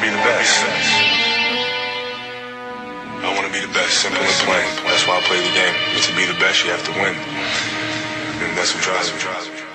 to 0.00 0.06
be 0.06 0.12
the 0.16 0.24
best. 0.32 0.56
I 3.26 3.28
want 3.36 3.46
to 3.46 3.52
be 3.52 3.60
the 3.60 3.72
best. 3.78 3.92
Simple 4.02 4.22
and 4.22 4.38
plain. 4.48 4.68
That's 4.88 5.04
why 5.06 5.16
I 5.18 5.22
play 5.28 5.40
the 5.48 5.54
game. 5.60 5.74
To 6.06 6.12
be 6.16 6.24
the 6.32 6.38
best, 6.40 6.64
you 6.64 6.70
have 6.70 6.84
to 6.88 6.92
win. 7.02 7.14
And 8.42 8.50
that's 8.56 8.72
what 8.74 8.82
drives 8.84 9.08
me. 9.12 9.18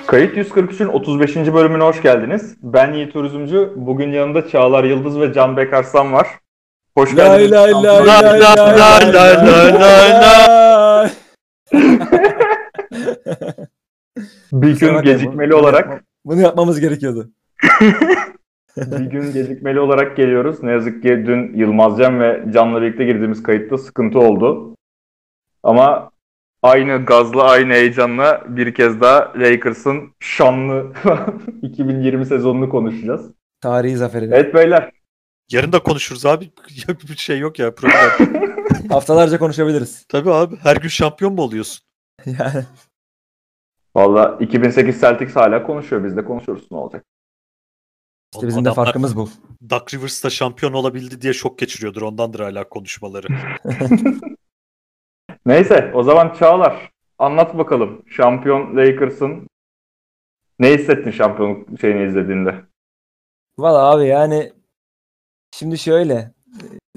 Kayıt 0.07 0.37
143'ün 0.37 0.87
35. 0.87 1.35
bölümüne 1.35 1.83
hoş 1.83 2.01
geldiniz. 2.01 2.55
Ben 2.63 2.93
Yiğit 2.93 3.13
Turizmci. 3.13 3.69
Bugün 3.75 4.11
yanında 4.11 4.49
Çağlar 4.49 4.83
Yıldız 4.83 5.19
ve 5.19 5.33
Can 5.33 5.57
Bekarslan 5.57 6.13
var. 6.13 6.27
Hoş 6.97 7.15
geldiniz. 7.15 7.51
lay 7.51 7.71
lay 7.71 7.83
Lay 7.83 8.07
lay 8.07 8.39
lay 8.39 9.13
lay 9.13 9.79
lay 9.79 10.11
lay. 10.21 11.09
Bir 14.51 14.79
gün 14.79 15.01
gecikmeli 15.01 15.55
olarak 15.55 16.03
Bunu 16.25 16.41
yapmamız 16.41 16.79
gerekiyordu. 16.79 17.29
Bir 18.77 19.05
gün 19.05 19.33
gecikmeli 19.33 19.79
olarak 19.79 20.17
geliyoruz. 20.17 20.63
Ne 20.63 20.71
yazık 20.71 21.03
ki 21.03 21.09
dün 21.27 21.57
Yılmazcan 21.57 22.19
ve 22.19 22.43
Can'la 22.53 22.81
birlikte 22.81 23.05
girdiğimiz 23.05 23.43
kayıtta 23.43 23.77
sıkıntı 23.77 24.19
oldu. 24.19 24.75
Ama 25.63 26.11
aynı 26.63 27.05
gazla, 27.05 27.43
aynı 27.43 27.73
heyecanla 27.73 28.43
bir 28.47 28.73
kez 28.73 29.01
daha 29.01 29.33
Lakers'ın 29.35 30.15
şanlı 30.19 30.93
2020 31.61 32.25
sezonunu 32.25 32.69
konuşacağız. 32.69 33.31
Tarihi 33.61 33.97
zaferi. 33.97 34.25
Evet 34.25 34.53
beyler. 34.53 34.91
Yarın 35.51 35.71
da 35.71 35.79
konuşuruz 35.79 36.25
abi. 36.25 36.51
Bir 37.09 37.15
şey 37.17 37.39
yok 37.39 37.59
ya 37.59 37.75
problem. 37.75 38.35
Haftalarca 38.89 39.39
konuşabiliriz. 39.39 40.05
Tabii 40.09 40.31
abi 40.31 40.55
her 40.55 40.75
gün 40.75 40.87
şampiyon 40.87 41.33
mu 41.33 41.41
oluyorsun? 41.41 41.85
Yani 42.25 42.63
Valla 43.95 44.37
2008 44.39 45.01
Celtics 45.01 45.35
hala 45.35 45.63
konuşuyor. 45.63 46.03
Biz 46.03 46.17
de 46.17 46.25
konuşuyoruz 46.25 46.71
ne 46.71 46.77
olacak. 46.77 47.05
İşte 48.35 48.47
bizim 48.47 48.65
de 48.65 48.73
farkımız 48.73 49.17
bu. 49.17 49.29
Duck 49.69 49.93
Rivers'ta 49.93 50.29
şampiyon 50.29 50.73
olabildi 50.73 51.21
diye 51.21 51.33
şok 51.33 51.59
geçiriyordur. 51.59 52.01
Ondandır 52.01 52.39
hala 52.39 52.69
konuşmaları. 52.69 53.27
Neyse 55.45 55.91
o 55.93 56.03
zaman 56.03 56.33
Çağlar 56.39 56.91
anlat 57.19 57.57
bakalım. 57.57 58.01
Şampiyon 58.09 58.77
Lakers'ın 58.77 59.47
ne 60.59 60.73
hissettin 60.73 61.11
şampiyonluk 61.11 61.79
şeyini 61.79 62.07
izlediğinde? 62.07 62.55
Valla 63.59 63.91
abi 63.91 64.07
yani 64.07 64.53
şimdi 65.55 65.77
şöyle 65.77 66.31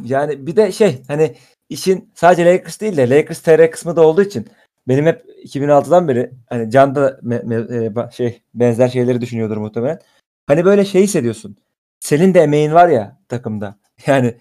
yani 0.03 0.47
bir 0.47 0.57
de 0.57 0.73
şey 0.73 1.03
hani 1.09 1.37
işin 1.69 2.13
sadece 2.15 2.53
Lakers 2.53 2.81
değil 2.81 2.97
de 2.97 3.11
Lakers 3.11 3.43
TR 3.43 3.71
kısmı 3.71 3.97
da 3.97 4.07
olduğu 4.07 4.23
için 4.23 4.49
benim 4.89 5.07
hep 5.07 5.25
2006'dan 5.45 6.09
beri 6.09 6.31
hani 6.49 6.71
Can 6.71 6.95
da 6.95 7.09
me- 7.09 7.43
me- 7.43 8.09
e, 8.09 8.11
şey 8.13 8.43
benzer 8.55 8.89
şeyleri 8.89 9.21
düşünüyordur 9.21 9.57
muhtemelen. 9.57 10.01
Hani 10.49 10.65
böyle 10.65 10.85
şey 10.85 11.03
hissediyorsun. 11.03 11.57
Senin 12.01 12.35
de 12.35 12.41
emeğin 12.41 12.73
var 12.73 12.89
ya 12.89 13.19
takımda. 13.29 13.79
Yani 14.07 14.37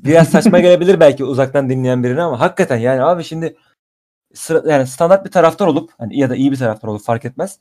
biraz 0.00 0.28
saçma 0.28 0.60
gelebilir 0.60 1.00
belki 1.00 1.24
uzaktan 1.24 1.70
dinleyen 1.70 2.04
birine 2.04 2.22
ama 2.22 2.40
hakikaten 2.40 2.76
yani 2.76 3.02
abi 3.02 3.24
şimdi 3.24 3.56
sıra, 4.34 4.72
yani 4.72 4.86
standart 4.86 5.24
bir 5.24 5.30
taraftar 5.30 5.66
olup 5.66 5.90
hani 5.98 6.18
ya 6.18 6.30
da 6.30 6.36
iyi 6.36 6.52
bir 6.52 6.56
taraftar 6.56 6.88
olup 6.88 7.02
fark 7.02 7.24
etmez. 7.24 7.58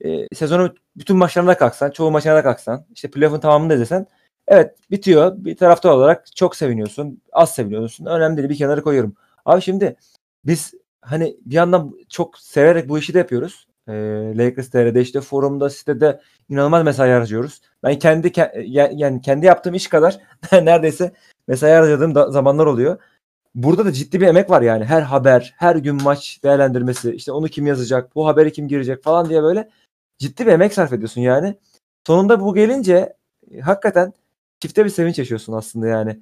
E, 0.00 0.34
sezonu 0.34 0.74
bütün 0.96 1.16
maçlarına 1.16 1.58
kalksan, 1.58 1.90
çoğu 1.90 2.14
da 2.14 2.42
kalksan, 2.42 2.86
işte 2.94 3.10
playoff'un 3.10 3.40
tamamını 3.40 3.70
da 3.70 3.74
izlesen 3.74 4.06
evet 4.48 4.76
bitiyor. 4.90 5.32
Bir 5.36 5.56
taraftar 5.56 5.90
olarak 5.90 6.36
çok 6.36 6.56
seviniyorsun, 6.56 7.22
az 7.32 7.54
seviniyorsun. 7.54 8.06
Önemli 8.06 8.36
değil 8.36 8.48
bir 8.48 8.58
kenara 8.58 8.82
koyuyorum. 8.82 9.16
Abi 9.44 9.62
şimdi 9.62 9.96
biz 10.44 10.74
hani 11.00 11.36
bir 11.46 11.54
yandan 11.54 11.96
çok 12.08 12.38
severek 12.38 12.88
bu 12.88 12.98
işi 12.98 13.14
de 13.14 13.18
yapıyoruz. 13.18 13.66
E, 13.88 13.92
Lakers 14.38 14.70
TR'de 14.70 15.00
işte 15.00 15.20
forumda 15.20 15.70
sitede 15.70 16.20
inanılmaz 16.48 16.84
mesai 16.84 17.10
harcıyoruz. 17.10 17.60
Ben 17.82 17.98
kendi 17.98 18.28
ke- 18.28 18.62
ya- 18.66 18.90
yani 18.94 19.20
kendi 19.20 19.46
yaptığım 19.46 19.74
iş 19.74 19.88
kadar 19.88 20.20
neredeyse 20.52 21.12
mesai 21.48 21.72
harcadığım 21.72 22.14
da 22.14 22.30
zamanlar 22.30 22.66
oluyor. 22.66 22.98
Burada 23.54 23.84
da 23.84 23.92
ciddi 23.92 24.20
bir 24.20 24.26
emek 24.26 24.50
var 24.50 24.62
yani. 24.62 24.84
Her 24.84 25.02
haber, 25.02 25.54
her 25.58 25.76
gün 25.76 26.02
maç 26.02 26.40
değerlendirmesi, 26.44 27.12
işte 27.12 27.32
onu 27.32 27.48
kim 27.48 27.66
yazacak, 27.66 28.14
bu 28.14 28.26
haberi 28.26 28.52
kim 28.52 28.68
girecek 28.68 29.02
falan 29.04 29.28
diye 29.28 29.42
böyle 29.42 29.68
ciddi 30.18 30.46
bir 30.46 30.52
emek 30.52 30.74
sarf 30.74 30.92
ediyorsun 30.92 31.20
yani. 31.20 31.58
Sonunda 32.06 32.40
bu 32.40 32.54
gelince 32.54 33.16
e, 33.50 33.60
hakikaten 33.60 34.12
çifte 34.60 34.84
bir 34.84 34.90
sevinç 34.90 35.18
yaşıyorsun 35.18 35.52
aslında 35.52 35.86
yani. 35.86 36.20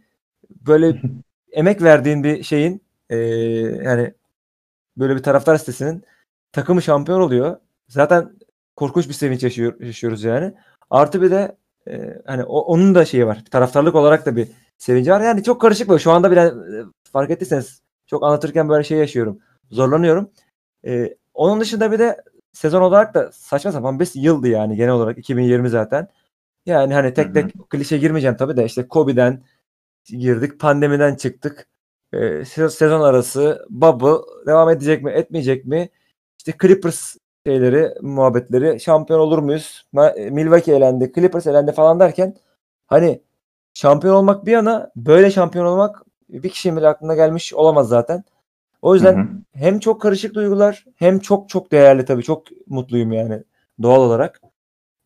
Böyle 0.50 1.02
emek 1.52 1.82
verdiğin 1.82 2.24
bir 2.24 2.42
şeyin 2.42 2.82
e, 3.10 3.16
yani 3.84 4.14
böyle 4.96 5.16
bir 5.16 5.22
taraftar 5.22 5.56
sitesinin 5.56 6.04
takımı 6.52 6.82
şampiyon 6.82 7.20
oluyor. 7.20 7.56
Zaten 7.88 8.32
korkunç 8.76 9.08
bir 9.08 9.14
sevinç 9.14 9.42
yaşıyor, 9.42 9.80
yaşıyoruz 9.80 10.24
yani. 10.24 10.54
Artı 10.90 11.22
bir 11.22 11.30
de 11.30 11.56
e, 11.88 12.20
hani 12.26 12.44
o, 12.44 12.60
onun 12.60 12.94
da 12.94 13.04
şeyi 13.04 13.26
var. 13.26 13.44
Taraftarlık 13.50 13.94
olarak 13.94 14.26
da 14.26 14.36
bir 14.36 14.48
sevinci 14.78 15.10
var. 15.10 15.20
Yani 15.20 15.42
çok 15.42 15.60
karışık 15.60 15.88
böyle. 15.88 15.98
Şu 15.98 16.12
anda 16.12 16.30
bile 16.30 16.40
e, 16.40 16.52
fark 17.12 17.30
ettiyseniz 17.30 17.82
çok 18.06 18.22
anlatırken 18.24 18.68
böyle 18.68 18.84
şey 18.84 18.98
yaşıyorum. 18.98 19.38
Zorlanıyorum. 19.70 20.30
E, 20.86 21.16
onun 21.34 21.60
dışında 21.60 21.92
bir 21.92 21.98
de 21.98 22.22
sezon 22.52 22.82
olarak 22.82 23.14
da 23.14 23.32
saçma 23.32 23.72
sapan 23.72 24.00
bir 24.00 24.10
yıldı 24.14 24.48
yani 24.48 24.76
genel 24.76 24.92
olarak 24.92 25.18
2020 25.18 25.68
zaten. 25.68 26.08
Yani 26.66 26.94
hani 26.94 27.14
tek 27.14 27.34
tek 27.34 27.70
klişe 27.70 27.98
girmeyeceğim 27.98 28.36
tabii 28.36 28.56
de 28.56 28.64
işte 28.64 28.88
Kobe'den 28.88 29.42
girdik, 30.04 30.60
pandemiden 30.60 31.14
çıktık. 31.14 31.68
Se- 32.12 32.70
sezon 32.70 33.00
arası 33.00 33.66
bubble 33.70 34.46
devam 34.46 34.70
edecek 34.70 35.02
mi, 35.02 35.10
etmeyecek 35.10 35.64
mi? 35.64 35.88
İşte 36.46 36.54
Clippers 36.62 37.16
şeyleri, 37.46 37.94
muhabbetleri 38.00 38.80
şampiyon 38.80 39.20
olur 39.20 39.38
muyuz? 39.38 39.86
Ma- 39.94 40.30
Milwaukee 40.30 40.74
elendi, 40.76 41.12
Clippers 41.14 41.46
elendi 41.46 41.72
falan 41.72 42.00
derken 42.00 42.36
hani 42.86 43.22
şampiyon 43.74 44.14
olmak 44.14 44.46
bir 44.46 44.52
yana 44.52 44.90
böyle 44.96 45.30
şampiyon 45.30 45.66
olmak 45.66 46.02
bir 46.28 46.48
kişinin 46.48 46.76
bile 46.76 46.88
aklına 46.88 47.14
gelmiş 47.14 47.54
olamaz 47.54 47.88
zaten. 47.88 48.24
O 48.82 48.94
yüzden 48.94 49.16
Hı 49.16 49.20
hı. 49.20 49.26
hem 49.52 49.78
çok 49.78 50.02
karışık 50.02 50.34
duygular 50.34 50.84
hem 50.96 51.18
çok 51.18 51.48
çok 51.48 51.72
değerli 51.72 52.04
tabii. 52.04 52.22
Çok 52.22 52.42
mutluyum 52.66 53.12
yani 53.12 53.42
doğal 53.82 54.00
olarak. 54.00 54.40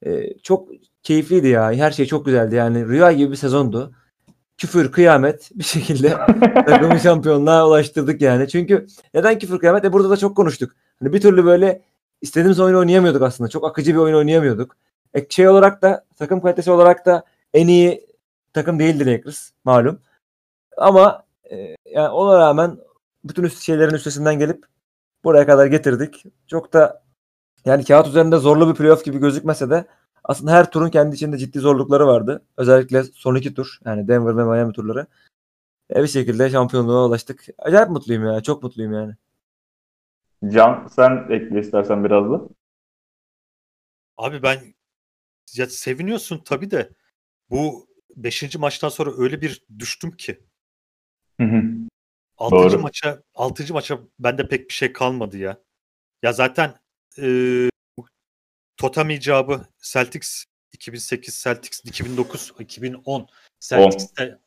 Ee, 0.07 0.39
çok 0.39 0.69
keyifliydi 1.03 1.49
ya. 1.49 1.73
Her 1.73 1.91
şey 1.91 2.07
çok 2.07 2.27
güzeldi. 2.27 2.55
Yani 2.55 2.87
rüya 2.87 3.13
gibi 3.13 3.31
bir 3.31 3.37
sezondu. 3.37 3.93
Küfür, 4.59 4.93
kıyamet 4.93 5.51
bir 5.55 5.65
şekilde 5.65 6.09
takımı 6.67 7.01
şampiyonluğa 7.01 7.69
ulaştırdık 7.69 8.23
yani. 8.23 8.49
Çünkü 8.49 8.87
neden 9.15 9.39
küfür, 9.39 9.59
kıyamet? 9.59 9.85
E 9.85 9.93
burada 9.93 10.11
da 10.11 10.17
çok 10.17 10.37
konuştuk. 10.37 10.73
Hani 11.01 11.13
bir 11.13 11.21
türlü 11.21 11.45
böyle 11.45 11.83
istediğimiz 12.21 12.61
oyunu 12.61 12.79
oynayamıyorduk 12.79 13.23
aslında. 13.23 13.51
Çok 13.51 13.65
akıcı 13.65 13.93
bir 13.93 13.99
oyun 13.99 14.17
oynayamıyorduk. 14.17 14.77
E, 15.15 15.27
şey 15.29 15.49
olarak 15.49 15.83
da 15.83 16.05
takım 16.17 16.41
kalitesi 16.41 16.71
olarak 16.71 17.07
da 17.07 17.25
en 17.55 17.69
iyi 17.69 18.07
takım 18.53 18.79
değildi 18.79 19.07
Lakers 19.07 19.51
malum. 19.65 20.01
Ama 20.77 21.25
e, 21.51 21.77
yani 21.87 22.09
ona 22.09 22.39
rağmen 22.39 22.79
bütün 23.25 23.43
üst 23.45 23.63
şeylerin 23.63 23.95
üstesinden 23.95 24.39
gelip 24.39 24.65
buraya 25.25 25.47
kadar 25.47 25.67
getirdik. 25.67 26.25
Çok 26.47 26.73
da 26.73 27.03
yani 27.65 27.85
kağıt 27.85 28.09
üzerinde 28.09 28.39
zorlu 28.39 28.69
bir 28.69 28.75
playoff 28.75 29.05
gibi 29.05 29.19
gözükmese 29.19 29.71
de 29.71 29.87
aslında 30.25 30.53
her 30.53 30.71
turun 30.71 30.91
kendi 30.91 31.15
içinde 31.17 31.39
ciddi 31.39 31.59
zorlukları 31.61 32.07
vardı. 32.07 32.43
Özellikle 32.57 33.05
son 33.05 33.35
iki 33.35 33.55
tur 33.55 33.79
yani 33.85 34.09
Denver 34.09 34.37
ve 34.37 34.45
Miami 34.45 34.73
turları. 34.73 35.07
E 35.97 36.03
bir 36.03 36.09
şekilde 36.09 36.51
şampiyonluğa 36.51 37.07
ulaştık. 37.07 37.45
Acayip 37.59 37.91
mutluyum 37.91 38.27
ya. 38.27 38.43
Çok 38.43 38.63
mutluyum 38.63 38.93
yani. 38.93 39.17
Can 40.53 40.87
sen 40.87 41.27
ekle 41.31 41.61
istersen 41.61 42.05
biraz 42.05 42.31
da. 42.31 42.49
Abi 44.17 44.43
ben 44.43 44.75
ya 45.55 45.67
seviniyorsun 45.67 46.39
tabii 46.45 46.71
de 46.71 46.93
bu 47.51 47.89
5. 48.17 48.57
maçtan 48.59 48.89
sonra 48.89 49.11
öyle 49.19 49.41
bir 49.41 49.65
düştüm 49.79 50.11
ki. 50.11 50.41
Hı 51.41 51.45
hı. 51.47 51.63
6. 52.39 52.57
Doğru. 52.57 52.79
maça 52.79 53.23
6. 53.35 53.73
maça 53.73 54.01
bende 54.19 54.49
pek 54.49 54.69
bir 54.69 54.75
şey 54.75 54.93
kalmadı 54.93 55.39
ya. 55.39 55.59
Ya 56.23 56.33
zaten 56.33 56.75
eee 57.19 57.71
totem 58.77 59.11
icabı 59.11 59.67
Celtics 59.83 60.45
2008 60.73 61.43
Celtics 61.43 61.81
2009 61.85 62.53
2010 62.59 63.29
Celtics'te 63.61 64.39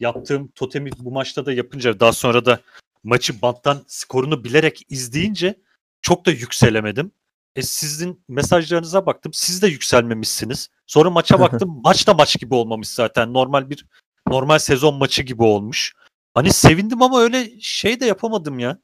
yaptığım 0.00 0.48
totemi 0.48 0.90
bu 0.98 1.10
maçta 1.10 1.46
da 1.46 1.52
yapınca 1.52 2.00
daha 2.00 2.12
sonra 2.12 2.44
da 2.44 2.60
maçı 3.04 3.42
banttan 3.42 3.84
skorunu 3.86 4.44
bilerek 4.44 4.82
izleyince 4.88 5.60
çok 6.02 6.26
da 6.26 6.30
yükselemedim. 6.30 7.12
E 7.56 7.62
sizin 7.62 8.24
mesajlarınıza 8.28 9.06
baktım. 9.06 9.32
Siz 9.32 9.62
de 9.62 9.68
yükselmemişsiniz. 9.68 10.68
Sonra 10.86 11.10
maça 11.10 11.40
baktım. 11.40 11.80
maç 11.84 12.06
da 12.06 12.14
maç 12.14 12.38
gibi 12.38 12.54
olmamış 12.54 12.88
zaten. 12.88 13.32
Normal 13.32 13.70
bir 13.70 13.86
normal 14.28 14.58
sezon 14.58 14.94
maçı 14.94 15.22
gibi 15.22 15.42
olmuş. 15.42 15.94
Hani 16.34 16.52
sevindim 16.52 17.02
ama 17.02 17.20
öyle 17.20 17.60
şey 17.60 18.00
de 18.00 18.06
yapamadım 18.06 18.58
ya. 18.58 18.78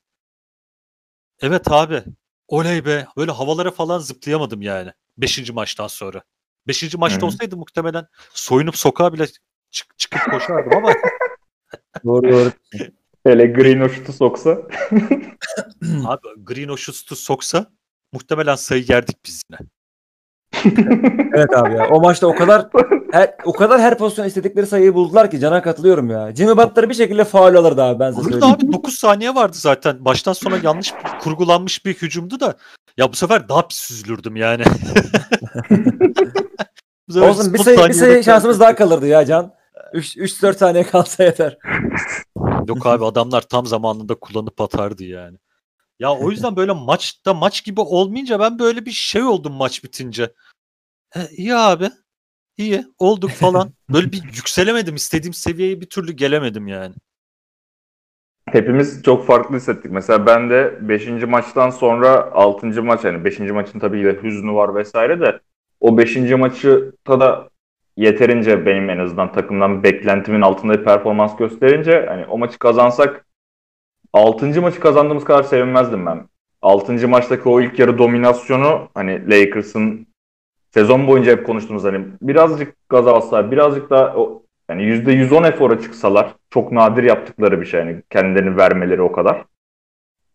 Evet 1.40 1.70
abi. 1.72 2.04
Oley 2.48 2.84
be. 2.84 3.06
Böyle 3.16 3.30
havalara 3.32 3.70
falan 3.70 3.98
zıplayamadım 3.98 4.62
yani. 4.62 4.92
Beşinci 5.18 5.52
maçtan 5.52 5.86
sonra. 5.86 6.22
Beşinci 6.68 6.98
maçta 6.98 7.22
hı. 7.22 7.26
olsaydı 7.26 7.56
muhtemelen 7.56 8.06
soyunup 8.34 8.76
sokağa 8.76 9.12
bile 9.12 9.26
çık- 9.70 9.98
çıkıp 9.98 10.20
koşardım 10.30 10.76
ama 10.76 10.92
Doğru 12.04 12.32
doğru. 12.32 12.52
Hele 13.26 13.46
Green 13.46 13.88
şutu 13.88 14.12
soksa. 14.12 14.50
abi 16.06 16.20
Green 16.36 16.76
şutu 16.76 17.16
soksa 17.16 17.66
muhtemelen 18.12 18.54
sayı 18.54 18.84
yerdik 18.88 19.16
biz 19.26 19.42
yine. 19.50 19.58
Evet 21.34 21.56
abi 21.56 21.74
ya. 21.74 21.88
O 21.88 22.00
maçta 22.00 22.26
o 22.26 22.34
kadar 22.34 22.68
her, 23.12 23.34
o 23.44 23.52
kadar 23.52 23.80
her 23.80 23.98
pozisyon 23.98 24.26
istedikleri 24.26 24.66
sayıyı 24.66 24.94
buldular 24.94 25.30
ki 25.30 25.40
cana 25.40 25.62
katılıyorum 25.62 26.10
ya. 26.10 26.34
Jimmy 26.34 26.56
Butler 26.56 26.88
bir 26.88 26.94
şekilde 26.94 27.24
faul 27.24 27.54
alırdı 27.54 27.82
abi 27.82 28.00
ben 28.00 28.10
size 28.10 28.20
Alırdı 28.20 28.32
söyleyeyim. 28.40 28.68
abi 28.68 28.72
9 28.72 28.94
saniye 28.94 29.34
vardı 29.34 29.56
zaten. 29.56 30.04
Baştan 30.04 30.32
sona 30.32 30.56
yanlış 30.62 30.94
kurgulanmış 31.20 31.86
bir 31.86 31.94
hücumdu 31.94 32.40
da. 32.40 32.56
Ya 32.96 33.12
bu 33.12 33.16
sefer 33.16 33.48
daha 33.48 33.68
pis 33.68 33.90
üzülürdüm 33.90 34.36
yani. 34.36 34.64
Bu 37.08 37.12
sefer 37.12 37.28
Olsun 37.28 37.54
bir 37.54 37.58
sayı, 37.58 37.78
bir 37.88 37.92
sayı 37.92 38.24
şansımız 38.24 38.60
daha 38.60 38.74
kalırdı 38.74 39.06
ya 39.06 39.26
Can. 39.26 39.52
3-4 39.92 40.56
saniye 40.56 40.84
kalsa 40.84 41.24
yeter. 41.24 41.58
Yok 42.68 42.86
abi 42.86 43.04
adamlar 43.04 43.42
tam 43.42 43.66
zamanında 43.66 44.14
kullanıp 44.14 44.60
atardı 44.60 45.04
yani. 45.04 45.38
Ya 45.98 46.14
o 46.14 46.30
yüzden 46.30 46.56
böyle 46.56 46.72
maçta 46.72 47.34
maç 47.34 47.64
gibi 47.64 47.80
olmayınca 47.80 48.40
ben 48.40 48.58
böyle 48.58 48.86
bir 48.86 48.90
şey 48.90 49.22
oldum 49.22 49.52
maç 49.52 49.84
bitince. 49.84 50.32
E, 51.16 51.20
iyi 51.36 51.54
abi. 51.54 51.90
iyi 52.56 52.86
olduk 52.98 53.30
falan. 53.30 53.72
Böyle 53.90 54.12
bir 54.12 54.22
yükselemedim. 54.22 54.94
istediğim 54.94 55.34
seviyeye 55.34 55.80
bir 55.80 55.86
türlü 55.86 56.12
gelemedim 56.12 56.66
yani. 56.66 56.94
Hepimiz 58.46 59.02
çok 59.02 59.26
farklı 59.26 59.56
hissettik. 59.56 59.90
Mesela 59.90 60.26
ben 60.26 60.50
de 60.50 60.78
5. 60.88 61.08
maçtan 61.08 61.70
sonra 61.70 62.32
6. 62.32 62.82
maç 62.82 63.04
yani 63.04 63.24
5. 63.24 63.38
maçın 63.38 63.78
tabii 63.78 63.98
ki 63.98 64.04
de 64.04 64.22
hüznü 64.22 64.52
var 64.52 64.74
vesaire 64.74 65.20
de 65.20 65.40
o 65.80 65.98
5. 65.98 66.16
maçı 66.16 66.92
da 67.08 67.48
yeterince 67.96 68.66
benim 68.66 68.90
en 68.90 68.98
azından 68.98 69.32
takımdan 69.32 69.82
beklentimin 69.82 70.40
altında 70.40 70.78
bir 70.78 70.84
performans 70.84 71.36
gösterince 71.36 72.06
hani 72.08 72.26
o 72.26 72.38
maçı 72.38 72.58
kazansak 72.58 73.26
6. 74.12 74.60
maçı 74.60 74.80
kazandığımız 74.80 75.24
kadar 75.24 75.42
sevinmezdim 75.42 76.06
ben. 76.06 76.28
6. 76.62 77.08
maçtaki 77.08 77.48
o 77.48 77.60
ilk 77.60 77.78
yarı 77.78 77.98
dominasyonu 77.98 78.88
hani 78.94 79.30
Lakers'ın 79.30 80.06
sezon 80.70 81.06
boyunca 81.06 81.32
hep 81.32 81.46
konuştuğumuz 81.46 81.84
hani 81.84 82.06
birazcık 82.22 82.88
gaza 82.88 83.12
alsalar, 83.12 83.50
birazcık 83.50 83.90
daha 83.90 84.16
o 84.16 84.42
yani 84.70 84.82
%110 84.82 85.48
efora 85.48 85.80
çıksalar 85.80 86.34
çok 86.50 86.72
nadir 86.72 87.02
yaptıkları 87.02 87.60
bir 87.60 87.66
şey. 87.66 87.80
Yani 87.80 88.02
kendilerini 88.10 88.56
vermeleri 88.56 89.02
o 89.02 89.12
kadar. 89.12 89.44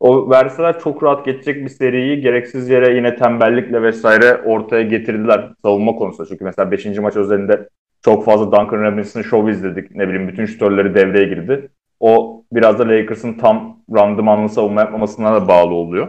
O 0.01 0.29
verseler 0.29 0.79
çok 0.79 1.03
rahat 1.03 1.25
geçecek 1.25 1.63
bir 1.63 1.69
seriyi 1.69 2.21
gereksiz 2.21 2.69
yere 2.69 2.95
yine 2.95 3.15
tembellikle 3.15 3.83
vesaire 3.83 4.41
ortaya 4.45 4.81
getirdiler 4.81 5.49
savunma 5.61 5.95
konusunda. 5.95 6.29
Çünkü 6.29 6.43
mesela 6.43 6.71
5. 6.71 6.85
maç 6.85 7.15
özelinde 7.15 7.69
çok 8.05 8.25
fazla 8.25 8.45
Duncan 8.45 8.83
Robinson 8.83 9.21
şovu 9.21 9.49
izledik. 9.49 9.95
Ne 9.95 10.07
bileyim 10.07 10.27
bütün 10.27 10.45
şütörleri 10.45 10.95
devreye 10.95 11.25
girdi. 11.25 11.69
O 11.99 12.43
biraz 12.51 12.79
da 12.79 12.87
Lakers'ın 12.87 13.33
tam 13.33 13.77
randımanlı 13.95 14.49
savunma 14.49 14.81
yapmamasına 14.81 15.33
da 15.33 15.47
bağlı 15.47 15.73
oluyor. 15.73 16.07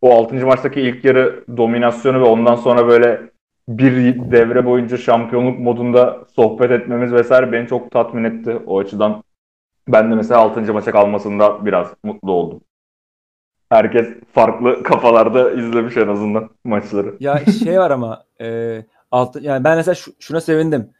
O 0.00 0.14
6. 0.14 0.46
maçtaki 0.46 0.80
ilk 0.80 1.04
yarı 1.04 1.44
dominasyonu 1.56 2.20
ve 2.20 2.24
ondan 2.24 2.56
sonra 2.56 2.88
böyle 2.88 3.20
bir 3.68 4.30
devre 4.30 4.64
boyunca 4.64 4.96
şampiyonluk 4.96 5.58
modunda 5.58 6.24
sohbet 6.36 6.70
etmemiz 6.70 7.12
vesaire 7.12 7.52
beni 7.52 7.68
çok 7.68 7.90
tatmin 7.90 8.24
etti. 8.24 8.58
O 8.66 8.78
açıdan 8.78 9.22
ben 9.88 10.10
de 10.10 10.14
mesela 10.14 10.40
6. 10.40 10.72
maça 10.72 10.92
kalmasında 10.92 11.66
biraz 11.66 11.94
mutlu 12.02 12.32
oldum. 12.32 12.60
Herkes 13.70 14.06
farklı 14.32 14.82
kafalarda 14.82 15.50
izlemiş 15.50 15.96
en 15.96 16.08
azından 16.08 16.50
maçları. 16.64 17.14
Ya 17.20 17.44
şey 17.64 17.78
var 17.78 17.90
ama 17.90 18.24
e, 18.40 18.84
altı, 19.10 19.40
yani 19.40 19.64
ben 19.64 19.76
mesela 19.76 19.94
şu- 19.94 20.12
şuna 20.20 20.40
sevindim. 20.40 20.90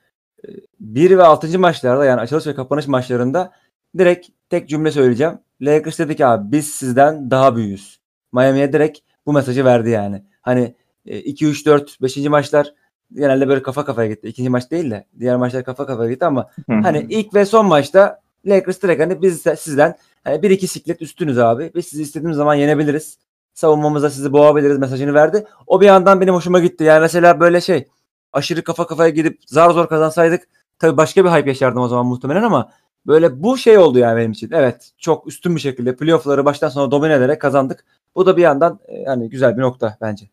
1 0.80 1.18
ve 1.18 1.22
6. 1.22 1.58
maçlarda 1.58 2.04
yani 2.04 2.20
açılış 2.20 2.46
ve 2.46 2.54
kapanış 2.54 2.86
maçlarında 2.86 3.52
direkt 3.98 4.28
tek 4.50 4.68
cümle 4.68 4.90
söyleyeceğim. 4.90 5.38
Lakers 5.60 5.98
dedi 5.98 6.16
ki 6.16 6.26
abi 6.26 6.52
biz 6.52 6.70
sizden 6.70 7.30
daha 7.30 7.56
büyüğüz. 7.56 8.00
Miami'ye 8.32 8.72
direkt 8.72 8.98
bu 9.26 9.32
mesajı 9.32 9.64
verdi 9.64 9.90
yani. 9.90 10.22
Hani 10.42 10.74
2 11.04 11.46
3 11.46 11.66
4 11.66 12.02
5. 12.02 12.16
maçlar 12.16 12.74
genelde 13.12 13.48
böyle 13.48 13.62
kafa 13.62 13.84
kafaya 13.84 14.08
gitti. 14.08 14.28
İkinci 14.28 14.48
maç 14.50 14.70
değil 14.70 14.90
de 14.90 15.06
diğer 15.20 15.36
maçlar 15.36 15.64
kafa 15.64 15.86
kafaya 15.86 16.10
gitti 16.10 16.24
ama 16.24 16.50
Hani 16.68 17.06
ilk 17.10 17.34
ve 17.34 17.44
son 17.44 17.66
maçta 17.66 18.20
Lakers 18.46 18.82
direkt 18.82 19.02
hani 19.02 19.22
biz 19.22 19.44
de 19.44 19.56
sizden 19.56 19.94
hani 20.26 20.42
bir 20.42 20.50
iki 20.50 20.66
siklet 20.68 21.02
üstünüz 21.02 21.38
abi. 21.38 21.70
Biz 21.74 21.86
sizi 21.86 22.02
istediğimiz 22.02 22.36
zaman 22.36 22.54
yenebiliriz. 22.54 23.18
Savunmamıza 23.54 24.10
sizi 24.10 24.32
boğabiliriz 24.32 24.78
mesajını 24.78 25.14
verdi. 25.14 25.46
O 25.66 25.80
bir 25.80 25.86
yandan 25.86 26.20
benim 26.20 26.34
hoşuma 26.34 26.60
gitti. 26.60 26.84
Yani 26.84 27.00
mesela 27.00 27.40
böyle 27.40 27.60
şey 27.60 27.86
aşırı 28.32 28.64
kafa 28.64 28.86
kafaya 28.86 29.10
gidip 29.10 29.38
zar 29.46 29.70
zor 29.70 29.88
kazansaydık 29.88 30.48
tabii 30.78 30.96
başka 30.96 31.24
bir 31.24 31.30
hype 31.30 31.50
yaşardım 31.50 31.82
o 31.82 31.88
zaman 31.88 32.06
muhtemelen 32.06 32.42
ama 32.42 32.72
böyle 33.06 33.42
bu 33.42 33.58
şey 33.58 33.78
oldu 33.78 33.98
yani 33.98 34.16
benim 34.16 34.32
için. 34.32 34.50
Evet 34.52 34.92
çok 34.98 35.26
üstün 35.26 35.56
bir 35.56 35.60
şekilde 35.60 35.96
playoff'ları 35.96 36.44
baştan 36.44 36.68
sona 36.68 36.90
domine 36.90 37.14
ederek 37.14 37.40
kazandık. 37.40 37.84
Bu 38.14 38.26
da 38.26 38.36
bir 38.36 38.42
yandan 38.42 38.80
e, 38.88 39.04
hani 39.04 39.30
güzel 39.30 39.56
bir 39.56 39.62
nokta 39.62 39.96
bence. 40.00 40.26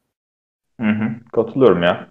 Hı 0.82 0.88
hı, 0.88 1.10
katılıyorum 1.34 1.84
ya. 1.84 2.08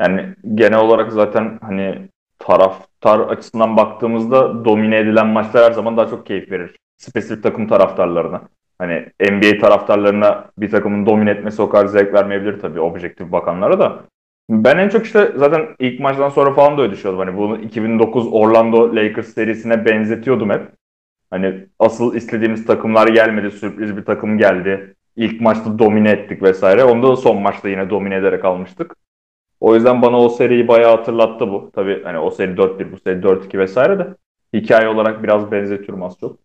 Yani 0.00 0.34
genel 0.54 0.78
olarak 0.78 1.12
zaten 1.12 1.58
hani 1.62 2.08
taraftar 2.38 3.20
açısından 3.20 3.76
baktığımızda 3.76 4.64
domine 4.64 4.98
edilen 4.98 5.26
maçlar 5.26 5.64
her 5.64 5.72
zaman 5.72 5.96
daha 5.96 6.06
çok 6.06 6.26
keyif 6.26 6.50
verir. 6.50 6.83
Spesifik 6.96 7.42
takım 7.42 7.68
taraftarlarına. 7.68 8.42
Hani 8.78 9.06
NBA 9.20 9.58
taraftarlarına 9.60 10.50
bir 10.58 10.70
takımın 10.70 11.06
domine 11.06 11.30
etmesi 11.30 11.62
o 11.62 11.68
kadar 11.68 11.86
zevk 11.86 12.14
vermeyebilir 12.14 12.60
tabii 12.60 12.80
objektif 12.80 13.32
bakanlara 13.32 13.78
da. 13.78 14.04
Ben 14.50 14.78
en 14.78 14.88
çok 14.88 15.06
işte 15.06 15.32
zaten 15.36 15.68
ilk 15.78 16.00
maçtan 16.00 16.28
sonra 16.28 16.54
falan 16.54 16.78
da 16.78 16.82
öyle 16.82 16.92
düşünüyordum. 16.92 17.26
Hani 17.26 17.38
bunu 17.38 17.58
2009 17.58 18.28
Orlando 18.32 18.96
Lakers 18.96 19.28
serisine 19.28 19.84
benzetiyordum 19.84 20.50
hep. 20.50 20.62
Hani 21.30 21.66
asıl 21.78 22.14
istediğimiz 22.14 22.66
takımlar 22.66 23.08
gelmedi. 23.08 23.50
Sürpriz 23.50 23.96
bir 23.96 24.04
takım 24.04 24.38
geldi. 24.38 24.94
İlk 25.16 25.40
maçta 25.40 25.78
domine 25.78 26.10
ettik 26.10 26.42
vesaire. 26.42 26.84
Onda 26.84 27.08
da 27.08 27.16
son 27.16 27.42
maçta 27.42 27.68
yine 27.68 27.90
domine 27.90 28.16
ederek 28.16 28.44
almıştık. 28.44 28.96
O 29.60 29.74
yüzden 29.74 30.02
bana 30.02 30.20
o 30.20 30.28
seriyi 30.28 30.68
bayağı 30.68 30.96
hatırlattı 30.96 31.50
bu. 31.50 31.70
Tabii 31.74 32.02
hani 32.04 32.18
o 32.18 32.30
seri 32.30 32.56
4-1, 32.56 32.92
bu 32.92 32.98
seri 32.98 33.22
4-2 33.22 33.58
vesaire 33.58 33.98
de 33.98 34.06
hikaye 34.54 34.88
olarak 34.88 35.22
biraz 35.22 35.52
benzetiyorum 35.52 36.02
az 36.02 36.18
çok. 36.20 36.43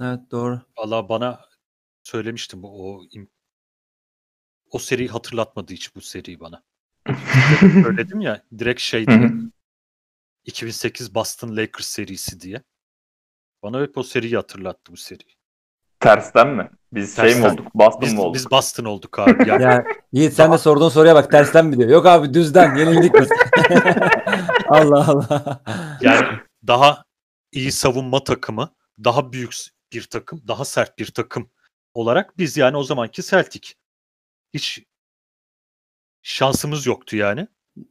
Evet 0.00 0.20
doğru. 0.30 0.60
Valla 0.78 1.08
bana 1.08 1.40
söylemiştim 2.02 2.60
o 2.64 3.02
im- 3.04 3.28
o 4.70 4.78
seriyi 4.78 5.08
hatırlatmadı 5.08 5.72
hiç 5.72 5.94
bu 5.96 6.00
seriyi 6.00 6.40
bana. 6.40 6.62
Söyledim 7.82 8.20
ya 8.20 8.42
direkt 8.58 8.80
şey 8.80 9.06
Hı 9.06 9.10
hı. 9.14 9.18
diye. 9.18 9.30
2008 10.44 11.14
Boston 11.14 11.56
Lakers 11.56 11.86
serisi 11.86 12.40
diye. 12.40 12.62
Bana 13.62 13.80
hep 13.80 13.98
o 13.98 14.02
seriyi 14.02 14.36
hatırlattı 14.36 14.92
bu 14.92 14.96
seri. 14.96 15.22
Tersten 16.00 16.48
mi? 16.48 16.70
Biz 16.92 17.16
şey 17.16 17.24
mi 17.24 17.30
Tersten. 17.30 17.50
olduk? 17.52 17.74
Boston 17.74 18.02
Biz, 18.02 18.14
mı 18.14 18.22
olduk? 18.22 18.34
biz 18.34 18.50
Boston 18.50 18.84
olduk 18.84 19.18
abi. 19.18 19.48
Yani 19.48 19.62
Ya 19.62 19.84
Yiğit 20.12 20.32
sen 20.32 20.52
de 20.52 20.58
sorduğun 20.58 20.88
soruya 20.88 21.14
bak 21.14 21.30
tersten 21.30 21.66
mi 21.66 21.78
diyor. 21.78 21.90
Yok 21.90 22.06
abi 22.06 22.34
düzden 22.34 22.76
yenildik 22.76 23.12
biz. 23.20 23.28
Allah 24.70 25.08
Allah. 25.08 25.62
Yani 26.02 26.26
daha 26.66 27.04
iyi 27.52 27.72
savunma 27.72 28.24
takımı, 28.24 28.74
daha 29.04 29.32
büyük 29.32 29.52
bir 29.94 30.02
takım, 30.02 30.48
daha 30.48 30.64
sert 30.64 30.98
bir 30.98 31.06
takım 31.06 31.50
olarak 31.94 32.38
biz 32.38 32.56
yani 32.56 32.76
o 32.76 32.82
zamanki 32.82 33.22
Celtic. 33.22 33.68
Hiç 34.54 34.82
şansımız 36.22 36.86
yoktu 36.86 37.16
yani. 37.16 37.48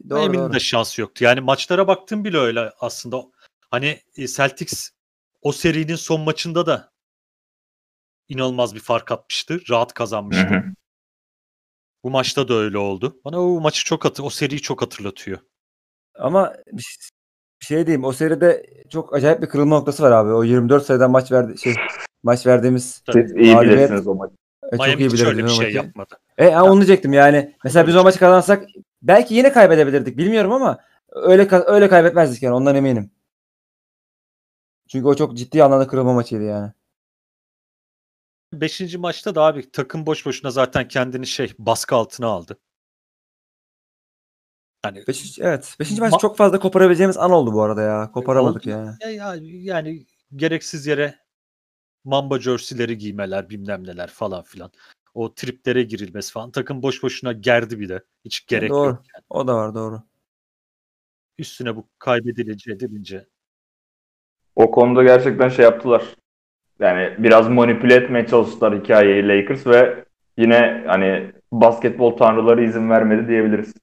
Doğru, 0.10 0.20
Eminim 0.20 0.44
doğru. 0.46 0.54
de 0.54 0.60
şansı 0.60 1.02
yoktu. 1.02 1.24
Yani 1.24 1.42
maçlara 1.42 1.88
baktım 1.88 2.24
bile 2.24 2.38
öyle 2.38 2.72
aslında. 2.80 3.24
Hani 3.72 4.02
e, 4.18 4.28
Celtics 4.28 4.90
o 5.42 5.52
serinin 5.52 5.96
son 5.96 6.22
maçında 6.22 6.66
da 6.66 6.94
inanılmaz 8.30 8.76
bir 8.76 8.80
fark 8.80 9.12
atmıştı. 9.12 9.60
Rahat 9.70 9.90
Hı 9.92 9.94
kazanmıştı. 9.94 10.48
hı. 10.48 10.64
Bu 12.04 12.10
maçta 12.10 12.48
da 12.48 12.54
öyle 12.54 12.78
oldu. 12.78 13.22
Bana 13.26 13.42
o 13.42 13.62
maçı 13.62 13.86
çok 13.86 14.06
hatır, 14.06 14.24
o 14.24 14.30
seriyi 14.30 14.62
çok 14.62 14.82
hatırlatıyor. 14.82 15.40
Ama 16.16 16.56
bir 17.64 17.68
şey 17.68 17.88
diyeyim. 17.88 18.04
O 18.04 18.12
seride 18.14 18.66
çok 18.90 19.16
acayip 19.16 19.42
bir 19.42 19.48
kırılma 19.50 19.78
noktası 19.78 20.04
var 20.04 20.12
abi. 20.12 20.32
O 20.32 20.44
24 20.44 20.86
sayıdan 20.86 21.12
maç 21.12 21.32
verdi 21.32 21.58
şey 21.58 21.74
maç 22.24 22.48
verdiğimiz 22.48 23.02
Siz 23.14 23.32
iyi 23.32 23.56
Mağlubiyet- 23.56 23.72
bilirsiniz 23.78 24.08
o 24.08 24.16
maçı. 24.16 24.34
e, 24.64 24.78
çok 24.78 24.80
Miami 24.88 25.02
iyi 25.02 25.06
hiç 25.06 25.14
biliriz 25.14 25.28
öyle 25.28 25.44
bir 25.44 25.50
şey 25.50 25.66
maçı. 25.66 25.78
yapmadı. 25.78 26.16
E 26.38 26.52
ha, 26.52 26.64
onu 26.64 26.76
diyecektim 26.76 27.14
yani. 27.14 27.56
Mesela 27.64 27.88
biz 27.88 27.96
o 27.96 28.04
maçı 28.04 28.20
kazansak 28.20 28.66
belki 29.02 29.34
yine 29.36 29.52
kaybedebilirdik. 29.52 30.18
Bilmiyorum 30.18 30.52
ama 30.52 30.78
öyle 31.12 31.48
öyle 31.66 31.90
kaybetmezdik 31.90 32.44
yani 32.44 32.56
ondan 32.56 32.76
eminim. 32.76 33.12
Çünkü 34.88 35.08
o 35.08 35.16
çok 35.16 35.38
ciddi 35.38 35.64
anlamda 35.64 35.88
kırılma 35.88 36.14
maçıydı 36.14 36.44
yani. 36.44 36.72
Beşinci 38.54 38.98
maçta 38.98 39.36
da 39.36 39.42
abi 39.42 39.72
takım 39.72 40.06
boş 40.06 40.26
boşuna 40.26 40.52
zaten 40.52 40.88
kendini 40.88 41.28
şey 41.28 41.54
baskı 41.60 41.96
altına 41.96 42.28
aldı. 42.28 42.58
Hani 44.84 45.04
Beş, 45.08 45.40
evet. 45.40 45.76
Beşinci 45.80 46.02
maç 46.02 46.14
Ma- 46.14 46.22
çok 46.22 46.38
fazla 46.38 46.60
koparabileceğimiz 46.60 47.18
an 47.18 47.32
oldu 47.32 47.54
bu 47.54 47.62
arada 47.62 47.82
ya. 47.82 48.12
Koparamadık 48.12 48.62
Oldu. 48.62 48.70
yani. 48.70 48.90
Ya, 49.02 49.10
ya, 49.10 49.36
yani 49.42 50.06
gereksiz 50.36 50.88
yere 50.88 51.16
mamba 52.04 52.40
jerseyleri 52.40 52.98
giymeler 52.98 53.50
bilmem 53.50 53.88
neler 53.88 54.08
falan 54.08 54.44
filan. 54.44 54.72
O 55.14 55.34
triplere 55.34 55.84
girilmesi 55.84 56.32
falan. 56.32 56.52
Takım 56.52 56.84
boş 56.84 57.04
boşuna 57.04 57.32
gerdi 57.32 57.80
bir 57.80 57.90
de. 57.90 58.04
Hiç 58.26 58.46
gerek 58.48 58.70
doğru. 58.70 58.88
yok. 58.88 59.04
Yani. 59.16 59.24
O 59.30 59.48
da 59.48 59.56
var 59.56 59.76
doğru. 59.76 60.02
Üstüne 61.38 61.76
bu 61.76 61.88
kaybedilince 62.00 62.72
edilince. 62.72 63.26
O 64.56 64.72
konuda 64.72 65.04
gerçekten 65.04 65.50
şey 65.50 65.66
yaptılar. 65.66 66.04
Yani 66.80 67.16
biraz 67.24 67.50
manipüle 67.50 67.96
etmeye 67.96 68.28
çalıştılar 68.28 68.82
hikayeyi 68.82 69.28
Lakers 69.28 69.68
ve 69.68 70.06
yine 70.38 70.84
hani 70.88 71.34
basketbol 71.52 72.18
tanrıları 72.18 72.64
izin 72.64 72.90
vermedi 72.90 73.28
diyebiliriz. 73.28 73.74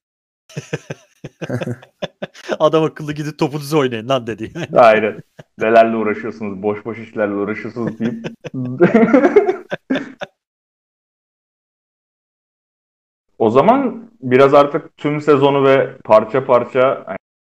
Adam 2.58 2.84
akıllı 2.84 3.12
gidip 3.12 3.38
topunuzu 3.38 3.78
oynayın 3.78 4.08
lan 4.08 4.26
dedi. 4.26 4.52
Yani. 4.54 4.80
Aynen. 4.80 5.22
Nelerle 5.58 5.96
uğraşıyorsunuz, 5.96 6.62
boş 6.62 6.84
boş 6.84 6.98
işlerle 6.98 7.34
uğraşıyorsunuz 7.34 7.98
deyip. 7.98 8.26
o 13.38 13.50
zaman 13.50 14.10
biraz 14.20 14.54
artık 14.54 14.96
tüm 14.96 15.20
sezonu 15.20 15.64
ve 15.64 15.96
parça 16.04 16.46
parça 16.46 17.06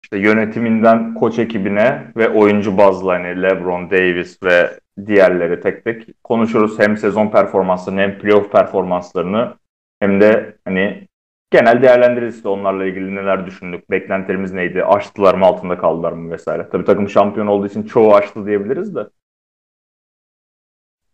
işte 0.04 0.18
yönetiminden 0.18 1.14
koç 1.14 1.40
ekibine 1.40 2.12
ve 2.18 2.30
oyuncu 2.30 2.78
bazlı 2.78 3.10
hani 3.12 3.42
LeBron, 3.42 3.92
Davis 3.92 4.44
ve 4.44 4.80
diğerleri 5.06 5.62
tek 5.62 5.84
tek 5.84 6.24
konuşuruz. 6.24 6.80
Hem 6.80 6.98
sezon 6.98 7.28
performanslarını 7.28 8.02
hem 8.02 8.20
playoff 8.20 8.52
performanslarını 8.52 9.54
hem 10.00 10.22
de 10.22 10.58
hani 10.66 11.08
genel 11.52 11.82
değerlendiririz 11.82 12.36
işte 12.36 12.50
onlarla 12.50 12.86
ilgili 12.86 13.16
neler 13.16 13.46
düşündük, 13.46 13.92
beklentilerimiz 13.92 14.54
neydi, 14.54 14.84
açtılar 14.84 15.36
mı 15.36 15.46
altında 15.46 15.78
kaldılar 15.78 16.12
mı 16.12 16.32
vesaire. 16.32 16.70
Tabii 16.70 16.86
takım 16.86 17.10
şampiyon 17.10 17.48
olduğu 17.48 17.68
için 17.68 17.84
çoğu 17.84 18.16
açtı 18.16 18.46
diyebiliriz 18.46 18.96
de. 18.96 19.10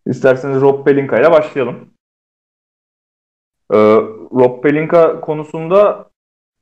İsterseniz 0.05 0.61
Rob 0.61 0.85
Pelinka 0.85 1.19
ile 1.19 1.31
başlayalım. 1.31 1.89
Ee, 3.73 3.77
Rob 4.31 4.63
Pelinka 4.63 5.21
konusunda 5.21 6.11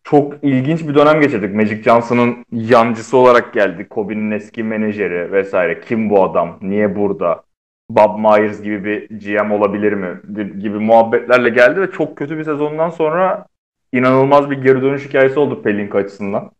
çok 0.04 0.44
ilginç 0.44 0.88
bir 0.88 0.96
dönem 0.96 1.22
geçirdik. 1.22 1.56
Magic 1.56 1.84
Johnson'ın 1.84 2.46
yancısı 2.52 3.18
olarak 3.18 3.54
geldi. 3.54 3.90
Kobe'nin 3.90 4.32
eski 4.32 4.64
menajeri 4.64 5.32
vesaire. 5.32 5.82
Kim 5.82 6.10
bu 6.10 6.24
adam? 6.24 6.58
Niye 6.62 6.96
burada? 6.96 7.44
Bob 7.90 8.20
Myers 8.20 8.62
gibi 8.62 8.84
bir 8.84 9.20
GM 9.20 9.52
olabilir 9.52 9.94
mi? 9.94 10.22
gibi 10.62 10.80
muhabbetlerle 10.80 11.50
geldi 11.50 11.82
ve 11.82 11.92
çok 11.92 12.18
kötü 12.18 12.38
bir 12.38 12.44
sezondan 12.44 12.90
sonra 12.90 13.46
inanılmaz 13.91 14.50
bir 14.50 14.58
geri 14.58 14.81
dönüş 14.81 15.05
hikayesi 15.08 15.39
oldu 15.39 15.62
Pelinka 15.62 15.98
açısından. 15.98 16.51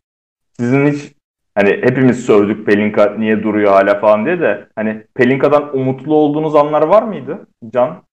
Sizin 0.52 0.86
hiç 0.92 1.12
hani 1.54 1.70
hepimiz 1.70 2.26
sövdük 2.26 2.66
Pelinka 2.66 3.14
niye 3.14 3.42
duruyor 3.42 3.72
hala 3.72 4.00
falan 4.00 4.24
diye 4.26 4.40
de 4.40 4.68
hani 4.74 5.06
Pelinka'dan 5.14 5.76
umutlu 5.76 6.14
olduğunuz 6.14 6.54
anlar 6.54 6.82
var 6.82 7.02
mıydı 7.02 7.46
Can? 7.72 8.04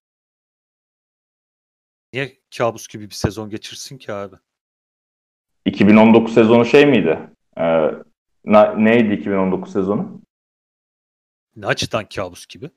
Niye 2.12 2.38
kabus 2.58 2.88
gibi 2.88 3.04
bir 3.04 3.14
sezon 3.14 3.50
geçirsin 3.50 3.98
ki 3.98 4.12
abi? 4.12 4.36
2019 5.64 6.34
sezonu 6.34 6.64
şey 6.64 6.86
miydi? 6.86 7.18
Ee, 7.58 7.90
na, 8.44 8.74
neydi 8.74 9.14
2019 9.14 9.72
sezonu? 9.72 10.20
Ne 11.56 11.66
açıdan 11.66 12.04
kabus 12.14 12.46
gibi? 12.46 12.70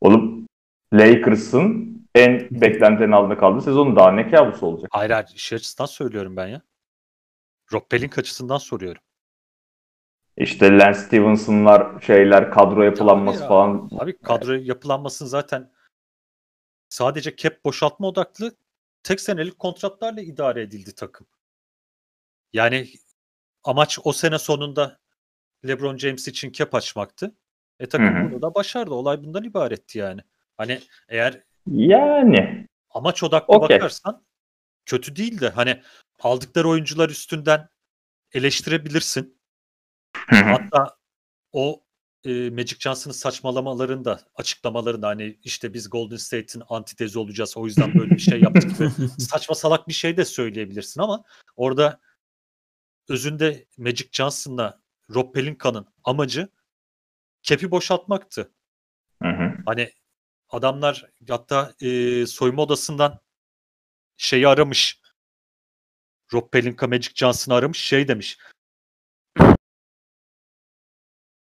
Oğlum 0.00 0.46
Lakers'ın 0.92 1.97
en 2.18 2.48
beklentilerin 2.50 3.12
altında 3.12 3.38
kaldığı 3.38 3.60
sezonu 3.60 3.96
daha 3.96 4.12
ne 4.12 4.30
kabus 4.30 4.62
olacak? 4.62 4.90
Hayır 4.92 5.10
hayır 5.10 5.28
iş 5.34 5.52
açısından 5.52 5.86
söylüyorum 5.86 6.36
ben 6.36 6.46
ya. 6.46 6.62
Rob 7.72 7.82
Pelinka 7.90 8.20
açısından 8.20 8.58
soruyorum. 8.58 9.02
İşte 10.36 10.78
Lance 10.78 10.98
Stevenson'lar 10.98 12.00
şeyler 12.00 12.50
kadro 12.50 12.82
yapılanması 12.82 13.40
Abi, 13.40 13.48
falan. 13.48 13.90
Abi 13.98 14.18
kadro 14.18 14.52
yapılanmasını 14.52 15.28
zaten 15.28 15.72
sadece 16.88 17.36
cap 17.36 17.64
boşaltma 17.64 18.08
odaklı 18.08 18.56
tek 19.02 19.20
senelik 19.20 19.58
kontratlarla 19.58 20.20
idare 20.20 20.62
edildi 20.62 20.94
takım. 20.94 21.26
Yani 22.52 22.88
amaç 23.64 23.98
o 24.04 24.12
sene 24.12 24.38
sonunda 24.38 24.98
LeBron 25.66 25.96
James 25.96 26.28
için 26.28 26.52
cap 26.52 26.74
açmaktı. 26.74 27.34
E 27.80 27.86
takım 27.86 28.16
Hı 28.16 28.20
hı. 28.20 28.30
bunu 28.30 28.42
da 28.42 28.54
başardı. 28.54 28.94
Olay 28.94 29.22
bundan 29.24 29.44
ibaretti 29.44 29.98
yani. 29.98 30.20
Hani 30.56 30.80
eğer 31.08 31.42
Yani 31.72 32.66
amaç 32.90 33.22
odaklı 33.22 33.54
Okey. 33.54 33.76
bakarsan 33.76 34.24
kötü 34.86 35.16
değil 35.16 35.40
de 35.40 35.48
hani 35.48 35.82
aldıkları 36.20 36.68
oyuncular 36.68 37.08
üstünden 37.08 37.68
eleştirebilirsin. 38.32 39.40
Hatta 40.26 40.96
o 41.52 41.84
e, 42.24 42.50
Magic 42.50 42.76
Johnson'ın 42.78 43.14
saçmalamalarında, 43.14 44.20
açıklamalarında 44.34 45.08
hani 45.08 45.38
işte 45.44 45.74
biz 45.74 45.90
Golden 45.90 46.16
State'in 46.16 46.62
antitezi 46.68 47.18
olacağız 47.18 47.56
o 47.56 47.66
yüzden 47.66 47.94
böyle 47.94 48.10
bir 48.10 48.18
şey 48.18 48.40
yaptık 48.40 48.78
gibi 48.78 48.90
saçma 49.18 49.54
salak 49.54 49.88
bir 49.88 49.92
şey 49.92 50.16
de 50.16 50.24
söyleyebilirsin 50.24 51.00
ama 51.00 51.24
orada 51.56 52.00
özünde 53.08 53.66
Magic 53.78 54.08
Johnson'la 54.12 54.80
Rob 55.14 55.34
Pelinka'nın 55.34 55.86
amacı 56.04 56.48
kepi 57.42 57.70
boşaltmaktı. 57.70 58.52
Hı 59.22 59.28
hı. 59.28 59.54
Hani 59.66 59.90
adamlar 60.50 61.06
hatta 61.28 61.74
e, 61.80 62.26
soyunma 62.26 62.62
odasından 62.62 63.20
şeyi 64.16 64.48
aramış. 64.48 65.00
Rob 66.32 66.50
Pelinka 66.50 66.86
Magic 66.86 67.12
Johnson'ı 67.14 67.54
aramış 67.56 67.78
şey 67.78 68.08
demiş. 68.08 68.38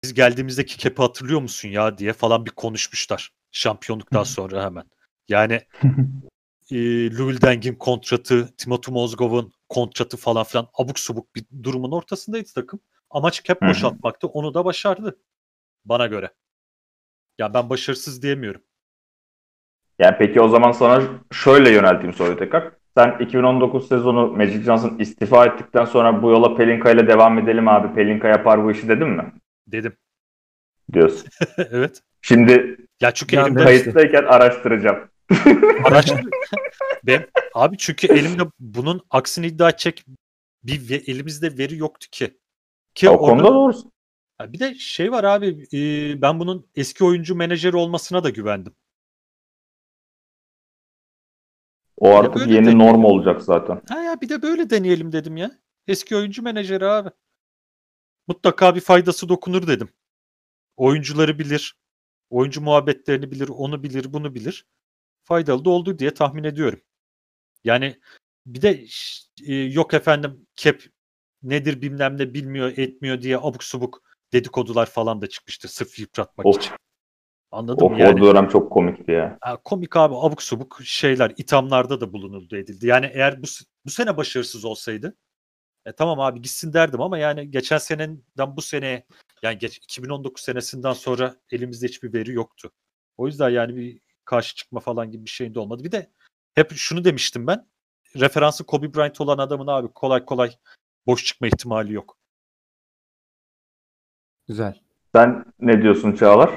Biz 0.02 0.14
geldiğimizdeki 0.14 0.76
kepi 0.76 1.02
hatırlıyor 1.02 1.40
musun 1.40 1.69
ya 1.69 1.99
diye 1.99 2.12
falan 2.12 2.47
bir 2.47 2.50
konuşmuşlar. 2.50 3.30
Şampiyonluktan 3.50 4.25
sonra 4.25 4.64
hemen. 4.64 4.85
Yani 5.28 5.61
e, 6.71 6.76
Louis 7.16 7.42
Deng'in 7.42 7.75
kontratı, 7.75 8.57
Timothy 8.57 8.95
Mozgov'un 8.95 9.52
kontratı 9.69 10.16
falan 10.16 10.45
filan 10.45 10.69
abuk 10.75 10.99
subuk 10.99 11.35
bir 11.35 11.45
durumun 11.62 11.92
ortasındaydı 11.92 12.49
takım. 12.54 12.80
Amaç 13.11 13.45
cap 13.45 13.62
boşaltmaktı. 13.62 14.26
Onu 14.26 14.54
da 14.54 14.64
başardı. 14.64 15.19
Bana 15.85 16.07
göre. 16.07 16.35
Ya 17.38 17.54
ben 17.54 17.71
başarısız 17.71 18.23
diyemiyorum. 18.23 18.62
Yani 20.00 20.16
peki 20.19 20.40
o 20.40 20.49
zaman 20.49 20.73
sana 20.73 21.02
şöyle 21.33 21.71
yönelteyim 21.71 22.14
soruyu 22.14 22.38
tekrar. 22.38 22.73
Sen 22.97 23.16
2019 23.21 23.88
sezonu 23.88 24.26
Magic 24.26 24.62
Johnson 24.62 24.99
istifa 24.99 25.47
ettikten 25.47 25.85
sonra 25.85 26.23
bu 26.23 26.30
yola 26.30 26.57
Pelinka 26.57 26.90
ile 26.90 27.07
devam 27.07 27.38
edelim 27.38 27.69
abi. 27.69 27.95
Pelinka 27.95 28.28
yapar 28.28 28.64
bu 28.64 28.71
işi 28.71 28.88
dedin 28.88 29.09
mi? 29.09 29.33
Dedim. 29.66 29.92
Diyorsun. 30.92 31.28
evet. 31.71 32.02
Şimdi 32.23 32.76
Ya 33.00 33.14
çünkü 33.14 33.37
Can 33.37 33.47
elimde 33.47 33.64
kayıttayken 33.64 34.23
araştıracağım. 34.23 34.99
araştır. 35.85 36.21
ben 37.04 37.26
abi 37.54 37.76
çünkü 37.78 38.07
elimde 38.07 38.42
bunun 38.59 39.02
aksini 39.11 39.47
iddia 39.47 39.69
edecek 39.69 40.04
bir 40.64 40.90
ve, 40.90 40.95
elimizde 40.95 41.59
veri 41.59 41.76
yoktu 41.76 42.07
ki. 42.12 42.38
Ki 42.95 43.09
o 43.09 43.12
orada- 43.12 43.26
konuda 43.26 43.54
doğrusun. 43.54 43.92
Ha, 44.38 44.52
bir 44.52 44.61
de 44.61 44.75
şey 44.75 45.12
var 45.12 45.25
abi 45.25 45.66
e, 45.73 45.78
ben 46.23 46.40
bunun 46.40 46.66
eski 46.76 47.04
oyuncu 47.04 47.35
menajeri 47.35 47.76
olmasına 47.76 48.25
da 48.25 48.30
güvendim. 48.30 48.75
O 52.00 52.14
artık 52.16 52.47
yeni 52.47 52.66
de- 52.66 52.78
norm 52.78 53.04
olacak 53.04 53.42
zaten. 53.42 53.83
Ha 53.88 54.02
ya 54.02 54.21
bir 54.21 54.28
de 54.28 54.42
böyle 54.42 54.71
deneyelim 54.71 55.12
dedim 55.12 55.37
ya. 55.37 55.50
Eski 55.87 56.16
oyuncu 56.16 56.42
menajeri 56.42 56.87
abi. 56.87 57.11
Mutlaka 58.26 58.75
bir 58.75 58.80
faydası 58.80 59.28
dokunur 59.28 59.66
dedim. 59.66 59.88
Oyuncuları 60.76 61.38
bilir. 61.38 61.76
Oyuncu 62.30 62.61
muhabbetlerini 62.61 63.30
bilir. 63.30 63.49
Onu 63.49 63.83
bilir, 63.83 64.12
bunu 64.12 64.35
bilir. 64.35 64.66
Faydalı 65.25 65.64
da 65.64 65.71
oldu 65.71 65.99
diye 65.99 66.14
tahmin 66.14 66.45
ediyorum. 66.45 66.80
Yani 67.64 68.00
bir 68.47 68.62
de 68.62 68.85
e, 69.47 69.54
yok 69.54 69.95
efendim 69.95 70.47
cap 70.57 70.80
nedir 71.42 71.83
bilmem 71.83 72.19
ne 72.19 72.35
bilmiyor 72.35 72.78
etmiyor 72.78 73.23
diye 73.23 73.38
abuk 73.38 73.64
subuk 73.64 74.02
dedikodular 74.33 74.87
falan 74.87 75.23
da 75.23 75.26
çıkmıştı 75.28 75.69
sırf 75.69 75.99
yıpratmak 75.99 76.47
Of. 76.47 76.57
için. 76.57 76.73
Anladın 77.52 77.85
Of 77.85 77.99
yani? 77.99 78.23
o 78.23 78.26
dönem 78.26 78.49
çok 78.49 78.73
komikti 78.73 79.12
ya. 79.12 79.38
Komik 79.64 79.97
abi 79.97 80.14
abuk 80.14 80.42
subuk 80.42 80.78
şeyler 80.85 81.33
ithamlarda 81.37 82.00
da 82.00 82.12
bulunuldu 82.12 82.57
edildi. 82.57 82.87
Yani 82.87 83.11
eğer 83.14 83.42
bu, 83.42 83.47
bu 83.87 83.90
sene 83.90 84.16
başarısız 84.16 84.64
olsaydı 84.64 85.16
e, 85.87 85.92
tamam 85.92 86.21
abi 86.21 86.42
gitsin 86.42 86.73
derdim 86.73 87.00
ama 87.00 87.19
yani 87.19 87.50
geçen 87.50 87.78
seneden 87.78 88.57
bu 88.57 88.62
seneye 88.62 89.07
yani 89.42 89.59
geç, 89.59 89.76
2019 89.76 90.42
senesinden 90.42 90.92
sonra 90.92 91.37
elimizde 91.50 91.87
hiçbir 91.87 92.12
veri 92.12 92.33
yoktu. 92.33 92.71
O 93.16 93.26
yüzden 93.26 93.50
yani 93.50 93.76
bir 93.76 94.00
karşı 94.25 94.54
çıkma 94.54 94.80
falan 94.80 95.11
gibi 95.11 95.25
bir 95.25 95.30
şeyin 95.30 95.54
de 95.54 95.61
olmadı. 95.61 95.85
Bir 95.85 95.92
de 95.92 96.11
hep 96.54 96.73
şunu 96.73 97.04
demiştim 97.04 97.47
ben. 97.47 97.66
Referansı 98.16 98.66
Kobe 98.66 98.95
Bryant 98.95 99.21
olan 99.21 99.38
adamın 99.38 99.66
abi 99.66 99.88
kolay 99.88 100.25
kolay 100.25 100.50
boş 101.07 101.25
çıkma 101.25 101.47
ihtimali 101.47 101.92
yok. 101.92 102.16
Güzel. 104.49 104.80
Sen 105.14 105.45
ne 105.61 105.83
diyorsun 105.83 106.12
Çağlar? 106.12 106.50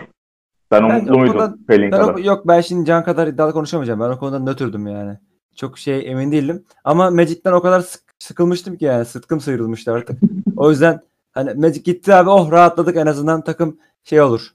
Sen 0.77 0.89
Ben 0.89 0.95
umutlu 0.95 1.13
o 1.15 1.17
muydun 1.19 1.33
konuda- 1.33 1.55
Ben 1.91 1.97
o- 2.13 2.19
yok 2.19 2.47
ben 2.47 2.61
şimdi 2.61 2.85
Can 2.85 3.03
kadar 3.03 3.27
iddialı 3.27 3.53
konuşamayacağım. 3.53 3.99
Ben 3.99 4.09
o 4.09 4.19
konuda 4.19 4.39
nötrdüm 4.39 4.87
yani. 4.87 5.17
Çok 5.55 5.77
şey 5.77 6.11
emin 6.11 6.31
değildim. 6.31 6.63
Ama 6.83 7.11
Magic'ten 7.11 7.51
o 7.51 7.61
kadar 7.61 7.79
sık- 7.81 8.13
sıkılmıştım 8.19 8.75
ki 8.77 8.85
yani. 8.85 9.05
Sıtkım 9.05 9.39
sıyrılmıştı 9.41 9.91
artık. 9.91 10.19
o 10.57 10.69
yüzden 10.71 11.01
hani 11.31 11.53
Magic 11.53 11.81
gitti 11.83 12.13
abi 12.13 12.29
oh 12.29 12.51
rahatladık 12.51 12.95
en 12.97 13.05
azından 13.05 13.43
takım 13.43 13.77
şey 14.03 14.21
olur. 14.21 14.47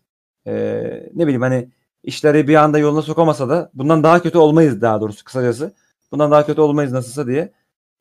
Ee, 0.47 1.11
ne 1.15 1.23
bileyim 1.25 1.43
hani 1.43 1.69
işleri 2.05 2.49
bir 2.49 2.55
anda 2.55 2.79
yoluna 2.79 3.03
sokamasa 3.03 3.49
da 3.49 3.71
bundan 3.75 4.03
daha 4.03 4.23
kötü 4.23 4.39
olmayız 4.39 4.81
daha 4.83 5.01
doğrusu 5.01 5.25
kısacası. 5.25 5.73
Bundan 6.13 6.31
daha 6.31 6.47
kötü 6.47 6.61
olmayız 6.61 6.93
nasılsa 6.93 7.27
diye. 7.27 7.53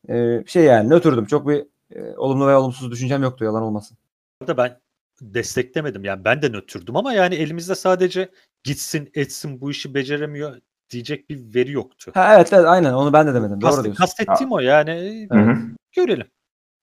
Ee, 0.08 0.44
şey 0.46 0.64
yani 0.64 0.90
nötrdüm. 0.90 1.24
Çok 1.24 1.48
bir 1.48 1.66
e, 1.94 2.16
olumlu 2.16 2.46
veya 2.46 2.60
olumsuz 2.60 2.90
düşüncem 2.90 3.22
yoktu 3.22 3.44
yalan 3.44 3.62
olmasın. 3.62 3.98
Burada 4.40 4.56
ben 4.56 4.78
desteklemedim. 5.20 6.04
Yani 6.04 6.24
ben 6.24 6.42
de 6.42 6.48
nötrdüm 6.48 6.96
ama 6.96 7.12
yani 7.12 7.34
elimizde 7.34 7.74
sadece 7.74 8.30
gitsin 8.64 9.10
etsin 9.14 9.60
bu 9.60 9.70
işi 9.70 9.94
beceremiyor 9.94 10.56
diyecek 10.90 11.30
bir 11.30 11.54
veri 11.54 11.72
yoktu. 11.72 12.10
Ha, 12.14 12.34
evet 12.36 12.52
evet 12.52 12.64
aynen 12.66 12.92
onu 12.92 13.12
ben 13.12 13.26
de 13.26 13.34
demedim. 13.34 13.60
Doğru 13.60 13.70
Kast, 13.70 13.84
diyorsun. 13.84 14.02
kastettiğim 14.04 14.52
o 14.52 14.58
yani 14.60 15.26
Hı 15.32 15.38
hı. 15.38 15.56
görelim. 15.96 16.26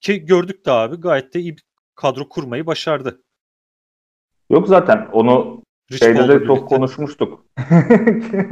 Ki 0.01 0.25
gördük 0.25 0.65
de 0.65 0.71
abi 0.71 0.95
gayet 0.95 1.33
de 1.33 1.39
iyi 1.39 1.57
bir 1.57 1.63
kadro 1.95 2.29
kurmayı 2.29 2.65
başardı. 2.65 3.21
Yok 4.49 4.67
zaten 4.67 5.07
onu 5.11 5.63
Rich 5.91 5.99
şeyde 5.99 6.19
Paul'la 6.19 6.33
de 6.41 6.45
çok 6.45 6.57
birlikte. 6.57 6.75
konuşmuştuk. 6.75 7.45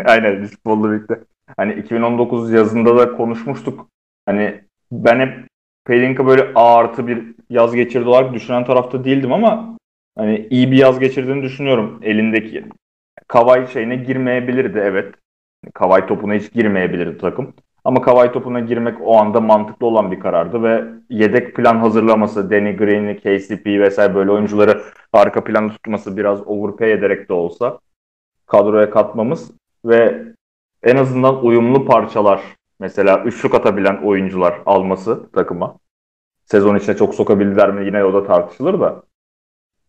Aynen 0.05 0.41
Rich 0.41 0.53
Paul'la 0.63 0.91
birlikte. 0.91 1.23
Hani 1.57 1.73
2019 1.73 2.51
yazında 2.51 2.97
da 2.97 3.17
konuşmuştuk. 3.17 3.89
Hani 4.25 4.63
ben 4.91 5.19
hep 5.19 5.47
Pelinka 5.85 6.27
böyle 6.27 6.51
A 6.55 6.75
artı 6.75 7.07
bir 7.07 7.35
yaz 7.49 7.75
geçirdi 7.75 8.09
olarak 8.09 8.33
düşünen 8.33 8.65
tarafta 8.65 9.03
değildim 9.03 9.33
ama 9.33 9.77
hani 10.17 10.47
iyi 10.49 10.71
bir 10.71 10.77
yaz 10.77 10.99
geçirdiğini 10.99 11.43
düşünüyorum 11.43 11.99
elindeki. 12.03 12.65
Kavay 13.27 13.67
şeyine 13.67 13.95
girmeyebilirdi 13.95 14.79
evet. 14.83 15.15
Kavay 15.73 16.07
topuna 16.07 16.33
hiç 16.33 16.53
girmeyebilirdi 16.53 17.17
takım. 17.17 17.53
Ama 17.83 18.01
Kavay 18.01 18.31
topuna 18.31 18.59
girmek 18.59 18.97
o 19.01 19.17
anda 19.17 19.41
mantıklı 19.41 19.87
olan 19.87 20.11
bir 20.11 20.19
karardı 20.19 20.63
ve 20.63 20.83
yedek 21.09 21.55
plan 21.55 21.77
hazırlaması, 21.77 22.51
Danny 22.51 22.75
Green'i, 22.75 23.17
KCP 23.17 23.65
vesaire 23.65 24.15
böyle 24.15 24.31
oyuncuları 24.31 24.81
arka 25.13 25.43
planda 25.43 25.73
tutması 25.73 26.17
biraz 26.17 26.47
overpay 26.47 26.91
ederek 26.91 27.29
de 27.29 27.33
olsa 27.33 27.79
kadroya 28.47 28.89
katmamız 28.89 29.51
ve 29.85 30.23
en 30.83 30.95
azından 30.95 31.45
uyumlu 31.45 31.85
parçalar 31.85 32.41
mesela 32.83 33.23
üçlük 33.23 33.55
atabilen 33.55 33.97
oyuncular 34.03 34.61
alması 34.65 35.31
takıma. 35.31 35.79
Sezon 36.45 36.75
içine 36.75 36.97
çok 36.97 37.15
sokabildiler 37.15 37.71
mi 37.71 37.85
yine 37.85 38.03
o 38.03 38.13
da 38.13 38.27
tartışılır 38.27 38.79
da. 38.79 39.03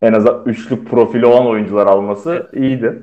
En 0.03 0.13
azından 0.13 0.43
üçlük 0.47 0.91
profili 0.91 1.27
olan 1.27 1.47
oyuncular 1.47 1.87
alması 1.87 2.51
iyiydi. 2.53 3.03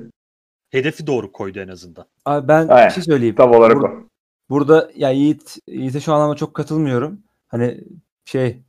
Hedefi 0.70 1.06
doğru 1.06 1.32
koydu 1.32 1.58
en 1.60 1.68
azından. 1.68 2.04
Abi 2.24 2.48
ben 2.48 2.68
Aynen. 2.68 2.88
bir 2.88 2.94
şey 2.94 3.02
söyleyeyim. 3.02 3.34
Tam 3.34 3.50
olarak 3.50 3.76
Bur- 3.76 3.88
o. 3.88 4.08
Burada 4.50 4.90
ya 4.96 5.10
Yiğit, 5.10 5.56
Yiğit'e 5.68 6.00
şu 6.00 6.12
anlamda 6.12 6.36
çok 6.36 6.54
katılmıyorum. 6.54 7.18
Hani 7.48 7.80
şey 8.24 8.62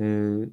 e, 0.00 0.04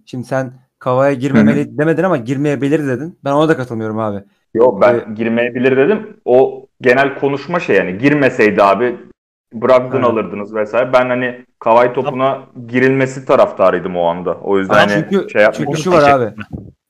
şimdi 0.06 0.28
sen 0.28 0.54
Kavaya 0.80 1.14
girmemeli 1.14 1.78
demedin 1.78 2.04
ama 2.04 2.18
girmeyebilir 2.18 2.88
dedin. 2.88 3.20
Ben 3.24 3.32
ona 3.32 3.50
da 3.50 3.58
katılmıyorum 3.58 4.00
abi. 4.00 4.24
Yo 4.54 4.82
ben 4.82 5.16
girmeyebilir 5.16 5.78
dedim. 5.78 6.18
O 6.26 6.68
genel 6.82 7.20
konuşma 7.20 7.60
şey 7.60 7.76
yani 7.76 7.98
girmeseydi 7.98 8.64
abi 8.64 9.09
Brogdon 9.54 10.02
Ha. 10.02 10.08
alırdınız 10.10 10.56
vesaire. 10.56 10.94
Ben 10.94 11.10
hani 11.10 11.46
Kavay 11.60 11.94
topuna 11.94 12.42
girilmesi 12.68 13.26
taraftarıydım 13.26 13.96
o 13.98 14.04
anda. 14.06 14.34
O 14.36 14.58
yüzden 14.58 14.74
Ama 14.74 14.82
hani 14.82 14.92
çünkü- 14.92 15.30
şey 15.30 15.42
yapmayacağım. 15.42 15.66
çünkü 15.76 15.82
şu 15.82 15.92
var 15.92 16.10
abi. 16.10 16.34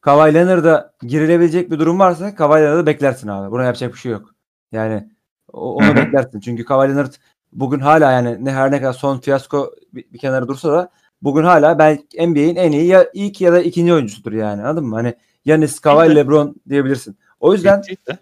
Kawhi 0.02 0.34
Leonard'a 0.34 0.94
girilebilecek 1.02 1.72
bir 1.72 1.80
durum 1.80 2.00
varsa 2.00 2.36
Kawhi 2.36 2.62
Leonard'ı 2.62 2.86
beklersin 2.86 3.28
abi. 3.28 3.52
Buna 3.52 3.64
yapacak 3.64 3.94
bir 3.94 3.98
şey 4.00 4.12
yok. 4.12 4.30
Yani 4.72 5.10
onu 5.54 5.96
beklersin. 5.96 6.40
Çünkü 6.40 6.66
Kawhi 6.66 6.90
Leonard 6.90 7.14
bugün 7.54 7.80
hala 7.80 8.12
yani 8.12 8.46
ne 8.46 8.52
her 8.52 8.72
ne 8.72 8.82
kadar 8.82 8.94
son 8.94 9.18
fiyasko 9.20 9.72
bir, 9.94 10.06
bir 10.14 10.18
kenara 10.18 10.48
dursa 10.48 10.72
da 10.72 10.90
bugün 11.22 11.44
hala 11.44 11.80
belki 11.80 12.28
NBA'in 12.28 12.56
en 12.56 12.72
iyi 12.72 12.86
ya 12.86 13.06
ilk 13.14 13.42
ya 13.42 13.54
da 13.54 13.62
ikinci 13.62 13.94
oyuncusudur 13.94 14.32
yani. 14.34 14.62
Anladın 14.62 14.86
mı? 14.86 14.96
Hani 14.96 15.14
Yanis, 15.46 15.80
Evet. 15.86 16.16
LeBron 16.16 16.56
diyebilirsin. 16.70 17.18
O 17.40 17.54
yüzden 17.54 17.82
de. 17.84 18.18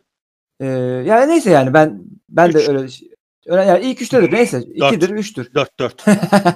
e, 0.60 0.66
yani 1.06 1.28
neyse 1.32 1.52
yani 1.52 1.74
ben 1.74 2.02
ben 2.30 2.54
de 2.54 2.58
Üç. 2.60 2.70
öyle 2.70 2.78
öyle 2.80 2.90
yani 3.48 3.80
ilk 3.86 4.02
üçtedir 4.02 4.32
neyse. 4.34 4.62
Dört. 4.62 4.94
ikidir, 4.94 5.10
üçtür. 5.10 5.52
4-4. 5.80 6.52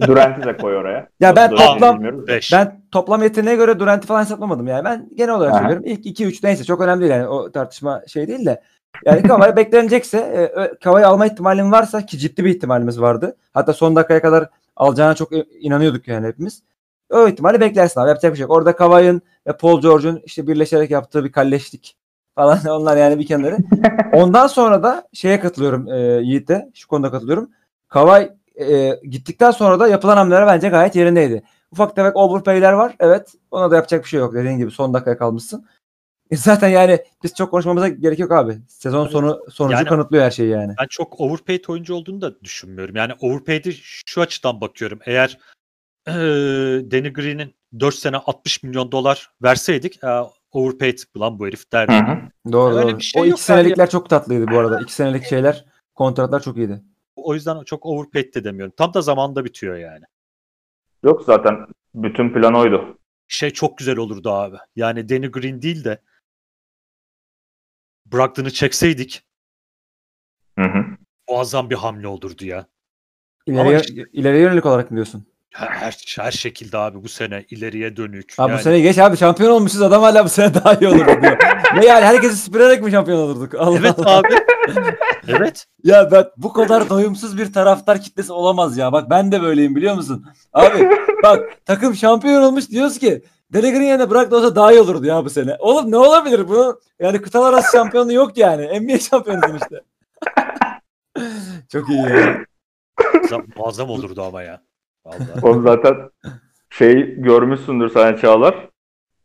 Durant'i 0.06 0.46
de 0.48 0.56
koy 0.56 0.76
oraya. 0.76 1.08
Ya 1.20 1.36
ben 1.36 1.52
Nasıl 1.52 1.64
toplam- 1.64 1.94
bilmiyoruz. 1.96 2.26
5. 2.28 2.52
Ben 2.52 2.80
toplam 2.90 3.22
yeteneğe 3.22 3.56
göre 3.56 3.78
Durant'i 3.78 4.06
falan 4.06 4.20
hesaplamadım 4.20 4.66
yani. 4.66 4.84
Ben 4.84 5.08
genel 5.14 5.34
olarak 5.34 5.52
Aha. 5.52 5.58
söylüyorum. 5.58 5.84
İlk 5.86 6.20
2-3 6.20 6.46
neyse 6.46 6.64
çok 6.64 6.80
önemli 6.80 7.00
değil 7.00 7.12
yani. 7.12 7.28
O 7.28 7.52
tartışma 7.52 8.02
şey 8.06 8.28
değil 8.28 8.46
de. 8.46 8.62
Yani 9.04 9.22
Kavai 9.22 9.56
beklenecekse 9.56 10.18
e, 10.18 10.78
Kavai 10.84 11.04
alma 11.04 11.26
ihtimalim 11.26 11.72
varsa 11.72 12.06
ki 12.06 12.18
ciddi 12.18 12.44
bir 12.44 12.50
ihtimalimiz 12.54 13.00
vardı. 13.00 13.36
Hatta 13.54 13.72
son 13.72 13.96
dakikaya 13.96 14.22
kadar 14.22 14.48
alacağına 14.76 15.14
çok 15.14 15.32
e, 15.32 15.44
inanıyorduk 15.60 16.08
yani 16.08 16.26
hepimiz. 16.26 16.62
O 17.10 17.28
ihtimali 17.28 17.60
beklersin 17.60 18.00
abi. 18.00 18.08
Yapacak 18.08 18.32
bir 18.32 18.36
şey 18.36 18.42
yok. 18.42 18.50
Orada 18.50 18.76
Kavai'nin 18.76 19.22
ve 19.46 19.56
Paul 19.56 19.80
George'un 19.80 20.20
işte 20.24 20.46
birleşerek 20.46 20.90
yaptığı 20.90 21.24
bir 21.24 21.32
kalleşlik 21.32 21.96
falan 22.34 22.58
onlar 22.68 22.96
yani 22.96 23.18
bir 23.18 23.26
kenarı. 23.26 23.56
Ondan 24.12 24.46
sonra 24.46 24.82
da 24.82 25.08
şeye 25.12 25.40
katılıyorum 25.40 25.88
e, 25.92 25.96
Yiğit'e. 26.22 26.70
Şu 26.74 26.88
konuda 26.88 27.10
katılıyorum. 27.10 27.50
Kavai 27.88 28.32
e, 28.60 29.00
gittikten 29.04 29.50
sonra 29.50 29.80
da 29.80 29.88
yapılan 29.88 30.16
hamleler 30.16 30.46
bence 30.46 30.68
gayet 30.68 30.96
yerindeydi. 30.96 31.42
Ufak 31.72 31.96
tefek 31.96 32.16
overpay'ler 32.16 32.72
var. 32.72 32.96
Evet. 33.00 33.34
Ona 33.50 33.70
da 33.70 33.76
yapacak 33.76 34.04
bir 34.04 34.08
şey 34.08 34.20
yok. 34.20 34.34
Dediğin 34.34 34.58
gibi 34.58 34.70
son 34.70 34.94
dakikaya 34.94 35.18
kalmışsın. 35.18 35.66
E 36.30 36.36
zaten 36.36 36.68
yani 36.68 36.98
biz 37.22 37.34
çok 37.34 37.50
konuşmamıza 37.50 37.88
gerek 37.88 38.18
yok 38.18 38.32
abi. 38.32 38.58
Sezon 38.68 39.06
sonu 39.06 39.40
sonucu 39.50 39.76
Yani- 39.76 39.88
kanıtlıyor 39.88 40.24
her 40.24 40.30
şeyi 40.30 40.50
yani. 40.50 40.74
Ben 40.80 40.86
çok 40.90 41.20
overpaid 41.20 41.64
oyuncu 41.68 41.94
olduğunu 41.94 42.20
da 42.20 42.40
düşünmüyorum. 42.40 42.96
Yani 42.96 43.12
overpaid'i 43.20 43.72
şu 44.06 44.20
açıdan 44.20 44.60
bakıyorum. 44.60 44.98
Eğer 45.06 45.38
eee 46.08 46.14
Danny 46.90 47.12
Green'in 47.12 47.54
4 47.80 47.94
sene 47.94 48.16
60 48.16 48.62
milyon 48.62 48.92
dolar 48.92 49.30
verseydik 49.42 50.04
e, 50.04 50.08
overpaid 50.56 50.98
lan 51.18 51.38
bu 51.38 51.46
herif 51.46 51.60
Hı 51.60 51.72
derdi. 51.72 51.92
hı. 51.92 52.52
Doğru 52.52 52.74
Öyle 52.76 52.92
doğru. 52.92 53.00
şey 53.00 53.22
o 53.22 53.26
iki 53.26 53.42
senelikler 53.42 53.90
çok 53.90 54.10
tatlıydı 54.10 54.50
bu 54.50 54.58
arada. 54.58 54.80
İki 54.80 54.92
senelik 54.94 55.24
şeyler 55.24 55.64
kontratlar 55.94 56.42
çok 56.42 56.56
iyiydi. 56.56 56.82
O 57.16 57.34
yüzden 57.34 57.64
çok 57.64 57.86
overpaid 57.86 58.34
de 58.34 58.44
demiyorum. 58.44 58.74
Tam 58.76 58.94
da 58.94 59.02
zamanda 59.02 59.44
bitiyor 59.44 59.76
yani. 59.76 60.04
Yok 61.02 61.22
zaten 61.24 61.66
bütün 61.94 62.32
plan 62.32 62.54
oydu. 62.54 62.98
Şey 63.28 63.50
çok 63.50 63.78
güzel 63.78 63.96
olurdu 63.96 64.30
abi. 64.30 64.56
Yani 64.76 65.08
Danny 65.08 65.26
Green 65.30 65.62
değil 65.62 65.84
de 65.84 66.02
Brogdon'ı 68.12 68.50
çekseydik 68.50 69.22
Hı 70.58 70.64
hı. 70.64 70.84
muazzam 71.30 71.70
bir 71.70 71.74
hamle 71.76 72.08
olurdu 72.08 72.44
ya. 72.44 72.66
İleriye, 73.46 73.80
işte- 73.80 74.04
ileriye 74.12 74.42
yönelik 74.42 74.66
olarak 74.66 74.90
mı 74.90 74.96
diyorsun? 74.96 75.26
Her, 75.54 75.68
her, 75.68 75.96
her 76.18 76.30
şekilde 76.30 76.78
abi 76.78 77.04
bu 77.04 77.08
sene 77.08 77.44
ileriye 77.50 77.96
dönük. 77.96 78.34
Abi 78.38 78.50
yani, 78.50 78.58
bu 78.58 78.62
sene 78.62 78.80
geç 78.80 78.98
abi 78.98 79.16
şampiyon 79.16 79.50
olmuşuz 79.50 79.82
adam 79.82 80.02
hala 80.02 80.24
bu 80.24 80.28
sene 80.28 80.54
daha 80.54 80.74
iyi 80.74 80.88
olurdu 80.88 81.22
diyor. 81.22 81.38
ne 81.76 81.86
yani 81.86 82.04
herkesi 82.04 82.36
süpürerek 82.36 82.82
mi 82.82 82.90
şampiyon 82.90 83.18
olurduk? 83.18 83.54
Allah 83.54 83.78
Evet 83.78 83.98
Allah. 83.98 84.16
abi. 84.16 84.34
evet. 85.28 85.66
Ya 85.84 86.10
ben 86.12 86.24
bu 86.36 86.52
kadar 86.52 86.90
doyumsuz 86.90 87.38
bir 87.38 87.52
taraftar 87.52 88.00
kitlesi 88.00 88.32
olamaz 88.32 88.76
ya. 88.76 88.92
Bak 88.92 89.10
ben 89.10 89.32
de 89.32 89.42
böyleyim 89.42 89.76
biliyor 89.76 89.94
musun? 89.94 90.26
Abi 90.52 90.88
bak 91.22 91.40
takım 91.66 91.94
şampiyon 91.94 92.42
olmuş 92.42 92.70
diyoruz 92.70 92.98
ki 92.98 93.22
Delegreen 93.52 93.82
yerine 93.82 94.10
bırak 94.10 94.30
da 94.30 94.36
olsa 94.36 94.56
daha 94.56 94.72
iyi 94.72 94.80
olurdu 94.80 95.06
ya 95.06 95.24
bu 95.24 95.30
sene. 95.30 95.56
Oğlum 95.58 95.90
ne 95.90 95.96
olabilir 95.96 96.48
bu? 96.48 96.80
Yani 97.00 97.22
kıtalar 97.22 97.52
arası 97.52 97.72
şampiyonluğu 97.72 98.12
yok 98.12 98.38
yani. 98.38 98.80
NBA 98.80 98.98
şampiyonusun 98.98 99.58
işte. 99.62 99.80
Çok 101.72 101.88
iyi 101.88 101.98
ya. 101.98 102.44
Muazzam 103.56 103.90
olurdu 103.90 104.22
ama 104.22 104.42
ya. 104.42 104.60
Vallahi. 105.06 105.40
Oğlum 105.42 105.62
zaten 105.62 105.94
şey 106.70 107.14
görmüşsündür 107.20 107.88
sen 107.88 108.16
Çağlar. 108.16 108.68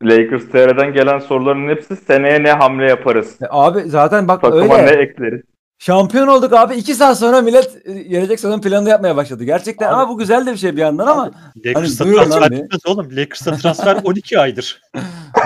Lakers 0.03 0.45
TR'den 0.49 0.93
gelen 0.93 1.19
soruların 1.19 1.69
hepsi 1.69 1.95
seneye 1.95 2.43
ne 2.43 2.51
hamle 2.51 2.89
yaparız? 2.89 3.37
E 3.41 3.45
Abi 3.49 3.81
zaten 3.81 4.27
bak 4.27 4.41
Takıma 4.41 4.75
öyle. 4.77 4.85
ne 4.85 5.01
ekleriz? 5.01 5.41
Şampiyon 5.79 6.27
olduk 6.27 6.53
abi. 6.53 6.75
iki 6.75 6.95
saat 6.95 7.19
sonra 7.19 7.41
millet 7.41 7.77
e, 7.85 7.93
gelecek 8.03 8.39
sezon 8.39 8.61
planını 8.61 8.89
yapmaya 8.89 9.15
başladı. 9.15 9.43
Gerçekten 9.43 9.87
Abi- 9.87 9.93
ama 9.95 10.09
bu 10.09 10.17
güzel 10.17 10.45
de 10.45 10.51
bir 10.51 10.57
şey 10.57 10.75
bir 10.75 10.81
yandan 10.81 11.07
ama. 11.07 11.31
Lakers'a 11.65 12.05
Hani 12.05 12.13
transfer 12.15 12.51
bitmez 12.51 12.85
oğlum. 12.87 13.07
Lakers'a 13.11 13.51
transfer 13.55 13.97
12 14.03 14.39
aydır. 14.39 14.81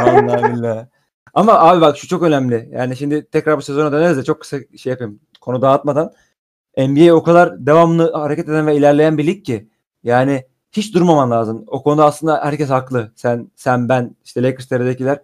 Vallahi 0.01 0.53
billahi. 0.55 0.87
Ama 1.33 1.53
abi 1.59 1.81
bak 1.81 1.97
şu 1.97 2.07
çok 2.07 2.23
önemli. 2.23 2.69
Yani 2.71 2.95
şimdi 2.97 3.25
tekrar 3.31 3.57
bu 3.57 3.61
sezona 3.61 3.91
döneriz 3.91 4.17
de 4.17 4.23
çok 4.23 4.41
kısa 4.41 4.57
şey 4.77 4.91
yapayım. 4.91 5.19
Konu 5.41 5.61
dağıtmadan. 5.61 6.11
NBA 6.77 7.13
o 7.13 7.23
kadar 7.23 7.65
devamlı 7.65 8.13
hareket 8.13 8.49
eden 8.49 8.67
ve 8.67 8.75
ilerleyen 8.75 9.17
bir 9.17 9.27
lig 9.27 9.45
ki. 9.45 9.69
Yani 10.03 10.45
hiç 10.71 10.95
durmaman 10.95 11.31
lazım. 11.31 11.63
O 11.67 11.83
konuda 11.83 12.05
aslında 12.05 12.45
herkes 12.45 12.69
haklı. 12.69 13.11
Sen 13.15 13.51
sen 13.55 13.89
ben 13.89 14.15
işte 14.25 14.43
Lakers 14.43 14.67
TR'dekiler. 14.67 15.15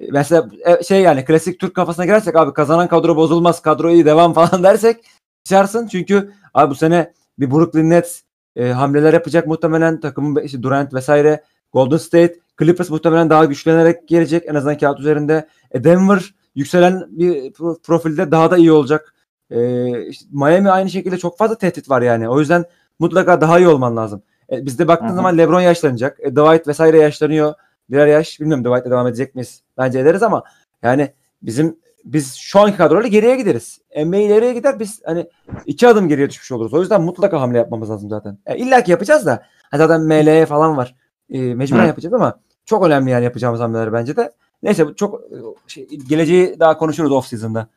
E, 0.00 0.06
Mesela 0.12 0.48
e, 0.66 0.82
şey 0.82 1.02
yani 1.02 1.24
klasik 1.24 1.60
Türk 1.60 1.74
kafasına 1.74 2.04
girersek 2.04 2.36
abi 2.36 2.52
kazanan 2.52 2.88
kadro 2.88 3.16
bozulmaz. 3.16 3.62
Kadro 3.62 3.90
iyi 3.90 4.04
devam 4.06 4.32
falan 4.34 4.62
dersek 4.62 5.04
şaşarsın. 5.48 5.86
Çünkü 5.88 6.32
abi 6.54 6.70
bu 6.70 6.74
sene 6.74 7.12
bir 7.38 7.50
Brooklyn 7.50 7.90
Nets 7.90 8.22
e, 8.56 8.68
hamleler 8.68 9.12
yapacak 9.12 9.46
muhtemelen 9.46 10.00
takımın 10.00 10.42
işte 10.42 10.62
Durant 10.62 10.94
vesaire 10.94 11.42
Golden 11.72 11.96
State 11.96 12.34
Clippers 12.58 12.90
muhtemelen 12.90 13.30
daha 13.30 13.44
güçlenerek 13.44 14.08
gelecek 14.08 14.42
en 14.46 14.54
azından 14.54 14.78
kağıt 14.78 15.00
üzerinde. 15.00 15.48
E, 15.70 15.84
Denver 15.84 16.34
yükselen 16.54 17.06
bir 17.10 17.34
pro- 17.52 17.82
profilde 17.82 18.30
daha 18.30 18.50
da 18.50 18.56
iyi 18.56 18.72
olacak. 18.72 19.14
E, 19.50 20.08
işte 20.08 20.26
Miami 20.32 20.70
aynı 20.70 20.90
şekilde 20.90 21.18
çok 21.18 21.38
fazla 21.38 21.58
tehdit 21.58 21.90
var 21.90 22.02
yani. 22.02 22.28
O 22.28 22.40
yüzden 22.40 22.64
mutlaka 22.98 23.40
daha 23.40 23.58
iyi 23.58 23.68
olman 23.68 23.96
lazım. 23.96 24.22
E, 24.52 24.66
bizde 24.66 24.88
baktığın 24.88 25.06
Hı 25.08 25.12
hı. 25.12 25.16
zaman 25.16 25.38
LeBron 25.38 25.60
yaşlanacak. 25.60 26.18
E, 26.20 26.30
Dwight 26.30 26.68
vesaire 26.68 26.98
yaşlanıyor. 26.98 27.54
Birer 27.90 28.06
yaş. 28.06 28.40
Bilmiyorum 28.40 28.64
Dwight'la 28.64 28.90
devam 28.90 29.06
edecek 29.06 29.34
miyiz? 29.34 29.62
Bence 29.78 29.98
ederiz 29.98 30.22
ama 30.22 30.44
yani 30.82 31.12
bizim 31.42 31.76
biz 32.04 32.34
şu 32.34 32.60
anki 32.60 32.76
kadroyla 32.76 33.08
geriye 33.08 33.36
gideriz. 33.36 33.80
NBA 33.96 34.16
ileriye 34.16 34.54
gider 34.54 34.80
biz 34.80 35.02
hani 35.04 35.26
iki 35.66 35.88
adım 35.88 36.08
geriye 36.08 36.30
düşmüş 36.30 36.52
oluruz. 36.52 36.74
O 36.74 36.80
yüzden 36.80 37.02
mutlaka 37.02 37.40
hamle 37.40 37.58
yapmamız 37.58 37.90
lazım 37.90 38.08
zaten. 38.10 38.38
E, 38.46 38.56
İlla 38.56 38.82
ki 38.82 38.90
yapacağız 38.90 39.26
da. 39.26 39.42
Ha, 39.70 39.78
zaten 39.78 40.00
MLE 40.00 40.46
falan 40.46 40.76
var. 40.76 40.94
E, 41.30 41.54
mecburen 41.54 41.82
Hı. 41.82 41.86
yapacağız 41.86 42.14
ama 42.14 42.40
çok 42.64 42.86
önemli 42.86 43.10
yani 43.10 43.24
yapacağımız 43.24 43.60
hamleler 43.60 43.92
bence 43.92 44.16
de. 44.16 44.32
Neyse 44.62 44.86
çok 44.96 45.20
e, 45.20 45.36
şey, 45.66 45.88
geleceği 46.08 46.60
daha 46.60 46.78
konuşuruz 46.78 47.12
off 47.12 47.26
season'da. 47.26 47.68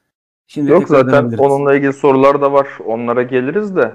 Şimdi 0.48 0.72
Yok 0.72 0.88
zaten 0.88 1.38
onunla 1.38 1.76
ilgili 1.76 1.94
sorular 1.94 2.42
da 2.42 2.54
var. 2.54 2.68
Onlara 2.86 3.24
geliriz 3.24 3.76
de. 3.76 3.94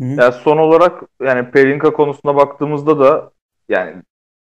Hı 0.00 0.06
hı. 0.06 0.20
Yani 0.20 0.32
son 0.32 0.56
olarak 0.56 1.02
yani 1.22 1.50
Pelinka 1.50 1.92
konusuna 1.92 2.36
baktığımızda 2.36 3.00
da 3.00 3.30
yani 3.68 3.94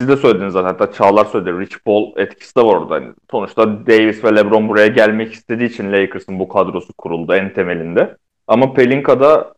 siz 0.01 0.09
de 0.09 0.17
söylediniz 0.17 0.53
zaten 0.53 0.69
hatta 0.69 0.93
Çağlar 0.93 1.25
söyledi. 1.25 1.59
Rich 1.61 1.77
Paul 1.85 2.13
etkisi 2.17 2.57
de 2.57 2.61
var 2.61 2.77
orada. 2.77 2.95
Yani 2.95 3.15
sonuçta 3.31 3.87
Davis 3.87 4.25
ve 4.25 4.37
LeBron 4.37 4.69
buraya 4.69 4.87
gelmek 4.87 5.33
istediği 5.33 5.69
için 5.69 5.93
Lakers'ın 5.93 6.39
bu 6.39 6.49
kadrosu 6.49 6.93
kuruldu 6.93 7.35
en 7.35 7.53
temelinde. 7.53 8.17
Ama 8.47 8.73
Pelinka'da 8.73 9.55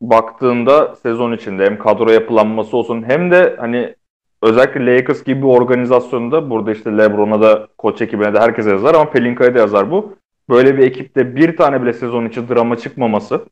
baktığında 0.00 0.94
sezon 0.96 1.32
içinde 1.32 1.64
hem 1.64 1.78
kadro 1.78 2.10
yapılanması 2.10 2.76
olsun 2.76 3.02
hem 3.02 3.30
de 3.30 3.56
hani 3.58 3.94
özellikle 4.42 4.96
Lakers 4.96 5.24
gibi 5.24 5.42
bir 5.42 5.46
organizasyonda 5.46 6.50
burada 6.50 6.72
işte 6.72 6.98
LeBron'a 6.98 7.42
da 7.42 7.68
koç 7.78 8.02
ekibine 8.02 8.34
de 8.34 8.38
herkese 8.40 8.70
yazar 8.70 8.94
ama 8.94 9.10
Pelinka'ya 9.10 9.54
da 9.54 9.58
yazar 9.58 9.90
bu. 9.90 10.16
Böyle 10.48 10.78
bir 10.78 10.82
ekipte 10.86 11.36
bir 11.36 11.56
tane 11.56 11.82
bile 11.82 11.92
sezon 11.92 12.24
içi 12.24 12.48
drama 12.48 12.76
çıkmaması. 12.76 13.44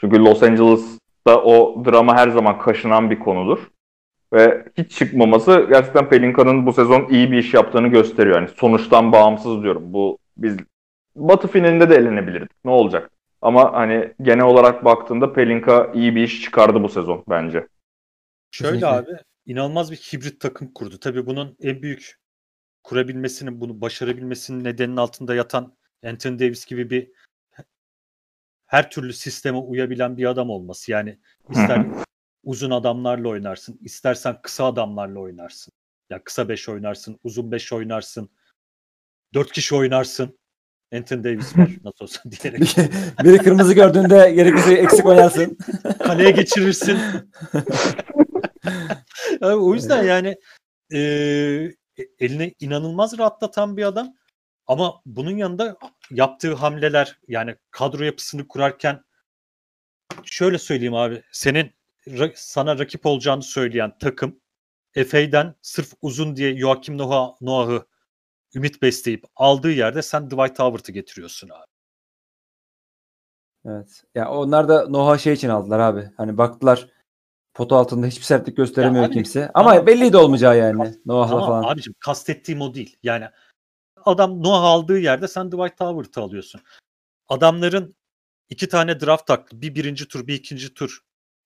Çünkü 0.00 0.18
Los 0.24 0.42
Angeles'ta 1.26 1.42
o 1.44 1.84
drama 1.84 2.16
her 2.16 2.28
zaman 2.28 2.58
kaşınan 2.58 3.10
bir 3.10 3.18
konudur. 3.18 3.58
Ve 4.32 4.64
hiç 4.78 4.92
çıkmaması 4.92 5.66
gerçekten 5.70 6.08
Pelinka'nın 6.08 6.66
bu 6.66 6.72
sezon 6.72 7.08
iyi 7.10 7.32
bir 7.32 7.38
iş 7.38 7.54
yaptığını 7.54 7.88
gösteriyor. 7.88 8.36
Yani 8.36 8.48
sonuçtan 8.56 9.12
bağımsız 9.12 9.62
diyorum. 9.62 9.92
Bu 9.92 10.18
biz 10.36 10.56
Batı 11.16 11.48
finalinde 11.48 11.90
de 11.90 11.94
elenebilirdik. 11.94 12.50
Ne 12.64 12.70
olacak? 12.70 13.10
Ama 13.42 13.72
hani 13.72 14.14
genel 14.22 14.44
olarak 14.44 14.84
baktığında 14.84 15.32
Pelinka 15.32 15.92
iyi 15.94 16.16
bir 16.16 16.22
iş 16.22 16.42
çıkardı 16.42 16.82
bu 16.82 16.88
sezon 16.88 17.24
bence. 17.28 17.66
Şöyle 18.50 18.86
abi 18.86 19.10
inanılmaz 19.46 19.92
bir 19.92 19.96
hibrit 19.96 20.40
takım 20.40 20.72
kurdu. 20.72 20.98
Tabii 21.00 21.26
bunun 21.26 21.56
en 21.60 21.82
büyük 21.82 22.20
kurabilmesinin, 22.82 23.60
bunu 23.60 23.80
başarabilmesinin 23.80 24.64
nedeninin 24.64 24.96
altında 24.96 25.34
yatan 25.34 25.76
Anthony 26.04 26.38
Davis 26.38 26.66
gibi 26.66 26.90
bir 26.90 27.10
her 28.66 28.90
türlü 28.90 29.12
sisteme 29.12 29.58
uyabilen 29.58 30.16
bir 30.16 30.24
adam 30.24 30.50
olması. 30.50 30.92
Yani 30.92 31.18
ister 31.50 31.86
uzun 32.44 32.70
adamlarla 32.70 33.28
oynarsın, 33.28 33.78
istersen 33.82 34.42
kısa 34.42 34.64
adamlarla 34.64 35.20
oynarsın. 35.20 35.74
Ya 36.10 36.24
kısa 36.24 36.48
5 36.48 36.68
oynarsın, 36.68 37.20
uzun 37.24 37.52
5 37.52 37.72
oynarsın, 37.72 38.30
4 39.34 39.52
kişi 39.52 39.74
oynarsın. 39.74 40.38
Anthony 40.94 41.24
Davis 41.24 41.58
var 41.58 41.70
nasıl 41.84 42.04
olsa 42.04 42.20
diyerek. 42.30 42.76
Biri 43.24 43.38
kırmızı 43.38 43.74
gördüğünde 43.74 44.30
gerekirse 44.30 44.74
eksik 44.74 45.06
oynarsın. 45.06 45.58
kaleye 45.98 46.30
geçirirsin. 46.30 46.98
O 49.42 49.74
yüzden 49.74 50.04
yani 50.04 50.36
e, 50.92 50.98
eline 52.18 52.54
inanılmaz 52.60 53.18
rahatlatan 53.18 53.76
bir 53.76 53.84
adam. 53.84 54.14
Ama 54.66 55.02
bunun 55.06 55.36
yanında 55.36 55.76
yaptığı 56.10 56.54
hamleler 56.54 57.18
yani 57.28 57.56
kadro 57.70 58.04
yapısını 58.04 58.48
kurarken 58.48 59.04
şöyle 60.24 60.58
söyleyeyim 60.58 60.94
abi 60.94 61.22
senin 61.32 61.72
sana 62.34 62.78
rakip 62.78 63.06
olacağını 63.06 63.42
söyleyen 63.42 63.98
takım 63.98 64.40
Efe'den 64.94 65.54
sırf 65.62 65.92
uzun 66.02 66.36
diye 66.36 66.56
Joakim 66.58 66.98
Noah, 66.98 67.40
Noah'ı 67.40 67.86
ümit 68.54 68.82
besleyip 68.82 69.24
aldığı 69.36 69.72
yerde 69.72 70.02
sen 70.02 70.26
Dwight 70.30 70.58
Howard'ı 70.58 70.92
getiriyorsun 70.92 71.48
abi. 71.48 71.66
Evet. 73.66 74.04
Ya 74.14 74.30
onlar 74.30 74.68
da 74.68 74.88
Noha 74.88 75.18
şey 75.18 75.32
için 75.32 75.48
aldılar 75.48 75.78
abi. 75.78 76.10
Hani 76.16 76.38
baktılar 76.38 76.88
potu 77.54 77.76
altında 77.76 78.06
hiçbir 78.06 78.22
sertlik 78.24 78.56
gösteremiyor 78.56 79.02
Ya 79.02 79.08
abi, 79.08 79.14
kimse. 79.14 79.50
Ama 79.54 79.70
tamam. 79.70 79.86
belliydi 79.86 80.16
olmayacağı 80.16 80.58
yani. 80.58 80.94
Noah'la 81.06 81.28
Tamam 81.28 81.46
falan. 81.46 81.72
abicim 81.72 81.94
kastettiğim 82.00 82.60
o 82.60 82.74
değil. 82.74 82.96
Yani 83.02 83.28
adam 84.06 84.42
Noah 84.42 84.62
aldığı 84.62 84.98
yerde 84.98 85.28
sen 85.28 85.46
Dwight 85.46 85.80
Howard'ı 85.80 86.20
alıyorsun. 86.20 86.60
Adamların 87.28 87.96
iki 88.50 88.68
tane 88.68 89.00
draft 89.00 89.30
hakkı. 89.30 89.60
Bir 89.60 89.74
birinci 89.74 90.08
tur, 90.08 90.26
bir 90.26 90.34
ikinci 90.34 90.74
tur. 90.74 91.00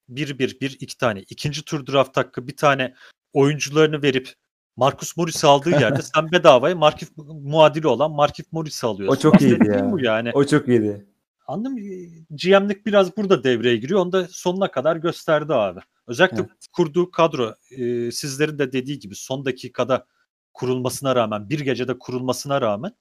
Bir 0.08 0.38
bir, 0.38 0.60
bir 0.60 0.76
iki 0.80 0.98
tane. 0.98 1.20
İkinci 1.20 1.64
tur 1.64 1.86
draft 1.86 2.16
hakkı 2.16 2.48
bir 2.48 2.56
tane 2.56 2.94
oyuncularını 3.32 4.02
verip 4.02 4.34
Marcus 4.76 5.16
Morris'i 5.16 5.46
aldığı 5.46 5.70
yerde 5.70 6.02
sen 6.14 6.32
bedavaya 6.32 6.74
Markif 6.76 7.08
muadili 7.16 7.86
olan 7.86 8.10
Markif 8.10 8.52
Morris'i 8.52 8.86
alıyorsun. 8.86 9.16
O 9.16 9.20
çok 9.20 9.42
iyiydi 9.42 9.68
ya. 9.68 9.92
Bu 9.92 10.00
yani. 10.00 10.30
O 10.34 10.44
çok 10.44 10.68
iyiydi. 10.68 11.06
Anladın 11.46 11.72
mı? 11.72 11.80
GM'lik 12.30 12.86
biraz 12.86 13.16
burada 13.16 13.44
devreye 13.44 13.76
giriyor. 13.76 14.00
Onu 14.00 14.12
da 14.12 14.26
sonuna 14.30 14.70
kadar 14.70 14.96
gösterdi 14.96 15.54
abi. 15.54 15.80
Özellikle 16.06 16.38
Evet. 16.38 16.50
kurduğu 16.72 17.10
kadro 17.10 17.54
e, 17.70 18.10
sizlerin 18.12 18.58
de 18.58 18.72
dediği 18.72 18.98
gibi 18.98 19.14
son 19.14 19.44
dakikada 19.44 20.06
kurulmasına 20.58 21.16
rağmen 21.16 21.50
bir 21.50 21.60
gecede 21.60 21.98
kurulmasına 21.98 22.60
rağmen 22.60 22.92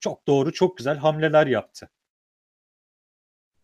çok 0.00 0.26
doğru 0.28 0.52
çok 0.52 0.76
güzel 0.76 0.96
hamleler 0.98 1.46
yaptı. 1.46 1.88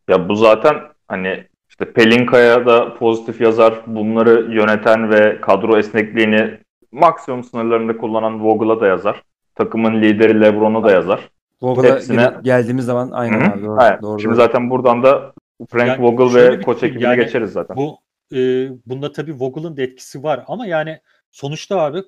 Ya 0.08 0.28
bu 0.28 0.36
zaten 0.36 0.76
hani 1.08 1.48
işte 1.68 1.92
Pelinka'ya 1.92 2.66
da 2.66 2.94
pozitif 2.94 3.40
yazar. 3.40 3.74
Bunları 3.86 4.54
yöneten 4.54 5.10
ve 5.10 5.40
kadro 5.40 5.78
esnekliğini 5.78 6.58
maksimum 6.92 7.44
sınırlarında 7.44 7.96
kullanan 7.96 8.44
Vogel'a 8.44 8.80
da 8.80 8.86
yazar. 8.86 9.22
Takımın 9.54 10.02
lideri 10.02 10.40
LeBron'a 10.40 10.84
da 10.84 10.90
yazar. 10.90 11.30
Vogel'a 11.62 11.96
Hepsine- 11.96 12.16
gel- 12.16 12.42
geldiğimiz 12.42 12.84
zaman 12.84 13.10
aynen 13.10 13.40
Hı 13.40 13.44
hı. 13.44 13.52
abi. 13.52 13.62
Doğru, 13.64 13.80
Aynen. 13.80 14.02
doğru, 14.02 14.20
Şimdi 14.20 14.32
doğru. 14.36 14.42
zaten 14.42 14.70
buradan 14.70 15.02
da 15.02 15.32
Frank 15.68 15.88
Yani 15.88 16.02
Vogel 16.02 16.34
ve 16.34 16.60
koç 16.60 16.80
şey, 16.80 16.88
ekibine 16.88 17.08
yani 17.08 17.24
geçeriz 17.24 17.52
zaten. 17.52 17.76
Bu 17.76 17.98
e, 18.32 18.38
bunda 18.86 19.12
tabii 19.12 19.34
Vogel'ın 19.40 19.76
da 19.76 19.82
etkisi 19.82 20.22
var 20.22 20.44
ama 20.46 20.66
yani 20.66 21.00
sonuçta 21.30 21.80
abi 21.80 22.02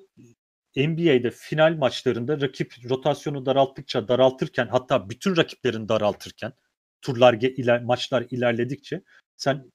NBA'de 0.77 1.31
final 1.31 1.77
maçlarında 1.77 2.41
rakip 2.41 2.73
rotasyonu 2.89 3.45
daralttıkça 3.45 4.07
daraltırken 4.07 4.67
hatta 4.67 5.09
bütün 5.09 5.37
rakiplerin 5.37 5.89
daraltırken 5.89 6.53
turlar 7.01 7.33
iler, 7.33 7.83
maçlar 7.83 8.25
ilerledikçe 8.31 9.01
sen 9.37 9.71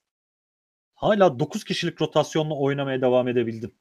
hala 0.95 1.39
9 1.39 1.65
kişilik 1.65 2.03
rotasyonla 2.03 2.55
oynamaya 2.55 3.01
devam 3.01 3.29
edebildin. 3.29 3.75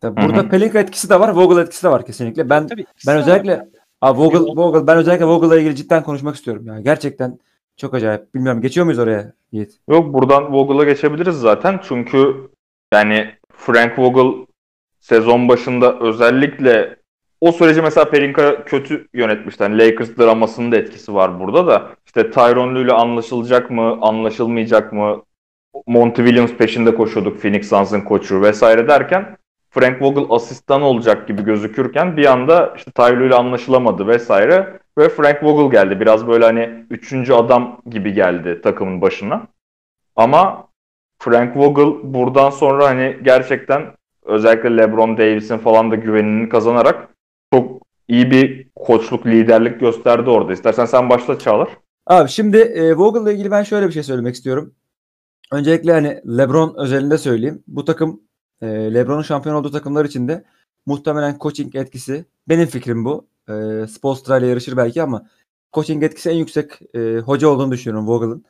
Tabii 0.00 0.22
burada 0.22 0.48
Pelinka 0.48 0.80
etkisi 0.80 1.10
de 1.10 1.20
var. 1.20 1.28
Vogel 1.28 1.62
etkisi 1.62 1.82
de 1.84 1.90
var 1.90 2.06
kesinlikle. 2.06 2.50
Ben 2.50 2.66
Tabii, 2.66 2.84
ben 3.06 3.16
var. 3.16 3.20
özellikle 3.20 3.68
Abi 4.00 4.18
Vogel, 4.18 4.40
Vogel, 4.40 4.86
ben 4.86 4.96
özellikle 4.96 5.24
Vogel'la 5.24 5.58
ilgili 5.58 5.76
cidden 5.76 6.02
konuşmak 6.02 6.36
istiyorum. 6.36 6.66
Yani 6.66 6.84
gerçekten 6.84 7.38
çok 7.76 7.94
acayip. 7.94 8.34
Bilmiyorum 8.34 8.62
geçiyor 8.62 8.84
muyuz 8.86 8.98
oraya 8.98 9.32
Yiğit? 9.52 9.78
Yok 9.88 10.14
buradan 10.14 10.52
Vogel'a 10.52 10.84
geçebiliriz 10.84 11.36
zaten. 11.36 11.80
Çünkü 11.82 12.50
yani 12.94 13.34
Frank 13.52 13.98
Vogel 13.98 14.46
sezon 15.02 15.48
başında 15.48 15.98
özellikle 15.98 16.96
o 17.40 17.52
süreci 17.52 17.82
mesela 17.82 18.10
Pelinka 18.10 18.64
kötü 18.64 19.08
yönetmişti. 19.14 19.62
Yani 19.62 19.78
Lakers 19.78 20.18
dramasının 20.18 20.72
da 20.72 20.76
etkisi 20.76 21.14
var 21.14 21.40
burada 21.40 21.66
da. 21.66 21.90
İşte 22.06 22.30
Tyronn 22.30 22.74
ile 22.74 22.92
anlaşılacak 22.92 23.70
mı, 23.70 23.98
anlaşılmayacak 24.00 24.92
mı? 24.92 25.22
Monty 25.86 26.22
Williams 26.22 26.52
peşinde 26.52 26.94
koşuyorduk 26.94 27.42
Phoenix 27.42 27.68
Suns'ın 27.68 28.00
koçu 28.00 28.42
vesaire 28.42 28.88
derken 28.88 29.36
Frank 29.70 30.02
Vogel 30.02 30.24
asistan 30.30 30.82
olacak 30.82 31.28
gibi 31.28 31.44
gözükürken 31.44 32.16
bir 32.16 32.26
anda 32.26 32.74
işte 32.76 32.90
Ty 32.90 33.02
Lue 33.02 33.26
ile 33.26 33.34
anlaşılamadı 33.34 34.06
vesaire 34.06 34.80
ve 34.98 35.08
Frank 35.08 35.42
Vogel 35.42 35.70
geldi. 35.70 36.00
Biraz 36.00 36.26
böyle 36.26 36.44
hani 36.44 36.84
üçüncü 36.90 37.32
adam 37.32 37.80
gibi 37.90 38.12
geldi 38.12 38.60
takımın 38.62 39.00
başına. 39.00 39.46
Ama 40.16 40.68
Frank 41.18 41.56
Vogel 41.56 42.14
buradan 42.14 42.50
sonra 42.50 42.86
hani 42.86 43.16
gerçekten 43.22 43.82
özellikle 44.24 44.76
LeBron 44.76 45.16
Davis'in 45.16 45.58
falan 45.58 45.90
da 45.90 45.94
güvenini 45.94 46.48
kazanarak 46.48 47.08
çok 47.52 47.82
iyi 48.08 48.30
bir 48.30 48.68
koçluk, 48.76 49.26
liderlik 49.26 49.80
gösterdi 49.80 50.30
orada. 50.30 50.52
İstersen 50.52 50.84
sen 50.84 51.10
başla 51.10 51.38
Çağlar. 51.38 51.68
Abi 52.06 52.28
şimdi 52.28 52.56
e, 52.56 52.94
Vogel'la 52.96 53.32
ilgili 53.32 53.50
ben 53.50 53.62
şöyle 53.62 53.86
bir 53.86 53.92
şey 53.92 54.02
söylemek 54.02 54.34
istiyorum. 54.34 54.74
Öncelikle 55.52 55.92
hani 55.92 56.22
LeBron 56.38 56.74
özelinde 56.76 57.18
söyleyeyim. 57.18 57.62
Bu 57.66 57.84
takım 57.84 58.20
e, 58.62 58.66
LeBron'un 58.66 59.22
şampiyon 59.22 59.56
olduğu 59.56 59.70
takımlar 59.70 60.04
içinde 60.04 60.44
muhtemelen 60.86 61.36
coaching 61.40 61.76
etkisi 61.76 62.24
benim 62.48 62.66
fikrim 62.66 63.04
bu. 63.04 63.26
E, 63.48 63.52
Spoelstra 63.86 64.38
ile 64.38 64.46
yarışır 64.46 64.76
belki 64.76 65.02
ama 65.02 65.26
coaching 65.72 66.02
etkisi 66.04 66.30
en 66.30 66.34
yüksek 66.34 66.94
e, 66.94 67.18
hoca 67.18 67.48
olduğunu 67.48 67.72
düşünüyorum 67.72 68.08
Vogel'ın. 68.08 68.44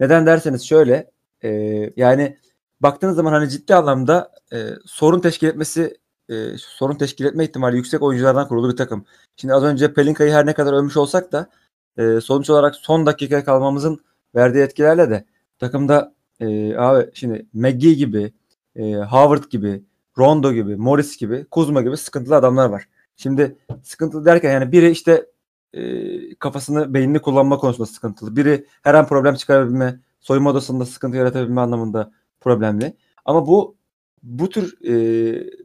Neden 0.00 0.26
derseniz 0.26 0.62
şöyle 0.62 1.10
e, 1.44 1.50
yani 1.96 2.36
baktığınız 2.80 3.16
zaman 3.16 3.32
hani 3.32 3.50
ciddi 3.50 3.74
anlamda 3.74 4.32
e, 4.52 4.68
sorun 4.84 5.20
teşkil 5.20 5.46
etmesi 5.46 5.98
e, 6.28 6.34
sorun 6.58 6.94
teşkil 6.94 7.24
etme 7.24 7.44
ihtimali 7.44 7.76
yüksek 7.76 8.02
oyunculardan 8.02 8.48
kurulu 8.48 8.70
bir 8.72 8.76
takım. 8.76 9.04
Şimdi 9.36 9.54
az 9.54 9.64
önce 9.64 9.94
Pelinka'yı 9.94 10.32
her 10.32 10.46
ne 10.46 10.54
kadar 10.54 10.72
övmüş 10.72 10.96
olsak 10.96 11.32
da 11.32 11.50
e, 11.96 12.20
sonuç 12.20 12.50
olarak 12.50 12.76
son 12.76 13.06
dakikaya 13.06 13.44
kalmamızın 13.44 14.00
verdiği 14.34 14.62
etkilerle 14.62 15.10
de 15.10 15.24
takımda 15.58 16.14
e, 16.40 16.76
abi 16.76 17.10
şimdi 17.14 17.46
McGee 17.52 17.92
gibi, 17.92 18.32
e, 18.76 18.94
Howard 18.94 19.44
gibi, 19.50 19.82
Rondo 20.18 20.52
gibi, 20.52 20.76
Morris 20.76 21.16
gibi, 21.16 21.44
Kuzma 21.50 21.82
gibi 21.82 21.96
sıkıntılı 21.96 22.36
adamlar 22.36 22.68
var. 22.68 22.88
Şimdi 23.16 23.56
sıkıntılı 23.82 24.24
derken 24.24 24.52
yani 24.52 24.72
biri 24.72 24.90
işte 24.90 25.26
e, 25.72 26.34
kafasını, 26.34 26.94
beynini 26.94 27.18
kullanma 27.18 27.58
konusunda 27.58 27.86
sıkıntılı. 27.86 28.36
Biri 28.36 28.66
her 28.82 28.94
an 28.94 29.06
problem 29.06 29.34
çıkarabilme, 29.34 30.00
soyunma 30.20 30.50
odasında 30.50 30.86
sıkıntı 30.86 31.16
yaratabilme 31.16 31.60
anlamında 31.60 32.12
problemli. 32.46 32.96
Ama 33.24 33.46
bu 33.46 33.76
bu 34.22 34.50
tür 34.50 34.78
e, 34.84 34.94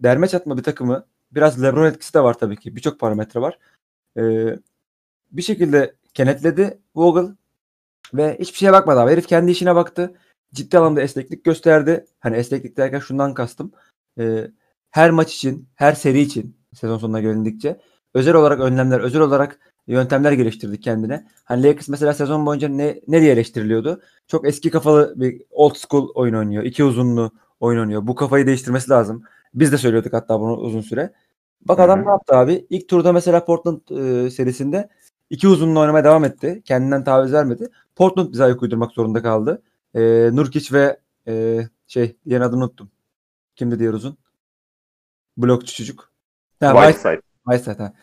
derme 0.04 0.28
çatma 0.28 0.58
bir 0.58 0.63
takımı 0.63 1.06
biraz 1.32 1.63
LeBron 1.63 1.86
etkisi 1.86 2.13
de 2.13 2.24
var 2.24 2.38
tabii 2.38 2.58
ki. 2.58 2.76
Birçok 2.76 3.00
parametre 3.00 3.41
var. 3.41 3.60
E, 4.17 4.24
bir 5.32 5.41
şekilde 5.41 5.96
kenetledi 6.13 6.80
Vogel 6.96 7.36
Ve 8.13 8.38
hiçbir 8.39 8.58
şeye 8.58 8.74
bakmadı 8.74 9.00
abi. 9.00 9.12
Herif 9.12 9.28
kendi 9.28 9.52
işine 9.52 9.76
baktı. 9.76 10.13
Ciddi 10.54 10.78
anlamda 10.78 11.02
esneklik 11.02 11.46
gösterdi. 11.46 12.06
Hani 12.20 12.36
esneklik 12.38 12.78
derken 12.78 13.00
şundan 13.00 13.34
kastım. 13.34 13.72
Ee, 14.20 14.52
her 14.91 15.12
maç 15.12 15.36
için, 15.36 15.70
her 15.76 15.94
seri 15.94 16.22
için 16.22 16.58
sezon 16.74 16.98
sonuna 16.98 17.22
gelindikçe 17.22 17.82
özel 18.13 18.36
olarak 18.36 18.60
önlemler, 18.60 19.00
özel 19.00 19.22
olarak 19.22 19.70
yöntemler 19.93 20.32
geliştirdik 20.32 20.84
kendine. 20.84 21.27
Hani 21.43 21.63
Lakers 21.63 21.89
mesela 21.89 22.13
sezon 22.13 22.45
boyunca 22.45 22.67
ne, 22.67 23.01
ne 23.08 23.21
diye 23.21 23.34
eleştiriliyordu? 23.34 24.01
Çok 24.27 24.47
eski 24.47 24.69
kafalı 24.69 25.13
bir 25.15 25.41
old 25.51 25.75
school 25.75 26.10
oyun 26.15 26.34
oynuyor. 26.34 26.63
iki 26.63 26.84
uzunlu 26.84 27.32
oyun 27.60 27.80
oynuyor. 27.80 28.08
Bu 28.08 28.15
kafayı 28.15 28.47
değiştirmesi 28.47 28.89
lazım. 28.91 29.23
Biz 29.54 29.71
de 29.71 29.77
söylüyorduk 29.77 30.13
hatta 30.13 30.39
bunu 30.39 30.56
uzun 30.58 30.82
süre. 30.82 31.13
Bak 31.67 31.80
adam 31.80 31.99
Hı 31.99 32.04
hı. 32.04 32.06
ne 32.06 32.10
yaptı 32.10 32.36
abi? 32.36 32.65
İlk 32.69 32.88
turda 32.88 33.13
mesela 33.13 33.45
Portland 33.45 33.80
e, 33.89 34.30
serisinde 34.30 34.89
iki 35.30 35.47
uzunlu 35.47 35.80
oynamaya 35.80 36.04
devam 36.04 36.25
etti. 36.25 36.62
Kendinden 36.65 37.04
taviz 37.04 37.34
vermedi. 37.34 37.69
Portland 37.95 38.34
bize 38.34 38.43
ayak 38.43 38.62
uydurmak 38.62 38.91
zorunda 38.91 39.21
kaldı. 39.21 39.62
E, 39.95 40.01
Nurkic 40.34 40.75
ve 40.75 40.99
e, 41.27 41.62
şey 41.88 42.15
diğer 42.30 42.41
adını 42.41 42.63
unuttum. 42.63 42.91
Kimdi 43.56 43.80
diğer 43.80 43.93
uzun? 43.93 44.17
Blokçu 45.38 45.75
çocuk. 45.75 46.12
Ha, 46.60 46.71
White, 46.73 46.93
Whiteside. 46.93 47.21
Whiteside 47.49 47.84
ha. 47.84 47.93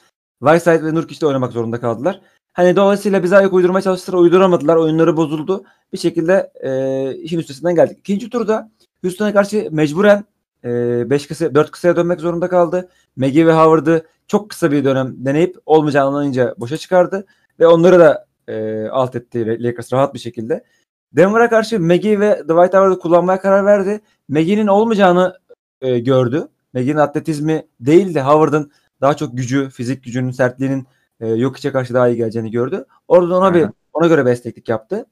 Whiteside 0.40 0.84
ve 0.84 0.94
Nurkic 0.94 1.20
de 1.20 1.26
oynamak 1.26 1.52
zorunda 1.52 1.80
kaldılar. 1.80 2.20
Hani 2.52 2.76
dolayısıyla 2.76 3.22
bize 3.22 3.36
ayak 3.36 3.52
uydurmaya 3.52 3.82
çalıştılar. 3.82 4.18
Uyduramadılar. 4.18 4.76
Oyunları 4.76 5.16
bozuldu. 5.16 5.64
Bir 5.92 5.98
şekilde 5.98 6.52
e, 6.60 7.14
işin 7.14 7.38
üstesinden 7.38 7.74
geldik. 7.74 7.98
İkinci 7.98 8.30
turda 8.30 8.70
Houston'a 9.02 9.32
karşı 9.32 9.68
mecburen 9.70 10.24
5 10.64 11.26
kısa 11.26 11.54
4 11.54 11.70
kısaya 11.70 11.96
dönmek 11.96 12.20
zorunda 12.20 12.48
kaldı. 12.48 12.88
Maggie 13.16 13.46
ve 13.46 13.52
Howard'ı 13.52 14.06
çok 14.26 14.50
kısa 14.50 14.72
bir 14.72 14.84
dönem 14.84 15.14
deneyip 15.16 15.56
olmayacağını 15.66 16.08
anlayınca 16.08 16.54
boşa 16.58 16.76
çıkardı 16.76 17.26
ve 17.60 17.66
onları 17.66 17.98
da 17.98 18.26
e, 18.48 18.86
alt 18.88 19.16
etti 19.16 19.62
Lakers 19.62 19.92
rahat 19.92 20.14
bir 20.14 20.18
şekilde. 20.18 20.64
Denver'a 21.12 21.50
karşı 21.50 21.80
Maggie 21.80 22.20
ve 22.20 22.42
Dwight 22.44 22.74
Howard'ı 22.74 22.98
kullanmaya 22.98 23.40
karar 23.40 23.66
verdi. 23.66 24.00
Maggie'nin 24.28 24.66
olmayacağını 24.66 25.38
e, 25.80 25.98
gördü. 25.98 26.48
Maggie'nin 26.74 26.98
atletizmi 26.98 27.66
değil 27.80 28.14
de 28.14 28.22
Howard'ın 28.22 28.72
daha 29.00 29.16
çok 29.16 29.36
gücü, 29.36 29.70
fizik 29.70 30.04
gücünün, 30.04 30.30
sertliğinin 30.30 30.86
e, 31.20 31.28
yok 31.28 31.56
içe 31.58 31.72
karşı 31.72 31.94
daha 31.94 32.08
iyi 32.08 32.16
geleceğini 32.16 32.50
gördü. 32.50 32.84
Orada 33.08 33.38
ona 33.38 33.54
bir 33.54 33.68
ona 33.92 34.06
göre 34.06 34.26
bir 34.26 34.30
esneklik 34.30 34.68
yaptı. 34.68 35.06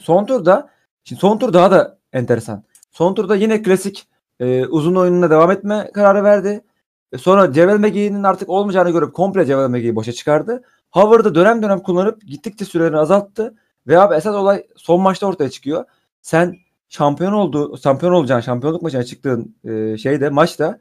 Son 0.00 0.26
turda 0.26 0.70
şimdi 1.04 1.20
son 1.20 1.38
tur 1.38 1.52
daha 1.52 1.70
da 1.70 1.98
enteresan. 2.12 2.64
Son 2.90 3.14
turda 3.14 3.36
yine 3.36 3.62
klasik 3.62 4.08
e, 4.40 4.66
uzun 4.66 4.94
oyununa 4.94 5.30
devam 5.30 5.50
etme 5.50 5.90
kararı 5.94 6.24
verdi. 6.24 6.64
E, 7.12 7.18
sonra 7.18 7.52
Cevel 7.52 7.78
McGee'nin 7.78 8.22
artık 8.22 8.48
olmayacağını 8.48 8.90
görüp 8.90 9.14
komple 9.14 9.46
Cevel 9.46 9.68
McGee'yi 9.68 9.96
boşa 9.96 10.12
çıkardı. 10.12 10.62
Howard'ı 10.90 11.34
dönem 11.34 11.62
dönem 11.62 11.80
kullanıp 11.80 12.22
gittikçe 12.22 12.64
sürelerini 12.64 12.98
azalttı. 12.98 13.54
Ve 13.86 14.00
abi 14.00 14.14
esas 14.14 14.34
olay 14.34 14.66
son 14.76 15.00
maçta 15.00 15.26
ortaya 15.26 15.50
çıkıyor. 15.50 15.84
Sen 16.22 16.56
şampiyon 16.88 17.32
oldu, 17.32 17.78
şampiyon 17.82 18.12
olacağın, 18.12 18.40
şampiyonluk 18.40 18.82
maçına 18.82 19.04
çıktığın 19.04 19.56
e, 19.64 19.98
şeyde 19.98 20.30
maçta 20.30 20.78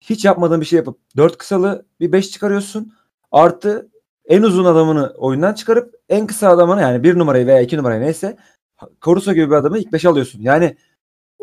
hiç 0.00 0.24
yapmadığın 0.24 0.60
bir 0.60 0.66
şey 0.66 0.76
yapıp 0.76 0.98
4 1.16 1.38
kısalı 1.38 1.86
bir 2.00 2.12
5 2.12 2.30
çıkarıyorsun. 2.30 2.92
Artı 3.32 3.88
en 4.24 4.42
uzun 4.42 4.64
adamını 4.64 5.14
oyundan 5.16 5.54
çıkarıp 5.54 5.94
en 6.08 6.26
kısa 6.26 6.48
adamını 6.48 6.80
yani 6.80 7.02
bir 7.02 7.18
numarayı 7.18 7.46
veya 7.46 7.60
iki 7.60 7.76
numarayı 7.76 8.00
neyse 8.00 8.36
Caruso 9.06 9.32
gibi 9.32 9.50
bir 9.50 9.54
adamı 9.54 9.78
ilk 9.78 9.92
5'e 9.92 10.08
alıyorsun. 10.10 10.42
Yani 10.42 10.76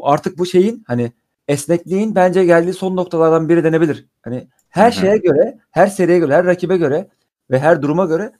artık 0.02 0.38
bu 0.38 0.46
şeyin 0.46 0.84
hani 0.88 1.12
esnekliğin 1.48 2.16
bence 2.16 2.46
geldiği 2.46 2.74
son 2.74 2.96
noktalardan 2.96 3.50
biri 3.50 3.64
denebilir. 3.64 4.06
Hani 4.22 4.48
her 4.70 4.92
şeye 4.92 5.18
göre, 5.18 5.60
her 5.72 5.88
seriye 5.88 6.20
göre, 6.20 6.34
her 6.36 6.46
rakibe 6.46 6.78
göre 6.78 7.08
ve 7.52 7.60
her 7.60 7.82
duruma 7.82 8.06
göre 8.06 8.32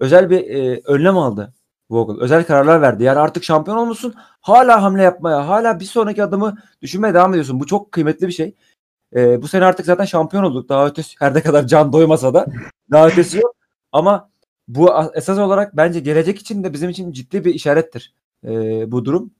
özel 0.00 0.30
bir 0.30 0.50
e, 0.50 0.80
önlem 0.84 1.16
aldı 1.18 1.54
Vogel. 1.90 2.20
Özel 2.20 2.44
kararlar 2.44 2.82
verdi. 2.82 3.04
Yani 3.04 3.18
artık 3.18 3.44
şampiyon 3.44 3.76
olmuşsun. 3.76 4.14
Hala 4.40 4.82
hamle 4.82 5.02
yapmaya, 5.02 5.48
hala 5.48 5.80
bir 5.80 5.84
sonraki 5.84 6.24
adımı 6.24 6.56
düşünmeye 6.82 7.14
devam 7.14 7.30
ediyorsun. 7.30 7.60
Bu 7.60 7.66
çok 7.66 7.92
kıymetli 7.92 8.26
bir 8.26 8.32
şey. 8.32 8.54
E, 9.16 9.42
bu 9.42 9.48
sene 9.48 9.64
artık 9.64 9.86
zaten 9.86 10.04
şampiyon 10.04 10.44
olduk. 10.44 10.68
Daha 10.68 10.86
ötesi 10.86 11.16
her 11.18 11.34
ne 11.34 11.42
kadar 11.42 11.66
can 11.66 11.92
doymasa 11.92 12.34
da 12.34 12.46
daha 12.90 13.08
ötesi 13.08 13.38
yok. 13.38 13.54
Ama 13.92 14.30
bu 14.68 14.90
esas 15.14 15.38
olarak 15.38 15.76
bence 15.76 16.00
gelecek 16.00 16.38
için 16.38 16.64
de 16.64 16.72
bizim 16.72 16.90
için 16.90 17.12
ciddi 17.12 17.44
bir 17.44 17.54
işarettir 17.54 18.14
e, 18.44 18.50
bu 18.92 19.04
durum. 19.04 19.30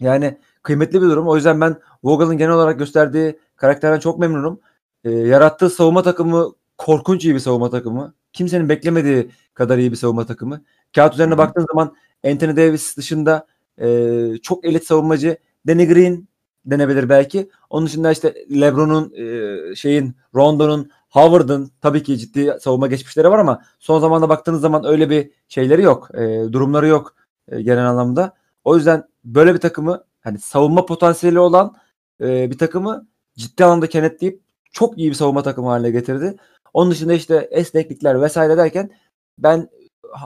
Yani 0.00 0.38
kıymetli 0.62 1.02
bir 1.02 1.06
durum. 1.06 1.28
O 1.28 1.36
yüzden 1.36 1.60
ben 1.60 1.76
Vogel'ın 2.04 2.38
genel 2.38 2.52
olarak 2.52 2.78
gösterdiği 2.78 3.38
karakterden 3.56 4.00
çok 4.00 4.18
memnunum. 4.18 4.60
E, 5.04 5.10
yarattığı 5.10 5.70
savunma 5.70 6.02
takımı 6.02 6.52
korkunç 6.78 7.24
iyi 7.24 7.34
bir 7.34 7.40
savunma 7.40 7.70
takımı. 7.70 8.14
Kimsenin 8.32 8.68
beklemediği 8.68 9.30
kadar 9.54 9.78
iyi 9.78 9.90
bir 9.90 9.96
savunma 9.96 10.26
takımı. 10.26 10.64
Kağıt 10.94 11.14
üzerine 11.14 11.38
baktığın 11.38 11.66
zaman 11.72 11.96
Anthony 12.24 12.56
Davis 12.56 12.96
dışında 12.96 13.46
e, 13.80 13.88
çok 14.42 14.64
elit 14.64 14.84
savunmacı 14.86 15.38
Danny 15.66 15.88
Green 15.88 16.28
denebilir 16.66 17.08
belki. 17.08 17.50
Onun 17.70 17.86
dışında 17.86 18.12
işte 18.12 18.34
LeBron'un 18.50 19.12
e, 19.14 19.74
şeyin 19.74 20.16
Rondo'nun 20.34 20.90
Howard'ın 21.10 21.70
tabii 21.80 22.02
ki 22.02 22.18
ciddi 22.18 22.56
savunma 22.60 22.86
geçmişleri 22.86 23.30
var 23.30 23.38
ama 23.38 23.62
son 23.78 24.00
zamanda 24.00 24.28
baktığınız 24.28 24.60
zaman 24.60 24.84
öyle 24.84 25.10
bir 25.10 25.30
şeyleri 25.48 25.82
yok. 25.82 26.08
E, 26.14 26.52
durumları 26.52 26.86
yok 26.86 27.14
e, 27.48 27.62
genel 27.62 27.86
anlamda. 27.86 28.34
O 28.64 28.76
yüzden 28.76 29.08
böyle 29.24 29.54
bir 29.54 29.60
takımı 29.60 30.04
hani 30.20 30.38
savunma 30.38 30.86
potansiyeli 30.86 31.38
olan 31.38 31.76
e, 32.20 32.50
bir 32.50 32.58
takımı 32.58 33.08
ciddi 33.36 33.64
anlamda 33.64 33.86
kenetleyip 33.88 34.42
çok 34.72 34.98
iyi 34.98 35.10
bir 35.10 35.14
savunma 35.14 35.42
takımı 35.42 35.68
haline 35.68 35.90
getirdi. 35.90 36.36
Onun 36.72 36.90
dışında 36.90 37.12
işte 37.12 37.48
esneklikler 37.50 38.22
vesaire 38.22 38.56
derken 38.56 38.90
ben 39.38 39.68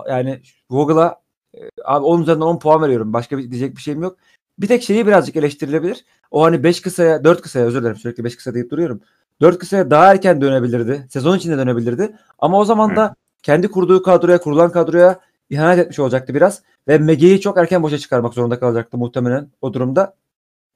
yani 0.09 0.43
Vogel'a 0.71 1.21
e, 1.55 1.59
abi 1.85 2.05
10 2.05 2.23
üzerinden 2.23 2.47
10 2.47 2.59
puan 2.59 2.83
veriyorum. 2.83 3.13
Başka 3.13 3.39
bir 3.39 3.51
diyecek 3.51 3.77
bir 3.77 3.81
şeyim 3.83 4.03
yok. 4.03 4.17
Bir 4.59 4.69
tek 4.69 4.83
şeyi 4.83 5.07
birazcık 5.07 5.37
eleştirilebilir. 5.37 6.05
O 6.31 6.45
hani 6.45 6.65
5 6.65 6.81
kısaya 6.83 7.25
4 7.25 7.43
kısaya 7.43 7.67
özür 7.67 7.81
dilerim 7.81 7.97
sürekli 7.97 8.25
5 8.25 8.37
kısa 8.37 8.55
deyip 8.55 8.71
duruyorum. 8.71 9.01
4 9.41 9.59
kısaya 9.59 9.91
daha 9.91 10.13
erken 10.13 10.41
dönebilirdi. 10.41 11.07
Sezon 11.11 11.37
içinde 11.37 11.59
dönebilirdi. 11.59 12.17
Ama 12.39 12.59
o 12.59 12.65
zaman 12.65 12.97
da 12.97 13.15
kendi 13.43 13.69
kurduğu 13.69 14.03
kadroya, 14.03 14.39
kurulan 14.41 14.73
kadroya 14.73 15.21
ihanet 15.51 15.79
etmiş 15.79 15.99
olacaktı 15.99 16.35
biraz. 16.35 16.63
Ve 16.89 16.99
Mege'yi 16.99 17.41
çok 17.41 17.59
erken 17.59 17.83
boşa 17.83 17.99
çıkarmak 17.99 18.35
zorunda 18.35 18.61
kalacaktı 18.61 18.99
muhtemelen 18.99 19.51
o 19.61 19.75
durumda. 19.75 20.15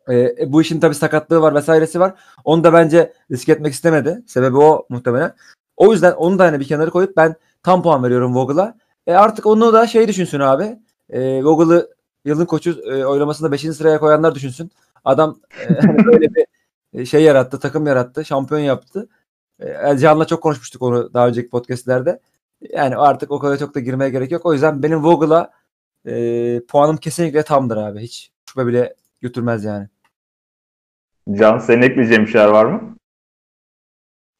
Ee, 0.08 0.34
e, 0.40 0.52
bu 0.52 0.62
işin 0.62 0.80
tabii 0.80 0.94
sakatlığı 0.94 1.40
var 1.40 1.54
vesairesi 1.54 2.00
var. 2.00 2.14
Onu 2.44 2.64
da 2.64 2.72
bence 2.72 3.12
risk 3.30 3.48
etmek 3.48 3.72
istemedi. 3.72 4.22
Sebebi 4.26 4.56
o 4.56 4.86
muhtemelen. 4.88 5.34
O 5.76 5.92
yüzden 5.92 6.12
onu 6.12 6.38
da 6.38 6.44
hani 6.44 6.60
bir 6.60 6.64
kenara 6.64 6.90
koyup 6.90 7.16
ben 7.16 7.34
tam 7.62 7.82
puan 7.82 8.02
veriyorum 8.02 8.34
Vogel'a. 8.34 8.78
E 9.06 9.14
artık 9.14 9.46
onu 9.46 9.72
da 9.72 9.86
şey 9.86 10.08
düşünsün 10.08 10.40
abi. 10.40 10.78
E, 11.10 11.44
Vogel'ı 11.44 11.97
yılın 12.28 12.46
koçu 12.46 12.70
e, 12.70 13.04
oylamasında 13.04 13.52
5. 13.52 13.60
sıraya 13.60 13.98
koyanlar 13.98 14.34
düşünsün. 14.34 14.70
Adam 15.04 15.40
e, 15.68 15.74
hani 15.86 16.04
böyle 16.04 16.34
bir 16.34 16.46
e, 16.92 17.06
şey 17.06 17.22
yarattı, 17.22 17.60
takım 17.60 17.86
yarattı, 17.86 18.24
şampiyon 18.24 18.60
yaptı. 18.60 19.08
E, 19.60 19.98
Can'la 19.98 20.26
çok 20.26 20.42
konuşmuştuk 20.42 20.82
onu 20.82 21.14
daha 21.14 21.28
önceki 21.28 21.50
podcastlerde. 21.50 22.20
Yani 22.72 22.96
artık 22.96 23.30
o 23.30 23.38
kadar 23.38 23.58
çok 23.58 23.74
da 23.74 23.80
girmeye 23.80 24.10
gerek 24.10 24.32
yok. 24.32 24.46
O 24.46 24.52
yüzden 24.52 24.82
benim 24.82 25.04
Vogel'a 25.04 25.50
e, 26.06 26.60
puanım 26.68 26.96
kesinlikle 26.96 27.42
tamdır 27.42 27.76
abi. 27.76 28.00
Hiç 28.00 28.30
şüphe 28.48 28.66
bile 28.66 28.94
götürmez 29.20 29.64
yani. 29.64 29.88
Can 31.32 31.58
senin 31.58 31.82
ekleyeceğin 31.82 32.22
bir 32.22 32.30
şeyler 32.30 32.48
var 32.48 32.64
mı? 32.64 32.96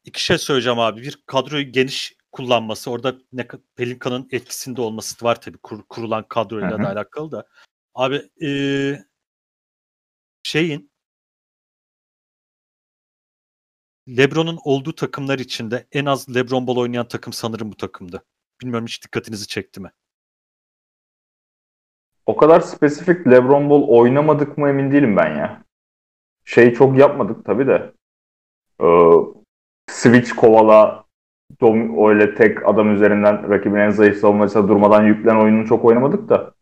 İki 0.05 0.23
şey 0.23 0.37
söyleyeceğim 0.37 0.79
abi. 0.79 1.01
Bir 1.01 1.23
kadroyu 1.25 1.71
geniş 1.71 2.15
kullanması. 2.31 2.91
Orada 2.91 3.15
ne, 3.33 3.47
Pelinka'nın 3.75 4.27
etkisinde 4.31 4.81
olması 4.81 5.25
var 5.25 5.41
tabii. 5.41 5.57
Kur- 5.57 5.83
kurulan 5.89 6.25
kadroyla 6.29 6.83
da 6.83 6.89
alakalı 6.89 7.31
da. 7.31 7.45
Abi 7.93 8.29
eee, 8.41 9.05
şeyin 10.43 10.89
LeBron'un 14.07 14.59
olduğu 14.63 14.95
takımlar 14.95 15.39
içinde 15.39 15.87
en 15.91 16.05
az 16.05 16.35
LeBron 16.35 16.67
bol 16.67 16.77
oynayan 16.77 17.07
takım 17.07 17.33
sanırım 17.33 17.71
bu 17.71 17.75
takımdı. 17.77 18.23
Bilmiyorum 18.61 18.87
hiç 18.87 19.03
dikkatinizi 19.03 19.47
çekti 19.47 19.79
mi? 19.81 19.91
O 22.25 22.37
kadar 22.37 22.59
spesifik 22.59 23.27
LeBron 23.27 23.69
Ball 23.69 23.81
oynamadık 23.87 24.57
mı 24.57 24.69
emin 24.69 24.91
değilim 24.91 25.17
ben 25.17 25.35
ya. 25.35 25.63
Şey 26.45 26.73
çok 26.73 26.97
yapmadık 26.99 27.45
tabii 27.45 27.67
de. 27.67 27.93
Ee, 28.83 28.85
switch 29.91 30.31
kovala 30.35 31.05
dom 31.61 32.07
öyle 32.09 32.35
tek 32.35 32.67
adam 32.69 32.95
üzerinden 32.95 33.49
rakibin 33.49 33.79
en 33.79 33.89
zayıf 33.89 34.17
savunmacısına 34.17 34.67
durmadan 34.67 35.05
yüklen 35.05 35.35
oyununu 35.35 35.67
çok 35.67 35.85
oynamadık 35.85 36.29
da. 36.29 36.53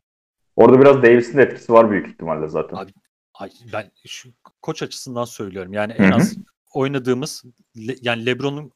Orada 0.58 0.80
biraz 0.82 1.04
Davis'in 1.04 1.38
etkisi 1.38 1.74
var 1.74 1.92
büyük 1.92 2.08
ihtimalle 2.08 2.48
zaten. 2.48 2.78
Abi, 2.78 2.92
Ay, 3.34 3.52
ben 3.74 3.92
şu 4.08 4.30
koç 4.62 4.84
açısından 4.84 5.26
söylüyorum. 5.26 5.74
Yani 5.74 5.94
en 5.94 6.12
az 6.12 6.38
oynadığımız 6.74 7.44
Le- 7.78 7.96
yani 8.02 8.26
LeBron'un 8.26 8.72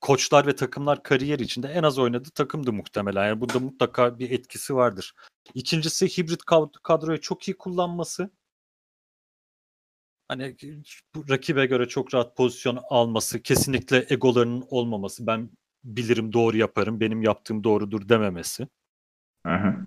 koçlar 0.00 0.46
ve 0.46 0.56
takımlar 0.56 1.02
kariyer 1.02 1.38
içinde 1.38 1.68
en 1.68 1.82
az 1.82 1.98
oynadığı 1.98 2.30
takımdı 2.30 2.72
muhtemelen. 2.72 3.26
Yani 3.26 3.40
bunda 3.40 3.58
mutlaka 3.58 4.18
bir 4.18 4.30
etkisi 4.30 4.74
vardır. 4.74 5.14
İkincisi 5.54 6.06
hibrit 6.06 6.40
kad- 6.40 6.82
kadroyu 6.82 7.20
çok 7.20 7.48
iyi 7.48 7.56
kullanması. 7.58 8.30
Hani 10.28 10.56
bu 11.14 11.28
rakibe 11.28 11.66
göre 11.66 11.88
çok 11.88 12.14
rahat 12.14 12.36
pozisyon 12.36 12.78
alması, 12.88 13.42
kesinlikle 13.42 14.06
egolarının 14.10 14.64
olmaması, 14.70 15.26
ben 15.26 15.50
bilirim 15.84 16.32
doğru 16.32 16.56
yaparım, 16.56 17.00
benim 17.00 17.22
yaptığım 17.22 17.64
doğrudur 17.64 18.08
dememesi. 18.08 18.68
Hı 19.46 19.54
hı. 19.54 19.86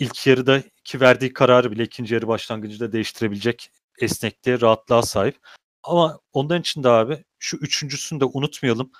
İlk 0.00 0.26
yarıdaki 0.26 1.00
verdiği 1.00 1.32
kararı 1.32 1.70
bile 1.70 1.82
ikinci 1.82 2.14
yarı 2.14 2.28
başlangıcında 2.28 2.92
değiştirebilecek 2.92 3.70
esnekliğe, 3.98 4.60
rahatlığa 4.60 5.02
sahip. 5.02 5.38
Ama 5.82 6.20
ondan 6.32 6.60
için 6.60 6.82
de 6.82 6.88
abi 6.88 7.24
şu 7.38 7.56
üçüncüsünü 7.56 8.20
de 8.20 8.24
unutmayalım. 8.24 8.92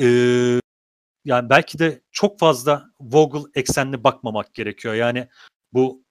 Ee, 0.00 0.60
yani 1.24 1.50
belki 1.50 1.78
de 1.78 2.02
çok 2.10 2.38
fazla 2.38 2.90
Vogel 3.00 3.50
eksenli 3.54 4.04
bakmamak 4.04 4.54
gerekiyor. 4.54 4.94
Yani 4.94 5.28
bu 5.72 6.04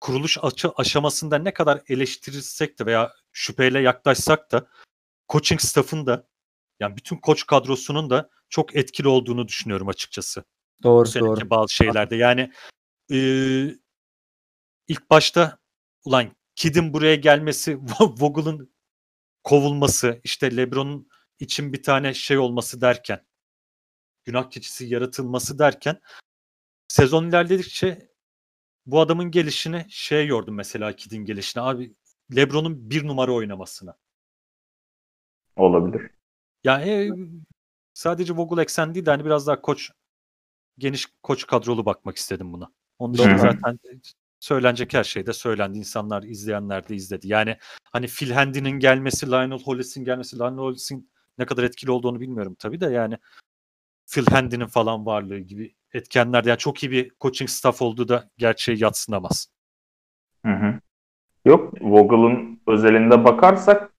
kuruluş 0.00 0.38
açı 0.42 0.70
aşamasında 0.76 1.38
ne 1.38 1.54
kadar 1.54 1.82
eleştirirsek 1.88 2.78
de 2.78 2.86
veya 2.86 3.12
şüpheyle 3.32 3.80
yaklaşsak 3.80 4.52
da 4.52 4.68
coaching 5.28 5.60
staff'ın 5.60 6.06
da 6.06 6.28
yani 6.80 6.96
bütün 6.96 7.16
koç 7.16 7.46
kadrosunun 7.46 8.10
da 8.10 8.30
çok 8.48 8.76
etkili 8.76 9.08
olduğunu 9.08 9.48
düşünüyorum 9.48 9.88
açıkçası. 9.88 10.44
Doğru 10.82 11.08
seneki 11.08 11.40
doğru. 11.40 11.50
bazı 11.50 11.74
şeylerde. 11.74 12.16
Yani 12.16 12.52
e, 13.12 13.18
ilk 14.88 15.10
başta 15.10 15.58
ulan 16.04 16.36
Kid'in 16.54 16.92
buraya 16.92 17.14
gelmesi, 17.14 17.78
Vogel'ın 18.00 18.74
kovulması, 19.44 20.20
işte 20.24 20.56
LeBron'un 20.56 21.08
için 21.38 21.72
bir 21.72 21.82
tane 21.82 22.14
şey 22.14 22.38
olması 22.38 22.80
derken, 22.80 23.26
günah 24.24 24.50
keçisi 24.50 24.86
yaratılması 24.86 25.58
derken 25.58 26.00
sezon 26.88 27.28
ilerledikçe 27.28 28.12
bu 28.86 29.00
adamın 29.00 29.30
gelişini 29.30 29.86
şeye 29.88 30.24
yordum 30.24 30.54
mesela 30.54 30.96
Kid'in 30.96 31.24
gelişine. 31.24 31.62
Abi 31.62 31.94
LeBron'un 32.36 32.90
bir 32.90 33.06
numara 33.06 33.32
oynamasına. 33.32 33.98
Olabilir. 35.56 36.10
Yani 36.64 36.90
e, 36.90 37.10
sadece 37.94 38.36
Vogel 38.36 38.62
eksen 38.62 38.94
değil 38.94 39.06
de 39.06 39.10
hani 39.10 39.24
biraz 39.24 39.46
daha 39.46 39.60
koç 39.60 39.90
geniş 40.78 41.06
koç 41.22 41.46
kadrolu 41.46 41.86
bakmak 41.86 42.16
istedim 42.16 42.52
buna. 42.52 42.72
Onun 42.98 43.14
dışında 43.14 43.30
Hı 43.30 43.34
hı. 43.34 43.40
zaten 43.40 43.78
söylenecek 44.40 44.94
her 44.94 45.04
şey 45.04 45.26
de 45.26 45.32
söylendi. 45.32 45.78
İnsanlar, 45.78 46.22
izleyenler 46.22 46.88
de 46.88 46.94
izledi. 46.94 47.28
Yani 47.28 47.56
hani 47.84 48.06
Phil 48.06 48.30
Handy'nin 48.30 48.70
gelmesi, 48.70 49.30
Lionel 49.30 49.62
Hollis'in 49.62 50.04
gelmesi, 50.04 50.38
Lionel 50.38 50.58
Hollis'in 50.58 51.10
ne 51.38 51.46
kadar 51.46 51.62
etkili 51.62 51.90
olduğunu 51.90 52.20
bilmiyorum 52.20 52.56
tabii 52.58 52.80
de 52.80 52.86
yani 52.86 53.18
Phil 54.14 54.26
Handy'nin 54.26 54.66
falan 54.66 55.06
varlığı 55.06 55.38
gibi 55.38 55.74
etkenler 55.92 56.44
de 56.44 56.48
yani 56.48 56.58
çok 56.58 56.82
iyi 56.82 56.90
bir 56.90 57.10
coaching 57.20 57.50
staff 57.50 57.82
olduğu 57.82 58.08
da 58.08 58.30
gerçeği 58.38 58.82
yatsınamaz. 58.82 59.48
Hı 60.46 60.52
hı. 60.52 60.74
Yok, 61.44 61.74
Vogel'ın 61.80 62.60
özelinde 62.66 63.24
bakarsak 63.24 63.92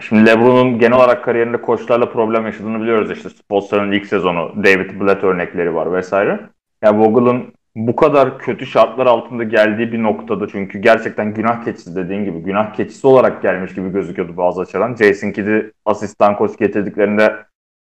şimdi 0.00 0.26
LeBron'un 0.26 0.78
genel 0.78 0.96
olarak 0.96 1.24
kariyerinde 1.24 1.62
koçlarla 1.62 2.12
problem 2.12 2.46
yaşadığını 2.46 2.80
biliyoruz. 2.80 3.10
İşte 3.10 3.30
Spolstra'nın 3.30 3.92
ilk 3.92 4.06
sezonu, 4.06 4.64
David 4.64 5.00
Blatt 5.00 5.24
örnekleri 5.24 5.74
var 5.74 5.92
vesaire. 5.92 6.50
Yani 6.82 6.98
Vogel'ın 6.98 7.55
bu 7.76 7.96
kadar 7.96 8.38
kötü 8.38 8.66
şartlar 8.66 9.06
altında 9.06 9.44
geldiği 9.44 9.92
bir 9.92 10.02
noktada 10.02 10.48
çünkü 10.48 10.78
gerçekten 10.78 11.34
günah 11.34 11.64
keçisi 11.64 11.96
dediğin 11.96 12.24
gibi 12.24 12.38
günah 12.38 12.74
keçisi 12.74 13.06
olarak 13.06 13.42
gelmiş 13.42 13.74
gibi 13.74 13.92
gözüküyordu 13.92 14.36
bazı 14.36 14.60
açıdan. 14.60 14.96
Jason 14.96 15.30
Kidd'i 15.30 15.72
asistan 15.84 16.36
koç 16.36 16.58
getirdiklerinde 16.58 17.36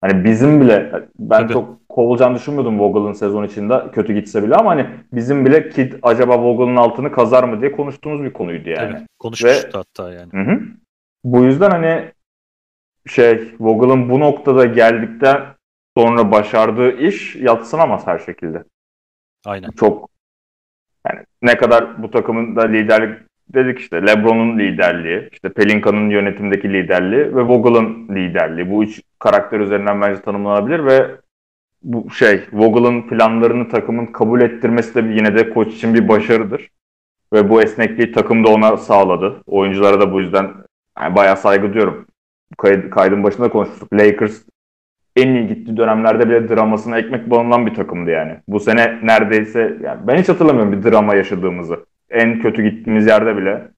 hani 0.00 0.24
bizim 0.24 0.60
bile 0.60 0.92
ben 1.18 1.42
Tabii. 1.42 1.52
çok 1.52 1.88
kovulacağını 1.88 2.34
düşünmüyordum 2.34 2.80
Vogel'ın 2.80 3.12
sezon 3.12 3.44
içinde 3.44 3.82
kötü 3.92 4.14
gitse 4.14 4.42
bile 4.42 4.54
ama 4.54 4.70
hani 4.70 4.86
bizim 5.12 5.46
bile 5.46 5.68
Kidd 5.68 5.92
acaba 6.02 6.42
Vogel'ın 6.42 6.76
altını 6.76 7.12
kazar 7.12 7.44
mı 7.44 7.60
diye 7.60 7.72
konuştuğumuz 7.72 8.22
bir 8.22 8.32
konuydu 8.32 8.70
yani. 8.70 8.92
Evet, 8.96 9.02
konuşmuştu 9.18 9.68
Ve- 9.68 9.78
hatta 9.78 10.12
yani. 10.12 10.32
Hı 10.32 10.50
hı. 10.50 10.60
Bu 11.24 11.44
yüzden 11.44 11.70
hani 11.70 12.12
şey 13.06 13.54
Vogel'ın 13.60 14.10
bu 14.10 14.20
noktada 14.20 14.64
geldikten 14.64 15.40
sonra 15.96 16.30
başardığı 16.32 16.96
iş 16.98 17.36
yatsınamaz 17.36 18.06
her 18.06 18.18
şekilde. 18.18 18.64
Aynen. 19.46 19.70
Çok 19.70 20.10
yani 21.06 21.20
ne 21.42 21.56
kadar 21.56 22.02
bu 22.02 22.10
takımın 22.10 22.56
da 22.56 22.62
liderlik 22.62 23.18
dedik 23.48 23.78
işte 23.78 24.06
LeBron'un 24.06 24.58
liderliği, 24.58 25.28
işte 25.32 25.48
Pelinka'nın 25.48 26.10
yönetimdeki 26.10 26.72
liderliği 26.72 27.36
ve 27.36 27.42
Vogel'ın 27.42 28.08
liderliği. 28.08 28.70
Bu 28.70 28.84
üç 28.84 29.02
karakter 29.18 29.60
üzerinden 29.60 30.00
bence 30.00 30.22
tanımlanabilir 30.22 30.84
ve 30.84 31.10
bu 31.82 32.10
şey 32.10 32.40
Vogel'ın 32.52 33.02
planlarını 33.02 33.68
takımın 33.68 34.06
kabul 34.06 34.40
ettirmesi 34.40 34.94
de 34.94 35.00
yine 35.14 35.36
de 35.38 35.50
koç 35.50 35.74
için 35.74 35.94
bir 35.94 36.08
başarıdır. 36.08 36.68
Ve 37.32 37.50
bu 37.50 37.62
esnekliği 37.62 38.12
takım 38.12 38.44
da 38.44 38.48
ona 38.48 38.76
sağladı. 38.76 39.42
Oyunculara 39.46 40.00
da 40.00 40.12
bu 40.12 40.20
yüzden 40.20 40.50
yani 41.00 41.16
bayağı 41.16 41.36
saygı 41.36 41.72
duyuyorum. 41.72 42.06
Kay- 42.58 42.90
kaydın 42.90 43.24
başında 43.24 43.48
konuştuk. 43.48 43.92
Lakers 43.92 44.42
en 45.16 45.34
iyi 45.34 45.46
gittiği 45.48 45.76
dönemlerde 45.76 46.28
bile 46.28 46.48
dramasına 46.48 46.98
ekmek 46.98 47.30
banılan 47.30 47.66
bir 47.66 47.74
takımdı 47.74 48.10
yani. 48.10 48.36
Bu 48.48 48.60
sene 48.60 48.98
neredeyse 49.02 49.78
yani 49.82 50.00
ben 50.06 50.16
hiç 50.16 50.28
hatırlamıyorum 50.28 50.72
bir 50.72 50.90
drama 50.90 51.14
yaşadığımızı. 51.14 51.86
En 52.10 52.40
kötü 52.40 52.62
gittiğimiz 52.62 53.06
yerde 53.06 53.36
bile 53.36 53.68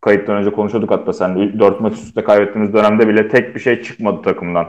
kayıttan 0.00 0.36
önce 0.36 0.50
konuşuyorduk 0.50 0.90
hatta 0.90 1.12
sen 1.12 1.58
4 1.58 1.80
maç 1.80 1.92
üst 1.92 2.04
üste 2.04 2.24
kaybettiğimiz 2.24 2.74
dönemde 2.74 3.08
bile 3.08 3.28
tek 3.28 3.54
bir 3.54 3.60
şey 3.60 3.82
çıkmadı 3.82 4.22
takımdan. 4.22 4.66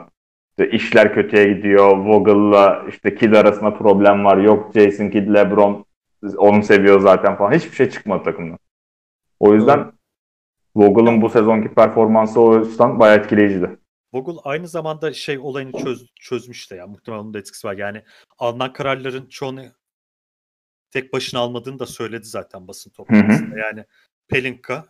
İşte 0.50 0.70
işler 0.70 1.14
kötüye 1.14 1.54
gidiyor. 1.54 1.98
Vogel'la 1.98 2.84
işte 2.90 3.16
Kidd 3.16 3.34
arasında 3.34 3.74
problem 3.74 4.26
var. 4.26 4.38
Yok 4.38 4.72
Jason 4.76 5.10
Kidd, 5.10 5.34
LeBron 5.34 5.86
onu 6.38 6.64
seviyor 6.64 7.00
zaten 7.00 7.36
falan. 7.36 7.52
Hiçbir 7.52 7.76
şey 7.76 7.90
çıkmadı 7.90 8.24
takımdan. 8.24 8.58
O 9.40 9.54
yüzden 9.54 9.92
Vogel'ın 10.76 11.22
bu 11.22 11.30
sezonki 11.30 11.70
performansı 11.70 12.42
o 12.42 12.58
yüzden 12.58 13.00
bayağı 13.00 13.18
etkileyiciydi. 13.18 13.70
Vogel 14.14 14.36
aynı 14.44 14.68
zamanda 14.68 15.14
şey 15.14 15.40
olayını 15.40 15.72
çöz, 15.84 16.12
çözmüş 16.16 16.72
de 16.72 16.76
ya 16.76 16.88
muhtemelen 16.88 17.24
onun 17.24 17.34
da 17.34 17.40
etkisi 17.40 17.68
var. 17.68 17.78
Yani 17.78 18.04
alınan 18.38 18.74
kararların 18.74 19.30
çoğunu 19.30 19.66
tek 20.92 21.14
başına 21.14 21.40
almadığını 21.40 21.80
da 21.80 21.86
söyledi 21.86 22.26
zaten 22.26 22.68
basın 22.68 22.90
toplantısında. 22.90 23.60
Yani 23.60 23.86
Pelinka, 24.28 24.90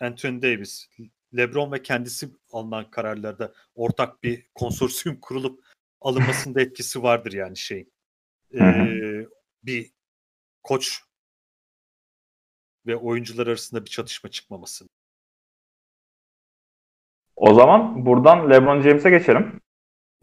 Anthony 0.00 0.42
Davis, 0.42 0.88
LeBron 1.36 1.72
ve 1.72 1.82
kendisi 1.82 2.30
alınan 2.52 2.90
kararlarda 2.90 3.54
ortak 3.74 4.22
bir 4.22 4.46
konsorsiyum 4.54 5.20
kurulup 5.22 5.64
alınmasında 6.00 6.60
etkisi 6.60 7.02
vardır 7.02 7.32
yani 7.32 7.56
şeyin. 7.56 7.92
Ee, 8.54 9.26
bir 9.62 9.92
koç 10.62 11.00
ve 12.86 12.96
oyuncular 12.96 13.46
arasında 13.46 13.84
bir 13.84 13.90
çatışma 13.90 14.30
çıkmaması. 14.30 14.88
O 17.42 17.54
zaman 17.54 18.06
buradan 18.06 18.50
LeBron 18.50 18.80
James'e 18.80 19.10
geçelim. 19.10 19.52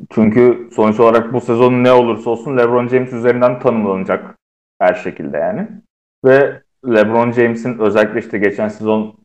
Çünkü 0.09 0.69
sonuç 0.75 0.99
olarak 0.99 1.33
bu 1.33 1.41
sezon 1.41 1.83
ne 1.83 1.91
olursa 1.91 2.29
olsun 2.29 2.57
LeBron 2.57 2.87
James 2.87 3.13
üzerinden 3.13 3.59
tanımlanacak 3.59 4.35
her 4.81 4.93
şekilde 4.93 5.37
yani. 5.37 5.67
Ve 6.25 6.61
LeBron 6.85 7.31
James'in 7.31 7.79
özellikle 7.79 8.19
işte 8.19 8.37
geçen 8.37 8.67
sezon 8.67 9.15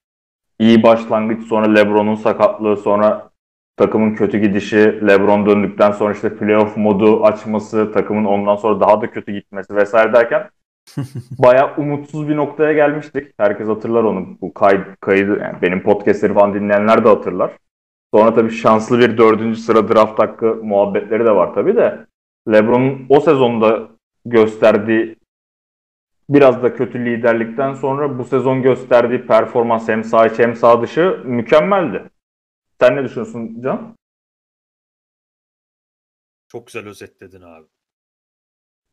iyi 0.59 0.83
başlangıç 0.83 1.47
sonra 1.47 1.73
LeBron'un 1.73 2.15
sakatlığı 2.15 2.77
sonra 2.77 3.31
takımın 3.77 4.15
kötü 4.15 4.39
gidişi 4.39 5.07
LeBron 5.09 5.47
döndükten 5.47 5.93
sonra 5.93 6.13
işte 6.13 6.37
playoff 6.37 6.77
modu 6.77 7.25
açması 7.25 7.93
takımın 7.93 8.25
ondan 8.25 8.57
sonra 8.57 8.81
daha 8.81 9.01
da 9.01 9.11
kötü 9.11 9.33
gitmesi 9.33 9.77
vesaire 9.77 10.13
derken 10.13 10.51
bayağı 11.39 11.77
umutsuz 11.77 12.29
bir 12.29 12.37
noktaya 12.37 12.73
gelmiştik. 12.73 13.33
Herkes 13.39 13.69
hatırlar 13.69 14.05
onu. 14.05 14.27
Bu 14.41 14.55
kay, 14.55 14.85
kaydı 15.01 15.39
yani 15.41 15.63
benim 15.63 15.83
podcastleri 15.83 16.35
falan 16.35 16.55
dinleyenler 16.55 17.05
de 17.05 17.09
hatırlar. 17.09 17.51
Sonra 18.15 18.35
tabii 18.35 18.51
şanslı 18.51 18.99
bir 18.99 19.19
dördüncü 19.19 19.61
sıra 19.61 19.89
draft 19.89 20.19
hakkı 20.19 20.47
muhabbetleri 20.47 21.25
de 21.25 21.31
var 21.31 21.55
tabii 21.55 21.77
de. 21.77 22.07
LeBron'un 22.53 23.07
o 23.09 23.21
sezonda 23.21 23.89
gösterdiği 24.25 25.17
biraz 26.29 26.63
da 26.63 26.75
kötü 26.75 27.05
liderlikten 27.05 27.75
sonra 27.75 28.19
bu 28.19 28.25
sezon 28.25 28.63
gösterdiği 28.63 29.27
performans 29.27 29.89
hem 29.89 30.05
sağ 30.05 30.27
içi 30.27 30.43
hem 30.43 30.57
sağ 30.57 30.83
dışı 30.83 31.23
mükemmeldi. 31.25 32.11
Sen 32.81 32.97
ne 32.97 33.05
düşünüyorsun 33.05 33.63
Can? 33.63 33.97
Çok 36.49 36.67
güzel 36.67 36.87
özetledin 36.87 37.43
abi. 37.43 37.67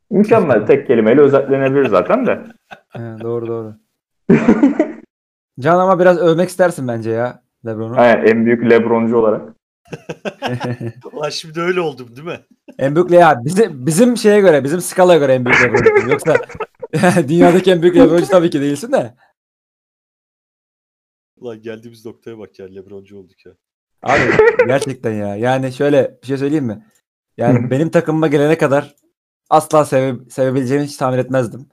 Mükemmel 0.09 0.65
tek 0.67 0.87
kelimeyle 0.87 1.21
özetlenebilir 1.21 1.85
zaten 1.85 2.25
de. 2.25 2.41
He, 2.89 2.99
doğru 2.99 3.47
doğru. 3.47 3.75
Can 5.59 5.79
ama 5.79 5.99
biraz 5.99 6.17
övmek 6.17 6.49
istersin 6.49 6.87
bence 6.87 7.11
ya 7.11 7.40
LeBron'u. 7.65 7.99
Aynen, 7.99 8.25
en 8.25 8.45
büyük 8.45 8.69
LeBroncu 8.71 9.17
olarak. 9.17 9.55
Ulan 11.13 11.29
şimdi 11.29 11.61
öyle 11.61 11.81
oldum 11.81 12.15
değil 12.15 12.27
mi? 12.27 12.39
en 12.79 12.95
büyük 12.95 13.11
ya 13.11 13.41
bizim 13.45 13.85
bizim 13.85 14.17
şeye 14.17 14.41
göre, 14.41 14.63
bizim 14.63 14.81
skalaya 14.81 15.19
göre 15.19 15.33
en 15.33 15.45
büyük 15.45 15.61
LeBron'cu. 15.61 16.09
Yoksa 16.09 16.37
dünyadaki 17.27 17.71
en 17.71 17.81
büyük 17.81 17.95
LeBron'cu 17.95 18.27
tabii 18.27 18.49
ki 18.49 18.61
değilsin 18.61 18.91
de. 18.91 19.15
Ulan 21.37 21.61
geldiğimiz 21.61 22.05
noktaya 22.05 22.37
bak 22.37 22.59
ya 22.59 22.65
Lebroncu 22.65 23.17
olduk 23.19 23.45
ya. 23.45 23.51
Abi 24.03 24.21
gerçekten 24.67 25.11
ya. 25.11 25.35
Yani 25.35 25.73
şöyle 25.73 26.17
bir 26.21 26.27
şey 26.27 26.37
söyleyeyim 26.37 26.65
mi? 26.65 26.85
Yani 27.37 27.71
benim 27.71 27.89
takımıma 27.89 28.27
gelene 28.27 28.57
kadar 28.57 28.95
asla 29.49 29.85
seve, 29.85 30.29
sevebileceğimi 30.29 30.85
hiç 30.85 30.97
tahmin 30.97 31.17
etmezdim. 31.17 31.69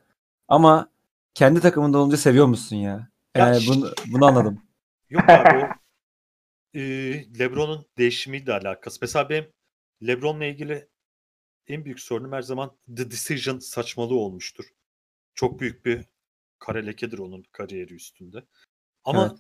Ama 0.49 0.89
kendi 1.35 1.61
takımında 1.61 1.99
olunca 1.99 2.17
seviyor 2.17 2.47
musun 2.47 2.77
ya? 2.77 3.09
Yani 3.37 3.57
Ya 3.57 3.63
bunu, 3.69 3.91
bunu 4.13 4.27
anladım. 4.27 4.63
Yok 5.11 5.29
abi 5.29 5.59
o 5.59 5.69
e, 6.75 6.83
Lebron'un 7.39 7.87
değişimiyle 7.99 8.53
alakası. 8.53 8.99
Mesela 9.03 9.29
benim 9.29 9.53
Lebron'la 10.07 10.45
ilgili 10.45 10.89
en 11.67 11.85
büyük 11.85 12.01
sorunum 12.01 12.33
her 12.33 12.43
zaman 12.43 12.79
The 12.97 13.11
Decision 13.11 13.59
saçmalığı 13.59 14.15
olmuştur. 14.15 14.65
çok 15.35 15.61
büyük 15.61 15.87
bir 15.87 16.05
kare 16.59 16.87
lekedir 16.87 17.19
onun 17.19 17.43
kariyeri 17.53 17.95
üstünde. 17.95 18.45
Ama 19.05 19.37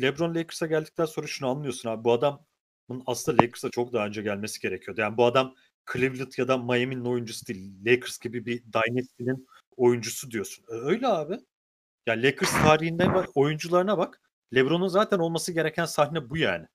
LeBron 0.00 0.34
Lakers'a 0.34 0.66
geldikten 0.66 1.04
sonra 1.04 1.26
şunu 1.26 1.48
anlıyorsun 1.48 1.88
abi. 1.88 2.04
Bu 2.04 2.12
adamın 2.12 3.02
aslında 3.06 3.42
Lakers'a 3.42 3.70
çok 3.70 3.92
daha 3.92 4.06
önce 4.06 4.22
gelmesi 4.22 4.60
gerekiyordu. 4.60 5.00
Yani 5.00 5.16
bu 5.16 5.24
adam 5.24 5.54
Cleveland 5.92 6.32
ya 6.38 6.48
da 6.48 6.58
Miami'nin 6.58 7.04
oyuncusu 7.04 7.46
değil. 7.46 7.72
Lakers 7.86 8.18
gibi 8.18 8.46
bir 8.46 8.62
Dynasty'nin 8.62 9.46
oyuncusu 9.76 10.30
diyorsun. 10.30 10.64
Öyle 10.68 11.06
abi. 11.06 11.38
Yani 12.06 12.22
Lakers 12.22 12.52
tarihinde 12.52 13.14
bak, 13.14 13.28
oyuncularına 13.34 13.98
bak. 13.98 14.29
LeBron'un 14.54 14.88
zaten 14.88 15.18
olması 15.18 15.52
gereken 15.52 15.84
sahne 15.84 16.30
bu 16.30 16.36
yani. 16.36 16.66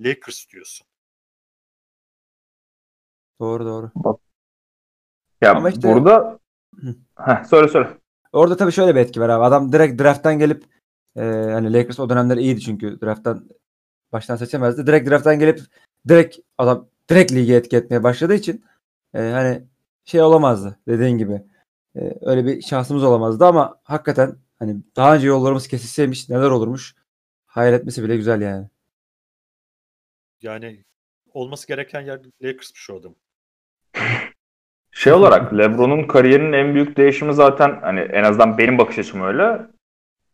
Lakers 0.00 0.48
diyorsun. 0.48 0.86
Doğru 3.40 3.64
doğru. 3.64 3.90
Ya 5.40 5.54
Ama 5.54 5.70
işte- 5.70 5.94
burada. 5.94 6.38
Heh, 7.16 7.44
söyle 7.44 7.68
söyle. 7.68 7.98
Orada 8.32 8.56
tabii 8.56 8.72
şöyle 8.72 8.94
bir 8.94 9.00
etki 9.00 9.20
var 9.20 9.28
abi. 9.28 9.44
Adam 9.44 9.72
direkt 9.72 10.02
draft'tan 10.02 10.38
gelip 10.38 10.64
e, 11.16 11.20
hani 11.52 11.72
Lakers 11.72 12.00
o 12.00 12.10
dönemler 12.10 12.36
iyiydi 12.36 12.60
çünkü 12.60 13.00
draft'tan 13.00 13.48
baştan 14.12 14.36
seçemezdi. 14.36 14.86
Direkt 14.86 15.10
draft'tan 15.10 15.38
gelip 15.38 15.60
direkt 16.08 16.38
adam 16.58 16.88
direkt 17.10 17.32
ligi 17.32 17.54
etki 17.54 17.76
etmeye 17.76 18.02
başladığı 18.02 18.34
için 18.34 18.64
e, 19.14 19.18
hani 19.20 19.64
şey 20.04 20.22
olamazdı 20.22 20.78
dediğin 20.88 21.18
gibi. 21.18 21.42
E, 21.96 22.18
öyle 22.20 22.46
bir 22.46 22.62
şansımız 22.62 23.04
olamazdı 23.04 23.44
ama 23.44 23.80
hakikaten 23.84 24.36
hani 24.58 24.76
daha 24.96 25.14
önce 25.14 25.26
yollarımız 25.26 25.68
kesilseymiş 25.68 26.28
neler 26.28 26.50
olurmuş 26.50 26.94
hayal 27.58 27.74
etmesi 27.74 28.04
bile 28.04 28.16
güzel 28.16 28.40
yani. 28.40 28.66
Yani 30.42 30.84
olması 31.32 31.68
gereken 31.68 32.00
yer 32.00 32.20
Lakers'mış 32.42 32.80
şu 32.80 32.96
adam. 32.96 33.14
Şey 34.90 35.12
olarak 35.12 35.58
LeBron'un 35.58 36.06
kariyerinin 36.06 36.52
en 36.52 36.74
büyük 36.74 36.96
değişimi 36.96 37.34
zaten 37.34 37.78
hani 37.82 38.00
en 38.00 38.22
azından 38.24 38.58
benim 38.58 38.78
bakış 38.78 38.98
açım 38.98 39.22
öyle. 39.22 39.42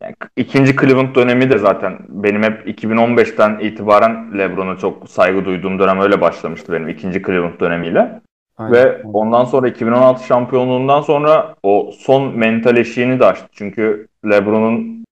Yani 0.00 0.14
ikinci 0.36 0.76
Cleveland 0.76 1.14
dönemi 1.14 1.50
de 1.50 1.58
zaten 1.58 1.98
benim 2.08 2.42
hep 2.42 2.68
2015'ten 2.68 3.58
itibaren 3.58 4.38
LeBron'a 4.38 4.76
çok 4.76 5.10
saygı 5.10 5.44
duyduğum 5.44 5.78
dönem 5.78 6.00
öyle 6.00 6.20
başlamıştı 6.20 6.72
benim 6.72 6.88
ikinci 6.88 7.22
Cleveland 7.22 7.60
dönemiyle. 7.60 8.20
Aynen. 8.56 8.72
Ve 8.72 9.02
ondan 9.02 9.44
sonra 9.44 9.68
2016 9.68 10.26
şampiyonluğundan 10.26 11.00
sonra 11.00 11.54
o 11.62 11.92
son 11.98 12.38
mental 12.38 12.76
eşiğini 12.76 13.20
de 13.20 13.26
aştı. 13.26 13.48
Çünkü 13.52 14.08
LeBron'un 14.30 15.03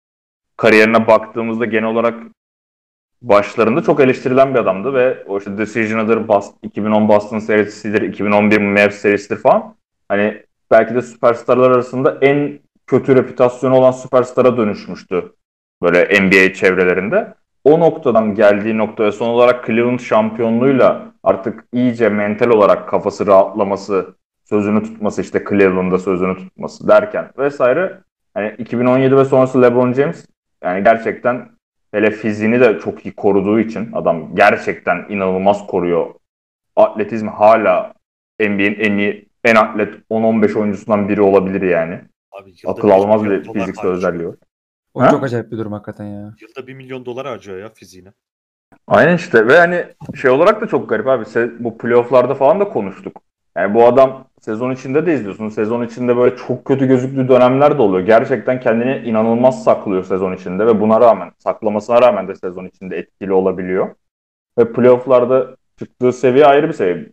kariyerine 0.56 1.06
baktığımızda 1.06 1.64
genel 1.64 1.88
olarak 1.88 2.14
başlarında 3.22 3.82
çok 3.82 4.00
eleştirilen 4.00 4.54
bir 4.54 4.58
adamdı 4.58 4.94
ve 4.94 5.24
o 5.26 5.38
işte 5.38 5.58
Decision'ıdır, 5.58 6.28
Boston, 6.28 6.58
2010 6.62 7.08
Boston 7.08 7.38
serisidir, 7.38 8.02
2011 8.02 8.58
Mavs 8.58 8.94
serisidir 8.94 9.36
falan. 9.36 9.74
Hani 10.08 10.42
belki 10.70 10.94
de 10.94 11.02
süperstarlar 11.02 11.70
arasında 11.70 12.18
en 12.20 12.58
kötü 12.86 13.16
reputasyonu 13.16 13.74
olan 13.74 13.90
süperstara 13.90 14.56
dönüşmüştü 14.56 15.32
böyle 15.82 16.20
NBA 16.22 16.54
çevrelerinde. 16.54 17.34
O 17.64 17.80
noktadan 17.80 18.34
geldiği 18.34 18.78
noktaya 18.78 19.12
son 19.12 19.28
olarak 19.28 19.66
Cleveland 19.66 20.00
şampiyonluğuyla 20.00 21.12
artık 21.22 21.64
iyice 21.72 22.08
mental 22.08 22.50
olarak 22.50 22.88
kafası 22.88 23.26
rahatlaması, 23.26 24.14
sözünü 24.44 24.82
tutması 24.82 25.22
işte 25.22 25.44
Cleveland'da 25.48 25.98
sözünü 25.98 26.36
tutması 26.36 26.88
derken 26.88 27.30
vesaire. 27.38 28.00
Hani 28.34 28.54
2017 28.58 29.16
ve 29.16 29.24
sonrası 29.24 29.62
LeBron 29.62 29.92
James 29.92 30.26
yani 30.62 30.84
gerçekten 30.84 31.48
hele 31.92 32.10
fiziğini 32.10 32.60
de 32.60 32.78
çok 32.78 33.06
iyi 33.06 33.14
koruduğu 33.14 33.60
için 33.60 33.92
adam 33.92 34.34
gerçekten 34.36 35.06
inanılmaz 35.08 35.66
koruyor. 35.66 36.14
Atletizmi 36.76 37.30
hala 37.30 37.92
NBA'in 38.40 38.74
en 38.80 38.98
iyi 38.98 39.28
en 39.44 39.54
atlet 39.54 39.94
10-15 40.10 40.58
oyuncusundan 40.58 41.08
biri 41.08 41.22
olabilir 41.22 41.62
yani. 41.62 42.00
Abi 42.32 42.54
Akıl 42.66 42.88
bir 42.88 42.92
almaz 42.92 43.24
bir 43.24 43.52
fiziksel 43.52 43.90
özelliği 43.90 44.28
var. 44.28 44.36
O 44.94 45.02
Ha? 45.02 45.10
çok 45.10 45.24
acayip 45.24 45.52
bir 45.52 45.58
durum 45.58 45.72
hakikaten 45.72 46.04
ya. 46.04 46.34
Yılda 46.40 46.66
bir 46.66 46.74
milyon 46.74 47.06
dolar 47.06 47.26
harcıyor 47.26 47.58
ya 47.58 47.68
fiziğine. 47.68 48.12
Aynen 48.86 49.16
işte 49.16 49.46
ve 49.46 49.58
hani 49.58 49.84
şey 50.20 50.30
olarak 50.30 50.60
da 50.60 50.66
çok 50.66 50.88
garip 50.88 51.06
abi. 51.08 51.24
Bu 51.58 51.78
playofflarda 51.78 52.34
falan 52.34 52.60
da 52.60 52.68
konuştuk. 52.68 53.22
Yani 53.56 53.74
bu 53.74 53.86
adam 53.86 54.24
sezon 54.44 54.70
içinde 54.70 55.06
de 55.06 55.14
izliyorsun. 55.14 55.48
Sezon 55.48 55.82
içinde 55.86 56.16
böyle 56.16 56.36
çok 56.36 56.64
kötü 56.64 56.86
gözüktüğü 56.86 57.28
dönemler 57.28 57.78
de 57.78 57.82
oluyor. 57.82 58.06
Gerçekten 58.06 58.60
kendini 58.60 59.08
inanılmaz 59.08 59.64
saklıyor 59.64 60.04
sezon 60.04 60.32
içinde 60.32 60.66
ve 60.66 60.80
buna 60.80 61.00
rağmen 61.00 61.32
saklamasına 61.38 62.02
rağmen 62.02 62.28
de 62.28 62.34
sezon 62.34 62.66
içinde 62.66 62.96
etkili 62.96 63.32
olabiliyor. 63.32 63.94
Ve 64.58 64.72
playofflarda 64.72 65.56
çıktığı 65.78 66.12
seviye 66.12 66.46
ayrı 66.46 66.68
bir 66.68 66.72
seviye. 66.72 67.12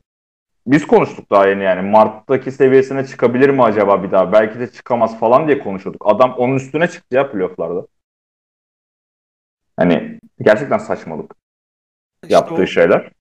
Biz 0.68 0.88
konuştuk 0.88 1.32
daha 1.32 1.48
yeni 1.48 1.64
yani. 1.64 1.90
Mart'taki 1.90 2.52
seviyesine 2.52 3.06
çıkabilir 3.06 3.50
mi 3.50 3.64
acaba 3.64 4.04
bir 4.04 4.12
daha? 4.12 4.32
Belki 4.32 4.60
de 4.60 4.72
çıkamaz 4.72 5.20
falan 5.20 5.48
diye 5.48 5.60
konuşuyorduk. 5.60 6.02
Adam 6.06 6.34
onun 6.38 6.56
üstüne 6.56 6.88
çıktı 6.88 7.16
ya 7.16 7.32
playofflarda. 7.32 7.88
Hani 9.78 10.20
gerçekten 10.42 10.78
saçmalık 10.78 11.36
İşte 12.24 12.34
yaptığı 12.36 12.68
şeyler. 12.68 13.12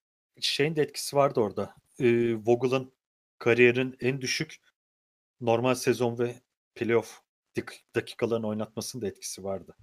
şeyin 0.40 0.76
de 0.76 0.82
etkisi 0.82 1.16
vardı 1.16 1.40
orada. 1.40 1.74
Ee, 2.00 2.34
Vogel'ın 2.46 2.92
kariyerin 3.38 3.96
en 4.00 4.20
düşük 4.20 4.56
normal 5.40 5.74
sezon 5.74 6.18
ve 6.18 6.34
playoff 6.74 7.20
dakikalarını 7.94 8.46
oynatmasının 8.48 9.02
da 9.02 9.06
etkisi 9.08 9.44
vardı. 9.44 9.76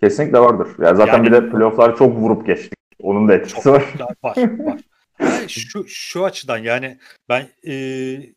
Kesinlikle 0.00 0.38
vardır. 0.38 0.84
Ya 0.84 0.94
zaten 0.94 1.12
Yani- 1.12 1.26
bir 1.26 1.32
de 1.32 1.50
playoff'lar 1.50 1.96
çok 1.96 2.16
vurup 2.16 2.46
geçtik. 2.46 2.72
Onun 2.98 3.28
da 3.28 3.34
etkisi 3.34 3.54
Çok 3.54 3.66
var. 3.66 3.84
Var 4.22 4.36
var. 4.58 4.80
Yani 5.20 5.48
şu 5.48 5.84
şu 5.88 6.24
açıdan 6.24 6.58
yani 6.58 6.98
ben 7.28 7.48
eee, 7.62 8.34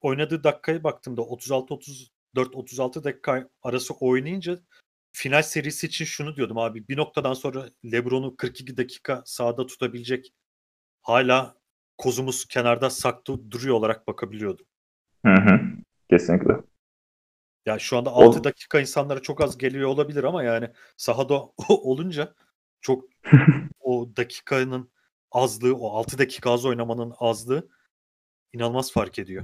oynadığı 0.00 0.44
dakikaya 0.44 0.84
baktığımda 0.84 1.22
36 1.22 1.74
34 1.74 2.56
36 2.56 3.04
dakika 3.04 3.48
arası 3.62 3.94
oynayınca 3.94 4.58
final 5.12 5.42
serisi 5.42 5.86
için 5.86 6.04
şunu 6.04 6.36
diyordum 6.36 6.58
abi 6.58 6.88
bir 6.88 6.96
noktadan 6.96 7.34
sonra 7.34 7.70
LeBron'u 7.92 8.36
42 8.36 8.76
dakika 8.76 9.22
sahada 9.26 9.66
tutabilecek 9.66 10.32
hala 11.02 11.56
kozumuz 11.98 12.44
kenarda 12.44 12.90
saklı 12.90 13.50
duruyor 13.50 13.74
olarak 13.74 14.06
bakabiliyordum. 14.06 14.66
Hı 15.26 15.32
hı. 15.32 15.60
Kesinlikle. 16.10 16.54
Yani 17.66 17.80
şu 17.80 17.96
anda 17.96 18.14
O- 18.14 18.24
6 18.28 18.44
dakika 18.44 18.80
insanlara 18.80 19.22
çok 19.22 19.40
az 19.40 19.58
geliyor 19.58 19.88
olabilir 19.88 20.24
ama 20.24 20.42
yani 20.42 20.70
sahada 20.96 21.42
olunca 21.68 22.34
çok 22.80 23.04
o 23.80 24.08
dakikanın 24.16 24.90
azlığı, 25.32 25.74
o 25.74 25.98
6 25.98 26.18
dakika 26.18 26.50
az 26.50 26.64
oynamanın 26.64 27.14
azlığı 27.18 27.68
inanılmaz 28.52 28.92
fark 28.92 29.18
ediyor. 29.18 29.42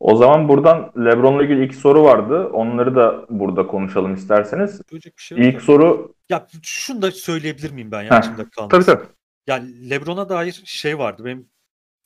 O 0.00 0.16
zaman 0.16 0.48
buradan 0.48 0.92
LeBron'la 0.96 1.42
ilgili 1.42 1.64
iki 1.64 1.76
soru 1.76 2.02
vardı. 2.02 2.50
Onları 2.52 2.96
da 2.96 3.26
burada 3.30 3.66
konuşalım 3.66 4.14
isterseniz. 4.14 4.80
Bir 4.92 5.12
şey 5.16 5.38
yok. 5.38 5.46
İlk 5.46 5.56
da. 5.56 5.60
soru 5.60 6.14
Ya 6.28 6.46
şunu 6.62 7.02
da 7.02 7.10
söyleyebilir 7.10 7.70
miyim 7.70 7.90
ben 7.90 8.02
ya 8.02 8.14
Heh, 8.14 8.18
içimde 8.18 8.44
tabii 8.70 8.84
tabii. 8.84 9.06
Yani 9.48 9.90
LeBron'a 9.90 10.28
dair 10.28 10.62
şey 10.64 10.98
vardı 10.98 11.24
benim 11.24 11.50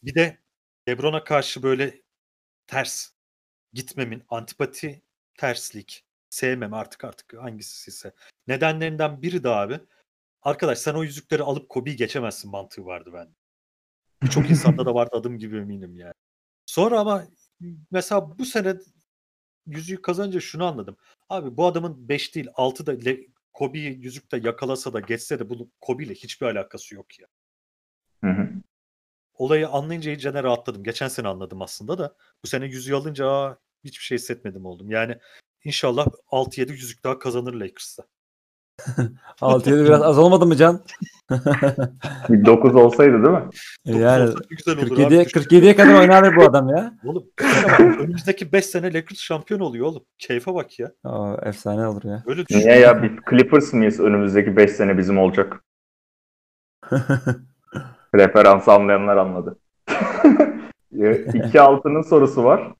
bir 0.03 0.15
de 0.15 0.39
LeBron'a 0.89 1.25
karşı 1.25 1.63
böyle 1.63 2.03
ters 2.67 3.11
gitmemin 3.73 4.23
antipati 4.29 5.03
terslik 5.39 6.05
sevmem 6.31 6.75
artık 6.75 7.05
artık 7.05 7.35
hangisi 7.35 7.91
ise 7.91 8.15
nedenlerinden 8.49 9.23
biri 9.23 9.45
de 9.45 9.49
abi 9.49 9.81
arkadaş 10.43 10.79
sen 10.79 10.95
o 10.95 11.05
yüzükleri 11.05 11.43
alıp 11.43 11.69
Kobe'yi 11.69 11.97
geçemezsin 11.97 12.51
mantığı 12.51 12.87
vardı 12.87 13.11
bende. 13.15 13.35
Birçok 14.23 14.51
insanda 14.51 14.87
da 14.87 14.95
vardı 14.95 15.17
adım 15.17 15.39
gibi 15.39 15.57
eminim 15.57 15.97
yani. 15.97 16.15
Sonra 16.67 17.01
ama 17.01 17.25
mesela 17.91 18.39
bu 18.39 18.45
sene 18.45 18.77
yüzüğü 19.67 20.03
kazanınca 20.03 20.41
şunu 20.41 20.65
anladım. 20.65 20.97
Abi 21.29 21.57
bu 21.57 21.67
adamın 21.67 22.09
5 22.09 22.35
değil 22.35 22.49
6 22.55 22.87
da 22.87 22.95
Kobe'yi 23.53 23.99
yüzükte 23.99 24.37
yakalasa 24.37 24.93
da 24.93 25.01
geçse 25.01 25.39
de 25.39 25.49
bunun 25.49 25.73
Kobe 25.81 26.05
ile 26.05 26.15
hiçbir 26.15 26.47
alakası 26.47 26.95
yok 26.95 27.19
ya. 27.19 27.27
Hı 28.25 28.31
hı. 28.31 28.49
Olayı 29.35 29.69
anlayınca 29.69 30.11
iyice 30.11 30.35
ne 30.35 30.43
rahatladım. 30.43 30.85
Geçen 30.85 31.09
sene 31.09 31.29
anladım 31.29 31.63
aslında 31.63 31.99
da. 31.99 32.17
Bu 32.45 32.49
sene 32.49 32.67
yüzüğü 32.67 32.95
alınca 32.95 33.29
aa, 33.29 33.59
hiçbir 33.85 34.05
şey 34.05 34.19
hissetmedim 34.19 34.67
oldum. 34.67 34.91
Yani 34.91 35.19
inşallah 35.65 36.07
6-7 36.27 36.73
yüzük 36.73 37.05
daha 37.05 37.19
kazanır 37.19 37.55
Lakers'ta. 37.55 38.07
6-7 39.41 39.85
biraz 39.85 40.03
az 40.03 40.19
olmadı 40.19 40.47
mı 40.47 40.57
Can? 40.57 40.81
Bir 42.29 42.45
9 42.45 42.75
olsaydı 42.75 43.13
değil 43.13 43.35
mi? 43.35 43.45
Dokuz 43.87 44.01
yani 44.01 44.35
güzel 44.49 44.79
olur 44.79 44.97
47'ye 44.97 45.07
abi. 45.07 45.15
47'ye 45.15 45.77
kadar 45.77 46.01
oynar 46.01 46.37
bu 46.37 46.43
adam 46.43 46.69
ya. 46.69 46.95
Oğlum 47.05 47.25
bak, 47.41 47.81
önümüzdeki 47.81 48.53
5 48.53 48.67
sene 48.67 48.95
Lakers 48.95 49.19
şampiyon 49.19 49.61
oluyor 49.61 49.87
oğlum. 49.87 50.05
Keyfe 50.19 50.55
bak 50.55 50.79
ya. 50.79 50.93
Aa, 51.05 51.37
efsane 51.43 51.87
olur 51.87 52.05
ya. 52.05 52.23
Öyle 52.27 52.47
düşün. 52.47 52.61
Niye 52.61 52.79
ya? 52.79 53.03
Biz 53.03 53.11
Clippers 53.31 53.73
mıyız? 53.73 54.01
Önümüzdeki 54.01 54.57
5 54.57 54.71
sene 54.71 54.99
bizim 54.99 55.19
olacak. 55.19 55.65
Referans 58.15 58.69
anlayanlar 58.69 59.17
anladı. 59.17 59.59
2 61.47 61.61
altının 61.61 62.03
sorusu 62.03 62.45
var. 62.45 62.73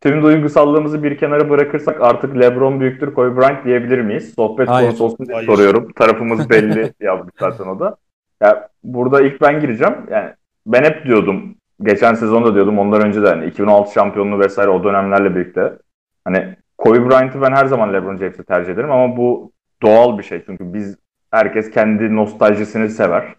Tüm 0.00 0.22
duygusallığımızı 0.22 1.02
bir 1.02 1.18
kenara 1.18 1.50
bırakırsak 1.50 2.00
artık 2.00 2.40
LeBron 2.40 2.80
büyüktür 2.80 3.14
Kobe 3.14 3.40
Bryant 3.40 3.64
diyebilir 3.64 4.00
miyiz? 4.00 4.34
Sohbet 4.34 4.68
Hayır. 4.68 4.86
konusu 4.88 5.04
olsun 5.04 5.26
diye 5.26 5.34
Hayır. 5.34 5.48
soruyorum. 5.48 5.92
Tarafımız 5.96 6.50
belli 6.50 6.92
yazdık 7.00 7.34
zaten 7.40 7.64
o 7.64 7.80
da. 7.80 7.96
Ya 8.42 8.68
burada 8.84 9.20
ilk 9.20 9.40
ben 9.40 9.60
gireceğim. 9.60 9.94
Yani 10.10 10.30
ben 10.66 10.84
hep 10.84 11.04
diyordum. 11.06 11.54
Geçen 11.82 12.14
sezonda 12.14 12.54
diyordum. 12.54 12.78
Ondan 12.78 13.06
önce 13.06 13.22
de 13.22 13.28
hani 13.28 13.46
2016 13.46 13.92
şampiyonluğu 13.92 14.38
vesaire 14.38 14.70
o 14.70 14.84
dönemlerle 14.84 15.34
birlikte 15.34 15.72
Hani 16.24 16.56
Kobe 16.78 17.08
Bryant'ı 17.08 17.42
ben 17.42 17.52
her 17.52 17.66
zaman 17.66 17.92
LeBron 17.92 18.16
James'i 18.16 18.44
tercih 18.44 18.72
ederim 18.72 18.90
ama 18.90 19.16
bu 19.16 19.52
doğal 19.82 20.18
bir 20.18 20.22
şey. 20.22 20.42
Çünkü 20.46 20.74
biz 20.74 20.96
herkes 21.30 21.70
kendi 21.70 22.16
nostaljisini 22.16 22.88
sever. 22.88 23.34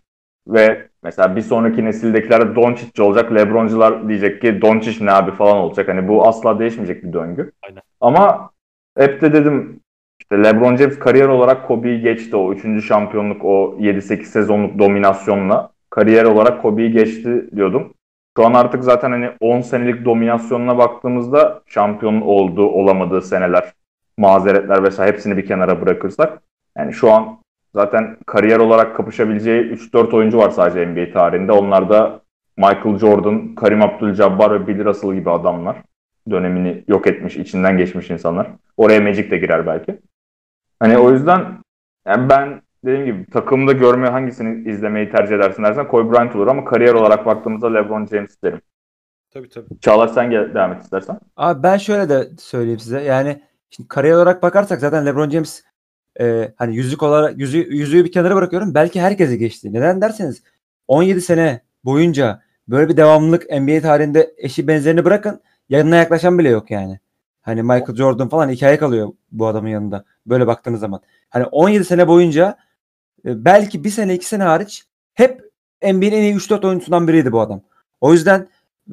Ve 0.50 0.88
mesela 1.04 1.36
bir 1.36 1.42
sonraki 1.42 1.86
nesildekiler 1.86 2.56
Doncic 2.56 3.04
olacak. 3.04 3.36
LeBroncular 3.36 4.10
diyecek 4.10 4.42
ki 4.42 4.62
Doncic 4.62 5.06
ne 5.06 5.12
abi 5.12 5.32
falan 5.32 5.58
olacak. 5.58 5.88
Hani 5.88 6.08
bu 6.08 6.28
asla 6.28 6.60
değişmeyecek 6.60 7.04
bir 7.04 7.14
döngü. 7.14 7.52
Aynen. 7.64 7.82
Ama 8.02 8.50
hep 8.98 9.22
de 9.22 9.34
dedim 9.34 9.80
işte 10.20 10.44
LeBron 10.44 10.76
James 10.76 11.00
kariyer 11.00 11.28
olarak 11.28 11.68
Kobe'yi 11.68 12.02
geçti. 12.02 12.36
O 12.36 12.54
3. 12.54 12.86
şampiyonluk 12.86 13.46
o 13.46 13.76
7-8 13.80 14.24
sezonluk 14.24 14.80
dominasyonla. 14.80 15.72
Kariyer 15.90 16.26
olarak 16.26 16.62
Kobe'yi 16.62 16.92
geçti 16.92 17.50
diyordum. 17.56 17.94
Şu 18.38 18.46
an 18.46 18.54
artık 18.54 18.84
zaten 18.84 19.12
hani 19.12 19.30
10 19.40 19.62
senelik 19.62 20.06
dominasyonuna 20.06 20.78
baktığımızda 20.78 21.62
şampiyon 21.66 22.22
olduğu 22.22 22.68
olamadığı 22.68 23.22
seneler, 23.22 23.74
mazeretler 24.18 24.84
vesaire 24.84 25.12
hepsini 25.12 25.38
bir 25.38 25.46
kenara 25.46 25.82
bırakırsak 25.82 26.42
yani 26.78 26.94
şu 26.94 27.12
an 27.12 27.39
zaten 27.74 28.18
kariyer 28.26 28.60
olarak 28.60 28.96
kapışabileceği 28.96 29.62
3-4 29.62 30.16
oyuncu 30.16 30.38
var 30.38 30.50
sadece 30.50 30.86
NBA 30.86 31.14
tarihinde. 31.14 31.52
Onlar 31.52 31.90
da 31.90 32.22
Michael 32.58 32.98
Jordan, 32.98 33.56
Karim 33.56 33.82
Abdul-Jabbar 33.82 34.54
ve 34.54 34.68
Bill 34.68 34.86
Russell 34.86 35.14
gibi 35.14 35.32
adamlar. 35.32 35.78
Dönemini 36.30 36.84
yok 36.88 37.08
etmiş, 37.08 37.38
içinden 37.38 37.78
geçmiş 37.78 38.10
insanlar. 38.10 38.48
Oraya 38.78 39.02
Magic 39.02 39.32
de 39.32 39.38
girer 39.38 39.68
belki. 39.68 40.00
Hani 40.80 40.98
o 40.98 41.12
yüzden 41.12 41.46
yani 42.08 42.30
ben 42.30 42.62
dediğim 42.86 43.06
gibi 43.06 43.26
takımda 43.32 43.72
görme 43.72 44.10
hangisini 44.10 44.70
izlemeyi 44.70 45.12
tercih 45.12 45.36
edersin 45.36 45.64
dersen 45.64 45.88
Kobe 45.88 46.12
Bryant 46.12 46.36
olur 46.36 46.48
ama 46.48 46.66
kariyer 46.66 46.94
olarak 46.94 47.26
baktığımızda 47.26 47.74
LeBron 47.74 48.06
James 48.06 48.44
derim. 48.44 48.62
Tabii 49.34 49.50
tabii. 49.50 49.80
Çağlar 49.82 50.08
sen 50.08 50.30
gel, 50.30 50.54
devam 50.54 50.74
et 50.74 50.84
istersen. 50.84 51.20
Abi 51.38 51.64
ben 51.64 51.78
şöyle 51.78 52.10
de 52.10 52.28
söyleyeyim 52.38 52.80
size. 52.80 53.02
Yani 53.02 53.42
şimdi 53.70 53.88
kariyer 53.88 54.16
olarak 54.16 54.44
bakarsak 54.44 54.80
zaten 54.80 55.06
LeBron 55.06 55.30
James 55.30 55.64
e, 56.20 56.54
hani 56.56 56.76
yüzük 56.76 57.04
olarak 57.04 57.40
yüzü, 57.40 57.58
yüzüğü 57.58 58.06
bir 58.06 58.12
kenara 58.12 58.36
bırakıyorum. 58.36 58.74
Belki 58.74 59.02
herkese 59.02 59.36
geçti. 59.36 59.74
Neden 59.74 60.02
derseniz 60.02 60.44
17 60.88 61.22
sene 61.22 61.62
boyunca 61.86 62.42
böyle 62.68 62.90
bir 62.90 62.98
devamlılık 62.98 63.52
NBA 63.52 63.82
tarihinde 63.82 64.34
eşi 64.38 64.68
benzerini 64.68 65.06
bırakın 65.06 65.42
yanına 65.70 65.96
yaklaşan 65.96 66.40
bile 66.40 66.50
yok 66.50 66.72
yani. 66.72 67.00
Hani 67.42 67.64
Michael 67.64 67.96
Jordan 67.96 68.30
falan 68.30 68.50
hikaye 68.50 68.78
kalıyor 68.78 69.14
bu 69.32 69.48
adamın 69.48 69.70
yanında. 69.70 70.06
Böyle 70.26 70.48
baktığınız 70.48 70.80
zaman. 70.80 71.02
Hani 71.30 71.46
17 71.46 71.86
sene 71.86 72.08
boyunca 72.08 72.58
e, 73.26 73.46
belki 73.46 73.84
bir 73.84 73.90
sene 73.90 74.16
iki 74.16 74.26
sene 74.26 74.44
hariç 74.44 74.86
hep 75.14 75.42
NBA'nin 75.84 76.12
en 76.12 76.22
iyi 76.22 76.36
3-4 76.36 76.68
oyuncusundan 76.68 77.08
biriydi 77.08 77.32
bu 77.32 77.42
adam. 77.42 77.62
O 78.02 78.14
yüzden 78.14 78.48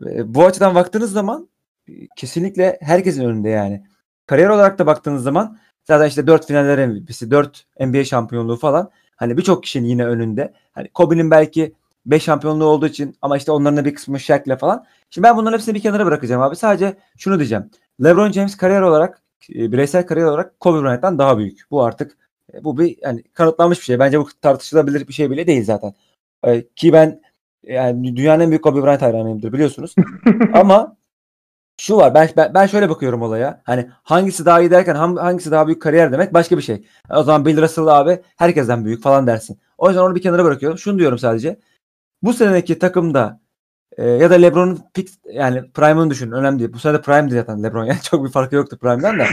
e, 0.07 0.35
bu 0.35 0.47
açıdan 0.47 0.75
baktığınız 0.75 1.12
zaman 1.12 1.49
e, 1.89 1.93
kesinlikle 2.17 2.79
herkesin 2.81 3.25
önünde 3.25 3.49
yani. 3.49 3.87
Kariyer 4.27 4.49
olarak 4.49 4.79
da 4.79 4.87
baktığınız 4.87 5.23
zaman 5.23 5.59
zaten 5.87 6.09
işte 6.09 6.26
4 6.26 6.47
finaller 6.47 6.87
MVP'si, 6.89 7.30
4 7.30 7.66
NBA 7.80 8.05
şampiyonluğu 8.05 8.57
falan 8.57 8.91
hani 9.16 9.37
birçok 9.37 9.62
kişinin 9.62 9.89
yine 9.89 10.07
önünde. 10.07 10.53
Hani 10.72 10.89
Kobe'nin 10.89 11.30
belki 11.30 11.72
5 12.07 12.22
şampiyonluğu 12.22 12.64
olduğu 12.64 12.87
için 12.87 13.16
ama 13.22 13.37
işte 13.37 13.53
onların 13.53 13.76
da 13.76 13.84
bir 13.84 13.95
kısmı 13.95 14.20
Shaq'le 14.20 14.59
falan. 14.61 14.84
Şimdi 15.11 15.26
ben 15.26 15.37
bunların 15.37 15.57
hepsini 15.59 15.74
bir 15.74 15.80
kenara 15.80 16.07
bırakacağım 16.07 16.43
abi. 16.43 16.57
Sadece 16.57 16.97
şunu 17.18 17.39
diyeceğim. 17.39 17.70
LeBron 18.05 18.32
James 18.32 18.57
kariyer 18.57 18.82
olarak 18.82 19.22
e, 19.55 19.72
bireysel 19.72 20.07
kariyer 20.07 20.26
olarak 20.26 20.61
Kobe 20.61 20.82
Bryant'tan 20.82 21.18
daha 21.18 21.39
büyük. 21.39 21.61
Bu 21.70 21.84
artık 21.84 22.16
e, 22.55 22.64
bu 22.64 22.78
bir 22.78 22.97
yani 23.03 23.22
kanıtlanmış 23.22 23.78
bir 23.78 23.84
şey. 23.84 23.99
Bence 23.99 24.20
bu 24.20 24.28
tartışılabilir 24.43 25.09
bir 25.09 25.12
şey 25.12 25.30
bile 25.30 25.47
değil 25.47 25.64
zaten. 25.64 25.95
E, 26.47 26.66
ki 26.76 26.93
ben 26.93 27.20
yani 27.62 28.16
dünyanın 28.16 28.45
en 28.45 28.51
büyük 28.51 28.64
Kobe 28.64 28.82
Bryant 28.82 29.03
hayranıyımdır 29.03 29.53
biliyorsunuz. 29.53 29.95
Ama 30.55 30.97
şu 31.77 31.97
var 31.97 32.14
ben, 32.14 32.29
ben 32.37 32.55
ben 32.55 32.66
şöyle 32.66 32.89
bakıyorum 32.89 33.22
olaya. 33.22 33.62
Hani 33.64 33.91
hangisi 34.03 34.47
daha 34.47 34.61
iyi 34.61 34.70
derken 34.70 34.95
hangisi 34.95 35.51
daha 35.51 35.66
büyük 35.66 35.83
kariyer 35.83 36.12
demek 36.12 36.35
başka 36.35 36.57
bir 36.57 36.62
şey. 36.62 36.87
O 37.11 37.22
zaman 37.22 37.47
Bill 37.47 37.62
Russell 37.62 37.87
abi 37.87 38.22
herkesten 38.37 38.85
büyük 38.85 39.03
falan 39.03 39.27
dersin. 39.27 39.59
O 39.79 39.89
yüzden 39.89 40.03
onu 40.03 40.14
bir 40.14 40.22
kenara 40.22 40.45
bırakıyorum. 40.45 40.79
Şunu 40.79 40.99
diyorum 40.99 41.18
sadece. 41.18 41.61
Bu 42.22 42.33
seneki 42.33 42.79
takımda 42.79 43.41
e, 43.97 44.09
ya 44.11 44.31
da 44.31 44.35
LeBron'un 44.35 44.81
pick 44.95 45.12
yani 45.33 45.70
prime'ını 45.72 46.11
düşün. 46.11 46.31
Önemli 46.33 46.59
değil. 46.59 46.72
Bu 46.72 46.79
sene 46.79 46.95
de 46.95 47.03
prime'di 47.03 47.35
zaten 47.35 47.62
LeBron. 47.62 47.85
Yani 47.85 48.03
çok 48.03 48.24
bir 48.24 48.31
farkı 48.31 48.55
yoktu 48.57 48.79
prime'den 48.79 49.18
de. 49.18 49.27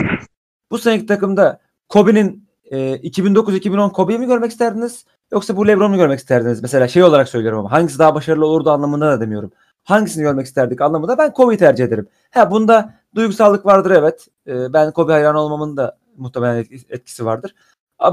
bu 0.71 0.77
seneki 0.77 1.05
takımda 1.05 1.59
Kobe'nin 1.89 2.49
e, 2.71 2.77
2009-2010 2.95 3.91
Kobe'yi 3.91 4.19
mi 4.19 4.25
görmek 4.25 4.51
isterdiniz? 4.51 5.05
Yoksa 5.31 5.57
bu 5.57 5.67
LeBron'u 5.67 5.97
görmek 5.97 6.19
isterdiniz? 6.19 6.61
Mesela 6.61 6.87
şey 6.87 7.03
olarak 7.03 7.29
söylüyorum 7.29 7.59
ama 7.59 7.71
hangisi 7.71 7.99
daha 7.99 8.15
başarılı 8.15 8.45
olurdu 8.45 8.71
anlamında 8.71 9.11
da 9.11 9.21
demiyorum. 9.21 9.51
Hangisini 9.83 10.23
görmek 10.23 10.45
isterdik 10.45 10.81
anlamında 10.81 11.17
ben 11.17 11.33
Kobe'yi 11.33 11.57
tercih 11.57 11.83
ederim. 11.83 12.07
Ha 12.31 12.51
bunda 12.51 12.93
duygusallık 13.15 13.65
vardır 13.65 13.91
evet. 13.91 14.27
E, 14.47 14.73
ben 14.73 14.91
Kobe 14.91 15.11
hayran 15.11 15.35
olmamın 15.35 15.77
da 15.77 15.97
muhtemelen 16.17 16.65
etkisi 16.89 17.25
vardır. 17.25 17.55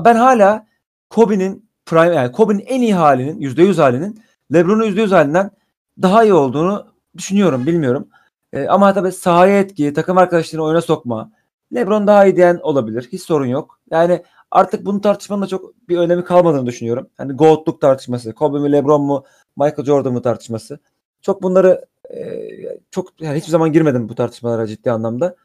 Ben 0.05 0.14
hala 0.14 0.66
Kobe'nin 1.11 1.71
prime 1.87 2.14
yani 2.14 2.33
Kobe'nin 2.33 2.64
en 2.66 2.81
iyi 2.81 2.95
halinin 2.95 3.41
%100 3.41 3.81
halinin 3.81 4.23
LeBron'un 4.53 4.85
%100 4.85 5.11
halinden 5.11 5.51
daha 6.03 6.25
iyi 6.25 6.35
olduğunu 6.35 6.87
düşünüyorum. 7.16 7.66
Bilmiyorum. 7.66 8.09
E, 8.53 8.66
ama 8.66 8.95
tabii 8.95 9.12
sahaya 9.12 9.61
etki, 9.61 9.93
takım 9.93 10.18
arkadaşlarını 10.18 10.66
oyuna 10.66 10.81
sokma. 10.81 11.31
LeBron 11.75 12.07
daha 12.07 12.27
iyi 12.27 12.37
diyen 12.37 12.59
olabilir. 12.62 13.09
Hiç 13.12 13.23
sorun 13.23 13.47
yok. 13.47 13.81
Yani 13.91 14.23
artık 14.51 14.87
bunu 14.87 15.01
tartışmanın 15.01 15.43
da 15.43 15.47
çok 15.47 15.89
bir 15.89 15.99
önemi 15.99 16.25
kalmadığını 16.25 16.66
düşünüyorum. 16.66 17.07
Hani 17.16 17.33
GOAT'luk 17.33 17.81
tartışması, 17.81 18.35
Kobe 18.35 18.59
mi 18.59 18.73
LeBron 18.73 19.03
mu, 19.03 19.25
Michael 19.57 19.85
Jordan 19.85 20.12
mı 20.12 20.23
tartışması. 20.23 20.79
Çok 21.23 21.43
bunları 21.43 21.87
e, 22.14 22.49
çok 22.91 23.23
yani 23.23 23.39
hiçbir 23.39 23.51
zaman 23.51 23.73
girmedim 23.73 24.09
bu 24.09 24.14
tartışmalara 24.14 24.66
ciddi 24.66 24.91
anlamda. 24.91 25.37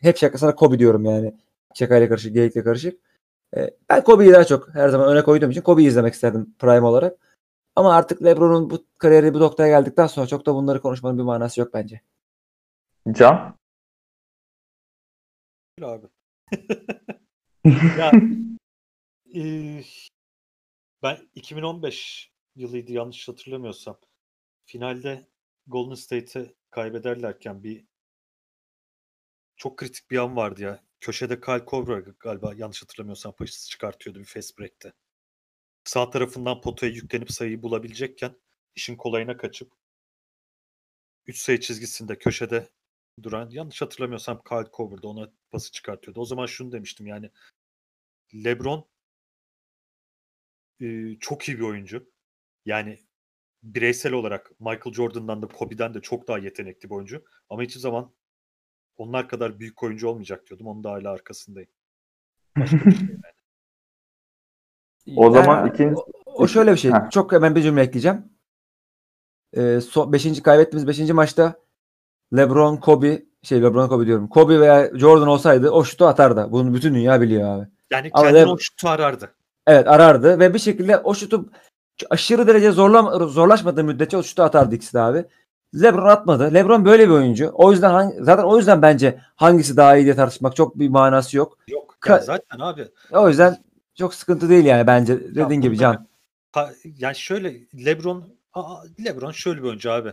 Hep 0.00 0.16
şakasına 0.16 0.54
Kobe 0.54 0.78
diyorum 0.78 1.04
yani. 1.04 1.34
Şakayla 1.74 2.08
karışık, 2.08 2.34
geyikle 2.34 2.64
karışık. 2.64 3.00
E, 3.56 3.70
ben 3.88 4.04
Kobe'yi 4.04 4.32
daha 4.32 4.44
çok 4.44 4.74
her 4.74 4.88
zaman 4.88 5.08
öne 5.08 5.22
koyduğum 5.22 5.50
için 5.50 5.62
Kobe'yi 5.62 5.88
izlemek 5.88 6.14
isterdim 6.14 6.54
prime 6.58 6.86
olarak. 6.86 7.18
Ama 7.76 7.94
artık 7.94 8.24
LeBron'un 8.24 8.70
bu 8.70 8.84
kariyeri 8.98 9.34
bu 9.34 9.40
noktaya 9.40 9.68
geldikten 9.68 10.06
sonra 10.06 10.26
çok 10.26 10.46
da 10.46 10.54
bunları 10.54 10.80
konuşmanın 10.80 11.18
bir 11.18 11.22
manası 11.22 11.60
yok 11.60 11.74
bence. 11.74 12.00
Can? 13.12 13.56
Abi. 15.82 16.06
ya 17.98 18.12
e, 19.34 19.42
ben 21.02 21.18
2015 21.34 22.32
yılıydı 22.56 22.92
yanlış 22.92 23.28
hatırlamıyorsam. 23.28 23.96
Finalde 24.66 25.28
Golden 25.66 25.94
State'i 25.94 26.54
kaybederlerken 26.70 27.62
bir 27.62 27.84
çok 29.56 29.78
kritik 29.78 30.10
bir 30.10 30.18
an 30.18 30.36
vardı 30.36 30.62
ya. 30.62 30.84
Köşede 31.00 31.40
Kyle 31.40 31.64
Kovra 31.64 31.98
galiba 32.00 32.54
yanlış 32.54 32.82
hatırlamıyorsam 32.82 33.36
paşası 33.36 33.68
çıkartıyordu 33.68 34.18
bir 34.18 34.24
fast 34.24 34.58
break'te 34.58 34.92
sağ 35.84 36.10
tarafından 36.10 36.60
potaya 36.60 36.92
yüklenip 36.92 37.32
sayıyı 37.32 37.62
bulabilecekken 37.62 38.36
işin 38.74 38.96
kolayına 38.96 39.36
kaçıp 39.36 39.72
3 41.26 41.38
sayı 41.38 41.60
çizgisinde 41.60 42.18
köşede 42.18 42.68
duran 43.22 43.50
yanlış 43.50 43.82
hatırlamıyorsam 43.82 44.42
Kyle 44.48 44.70
Korver'da 44.70 45.08
ona 45.08 45.32
pası 45.50 45.72
çıkartıyordu. 45.72 46.20
O 46.20 46.24
zaman 46.24 46.46
şunu 46.46 46.72
demiştim 46.72 47.06
yani 47.06 47.30
LeBron 48.34 48.88
çok 51.20 51.48
iyi 51.48 51.58
bir 51.58 51.62
oyuncu. 51.62 52.12
Yani 52.64 52.98
bireysel 53.62 54.12
olarak 54.12 54.50
Michael 54.60 54.94
Jordan'dan 54.94 55.42
da 55.42 55.46
Kobe'den 55.46 55.94
de 55.94 56.00
çok 56.00 56.28
daha 56.28 56.38
yetenekli 56.38 56.90
bir 56.90 56.94
oyuncu. 56.94 57.24
Ama 57.50 57.62
hiçbir 57.62 57.80
zaman 57.80 58.12
onlar 58.96 59.28
kadar 59.28 59.58
büyük 59.58 59.82
oyuncu 59.82 60.08
olmayacak 60.08 60.46
diyordum. 60.46 60.66
Onun 60.66 60.84
da 60.84 60.90
hala 60.90 61.10
arkasındayım. 61.10 61.70
Başka 62.58 62.76
bir 62.76 62.92
şey 62.92 63.08
yani. 63.08 63.22
O 65.16 65.24
yani, 65.24 65.34
zaman 65.34 65.68
ikinci... 65.68 65.94
O, 65.96 66.04
o 66.26 66.48
şöyle 66.48 66.72
bir 66.72 66.76
şey. 66.76 66.90
Heh. 66.90 67.10
Çok 67.10 67.32
hemen 67.32 67.54
bir 67.54 67.62
cümle 67.62 67.82
ekleyeceğim. 67.82 68.24
Ee, 69.56 69.80
so, 69.80 70.12
beşinci 70.12 70.42
kaybettiğimiz 70.42 70.86
beşinci 70.86 71.12
maçta 71.12 71.54
LeBron, 72.36 72.76
Kobe 72.76 73.22
şey 73.42 73.62
LeBron 73.62 73.88
Kobe 73.88 74.06
diyorum. 74.06 74.28
Kobe 74.28 74.60
veya 74.60 74.98
Jordan 74.98 75.28
olsaydı 75.28 75.70
o 75.70 75.84
şutu 75.84 76.06
atardı. 76.06 76.52
Bunu 76.52 76.74
bütün 76.74 76.94
dünya 76.94 77.20
biliyor 77.20 77.58
abi. 77.58 77.68
Yani 77.90 78.10
kendini 78.10 78.46
o 78.46 78.58
şutu 78.58 78.88
arardı. 78.88 79.34
Evet 79.66 79.88
arardı 79.88 80.38
ve 80.38 80.54
bir 80.54 80.58
şekilde 80.58 80.98
o 80.98 81.14
şutu 81.14 81.50
aşırı 82.10 82.46
derece 82.46 82.72
zorla, 82.72 83.26
zorlaşmadığı 83.26 83.84
müddetçe 83.84 84.16
o 84.16 84.22
şutu 84.22 84.42
atardı 84.42 84.74
ikisi 84.74 84.94
de 84.94 85.00
abi. 85.00 85.24
LeBron 85.82 86.08
atmadı. 86.08 86.54
LeBron 86.54 86.84
böyle 86.84 87.08
bir 87.08 87.12
oyuncu. 87.12 87.50
O 87.54 87.72
yüzden 87.72 87.90
hangi, 87.90 88.24
zaten 88.24 88.44
o 88.44 88.56
yüzden 88.56 88.82
bence 88.82 89.20
hangisi 89.36 89.76
daha 89.76 89.96
iyi 89.96 90.04
diye 90.04 90.14
tartışmak 90.14 90.56
çok 90.56 90.78
bir 90.78 90.88
manası 90.88 91.36
yok. 91.36 91.58
Yok. 91.68 91.96
Ya 92.08 92.18
zaten 92.18 92.58
abi. 92.58 92.88
O 93.10 93.28
yüzden 93.28 93.64
çok 93.94 94.14
sıkıntı 94.14 94.48
değil 94.48 94.64
yani 94.64 94.86
bence 94.86 95.20
dediğin 95.20 95.48
ya, 95.48 95.56
gibi 95.60 95.78
Can. 95.78 96.08
Ha, 96.52 96.72
yani 96.98 97.16
şöyle 97.16 97.60
LeBron 97.84 98.36
LeBron 99.04 99.32
şöyle 99.32 99.62
bir 99.62 99.68
oyuncu 99.68 99.92
abi. 99.92 100.12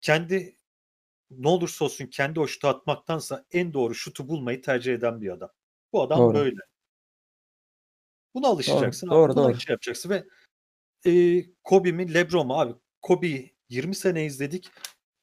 Kendi 0.00 0.56
ne 1.30 1.48
olursa 1.48 1.84
olsun 1.84 2.06
kendi 2.06 2.40
o 2.40 2.46
şutu 2.46 2.68
atmaktansa 2.68 3.44
en 3.52 3.72
doğru 3.72 3.94
şutu 3.94 4.28
bulmayı 4.28 4.62
tercih 4.62 4.94
eden 4.94 5.20
bir 5.20 5.30
adam. 5.30 5.50
Bu 5.92 6.02
adam 6.02 6.18
doğru. 6.18 6.34
böyle. 6.34 6.60
Buna 8.34 8.46
alışacaksın. 8.46 9.10
Doğru, 9.10 9.32
abi. 9.32 9.36
doğru, 9.36 9.48
doğru. 9.48 9.60
Şey 9.60 9.72
yapacaksın 9.72 10.10
ve 10.10 10.24
e, 11.06 11.42
Kobe 11.64 11.92
mi 11.92 12.14
LeBron 12.14 12.46
mu 12.46 12.60
abi? 12.60 12.72
Kobe'yi 13.02 13.54
20 13.68 13.94
sene 13.94 14.24
izledik. 14.26 14.70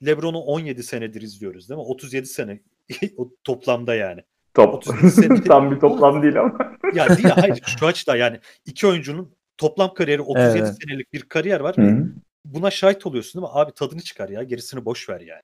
LeBron'u 0.05 0.37
17 0.39 0.83
senedir 0.83 1.21
izliyoruz 1.21 1.69
değil 1.69 1.77
mi? 1.77 1.83
37 1.85 2.25
sene 2.27 2.59
toplamda 3.43 3.95
yani. 3.95 4.21
Top. 4.53 4.73
37 4.73 5.07
senelik- 5.11 5.45
Tam 5.47 5.71
bir 5.71 5.79
toplam 5.79 6.23
değil 6.23 6.39
ama. 6.39 6.57
Ya 6.93 7.09
değil 7.17 7.29
hayır 7.29 7.61
şu 7.79 7.85
açıdan 7.87 8.15
yani 8.15 8.39
iki 8.65 8.87
oyuncunun 8.87 9.35
toplam 9.57 9.93
kariyeri 9.93 10.21
37 10.21 10.57
Evet. 10.57 10.77
senelik 10.83 11.13
bir 11.13 11.21
kariyer 11.21 11.59
var. 11.59 11.77
Hı. 11.77 12.07
Buna 12.45 12.71
şahit 12.71 13.05
oluyorsun 13.05 13.41
değil 13.41 13.51
mi? 13.53 13.59
Abi 13.59 13.71
tadını 13.71 14.01
çıkar 14.01 14.29
ya. 14.29 14.43
Gerisini 14.43 14.85
boş 14.85 15.09
ver 15.09 15.21
yani. 15.21 15.41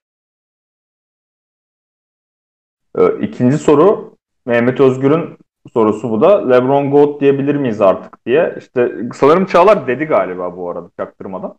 Ee, 2.98 3.26
İkinci 3.28 3.58
soru 3.58 4.18
Mehmet 4.46 4.80
Özgür'ün 4.80 5.38
sorusu 5.74 6.09
bu 6.12 6.22
da. 6.22 6.49
LeBron 6.49 6.91
GOAT 6.91 7.22
diyebilir 7.22 7.55
miyiz 7.55 7.82
artık 7.82 8.26
diye. 8.26 8.55
İşte 8.57 8.91
sanırım 9.14 9.45
Çağlar 9.45 9.88
dedi 9.88 10.05
galiba 10.05 10.57
bu 10.57 10.70
arada 10.70 10.89
çaktırmadan. 10.97 11.55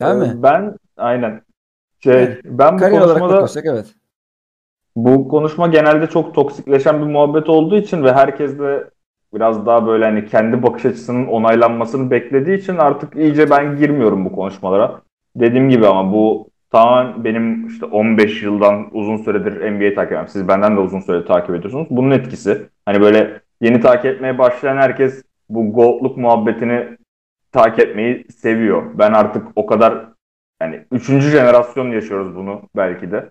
Değil 0.00 0.10
Ee, 0.12 0.14
mi? 0.14 0.42
Ben 0.42 0.76
aynen. 0.96 1.42
Şey, 2.00 2.22
Evet. 2.22 2.40
ben 2.44 2.74
bu 2.74 2.78
Kariyer 2.78 3.02
konuşmada 3.02 3.46
evet. 3.64 3.94
bu 4.96 5.28
konuşma 5.28 5.66
genelde 5.66 6.06
çok 6.06 6.34
toksikleşen 6.34 7.00
bir 7.00 7.06
muhabbet 7.12 7.48
olduğu 7.48 7.76
için 7.76 8.04
ve 8.04 8.12
herkes 8.12 8.58
de 8.58 8.90
biraz 9.34 9.66
daha 9.66 9.86
böyle 9.86 10.04
hani 10.04 10.26
kendi 10.26 10.62
bakış 10.62 10.84
açısının 10.86 11.26
onaylanmasını 11.26 12.10
beklediği 12.10 12.58
için 12.58 12.76
artık 12.76 13.16
iyice 13.16 13.50
ben 13.50 13.76
girmiyorum 13.76 14.24
bu 14.24 14.32
konuşmalara. 14.32 15.00
Dediğim 15.36 15.70
gibi 15.70 15.86
ama 15.86 16.12
bu 16.12 16.48
tamamen 16.70 17.24
benim 17.24 17.66
işte 17.66 17.86
15 17.86 18.42
yıldan 18.42 18.88
uzun 18.92 19.16
süredir 19.16 19.72
NBA 19.72 19.94
takip 19.94 20.12
ediyorum. 20.12 20.28
Siz 20.28 20.48
benden 20.48 20.76
de 20.76 20.80
uzun 20.80 21.00
süredir 21.00 21.26
takip 21.26 21.54
ediyorsunuz. 21.54 21.86
Bunun 21.90 22.10
etkisi. 22.10 22.68
Hani 22.86 23.00
böyle 23.00 23.40
yeni 23.60 23.80
takip 23.80 24.04
etmeye 24.04 24.38
başlayan 24.38 24.76
herkes 24.76 25.22
bu 25.48 25.72
GOAT'luk 25.72 26.16
muhabbetini 26.16 26.98
takip 27.52 27.80
etmeyi 27.80 28.26
seviyor. 28.32 28.82
Ben 28.98 29.12
artık 29.12 29.46
o 29.56 29.66
kadar 29.66 30.04
yani 30.62 30.84
üçüncü 30.92 31.30
jenerasyon 31.30 31.92
yaşıyoruz 31.92 32.36
bunu 32.36 32.62
belki 32.76 33.10
de. 33.10 33.30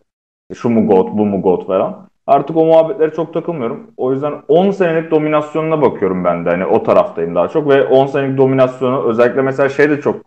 Şu 0.55 0.69
mu 0.69 0.87
GOAT, 0.87 1.07
bu 1.07 1.25
mu 1.25 1.41
GOAT 1.41 1.67
falan. 1.67 2.09
Artık 2.27 2.57
o 2.57 2.65
muhabbetlere 2.65 3.13
çok 3.13 3.33
takılmıyorum. 3.33 3.91
O 3.97 4.13
yüzden 4.13 4.33
10 4.47 4.71
senelik 4.71 5.11
dominasyonuna 5.11 5.81
bakıyorum 5.81 6.23
ben 6.23 6.45
de. 6.45 6.49
Hani 6.49 6.65
o 6.65 6.83
taraftayım 6.83 7.35
daha 7.35 7.47
çok. 7.47 7.69
Ve 7.69 7.83
10 7.83 8.05
senelik 8.05 8.37
dominasyonu 8.37 9.09
özellikle 9.09 9.41
mesela 9.41 9.69
şey 9.69 9.89
de 9.89 10.01
çok 10.01 10.25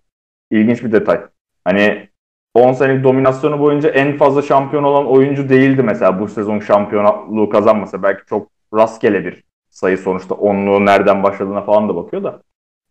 ilginç 0.51 0.85
bir 0.85 0.93
detay. 0.93 1.21
Hani 1.65 2.10
10 2.55 2.73
senelik 2.73 3.05
dominasyonu 3.05 3.61
boyunca 3.61 3.89
en 3.89 4.17
fazla 4.17 4.43
şampiyon 4.43 4.83
olan 4.83 5.07
oyuncu 5.07 5.49
değildi 5.49 5.83
mesela 5.83 6.21
bu 6.21 6.29
sezon 6.29 6.61
şampiyonluğu 6.61 7.49
kazanmasa. 7.49 8.03
Belki 8.03 8.23
çok 8.29 8.49
rastgele 8.75 9.25
bir 9.25 9.45
sayı 9.71 9.99
sonuçta 9.99 10.35
onluğu 10.35 10.87
nereden 10.87 11.23
başladığına 11.23 11.63
falan 11.63 11.89
da 11.89 11.97
bakıyor 11.97 12.25
da. 12.25 12.43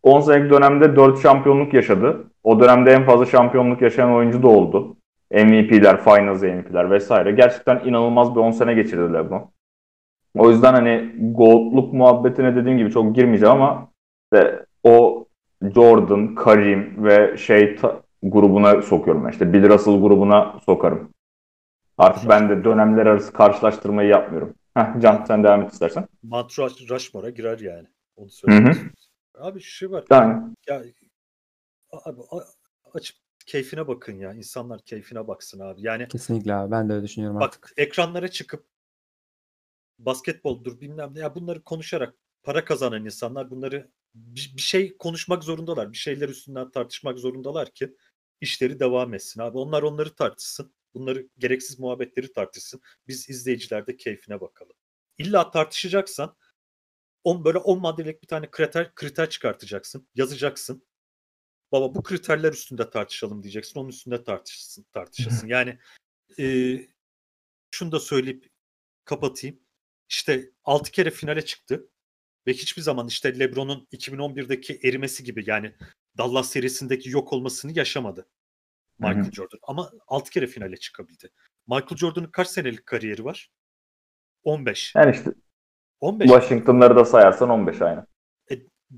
10 0.03 0.21
senelik 0.21 0.51
dönemde 0.51 0.95
4 0.95 1.21
şampiyonluk 1.21 1.73
yaşadı. 1.73 2.31
O 2.43 2.59
dönemde 2.59 2.91
en 2.91 3.05
fazla 3.05 3.25
şampiyonluk 3.25 3.81
yaşayan 3.81 4.13
oyuncu 4.13 4.43
da 4.43 4.47
oldu. 4.47 4.95
MVP'ler, 5.31 6.03
Finals 6.03 6.41
MVP'ler 6.43 6.91
vesaire. 6.91 7.31
Gerçekten 7.31 7.79
inanılmaz 7.85 8.35
bir 8.35 8.39
10 8.39 8.51
sene 8.51 8.73
geçirdi 8.73 9.13
LeBron. 9.13 9.51
O 10.37 10.49
yüzden 10.49 10.73
hani 10.73 11.11
GOAT'luk 11.19 11.93
muhabbetine 11.93 12.55
dediğim 12.55 12.77
gibi 12.77 12.91
çok 12.91 13.15
girmeyeceğim 13.15 13.55
ama 13.55 13.91
işte 14.33 14.65
o 14.83 15.25
Jordan, 15.75 16.35
Karim 16.35 16.93
ve 16.97 17.37
şey 17.37 17.77
grubuna 18.23 18.81
sokuyorum. 18.81 19.25
ben. 19.25 19.29
İşte 19.31 19.53
Bill 19.53 19.69
Russell 19.69 20.01
grubuna 20.01 20.59
sokarım. 20.65 21.09
Artık 21.97 22.29
ben 22.29 22.49
de 22.49 22.63
dönemler 22.63 23.05
arası 23.05 23.33
karşılaştırmayı 23.33 24.09
yapmıyorum. 24.09 24.53
Heh, 24.73 25.01
Can 25.01 25.25
sen 25.27 25.43
devam 25.43 25.61
et 25.61 25.73
istersen. 25.73 26.07
Mount 26.23 26.51
Rush- 26.51 26.89
Rushmore'a 26.89 27.29
girer 27.29 27.59
yani. 27.59 27.87
Onu 28.15 28.27
istiyorum. 28.27 28.71
Abi 29.39 29.59
şu 29.61 29.71
şey 29.71 29.91
var. 29.91 30.05
Yani 30.11 30.41
Ya 30.67 30.83
abi 31.91 32.21
açıp 32.93 33.17
keyfine 33.45 33.87
bakın 33.87 34.13
ya. 34.13 34.33
İnsanlar 34.33 34.81
keyfine 34.81 35.27
baksın 35.27 35.59
abi. 35.59 35.81
Yani 35.81 36.07
Kesinlikle 36.07 36.55
abi. 36.55 36.71
Ben 36.71 36.89
de 36.89 36.93
öyle 36.93 37.03
düşünüyorum 37.03 37.37
artık. 37.37 37.63
bak 37.63 37.73
ekranlara 37.77 38.27
çıkıp 38.27 38.65
basketboldur 39.99 40.81
bilmem 40.81 41.11
ne 41.15 41.19
ya 41.19 41.35
bunları 41.35 41.63
konuşarak 41.63 42.13
para 42.43 42.65
kazanan 42.65 43.05
insanlar 43.05 43.51
bunları 43.51 43.91
bir, 44.15 44.53
bir 44.57 44.61
şey 44.61 44.97
konuşmak 44.97 45.43
zorundalar. 45.43 45.91
Bir 45.91 45.97
şeyler 45.97 46.29
üstünden 46.29 46.71
tartışmak 46.71 47.19
zorundalar 47.19 47.69
ki 47.71 47.95
işleri 48.41 48.79
devam 48.79 49.13
etsin 49.13 49.41
abi. 49.41 49.57
Onlar 49.57 49.83
onları 49.83 50.15
tartışsın. 50.15 50.73
Bunları 50.93 51.27
gereksiz 51.37 51.79
muhabbetleri 51.79 52.33
tartışsın. 52.33 52.81
Biz 53.07 53.29
izleyiciler 53.29 53.87
de 53.87 53.97
keyfine 53.97 54.41
bakalım. 54.41 54.73
İlla 55.17 55.51
tartışacaksan 55.51 56.35
on 57.23 57.45
böyle 57.45 57.57
10 57.57 57.81
maddelik 57.81 58.21
bir 58.21 58.27
tane 58.27 58.51
kriter 58.51 58.95
kriter 58.95 59.29
çıkartacaksın. 59.29 60.07
Yazacaksın. 60.15 60.87
Baba 61.71 61.95
bu 61.95 62.03
kriterler 62.03 62.53
üstünde 62.53 62.89
tartışalım 62.89 63.43
diyeceksin. 63.43 63.79
Onun 63.79 63.89
üstünde 63.89 64.23
tartışsın, 64.23 64.85
tartışasın. 64.91 65.47
Yani 65.47 65.79
e, 66.39 66.77
şunu 67.71 67.91
da 67.91 67.99
söyleyip 67.99 68.49
kapatayım. 69.05 69.59
İşte 70.09 70.51
6 70.63 70.91
kere 70.91 71.11
finale 71.11 71.45
çıktı. 71.45 71.89
Ve 72.47 72.53
hiçbir 72.53 72.81
zaman 72.81 73.07
işte 73.07 73.39
LeBron'un 73.39 73.87
2011'deki 73.91 74.79
erimesi 74.83 75.23
gibi 75.23 75.43
yani 75.47 75.75
Dallas 76.19 76.49
serisindeki 76.49 77.09
yok 77.09 77.33
olmasını 77.33 77.71
yaşamadı. 77.77 78.27
Michael 78.99 79.23
Hı 79.23 79.27
hı. 79.27 79.31
Jordan. 79.31 79.59
Ama 79.63 79.91
6 80.07 80.29
kere 80.31 80.47
finale 80.47 80.77
çıkabildi. 80.77 81.31
Michael 81.67 81.97
Jordan'ın 81.97 82.31
kaç 82.31 82.47
senelik 82.47 82.85
kariyeri 82.85 83.25
var? 83.25 83.51
15. 84.43 84.95
yani 84.95 85.15
işte 85.15 85.33
15. 85.99 86.27
Washington'ları 86.29 86.95
da 86.95 87.05
sayarsan 87.05 87.49
15 87.49 87.81
aynı. 87.81 88.07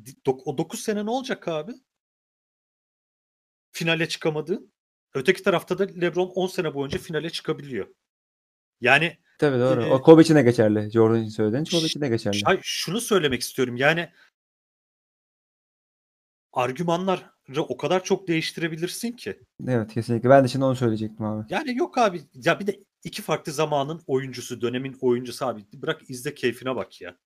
Di- 0.06 0.16
dok- 0.26 0.42
o 0.46 0.58
9 0.58 0.80
sene 0.80 1.06
ne 1.06 1.10
olacak 1.10 1.48
abi? 1.48 1.72
Finale 3.72 4.08
çıkamadı. 4.08 4.62
Öteki 5.14 5.44
tarafta 5.44 5.80
da 5.80 5.84
LeBron 5.84 6.28
10 6.36 6.48
sene 6.48 6.74
boyunca 6.74 7.00
finale 7.00 7.30
çıkabiliyor. 7.30 7.88
Yani 8.82 9.18
Tabii 9.38 9.60
doğru. 9.60 9.84
Ee, 9.84 9.92
O 9.92 10.02
Kobe 10.02 10.22
için 10.22 10.36
de 10.36 10.42
geçerli. 10.42 10.92
Jordan 10.92 11.22
için 11.22 11.30
söylediğin 11.30 11.66
Kobe 11.66 11.86
için 11.86 12.02
de 12.02 12.08
geçerli. 12.10 12.42
Ay, 12.46 12.60
şunu 12.62 13.02
söylemek 13.02 13.42
istiyorum. 13.42 13.76
Yani 13.76 14.10
argümanları 16.54 17.22
o 17.58 17.78
kadar 17.78 18.04
çok 18.04 18.28
değiştirebilirsin 18.28 19.12
ki. 19.12 19.40
Evet 19.68 19.94
kesinlikle. 19.94 20.30
Ben 20.30 20.44
de 20.44 20.48
şimdi 20.48 20.66
onu 20.66 20.76
söyleyecektim 20.76 21.26
abi. 21.26 21.46
Yani 21.50 21.78
yok 21.78 21.98
abi 21.98 22.22
ya 22.34 22.60
bir 22.60 22.68
de 22.68 22.80
iki 23.04 23.22
farklı 23.22 23.52
zamanın 23.52 24.02
oyuncusu, 24.08 24.62
dönemin 24.62 24.98
oyuncusu 25.02 25.46
abi. 25.46 25.66
Bırak 25.74 26.02
izle 26.10 26.34
keyfine 26.34 26.76
bak 26.76 27.02
ya. 27.02 27.18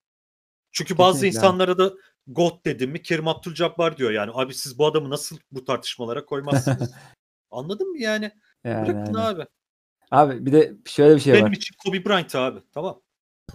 Çünkü 0.71 0.97
bazı 0.97 1.13
Kesinlikle 1.13 1.37
insanlara 1.37 1.77
da 1.77 1.93
God 2.27 2.65
dedim 2.65 2.91
mi 2.91 3.01
Kerim 3.01 3.27
Abdul-Jabbar 3.27 3.97
diyor 3.97 4.11
yani. 4.11 4.31
Abi 4.33 4.53
siz 4.53 4.79
bu 4.79 4.85
adamı 4.85 5.09
nasıl 5.09 5.37
bu 5.51 5.65
tartışmalara 5.65 6.25
koymazsınız? 6.25 6.91
Anladın 7.51 7.91
mı 7.91 7.97
yani? 7.97 8.31
Yani, 8.63 8.87
Bırakın 8.87 9.13
aynen. 9.13 9.33
abi. 9.33 9.45
Abi 10.11 10.45
bir 10.45 10.51
de 10.51 10.73
şöyle 10.85 11.15
bir 11.15 11.19
şey 11.19 11.33
Benim 11.33 11.45
var. 11.45 11.51
için 11.51 11.75
Kobe 11.85 12.05
Bryant 12.05 12.35
abi. 12.35 12.59
Tamam. 12.73 13.01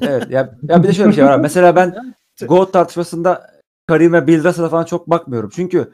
Evet 0.01 0.31
ya, 0.31 0.59
ya 0.63 0.83
bir 0.83 0.89
de 0.89 0.93
şöyle 0.93 1.11
bir 1.11 1.15
şey 1.15 1.25
var 1.25 1.33
abi. 1.33 1.43
Mesela 1.43 1.77
ben 1.77 2.15
GOAT 2.49 2.73
tartışmasında 2.73 3.60
Karim'e 3.91 4.27
Bill 4.27 4.45
Russell'a 4.45 4.69
falan 4.69 4.85
çok 4.85 5.11
bakmıyorum. 5.11 5.51
Çünkü 5.55 5.93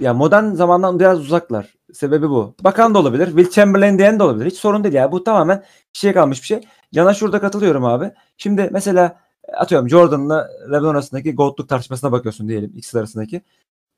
ya 0.00 0.14
modern 0.14 0.52
zamandan 0.52 1.00
biraz 1.00 1.20
uzaklar. 1.20 1.74
Sebebi 1.92 2.30
bu. 2.30 2.54
Bakan 2.64 2.94
da 2.94 2.98
olabilir. 2.98 3.26
Will 3.26 3.50
Chamberlain 3.50 3.98
diyen 3.98 4.18
de 4.18 4.22
olabilir. 4.22 4.46
Hiç 4.46 4.56
sorun 4.56 4.84
değil 4.84 4.94
ya. 4.94 5.12
Bu 5.12 5.24
tamamen 5.24 5.64
şişeye 5.92 6.14
kalmış 6.14 6.42
bir 6.42 6.46
şey. 6.46 6.60
Yana 6.92 7.14
şurada 7.14 7.40
katılıyorum 7.40 7.84
abi. 7.84 8.12
Şimdi 8.38 8.68
mesela 8.72 9.16
atıyorum 9.54 9.88
Jordan'la 9.88 10.48
LeBron 10.72 10.88
arasındaki 10.88 11.34
GOAT'luk 11.34 11.68
tartışmasına 11.68 12.12
bakıyorsun 12.12 12.48
diyelim 12.48 12.72
ikisi 12.76 12.98
arasındaki. 12.98 13.42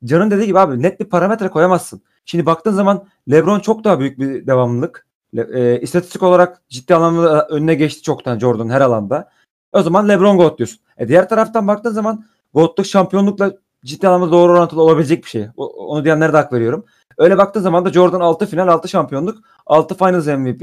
Can'ın 0.05 0.31
dediği 0.31 0.47
gibi 0.47 0.59
abi 0.59 0.83
net 0.83 1.01
bir 1.01 1.05
parametre 1.05 1.49
koyamazsın. 1.49 2.03
Şimdi 2.25 2.47
baktığın 2.47 2.73
zaman 2.73 3.05
LeBron 3.31 3.61
çok 3.61 3.85
daha 3.85 4.01
büyük 4.01 4.19
bir 4.19 4.47
devamlılık. 4.47 5.07
E, 5.37 5.81
istatistik 5.81 6.23
olarak 6.23 6.63
ciddi 6.69 6.95
anlamda 6.95 7.47
önüne 7.49 7.75
geçti 7.75 8.03
çoktan 8.03 8.39
Jordan 8.39 8.69
her 8.69 8.81
alanda. 8.81 9.31
O 9.73 9.83
zaman 9.83 10.09
LeBron 10.09 10.37
GOAT 10.37 10.59
diyorsun. 10.59 10.81
E 10.97 11.09
diğer 11.09 11.29
taraftan 11.29 11.69
baktığın 11.69 11.93
zaman 11.93 12.25
GOAT'luk 12.59 12.87
şampiyonlukla 12.87 13.53
ciddi 13.85 14.09
anlamda 14.09 14.33
doğru 14.33 14.53
orantılı 14.53 14.83
olabilecek 14.83 15.25
bir 15.25 15.29
şey. 15.31 15.47
O- 15.57 15.87
onu 15.87 16.05
diyenlere 16.05 16.33
de 16.33 16.37
hak 16.37 16.53
veriyorum. 16.53 16.85
Öyle 17.19 17.39
baktığın 17.39 17.61
zaman 17.61 17.85
da 17.85 17.93
Jordan 17.93 18.21
6 18.21 18.47
final, 18.47 18.69
6 18.69 18.89
şampiyonluk, 18.89 19.39
6 19.67 19.95
Finals 19.99 20.27
MVP. 20.27 20.63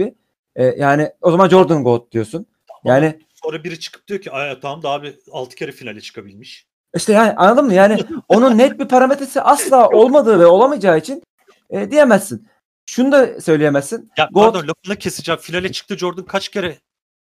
E, 0.56 0.66
yani 0.66 1.12
o 1.22 1.32
zaman 1.32 1.50
Jordan 1.50 1.84
GOAT 1.84 2.12
diyorsun. 2.12 2.46
Yani 2.84 3.20
Sonra 3.44 3.64
biri 3.64 3.80
çıkıp 3.80 4.08
diyor 4.08 4.22
ki 4.22 4.30
tamam 4.62 4.84
da 4.84 4.90
abi 4.90 5.16
6 5.32 5.56
kere 5.56 5.72
finale 5.72 6.02
çıkabilmiş. 6.02 6.68
işte 6.96 7.14
yani 7.14 7.34
anladın 7.34 7.66
mı? 7.66 7.74
Yani 7.74 8.00
onun 8.28 8.58
net 8.58 8.80
bir 8.80 8.88
parametresi 8.88 9.42
asla 9.42 9.90
olmadığı 9.94 10.40
ve 10.40 10.46
olamayacağı 10.46 10.98
için 10.98 11.24
e, 11.70 11.92
diyemezsin. 11.92 12.48
Şunu 12.86 13.12
da 13.12 13.42
söyleyemezsin. 13.42 14.12
Ya 14.18 14.26
Goat- 14.26 14.54
pardon 14.54 14.68
lafını 14.68 14.96
keseceğim. 15.00 15.42
Finale 15.42 15.72
çıktı 15.72 15.98
Jordan 15.98 16.26
kaç 16.26 16.50
kere 16.50 16.78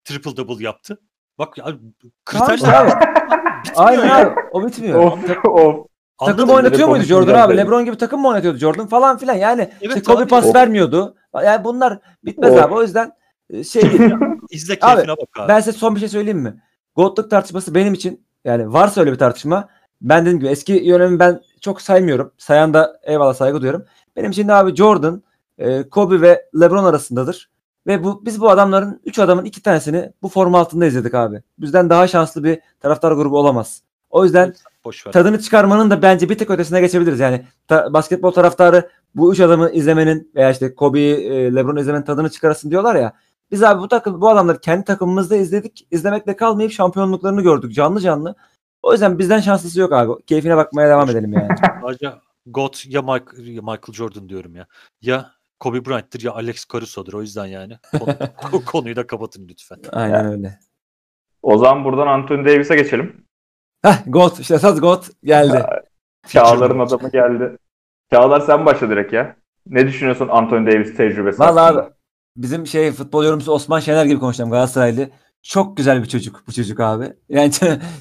triple 0.03 0.38
double 0.38 0.63
yaptı? 0.63 0.99
Bak 1.39 1.57
ya 1.57 1.65
Tamam 1.65 2.47
kriter. 2.47 2.89
Aynen 3.76 4.10
abi. 4.10 4.36
O 4.51 4.68
bitmiyor. 4.68 5.03
of 5.03 5.45
of. 5.45 5.86
Anladın 6.20 6.36
takım 6.38 6.49
mı? 6.49 6.53
oynatıyor 6.55 6.88
muydu 6.89 7.03
Jordan 7.03 7.34
abi? 7.34 7.55
yani. 7.55 7.58
LeBron 7.58 7.86
gibi 7.86 7.97
takım 7.97 8.22
mı 8.22 8.28
oynatıyordu 8.28 8.58
Jordan 8.58 8.88
falan 8.88 9.18
filan. 9.18 9.34
Yani 9.36 9.70
işte 9.82 9.93
Evet 9.93 10.08
Kobe 10.08 10.22
abi. 10.24 10.28
pas 10.30 10.45
Of. 10.45 10.55
vermiyordu. 10.55 11.16
Yani 11.45 11.64
bunlar 11.64 11.99
bitmez 12.26 12.53
Of. 12.53 12.60
abi. 12.64 12.74
O 12.74 12.82
yüzden 12.82 13.12
e, 13.49 13.64
şey 13.64 13.82
değil. 13.82 14.12
İzle 14.51 14.78
Abi, 14.82 15.08
bak 15.08 15.18
abi. 15.39 15.47
ben 15.47 15.60
size 15.60 15.78
son 15.78 15.95
bir 15.95 15.99
şey 15.99 16.10
söyleyeyim 16.10 16.39
mi? 16.39 16.62
Goatluk 16.95 17.30
tartışması 17.30 17.76
benim 17.76 17.93
için 17.93 18.26
yani 18.45 18.74
varsa 18.74 19.01
öyle 19.01 19.12
bir 19.12 19.18
tartışma 19.18 19.70
ben 20.01 20.22
dediğim 20.22 20.39
gibi 20.39 20.49
eski 20.49 20.74
yönemi 20.74 21.20
ben 21.20 21.41
çok 21.62 21.82
saymıyorum. 21.82 22.32
Sayan 22.38 22.74
da 22.74 22.99
eyvallah 23.03 23.34
saygı 23.34 23.62
duyuyorum. 23.62 23.86
Benim 24.16 24.32
için 24.32 24.47
de 24.47 24.53
abi 24.53 24.76
Jordan, 24.76 25.24
e, 25.58 25.89
Kobe 25.89 26.22
ve 26.22 26.45
LeBron 26.62 26.84
arasındadır. 26.84 27.49
Ve 27.88 28.04
bu 28.04 28.26
biz 28.26 28.42
bu 28.42 28.50
adamların 28.50 29.02
3 29.06 29.20
adamın 29.20 29.46
2 29.46 29.62
tanesini 29.64 30.12
bu 30.22 30.30
forma 30.30 30.60
altında 30.60 30.86
izledik 30.86 31.14
abi. 31.14 31.42
Bizden 31.60 31.90
daha 31.90 32.08
şanslı 32.08 32.44
bir 32.44 32.60
taraftar 32.80 33.12
grubu 33.12 33.38
olamaz. 33.40 33.82
O 34.10 34.24
yüzden 34.24 34.54
Boş 34.86 35.08
ver. 35.08 35.12
tadını 35.12 35.40
çıkarmanın 35.42 35.90
da 35.90 36.02
bence 36.02 36.30
bir 36.30 36.38
tık 36.38 36.50
ötesine 36.50 36.82
geçebiliriz. 36.82 37.20
Yani 37.20 37.46
ta- 37.68 37.94
basketbol 37.94 38.32
taraftarı 38.32 38.90
bu 39.16 39.34
üç 39.34 39.40
adamı 39.40 39.70
izlemenin 39.72 40.32
veya 40.36 40.52
işte 40.52 40.76
Kobe'yi, 40.76 41.16
e, 41.16 41.56
LeBron'u 41.56 41.80
izlemenin 41.80 42.04
tadını 42.04 42.30
çıkarasın 42.30 42.72
diyorlar 42.72 42.96
ya. 42.96 43.14
Biz 43.52 43.64
abi 43.64 43.82
bu 43.82 43.88
takım 43.88 44.22
bu 44.22 44.30
adamları 44.30 44.60
kendi 44.62 44.86
takımımızda 44.86 45.36
izledik. 45.36 45.88
İzlemekle 45.92 46.36
kalmayıp 46.36 46.72
şampiyonluklarını 46.72 47.42
gördük 47.42 47.74
canlı 47.74 48.00
canlı. 48.00 48.36
O 48.82 48.92
yüzden 48.92 49.20
bizden 49.20 49.40
şanslısı 49.40 49.80
yok 49.80 49.94
abi. 49.94 50.24
Keyfine 50.24 50.58
bakmaya 50.58 50.90
devam 50.90 51.10
edelim 51.10 51.34
yani. 51.34 51.48
Sadece 51.82 52.14
GOAT 52.46 52.86
ya 52.88 53.02
Michael, 53.02 53.48
ya 53.48 53.62
Michael 53.62 53.94
Jordan 53.94 54.30
diyorum 54.30 54.56
ya. 54.56 54.68
Ya 55.02 55.32
Kobe 55.60 55.86
Bryant'tır 55.86 56.22
ya 56.22 56.32
Alex 56.32 56.66
Caruso'dur. 56.74 57.14
O 57.14 57.22
yüzden 57.22 57.45
yani. 57.45 57.78
Konu- 58.41 58.66
konuyu 58.66 58.95
da 58.95 59.08
kapatın 59.08 59.47
lütfen. 59.47 59.78
Aynen 59.91 60.26
öyle. 60.26 60.60
O 61.41 61.58
zaman 61.58 61.86
buradan 61.86 62.08
Anthony 62.08 62.45
Davis'e 62.45 62.76
geçelim. 62.76 63.26
Heh 63.82 63.97
GOAT. 64.08 64.39
işte 64.39 64.55
esas 64.55 64.80
GOAT 64.82 65.10
geldi. 65.24 65.66
Çağlar'ın 66.28 66.80
adamı 66.80 67.12
geldi. 67.12 67.58
Çağlar 68.12 68.39
sen 68.39 68.66
başla 68.66 68.89
direkt 68.89 69.14
ya. 69.14 69.36
Ne 69.66 69.88
düşünüyorsun 69.88 70.28
Anthony 70.28 70.68
Davis 70.68 70.97
tecrübesi 70.97 71.43
abi 71.43 71.89
bizim 72.38 72.68
şey 72.68 72.91
futbol 72.91 73.24
yorumcusu 73.24 73.51
Osman 73.51 73.80
Şener 73.80 74.05
gibi 74.05 74.20
konuşacağım 74.20 74.51
Galatasaraylı. 74.51 75.10
Çok 75.41 75.78
güzel 75.78 76.03
bir 76.03 76.08
çocuk 76.08 76.43
bu 76.47 76.51
çocuk 76.53 76.80
abi. 76.80 77.14
Yani 77.30 77.51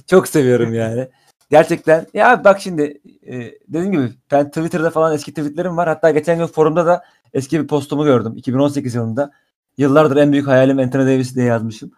çok 0.07 0.29
seviyorum 0.29 0.75
yani. 0.75 1.09
Gerçekten. 1.51 2.07
Ya 2.15 2.33
abi 2.33 2.45
bak 2.45 2.61
şimdi 2.61 3.01
e, 3.27 3.35
dediğim 3.69 3.93
gibi 3.93 4.09
ben 4.33 4.49
Twitter'da 4.49 4.91
falan 4.91 5.15
eski 5.15 5.31
tweetlerim 5.35 5.77
var. 5.77 5.89
Hatta 5.89 6.11
geçen 6.11 6.39
gün 6.39 6.47
forumda 6.47 6.87
da 6.87 7.05
eski 7.35 7.61
bir 7.61 7.67
postumu 7.67 8.05
gördüm. 8.05 8.33
2018 8.37 8.95
yılında. 8.95 9.31
Yıllardır 9.79 10.17
en 10.17 10.33
büyük 10.33 10.47
hayalim 10.47 10.79
Anthony 10.79 11.03
Davis 11.03 11.37
diye 11.37 11.47
yazmışım. 11.47 11.91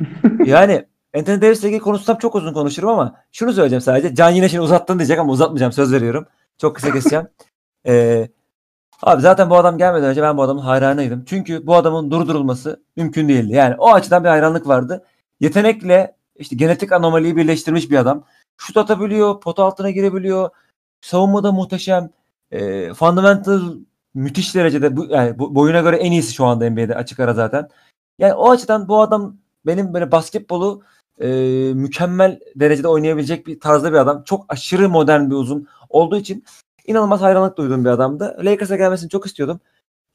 yani 0.44 0.86
Anthony 1.16 1.40
Davis'le 1.40 1.64
ilgili 1.64 1.80
konuşsam 1.80 2.18
çok 2.18 2.34
uzun 2.34 2.52
konuşurum 2.52 2.88
ama 2.88 3.14
şunu 3.32 3.52
söyleyeceğim 3.52 3.80
sadece. 3.80 4.14
Can 4.14 4.30
yine 4.30 4.48
şimdi 4.48 4.60
uzattın 4.60 4.98
diyecek 4.98 5.18
ama 5.18 5.32
uzatmayacağım 5.32 5.72
söz 5.72 5.92
veriyorum. 5.92 6.26
Çok 6.58 6.76
kısa 6.76 6.92
keseceğim. 6.92 7.28
Ee, 7.88 8.28
abi 9.02 9.22
zaten 9.22 9.50
bu 9.50 9.56
adam 9.56 9.78
gelmeden 9.78 10.10
önce 10.10 10.22
ben 10.22 10.36
bu 10.36 10.42
adamın 10.42 10.60
hayranıydım. 10.60 11.24
Çünkü 11.24 11.66
bu 11.66 11.76
adamın 11.76 12.10
durdurulması 12.10 12.82
mümkün 12.96 13.28
değildi. 13.28 13.52
Yani 13.52 13.74
o 13.78 13.92
açıdan 13.92 14.24
bir 14.24 14.28
hayranlık 14.28 14.68
vardı. 14.68 15.04
Yetenekle 15.40 16.16
işte 16.36 16.56
genetik 16.56 16.92
anomaliyi 16.92 17.36
birleştirmiş 17.36 17.90
bir 17.90 17.96
adam. 17.96 18.24
Şut 18.56 18.76
atabiliyor, 18.76 19.40
pota 19.40 19.64
altına 19.64 19.90
girebiliyor. 19.90 20.50
Savunmada 21.00 21.52
muhteşem. 21.52 22.10
E, 22.50 22.92
fundamental 22.94 23.60
müthiş 24.16 24.54
derecede 24.54 24.96
bu, 24.96 25.04
yani 25.04 25.38
boyuna 25.38 25.80
göre 25.80 25.96
en 25.96 26.12
iyisi 26.12 26.34
şu 26.34 26.44
anda 26.44 26.70
NBA'de 26.70 26.94
açık 26.94 27.20
ara 27.20 27.34
zaten. 27.34 27.68
Yani 28.18 28.34
o 28.34 28.50
açıdan 28.50 28.88
bu 28.88 29.00
adam 29.00 29.36
benim 29.66 29.94
böyle 29.94 30.12
basketbolu 30.12 30.82
e, 31.20 31.28
mükemmel 31.74 32.40
derecede 32.56 32.88
oynayabilecek 32.88 33.46
bir 33.46 33.60
tarzda 33.60 33.92
bir 33.92 33.96
adam. 33.98 34.22
Çok 34.24 34.44
aşırı 34.48 34.88
modern 34.88 35.30
bir 35.30 35.34
uzun 35.34 35.68
olduğu 35.88 36.16
için 36.16 36.44
inanılmaz 36.86 37.20
hayranlık 37.20 37.58
duyduğum 37.58 37.84
bir 37.84 37.90
adamdı. 37.90 38.36
Lakers'a 38.42 38.76
gelmesini 38.76 39.10
çok 39.10 39.26
istiyordum. 39.26 39.60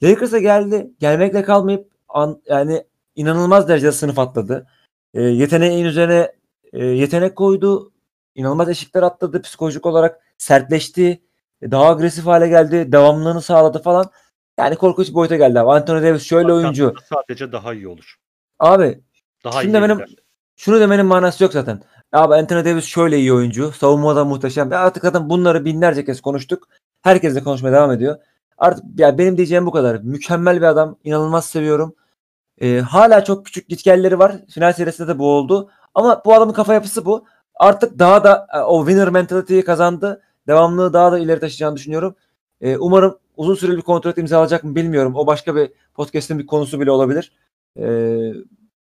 Lakers'a 0.04 0.40
geldi. 0.40 0.92
Gelmekle 1.00 1.44
kalmayıp 1.44 1.92
an, 2.10 2.42
yani 2.46 2.84
inanılmaz 3.16 3.68
derecede 3.68 3.92
sınıf 3.92 4.20
atladı. 4.20 4.68
E, 5.14 5.22
yeteneğin 5.22 5.86
üzerine 5.86 6.32
e, 6.74 6.86
yetenek 6.86 7.36
koydu. 7.36 7.92
İnanılmaz 8.36 8.70
eşikler 8.70 9.04
atladı. 9.04 9.42
Psikolojik 9.42 9.86
olarak 9.86 10.22
sertleşti. 10.38 11.22
E, 11.62 11.72
daha 11.72 11.86
agresif 11.90 12.26
hale 12.26 12.48
geldi. 12.48 12.92
Devamlılığını 12.92 13.42
sağladı 13.42 13.82
falan. 13.82 14.06
Yani 14.60 14.76
korkunç 14.76 15.10
bir 15.10 15.14
boyuta 15.14 15.36
geldi 15.36 15.60
abi. 15.60 15.72
Anthony 15.72 16.04
Davis 16.04 16.24
şöyle 16.24 16.44
Hatta 16.52 16.54
oyuncu. 16.56 16.94
Sadece 17.14 17.52
daha 17.52 17.74
iyi 17.74 17.88
olur. 17.88 18.16
Abi 18.60 19.02
Daha 19.44 19.62
Şimdi 19.62 19.78
iyi 19.78 19.82
benim- 19.82 19.98
gider. 19.98 20.10
şunu 20.56 20.80
demenin 20.80 21.06
manası 21.06 21.44
yok 21.44 21.54
zaten. 21.54 21.82
Abi 22.14 22.36
Anthony 22.36 22.66
Davis 22.66 22.86
şöyle 22.86 23.18
iyi 23.20 23.34
oyuncu. 23.34 23.72
Savunmada 23.72 24.26
muhteşem. 24.26 24.72
Ya 24.72 24.80
artık 24.80 25.04
zaten 25.04 25.30
bunları 25.30 25.66
binlerce 25.66 26.06
kez 26.06 26.22
konuştuk. 26.22 26.68
Herkes 27.02 27.36
de 27.36 27.44
konuşmaya 27.44 27.72
devam 27.74 27.92
ediyor. 27.92 28.18
Artık 28.58 28.84
ya 28.98 29.18
benim 29.18 29.38
diyeceğim 29.38 29.66
bu 29.66 29.72
kadar. 29.72 29.96
Mükemmel 29.96 30.58
bir 30.58 30.66
adam. 30.66 30.98
İnanılmaz 31.04 31.46
seviyorum. 31.46 31.96
Ee, 32.62 32.80
hala 32.80 33.24
çok 33.24 33.46
küçük 33.46 33.70
gitgelleri 33.70 34.20
var. 34.20 34.36
Final 34.54 34.74
serisinde 34.74 35.08
de 35.08 35.20
bu 35.20 35.28
oldu. 35.36 35.70
Ama 35.96 36.22
bu 36.26 36.34
adamın 36.34 36.54
kafa 36.54 36.74
yapısı 36.74 37.06
bu. 37.06 37.26
Artık 37.56 38.00
daha 38.00 38.24
da 38.24 38.48
e, 38.54 38.60
o 38.60 38.86
winner 38.86 39.10
mentality'yi 39.10 39.64
kazandı. 39.66 40.22
Devamlılığı 40.48 40.94
daha 40.94 41.12
da 41.12 41.20
ileri 41.20 41.40
taşıyacağını 41.40 41.76
düşünüyorum. 41.76 42.16
Ee, 42.62 42.78
umarım 42.78 43.18
uzun 43.38 43.56
süreli 43.56 43.78
bir 43.78 43.82
kontrat 43.82 44.18
imzalayacak 44.18 44.64
mı 44.64 44.76
bilmiyorum. 44.76 45.16
O 45.16 45.28
başka 45.28 45.56
bir 45.56 45.72
podcast'in 45.94 46.40
bir 46.40 46.46
konusu 46.46 46.80
bile 46.80 46.92
olabilir. 46.92 47.32
Ee, 47.80 48.34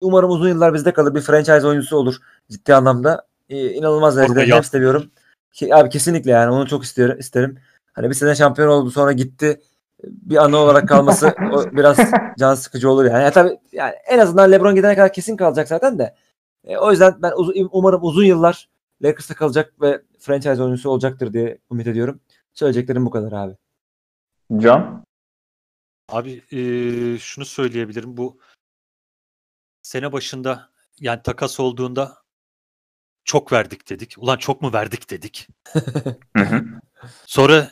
umarım 0.02 0.30
uzun 0.30 0.50
yıllar 0.50 0.74
bizde 0.74 0.93
kalır. 0.93 1.16
Bir 1.16 1.22
franchise 1.22 1.68
oyuncusu 1.68 1.98
olur 1.98 2.16
ciddi 2.52 2.76
anlamda. 2.76 3.28
Ee, 3.50 3.70
inanılmaz 3.70 4.18
derecede 4.18 4.56
at. 4.56 4.66
seviyorum. 4.66 5.12
Ki, 5.52 5.76
abi 5.76 5.89
kesinlikle 5.89 6.32
yani 6.32 6.52
onu 6.52 6.68
çok 6.68 6.84
istiyorum, 6.84 7.20
isterim. 7.20 7.58
Hani 7.93 8.10
bir 8.10 8.16
sene 8.16 8.36
şampiyon 8.36 8.68
oldu 8.68 8.91
sonra 8.91 9.12
gitti. 9.12 9.62
Bir 10.04 10.43
anı 10.43 10.58
olarak 10.58 10.88
kalması 10.89 11.36
o 11.54 11.64
biraz 11.72 11.98
can 12.39 12.56
sıkıcı 12.56 12.89
olur 12.89 13.06
yani. 13.06 13.24
Ya 13.24 13.32
tabii 13.32 13.60
yani 13.72 13.93
en 14.08 14.20
azından 14.20 14.52
LeBron 14.52 14.76
gidene 14.76 14.96
kadar 14.96 15.14
kesin 15.14 15.38
kalacak 15.38 15.68
zaten 15.68 16.00
de. 16.00 16.16
E, 16.64 16.78
o 16.78 16.91
yüzden 16.91 17.16
ben 17.22 17.32
uz- 17.38 17.68
umarım 17.72 18.04
uzun 18.04 18.24
yıllar 18.24 18.70
Lakers'ta 19.06 19.36
kalacak 19.36 19.82
ve 19.82 20.01
franchise 20.20 20.64
oyuncusu 20.64 20.89
olacaktır 20.89 21.34
diye 21.34 21.58
ümit 21.72 21.88
ediyorum. 21.88 22.20
Söyleyeceklerim 22.53 23.06
bu 23.06 23.10
kadar 23.10 23.32
abi. 23.32 23.56
Can? 24.58 25.06
Abi 26.10 26.43
eee, 26.51 27.18
şunu 27.20 27.45
söyleyebilirim. 27.45 28.18
Bu 28.18 28.39
sene 29.82 30.12
başında 30.12 30.70
yani 30.99 31.22
takas 31.24 31.60
olduğunda 31.60 32.18
çok 33.24 33.51
verdik 33.51 33.89
dedik. 33.89 34.16
Ulan 34.18 34.38
çok 34.38 34.62
mu 34.62 34.74
verdik 34.74 35.10
dedik. 35.10 35.47
Hı 36.38 36.43
hı. 36.43 36.66
Sonra 37.26 37.72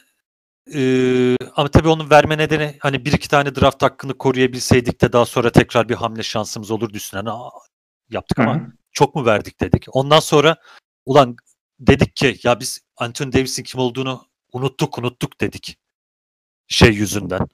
eee, 0.67 1.37
ama 1.55 1.67
tabii 1.67 1.87
onun 1.87 2.09
verme 2.09 2.37
nedeni 2.37 2.77
hani 2.79 3.05
bir 3.05 3.13
iki 3.13 3.29
tane 3.29 3.55
draft 3.55 3.83
hakkını 3.83 4.17
koruyabilseydik 4.17 5.01
de 5.01 5.13
daha 5.13 5.25
sonra 5.25 5.51
tekrar 5.51 5.89
bir 5.89 5.95
hamle 5.95 6.23
şansımız 6.23 6.71
olurdu 6.71 6.97
üstüne. 6.97 7.21
Hani, 7.29 7.49
yaptık 8.09 8.39
ama 8.39 8.61
çok 8.91 9.15
mu 9.15 9.25
verdik 9.25 9.59
dedik. 9.59 9.85
Ondan 9.91 10.19
sonra 10.19 10.57
ulan 11.05 11.35
dedik 11.79 12.15
ki 12.15 12.39
ya 12.43 12.59
biz 12.59 12.81
Anthony 12.97 13.33
Davis'in 13.33 13.63
kim 13.63 13.79
olduğunu 13.79 14.27
unuttuk 14.53 14.97
unuttuk 14.97 15.41
dedik. 15.41 15.77
Şey 16.67 16.93
yüzünden. 16.93 17.47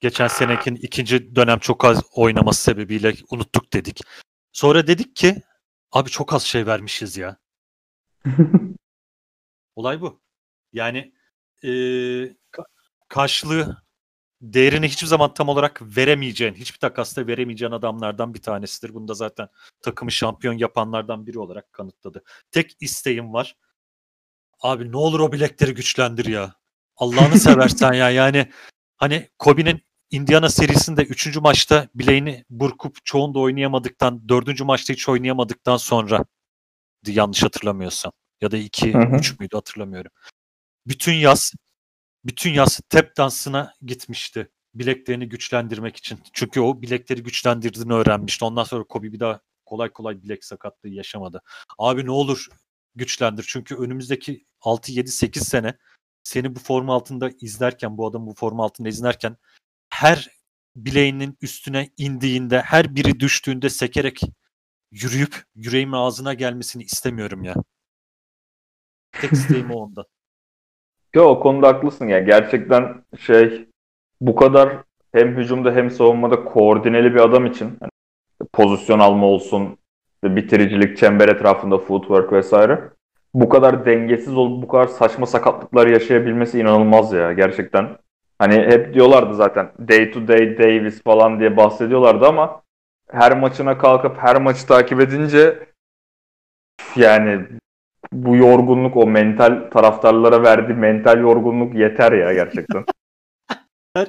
Geçen 0.00 0.28
senekinin 0.28 0.76
ikinci 0.76 1.36
dönem 1.36 1.58
çok 1.58 1.84
az 1.84 2.02
oynaması 2.12 2.62
sebebiyle 2.62 3.14
unuttuk 3.30 3.72
dedik. 3.72 4.00
Sonra 4.52 4.86
dedik 4.86 5.16
ki 5.16 5.42
abi 5.92 6.10
çok 6.10 6.32
az 6.34 6.42
şey 6.42 6.66
vermişiz 6.66 7.16
ya. 7.16 7.38
Olay 9.76 10.00
bu. 10.00 10.22
Yani 10.72 11.14
ka- 12.52 12.66
karşılığı 13.08 13.81
değerini 14.42 14.88
hiçbir 14.88 15.06
zaman 15.06 15.34
tam 15.34 15.48
olarak 15.48 15.82
veremeyeceğin, 15.96 16.54
hiçbir 16.54 16.78
takasta 16.78 17.26
veremeyeceğin 17.26 17.72
adamlardan 17.72 18.34
bir 18.34 18.42
tanesidir. 18.42 18.94
Bunu 18.94 19.08
da 19.08 19.14
zaten 19.14 19.48
takımı 19.82 20.12
şampiyon 20.12 20.58
yapanlardan 20.58 21.26
biri 21.26 21.38
olarak 21.38 21.72
kanıtladı. 21.72 22.22
Tek 22.50 22.76
isteğim 22.80 23.32
var. 23.32 23.56
Abi 24.60 24.92
ne 24.92 24.96
olur 24.96 25.20
o 25.20 25.32
bilekleri 25.32 25.74
güçlendir 25.74 26.26
ya. 26.26 26.54
Allah'ını 26.96 27.38
seversen 27.38 27.92
ya. 27.92 28.10
Yani 28.10 28.50
hani 28.96 29.28
Kobe'nin 29.38 29.82
Indiana 30.10 30.48
serisinde 30.48 31.02
3. 31.02 31.36
maçta 31.36 31.88
bileğini 31.94 32.44
burkup 32.50 33.04
çoğunda 33.04 33.38
oynayamadıktan, 33.38 34.28
4. 34.28 34.60
maçta 34.60 34.92
hiç 34.92 35.08
oynayamadıktan 35.08 35.76
sonra 35.76 36.24
yanlış 37.06 37.42
hatırlamıyorsam 37.42 38.12
ya 38.40 38.50
da 38.50 38.56
2 38.56 38.94
Hı 38.94 38.98
hı. 38.98 39.16
3 39.16 39.40
müydü 39.40 39.56
hatırlamıyorum. 39.56 40.10
Bütün 40.86 41.12
yaz 41.12 41.52
bütün 42.24 42.50
yaz 42.50 42.80
tep 42.88 43.16
dansına 43.16 43.74
gitmişti. 43.82 44.50
Bileklerini 44.74 45.28
güçlendirmek 45.28 45.96
için. 45.96 46.18
Çünkü 46.32 46.60
o 46.60 46.82
bilekleri 46.82 47.22
güçlendirdiğini 47.22 47.92
öğrenmişti. 47.92 48.44
Ondan 48.44 48.64
sonra 48.64 48.84
Kobe 48.84 49.12
bir 49.12 49.20
daha 49.20 49.40
kolay 49.66 49.92
kolay 49.92 50.22
bilek 50.22 50.44
sakatlığı 50.44 50.88
yaşamadı. 50.88 51.42
Abi 51.78 52.06
ne 52.06 52.10
olur 52.10 52.46
güçlendir. 52.94 53.44
Çünkü 53.48 53.76
önümüzdeki 53.76 54.46
6 54.60 54.92
7 54.92 55.10
8 55.10 55.48
sene 55.48 55.74
seni 56.22 56.54
bu 56.56 56.60
forma 56.60 56.94
altında 56.94 57.30
izlerken, 57.40 57.98
bu 57.98 58.06
adamı 58.06 58.26
bu 58.26 58.34
forma 58.34 58.64
altında 58.64 58.88
izlerken 58.88 59.36
her 59.88 60.28
bileğinin 60.76 61.38
üstüne 61.42 61.90
indiğinde, 61.96 62.60
her 62.62 62.96
biri 62.96 63.20
düştüğünde 63.20 63.70
sekerek 63.70 64.20
yürüyüp 64.90 65.44
yüreğimin 65.54 65.92
ağzına 65.92 66.34
gelmesini 66.34 66.82
istemiyorum 66.82 67.44
ya. 67.44 67.54
Tek 69.12 69.32
isteğim 69.32 69.70
o 69.70 69.74
ondan. 69.74 70.04
Yo 71.14 71.24
o 71.24 71.40
konuda 71.40 71.68
haklısın 71.68 72.08
ya. 72.08 72.18
Gerçekten 72.18 72.94
şey 73.18 73.68
bu 74.20 74.36
kadar 74.36 74.68
hem 75.12 75.36
hücumda 75.36 75.72
hem 75.72 75.90
savunmada 75.90 76.44
koordineli 76.44 77.14
bir 77.14 77.20
adam 77.20 77.46
için 77.46 77.76
hani 77.80 77.90
pozisyon 78.52 78.98
alma 78.98 79.26
olsun, 79.26 79.78
bitiricilik, 80.24 80.96
çember 80.96 81.28
etrafında 81.28 81.78
footwork 81.78 82.32
vesaire. 82.32 82.80
Bu 83.34 83.48
kadar 83.48 83.86
dengesiz 83.86 84.36
olup 84.36 84.62
bu 84.62 84.68
kadar 84.68 84.86
saçma 84.86 85.26
sakatlıklar 85.26 85.86
yaşayabilmesi 85.86 86.60
inanılmaz 86.60 87.12
ya 87.12 87.32
gerçekten. 87.32 87.88
Hani 88.38 88.54
hep 88.54 88.94
diyorlardı 88.94 89.34
zaten 89.34 89.72
day 89.88 90.10
to 90.10 90.28
day 90.28 90.58
Davis 90.58 91.02
falan 91.02 91.40
diye 91.40 91.56
bahsediyorlardı 91.56 92.26
ama 92.26 92.62
her 93.10 93.38
maçına 93.38 93.78
kalkıp 93.78 94.18
her 94.18 94.42
maçı 94.42 94.66
takip 94.66 95.00
edince 95.00 95.58
yani 96.96 97.46
bu 98.12 98.36
yorgunluk 98.36 98.96
o 98.96 99.06
mental 99.06 99.70
taraftarlara 99.72 100.42
verdiği 100.42 100.74
mental 100.74 101.20
yorgunluk 101.20 101.74
yeter 101.74 102.12
ya 102.12 102.34
gerçekten. 102.34 102.84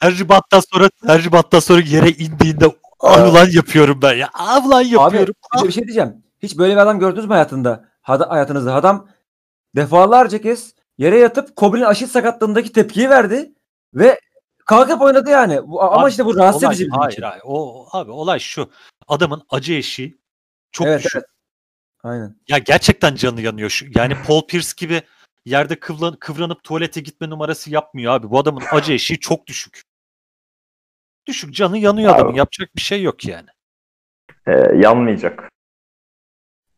Her 0.00 0.18
ribattan 0.18 0.60
sonra 0.72 0.90
her 1.06 1.22
ribattan 1.22 1.58
sonra 1.58 1.80
yere 1.80 2.08
indiğinde 2.10 2.64
ah 3.00 3.32
ulan 3.32 3.48
yapıyorum 3.52 3.98
ben 4.02 4.14
ya. 4.14 4.28
Ah 4.34 4.66
ulan 4.66 4.80
Abi 4.84 4.88
yapıyorum. 4.88 5.34
bir, 5.62 5.68
bir 5.68 5.72
şey 5.72 5.84
diyeceğim. 5.84 6.22
Hiç 6.42 6.58
böyle 6.58 6.72
bir 6.72 6.78
adam 6.78 6.98
gördünüz 6.98 7.26
mü 7.26 7.32
hayatında? 7.32 7.84
Hada, 8.02 8.30
hayatınızda. 8.30 8.74
Adam 8.74 9.08
defalarca 9.76 10.40
kez 10.40 10.74
yere 10.98 11.18
yatıp 11.18 11.56
Kobe'nin 11.56 11.84
aşit 11.84 12.10
sakatlığındaki 12.10 12.72
tepkiyi 12.72 13.10
verdi 13.10 13.52
ve 13.94 14.20
kalkıp 14.66 15.02
oynadı 15.02 15.30
yani. 15.30 15.68
Bu, 15.68 15.82
ama 15.82 16.02
Abi, 16.02 16.10
işte 16.10 16.24
bu 16.24 16.36
rahatsız 16.36 16.64
olay, 16.64 16.74
edici 16.74 16.84
bizim 16.84 16.98
hayır, 16.98 17.12
için. 17.12 17.22
hayır. 17.22 17.42
O, 17.44 17.86
abi 17.92 18.10
olay 18.10 18.38
şu. 18.38 18.70
Adamın 19.08 19.42
acı 19.50 19.72
eşiği 19.72 20.18
çok 20.72 20.86
Evet, 20.86 20.98
düşük. 20.98 21.16
evet. 21.16 21.26
Aynen. 22.02 22.36
Ya 22.48 22.58
gerçekten 22.58 23.14
canı 23.14 23.40
yanıyor. 23.40 23.70
Şu, 23.70 23.86
yani 23.94 24.14
Paul 24.26 24.46
Pierce 24.46 24.68
gibi 24.76 25.02
yerde 25.44 25.80
kıvran, 25.80 26.16
kıvranıp 26.20 26.64
tuvalete 26.64 27.00
gitme 27.00 27.30
numarası 27.30 27.70
yapmıyor 27.70 28.12
abi. 28.14 28.30
Bu 28.30 28.38
adamın 28.38 28.62
acı 28.72 28.92
eşiği 28.92 29.20
çok 29.20 29.46
düşük. 29.46 29.82
Düşük 31.26 31.54
canı 31.54 31.78
yanıyor 31.78 32.10
Abi. 32.12 32.16
adamın. 32.16 32.34
Yapacak 32.34 32.76
bir 32.76 32.80
şey 32.80 33.02
yok 33.02 33.24
yani. 33.24 33.48
Ee, 34.46 34.52
yanmayacak. 34.76 35.48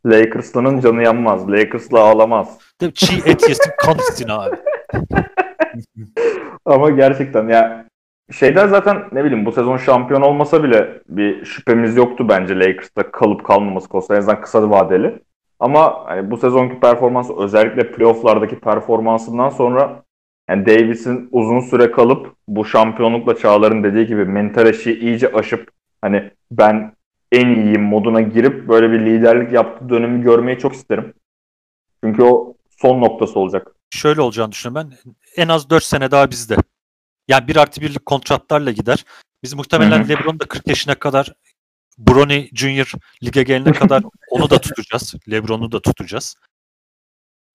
Lakers'lının 0.06 0.80
canı 0.80 1.02
yanmaz. 1.02 1.48
Lakers'la 1.48 2.00
ağlamaz. 2.00 2.58
Değil 2.80 2.90
mi? 2.92 2.94
Çiğ 2.94 3.30
et 3.30 3.48
yesin 3.48 3.72
kan 3.78 3.98
içsin 3.98 4.28
abi. 4.28 4.56
Ama 6.64 6.90
gerçekten 6.90 7.48
ya 7.48 7.86
şeyden 8.32 8.66
zaten 8.66 9.04
ne 9.12 9.24
bileyim 9.24 9.46
bu 9.46 9.52
sezon 9.52 9.76
şampiyon 9.76 10.22
olmasa 10.22 10.62
bile 10.62 11.02
bir 11.08 11.44
şüphemiz 11.44 11.96
yoktu 11.96 12.28
bence 12.28 12.58
Lakers'ta 12.58 13.10
kalıp 13.10 13.44
kalmaması 13.44 13.88
konusunda 13.88 14.14
en 14.14 14.18
azından 14.18 14.40
kısa 14.40 14.70
vadeli. 14.70 15.18
Ama 15.60 16.02
hani 16.06 16.30
bu 16.30 16.36
sezonki 16.36 16.80
performansı 16.80 17.38
özellikle 17.38 17.92
playoff'lardaki 17.92 18.60
performansından 18.60 19.48
sonra 19.48 20.02
yani 20.48 20.66
Davis'in 20.66 21.28
uzun 21.32 21.60
süre 21.60 21.90
kalıp 21.90 22.34
bu 22.48 22.64
şampiyonlukla 22.64 23.36
Çağlar'ın 23.36 23.84
dediği 23.84 24.06
gibi 24.06 24.24
mental 24.24 24.66
eşiği 24.66 24.98
iyice 24.98 25.32
aşıp 25.32 25.70
hani 26.02 26.30
ben 26.50 26.92
en 27.32 27.48
iyiyim 27.48 27.82
moduna 27.82 28.20
girip 28.20 28.68
böyle 28.68 28.90
bir 28.90 29.00
liderlik 29.00 29.52
yaptığı 29.52 29.88
dönemi 29.88 30.22
görmeyi 30.22 30.58
çok 30.58 30.72
isterim. 30.72 31.14
Çünkü 32.04 32.22
o 32.22 32.54
son 32.70 33.00
noktası 33.00 33.38
olacak. 33.38 33.74
Şöyle 33.90 34.20
olacağını 34.20 34.52
düşünüyorum 34.52 34.90
ben. 34.90 35.12
En 35.42 35.48
az 35.48 35.70
4 35.70 35.84
sene 35.84 36.10
daha 36.10 36.30
bizde. 36.30 36.56
Yani 37.28 37.48
bir 37.48 37.56
artı 37.56 37.80
birlik 37.80 38.06
kontratlarla 38.06 38.70
gider. 38.70 39.04
Biz 39.42 39.54
muhtemelen 39.54 39.98
Hı 40.00 40.04
hı. 40.04 40.08
LeBron 40.08 40.40
da 40.40 40.44
40 40.44 40.66
yaşına 40.68 40.94
kadar 40.94 41.32
Bronny 41.98 42.48
Junior 42.52 42.92
lige 43.22 43.42
gelene 43.42 43.72
kadar 43.72 44.02
onu 44.30 44.50
da 44.50 44.60
tutacağız. 44.60 45.14
LeBron'u 45.30 45.72
da 45.72 45.82
tutacağız. 45.82 46.34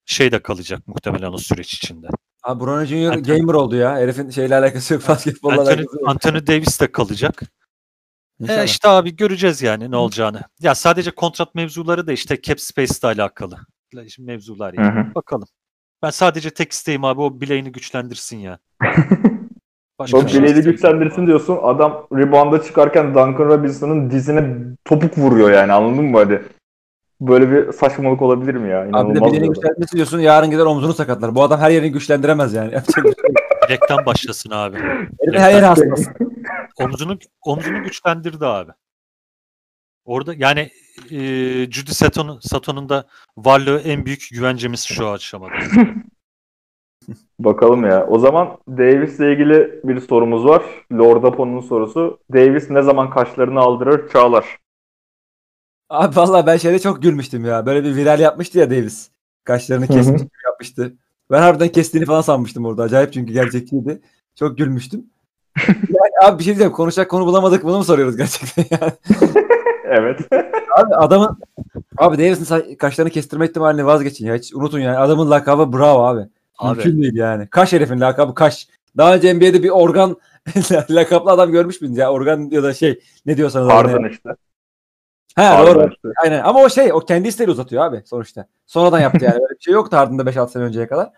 Şey 0.05 0.31
de 0.31 0.41
kalacak 0.41 0.87
muhtemelen 0.87 1.33
o 1.33 1.37
süreç 1.37 1.73
içinde. 1.73 2.07
Abi 2.43 2.59
Bronny 2.63 2.85
Junior 2.85 3.13
Anthony- 3.13 3.37
gamer 3.37 3.53
oldu 3.53 3.75
ya. 3.75 3.95
Herifin 3.97 4.29
şeyle 4.29 4.55
alakası 4.55 4.93
yok. 4.93 5.07
Basketbolla 5.07 5.53
Anthony, 5.53 5.73
alakası 5.73 5.99
yok. 5.99 6.09
Anthony 6.09 6.47
Davis 6.47 6.81
de 6.81 6.91
kalacak. 6.91 7.41
İnşallah. 8.39 8.61
E 8.61 8.65
işte 8.65 8.87
abi 8.87 9.15
göreceğiz 9.15 9.61
yani 9.61 9.91
ne 9.91 9.95
olacağını. 9.95 10.41
Ya 10.59 10.75
sadece 10.75 11.11
kontrat 11.11 11.55
mevzuları 11.55 12.07
da 12.07 12.11
işte 12.11 12.41
cap 12.41 12.59
space 12.59 12.93
ile 13.01 13.07
alakalı. 13.07 13.59
Şimdi 14.09 14.31
mevzular 14.31 14.77
Hı 14.77 14.81
yani. 14.81 15.09
hı. 15.09 15.15
Bakalım. 15.15 15.47
Ben 16.03 16.09
sadece 16.09 16.49
tek 16.49 16.71
isteğim 16.71 17.03
abi 17.03 17.21
o 17.21 17.41
bileğini 17.41 17.71
güçlendirsin 17.71 18.37
ya. 18.37 18.59
Başka 19.99 20.17
O 20.17 20.21
bir 20.21 20.27
şey 20.27 20.41
bileğini 20.41 20.59
istemiyorum 20.59 20.71
güçlendirsin 20.71 21.27
diyorsun. 21.27 21.59
Adam 21.61 22.07
rebound'a 22.13 22.63
çıkarken 22.63 23.07
Duncan 23.07 23.45
Robinson'ın 23.45 24.11
dizine 24.11 24.55
topuk 24.85 25.17
vuruyor 25.17 25.51
yani 25.51 25.73
anladın 25.73 26.05
mı 26.05 26.17
hadi? 26.17 26.43
Böyle 27.21 27.51
bir 27.51 27.71
saçmalık 27.71 28.21
olabilir 28.21 28.55
mi 28.55 28.69
ya? 28.69 28.79
Abi 28.79 28.85
de 28.85 28.89
İnanılmaz 28.89 29.33
bileğini 29.33 29.47
güçlendirmesi 29.47 29.95
diyorsun 29.95 30.19
yarın 30.19 30.51
gider 30.51 30.65
omzunu 30.65 30.93
sakatlar. 30.93 31.35
Bu 31.35 31.43
adam 31.43 31.59
her 31.59 31.71
yerini 31.71 31.91
güçlendiremez 31.91 32.53
yani. 32.53 32.71
Şey. 32.95 33.03
Bilekten 33.67 34.05
başlasın 34.05 34.51
abi. 34.51 34.77
Herifin 34.77 35.39
her 35.39 35.53
yeri 35.53 35.65
hastası. 35.65 36.11
Omzunu 36.75 37.17
omzunu 37.41 37.83
güçlendirdi 37.83 38.45
abi. 38.45 38.71
Orada 40.05 40.33
yani 40.37 40.69
e, 41.11 41.19
Judy 41.71 41.91
Sato'nun 41.91 42.39
Sato'nun 42.39 42.89
da 42.89 43.07
varlığı 43.37 43.79
en 43.79 44.05
büyük 44.05 44.27
güvencemiz 44.31 44.83
şu 44.83 45.09
aşamada. 45.09 45.53
Bakalım 47.39 47.85
ya. 47.85 48.07
O 48.07 48.19
zaman 48.19 48.57
Davis'le 48.67 49.19
ilgili 49.19 49.79
bir 49.83 49.99
sorumuz 49.99 50.45
var. 50.45 50.63
Lord 50.93 51.23
Apo'nun 51.23 51.61
sorusu. 51.61 52.19
Davis 52.33 52.69
ne 52.69 52.81
zaman 52.81 53.09
kaşlarını 53.09 53.59
aldırır 53.59 54.09
Çağlar? 54.09 54.57
Abi 55.89 56.15
vallahi 56.15 56.45
ben 56.47 56.57
şeyde 56.57 56.79
çok 56.79 57.01
gülmüştüm 57.01 57.45
ya. 57.45 57.65
Böyle 57.65 57.83
bir 57.83 57.95
viral 57.95 58.19
yapmıştı 58.19 58.59
ya 58.59 58.69
Davis. 58.69 59.09
Kaşlarını 59.43 59.87
kesmiş 59.87 60.21
gibi 60.21 60.31
yapmıştı. 60.45 60.93
Ben 61.31 61.41
harbiden 61.41 61.69
kestiğini 61.69 62.05
falan 62.05 62.21
sanmıştım 62.21 62.65
orada. 62.65 62.83
Acayip 62.83 63.13
çünkü 63.13 63.33
gerçekçiydi. 63.33 64.01
Çok 64.35 64.57
gülmüştüm. 64.57 65.05
yani 65.67 66.11
abi 66.25 66.39
bir 66.39 66.43
şey 66.43 66.51
diyeceğim. 66.53 66.73
Konuşacak 66.73 67.11
konu 67.11 67.25
bulamadık. 67.25 67.63
Bunu 67.63 67.77
mu 67.77 67.83
soruyoruz 67.83 68.17
gerçekten 68.17 68.65
yani? 68.81 68.91
Evet. 69.91 70.19
Abi 70.77 70.95
adamın 70.95 71.37
abi 71.97 72.17
Davis'in 72.17 72.75
kaşlarını 72.75 73.11
kestirme 73.11 73.45
ihtimalini 73.45 73.85
vazgeçin 73.85 74.25
ya. 74.25 74.35
Hiç 74.35 74.53
unutun 74.53 74.79
yani. 74.79 74.97
Adamın 74.97 75.31
lakabı 75.31 75.77
bravo 75.77 76.03
abi. 76.03 76.29
Abi 76.59 76.77
Mümkün 76.77 77.01
değil 77.01 77.15
yani. 77.15 77.47
Kaş 77.47 77.73
herifin 77.73 77.99
lakabı 77.99 78.35
kaş. 78.35 78.67
Daha 78.97 79.15
önce 79.15 79.33
NBA'de 79.33 79.63
bir 79.63 79.69
organ 79.69 80.17
lakaplı 80.89 81.31
adam 81.31 81.51
görmüş 81.51 81.81
müydünüz 81.81 81.97
ya? 81.97 82.11
Organ 82.11 82.49
ya 82.51 82.63
da 82.63 82.73
şey 82.73 82.99
ne 83.25 83.37
diyorsanız. 83.37 83.67
adına 83.67 83.89
ya. 83.89 83.95
Harden 83.95 84.09
işte. 84.09 84.29
Ha 85.35 85.57
Harden 85.57 85.75
doğru. 85.75 85.89
işte. 85.89 86.07
Aynen 86.23 86.43
ama 86.43 86.61
o 86.61 86.69
şey 86.69 86.93
o 86.93 86.99
kendi 86.99 87.27
isteğiyle 87.27 87.51
uzatıyor 87.51 87.85
abi 87.85 88.01
sonuçta. 88.05 88.47
Sonradan 88.65 88.99
yaptı 88.99 89.25
yani. 89.25 89.35
Öyle 89.35 89.59
bir 89.59 89.63
şey 89.63 89.73
yoktu 89.73 89.97
ardında 89.97 90.21
5-6 90.21 90.49
sene 90.49 90.63
önceye 90.63 90.87
kadar. 90.87 91.09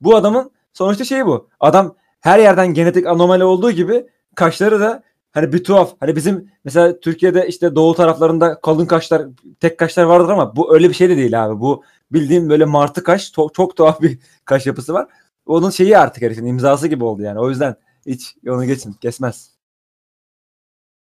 Bu 0.00 0.16
adamın 0.16 0.50
sonuçta 0.72 1.04
şeyi 1.04 1.26
bu. 1.26 1.48
Adam 1.60 1.94
her 2.20 2.38
yerden 2.38 2.74
genetik 2.74 3.06
anomali 3.06 3.44
olduğu 3.44 3.70
gibi 3.70 4.06
kaşları 4.34 4.80
da 4.80 5.02
hani 5.32 5.52
bir 5.52 5.64
tuhaf. 5.64 5.92
Hani 6.00 6.16
bizim 6.16 6.50
mesela 6.64 7.00
Türkiye'de 7.00 7.46
işte 7.48 7.74
doğu 7.74 7.94
taraflarında 7.94 8.60
kalın 8.60 8.86
kaşlar, 8.86 9.22
tek 9.60 9.78
kaşlar 9.78 10.04
vardır 10.04 10.28
ama 10.28 10.56
bu 10.56 10.74
öyle 10.74 10.88
bir 10.88 10.94
şey 10.94 11.08
de 11.08 11.16
değil 11.16 11.44
abi. 11.44 11.60
Bu 11.60 11.84
bildiğim 12.12 12.50
böyle 12.50 12.64
martı 12.64 13.02
kaş 13.04 13.30
to- 13.30 13.52
çok 13.52 13.76
tuhaf 13.76 14.00
bir 14.02 14.18
kaş 14.44 14.66
yapısı 14.66 14.94
var. 14.94 15.08
Onun 15.46 15.70
şeyi 15.70 15.98
artık 15.98 16.22
herifin 16.22 16.46
imzası 16.46 16.88
gibi 16.88 17.04
oldu 17.04 17.22
yani. 17.22 17.38
O 17.40 17.48
yüzden 17.50 17.76
hiç 18.06 18.34
onu 18.48 18.64
geçin. 18.66 18.92
Kesmez. 18.92 19.50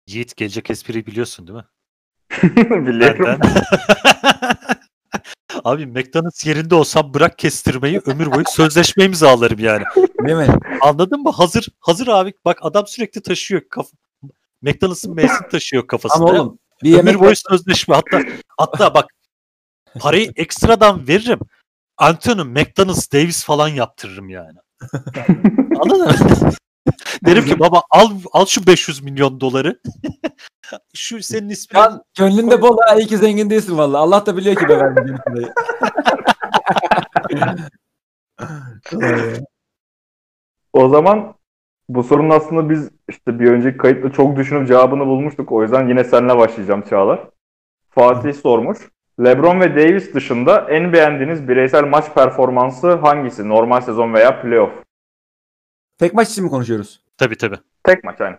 Yiğit 0.07 0.37
gelecek 0.37 0.71
espriyi 0.71 1.07
biliyorsun 1.07 1.47
değil 1.47 1.59
mi? 1.59 1.65
Biliyorum. 2.87 3.25
Benden. 3.27 3.63
Abi 5.65 5.87
McDonald's 5.87 6.47
yerinde 6.47 6.75
olsam 6.75 7.15
bırak 7.15 7.39
kestirmeyi 7.39 8.01
ömür 8.07 8.33
boyu 8.33 8.45
sözleşme 8.49 9.05
imzalarım 9.05 9.59
yani. 9.59 9.85
Değil 10.27 10.37
mi? 10.39 10.59
Anladın 10.81 11.23
mı? 11.23 11.31
Hazır 11.31 11.69
hazır 11.81 12.09
abi. 12.09 12.33
Bak 12.45 12.59
adam 12.61 12.87
sürekli 12.87 13.23
taşıyor 13.23 13.63
kaf 13.71 13.87
McDonald's'ın 14.63 15.15
M'sini 15.15 15.49
taşıyor 15.51 15.87
kafasında. 15.87 16.29
ama 16.29 16.41
oğlum 16.41 16.59
bir 16.83 16.89
ömür 16.89 16.97
yemek 16.97 17.21
boyu 17.21 17.35
sözleşme. 17.37 17.95
Hatta 17.95 18.23
hatta 18.59 18.95
bak 18.95 19.07
parayı 20.01 20.32
ekstradan 20.36 21.09
veririm. 21.09 21.41
Anthony 21.97 22.43
McDonald's 22.43 23.12
Davis 23.12 23.45
falan 23.45 23.68
yaptırırım 23.68 24.28
yani. 24.28 24.59
Anladın 25.80 26.07
mı? 26.07 26.51
Derim 27.26 27.45
ki 27.45 27.59
baba 27.59 27.82
al 27.91 28.11
al 28.32 28.47
şu 28.47 28.66
500 28.66 29.03
milyon 29.03 29.41
doları. 29.41 29.80
şu 30.95 31.22
senin 31.22 31.49
ismin. 31.49 31.80
Can 31.80 32.03
gönlünde 32.18 32.62
bol 32.62 32.78
ha 32.86 32.95
iyi 32.95 33.07
ki 33.07 33.18
zengin 33.18 33.51
değilsin 33.51 33.78
valla. 33.78 33.99
Allah 33.99 34.26
da 34.26 34.36
biliyor 34.36 34.57
ki 34.57 34.68
be 34.68 34.78
vermeyeceğim 34.78 35.20
parayı. 35.24 35.53
O 40.72 40.89
zaman 40.89 41.34
bu 41.89 42.03
sorunun 42.03 42.30
aslında 42.30 42.70
biz 42.70 42.91
işte 43.09 43.41
bir 43.41 43.51
önceki 43.51 43.78
kayıtta 43.78 44.12
çok 44.12 44.36
düşünüp 44.36 44.68
cevabını 44.68 45.07
bulmuştuk. 45.07 45.53
O 45.53 45.62
yüzden 45.62 45.89
yine 45.89 46.05
seninle 46.05 46.36
başlayacağım 46.36 46.82
Çağlar. 46.82 47.30
Fatih 47.91 48.34
sormuş. 48.34 48.78
LeBron 49.25 49.61
ve 49.61 49.77
Davis 49.77 50.14
dışında 50.14 50.66
en 50.71 50.93
beğendiğiniz 50.93 51.49
bireysel 51.49 51.85
maç 51.85 52.14
performansı 52.14 52.93
hangisi? 52.95 53.49
Normal 53.49 53.81
sezon 53.81 54.14
veya 54.14 54.43
playoff? 54.43 54.73
tek 55.99 56.14
maç 56.14 56.31
için 56.31 56.45
mi 56.45 56.51
konuşuyoruz? 56.51 57.01
Tabii 57.16 57.37
tabii. 57.37 57.59
Tek 57.85 58.05
maç 58.05 58.21
yani. 58.21 58.37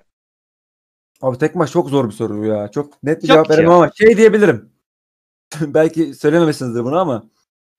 Abi 1.22 1.38
tek 1.38 1.56
maç 1.56 1.72
çok 1.72 1.90
zor 1.90 2.08
bir 2.08 2.14
soru 2.14 2.46
ya. 2.46 2.68
Çok 2.72 3.04
net 3.04 3.24
bir 3.24 3.28
Yok 3.30 3.36
cevap 3.36 3.50
veremem 3.50 3.72
ama 3.72 3.90
şey 3.96 4.18
diyebilirim. 4.18 4.70
Belki 5.62 6.14
söylememişsinizdir 6.14 6.84
bunu 6.84 7.00
ama 7.00 7.24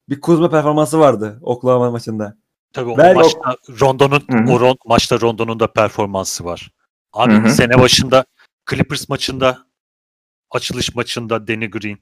bir 0.09 0.21
Kuzma 0.21 0.51
performansı 0.51 0.99
vardı 1.01 1.39
Oklahoma 1.43 1.91
maçında. 1.91 2.37
Tabii 2.73 2.91
o 2.91 2.99
Ben- 2.99 3.17
maçta 3.17 3.57
Rondo'nun 3.81 4.23
o 4.49 4.61
Ron- 4.61 4.79
maçta 4.87 5.21
Rondo'nun 5.21 5.61
da 5.61 5.73
performansı 5.73 6.45
var. 6.45 6.71
Abi 7.13 7.33
Hı 7.35 7.39
hı. 7.39 7.51
sene 7.51 7.79
başında 7.81 8.25
Clippers 8.71 9.09
maçında 9.09 9.59
açılış 10.51 10.95
maçında 10.95 11.47
Danny 11.49 11.71
Green 11.71 11.99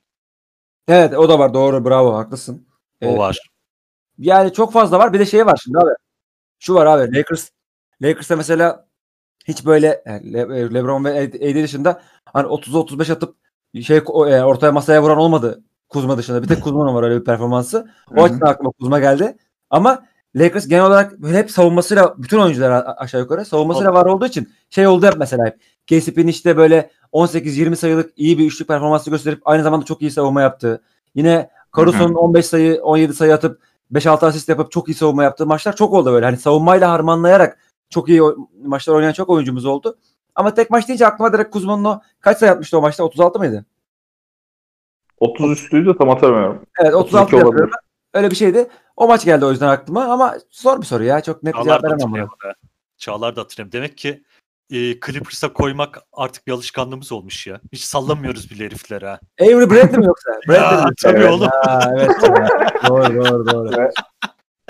Evet 0.89 1.14
o 1.18 1.28
da 1.28 1.39
var 1.39 1.55
doğru 1.55 1.84
bravo 1.84 2.14
haklısın. 2.14 2.66
o 3.03 3.07
Evet. 3.07 3.18
var. 3.18 3.49
Yani 4.18 4.53
çok 4.53 4.72
fazla 4.72 4.99
var 4.99 5.12
bir 5.12 5.18
de 5.18 5.26
şey 5.26 5.47
var 5.47 5.61
şimdi 5.64 5.78
abi. 5.78 5.91
Şu 6.59 6.74
var 6.74 6.86
abi 6.86 7.16
Lakers 7.18 7.51
Lakers'ta 8.03 8.36
mesela 8.36 8.86
hiç 9.49 9.66
böyle 9.66 10.03
yani 10.07 10.32
Le- 10.32 10.74
LeBron 10.74 11.05
ve 11.05 11.11
AD 11.20 11.62
dışında 11.62 12.03
hani 12.24 12.47
30'a 12.47 12.78
35 12.78 13.11
atıp 13.11 13.36
şey 13.82 13.97
e, 13.97 14.01
ortaya 14.45 14.72
masaya 14.72 15.03
vuran 15.03 15.18
olmadı 15.18 15.64
Kuzma 15.89 16.18
dışında. 16.18 16.43
Bir 16.43 16.49
tek 16.49 16.61
Kuzma'nın 16.64 16.95
var 16.95 17.03
öyle 17.03 17.20
bir 17.20 17.24
performansı. 17.24 17.91
O 18.16 18.22
açıdan 18.22 18.47
aklıma 18.47 18.70
Kuzma 18.70 19.01
geldi. 19.01 19.36
Ama 19.70 20.07
Lakers 20.39 20.68
genel 20.68 20.84
olarak 20.84 21.12
hep 21.26 21.51
savunmasıyla 21.51 22.14
bütün 22.18 22.39
oyuncular 22.39 22.84
aşağı 22.97 23.20
yukarı 23.20 23.45
savunmasıyla 23.45 23.93
var 23.93 24.07
olduğu 24.07 24.26
için 24.26 24.53
şey 24.70 24.86
oldu 24.86 25.07
hep 25.07 25.14
mesela 25.18 25.47
hep. 25.47 25.61
KCP'nin 25.86 26.26
işte 26.26 26.57
böyle 26.57 26.91
18-20 27.12 27.76
sayılık 27.76 28.12
iyi 28.16 28.39
bir 28.39 28.47
üçlük 28.47 28.68
performansı 28.68 29.11
gösterip 29.11 29.41
aynı 29.45 29.62
zamanda 29.62 29.84
çok 29.84 30.03
iyi 30.03 30.11
savunma 30.11 30.43
yaptığı. 30.43 30.82
Yine 31.14 31.51
Caruso'nun 31.76 32.14
15 32.14 32.47
sayı 32.47 32.82
17 32.82 33.14
sayı 33.14 33.34
atıp 33.34 33.62
5-6 33.93 34.26
asist 34.26 34.49
yapıp 34.49 34.70
çok 34.70 34.89
iyi 34.89 34.95
savunma 34.95 35.24
yaptığı 35.24 35.47
maçlar 35.47 35.76
çok 35.76 35.93
oldu 35.93 36.12
böyle. 36.12 36.24
Hani 36.26 36.36
savunmayla 36.36 36.91
harmanlayarak 36.91 37.59
çok 37.91 38.09
iyi 38.09 38.22
maçlar 38.64 38.95
oynayan 38.95 39.12
çok 39.12 39.28
oyuncumuz 39.28 39.64
oldu. 39.64 39.99
Ama 40.34 40.55
tek 40.55 40.70
maç 40.70 40.89
deyince 40.89 41.07
aklıma 41.07 41.32
direkt 41.32 41.51
Kuzma'nın 41.51 41.84
o 41.84 42.01
kaç 42.20 42.39
sayı 42.39 42.53
atmıştı 42.53 42.78
o 42.78 42.80
maçta? 42.80 43.05
36 43.05 43.39
mıydı? 43.39 43.64
30 45.18 45.51
üstüydü 45.51 45.97
tam 45.99 46.09
hatırlamıyorum. 46.09 46.62
Evet 46.80 46.95
36 46.95 47.22
32 47.22 47.36
olabilir. 47.36 47.51
yapıyorum. 47.51 47.88
Öyle 48.14 48.30
bir 48.30 48.36
şeydi. 48.36 48.68
O 48.96 49.09
maç 49.09 49.24
geldi 49.24 49.44
o 49.44 49.50
yüzden 49.50 49.68
aklıma 49.68 50.04
ama 50.04 50.34
zor 50.50 50.80
bir 50.80 50.86
soru 50.86 51.04
ya. 51.04 51.20
Çok 51.20 51.42
net 51.42 51.54
Çağlar 51.54 51.64
cevap 51.64 51.82
da 51.82 51.86
veremem 51.88 52.12
buna. 52.12 52.54
Çağlar 52.98 53.36
da 53.36 53.40
hatırlayamadı. 53.40 53.76
Demek 53.76 53.98
ki 53.98 54.22
e, 54.70 54.76
Clippers'a 55.00 55.52
koymak 55.52 55.98
artık 56.12 56.46
bir 56.46 56.52
alışkanlığımız 56.52 57.12
olmuş 57.12 57.46
ya. 57.46 57.61
Hiç 57.72 57.80
sallamıyoruz 57.80 58.50
bile 58.50 58.64
heriflere 58.64 59.06
ha. 59.06 59.18
Avery 59.40 59.70
Bradley 59.70 59.98
mi 59.98 60.06
yoksa? 60.06 60.30
Bradley 60.48 60.84
mi? 60.84 60.90
tabii 61.02 61.18
Evet. 61.18 61.30
oğlum. 61.32 61.48
Ha, 61.62 61.92
evet. 61.96 62.11
doğru 62.88 63.14
doğru 63.24 63.46
doğru. 63.52 63.90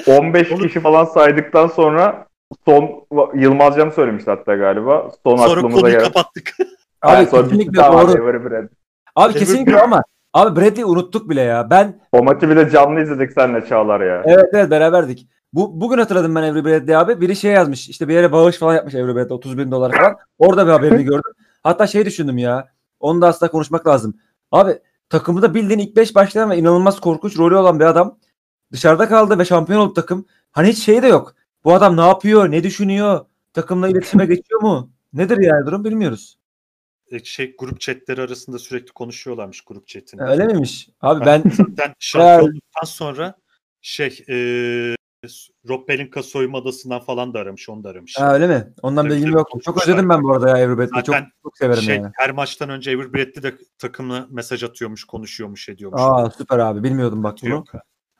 15 0.07 0.53
Oğlum- 0.53 0.67
kişi 0.67 0.81
falan 0.81 1.05
saydıktan 1.05 1.67
sonra 1.67 2.27
son 2.65 3.07
Yılmaz 3.35 3.77
Can 3.77 3.91
söylemişti 3.91 4.31
hatta 4.31 4.55
galiba. 4.57 5.11
Son 5.27 5.37
Sonra 5.37 5.51
aklımıza 5.51 5.81
konuyu 5.81 5.95
gelen. 5.95 6.05
kapattık. 6.07 6.57
Abi 7.03 7.15
Yani 7.15 7.31
kesinlikle 7.31 7.77
doğru. 7.83 7.97
Avery 7.97 8.45
Bradley. 8.45 8.59
Abi 8.59 8.69
Avery 9.17 9.39
kesinlikle 9.39 9.81
ama 9.81 10.03
abi 10.35 10.61
Bradley'i 10.61 10.85
unuttuk 10.85 11.31
bile 11.31 11.41
ya. 11.41 11.71
Ben 11.71 12.01
O 12.13 12.23
maçı 12.23 12.51
bir 12.51 12.57
de 12.57 12.71
canlı 12.71 13.01
izledik 13.01 13.33
seninle 13.33 13.67
Çağlar 13.67 14.01
ya. 14.01 14.23
evet 14.27 14.49
evet 14.53 14.71
beraberdik. 14.71 15.29
Bu, 15.53 15.81
bugün 15.81 15.99
hatırladım 15.99 16.35
ben 16.35 16.43
Avery 16.43 16.65
Bradley 16.65 16.97
abi. 16.97 17.21
Biri 17.21 17.37
şey 17.37 17.53
yazmış. 17.53 17.89
İşte 17.89 18.09
bir 18.09 18.15
yere 18.15 18.33
bağış 18.33 18.59
falan 18.59 18.75
yapmış 18.75 18.95
Avery 18.95 19.15
Bradley 19.15 19.37
30 19.37 19.59
bin 19.59 19.71
dolar 19.71 19.93
falan. 19.93 20.17
Orada 20.39 20.67
bir 20.67 20.71
haberini 20.73 21.05
gördüm. 21.11 21.33
Hatta 21.63 21.87
şey 21.87 22.07
düşündüm 22.07 22.39
ya. 22.39 22.69
Onu 23.01 23.21
da 23.21 23.27
aslında 23.29 23.53
konuşmak 23.53 23.87
lazım. 23.87 24.15
Abi 24.53 24.79
takımda 25.11 25.55
bildiğin 25.55 25.79
ilk 25.79 25.97
5 25.97 26.15
başlayan 26.15 26.51
ve 26.51 26.59
inanılmaz 26.59 27.01
korkunç 27.01 27.39
rolü 27.39 27.57
olan 27.57 27.81
bir 27.81 27.85
adam. 27.85 28.19
Dışarıda 28.73 29.09
kaldı 29.09 29.39
ve 29.39 29.45
şampiyon 29.45 29.81
oldu 29.81 29.95
takım. 29.95 30.27
Hani 30.53 30.69
hiç 30.69 30.79
şey 30.79 31.03
de 31.03 31.07
yok. 31.07 31.35
Bu 31.65 31.75
adam 31.75 31.97
ne 31.97 32.07
yapıyor? 32.07 32.51
Ne 32.51 32.63
düşünüyor? 32.63 33.21
Takımla 33.53 33.89
iletişime 33.89 34.27
geçiyor 34.27 34.61
mu? 34.63 34.91
Nedir 35.13 35.39
yani 35.41 35.67
durum 35.67 35.85
bilmiyoruz. 35.85 36.39
E, 37.11 37.25
Şey 37.25 37.57
grup 37.59 37.81
chatleri 37.81 38.23
arasında 38.23 38.59
sürekli 38.59 38.93
konuşuyorlarmış 38.93 39.61
grup 39.61 39.87
chatinde. 39.87 40.23
Ha, 40.23 40.31
Öyle 40.31 40.47
miymiş? 40.47 40.89
Abi 41.01 41.27
ben 41.27 41.43
Zaten 41.57 41.95
şampiyonluktan 41.99 42.85
sonra 42.87 43.35
şey 43.81 44.25
e, 44.29 44.35
Rob 45.69 45.87
Pelinka 45.87 46.23
soyunma 46.23 46.59
odasından 46.59 47.01
falan 47.01 47.35
da 47.35 47.39
aramış. 47.39 47.69
Onu 47.69 47.85
da 47.85 47.89
aramış. 47.89 48.19
ha, 48.19 48.35
öyle 48.35 48.47
mi? 48.47 48.73
Ondan 48.83 49.05
Tabii, 49.09 49.15
bilgim 49.17 49.33
yok. 49.33 49.49
Çok 49.65 49.83
özledim 49.83 50.09
ben 50.09 50.23
bu 50.23 50.33
arada 50.33 50.59
ya 50.59 50.69
Bradley'i. 50.69 51.05
Çok, 51.05 51.17
çok 51.43 51.59
severim 51.59 51.83
şey, 51.83 51.97
yani. 51.97 52.11
her 52.15 52.31
maçtan 52.31 52.71
önce 52.71 52.99
Bradley 52.99 53.43
de 53.43 53.55
takımına 53.79 54.27
mesaj 54.31 54.65
atıyormuş, 54.65 55.05
konuşuyormuş, 55.05 55.69
ediyormuş. 55.69 56.01
Aa 56.05 56.31
süper 56.31 56.59
abi. 56.59 56.83
Bilmiyordum 56.83 57.25
bak 57.25 57.39
bunu. 57.43 57.51
Yok. 57.51 57.67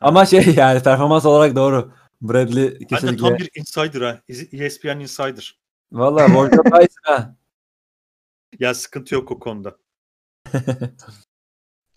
Ama 0.01 0.25
şey 0.25 0.53
yani 0.55 0.83
performans 0.83 1.25
olarak 1.25 1.55
doğru. 1.55 1.91
Bradley 2.21 2.71
Ben 2.71 2.79
de 2.79 2.85
kesinlikle. 2.85 3.17
tam 3.27 3.37
bir 3.37 3.49
insider 3.55 4.01
ha. 4.01 4.19
ESPN 4.51 4.99
insider. 4.99 5.59
Valla 5.91 6.25
Wojciech 6.25 6.63
Tyson 6.63 7.01
ha. 7.03 7.35
Ya 8.59 8.73
sıkıntı 8.73 9.15
yok 9.15 9.31
o 9.31 9.39
konuda. 9.39 9.77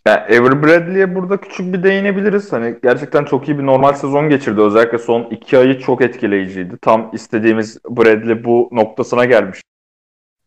Yani 0.06 0.20
Avery 0.20 0.62
Bradley'e 0.62 1.14
burada 1.14 1.40
küçük 1.40 1.72
bir 1.72 1.82
değinebiliriz. 1.82 2.52
Hani 2.52 2.76
gerçekten 2.82 3.24
çok 3.24 3.48
iyi 3.48 3.58
bir 3.58 3.66
normal 3.66 3.92
sezon 3.92 4.28
geçirdi. 4.28 4.60
Özellikle 4.60 4.98
son 4.98 5.22
iki 5.22 5.58
ayı 5.58 5.78
çok 5.78 6.02
etkileyiciydi. 6.02 6.78
Tam 6.82 7.10
istediğimiz 7.12 7.78
Bradley 7.90 8.44
bu 8.44 8.68
noktasına 8.72 9.24
gelmiş. 9.24 9.60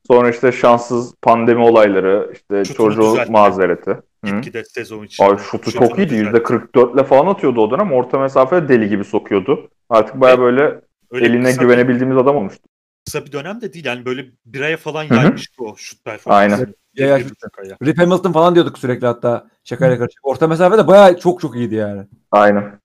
Sonra 0.07 0.29
işte 0.29 0.51
şanssız 0.51 1.15
pandemi 1.21 1.61
olayları, 1.61 2.29
işte 2.33 2.65
Şutunu 2.65 2.89
çocuğun 2.89 3.11
düzeltti. 3.11 3.31
mazereti. 3.31 3.97
Gitgide 4.23 4.63
sezon 4.63 5.03
içinde. 5.03 5.29
Ay 5.29 5.37
şutu 5.37 5.71
çok 5.71 5.97
iyiydi. 5.99 6.09
düzeltti. 6.09 6.37
%44 6.37 6.93
ile 6.93 7.03
falan 7.03 7.27
atıyordu 7.27 7.61
o 7.61 7.71
dönem. 7.71 7.93
Orta 7.93 8.19
mesafe 8.19 8.67
deli 8.69 8.89
gibi 8.89 9.03
sokuyordu. 9.03 9.69
Artık 9.89 10.21
baya 10.21 10.37
Ve 10.37 10.41
böyle 10.41 10.81
Öyle 11.11 11.25
eline 11.25 11.43
kısa, 11.43 11.61
güvenebildiğimiz 11.61 12.17
adam 12.17 12.35
olmuştu. 12.35 12.69
Kısa 13.05 13.25
bir 13.25 13.31
dönem 13.31 13.61
de 13.61 13.73
değil. 13.73 13.85
Yani 13.85 14.05
böyle 14.05 14.25
bir 14.45 14.61
aya 14.61 14.77
falan 14.77 15.03
yaymıştı 15.03 15.63
o 15.63 15.75
şut 15.77 16.05
performansı. 16.05 16.55
Aynen. 16.55 16.73
Yaymış. 16.93 17.33
aya. 17.57 17.77
Rip 17.83 17.99
Hamilton 17.99 18.31
falan 18.31 18.55
diyorduk 18.55 18.77
sürekli 18.77 19.07
hatta 19.07 19.47
şakayla 19.63 19.97
karışık. 19.97 20.27
Orta 20.27 20.47
mesafede 20.47 20.87
bayağı 20.87 21.19
çok 21.19 21.41
çok 21.41 21.55
iyiydi 21.55 21.75
yani. 21.75 22.07
Aynen. 22.31 22.79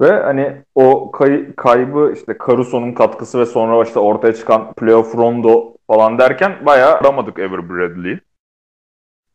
Ve 0.00 0.10
hani 0.22 0.62
o 0.74 1.10
kay- 1.10 1.54
kaybı 1.56 2.12
işte 2.16 2.36
Caruso'nun 2.46 2.92
katkısı 2.92 3.40
ve 3.40 3.46
sonra 3.46 3.84
işte 3.84 3.98
ortaya 3.98 4.34
çıkan 4.34 4.72
playoff 4.72 5.14
rondo 5.14 5.76
falan 5.86 6.18
derken 6.18 6.66
bayağı 6.66 6.94
aramadık 6.94 7.38
Avery 7.38 7.68
Bradley'i. 7.68 8.20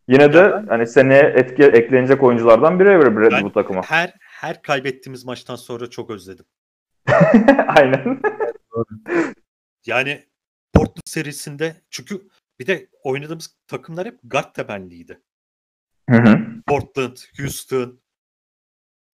Yine 0.07 0.33
de 0.33 0.63
hani 0.69 0.87
seneye 0.87 1.33
etki 1.35 1.63
eklenecek 1.63 2.23
oyunculardan 2.23 2.79
biri 2.79 2.89
Avery 2.89 3.15
Bradley 3.15 3.43
bu 3.43 3.51
takıma. 3.51 3.81
Her 3.81 4.13
her 4.19 4.61
kaybettiğimiz 4.61 5.25
maçtan 5.25 5.55
sonra 5.55 5.89
çok 5.89 6.09
özledim. 6.09 6.45
Aynen. 7.67 8.21
Yani 9.87 10.25
Portland 10.73 11.05
serisinde 11.05 11.81
çünkü 11.89 12.27
bir 12.59 12.67
de 12.67 12.89
oynadığımız 13.03 13.57
takımlar 13.67 14.07
hep 14.07 14.19
guard 14.23 14.53
temenliydi. 14.55 15.21
Hı 16.09 16.15
hı. 16.15 16.39
Portland, 16.67 17.17
Houston, 17.39 18.01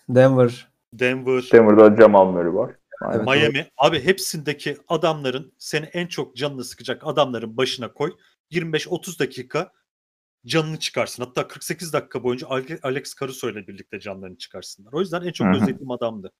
Denver. 0.10 0.72
Denver, 0.94 1.50
Denver'da 1.54 2.02
Jamal 2.02 2.32
Murray 2.32 2.54
var. 2.54 2.76
Evet, 3.12 3.26
Miami. 3.26 3.68
Abi 3.78 4.06
hepsindeki 4.06 4.78
adamların 4.88 5.54
seni 5.58 5.86
en 5.86 6.08
çok 6.08 6.36
canını 6.36 6.64
sıkacak 6.64 7.08
adamların 7.08 7.58
başına 7.58 7.94
koy. 7.94 8.18
25-30 8.52 9.20
dakika 9.20 9.72
canını 10.46 10.80
çıkarsın. 10.80 11.24
Hatta 11.24 11.48
48 11.48 11.94
dakika 11.94 12.24
boyunca 12.24 12.48
Ale- 12.48 12.80
Alex 12.84 13.16
Caruso 13.20 13.50
ile 13.50 13.68
birlikte 13.68 14.00
canlarını 14.00 14.38
çıkarsınlar. 14.38 14.94
O 14.94 15.00
yüzden 15.00 15.22
en 15.22 15.32
çok 15.32 15.48
özlediğim 15.56 15.92
adamdı. 15.92 16.32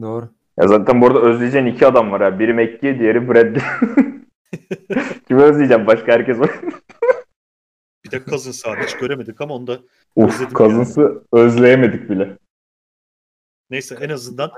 Doğru. 0.00 0.34
Ya 0.60 0.68
zaten 0.68 1.00
bu 1.00 1.06
arada 1.06 1.20
özleyeceğin 1.20 1.66
iki 1.66 1.86
adam 1.86 2.12
var 2.12 2.20
ya. 2.20 2.38
Biri 2.38 2.54
Mekki, 2.54 2.98
diğeri 2.98 3.28
Bradley. 3.28 3.62
Kimi 5.28 5.42
özleyeceğim? 5.42 5.86
Başka 5.86 6.12
herkes 6.12 6.38
var. 6.38 6.50
Bir 8.04 8.10
de 8.10 8.24
Cousins 8.24 8.66
abi 8.66 8.82
hiç 8.84 8.96
göremedik 8.96 9.40
ama 9.40 9.54
onu 9.54 9.66
da 9.66 9.80
Uf, 10.16 10.34
Özledim 10.34 10.54
Cousins'ı 10.54 11.22
özleyemedik 11.32 12.10
bile. 12.10 12.38
neyse 13.70 13.96
en 14.00 14.08
azından 14.08 14.50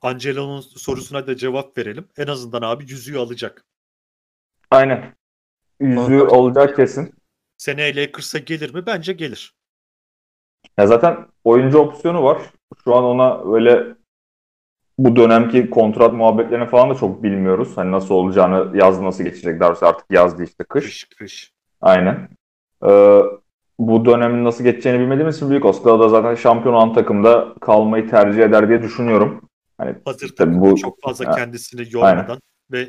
Angelo'nun 0.00 0.60
sorusuna 0.60 1.26
da 1.26 1.36
cevap 1.36 1.78
verelim. 1.78 2.08
En 2.16 2.26
azından 2.26 2.62
abi 2.62 2.84
yüzüğü 2.84 3.18
alacak. 3.18 3.64
Aynen. 4.70 5.14
Yüzüğü 5.80 6.20
Bak- 6.20 6.32
olacak 6.32 6.76
kesin. 6.76 7.14
Seneye 7.56 7.96
Lakers'a 7.96 8.38
gelir 8.38 8.74
mi? 8.74 8.86
Bence 8.86 9.12
gelir. 9.12 9.54
Ya 10.78 10.86
zaten 10.86 11.26
oyuncu 11.44 11.78
opsiyonu 11.78 12.22
var. 12.24 12.42
Şu 12.84 12.94
an 12.94 13.04
ona 13.04 13.54
öyle 13.54 13.96
bu 14.98 15.16
dönemki 15.16 15.70
kontrat 15.70 16.12
muhabbetlerini 16.12 16.66
falan 16.66 16.90
da 16.90 16.94
çok 16.94 17.22
bilmiyoruz. 17.22 17.76
Hani 17.76 17.92
nasıl 17.92 18.14
olacağını, 18.14 18.76
yaz 18.76 19.00
nasıl 19.00 19.24
geçecek. 19.24 19.60
Daha 19.60 19.68
doğrusu 19.68 19.86
artık 19.86 20.10
yazdı 20.10 20.44
işte 20.44 20.64
kış. 20.64 20.84
Kış 20.84 21.04
kış. 21.18 21.52
Aynen. 21.80 22.28
Ee, 22.86 23.20
bu 23.78 24.04
dönemin 24.04 24.44
nasıl 24.44 24.64
geçeceğini 24.64 25.00
bilmediğimiz 25.00 25.36
için 25.36 25.50
büyük 25.50 25.64
da 25.64 26.08
zaten 26.08 26.34
şampiyon 26.34 26.74
olan 26.74 26.92
takımda 26.92 27.54
kalmayı 27.60 28.10
tercih 28.10 28.42
eder 28.42 28.68
diye 28.68 28.82
düşünüyorum. 28.82 29.48
Hani 29.78 29.94
Hazır 30.04 30.36
Tabii 30.36 30.60
bu- 30.60 30.76
çok 30.76 31.00
fazla 31.02 31.26
Ha, 31.28 31.34
kendisini 31.36 31.86
yormadan 31.90 32.40
ve 32.72 32.80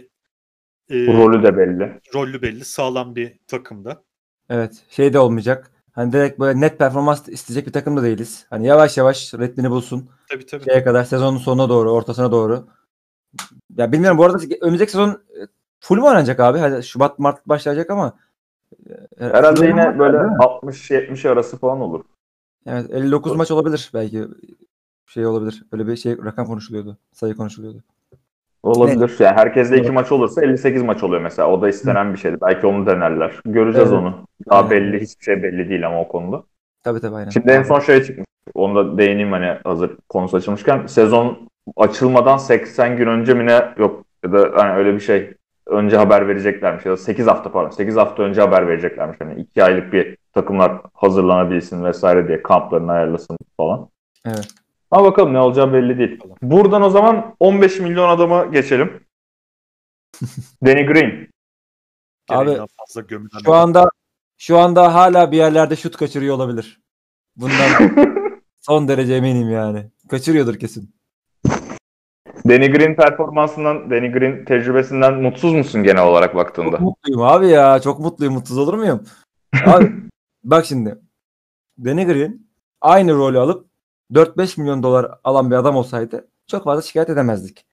e, 0.91 1.07
bu 1.07 1.13
rolü 1.13 1.43
de 1.43 1.57
belli. 1.57 1.99
rollü 2.15 2.41
belli 2.41 2.65
sağlam 2.65 3.15
bir 3.15 3.39
takımda. 3.47 4.03
Evet. 4.49 4.83
Şey 4.89 5.13
de 5.13 5.19
olmayacak. 5.19 5.71
Hani 5.95 6.11
direkt 6.11 6.39
böyle 6.39 6.61
net 6.61 6.79
performans 6.79 7.29
isteyecek 7.29 7.67
bir 7.67 7.71
takım 7.73 7.97
da 7.97 8.03
değiliz. 8.03 8.45
Hani 8.49 8.67
yavaş 8.67 8.97
yavaş 8.97 9.33
ritmini 9.33 9.71
bulsun. 9.71 10.09
Tabii 10.29 10.45
tabii. 10.45 10.63
Şeye 10.63 10.83
kadar 10.83 11.03
sezonun 11.03 11.37
sonuna 11.37 11.69
doğru, 11.69 11.91
ortasına 11.91 12.31
doğru. 12.31 12.67
Ya 13.77 13.91
bilmiyorum 13.91 14.17
bu 14.17 14.25
arada 14.25 14.37
önümüzdeki 14.61 14.91
sezon 14.91 15.09
e, 15.09 15.39
full 15.79 15.97
mu 15.97 16.07
oynanacak 16.07 16.39
abi? 16.39 16.59
Hadi 16.59 16.83
Şubat 16.83 17.19
Mart 17.19 17.47
başlayacak 17.47 17.89
ama 17.89 18.13
e, 18.89 18.93
Herhalde 19.19 19.65
yine 19.67 19.99
böyle 19.99 20.19
değil 20.19 20.31
mi? 20.31 20.37
60-70 20.37 21.29
arası 21.29 21.57
falan 21.57 21.81
olur. 21.81 22.03
Evet 22.65 22.91
59 22.91 23.35
maç 23.35 23.51
olabilir 23.51 23.91
belki. 23.93 24.27
Şey 25.05 25.25
olabilir. 25.25 25.63
Öyle 25.71 25.87
bir 25.87 25.95
şey 25.95 26.17
rakam 26.17 26.47
konuşuluyordu. 26.47 26.97
Sayı 27.13 27.35
konuşuluyordu. 27.35 27.83
Olabilir. 28.65 29.15
Yani 29.19 29.35
herkesle 29.35 29.77
iki 29.77 29.91
maç 29.91 30.11
olursa 30.11 30.41
58 30.45 30.83
maç 30.83 31.03
oluyor 31.03 31.21
mesela. 31.21 31.49
O 31.51 31.61
da 31.61 31.69
istenen 31.69 32.13
bir 32.13 32.19
şeydi. 32.19 32.37
Belki 32.41 32.67
onu 32.67 32.85
denerler. 32.85 33.39
Göreceğiz 33.45 33.91
Evet. 33.91 34.01
onu. 34.01 34.15
Daha 34.49 34.61
Evet. 34.61 34.71
belli. 34.71 35.01
Hiçbir 35.01 35.23
şey 35.23 35.43
belli 35.43 35.69
değil 35.69 35.87
ama 35.87 36.01
o 36.01 36.07
konuda. 36.07 36.43
Tabii 36.83 36.99
tabii 36.99 37.15
aynen. 37.15 37.29
Şimdi 37.29 37.51
en 37.51 37.63
son 37.63 37.79
şey 37.79 38.03
çıkmış. 38.03 38.25
Onu 38.53 38.75
da 38.75 38.97
değineyim 38.97 39.31
hani 39.31 39.57
hazır 39.63 39.91
konusu 40.09 40.37
açılmışken. 40.37 40.85
Sezon 40.85 41.49
açılmadan 41.77 42.37
80 42.37 42.97
gün 42.97 43.07
önce 43.07 43.33
mi 43.33 43.45
ne 43.45 43.73
yok 43.77 44.05
Ya 44.25 44.31
da 44.33 44.51
hani 44.55 44.73
öyle 44.73 44.93
bir 44.93 44.99
şey 44.99 45.33
önce 45.67 45.97
haber 45.97 46.27
vereceklermiş 46.27 46.85
ya 46.85 46.91
da 46.91 46.97
8 46.97 47.27
hafta 47.27 47.51
pardon 47.51 47.69
8 47.69 47.95
hafta 47.97 48.23
önce 48.23 48.41
haber 48.41 48.67
vereceklermiş. 48.67 49.21
Hani 49.21 49.41
2 49.41 49.63
aylık 49.63 49.93
bir 49.93 50.17
takımlar 50.33 50.71
hazırlanabilsin 50.93 51.83
vesaire 51.83 52.27
diye 52.27 52.43
kamplarını 52.43 52.91
ayarlasın 52.91 53.37
falan. 53.57 53.89
Evet. 54.25 54.47
Ama 54.91 55.05
bakalım 55.05 55.33
ne 55.33 55.39
olacağı 55.39 55.73
belli 55.73 55.97
değil. 55.97 56.19
Buradan 56.41 56.81
o 56.81 56.89
zaman 56.89 57.35
15 57.39 57.79
milyon 57.79 58.09
adama 58.09 58.45
geçelim. 58.45 59.05
Danny 60.65 60.85
Green. 60.85 61.27
Abi, 62.29 62.57
fazla 62.77 63.01
gömülen 63.01 63.39
Şu 63.45 63.53
anda 63.53 63.89
şu 64.37 64.57
anda 64.57 64.93
hala 64.93 65.31
bir 65.31 65.37
yerlerde 65.37 65.75
şut 65.75 65.97
kaçırıyor 65.97 66.35
olabilir. 66.35 66.81
Bundan 67.35 67.91
son 68.61 68.87
derece 68.87 69.13
eminim 69.13 69.49
yani. 69.49 69.91
Kaçırıyordur 70.09 70.59
kesin. 70.59 70.95
Danny 72.49 72.71
Green 72.71 72.95
performansından, 72.95 73.89
Danny 73.89 74.11
Green 74.11 74.45
tecrübesinden 74.45 75.13
mutsuz 75.21 75.53
musun 75.53 75.83
genel 75.83 76.03
olarak 76.03 76.35
baktığında? 76.35 76.71
Çok 76.71 76.81
mutluyum 76.81 77.21
abi 77.21 77.47
ya. 77.47 77.79
Çok 77.79 77.99
mutluyum. 77.99 78.33
Mutsuz 78.33 78.57
olur 78.57 78.73
muyum? 78.73 79.03
Abi 79.65 79.91
bak 80.43 80.65
şimdi. 80.65 80.97
Danny 81.85 82.05
Green 82.05 82.47
aynı 82.81 83.13
rolü 83.13 83.39
alıp 83.39 83.67
4-5 84.11 84.61
milyon 84.61 84.83
dolar 84.83 85.19
alan 85.23 85.51
bir 85.51 85.55
adam 85.55 85.75
olsaydı 85.75 86.27
çok 86.47 86.63
fazla 86.63 86.81
şikayet 86.81 87.09
edemezdik. 87.09 87.65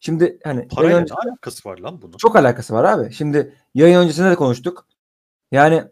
Şimdi 0.00 0.38
hani 0.44 0.68
Parayla 0.68 1.00
ne 1.00 1.06
alakası 1.14 1.68
var 1.68 1.78
lan 1.78 2.02
bunun? 2.02 2.16
çok 2.16 2.36
alakası 2.36 2.74
var 2.74 2.84
abi. 2.84 3.12
Şimdi 3.12 3.54
yayın 3.74 3.98
öncesinde 3.98 4.30
de 4.30 4.34
konuştuk. 4.34 4.86
Yani 5.52 5.84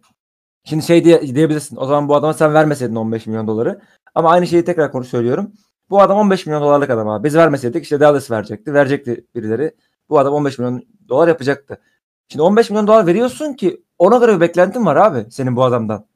şimdi 0.65 0.85
şey 0.85 1.05
diye, 1.05 1.35
diyebilirsin. 1.35 1.77
O 1.77 1.87
zaman 1.87 2.09
bu 2.09 2.15
adama 2.15 2.35
sen 2.35 2.55
vermeseydin 2.55 2.95
15 2.95 3.27
milyon 3.27 3.47
doları. 3.47 3.81
Ama 4.15 4.31
aynı 4.31 4.47
şeyi 4.47 4.65
tekrar 4.65 4.93
konu 4.93 5.05
söylüyorum. 5.05 5.53
Bu 5.91 6.01
adam 6.01 6.19
15 6.19 6.47
milyon 6.47 6.63
dolarlık 6.63 6.91
adam 6.91 7.09
abi. 7.09 7.25
Biz 7.25 7.37
vermeseydik 7.37 7.85
işte 7.85 8.01
Dallas 8.01 8.31
verecekti. 8.31 8.75
Verecekti 8.75 9.27
birileri. 9.35 9.75
Bu 10.09 10.19
adam 10.19 10.35
15 10.35 10.59
milyon 10.59 10.83
dolar 11.09 11.29
yapacaktı. 11.29 11.81
Şimdi 12.29 12.43
15 12.43 12.71
milyon 12.71 12.87
dolar 12.87 13.07
veriyorsun 13.07 13.55
ki 13.55 13.85
ona 13.99 14.19
göre 14.19 14.37
bir 14.37 14.41
beklentin 14.41 14.87
var 14.87 14.97
abi 14.97 15.31
senin 15.31 15.57
bu 15.57 15.65
adamdan. 15.65 16.07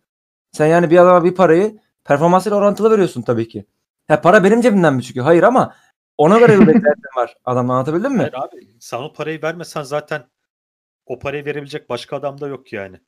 Sen 0.53 0.67
yani 0.67 0.91
bir 0.91 0.99
adama 0.99 1.25
bir 1.25 1.35
parayı 1.35 1.79
performansıyla 2.05 2.59
orantılı 2.59 2.91
veriyorsun 2.91 3.23
tabii 3.23 3.49
ki. 3.49 3.67
Ya 4.09 4.21
para 4.21 4.45
benim 4.45 4.61
cebimden 4.61 4.95
mi 4.95 5.03
çıkıyor? 5.03 5.27
Hayır 5.27 5.43
ama 5.43 5.75
ona 6.19 6.39
göre 6.39 6.61
bir 6.61 6.67
beklentin 6.67 7.17
var. 7.17 7.35
Adamla 7.45 7.73
anlatabildim 7.73 8.13
mi? 8.13 8.19
Hayır 8.19 8.35
abi 8.35 8.77
sen 8.81 8.99
o 8.99 9.13
parayı 9.13 9.43
vermesen 9.43 9.83
zaten 9.83 10.27
o 11.07 11.19
parayı 11.19 11.45
verebilecek 11.45 11.89
başka 11.89 12.17
adam 12.17 12.41
da 12.41 12.49
yok 12.49 12.73
yani. 12.73 13.01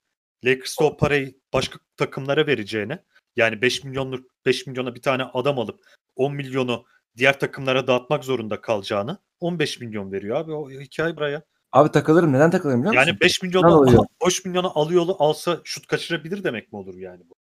Lakers'ta 0.44 0.84
o 0.84 0.96
parayı 0.96 1.34
başka 1.52 1.78
takımlara 1.96 2.46
vereceğine 2.46 2.98
yani 3.36 3.62
5 3.62 3.84
milyonluk 3.84 4.30
5 4.46 4.66
milyona 4.66 4.94
bir 4.94 5.02
tane 5.02 5.22
adam 5.22 5.58
alıp 5.58 5.80
10 6.16 6.34
milyonu 6.34 6.84
diğer 7.16 7.40
takımlara 7.40 7.86
dağıtmak 7.86 8.24
zorunda 8.24 8.60
kalacağını 8.60 9.18
15 9.40 9.80
milyon 9.80 10.12
veriyor 10.12 10.36
abi 10.36 10.52
o 10.52 10.70
hikaye 10.70 11.16
buraya. 11.16 11.42
Abi 11.72 11.90
takılırım. 11.90 12.32
Neden 12.32 12.50
takılırım 12.50 12.80
biliyor 12.80 12.94
musun? 12.94 13.06
Yani 13.08 13.20
5 13.20 13.42
Ne 13.42 13.46
milyonu 13.46 13.76
oluyor? 13.76 14.04
5 14.26 14.44
milyonu 14.44 14.78
alıyor 14.78 15.06
alsa 15.18 15.60
şut 15.64 15.86
kaçırabilir 15.86 16.44
demek 16.44 16.72
mi 16.72 16.78
olur 16.78 16.94
yani 16.94 17.20
bu? 17.30 17.34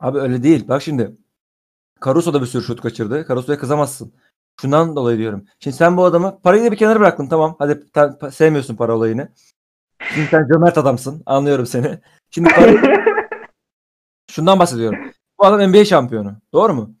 Abi 0.00 0.18
öyle 0.18 0.42
değil. 0.42 0.68
Bak 0.68 0.82
şimdi. 0.82 1.16
Caruso 2.04 2.34
da 2.34 2.40
bir 2.40 2.46
sürü 2.46 2.62
şut 2.62 2.80
kaçırdı. 2.80 3.26
Caruso'ya 3.28 3.58
kızamazsın. 3.58 4.14
Şundan 4.60 4.96
dolayı 4.96 5.18
diyorum. 5.18 5.44
Şimdi 5.60 5.76
sen 5.76 5.96
bu 5.96 6.04
adamı 6.04 6.40
parayı 6.42 6.64
da 6.64 6.72
bir 6.72 6.76
kenara 6.76 7.00
bıraktın 7.00 7.26
tamam. 7.28 7.56
Hadi 7.58 7.72
pa- 7.72 8.30
sevmiyorsun 8.32 8.76
para 8.76 8.96
olayını. 8.96 9.28
Şimdi 10.14 10.26
sen 10.30 10.48
cömert 10.48 10.78
adamsın. 10.78 11.22
Anlıyorum 11.26 11.66
seni. 11.66 12.00
Şimdi 12.30 12.48
parayı... 12.48 12.80
Şundan 14.30 14.58
bahsediyorum. 14.58 14.98
Bu 15.40 15.46
adam 15.46 15.70
NBA 15.70 15.84
şampiyonu. 15.84 16.36
Doğru 16.52 16.74
mu? 16.74 16.94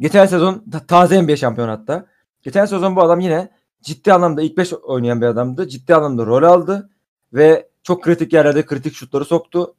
Geçen 0.00 0.26
sezon 0.26 0.64
ta- 0.72 0.86
taze 0.86 1.22
NBA 1.22 1.36
şampiyonu 1.36 1.70
hatta. 1.70 2.06
Geçen 2.42 2.66
sezon 2.66 2.96
bu 2.96 3.02
adam 3.02 3.20
yine 3.20 3.50
ciddi 3.82 4.12
anlamda 4.12 4.42
ilk 4.42 4.56
5 4.56 4.72
oynayan 4.72 5.20
bir 5.20 5.26
adamdı. 5.26 5.68
Ciddi 5.68 5.94
anlamda 5.94 6.26
rol 6.26 6.42
aldı 6.42 6.90
ve 7.32 7.68
çok 7.82 8.04
kritik 8.04 8.32
yerlerde 8.32 8.66
kritik 8.66 8.94
şutları 8.94 9.24
soktu. 9.24 9.74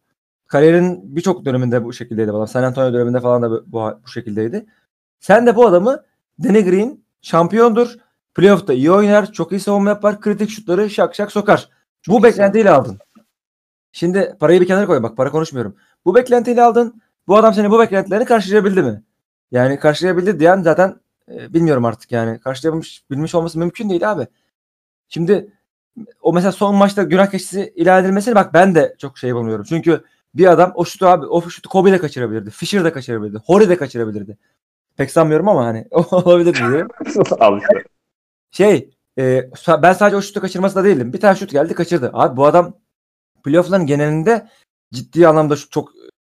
Kariyerin 0.52 1.16
birçok 1.16 1.46
döneminde 1.46 1.84
bu 1.84 1.94
şekildeydi 1.94 2.34
bu 2.34 2.38
adam. 2.38 2.48
San 2.48 2.64
Antonio 2.64 2.94
döneminde 2.94 3.20
falan 3.20 3.42
da 3.42 3.52
bu, 3.52 3.64
bu, 3.68 4.00
bu 4.04 4.08
şekildeydi. 4.08 4.66
Sen 5.20 5.48
de 5.48 5.56
bu 5.56 5.68
adamı 5.68 6.04
Danny 6.44 6.66
Green 6.66 7.04
şampiyondur. 7.22 7.96
Playoff'ta 8.36 8.74
iyi 8.74 8.92
oynar, 8.92 9.32
çok 9.32 9.52
iyi 9.52 9.60
savunma 9.60 9.90
yapar, 9.90 10.22
kritik 10.22 10.50
şutları 10.50 10.90
şak 10.90 11.16
şak 11.16 11.32
sokar. 11.32 11.70
bu 12.08 12.20
iyi 12.20 12.24
beklentiyle 12.24 12.72
aldın. 12.72 13.00
Şimdi 13.92 14.36
parayı 14.40 14.62
bir 14.62 14.68
kenara 14.68 14.86
koy 14.86 15.04
bak 15.04 15.18
para 15.18 15.32
konuşmuyorum. 15.32 15.76
Bu 16.06 16.16
beklentiyle 16.16 16.64
aldın. 16.64 17.02
Bu 17.28 17.38
adam 17.38 17.54
seni 17.54 17.72
bu 17.72 17.80
beklentilerini 17.80 18.26
karşılayabildi 18.26 18.84
mi? 18.84 19.04
Yani 19.52 19.80
karşılayabildi 19.80 20.40
diyen 20.40 20.62
zaten 20.62 20.96
e, 21.32 21.54
bilmiyorum 21.54 21.86
artık 21.86 22.12
yani. 22.12 22.40
Karşılayabilmiş 22.40 23.04
bilmiş 23.12 23.36
olması 23.36 23.60
mümkün 23.60 23.90
değil 23.90 24.12
abi. 24.12 24.28
Şimdi 25.10 25.54
o 26.22 26.34
mesela 26.34 26.52
son 26.52 26.76
maçta 26.76 27.04
günah 27.04 27.32
keçisi 27.32 27.74
ilan 27.76 28.04
edilmesini 28.04 28.36
bak 28.36 28.54
ben 28.54 28.76
de 28.76 28.96
çok 28.98 29.18
şey 29.18 29.30
yapamıyorum. 29.30 29.66
Çünkü 29.70 30.04
bir 30.36 30.48
adam 30.48 30.72
o 30.76 30.86
şutu 30.86 31.08
abi 31.08 31.26
o 31.26 31.50
şutu 31.50 31.70
Kobe 31.70 31.92
de 31.92 31.98
kaçırabilirdi. 31.98 32.50
Fisher 32.50 32.84
de 32.84 32.92
kaçırabilirdi. 32.94 33.38
Hori 33.46 33.70
de 33.70 33.78
kaçırabilirdi. 33.78 34.38
Pek 34.98 35.12
sanmıyorum 35.12 35.48
ama 35.48 35.66
hani 35.66 35.88
olabilir 35.92 36.54
diye. 36.72 36.88
Al 37.40 37.58
işte. 37.58 37.84
Şey 38.52 38.90
e, 39.18 39.50
ben 39.68 39.94
sadece 39.94 40.18
o 40.18 40.22
şutu 40.22 40.42
kaçırması 40.42 40.76
da 40.76 40.84
değilim. 40.84 41.14
Bir 41.14 41.20
tane 41.20 41.36
şut 41.36 41.52
geldi 41.52 41.74
kaçırdı. 41.74 42.10
Abi 42.14 42.38
bu 42.38 42.46
adam 42.46 42.74
playoff'ların 43.44 43.86
genelinde 43.86 44.48
ciddi 44.94 45.28
anlamda 45.28 45.56
şu- 45.56 45.70
çok 45.70 45.92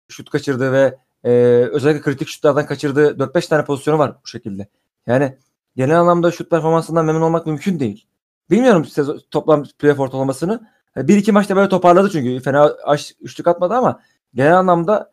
şut 0.09 0.29
kaçırdı 0.29 0.71
ve 0.71 0.97
e, 1.23 1.31
özellikle 1.71 2.01
kritik 2.01 2.27
şutlardan 2.27 2.65
kaçırdığı 2.65 3.19
4-5 3.19 3.47
tane 3.49 3.65
pozisyonu 3.65 3.99
var 3.99 4.15
bu 4.23 4.27
şekilde. 4.27 4.67
Yani 5.07 5.37
genel 5.75 5.99
anlamda 5.99 6.31
şut 6.31 6.49
performansından 6.49 7.05
memnun 7.05 7.21
olmak 7.21 7.45
mümkün 7.45 7.79
değil. 7.79 8.07
Bilmiyorum 8.49 8.85
sezon, 8.85 9.21
toplam 9.31 9.63
playoff 9.79 9.99
ortalamasını. 9.99 10.69
Bir 11.07 11.17
iki 11.17 11.31
maçta 11.31 11.55
böyle 11.55 11.69
toparladı 11.69 12.09
çünkü. 12.11 12.43
Fena 12.43 12.75
aş, 12.83 13.13
üçlük 13.21 13.47
atmadı 13.47 13.73
ama 13.73 13.99
genel 14.33 14.57
anlamda 14.57 15.11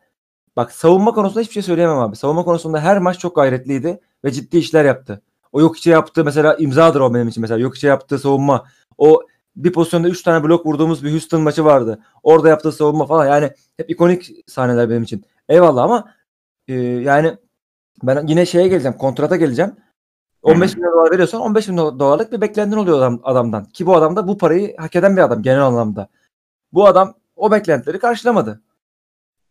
bak 0.55 0.71
savunma 0.71 1.11
konusunda 1.13 1.41
hiçbir 1.41 1.53
şey 1.53 1.63
söyleyemem 1.63 1.97
abi. 1.97 2.15
Savunma 2.15 2.43
konusunda 2.43 2.79
her 2.81 2.99
maç 2.99 3.19
çok 3.19 3.35
gayretliydi 3.35 3.99
ve 4.23 4.31
ciddi 4.31 4.57
işler 4.57 4.85
yaptı. 4.85 5.21
O 5.51 5.61
yok 5.61 5.77
içe 5.77 5.91
yaptığı 5.91 6.25
mesela 6.25 6.55
imzadır 6.55 6.99
o 6.99 7.13
benim 7.13 7.27
için 7.27 7.41
mesela. 7.41 7.59
Yok 7.59 7.77
içe 7.77 7.87
yaptığı 7.87 8.19
savunma. 8.19 8.65
O 8.97 9.21
bir 9.55 9.73
pozisyonda 9.73 10.07
3 10.09 10.23
tane 10.23 10.43
blok 10.43 10.65
vurduğumuz 10.65 11.03
bir 11.03 11.11
Houston 11.11 11.41
maçı 11.41 11.65
vardı. 11.65 11.99
Orada 12.23 12.49
yaptığı 12.49 12.71
savunma 12.71 13.05
falan 13.05 13.25
yani 13.27 13.51
hep 13.77 13.89
ikonik 13.89 14.31
sahneler 14.47 14.89
benim 14.89 15.03
için. 15.03 15.25
Eyvallah 15.49 15.83
ama 15.83 16.13
e, 16.67 16.73
yani 16.83 17.37
ben 18.03 18.27
yine 18.27 18.45
şeye 18.45 18.67
geleceğim. 18.67 18.97
Kontrata 18.97 19.35
geleceğim. 19.35 19.75
15 20.53 20.75
milyon 20.75 20.93
dolar 20.93 21.11
veriyorsan 21.11 21.41
15 21.41 21.67
milyon 21.67 21.99
dolarlık 21.99 22.31
bir 22.31 22.41
beklentin 22.41 22.77
oluyor 22.77 22.97
adam, 22.97 23.19
adamdan. 23.23 23.65
Ki 23.65 23.85
bu 23.85 23.95
adam 23.95 24.15
da 24.15 24.27
bu 24.27 24.37
parayı 24.37 24.77
hak 24.77 24.95
eden 24.95 25.17
bir 25.17 25.21
adam 25.21 25.41
genel 25.41 25.61
anlamda. 25.61 26.07
Bu 26.73 26.87
adam 26.87 27.13
o 27.35 27.51
beklentileri 27.51 27.99
karşılamadı. 27.99 28.61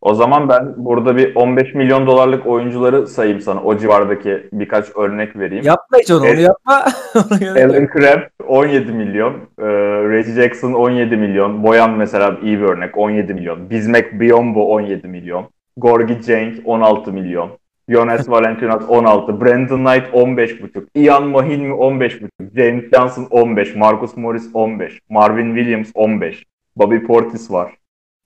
O 0.01 0.13
zaman 0.15 0.49
ben 0.49 0.73
burada 0.77 1.17
bir 1.17 1.35
15 1.35 1.73
milyon 1.75 2.07
dolarlık 2.07 2.47
oyuncuları 2.47 3.07
sayayım 3.07 3.41
sana. 3.41 3.63
O 3.63 3.77
civardaki 3.77 4.49
birkaç 4.53 4.85
örnek 4.95 5.35
vereyim. 5.35 5.65
Yapma 5.65 5.97
hiç 5.97 6.11
onu, 6.11 6.19
onu 6.19 6.27
Evet. 6.27 6.39
yapma. 6.39 6.85
Gerek 7.39 7.63
yok. 7.63 7.75
Alan 7.75 7.87
Crabb 7.93 8.21
17 8.47 8.91
milyon. 8.91 9.33
E, 9.59 9.65
Reggie 10.09 10.33
Jackson 10.33 10.73
17 10.73 11.17
milyon. 11.17 11.63
Boyan 11.63 11.91
mesela 11.91 12.37
iyi 12.43 12.59
bir 12.59 12.63
örnek 12.63 12.97
17 12.97 13.33
milyon. 13.33 13.69
Bismack 13.69 14.19
Biyombo 14.19 14.67
17 14.67 15.07
milyon. 15.07 15.45
Gorgie 15.77 16.21
Cenk 16.21 16.67
16 16.67 17.13
milyon. 17.13 17.49
Jonas 17.89 18.29
Valanciunas 18.29 18.83
16. 18.89 19.41
Brandon 19.41 19.79
Knight 19.79 20.13
15,5. 20.13 20.87
Ian 20.95 21.27
Mahinmi 21.27 21.73
15,5. 21.73 22.29
James 22.55 22.83
Johnson 22.93 23.27
15. 23.31 23.75
Marcus 23.75 24.17
Morris 24.17 24.49
15. 24.53 24.99
Marvin 25.09 25.55
Williams 25.55 25.91
15. 25.95 26.43
Bobby 26.75 26.99
Portis 26.99 27.51
var. 27.51 27.77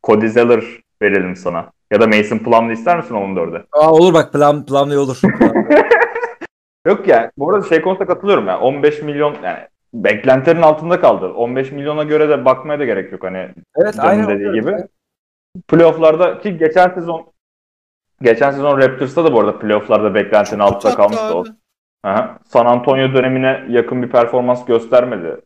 Cody 0.04 0.28
Zeller 0.28 0.64
verelim 1.02 1.36
sana. 1.36 1.72
Ya 1.92 2.02
da 2.02 2.08
Mason 2.08 2.38
Plumlee 2.38 2.74
ister 2.74 2.98
misin 2.98 3.16
14'e? 3.16 3.66
Aa, 3.72 3.92
olur 3.92 4.14
bak 4.14 4.34
plan, 4.34 4.66
planlı 4.66 5.02
olur. 5.02 5.22
Yok 6.88 7.08
ya. 7.08 7.32
Bu 7.38 7.50
arada 7.50 7.68
şey 7.68 7.82
konusunda 7.82 8.08
katılıyorum 8.08 8.48
ya. 8.48 8.60
15 8.60 9.02
milyon 9.02 9.36
yani 9.44 9.60
beklentilerin 9.94 10.62
altında 10.62 11.02
kaldı. 11.02 11.28
15 11.28 11.72
milyona 11.72 12.04
göre 12.04 12.30
de 12.30 12.46
bakmaya 12.46 12.80
da 12.80 12.86
gerek 12.86 13.12
yok 13.12 13.24
hani 13.24 13.50
evet 13.76 13.96
aynen 14.00 14.30
dediği 14.30 14.54
gibi. 14.54 14.76
Playoff'larda 15.68 16.40
ki 16.40 16.58
geçen 16.58 16.90
sezon 16.90 17.31
geçen 18.22 18.52
sezon 18.52 18.78
Raptors'ta 18.78 19.26
da 19.26 19.34
bu 19.34 19.40
arada 19.40 19.60
playoff'larda 19.60 20.16
beklentinin 20.16 20.60
altında 20.60 20.92
Çok 20.92 20.98
tatlı 21.00 21.16
kalmıştı. 21.16 21.36
o. 21.36 21.42
abi. 21.42 21.50
Aha. 22.04 22.40
San 22.46 22.66
Antonio 22.66 23.14
dönemine 23.14 23.66
yakın 23.70 24.04
bir 24.04 24.10
performans 24.10 24.66
göstermedi. 24.66 25.42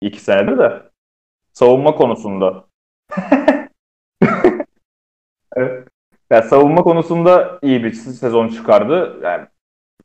iki 0.00 0.20
senede 0.20 0.58
de. 0.58 0.82
Savunma 1.52 1.94
konusunda. 1.94 2.64
evet. 5.56 5.88
Ya 6.30 6.42
savunma 6.42 6.82
konusunda 6.82 7.58
iyi 7.62 7.84
bir 7.84 7.92
sezon 7.92 8.48
çıkardı. 8.48 9.20
Yani 9.22 9.46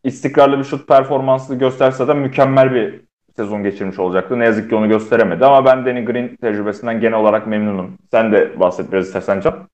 istikrarlı 0.04 0.60
bir 0.60 0.64
şut 0.64 0.88
performansı 0.88 1.56
gösterse 1.56 2.08
de 2.08 2.14
mükemmel 2.14 2.74
bir 2.74 3.02
sezon 3.36 3.64
geçirmiş 3.64 4.00
olacaktı. 4.00 4.40
Ne 4.40 4.46
yazık 4.46 4.70
ki 4.70 4.76
onu 4.76 4.90
gösteremedi 4.90 5.46
ama 5.46 5.66
ben 5.66 5.86
Danny 5.86 6.06
Green 6.06 6.36
tecrübesinden 6.36 7.00
genel 7.00 7.20
olarak 7.20 7.48
memnunum. 7.48 7.98
Sen 8.12 8.32
de 8.32 8.60
bahset 8.60 8.92
biraz 8.92 9.06
istersen 9.08 9.40
Can. 9.42 9.68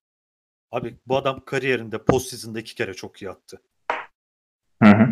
Abi 0.71 0.97
bu 1.07 1.17
adam 1.17 1.45
kariyerinde 1.45 2.03
postseason'da 2.03 2.59
iki 2.59 2.75
kere 2.75 2.93
çok 2.93 3.21
iyi 3.21 3.29
attı. 3.29 3.61
Hı 4.83 4.89
hı. 4.89 5.07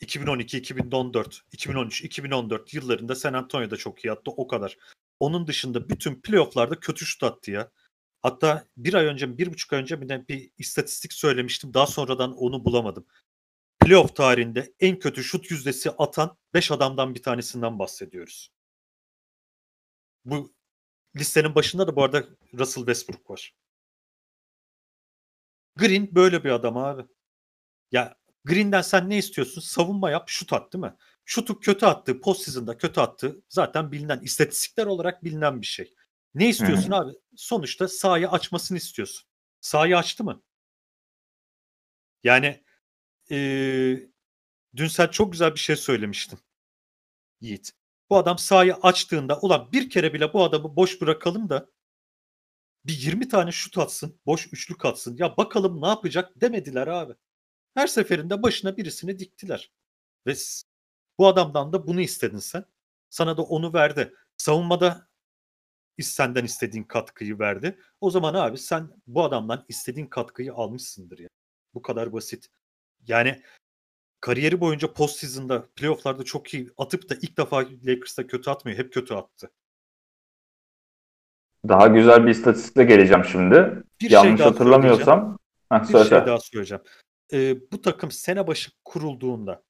2012, 0.00 0.58
2014, 0.58 1.42
2013, 1.52 2.04
2014 2.04 2.74
yıllarında 2.74 3.14
San 3.14 3.34
Antonio'da 3.34 3.76
çok 3.76 4.04
iyi 4.04 4.12
attı 4.12 4.30
o 4.30 4.46
kadar. 4.46 4.78
Onun 5.20 5.46
dışında 5.46 5.88
bütün 5.88 6.20
playofflarda 6.20 6.80
kötü 6.80 7.06
şut 7.06 7.22
attı 7.22 7.50
ya. 7.50 7.70
Hatta 8.22 8.66
bir 8.76 8.94
ay 8.94 9.06
önce, 9.06 9.38
bir 9.38 9.52
buçuk 9.52 9.72
ay 9.72 9.80
önce 9.80 10.00
bir, 10.00 10.08
de 10.08 10.28
bir 10.28 10.50
istatistik 10.58 11.12
söylemiştim. 11.12 11.74
Daha 11.74 11.86
sonradan 11.86 12.36
onu 12.36 12.64
bulamadım. 12.64 13.06
Playoff 13.80 14.16
tarihinde 14.16 14.74
en 14.80 14.98
kötü 14.98 15.24
şut 15.24 15.50
yüzdesi 15.50 15.90
atan 15.90 16.36
5 16.54 16.70
adamdan 16.70 17.14
bir 17.14 17.22
tanesinden 17.22 17.78
bahsediyoruz. 17.78 18.50
Bu 20.24 20.54
listenin 21.16 21.54
başında 21.54 21.86
da 21.86 21.96
bu 21.96 22.04
arada 22.04 22.24
Russell 22.54 22.84
Westbrook 22.84 23.30
var. 23.30 23.54
Green 25.80 26.14
böyle 26.14 26.44
bir 26.44 26.50
adam 26.50 26.76
abi. 26.76 27.02
Ya 27.92 28.16
Green'den 28.44 28.82
sen 28.82 29.10
ne 29.10 29.18
istiyorsun? 29.18 29.60
Savunma 29.60 30.10
yap, 30.10 30.28
şut 30.28 30.52
at 30.52 30.72
değil 30.72 30.84
mi? 30.84 30.94
Şutu 31.24 31.60
kötü 31.60 31.86
attı, 31.86 32.20
postseason'da 32.20 32.76
kötü 32.78 33.00
attı. 33.00 33.42
Zaten 33.48 33.92
bilinen, 33.92 34.20
istatistikler 34.20 34.86
olarak 34.86 35.24
bilinen 35.24 35.60
bir 35.60 35.66
şey. 35.66 35.94
Ne 36.34 36.48
istiyorsun 36.48 36.90
abi? 36.90 37.12
Sonuçta 37.36 37.88
sahayı 37.88 38.28
açmasını 38.30 38.78
istiyorsun. 38.78 39.28
Sahayı 39.60 39.98
açtı 39.98 40.24
mı? 40.24 40.42
Yani 42.24 42.64
eee, 43.30 44.10
dün 44.76 44.86
sen 44.86 45.06
çok 45.06 45.32
güzel 45.32 45.54
bir 45.54 45.60
şey 45.60 45.76
söylemiştin. 45.76 46.38
Yiğit. 47.40 47.72
Bu 48.10 48.16
adam 48.16 48.38
sahayı 48.38 48.74
açtığında 48.74 49.38
ulan 49.40 49.72
bir 49.72 49.90
kere 49.90 50.12
bile 50.14 50.32
bu 50.32 50.44
adamı 50.44 50.76
boş 50.76 51.00
bırakalım 51.00 51.48
da 51.48 51.70
bir 52.84 52.92
20 52.92 53.28
tane 53.28 53.52
şut 53.52 53.78
atsın, 53.78 54.20
boş 54.26 54.46
üçlük 54.52 54.84
atsın. 54.84 55.16
Ya 55.16 55.36
bakalım 55.36 55.82
ne 55.82 55.86
yapacak 55.88 56.40
demediler 56.40 56.86
abi. 56.86 57.14
Her 57.74 57.86
seferinde 57.86 58.42
başına 58.42 58.76
birisini 58.76 59.18
diktiler. 59.18 59.72
Ve 60.26 60.34
bu 61.18 61.26
adamdan 61.26 61.72
da 61.72 61.86
bunu 61.86 62.00
istedin 62.00 62.38
sen. 62.38 62.64
Sana 63.10 63.36
da 63.36 63.42
onu 63.42 63.72
verdi. 63.74 64.14
Savunmada 64.36 65.10
senden 66.02 66.44
istediğin 66.44 66.84
katkıyı 66.84 67.38
verdi. 67.38 67.78
O 68.00 68.10
zaman 68.10 68.34
abi 68.34 68.58
sen 68.58 68.90
bu 69.06 69.24
adamdan 69.24 69.64
istediğin 69.68 70.06
katkıyı 70.06 70.54
almışsındır 70.54 71.18
ya. 71.18 71.28
Bu 71.74 71.82
kadar 71.82 72.12
basit. 72.12 72.50
Yani 73.06 73.42
kariyeri 74.20 74.60
boyunca 74.60 74.92
postseason'da, 74.92 75.68
playoff'larda 75.76 76.24
çok 76.24 76.54
iyi 76.54 76.70
atıp 76.78 77.10
da 77.10 77.14
ilk 77.14 77.36
defa 77.38 77.56
Lakers'ta 77.58 78.26
kötü 78.26 78.50
atmıyor. 78.50 78.78
Hep 78.78 78.92
kötü 78.92 79.14
attı. 79.14 79.50
Daha 81.68 81.86
güzel 81.86 82.26
bir 82.26 82.30
istatistikle 82.30 82.84
geleceğim 82.84 83.24
şimdi. 83.24 83.82
Bir 84.00 84.08
şey 84.08 84.14
Yanlış 84.14 84.40
daha 84.40 84.50
hatırlamıyorsam. 84.50 85.38
Heh, 85.72 85.80
Bir 85.80 85.84
söyle. 85.86 86.08
şey 86.08 86.26
daha 86.26 86.38
söyleyeceğim. 86.38 86.82
Ee, 87.32 87.56
bu 87.72 87.80
takım 87.82 88.10
sene 88.10 88.46
başı 88.46 88.70
kurulduğunda 88.84 89.62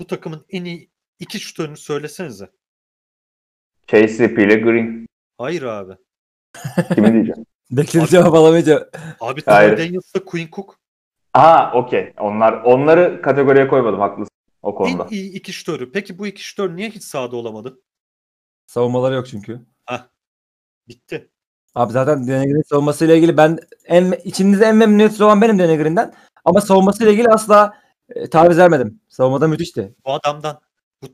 bu 0.00 0.06
takımın 0.06 0.46
en 0.50 0.64
iyi 0.64 0.90
iki 1.18 1.40
şutörünü 1.40 1.76
söylesenize. 1.76 2.50
KCP 3.86 4.38
ile 4.38 4.54
Green. 4.54 5.06
Hayır 5.38 5.62
abi. 5.62 5.92
Kimi 6.94 7.12
diyeceğim? 7.12 7.46
Beklediğim 7.70 8.04
Abi- 8.04 8.10
cevap 8.10 8.34
alamayınca. 8.34 8.90
Abi. 9.20 9.42
Tyler 9.42 9.78
Daniels'la 9.78 10.24
Quinn 10.24 10.48
Cook 10.52 10.78
Aa 11.34 11.72
okey. 11.72 12.12
Onlar 12.18 12.52
onları 12.52 13.22
kategoriye 13.22 13.68
koymadım 13.68 14.00
haklısın 14.00 14.34
o 14.62 14.74
konuda. 14.74 15.04
en 15.04 15.08
iyi 15.08 15.32
iki 15.32 15.52
şutörü. 15.52 15.92
Peki 15.92 16.18
bu 16.18 16.26
iki 16.26 16.42
şutör 16.42 16.76
niye 16.76 16.90
hiç 16.90 17.02
sahada 17.02 17.36
olamadı? 17.36 17.80
Savunmaları 18.66 19.14
yok 19.14 19.26
çünkü. 19.26 19.60
Hah. 19.86 20.08
Bitti. 20.88 21.30
Abi 21.74 21.92
zaten 21.92 22.26
Denegrin'in 22.26 22.62
savunmasıyla 22.62 23.14
ilgili 23.14 23.36
ben 23.36 23.58
en 23.84 24.12
içinizde 24.24 24.64
en 24.64 24.76
memnuniyetsiz 24.76 25.20
olan 25.20 25.42
benim 25.42 25.58
Denegrin'den. 25.58 26.14
Ama 26.44 26.60
savunmasıyla 26.60 27.12
ilgili 27.12 27.28
asla 27.28 27.74
e, 28.14 28.30
taviz 28.30 28.58
vermedim. 28.58 29.00
Savunmada 29.08 29.48
müthişti. 29.48 29.94
Bu 30.04 30.12
adamdan 30.12 30.60
bu 31.02 31.06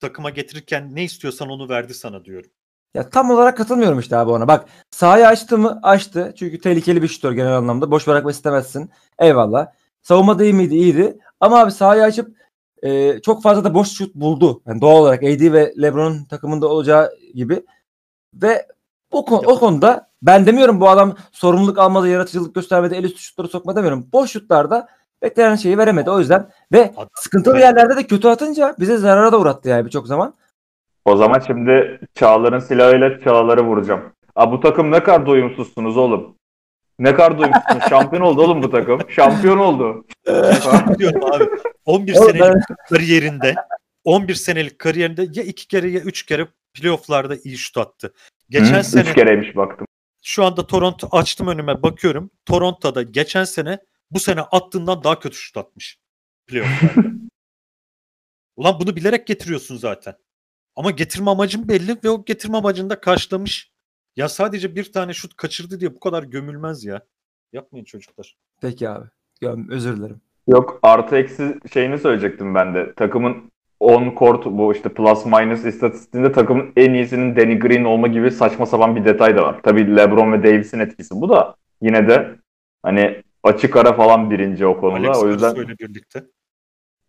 takıma 0.00 0.30
getirirken 0.30 0.94
ne 0.94 1.04
istiyorsan 1.04 1.48
onu 1.48 1.68
verdi 1.68 1.94
sana 1.94 2.24
diyorum. 2.24 2.50
Ya 2.94 3.10
tam 3.10 3.30
olarak 3.30 3.56
katılmıyorum 3.56 3.98
işte 3.98 4.16
abi 4.16 4.30
ona. 4.30 4.48
Bak 4.48 4.68
sahayı 4.90 5.26
açtı 5.26 5.58
mı? 5.58 5.80
Açtı. 5.82 6.34
Çünkü 6.38 6.60
tehlikeli 6.60 7.02
bir 7.02 7.08
şutör 7.08 7.32
genel 7.32 7.56
anlamda. 7.56 7.90
Boş 7.90 8.06
bırakmak 8.06 8.34
istemezsin. 8.34 8.90
Eyvallah. 9.18 9.66
Savunmada 10.02 10.44
iyi 10.44 10.52
miydi? 10.52 10.74
İyiydi. 10.74 11.18
Ama 11.40 11.60
abi 11.60 11.72
sahayı 11.72 12.02
açıp 12.02 12.36
e, 12.82 13.20
çok 13.20 13.42
fazla 13.42 13.64
da 13.64 13.74
boş 13.74 13.88
şut 13.88 14.14
buldu. 14.14 14.62
Yani 14.66 14.80
doğal 14.80 14.96
olarak 14.96 15.22
AD 15.22 15.52
ve 15.52 15.74
LeBron'un 15.82 16.24
takımında 16.24 16.68
olacağı 16.68 17.10
gibi. 17.34 17.66
Ve 18.34 18.66
o, 19.12 19.18
o 19.36 19.58
konuda 19.58 20.08
ben 20.22 20.46
demiyorum 20.46 20.80
bu 20.80 20.88
adam 20.88 21.16
sorumluluk 21.32 21.78
almadı, 21.78 22.08
yaratıcılık 22.08 22.54
göstermedi, 22.54 22.94
el 22.94 23.04
üstü 23.04 23.18
şutları 23.22 23.48
sokma 23.48 23.76
demiyorum. 23.76 24.06
Boş 24.12 24.30
şutlarda 24.30 24.88
beklenen 25.22 25.56
şeyi 25.56 25.78
veremedi. 25.78 26.10
O 26.10 26.18
yüzden 26.18 26.48
ve 26.72 26.92
Adam- 26.96 27.08
sıkıntılı 27.14 27.58
yerlerde 27.60 27.96
de 27.96 28.06
kötü 28.06 28.28
atınca 28.28 28.74
bize 28.80 28.96
zarara 28.96 29.32
da 29.32 29.38
uğrattı 29.40 29.68
yani 29.68 29.84
birçok 29.84 30.06
zaman. 30.06 30.34
O 31.04 31.16
zaman 31.16 31.40
şimdi 31.46 32.00
Çağlar'ın 32.14 32.58
silahıyla 32.58 33.20
Çağlar'ı 33.20 33.62
vuracağım. 33.62 34.00
Aa, 34.36 34.52
bu 34.52 34.60
takım 34.60 34.90
ne 34.90 35.02
kadar 35.02 35.26
doyumsuzsunuz 35.26 35.96
oğlum. 35.96 36.34
Ne 36.98 37.14
kadar 37.14 37.38
doyumsuzsunuz. 37.38 37.84
Şampiyon 37.88 38.22
oldu 38.22 38.42
oğlum 38.42 38.62
bu 38.62 38.70
takım. 38.70 39.00
Şampiyon 39.08 39.58
oldu. 39.58 40.04
diyorum 40.98 41.24
abi. 41.24 41.48
11 41.84 42.16
Oğlum 42.16 42.26
senelik 42.30 42.40
ben- 42.42 42.76
kariyerinde 42.88 43.54
11 44.04 44.34
senelik 44.34 44.78
kariyerinde 44.78 45.26
ya 45.32 45.42
iki 45.42 45.68
kere 45.68 45.90
ya 45.90 46.00
üç 46.00 46.22
kere 46.26 46.46
playoff'larda 46.74 47.36
iyi 47.44 47.56
şut 47.58 47.76
attı. 47.78 48.12
Geçen 48.50 48.78
Hı, 48.78 48.84
sene 48.84 49.08
Üç 49.08 49.14
kereymiş 49.14 49.56
baktım. 49.56 49.86
şu 50.22 50.44
anda 50.44 50.66
Toronto 50.66 51.08
açtım 51.12 51.48
önüme 51.48 51.82
bakıyorum. 51.82 52.30
Toronto'da 52.46 53.02
geçen 53.02 53.44
sene 53.44 53.78
bu 54.10 54.20
sene 54.20 54.40
attığından 54.40 55.04
daha 55.04 55.18
kötü 55.18 55.36
şut 55.36 55.56
atmış. 55.56 55.98
Playoff'larda. 56.46 57.08
Ulan 58.56 58.80
bunu 58.80 58.96
bilerek 58.96 59.26
getiriyorsun 59.26 59.76
zaten. 59.76 60.14
Ama 60.76 60.90
getirme 60.90 61.30
amacın 61.30 61.68
belli 61.68 61.96
ve 62.04 62.10
o 62.10 62.24
getirme 62.24 62.56
amacını 62.56 62.90
da 62.90 63.00
karşılamış. 63.00 63.72
Ya 64.16 64.28
sadece 64.28 64.76
bir 64.76 64.92
tane 64.92 65.14
şut 65.14 65.36
kaçırdı 65.36 65.80
diye 65.80 65.94
bu 65.94 66.00
kadar 66.00 66.22
gömülmez 66.22 66.84
ya. 66.84 67.06
Yapmayın 67.52 67.84
çocuklar. 67.84 68.36
Peki 68.60 68.88
abi. 68.88 69.06
Göm- 69.40 69.70
Özür 69.70 69.96
dilerim. 69.96 70.20
Yok 70.48 70.78
artı 70.82 71.16
eksi 71.16 71.58
şeyini 71.72 71.98
söyleyecektim 71.98 72.54
ben 72.54 72.74
de. 72.74 72.94
Takımın 72.94 73.51
on 73.82 74.14
court 74.18 74.46
bu 74.46 74.72
işte 74.72 74.88
plus 74.88 75.26
minus 75.26 75.64
istatistiğinde 75.64 76.32
takımın 76.32 76.72
en 76.76 76.94
iyisinin 76.94 77.36
Danny 77.36 77.58
Green 77.58 77.84
olma 77.84 78.08
gibi 78.08 78.30
saçma 78.30 78.66
sapan 78.66 78.96
bir 78.96 79.04
detay 79.04 79.36
da 79.36 79.42
var. 79.42 79.60
Tabii 79.62 79.96
LeBron 79.96 80.32
ve 80.32 80.42
Davis'in 80.42 80.78
etkisi 80.78 81.14
bu 81.14 81.28
da 81.28 81.56
yine 81.80 82.08
de 82.08 82.34
hani 82.82 83.22
açık 83.42 83.76
ara 83.76 83.92
falan 83.92 84.30
birinci 84.30 84.66
o 84.66 84.80
konuda. 84.80 85.08
Alex 85.08 85.22
o 85.22 85.28
yüzden 85.28 85.54
Caruso 85.54 85.62
ile 85.62 85.78
birlikte. 85.78 86.24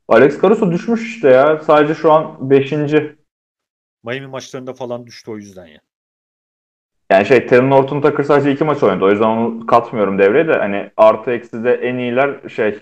Alex 0.07 0.41
Caruso 0.41 0.71
düşmüş 0.71 1.15
işte 1.15 1.29
ya. 1.29 1.59
Sadece 1.59 1.93
şu 1.93 2.11
an 2.11 2.49
5. 2.49 2.73
Miami 4.03 4.27
maçlarında 4.27 4.73
falan 4.73 5.05
düştü 5.05 5.31
o 5.31 5.37
yüzden 5.37 5.65
ya. 5.65 5.79
Yani 7.11 7.25
şey 7.25 7.47
Taylor 7.47 7.69
Norton 7.69 8.01
Tucker 8.01 8.23
sadece 8.23 8.51
iki 8.51 8.63
maç 8.63 8.83
oynadı. 8.83 9.05
O 9.05 9.09
yüzden 9.09 9.27
onu 9.27 9.65
katmıyorum 9.65 10.19
devreye 10.19 10.47
de. 10.47 10.53
Hani 10.53 10.91
artı 10.97 11.31
eksi 11.31 11.63
de 11.63 11.73
en 11.73 11.97
iyiler 11.97 12.49
şey 12.49 12.79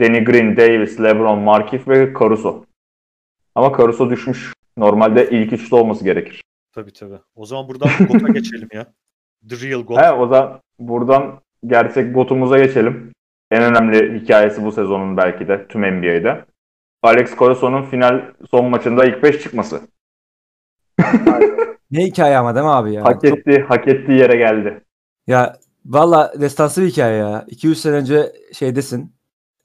Danny 0.00 0.24
Green, 0.24 0.56
Davis, 0.56 1.00
LeBron, 1.00 1.38
Markif 1.38 1.88
ve 1.88 2.12
Caruso. 2.20 2.64
Ama 3.54 3.76
Caruso 3.78 4.10
düşmüş. 4.10 4.52
Normalde 4.76 5.30
ilk 5.30 5.52
üçlü 5.52 5.76
olması 5.76 6.04
gerekir. 6.04 6.42
Tabii 6.74 6.92
tabii. 6.92 7.18
O 7.34 7.46
zaman 7.46 7.68
buradan 7.68 7.88
GOAT'a 8.08 8.28
geçelim 8.32 8.68
ya. 8.72 8.86
The 9.48 9.68
Real 9.68 9.80
GOAT. 9.82 10.02
He, 10.02 10.10
o 10.12 10.26
zaman 10.28 10.60
buradan 10.78 11.40
gerçek 11.66 12.14
gotumuza 12.14 12.58
geçelim. 12.58 13.12
En 13.50 13.62
önemli 13.62 14.20
hikayesi 14.20 14.64
bu 14.64 14.72
sezonun 14.72 15.16
belki 15.16 15.48
de 15.48 15.66
tüm 15.68 15.80
NBA'de. 15.82 16.44
Alex 17.02 17.38
Caruso'nun 17.40 17.82
final 17.82 18.22
son 18.50 18.64
maçında 18.70 19.04
ilk 19.04 19.22
5 19.22 19.42
çıkması. 19.42 19.80
Ne 21.90 22.04
hikaye 22.04 22.36
ama 22.38 22.54
değil 22.54 22.66
mi 22.66 22.72
abi 22.72 22.92
ya? 22.92 23.04
hak 23.04 23.22
Çok- 23.22 23.38
ettiği, 23.38 23.60
hak 23.62 23.88
ettiği 23.88 24.18
yere 24.18 24.36
geldi. 24.36 24.80
ya 25.26 25.56
valla 25.86 26.32
destansı 26.40 26.82
bir 26.82 26.86
hikaye 26.86 27.16
ya. 27.16 27.44
200 27.48 27.80
sene 27.82 27.94
önce 27.96 28.32
şeydesin. 28.52 29.14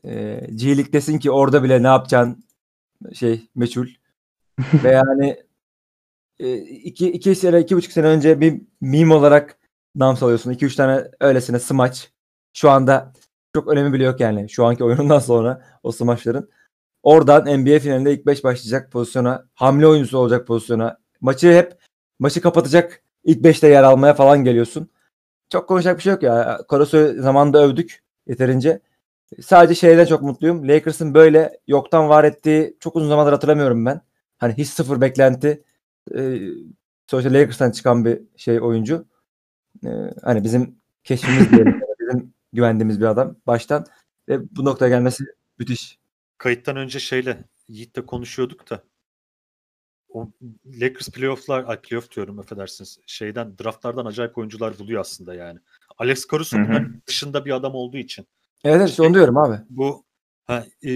E, 0.03 0.11
G-League'desin 0.55 1.19
ki 1.19 1.31
orada 1.31 1.63
bile 1.63 1.83
ne 1.83 1.87
yapacaksın 1.87 2.43
şey 3.13 3.47
meçhul. 3.55 3.87
Ve 4.83 4.91
yani 4.91 5.37
e, 6.39 6.57
iki, 6.57 7.11
iki 7.11 7.35
sene, 7.35 7.59
iki 7.59 7.75
buçuk 7.75 7.91
sene 7.91 8.07
önce 8.07 8.41
bir 8.41 8.61
meme 8.81 9.13
olarak 9.13 9.57
nam 9.95 10.17
salıyorsun. 10.17 10.51
2-3 10.51 10.75
tane 10.75 11.11
öylesine 11.19 11.59
smaç. 11.59 12.11
Şu 12.53 12.69
anda 12.69 13.13
çok 13.55 13.67
önemi 13.67 13.93
bile 13.93 14.03
yok 14.03 14.19
yani. 14.19 14.49
Şu 14.49 14.65
anki 14.65 14.83
oyunundan 14.83 15.19
sonra 15.19 15.65
o 15.83 15.91
smaçların. 15.91 16.49
Oradan 17.03 17.59
NBA 17.59 17.79
finalinde 17.79 18.13
ilk 18.13 18.25
5 18.25 18.43
başlayacak 18.43 18.91
pozisyona, 18.91 19.45
hamle 19.53 19.87
oyuncusu 19.87 20.17
olacak 20.17 20.47
pozisyona. 20.47 20.97
Maçı 21.21 21.53
hep 21.53 21.79
maçı 22.19 22.41
kapatacak 22.41 23.03
ilk 23.23 23.45
5'te 23.45 23.67
yer 23.67 23.83
almaya 23.83 24.13
falan 24.13 24.43
geliyorsun. 24.43 24.89
Çok 25.49 25.67
konuşacak 25.67 25.97
bir 25.97 26.03
şey 26.03 26.13
yok 26.13 26.23
ya. 26.23 26.61
Caruso'yu 26.71 27.21
zamanında 27.21 27.63
övdük 27.63 28.03
yeterince. 28.27 28.81
Sadece 29.41 29.75
şeyden 29.79 30.05
çok 30.05 30.21
mutluyum. 30.21 30.67
Lakers'ın 30.67 31.13
böyle 31.13 31.59
yoktan 31.67 32.09
var 32.09 32.23
ettiği 32.23 32.77
çok 32.79 32.95
uzun 32.95 33.09
zamandır 33.09 33.31
hatırlamıyorum 33.31 33.85
ben. 33.85 34.01
Hani 34.37 34.53
hiç 34.53 34.67
sıfır 34.67 35.01
beklenti. 35.01 35.63
Ee, 36.15 36.39
sonuçta 37.07 37.33
Lakers'tan 37.33 37.71
çıkan 37.71 38.05
bir 38.05 38.21
şey 38.37 38.61
oyuncu. 38.61 39.05
Ee, 39.85 39.89
hani 40.23 40.43
bizim 40.43 40.75
keşfimiz 41.03 41.51
diyelim. 41.51 41.81
bizim 41.99 42.33
güvendiğimiz 42.53 42.99
bir 42.99 43.05
adam 43.05 43.35
baştan. 43.47 43.85
Ve 44.29 44.55
bu 44.55 44.65
noktaya 44.65 44.89
gelmesi 44.89 45.23
müthiş. 45.59 45.99
Kayıttan 46.37 46.75
önce 46.77 46.99
şeyle 46.99 47.43
Yiğit'le 47.67 48.05
konuşuyorduk 48.07 48.69
da 48.69 48.83
o 50.09 50.31
Lakers 50.65 51.09
playoff'lar, 51.09 51.63
ay 51.67 51.81
playoff 51.81 52.15
diyorum 52.15 52.39
affedersiniz. 52.39 52.99
Şeyden 53.05 53.57
draftlardan 53.57 54.05
acayip 54.05 54.37
oyuncular 54.37 54.79
buluyor 54.79 55.01
aslında 55.01 55.33
yani. 55.35 55.59
Alex 55.97 56.27
Caruso 56.31 56.57
bunların 56.57 57.01
dışında 57.07 57.45
bir 57.45 57.51
adam 57.51 57.75
olduğu 57.75 57.97
için. 57.97 58.27
Evet 58.63 58.89
işte 58.89 59.03
onu 59.03 59.13
diyorum 59.13 59.37
abi. 59.37 59.57
Bu 59.69 60.05
ha, 60.47 60.65
e, 60.85 60.91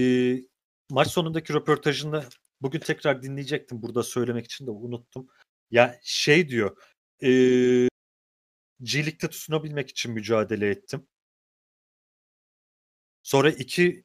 maç 0.90 1.08
sonundaki 1.08 1.54
röportajını 1.54 2.24
bugün 2.62 2.80
tekrar 2.80 3.22
dinleyecektim 3.22 3.82
burada 3.82 4.02
söylemek 4.02 4.44
için 4.44 4.66
de 4.66 4.70
unuttum. 4.70 5.28
Ya 5.70 6.00
şey 6.02 6.48
diyor 6.48 6.76
e, 7.22 7.28
G 8.82 8.98
League'de 8.98 9.28
tutunabilmek 9.28 9.90
için 9.90 10.12
mücadele 10.12 10.70
ettim. 10.70 11.06
Sonra 13.22 13.50
iki 13.50 14.04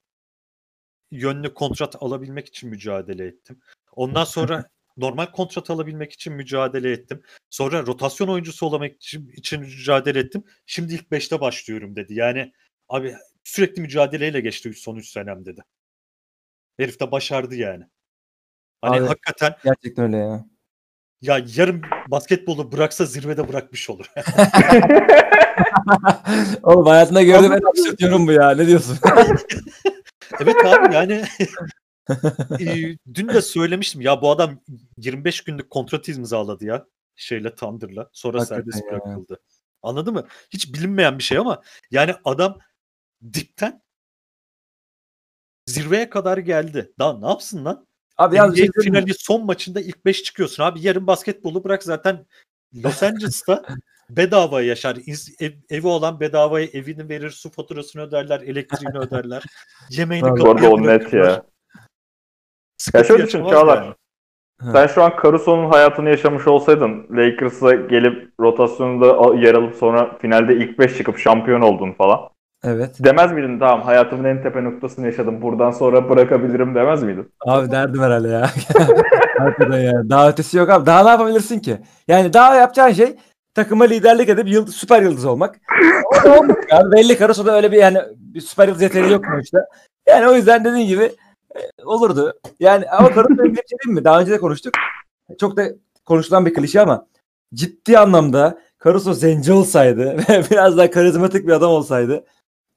yönlü 1.12 1.54
kontrat 1.54 1.96
alabilmek 2.00 2.48
için 2.48 2.70
mücadele 2.70 3.26
ettim. 3.26 3.62
Ondan 3.92 4.24
sonra 4.24 4.70
normal 4.98 5.26
kontrat 5.26 5.70
alabilmek 5.70 6.14
için 6.14 6.34
mücadele 6.34 6.92
ettim. 6.92 7.24
Sonra 7.50 7.86
rotasyon 7.86 8.28
oyuncusu 8.28 8.66
olamak 8.66 8.96
için, 8.96 9.28
için 9.28 9.60
mücadele 9.62 10.20
ettim. 10.20 10.44
Şimdi 10.66 10.94
ilk 10.94 11.12
5'te 11.12 11.42
başlıyorum 11.42 11.96
dedi. 11.96 12.14
Yani 12.14 12.54
abi 12.90 13.16
sürekli 13.50 13.82
mücadeleyle 13.82 14.40
geçti 14.42 14.74
son 14.74 14.96
3 14.96 15.10
senem 15.10 15.46
dedi. 15.46 15.62
Herif 16.78 17.00
de 17.00 17.12
başardı 17.12 17.56
yani. 17.56 17.84
Hani 18.82 19.00
Abi- 19.00 19.08
hakikaten 19.08 19.56
Gerçekten 19.64 20.06
öyle 20.06 20.18
ya. 20.18 20.46
ya 21.22 21.46
yarın 21.56 21.82
basketbolu 22.08 22.72
bıraksa 22.72 23.06
zirvede 23.06 23.48
bırakmış 23.48 23.90
olur. 23.90 24.12
Oğlum 26.64 26.86
hayatımda 26.86 27.24
gördüğüm 27.24 27.52
en 27.52 27.70
absürt 27.70 28.02
yorum 28.02 28.28
bu 28.28 28.32
ya. 28.32 28.52
Ne 28.52 28.68
diyorsun? 28.68 28.98
evet 30.42 30.66
abi 30.66 30.96
yani 30.96 31.24
e, 32.60 32.66
dün 33.14 33.28
de 33.28 33.42
söylemiştim 33.42 34.02
ya 34.02 34.22
bu 34.22 34.32
adam 34.32 34.60
25 34.98 35.42
günlük 35.42 35.70
kontrat 35.70 36.10
imzaladı 36.10 36.66
ya 36.66 36.86
şeyle 37.16 37.56
Thunder'la. 37.56 38.10
Sonra 38.14 38.40
Hakikaten 38.40 38.62
serbest 38.62 38.84
ya. 38.86 38.92
bırakıldı. 38.92 39.40
Anladın 39.84 40.14
mı? 40.14 40.28
Hiç 40.50 40.74
bilinmeyen 40.74 41.18
bir 41.18 41.24
şey 41.24 41.38
ama 41.38 41.62
yani 41.92 42.14
adam 42.26 42.60
dipten 43.34 43.82
zirveye 45.66 46.10
kadar 46.10 46.38
geldi. 46.38 46.92
Daha 47.00 47.20
ne 47.20 47.28
yapsın 47.28 47.66
lan? 47.66 47.88
Abi 48.18 48.36
NBA 48.36 48.56
şey 48.56 48.66
mi? 48.66 48.84
finali 48.84 49.14
son 49.14 49.46
maçında 49.46 49.82
ilk 49.82 50.06
5 50.06 50.24
çıkıyorsun 50.24 50.64
abi. 50.64 50.82
Yarın 50.82 51.08
basketbolu 51.08 51.64
bırak 51.64 51.84
zaten 51.84 52.26
Los 52.84 53.04
Angeles'ta 53.04 53.64
bedavaya 54.10 54.68
yaşar. 54.68 54.98
Ev- 55.40 55.58
evi 55.70 55.88
olan 55.88 56.20
bedavaya 56.20 56.66
evini 56.66 57.10
verir, 57.10 57.30
su 57.30 57.50
faturasını 57.50 58.02
öderler, 58.02 58.42
elektriğini 58.42 58.98
öderler. 59.06 59.44
Yemeğini 59.90 60.36
kapıya 60.36 60.72
o 60.72 60.84
net 60.84 61.14
ya. 61.14 61.44
Ya 62.94 63.04
şöyle 63.04 63.26
düşün 63.26 63.50
Çağlar. 63.50 63.84
yani. 63.84 63.96
Sen 64.74 64.88
şu 64.88 65.04
an 65.04 65.14
Caruso'nun 65.24 65.70
hayatını 65.72 66.10
yaşamış 66.10 66.48
olsaydın 66.48 67.08
Lakers'a 67.12 67.76
gelip 67.76 68.34
rotasyonunda 68.40 69.36
yer 69.46 69.56
alıp 69.56 69.76
sonra 69.76 70.18
finalde 70.18 70.56
ilk 70.56 70.80
5 70.80 70.98
çıkıp 70.98 71.18
şampiyon 71.18 71.62
oldun 71.62 71.92
falan. 71.94 72.30
Evet. 72.64 72.96
Demez 73.00 73.32
miydin 73.32 73.60
tamam 73.60 73.82
hayatımın 73.82 74.24
en 74.24 74.44
tepe 74.44 74.64
noktasını 74.64 75.06
yaşadım 75.06 75.42
buradan 75.42 75.72
sonra 75.72 76.10
bırakabilirim 76.10 76.76
demez 76.76 77.04
miydin? 77.04 77.32
Abi 77.46 77.72
derdim 77.72 78.02
herhalde 78.02 78.28
ya. 78.28 78.42
Hakikaten 79.38 79.80
ya. 79.80 80.10
Daha 80.10 80.30
ötesi 80.30 80.58
yok 80.58 80.70
abi. 80.70 80.86
Daha 80.86 81.04
ne 81.04 81.10
yapabilirsin 81.10 81.60
ki? 81.60 81.78
Yani 82.08 82.34
daha 82.34 82.56
yapacağın 82.56 82.92
şey 82.92 83.16
takıma 83.54 83.84
liderlik 83.84 84.30
edip 84.30 84.48
yıldız, 84.48 84.76
süper 84.76 85.02
yıldız 85.02 85.26
olmak. 85.26 85.56
Abi. 86.72 86.92
Belli 86.92 87.18
Caruso'da 87.18 87.56
öyle 87.56 87.72
bir 87.72 87.78
yani 87.78 88.00
bir 88.16 88.42
süper 88.42 88.68
yıldız 88.68 88.82
yeteneği 88.82 89.12
yok 89.12 89.24
mu 89.24 89.40
işte. 89.44 89.58
Yani 90.08 90.28
o 90.28 90.36
yüzden 90.36 90.66
dediğin 90.66 90.88
gibi 90.88 91.12
e, 91.56 91.60
olurdu. 91.86 92.34
Yani 92.60 92.90
ama 92.90 93.14
Caruso'ya 93.16 93.52
bir 93.52 93.56
şey 93.56 93.94
mi? 93.94 94.04
Daha 94.04 94.22
önce 94.22 94.32
de 94.32 94.38
konuştuk. 94.38 94.74
Çok 95.40 95.58
da 95.58 95.64
konuşulan 96.06 96.46
bir 96.46 96.54
klişe 96.54 96.82
ama 96.82 97.06
ciddi 97.54 98.00
anlamda 98.00 98.60
Caruso 98.84 99.14
zenci 99.14 99.54
olsaydı 99.54 100.18
ve 100.30 100.44
biraz 100.52 100.78
daha 100.78 100.92
karizmatik 100.92 101.48
bir 101.48 101.54
adam 101.54 101.72
olsaydı 101.72 102.26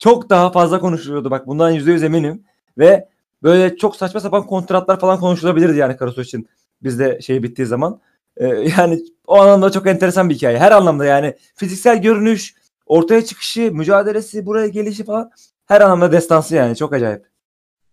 çok 0.03 0.31
daha 0.31 0.51
fazla 0.53 0.81
konuşuluyordu. 0.81 1.31
Bak 1.31 1.47
bundan 1.47 1.71
yüzde 1.71 1.93
yüz 1.93 2.03
eminim. 2.03 2.45
Ve 2.79 3.09
böyle 3.43 3.77
çok 3.77 3.97
saçma 3.97 4.21
sapan 4.21 4.47
kontratlar 4.47 5.01
falan 5.01 5.21
konuşulabilirdi 5.21 5.79
yani 5.79 5.97
Caruso 6.01 6.21
için 6.21 6.49
bizde 6.83 7.21
şey 7.21 7.43
bittiği 7.43 7.67
zaman. 7.67 8.01
Ee, 8.37 8.47
yani 8.79 9.01
o 9.27 9.41
anlamda 9.41 9.71
çok 9.71 9.87
enteresan 9.87 10.31
bir 10.31 10.35
hikaye. 10.35 10.59
Her 10.59 10.73
anlamda 10.73 11.05
yani 11.05 11.35
fiziksel 11.55 12.03
görünüş, 12.03 12.55
ortaya 12.87 13.25
çıkışı, 13.25 13.73
mücadelesi, 13.75 14.47
buraya 14.47 14.69
gelişi 14.69 15.05
falan 15.05 15.31
her 15.67 15.81
anlamda 15.81 16.13
destansı 16.13 16.55
yani 16.55 16.77
çok 16.77 16.93
acayip. 16.93 17.25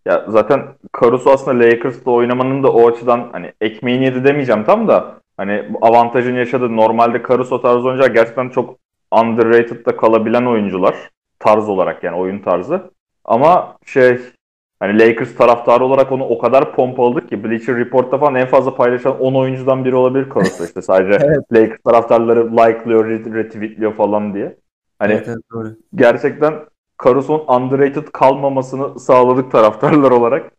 Ya 0.06 0.26
zaten 0.28 0.62
Caruso 1.02 1.32
aslında 1.32 1.66
Lakers'ta 1.66 2.12
oynamanın 2.12 2.64
da 2.64 2.72
o 2.72 2.92
açıdan 2.92 3.30
hani 3.32 3.54
ekmeğini 3.62 4.06
yedi 4.06 4.24
demeyeceğim 4.24 4.64
tam 4.66 4.88
da 4.88 5.22
hani 5.38 5.72
avantajını 5.82 6.38
yaşadı. 6.38 6.76
Normalde 6.76 7.24
Caruso 7.28 7.62
tarzı 7.62 7.88
oyuncular 7.88 8.10
gerçekten 8.10 8.50
çok 8.50 8.76
underrated'da 9.12 9.98
kalabilen 9.98 10.46
oyuncular. 10.46 10.96
Tarz 11.40 11.70
olarak 11.70 12.04
yani 12.04 12.18
oyun 12.18 12.40
tarzı. 12.40 12.92
Ama 13.26 13.78
şey 13.86 14.20
hani 14.80 15.00
Lakers 15.00 15.36
taraftarı 15.36 15.86
olarak 15.86 16.12
onu 16.12 16.24
o 16.24 16.40
kadar 16.40 16.76
pompaladık 16.76 17.30
ki 17.30 17.44
Bleacher 17.44 17.76
Report'ta 17.76 18.18
falan 18.18 18.36
en 18.36 18.48
fazla 18.48 18.76
paylaşan 18.76 19.20
10 19.20 19.34
oyuncudan 19.34 19.86
biri 19.86 19.96
olabilir 19.96 20.30
Caruso 20.34 20.66
işte 20.66 20.82
sadece 20.82 21.26
Evet. 21.26 21.54
Lakers 21.54 21.82
taraftarları 21.82 22.52
like'lıyor, 22.52 23.06
ret- 23.06 23.34
retweetliyor 23.34 23.96
falan 23.96 24.34
diye. 24.34 24.58
Hani 25.00 25.14
evet, 25.14 25.28
evet, 25.28 25.40
doğru. 25.54 25.76
gerçekten 25.96 26.54
Caruso'nun 27.04 27.48
underrated 27.48 28.08
kalmamasını 28.14 29.00
sağladık 29.00 29.52
taraftarlar 29.52 30.12
olarak. 30.12 30.52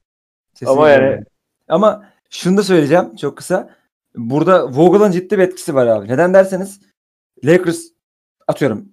Kesinlikle 0.55 0.81
Ama 0.81 0.89
yani-. 0.89 1.25
Ama 1.69 2.05
şunu 2.31 2.57
da 2.57 2.63
söyleyeceğim 2.63 3.17
çok 3.17 3.37
kısa. 3.37 3.71
Burada 4.17 4.69
Vogel'ın 4.69 5.11
ciddi 5.11 5.39
bir 5.39 5.43
etkisi 5.43 5.75
var 5.75 5.87
abi. 5.87 6.09
Neden 6.09 6.35
derseniz 6.35 6.81
Lakers 7.45 7.81
atıyorum 8.49 8.89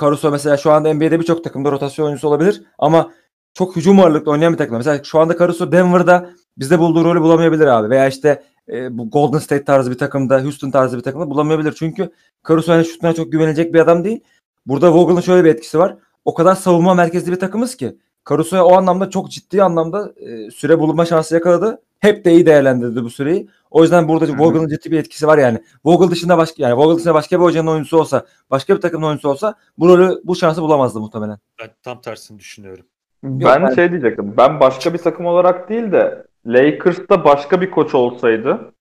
Caruso 0.00 0.30
mesela 0.30 0.56
şu 0.56 0.70
anda 0.70 0.94
NBA'de 0.94 1.20
birçok 1.20 1.44
takımda 1.44 1.72
rotasyon 1.72 2.06
oyuncusu 2.06 2.28
olabilir 2.28 2.62
ama 2.78 3.10
çok 3.54 3.76
hücum 3.76 4.00
ağırlıklı 4.00 4.30
oynayan 4.30 4.52
bir 4.52 4.58
takım. 4.58 4.76
Mesela 4.76 5.04
şu 5.04 5.20
anda 5.20 5.38
Caruso 5.38 5.72
Denver'da 5.72 6.30
bizde 6.58 6.78
bulduğu 6.78 7.04
rolü 7.04 7.20
bulamayabilir 7.20 7.66
abi. 7.66 7.90
Veya 7.90 8.08
işte 8.08 8.42
e, 8.68 8.98
bu 8.98 9.10
Golden 9.10 9.38
State 9.38 9.64
tarzı 9.64 9.90
bir 9.90 9.98
takımda, 9.98 10.42
Houston 10.44 10.70
tarzı 10.70 10.98
bir 10.98 11.02
takımda 11.02 11.30
bulamayabilir. 11.30 11.74
Çünkü 11.78 12.10
Caruso 12.48 12.72
hani 12.72 12.84
şutuna 12.84 13.12
çok 13.12 13.32
güvenilecek 13.32 13.74
bir 13.74 13.80
adam 13.80 14.04
değil. 14.04 14.20
Burada 14.66 14.94
Vogel'ın 14.94 15.20
şöyle 15.20 15.44
bir 15.44 15.50
etkisi 15.50 15.78
var. 15.78 15.96
O 16.24 16.34
kadar 16.34 16.54
savunma 16.54 16.94
merkezli 16.94 17.32
bir 17.32 17.40
takımız 17.40 17.76
ki 17.76 17.96
Caruso'ya 18.28 18.64
o 18.64 18.76
anlamda 18.76 19.10
çok 19.10 19.30
ciddi 19.30 19.62
anlamda 19.62 20.12
e, 20.16 20.50
süre 20.50 20.78
bulma 20.78 21.04
şansı 21.04 21.34
yakaladı. 21.34 21.82
Hep 22.00 22.24
de 22.24 22.32
iyi 22.32 22.46
değerlendirdi 22.46 23.04
bu 23.04 23.10
süreyi. 23.10 23.48
O 23.70 23.82
yüzden 23.82 24.08
burada. 24.08 24.38
Vogel'ın 24.38 24.68
ciddi 24.68 24.90
bir 24.90 24.98
etkisi 24.98 25.26
var 25.26 25.38
yani. 25.38 25.58
Vogel 25.84 26.10
dışında 26.10 26.38
başka 26.38 26.62
yani 26.62 26.76
Vogel 26.76 26.96
dışında 26.96 27.14
başka 27.14 27.38
bir 27.38 27.44
hocanın 27.44 27.66
oyuncusu 27.66 27.98
olsa, 27.98 28.26
başka 28.50 28.76
bir 28.76 28.80
takımın 28.80 29.06
oyuncusu 29.06 29.28
olsa 29.28 29.54
bu 29.78 29.88
rolü 29.88 30.20
bu 30.24 30.36
şansı 30.36 30.62
bulamazdı 30.62 31.00
muhtemelen. 31.00 31.38
Ben 31.60 31.68
tam 31.82 32.00
tersini 32.00 32.38
düşünüyorum. 32.38 32.84
Ben 33.22 33.62
ben- 33.62 33.74
şey 33.74 33.90
diyecektim. 33.90 34.34
Ben 34.36 34.60
başka 34.60 34.92
bir 34.94 34.98
takım 34.98 35.26
olarak 35.26 35.68
değil 35.68 35.92
de 35.92 36.26
Lakers'ta 36.46 37.24
başka 37.24 37.60
bir 37.60 37.70
koç 37.70 37.94
olsaydı 37.94 38.72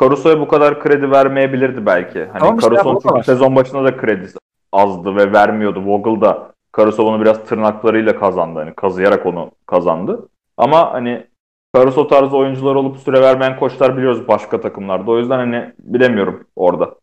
Caruso'ya 0.00 0.40
bu 0.40 0.48
kadar 0.48 0.80
kredi 0.80 1.10
vermeyebilirdi 1.10 1.86
belki. 1.86 2.24
Hani 2.24 2.38
Tamam 2.38 2.58
işte, 2.58 2.70
Caruso'nun 2.70 3.00
çünkü 3.02 3.14
var. 3.14 3.22
sezon 3.22 3.56
başında 3.56 3.84
da 3.84 3.96
kredisi 3.96 4.38
azdı 4.72 5.16
ve 5.16 5.32
vermiyordu. 5.32 5.80
Vogel 5.86 6.20
da 6.20 6.52
Caruso 6.76 7.06
bunu 7.06 7.20
biraz 7.20 7.44
tırnaklarıyla 7.44 8.18
kazandı. 8.18 8.58
Hani 8.58 8.74
kazıyarak 8.74 9.26
onu 9.26 9.50
kazandı. 9.66 10.28
Ama 10.56 10.92
hani 10.92 11.26
Caruso 11.74 12.08
tarzı 12.08 12.36
oyuncular 12.36 12.74
olup 12.74 12.98
süre 12.98 13.20
vermeyen 13.20 13.58
koçlar 13.58 13.96
biliyoruz 13.96 14.28
başka 14.28 14.60
takımlarda. 14.60 15.10
O 15.10 15.18
yüzden 15.18 15.38
hani 15.38 15.74
bilemiyorum 15.78 16.46
orada. 16.56 16.98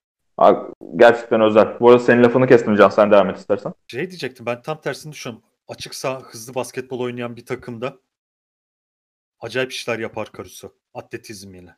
Gerçekten 0.95 1.41
özel. 1.41 1.79
Bu 1.79 1.89
arada 1.89 1.99
senin 2.03 2.23
lafını 2.23 2.47
kestim 2.47 2.75
Can. 2.75 2.89
Sen 2.89 3.11
devam 3.11 3.29
et 3.29 3.37
istersen. 3.37 3.73
Şey 3.87 4.09
diyecektim 4.09 4.45
ben 4.45 4.61
tam 4.61 4.81
tersini 4.81 5.11
düşünüyorum. 5.11 5.45
Açık 5.67 5.95
saha 5.95 6.19
hızlı 6.19 6.55
basketbol 6.55 6.99
oynayan 6.99 7.35
bir 7.35 7.45
takımda 7.45 7.97
acayip 9.39 9.71
işler 9.71 9.99
yapar 9.99 10.27
Caruso 10.37 10.69
atletizmiyle. 10.93 11.75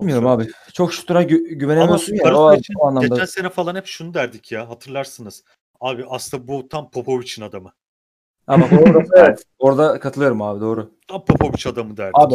Bilmiyorum 0.00 0.26
abi. 0.26 0.48
Çok 0.72 0.92
şutuna 0.92 1.22
gü- 1.22 1.46
Ama 1.48 1.54
güvenemiyorsun 1.54 2.14
ya. 2.14 2.24
Caruso 2.24 2.42
O, 2.46 2.54
için 2.54 2.74
o 2.78 2.86
anlamda. 2.86 3.06
geçen 3.08 3.24
sene 3.24 3.48
falan 3.48 3.74
hep 3.76 3.86
şunu 3.86 4.14
derdik 4.14 4.52
ya 4.52 4.68
hatırlarsınız. 4.68 5.44
Abi 5.80 6.04
aslında 6.08 6.48
bu 6.48 6.68
tam 6.68 6.90
Popovic'in 6.90 7.42
adamı. 7.42 7.72
Ama 8.46 8.66
orada, 8.66 9.02
evet, 9.16 9.44
orada 9.58 10.00
katılıyorum 10.00 10.42
abi 10.42 10.60
doğru. 10.60 10.90
Tam 11.08 11.24
Popovic 11.24 11.70
adamı 11.70 11.96
derdik. 11.96 12.18
Abi 12.18 12.34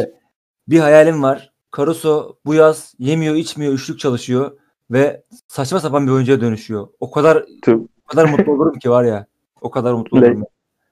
bir 0.68 0.80
hayalim 0.80 1.22
var. 1.22 1.52
Caruso 1.76 2.36
bu 2.46 2.54
yaz 2.54 2.94
yemiyor, 2.98 3.34
içmiyor, 3.34 3.72
üçlük 3.72 3.98
çalışıyor 3.98 4.50
ve 4.90 5.22
saçma 5.48 5.80
sapan 5.80 6.06
bir 6.06 6.12
oyuncuya 6.12 6.40
dönüşüyor. 6.40 6.88
O 7.00 7.10
kadar 7.10 7.44
Tüm 7.62 7.88
o 8.04 8.06
kadar 8.06 8.24
mutlu 8.24 8.52
olurum 8.52 8.78
ki 8.78 8.90
var 8.90 9.04
ya. 9.04 9.26
O 9.60 9.70
kadar 9.70 9.92
mutlu 9.92 10.18
olurum. 10.18 10.44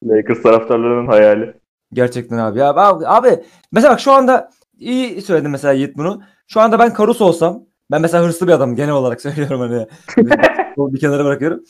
Lakers 0.04 0.42
taraftarlarının 0.42 1.06
hayali. 1.06 1.54
Gerçekten 1.92 2.38
abi. 2.38 2.58
Ya 2.58 2.68
abi, 2.74 3.06
abi 3.06 3.44
mesela 3.72 3.92
bak 3.92 4.00
şu 4.00 4.12
anda 4.12 4.50
iyi 4.78 5.22
söyledin 5.22 5.50
mesela 5.50 5.72
Yiğit 5.72 5.96
bunu. 5.96 6.22
Şu 6.46 6.60
anda 6.60 6.78
ben 6.78 6.94
Caruso 6.98 7.24
olsam 7.24 7.62
ben 7.90 8.00
mesela 8.02 8.24
hırslı 8.24 8.46
bir 8.46 8.52
adamım 8.52 8.76
genel 8.76 8.92
olarak 8.92 9.20
söylüyorum 9.22 9.60
hani. 9.60 9.86
Bir 10.78 11.00
kenara 11.00 11.24
bırakıyorum. 11.24 11.60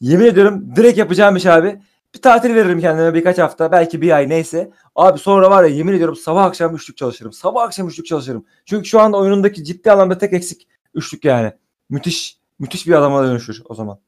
Yemin 0.00 0.24
ediyorum 0.24 0.76
direkt 0.76 0.98
yapacağım 0.98 1.36
iş 1.36 1.46
abi. 1.46 1.80
Bir 2.14 2.22
tatil 2.22 2.54
veririm 2.54 2.80
kendime 2.80 3.14
birkaç 3.14 3.38
hafta 3.38 3.72
belki 3.72 4.00
bir 4.00 4.10
ay 4.16 4.28
neyse. 4.28 4.70
Abi 4.94 5.18
sonra 5.18 5.50
var 5.50 5.64
ya 5.64 5.70
yemin 5.70 5.92
ediyorum 5.92 6.16
sabah 6.16 6.44
akşam 6.44 6.74
üçlük 6.74 6.96
çalışırım. 6.96 7.32
Sabah 7.32 7.62
akşam 7.62 7.88
üçlük 7.88 8.06
çalışırım. 8.06 8.46
Çünkü 8.66 8.88
şu 8.88 9.00
anda 9.00 9.16
oyunundaki 9.16 9.64
ciddi 9.64 9.92
anlamda 9.92 10.18
tek 10.18 10.32
eksik 10.32 10.68
üçlük 10.94 11.24
yani. 11.24 11.52
Müthiş 11.90 12.38
müthiş 12.58 12.86
bir 12.86 12.92
adama 12.92 13.24
dönüşür 13.24 13.62
o 13.64 13.74
zaman. 13.74 14.00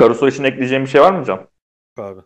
Caruso 0.00 0.28
için 0.28 0.44
ekleyeceğim 0.44 0.84
bir 0.84 0.88
şey 0.90 1.00
var 1.00 1.12
mı 1.12 1.24
Can? 1.24 1.48
Abi. 1.98 2.20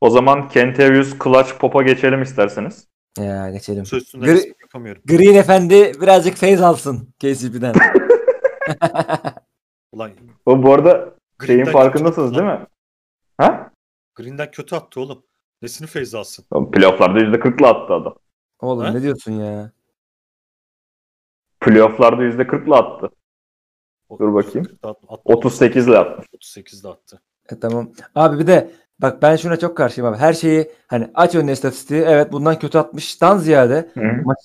O 0.00 0.10
zaman 0.10 0.48
Kentavius 0.48 1.18
Clutch 1.24 1.58
Pop'a 1.58 1.82
geçelim 1.82 2.22
isterseniz. 2.22 2.88
Ya 3.18 3.50
geçelim. 3.50 3.86
Söz 3.86 4.02
üstünde 4.02 4.26
Gri- 4.26 4.54
yapamıyorum. 4.62 5.02
Green 5.06 5.34
Efendi 5.34 5.92
birazcık 6.00 6.36
feyz 6.36 6.60
alsın 6.60 7.14
KCP'den. 7.18 7.74
Ulan 9.92 10.10
O 10.46 10.62
bu 10.62 10.74
arada 10.74 11.14
şeyin 11.46 11.64
farkındasınız 11.64 12.32
değil 12.32 12.44
mi? 12.44 12.66
Ha? 13.38 13.70
Green'den 14.14 14.50
kötü 14.50 14.76
attı 14.76 15.00
oğlum. 15.00 15.24
Nesini 15.62 15.86
feyz 15.86 16.14
alsın? 16.14 16.44
Playoff'larda 16.72 17.18
%40'la 17.18 17.68
attı 17.68 17.94
adam. 17.94 18.14
Oğlum 18.60 18.84
Ha? 18.84 18.90
ne 18.90 19.02
diyorsun 19.02 19.32
ya? 19.32 19.72
Playoff'larda 21.60 22.22
%40'la 22.22 22.76
attı. 22.76 23.10
Dur 24.18 24.34
bakayım. 24.34 24.68
38 25.24 25.88
38'le 25.88 25.96
attı. 25.96 26.26
38'de 26.36 26.88
attı. 26.88 27.22
E, 27.52 27.60
tamam. 27.60 27.92
Abi 28.14 28.38
bir 28.38 28.46
de 28.46 28.70
bak 28.98 29.22
ben 29.22 29.36
şuna 29.36 29.56
çok 29.56 29.76
karşıyım 29.76 30.10
abi. 30.10 30.18
Her 30.18 30.32
şeyi 30.32 30.70
hani 30.86 31.10
aç 31.14 31.34
önüne 31.34 31.52
istatistiği 31.52 32.02
evet 32.02 32.32
bundan 32.32 32.58
kötü 32.58 32.78
atmıştan 32.78 33.38
ziyade 33.38 33.90
hı. 33.94 34.00
maç, 34.24 34.38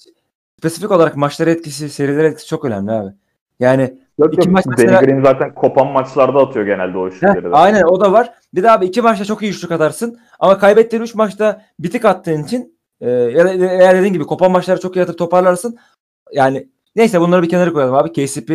spesifik 0.59 0.91
olarak 0.91 1.15
maçlara 1.15 1.49
etkisi, 1.49 1.89
serilere 1.89 2.27
etkisi 2.27 2.47
çok 2.47 2.65
önemli 2.65 2.91
abi. 2.91 3.11
Yani 3.59 3.99
Yok, 4.19 4.33
İki 4.33 4.47
yok. 4.47 4.53
maç 4.53 4.65
Danny 4.65 4.75
mesela- 4.77 5.01
Green 5.01 5.23
zaten 5.23 5.55
kopan 5.55 5.87
maçlarda 5.87 6.39
atıyor 6.39 6.65
genelde 6.65 6.97
o 6.97 7.09
Heh, 7.09 7.43
de. 7.43 7.49
aynen 7.51 7.83
o 7.83 8.01
da 8.01 8.11
var. 8.11 8.33
Bir 8.53 8.63
de 8.63 8.71
abi 8.71 8.85
iki 8.85 9.01
maçta 9.01 9.25
çok 9.25 9.41
iyi 9.41 9.51
üçlük 9.51 9.71
atarsın. 9.71 10.19
Ama 10.39 10.57
kaybettiğin 10.57 11.03
üç 11.03 11.15
maçta 11.15 11.61
bitik 11.79 12.05
attığın 12.05 12.43
için 12.43 12.79
e, 13.01 13.09
eğer 13.11 13.95
dediğin 13.97 14.13
gibi 14.13 14.23
kopan 14.25 14.51
maçları 14.51 14.79
çok 14.79 14.95
iyi 14.95 15.01
atıp 15.03 15.17
toparlarsın. 15.17 15.77
Yani 16.33 16.69
neyse 16.95 17.21
bunları 17.21 17.43
bir 17.43 17.49
kenara 17.49 17.73
koyalım 17.73 17.95
abi. 17.95 18.11
KCP 18.13 18.51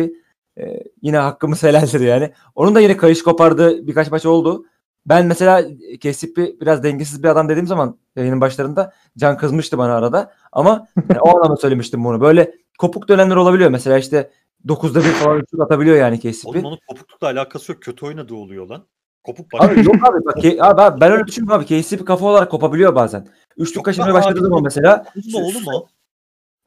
e, 0.59 0.83
yine 1.01 1.17
hakkımız 1.17 1.63
helaldir 1.63 1.99
yani. 1.99 2.31
Onun 2.55 2.75
da 2.75 2.79
yine 2.79 2.97
kayış 2.97 3.23
kopardığı 3.23 3.87
birkaç 3.87 4.11
maç 4.11 4.25
oldu. 4.25 4.65
Ben 5.05 5.25
mesela 5.25 5.61
KCP 6.01 6.37
biraz 6.61 6.83
dengesiz 6.83 7.23
bir 7.23 7.27
adam 7.27 7.49
dediğim 7.49 7.67
zaman 7.67 7.97
yayının 8.15 8.41
başlarında 8.41 8.93
Can 9.17 9.37
kızmıştı 9.37 9.77
bana 9.77 9.95
arada. 9.95 10.31
Ama 10.51 10.87
yani 11.09 11.19
o 11.21 11.35
anlamda 11.37 11.55
söylemiştim 11.57 12.03
bunu. 12.03 12.21
Böyle 12.21 12.51
kopuk 12.79 13.07
dönemler 13.09 13.35
olabiliyor. 13.35 13.69
Mesela 13.69 13.97
işte 13.97 14.29
9'da 14.67 14.99
bir 14.99 15.03
falan 15.03 15.39
üçlük 15.39 15.61
atabiliyor 15.61 15.97
yani 15.97 16.19
KCP. 16.19 16.45
Oğlum 16.45 16.65
onun 16.65 16.79
kopuklukla 16.87 17.27
alakası 17.27 17.71
yok. 17.71 17.81
Kötü 17.81 18.05
oynadığı 18.05 18.35
oluyor 18.35 18.67
lan. 18.67 18.85
Kopuk 19.23 19.53
başka 19.53 19.67
Abi 19.67 19.85
yok 19.85 19.95
abi 19.95 20.25
bak 20.25 20.41
K- 20.41 20.57
abi, 20.59 20.81
abi 20.81 21.01
ben 21.01 21.11
öyle 21.11 21.27
düşünmüyorum 21.27 21.65
abi. 21.65 21.81
KCP 21.81 22.05
kafa 22.05 22.25
olarak 22.25 22.51
kopabiliyor 22.51 22.95
bazen. 22.95 23.27
Üçlük 23.57 23.85
kaçırmaya 23.85 24.13
başladığı 24.13 24.39
abi. 24.39 24.43
zaman 24.47 24.63
mesela 24.63 25.05
Kuzma 25.13 25.39
oğlum 25.39 25.63
o. 25.73 25.85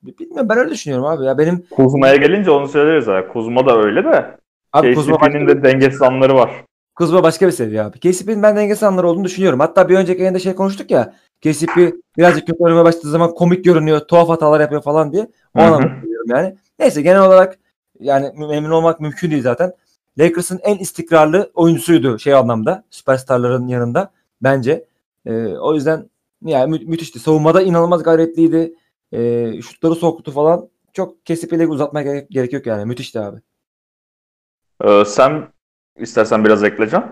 bilmiyorum 0.02 0.48
ben 0.48 0.58
öyle 0.58 0.70
düşünüyorum 0.70 1.06
abi 1.06 1.24
ya. 1.24 1.38
Benim 1.38 1.66
Kuzma'ya 1.70 2.16
gelince 2.16 2.50
onu 2.50 2.68
söyleriz 2.68 3.06
ya. 3.06 3.28
Kuzma 3.28 3.66
da 3.66 3.78
öyle 3.78 4.04
de. 4.04 4.36
abi 4.72 4.94
KCP'nin 4.94 5.48
de 5.48 5.62
dengesiz 5.62 6.02
anları 6.02 6.34
var. 6.34 6.50
Kuzma 6.94 7.22
başka 7.22 7.46
bir 7.46 7.52
seviye 7.52 7.82
abi. 7.82 8.00
KCP'nin 8.00 8.42
ben 8.42 8.56
dengesiz 8.56 8.82
anları 8.82 9.08
olduğunu 9.08 9.24
düşünüyorum. 9.24 9.60
Hatta 9.60 9.88
bir 9.88 9.96
önceki 9.96 10.20
yayında 10.20 10.38
şey 10.38 10.54
konuştuk 10.54 10.90
ya. 10.90 11.14
KCP 11.40 11.94
birazcık 12.16 12.46
kötü 12.46 12.62
oynamaya 12.62 12.84
başladığı 12.84 13.10
zaman 13.10 13.34
komik 13.34 13.64
görünüyor. 13.64 14.00
Tuhaf 14.00 14.28
hatalar 14.28 14.60
yapıyor 14.60 14.82
falan 14.82 15.12
diye. 15.12 15.30
O 15.54 15.60
anlamda 15.60 15.88
yani. 16.26 16.54
Neyse 16.78 17.02
genel 17.02 17.22
olarak 17.22 17.58
yani 18.00 18.32
memnun 18.48 18.70
olmak 18.70 19.00
mümkün 19.00 19.30
değil 19.30 19.42
zaten. 19.42 19.72
Lakers'ın 20.18 20.60
en 20.62 20.78
istikrarlı 20.78 21.50
oyuncusuydu 21.54 22.18
şey 22.18 22.34
anlamda. 22.34 22.84
Süperstarların 22.90 23.66
yanında 23.68 24.10
bence. 24.42 24.84
Ee, 25.26 25.46
o 25.46 25.74
yüzden 25.74 26.10
yani 26.44 26.70
mü- 26.70 26.84
müthişti. 26.86 27.18
Savunmada 27.18 27.62
inanılmaz 27.62 28.02
gayretliydi. 28.02 28.74
Ee, 29.12 29.52
şutları 29.62 29.94
soktu 29.94 30.32
falan. 30.32 30.68
Çok 30.92 31.26
kesip 31.26 31.52
ile 31.52 31.66
uzatmaya 31.66 32.02
gerek, 32.04 32.30
gerek 32.30 32.52
yok 32.52 32.66
yani. 32.66 32.84
Müthişti 32.84 33.20
abi. 33.20 33.40
Ee, 34.84 35.04
sen 35.04 35.48
istersen 35.96 36.44
biraz 36.44 36.64
ekleyeceğim. 36.64 37.04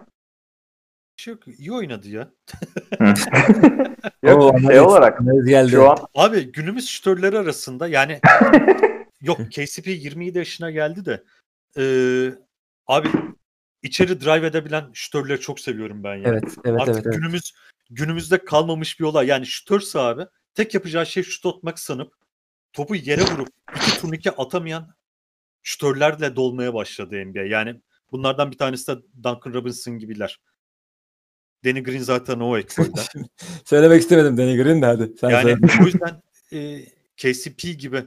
Şey 1.16 1.34
yok. 1.34 1.48
İyi 1.58 1.72
oynadı 1.72 2.08
ya. 2.08 2.28
Yok, 4.22 4.42
Oo, 4.54 4.58
şey 4.60 4.80
olarak 4.80 5.18
geldi. 5.46 5.70
şu 5.70 5.90
an 5.90 5.98
Abi 6.14 6.52
günümüz 6.52 6.88
şütörleri 6.88 7.38
arasında 7.38 7.88
yani 7.88 8.20
yok 9.26 9.38
KCP 9.52 9.86
27 9.86 10.38
yaşına 10.38 10.70
geldi 10.70 11.04
de 11.04 11.24
eee, 11.76 12.38
abi 12.86 13.08
içeri 13.82 14.20
drive 14.20 14.46
edebilen 14.46 14.90
şütörleri 14.92 15.40
çok 15.40 15.60
seviyorum 15.60 16.04
ben 16.04 16.14
ya. 16.14 16.22
Evet, 16.28 16.44
evet, 16.64 16.80
Artık 16.80 16.94
evet, 16.94 17.06
evet. 17.06 17.16
günümüz 17.16 17.52
günümüzde 17.90 18.44
kalmamış 18.44 19.00
bir 19.00 19.04
olay. 19.04 19.26
Yani 19.26 19.46
şütörse 19.46 19.98
abi 19.98 20.22
tek 20.54 20.74
yapacağı 20.74 21.06
şey 21.06 21.22
şut 21.22 21.46
atmak 21.46 21.78
sanıp 21.78 22.14
topu 22.72 22.94
yere 22.96 23.22
vurup 23.22 23.48
iki 23.76 24.00
turnike 24.00 24.30
atamayan 24.30 24.94
şütörlerle 25.62 26.36
dolmaya 26.36 26.74
başladı 26.74 27.24
NBA. 27.26 27.42
Yani 27.42 27.80
bunlardan 28.12 28.50
bir 28.50 28.58
tanesi 28.58 28.86
de 28.86 28.96
Duncan 29.16 29.54
Robinson 29.54 29.98
gibiler. 29.98 30.40
Danny 31.64 31.82
Green 31.82 32.02
zaten 32.02 32.40
o 32.40 32.58
ekolden. 32.58 33.04
Söylemek 33.64 34.02
istemedim 34.02 34.36
Danny 34.38 34.56
Green 34.56 34.82
de 34.82 34.86
hadi. 34.86 35.12
Sen 35.20 35.30
Yani 35.30 35.42
söyle. 35.42 35.82
o 35.82 35.86
yüzden 35.86 36.22
e, 36.52 36.84
KCP 37.16 37.78
gibi 37.78 38.04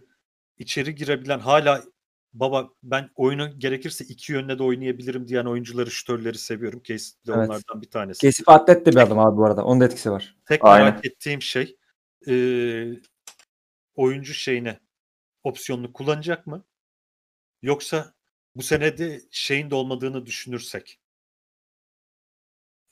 içeri 0.60 0.96
girebilen 0.96 1.40
hala 1.40 1.84
baba 2.34 2.70
ben 2.84 3.10
oyunu 3.16 3.60
gerekirse 3.60 4.06
iki 4.06 4.32
yönde 4.34 4.60
de 4.60 4.64
oynayabilirim 4.64 5.28
diyen 5.28 5.46
oyuncuları 5.46 5.92
şütörleri 5.92 6.38
seviyorum. 6.38 6.80
KCP 6.80 7.28
de 7.28 7.32
Evet. 7.34 7.50
onlardan 7.50 7.82
bir 7.82 7.90
tanesi. 7.90 8.22
Kesip 8.22 8.50
atlet 8.50 8.86
de 8.86 8.92
bir 8.92 8.98
adam 8.98 9.20
abi 9.20 9.38
bu 9.38 9.46
arada. 9.46 9.66
Onun 9.66 9.82
da 9.82 9.86
etkisi 9.86 10.12
var. 10.12 10.36
Tek 10.46 10.66
Aynen. 10.66 10.86
merak 10.86 11.06
ettiğim 11.06 11.42
şey 11.42 11.78
e, 12.28 12.34
oyuncu 13.96 14.34
şeyine 14.34 14.80
opsiyonunu 15.44 15.94
kullanacak 15.94 16.48
mı? 16.48 16.66
Yoksa 17.62 18.14
bu 18.56 18.64
senede 18.64 19.22
şeyin 19.32 19.72
de 19.72 19.76
olmadığını 19.76 20.26
düşünürsek 20.26 21.00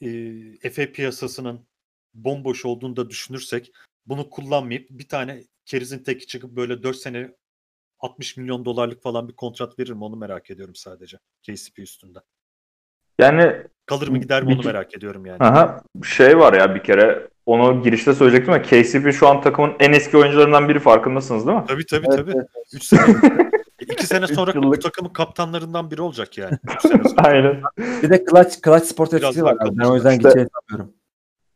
e, 0.02 0.10
Efe 0.64 0.92
piyasasının 0.92 1.68
bomboş 2.14 2.66
olduğunu 2.66 2.96
da 2.96 3.10
düşünürsek 3.10 3.72
bunu 4.06 4.30
kullanmayıp 4.30 4.90
bir 4.90 5.08
tane 5.08 5.44
kerizin 5.66 6.04
teki 6.04 6.28
çıkıp 6.28 6.52
böyle 6.52 6.84
4 6.84 6.98
sene 6.98 7.36
60 8.00 8.38
milyon 8.38 8.66
dolarlık 8.66 9.04
falan 9.04 9.28
bir 9.28 9.34
kontrat 9.34 9.80
verir 9.80 9.92
mi 9.92 10.04
onu 10.04 10.16
merak 10.16 10.50
ediyorum 10.52 10.76
sadece 10.76 11.18
KCP 11.48 11.80
üstünde. 11.80 12.20
yani 13.20 13.54
Kalır 13.86 14.08
mı 14.08 14.18
gider 14.18 14.44
mi 14.44 14.54
onu 14.54 14.60
Bir- 14.60 14.66
merak 14.66 14.98
ediyorum 14.98 15.26
yani. 15.26 15.38
aha, 15.40 15.82
şey 16.04 16.40
var 16.40 16.54
ya 16.54 16.76
bir 16.76 16.84
kere 16.84 17.28
onu 17.46 17.84
girişte 17.84 18.14
söyleyecektim 18.14 18.54
ama 18.54 18.64
KCP 18.64 19.12
şu 19.14 19.28
an 19.28 19.42
takımın 19.42 19.74
en 19.80 19.94
eski 19.94 20.18
oyuncularından 20.18 20.70
biri 20.70 20.80
farkındasınız 20.80 21.48
değil 21.48 21.58
mi? 21.58 21.64
Tabii 21.68 21.86
tabii 21.86 22.06
Evet, 22.10 22.18
tabii. 22.18 22.32
evet. 22.36 22.48
3 22.74 22.84
sene. 22.84 23.02
2 23.80 24.08
sene 24.08 24.26
Üç 24.26 24.32
sonra 24.36 24.64
bu 24.64 24.80
takımın 24.80 25.10
kaptanlarından 25.10 25.92
biri 25.92 26.02
olacak 26.02 26.38
yani. 26.38 26.58
Üç 26.76 26.82
sene 26.92 27.04
sonra. 27.04 27.22
Aynen. 27.28 27.62
Bir 28.04 28.10
de 28.10 28.26
Clutch, 28.30 28.56
Clutch 28.66 28.86
Sport 28.86 29.14
etkisi 29.14 29.44
var. 29.44 29.58
abi. 29.62 29.78
Ben 29.78 29.84
o 29.86 29.96
yüzden 29.96 30.12
İşte- 30.12 30.30
sanmıyorum. 30.30 30.94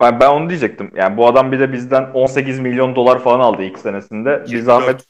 Ben, 0.01 0.19
ben 0.19 0.29
onu 0.29 0.49
diyecektim. 0.49 0.91
Yani 0.95 1.17
bu 1.17 1.27
adam 1.27 1.51
bir 1.51 1.59
de 1.59 1.73
bizden 1.73 2.03
18 2.13 2.59
milyon 2.59 2.95
dolar 2.95 3.19
falan 3.23 3.39
aldı 3.39 3.63
ilk 3.63 3.79
senesinde. 3.79 4.43
Bir 4.43 4.49
24. 4.51 4.63
zahmet 4.65 5.05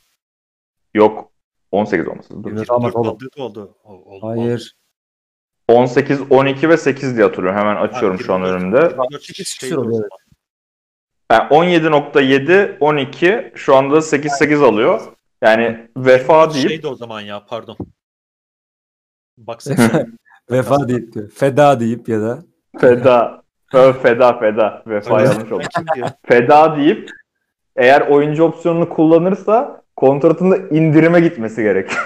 yok. 0.94 1.32
18 1.72 2.08
olması. 2.08 2.30
Dur. 2.44 2.50
24 2.50 2.70
24 2.70 2.72
almadı 2.72 2.98
oğlum. 2.98 3.10
aldığı 3.10 3.30
da 3.38 3.44
oldu. 3.44 3.78
O- 3.84 3.94
oldu. 3.94 4.28
Hayır. 4.28 4.76
18, 5.68 6.22
12 6.32 6.70
ve 6.70 6.78
8 6.78 7.16
diye 7.16 7.26
hatırlıyorum. 7.26 7.60
Hemen 7.60 7.76
açıyorum 7.76 8.20
şu 8.20 8.34
an 8.34 8.40
24 8.40 8.62
önümde. 8.62 8.78
24 8.78 9.24
Sekiz 9.24 9.48
şey 9.48 9.70
küsur 9.70 9.86
oluyor. 9.86 10.10
Yani 11.32 11.48
17.7, 11.50 12.78
12 12.80 13.52
şu 13.56 13.76
anda 13.76 14.02
8-8 14.02 14.64
alıyor. 14.66 15.02
Yani 15.42 15.90
vefa 15.98 16.54
deyip 16.54 16.70
Şeydi 16.70 16.88
o 16.88 16.96
zaman 16.96 17.22
ya 17.22 17.46
pardon. 17.46 17.78
Baksana. 19.38 20.06
Vefa 20.52 20.88
deyip 20.88 21.14
diyor. 21.14 21.30
Feda 21.30 21.80
deyip 21.80 22.10
ya 22.10 22.22
da. 22.22 22.44
feda. 22.80 23.42
Ö, 23.74 23.94
feda 23.94 24.40
feda. 24.40 24.84
Vefa 24.88 25.22
yanlış 25.22 25.52
oldu. 25.52 25.64
Feda 26.26 26.78
deyip 26.78 27.12
eğer 27.76 28.02
oyuncu 28.02 28.44
opsiyonunu 28.44 28.90
kullanırsa 28.90 29.81
kontratında 30.02 30.58
indirime 30.58 31.20
gitmesi 31.20 31.64
gerek. 31.64 31.92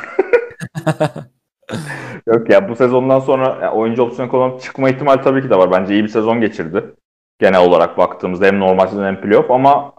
Yok 2.27 2.49
ya 2.49 2.69
bu 2.69 2.75
sezondan 2.75 3.19
sonra 3.19 3.59
ya, 3.61 3.71
oyuncu 3.71 4.03
opsiyonu 4.03 4.31
kullanıp 4.31 4.61
çıkma 4.61 4.89
ihtimali 4.89 5.21
tabii 5.21 5.41
ki 5.41 5.49
de 5.49 5.57
var. 5.57 5.71
Bence 5.71 5.93
iyi 5.93 6.03
bir 6.03 6.09
sezon 6.09 6.41
geçirdi. 6.41 6.93
Genel 7.39 7.61
olarak 7.61 7.97
baktığımızda 7.97 8.45
hem 8.45 8.59
normal 8.59 8.87
sezon 8.87 9.03
hem 9.03 9.21
playoff 9.21 9.51
ama 9.51 9.93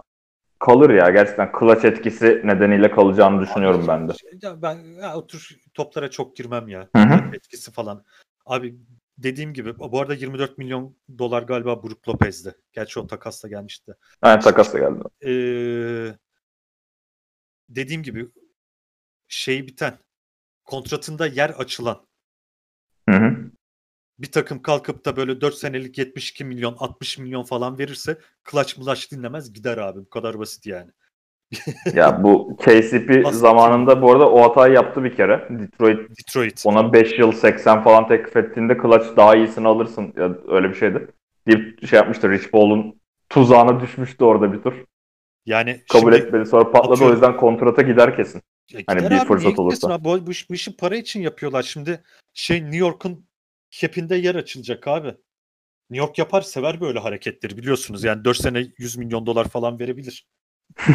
kalır 0.59 0.90
ya 0.90 1.10
gerçekten 1.10 1.52
clutch 1.60 1.85
etkisi 1.85 2.43
nedeniyle 2.44 2.90
kalacağını 2.90 3.43
düşünüyorum 3.43 3.85
ben 3.89 4.09
de. 4.09 4.12
Ya 4.43 4.62
ben 4.62 4.77
ya, 5.02 5.16
o 5.16 5.27
tür 5.27 5.56
toplara 5.74 6.10
çok 6.10 6.36
girmem 6.36 6.68
ya. 6.68 6.89
Etkisi 7.35 7.73
falan. 7.73 8.05
Abi 8.47 8.77
dediğim 9.18 9.52
gibi 9.52 9.78
bu 9.78 10.01
arada 10.01 10.14
24 10.14 10.59
milyon 10.59 10.97
dolar 11.18 11.43
galiba 11.43 11.82
Brook 11.82 12.09
Lopez'di. 12.09 12.55
Gerçi 12.73 13.01
o 13.01 13.06
takasla 13.06 13.48
gelmişti. 13.48 13.93
Yani 14.24 14.40
takasla 14.40 14.78
geldi. 14.78 15.02
Ee, 15.27 16.14
dediğim 17.68 18.02
gibi 18.02 18.26
şey 19.28 19.66
biten 19.66 19.98
kontratında 20.64 21.26
yer 21.26 21.51
açılan 21.51 22.06
Hı 23.09 23.16
hı. 23.16 23.36
bir 24.18 24.32
takım 24.32 24.62
kalkıp 24.62 25.05
da 25.05 25.16
böyle 25.16 25.40
4 25.40 25.55
senelik 25.55 25.98
72 25.98 26.44
milyon 26.44 26.76
60 26.78 27.18
milyon 27.18 27.43
falan 27.43 27.78
verirse 27.78 28.18
clutch 28.51 28.78
mulaç 28.78 29.12
dinlemez 29.12 29.52
gider 29.52 29.78
abi. 29.78 29.98
Bu 30.01 30.09
kadar 30.10 30.38
basit 30.38 30.66
yani. 30.66 30.90
Ya 31.94 32.22
bu 32.22 32.56
KCP 32.56 33.10
Aslında- 33.26 33.32
zamanında 33.32 34.02
bu 34.02 34.12
arada 34.12 34.30
o 34.30 34.43
hatayı 34.51 34.74
yaptı 34.74 35.05
bir 35.05 35.16
kere. 35.16 35.48
Detroit 35.51 36.10
Detroit. 36.18 36.62
ona 36.66 36.93
5 36.93 37.18
yıl 37.18 37.32
80 37.32 37.82
falan 37.84 38.09
teklif 38.09 38.36
ettiğinde 38.36 38.74
Clutch 38.82 39.16
daha 39.16 39.36
iyisini 39.36 39.68
alırsın. 39.68 40.12
Ya 40.16 40.38
öyle 40.48 40.68
bir 40.68 40.74
şeydi. 40.74 41.09
Deyip 41.47 41.86
şey 41.88 41.97
yapmıştı. 41.97 42.30
Rich 42.30 42.51
Paul'un 42.51 43.01
tuzağına 43.28 43.80
düşmüştü 43.80 44.24
orada 44.24 44.52
bir 44.52 44.62
tur. 44.62 44.74
Yani 45.47 45.85
Kabul 45.89 46.12
şimdi, 46.12 46.27
etmedi. 46.27 46.47
Sonra 46.47 46.70
patladı 46.70 46.93
atıyorum- 46.93 47.10
o 47.10 47.12
yüzden 47.12 47.36
kontrata 47.36 47.82
gider 47.82 48.16
kesin. 48.16 48.43
Ya 48.73 48.81
Hani 48.86 48.98
gider 48.98 49.10
bir 49.10 49.16
abi, 49.16 49.28
fırsat 49.28 49.59
olursa. 49.59 49.93
Abi? 49.93 50.05
Bu, 50.05 50.27
bu, 50.27 50.31
iş- 50.31 50.51
bu 50.51 50.55
işi 50.55 50.77
para 50.77 50.97
için 50.97 51.20
yapıyorlar. 51.20 51.62
Şimdi 51.62 52.02
şey 52.35 52.62
New 52.62 52.77
York'un 52.77 53.27
cap'inde 53.70 54.16
yer 54.16 54.35
açılacak 54.35 54.89
abi. 54.89 55.09
New 55.90 56.06
York 56.06 56.18
yapar 56.18 56.43
sever 56.43 56.81
böyle 56.81 56.98
hareketleri 56.98 57.56
biliyorsunuz. 57.56 58.05
Yani 58.05 58.24
4 58.24 58.36
sene 58.36 58.66
100 58.78 58.97
milyon 58.97 59.27
dolar 59.27 59.48
falan 59.48 59.78
verebilir. 59.78 60.27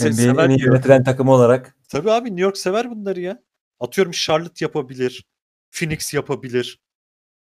NBA'nin 0.00 0.58
yönetilen 0.58 1.04
takımı 1.04 1.32
olarak. 1.32 1.76
Tabii 1.88 2.10
abi 2.10 2.28
New 2.28 2.42
York 2.42 2.58
sever 2.58 2.90
bunları 2.90 3.20
ya. 3.20 3.42
Atıyorum 3.80 4.12
Charlotte 4.12 4.64
yapabilir. 4.64 5.24
Phoenix 5.70 6.14
yapabilir. 6.14 6.80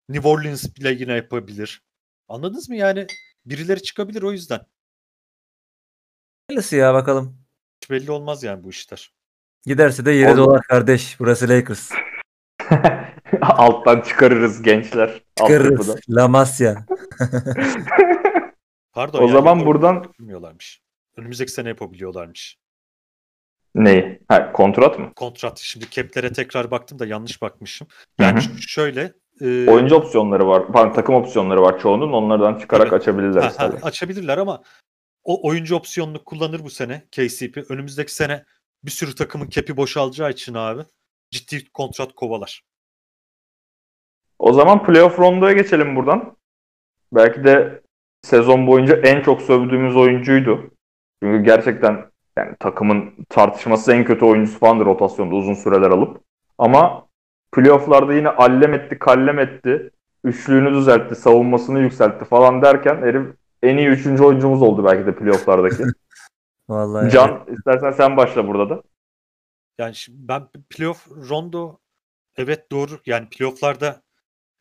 New 0.09 0.28
Orleans 0.28 0.77
bile 0.77 0.93
yine 0.93 1.12
yapabilir. 1.12 1.82
Anladınız 2.28 2.69
mı 2.69 2.77
yani? 2.77 3.06
Birileri 3.47 3.82
çıkabilir 3.82 4.23
o 4.23 4.32
yüzden. 4.32 4.60
Hayırlısı 6.48 6.77
ya 6.77 6.94
bakalım. 6.94 7.36
Hiç 7.82 7.90
belli 7.90 8.10
olmaz 8.10 8.43
yani 8.43 8.64
bu 8.64 8.70
işler. 8.70 9.12
Giderse 9.66 10.05
de 10.05 10.10
7 10.12 10.31
Oğlum- 10.31 10.36
dolar 10.36 10.62
kardeş. 10.62 11.20
Burası 11.20 11.48
Lakers. 11.48 11.90
Alttan 13.43 14.01
çıkarırız 14.01 14.62
gençler. 14.62 15.23
Çıkarırız. 15.39 15.90
Altyapıda. 15.90 16.23
La 16.23 16.28
Masia. 16.28 16.74
Pardon. 18.93 19.23
O 19.23 19.28
zaman 19.28 19.56
yok, 19.56 19.66
buradan- 19.66 19.94
yapabiliyorlarmış. 19.94 20.81
Önümüzdeki 21.16 21.52
sene 21.52 21.69
yapabiliyorlarmış. 21.69 22.56
Neyi? 23.74 24.20
Ha, 24.28 24.52
kontrat 24.52 24.98
mı? 24.98 25.12
Kontrat. 25.16 25.59
Şimdi 25.59 25.90
cap'lere 25.90 26.32
tekrar 26.32 26.70
baktım 26.70 26.98
da 26.98 27.06
yanlış 27.06 27.43
bakmışım. 27.43 27.86
Yani 28.20 28.36
hı. 28.36 28.43
ş- 28.43 28.51
şöyle 28.69 29.12
e, 29.40 29.70
Oyuncu 29.70 29.94
opsiyonları 29.94 30.47
var. 30.48 30.73
Pardon, 30.73 30.93
takım 30.93 31.14
opsiyonları 31.14 31.62
var 31.62 31.78
çoğunun. 31.81 32.12
Onlardan 32.12 32.59
çıkarak 32.59 32.90
Tabii. 32.90 33.01
açabilirler. 33.01 33.40
ha, 33.43 33.47
ha, 33.47 33.51
isterler. 33.51 33.78
açabilirler 33.82 34.39
ama 34.39 34.62
o 35.24 35.48
oyuncu 35.48 35.76
opsiyonunu 35.76 36.24
kullanır 36.24 36.64
bu 36.64 36.70
sene 36.70 37.02
KCP. 37.10 37.70
Önümüzdeki 37.70 38.14
sene 38.14 38.44
bir 38.84 38.90
sürü 38.90 39.14
takımın 39.14 39.48
cap'i 39.48 39.76
boşalacağı 39.76 40.30
için 40.30 40.54
abi 40.54 40.82
ciddi 41.30 41.72
kontrat 41.72 42.12
kovalar. 42.12 42.62
O 44.38 44.52
zaman 44.52 44.86
playoff 44.86 45.18
rondoya 45.18 45.52
geçelim 45.52 45.96
buradan. 45.96 46.36
Belki 47.12 47.44
de 47.44 47.82
sezon 48.22 48.66
boyunca 48.66 48.96
en 48.96 49.22
çok 49.22 49.42
sövdüğümüz 49.42 49.96
oyuncuydu. 49.96 50.70
Çünkü 51.22 51.44
gerçekten 51.44 52.10
yani 52.36 52.56
takımın 52.60 53.14
tartışması 53.28 53.92
en 53.92 54.04
kötü 54.04 54.24
oyuncusu 54.24 54.58
falandır 54.58 54.86
rotasyonda 54.86 55.34
uzun 55.34 55.54
süreler 55.54 55.90
alıp. 55.90 56.20
Ama 56.58 57.06
playofflarda 57.52 58.14
yine 58.14 58.28
allem 58.28 58.74
etti, 58.74 58.98
kallem 58.98 59.38
etti. 59.38 59.90
Üçlüğünü 60.24 60.74
düzeltti, 60.74 61.14
savunmasını 61.14 61.80
yükseltti 61.80 62.24
falan 62.24 62.62
derken 62.62 62.96
herif 62.96 63.26
en 63.62 63.76
iyi 63.76 63.89
üçüncü 63.89 64.22
oyuncumuz 64.22 64.62
oldu 64.62 64.84
belki 64.84 65.06
de 65.06 65.16
playofflardaki. 65.16 65.84
Vallahi. 66.68 67.10
Can 67.10 67.47
istersen 67.48 67.90
sen 67.90 68.16
başla 68.16 68.48
burada 68.48 68.70
da. 68.70 68.82
Yani 69.78 69.94
şimdi 69.94 70.28
ben 70.28 70.48
playoff 70.70 71.09
rondo 71.10 71.78
evet 72.36 72.70
doğru 72.72 73.01
yani 73.06 73.28
playofflarda 73.28 74.02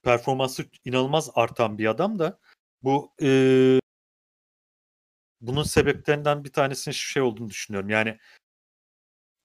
performansı 0.03 0.65
inanılmaz 0.86 1.30
artan 1.36 1.78
bir 1.78 1.86
adam 1.86 2.19
da 2.19 2.40
bu 2.84 3.14
e, 3.22 3.30
bunun 5.41 5.64
sebeplerinden 5.64 6.44
bir 6.44 6.52
tanesinin 6.52 6.94
şu 6.94 7.10
şey 7.10 7.23
olduğunu 7.23 7.49
düşünüyorum. 7.49 7.90
Yani 7.90 8.18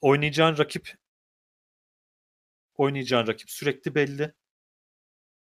oynayacağın 0.01 0.59
rakip 0.59 0.95
oynayacağın 2.75 3.27
rakip 3.27 3.51
sürekli 3.51 3.95
belli. 3.95 4.35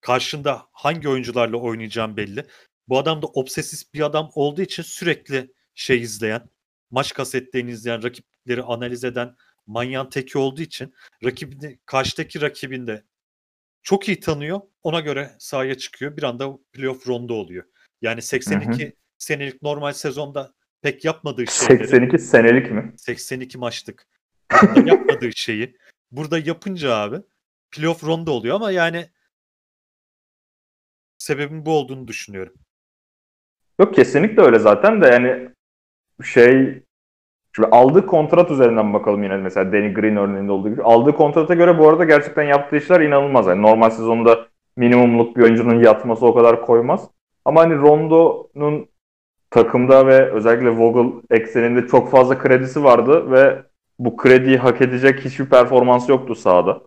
Karşında 0.00 0.68
hangi 0.72 1.08
oyuncularla 1.08 1.56
oynayacağın 1.56 2.16
belli. 2.16 2.46
Bu 2.88 2.98
adam 2.98 3.22
da 3.22 3.26
obsesif 3.26 3.94
bir 3.94 4.00
adam 4.00 4.30
olduğu 4.34 4.62
için 4.62 4.82
sürekli 4.82 5.52
şey 5.74 6.00
izleyen, 6.00 6.48
maç 6.90 7.14
kasetlerini 7.14 7.70
izleyen, 7.70 8.02
rakipleri 8.02 8.62
analiz 8.62 9.04
eden 9.04 9.36
manyağın 9.66 10.10
teki 10.10 10.38
olduğu 10.38 10.62
için 10.62 10.94
rakibini, 11.24 11.78
karşıdaki 11.86 12.40
rakibinde 12.40 13.04
çok 13.82 14.08
iyi 14.08 14.20
tanıyor. 14.20 14.60
Ona 14.82 15.00
göre 15.00 15.30
sahaya 15.38 15.78
çıkıyor. 15.78 16.16
Bir 16.16 16.22
anda 16.22 16.58
playoff 16.72 17.08
ronda 17.08 17.34
oluyor. 17.34 17.64
Yani 18.02 18.22
82 18.22 18.96
senelik 19.18 19.62
normal 19.62 19.92
sezonda 19.92 20.54
pek 20.82 21.04
yapmadığı 21.04 21.46
şeyleri 21.46 21.88
82 21.88 22.18
senelik 22.18 22.70
mi? 22.70 22.92
82 22.96 23.58
maçlık 23.58 24.06
yapmadığı 24.84 25.32
şeyi 25.32 25.76
burada 26.10 26.38
yapınca 26.38 26.94
abi 26.94 27.16
playoff 27.70 28.04
ronda 28.04 28.30
oluyor 28.30 28.56
ama 28.56 28.70
yani 28.70 29.10
sebebin 31.18 31.66
bu 31.66 31.72
olduğunu 31.72 32.08
düşünüyorum. 32.08 32.54
Yok 33.80 33.94
kesinlikle 33.94 34.42
öyle 34.42 34.58
zaten 34.58 35.02
de 35.02 35.06
yani 35.06 35.48
şey 36.22 36.82
şimdi 37.56 37.68
aldığı 37.68 38.06
kontrat 38.06 38.50
üzerinden 38.50 38.94
bakalım 38.94 39.22
yine 39.22 39.36
mesela 39.36 39.72
Danny 39.72 39.94
Green 39.94 40.16
örneğinde 40.16 40.52
olduğu 40.52 40.68
gibi. 40.70 40.82
Aldığı 40.82 41.12
kontrata 41.12 41.54
göre 41.54 41.78
bu 41.78 41.88
arada 41.88 42.04
gerçekten 42.04 42.42
yaptığı 42.42 42.76
işler 42.76 43.00
inanılmaz. 43.00 43.46
Yani 43.46 43.62
normal 43.62 43.90
sezonda 43.90 44.46
minimumluk 44.76 45.36
bir 45.36 45.42
oyuncunun 45.42 45.82
yatması 45.82 46.26
o 46.26 46.34
kadar 46.34 46.66
koymaz. 46.66 47.08
Ama 47.44 47.60
hani 47.60 47.76
Rondo'nun 47.76 48.86
takımda 49.50 50.06
ve 50.06 50.32
özellikle 50.32 50.70
Vogel 50.70 51.12
ekseninde 51.30 51.86
çok 51.86 52.10
fazla 52.10 52.38
kredisi 52.38 52.84
vardı 52.84 53.30
ve 53.30 53.62
bu 53.98 54.16
krediyi 54.16 54.56
hak 54.58 54.80
edecek 54.82 55.24
hiçbir 55.24 55.46
performans 55.46 56.08
yoktu 56.08 56.34
sahada. 56.34 56.80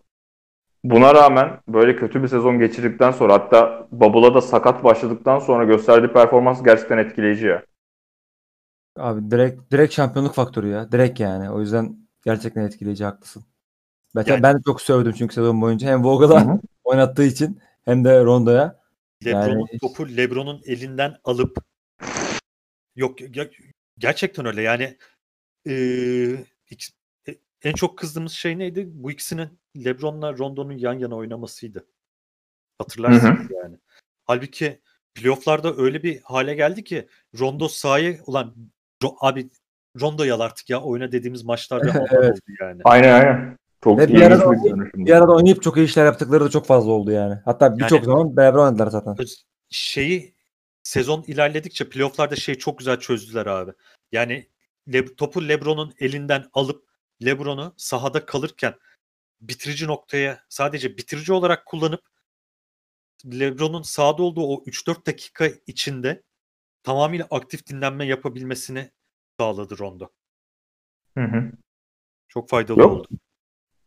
Buna 0.84 1.14
rağmen 1.16 1.60
böyle 1.68 1.96
kötü 1.96 2.24
bir 2.24 2.28
sezon 2.28 2.60
geçirdikten 2.60 3.12
sonra 3.12 3.34
hatta 3.34 3.88
Bubble'a 3.92 4.34
da 4.34 4.42
sakat 4.42 4.84
başladıktan 4.84 5.40
sonra 5.40 5.64
gösterdiği 5.64 6.14
performans 6.14 6.64
gerçekten 6.64 6.98
etkileyici 6.98 7.46
ya. 7.46 7.66
Abi 8.98 9.32
direkt 9.32 9.72
direkt 9.72 9.94
şampiyonluk 9.94 10.34
faktörü 10.34 10.68
ya. 10.68 10.92
Direkt 10.92 11.20
yani. 11.20 11.52
O 11.52 11.60
yüzden 11.60 11.98
gerçekten 12.26 12.62
etkileyici 12.62 13.06
haklısın. 13.06 13.44
Ben, 14.16 14.24
Yani- 14.28 14.44
ben 14.44 14.58
de 14.58 14.62
çok 14.66 14.82
sövdüm 14.82 15.14
çünkü 15.14 15.34
sezon 15.34 15.62
boyunca. 15.62 15.88
Hem 15.88 16.04
Vogel'a 16.04 16.60
oynattığı 16.84 17.24
için 17.24 17.60
hem 17.86 18.06
de 18.06 18.24
Rondo'ya. 18.24 18.80
LeBron'un 19.26 19.60
Yani- 19.60 19.80
topu 19.82 20.18
LeBron'un 20.18 20.62
elinden 20.66 21.16
alıp 21.24 21.58
yok 22.96 23.36
ya- 23.38 23.50
gerçekten 23.98 24.46
öyle 24.46 24.62
yani 24.62 24.98
e- 25.70 26.44
en 27.64 27.74
çok 27.74 27.98
kızdığımız 27.98 28.32
şey 28.32 28.58
neydi? 28.58 28.88
Bu 28.92 29.12
ikisinin 29.12 29.60
LeBron'la 29.86 30.38
Rondo'nun 30.38 30.78
yan 30.78 30.94
yana 30.94 31.16
oynamasıydı. 31.16 31.86
Hatırlarsınız 32.78 33.52
yani. 33.64 33.76
Halbuki 34.26 34.82
playoff'larda 35.16 35.76
öyle 35.78 36.04
bir 36.04 36.22
hale 36.22 36.56
geldi 36.56 36.84
ki 36.84 37.08
Rondo 37.40 37.68
sahaya 37.68 38.18
ulan 38.28 38.56
Ro- 39.04 39.16
abi 39.22 39.50
Rondo 40.02 40.24
yal 40.24 40.40
artık 40.40 40.70
ya 40.70 40.82
oyna 40.82 41.12
dediğimiz 41.12 41.44
maçlar 41.44 41.82
bir 41.84 41.90
aman 41.90 42.08
Evet. 42.12 42.32
oldu 42.32 42.56
yani. 42.62 42.82
Aynen 42.84 43.14
aynen. 43.14 43.58
Çok 43.84 44.00
bir 44.00 44.22
arada 44.22 44.52
bir 44.52 44.70
dönüşüm. 44.70 45.06
Bir 45.06 45.12
arada 45.12 45.32
oynayıp 45.36 45.64
çok 45.64 45.78
iyi 45.78 45.86
işler 45.86 46.06
yaptıkları 46.06 46.46
da 46.46 46.50
çok 46.50 46.66
fazla 46.66 46.92
oldu 46.92 47.12
yani. 47.12 47.36
Hatta 47.46 47.78
birçok 47.78 47.92
Yani- 47.92 48.06
zaman 48.06 48.38
beraber 48.38 48.60
oynadılar 48.60 48.88
zaten. 48.88 49.16
Şeyi 49.70 50.36
sezon 50.84 51.24
ilerledikçe 51.28 51.90
playoff'larda 51.90 52.36
şeyi 52.36 52.58
çok 52.58 52.78
güzel 52.80 53.00
çözdüler 53.00 53.46
abi. 53.46 53.72
Yani 54.12 54.48
Le- 54.94 55.16
topu 55.16 55.48
LeBron'un 55.48 55.94
elinden 56.00 56.46
alıp 56.54 56.87
LeBron'u 57.26 57.74
sahada 57.78 58.26
kalırken 58.26 58.74
bitirici 59.42 59.88
noktaya 59.88 60.40
sadece 60.50 60.98
bitirici 60.98 61.34
olarak 61.34 61.66
kullanıp 61.66 62.02
LeBron'un 63.26 63.82
sahada 63.82 64.24
olduğu 64.24 64.48
o 64.48 64.64
3-4 64.64 65.06
dakika 65.08 65.48
içinde 65.68 66.24
tamamıyla 66.84 67.28
aktif 67.32 67.68
dinlenme 67.68 68.06
yapabilmesini 68.06 68.92
sağladı 69.40 69.78
Rondo. 69.80 70.10
Hı 71.18 71.24
hı. 71.24 71.52
Çok 72.28 72.50
faydalı 72.50 72.80
Yok. 72.80 72.92
oldu. 72.92 73.08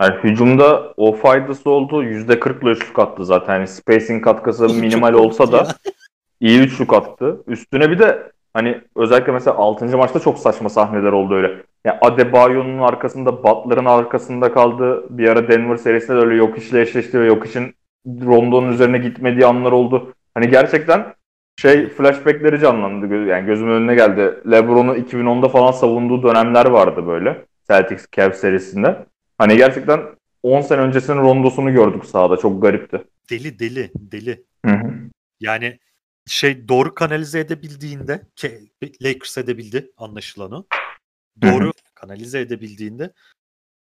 Yani 0.02 0.24
hücumda 0.24 0.94
o 0.96 1.12
faydası 1.12 1.70
oldu. 1.70 2.04
%40'la 2.04 2.70
üçlük 2.70 2.98
attı 2.98 3.24
zaten. 3.24 3.54
Yani 3.54 3.68
spacing 3.68 4.24
katkısı 4.24 4.68
Çok 4.68 4.76
minimal 4.76 5.12
olsa 5.12 5.52
da 5.52 5.56
ya. 5.56 5.74
iyi 6.40 6.60
üçlük 6.60 6.92
attı. 6.92 7.42
Üstüne 7.46 7.90
bir 7.90 7.98
de 7.98 8.32
hani 8.54 8.80
özellikle 8.96 9.32
mesela 9.32 9.56
6. 9.56 9.96
maçta 9.96 10.20
çok 10.20 10.38
saçma 10.38 10.68
sahneler 10.68 11.12
oldu 11.12 11.34
öyle. 11.34 11.62
Yani 11.84 11.98
Adebayo'nun 12.00 12.78
arkasında, 12.78 13.42
Butler'ın 13.42 13.84
arkasında 13.84 14.52
kaldı. 14.52 15.04
Bir 15.10 15.28
ara 15.28 15.48
Denver 15.48 15.76
serisinde 15.76 16.16
de 16.16 16.20
öyle 16.20 16.34
yok 16.34 16.58
işle 16.58 16.80
eşleşti 16.80 17.20
ve 17.20 17.26
yok 17.26 17.46
için 17.46 17.74
Rondo'nun 18.06 18.72
üzerine 18.72 18.98
gitmediği 18.98 19.46
anlar 19.46 19.72
oldu. 19.72 20.14
Hani 20.34 20.48
gerçekten 20.48 21.14
şey 21.60 21.88
flashbackleri 21.88 22.60
canlandı. 22.60 23.14
Yani 23.26 23.46
gözümün 23.46 23.72
önüne 23.72 23.94
geldi. 23.94 24.40
LeBron'u 24.50 24.96
2010'da 24.96 25.48
falan 25.48 25.72
savunduğu 25.72 26.22
dönemler 26.22 26.66
vardı 26.66 27.06
böyle. 27.06 27.44
Celtics 27.70 28.06
Cavs 28.12 28.40
serisinde. 28.40 29.06
Hani 29.38 29.56
gerçekten 29.56 30.00
10 30.42 30.60
sene 30.60 30.80
öncesinin 30.80 31.16
rondosunu 31.16 31.72
gördük 31.72 32.04
sahada. 32.04 32.36
Çok 32.36 32.62
garipti. 32.62 33.04
Deli 33.30 33.58
deli 33.58 33.90
deli. 33.94 34.44
Hı 34.66 34.72
hı. 34.72 34.92
Yani 35.40 35.78
şey 36.26 36.68
doğru 36.68 36.94
kanalize 36.94 37.40
edebildiğinde 37.40 38.22
ki 38.36 38.58
Lakers 39.02 39.38
edebildi 39.38 39.90
anlaşılanı. 39.96 40.64
Doğru 41.42 41.72
kanalize 41.94 42.40
edebildiğinde 42.40 43.12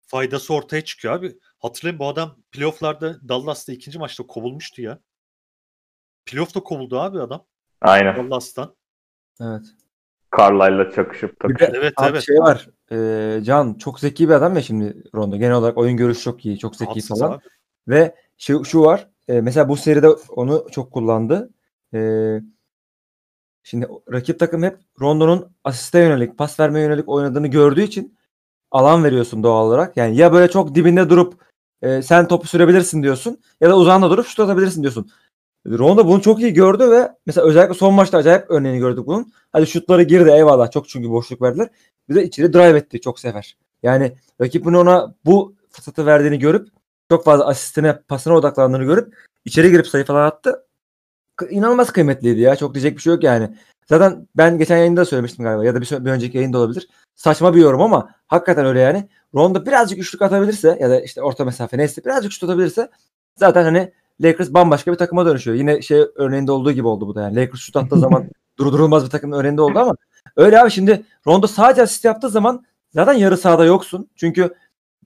faydası 0.07 0.53
ortaya 0.53 0.83
çıkıyor 0.83 1.13
abi. 1.13 1.37
Hatırlayın 1.59 1.99
bu 1.99 2.07
adam 2.07 2.37
playofflarda 2.51 3.29
Dallas'ta 3.29 3.73
ikinci 3.73 3.99
maçta 3.99 4.27
kovulmuştu 4.27 4.81
ya. 4.81 4.99
Playoff'ta 6.25 6.59
kovuldu 6.59 6.99
abi 6.99 7.21
adam 7.21 7.45
Aynen. 7.81 8.15
Dallas'tan. 8.17 8.75
Evet. 9.41 9.65
Carlisle'la 10.37 10.91
çakışıp 10.91 11.43
Bir 11.43 11.49
de 11.49 11.57
takışıp. 11.57 11.75
Evet 11.75 11.93
abi 11.97 12.09
evet. 12.09 12.23
şey 12.23 12.37
var. 12.37 12.69
Ee, 12.91 13.43
Can 13.43 13.73
çok 13.73 13.99
zeki 13.99 14.29
bir 14.29 14.33
adam 14.33 14.55
ya 14.55 14.61
şimdi 14.61 15.03
Rondo. 15.15 15.37
Genel 15.37 15.55
olarak 15.55 15.77
oyun 15.77 15.97
görüşü 15.97 16.21
çok 16.21 16.45
iyi. 16.45 16.59
Çok 16.59 16.75
zeki 16.75 16.89
Haksız 16.89 17.19
falan. 17.19 17.31
abi. 17.31 17.43
Ve 17.87 18.15
şu, 18.37 18.65
şu 18.65 18.81
var. 18.81 19.09
e, 19.27 19.41
mesela 19.41 19.69
bu 19.69 19.77
seride 19.77 20.09
onu 20.09 20.67
çok 20.71 20.91
kullandı. 20.91 21.49
E, 21.93 21.99
şimdi 23.63 23.87
rakip 24.11 24.39
takım 24.39 24.63
hep 24.63 24.77
Rondo'nun 25.01 25.51
asiste 25.63 25.99
yönelik, 25.99 26.37
pas 26.37 26.59
vermeye 26.59 26.81
yönelik 26.81 27.09
oynadığını 27.09 27.47
gördüğü 27.47 27.81
için 27.81 28.17
alan 28.71 29.03
veriyorsun 29.03 29.43
doğal 29.43 29.67
olarak. 29.67 29.97
Yani 29.97 30.17
ya 30.17 30.33
böyle 30.33 30.51
çok 30.51 30.75
dibinde 30.75 31.09
durup 31.09 31.33
e, 31.81 32.01
sen 32.01 32.27
topu 32.27 32.47
sürebilirsin 32.47 33.03
diyorsun 33.03 33.39
ya 33.61 33.69
da 33.69 33.77
uzağında 33.77 34.09
durup 34.09 34.25
şut 34.25 34.39
atabilirsin 34.39 34.81
diyorsun. 34.81 35.11
Rondo 35.67 36.07
bunu 36.07 36.21
çok 36.21 36.41
iyi 36.41 36.53
gördü 36.53 36.91
ve 36.91 37.11
mesela 37.25 37.47
özellikle 37.47 37.73
son 37.73 37.93
maçta 37.93 38.17
acayip 38.17 38.45
örneğini 38.49 38.79
gördük 38.79 39.07
bunun. 39.07 39.33
Hadi 39.51 39.67
şutları 39.67 40.03
girdi 40.03 40.29
eyvallah 40.29 40.71
çok 40.71 40.89
çünkü 40.89 41.09
boşluk 41.09 41.41
verdiler. 41.41 41.69
Bir 42.09 42.15
de 42.15 42.23
içeri 42.23 42.53
drive 42.53 42.77
etti 42.77 43.01
çok 43.01 43.19
sefer. 43.19 43.57
Yani 43.83 44.13
rakibin 44.41 44.73
ona 44.73 45.15
bu 45.25 45.55
fırsatı 45.69 46.05
verdiğini 46.05 46.39
görüp 46.39 46.67
çok 47.09 47.25
fazla 47.25 47.47
asistine, 47.47 47.99
pasına 48.07 48.33
odaklandığını 48.33 48.83
görüp 48.83 49.15
içeri 49.45 49.71
girip 49.71 49.87
sayı 49.87 50.05
falan 50.05 50.25
attı. 50.25 50.65
İnanılmaz 51.49 51.91
kıymetliydi 51.91 52.39
ya. 52.39 52.55
Çok 52.55 52.73
diyecek 52.73 52.97
bir 52.97 53.01
şey 53.01 53.13
yok 53.13 53.23
yani. 53.23 53.57
Zaten 53.85 54.27
ben 54.37 54.57
geçen 54.57 54.77
yayında 54.77 55.01
da 55.01 55.05
söylemiştim 55.05 55.45
galiba 55.45 55.65
ya 55.65 55.75
da 55.75 55.81
bir, 55.81 56.05
bir 56.05 56.11
önceki 56.11 56.37
yayında 56.37 56.57
olabilir. 56.57 56.87
Saçma 57.15 57.55
bir 57.55 57.61
yorum 57.61 57.81
ama 57.81 58.09
hakikaten 58.27 58.65
öyle 58.65 58.79
yani. 58.79 59.09
Rondo 59.35 59.65
birazcık 59.65 59.99
üçlük 59.99 60.21
atabilirse 60.21 60.77
ya 60.81 60.89
da 60.89 61.01
işte 61.01 61.21
orta 61.21 61.45
mesafe 61.45 61.77
neyse 61.77 62.05
birazcık 62.05 62.31
şut 62.31 62.43
atabilirse 62.43 62.89
zaten 63.35 63.63
hani 63.63 63.91
Lakers 64.21 64.53
bambaşka 64.53 64.91
bir 64.91 64.97
takıma 64.97 65.25
dönüşüyor. 65.25 65.57
Yine 65.57 65.81
şey 65.81 66.05
örneğinde 66.15 66.51
olduğu 66.51 66.71
gibi 66.71 66.87
oldu 66.87 67.07
bu 67.07 67.15
da 67.15 67.21
yani. 67.21 67.35
Lakers 67.35 67.59
şut 67.59 67.75
attığı 67.75 67.99
zaman 67.99 68.25
durdurulmaz 68.59 69.05
bir 69.05 69.09
takım 69.09 69.31
örneğinde 69.31 69.61
oldu 69.61 69.79
ama 69.79 69.95
öyle 70.35 70.61
abi 70.61 70.71
şimdi 70.71 71.05
Rondo 71.27 71.47
sadece 71.47 71.81
asist 71.81 72.05
yaptığı 72.05 72.29
zaman 72.29 72.65
zaten 72.89 73.13
yarı 73.13 73.37
sahada 73.37 73.65
yoksun. 73.65 74.09
Çünkü 74.15 74.53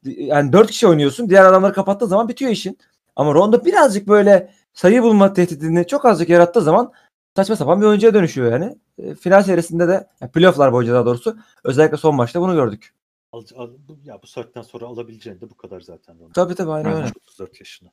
yani 0.06 0.54
dört 0.54 0.72
kişi 0.72 0.88
oynuyorsun. 0.88 1.30
Diğer 1.30 1.46
adamları 1.46 1.74
kapattığı 1.74 2.08
zaman 2.08 2.30
bitiyor 2.30 2.52
işin. 2.52 2.78
Ama 3.16 3.34
Rondo 3.34 3.66
birazcık 3.66 4.08
böyle 4.08 4.52
sayı 4.78 5.04
bulma 5.04 5.34
tehdidini 5.34 5.88
çok 5.88 6.06
azıcık 6.06 6.30
yarattığı 6.30 6.62
zaman 6.62 6.94
saçma 7.36 7.56
sapan 7.56 7.82
bir 7.82 7.86
oyuncuya 7.86 8.14
dönüşüyor 8.14 8.52
yani. 8.52 8.78
E, 8.98 9.16
final 9.16 9.44
serisinde 9.44 9.88
de 9.88 10.08
yani 10.22 10.32
playofflar 10.32 10.74
boyunca 10.74 10.94
daha 10.94 11.06
doğrusu 11.06 11.38
özellikle 11.64 11.98
son 11.98 12.16
maçta 12.16 12.42
bunu 12.42 12.54
gördük. 12.54 12.94
Al, 13.32 13.44
al- 13.56 13.70
bu- 13.88 13.98
ya 14.04 14.20
bu 14.24 14.28
saatten 14.28 14.62
sonra 14.62 14.86
alabileceğin 14.86 15.42
de 15.42 15.50
bu 15.50 15.58
kadar 15.58 15.82
zaten. 15.82 16.18
Tabii 16.34 16.56
tabii 16.56 16.72
aynen 16.72 16.92
öyle. 16.94 17.06
34 17.28 17.60
yaşında. 17.60 17.90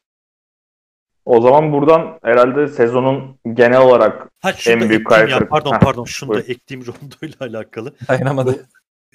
O 1.24 1.40
zaman 1.40 1.73
buradan 1.73 2.19
herhalde 2.23 2.69
sezonun 2.69 3.39
genel 3.52 3.81
olarak 3.81 4.28
Ha 4.40 4.52
En 4.66 4.81
da 4.81 4.89
büyük 4.89 5.01
ekleyeyim 5.01 5.28
ya. 5.31 5.39
kaygı- 5.39 5.48
Pardon 5.48 5.73
Heh, 5.73 5.78
pardon 5.81 6.05
şunu 6.05 6.31
da 6.31 6.35
buyur. 6.35 6.48
ekleyeyim 6.48 6.86
Rondo 6.86 7.15
ile 7.27 7.35
alakalı. 7.59 7.94
Dayanamadı. 8.09 8.66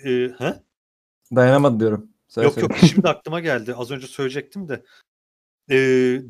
Ee, 0.05 0.09
he? 0.37 0.53
Dayanamadı 1.35 1.79
diyorum. 1.79 2.07
Söyle 2.27 2.45
Yok 2.45 2.53
söyle. 2.53 2.67
yok 2.67 2.77
şimdi 2.77 3.09
aklıma 3.09 3.39
geldi. 3.39 3.73
Az 3.77 3.91
önce 3.91 4.07
söyleyecektim 4.07 4.69
de. 4.69 4.83
Ee, 5.69 5.75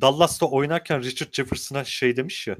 Dallas'ta 0.01 0.45
oynarken 0.45 1.03
Richard 1.03 1.33
Jefferson'a 1.33 1.83
şey 1.83 2.17
demiş 2.17 2.47
ya. 2.47 2.55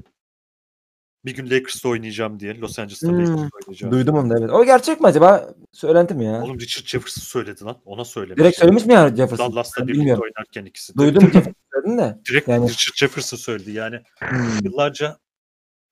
Bir 1.24 1.34
gün 1.34 1.50
Lakers'ta 1.50 1.88
oynayacağım 1.88 2.40
diye. 2.40 2.58
Los 2.60 2.78
Angeles'ta 2.78 3.08
Hmm, 3.08 3.18
Lakers'ta 3.18 3.48
oynayacağım. 3.66 3.92
Duydum 3.92 4.16
onu 4.16 4.30
da 4.30 4.36
evet. 4.40 4.50
O 4.50 4.64
gerçek 4.64 5.00
mi 5.00 5.06
acaba? 5.06 5.54
Söylenti 5.72 6.14
mi 6.14 6.24
ya? 6.24 6.42
Oğlum 6.42 6.60
Richard 6.60 6.86
Jefferson 6.86 7.22
söyledi 7.22 7.64
lan. 7.64 7.78
Ona 7.84 8.04
söylemiş. 8.04 8.38
Direkt 8.40 8.58
söylemiş 8.58 8.84
mi 8.86 8.92
yani 8.92 9.16
Jefferson? 9.16 9.52
Dallas'ta 9.52 9.82
birlikte 9.82 9.98
bilmiyorum. 10.00 10.22
oynarken 10.22 10.64
ikisi. 10.64 10.94
Duydum 10.96 11.22
Jefferson 11.32 11.54
söyledin 11.74 11.98
de. 11.98 12.18
Direkt 12.30 12.48
Yani- 12.48 12.68
Richard 12.70 12.96
Jefferson 12.96 13.36
söyledi. 13.36 13.70
Yani 13.72 14.00
Hmm. 14.18 14.58
yıllarca 14.64 15.18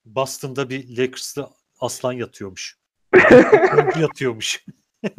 Boston'da 0.04 0.70
bir 0.70 0.96
Lakers'ta 0.96 1.50
aslan 1.80 2.12
yatıyormuş. 2.12 2.76
Yatıyormuş. 4.00 4.64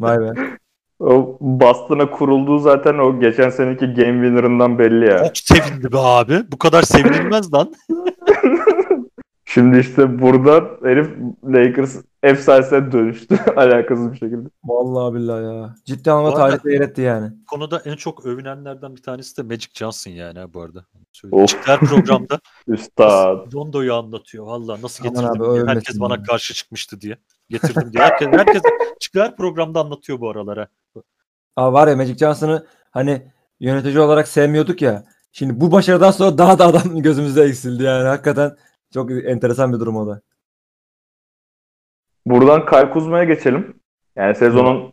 Vay 0.00 0.20
be. 0.20 0.58
O 1.00 1.38
Boston'a 1.40 2.10
kurulduğu 2.10 2.58
zaten 2.58 2.98
o 2.98 3.20
geçen 3.20 3.50
seneki 3.50 3.86
game 3.86 4.12
winner'ından 4.12 4.78
belli 4.78 5.04
ya. 5.04 5.32
Çok 5.32 5.36
sevindi 5.38 5.92
be 5.92 5.98
abi. 5.98 6.42
Bu 6.52 6.58
kadar 6.58 6.82
sevinilmez 6.82 7.52
lan. 7.54 7.74
Şimdi 9.44 9.78
işte 9.78 10.20
burada 10.20 10.70
herif 10.82 11.08
Lakers 11.44 11.96
efsanesine 12.22 12.92
dönüştü 12.92 13.38
alakasız 13.56 14.12
bir 14.12 14.18
şekilde. 14.18 14.48
Vallahi 14.64 15.14
billahi 15.14 15.44
ya. 15.44 15.74
Ciddi 15.84 16.10
anlamda 16.10 16.36
tarihte 16.36 16.72
yer 16.72 16.80
etti 16.80 17.00
yani. 17.00 17.32
konuda 17.50 17.82
en 17.84 17.96
çok 17.96 18.26
övünenlerden 18.26 18.96
bir 18.96 19.02
tanesi 19.02 19.36
de 19.36 19.42
Magic 19.42 19.68
Johnson 19.74 20.10
yani 20.10 20.38
ha 20.38 20.54
bu 20.54 20.62
arada. 20.62 20.84
Söyleyeyim. 21.12 21.44
Of. 21.44 21.66
Her 21.66 21.80
programda 21.80 22.40
Üstad. 22.68 23.52
Rondo'yu 23.52 23.94
anlatıyor. 23.94 24.46
Valla 24.46 24.78
nasıl 24.82 25.04
getirdim 25.04 25.42
abi, 25.42 25.66
Herkes 25.66 26.00
bana 26.00 26.22
karşı 26.22 26.54
çıkmıştı 26.54 27.00
diye. 27.00 27.18
Getirdim 27.50 27.92
diye. 27.92 28.04
Herkes, 28.04 28.28
herkes 28.28 28.62
her 29.14 29.36
programda 29.36 29.80
anlatıyor 29.80 30.20
bu 30.20 30.30
aralara. 30.30 30.68
Aa, 31.56 31.72
var 31.72 31.88
ya 31.88 31.96
Magic 31.96 32.14
Johnson'ı 32.14 32.66
hani 32.90 33.22
yönetici 33.60 34.00
olarak 34.00 34.28
sevmiyorduk 34.28 34.82
ya. 34.82 35.04
Şimdi 35.32 35.60
bu 35.60 35.72
başarıdan 35.72 36.10
sonra 36.10 36.38
daha 36.38 36.58
da 36.58 36.66
adam 36.66 36.82
gözümüzde 37.02 37.42
eksildi 37.42 37.82
yani. 37.82 38.08
Hakikaten 38.08 38.56
çok 38.94 39.10
enteresan 39.10 39.72
bir 39.72 39.80
durum 39.80 39.96
o 39.96 40.06
da. 40.06 40.20
Buradan 42.26 42.66
Kyle 42.66 42.90
Kuzma'ya 42.90 43.24
geçelim. 43.24 43.74
Yani 44.16 44.34
sezonun 44.34 44.92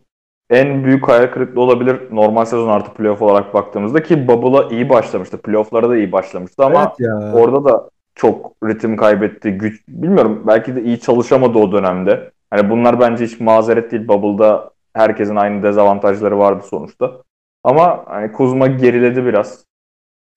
en 0.49 0.83
büyük 0.83 1.07
hayal 1.07 1.27
kırıklığı 1.27 1.61
olabilir 1.61 2.01
normal 2.11 2.45
sezon 2.45 2.69
artı 2.69 2.93
playoff 2.93 3.21
olarak 3.21 3.53
baktığımızda 3.53 4.03
ki 4.03 4.27
Bubble'a 4.27 4.69
iyi 4.69 4.89
başlamıştı. 4.89 5.41
Playoff'lara 5.41 5.89
da 5.89 5.97
iyi 5.97 6.11
başlamıştı 6.11 6.65
ama 6.65 6.81
evet 6.83 6.99
ya. 6.99 7.33
orada 7.33 7.65
da 7.65 7.89
çok 8.15 8.51
ritim 8.63 8.97
kaybetti. 8.97 9.51
Güç 9.51 9.87
bilmiyorum 9.87 10.43
belki 10.47 10.75
de 10.75 10.83
iyi 10.83 10.99
çalışamadı 10.99 11.57
o 11.57 11.71
dönemde. 11.71 12.31
Hani 12.49 12.69
bunlar 12.69 12.99
bence 12.99 13.25
hiç 13.25 13.39
mazeret 13.39 13.91
değil. 13.91 14.07
Bubble'da 14.07 14.71
herkesin 14.93 15.35
aynı 15.35 15.63
dezavantajları 15.63 16.39
vardı 16.39 16.63
sonuçta. 16.67 17.23
Ama 17.63 18.03
hani 18.07 18.31
Kuzma 18.31 18.67
geriledi 18.67 19.25
biraz. 19.25 19.65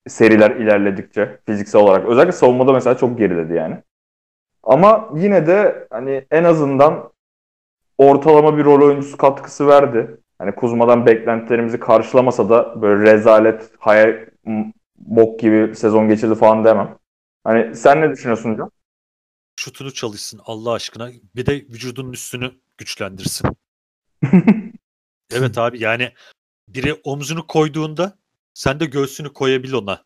Seriler 0.09 0.51
ilerledikçe 0.51 1.41
fiziksel 1.47 1.81
olarak. 1.81 2.09
Özellikle 2.09 2.33
savunmada 2.33 2.73
mesela 2.73 2.97
çok 2.97 3.19
geriledi 3.19 3.55
yani. 3.55 3.83
Ama 4.63 5.09
yine 5.15 5.47
de 5.47 5.87
hani 5.91 6.27
en 6.31 6.45
azından 6.45 7.13
ortalama 7.99 8.59
bir 8.59 8.65
rol 8.65 8.83
oyuncusu 8.87 9.17
katkısı 9.17 9.67
verdi. 9.67 10.17
Hani 10.39 10.55
Kuzma'dan 10.55 11.07
beklentilerimizi 11.07 11.81
karşılamasa 11.81 12.51
da 12.51 12.83
böyle 12.83 13.13
rezalet, 13.13 13.71
hayal, 13.79 14.27
bok 14.99 15.41
gibi 15.41 15.77
sezon 15.77 16.09
geçirdi 16.09 16.35
falan 16.35 16.65
demem. 16.65 16.97
Hani 17.45 17.75
sen 17.77 18.01
ne 18.01 18.11
düşünüyorsun 18.11 18.53
hocam? 18.53 18.71
Şutunu 19.61 19.95
çalışsın 19.95 20.41
Allah 20.45 20.73
aşkına. 20.73 21.11
Bir 21.37 21.47
de 21.47 21.55
vücudunun 21.55 22.13
üstünü 22.13 22.61
güçlendirsin. 22.79 23.49
Evet 25.33 25.59
abi 25.59 25.83
yani 25.83 26.15
biri 26.69 26.95
omzunu 26.95 27.47
koyduğunda 27.47 28.19
sen 28.55 28.81
de 28.81 28.87
göğsünü 28.87 29.33
koyabil 29.33 29.73
ona. 29.73 30.05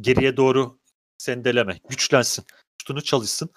Geriye 0.00 0.36
doğru 0.36 0.78
sendeleme. 1.18 1.80
Güçlensin. 1.88 2.44
Şutunu 2.82 3.02
çalışsın. 3.02 3.50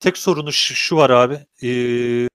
Tek 0.00 0.18
sorunu 0.18 0.52
şu, 0.52 0.74
şu 0.74 0.96
var 0.96 1.10
abi. 1.10 1.46
Ee, 1.62 2.28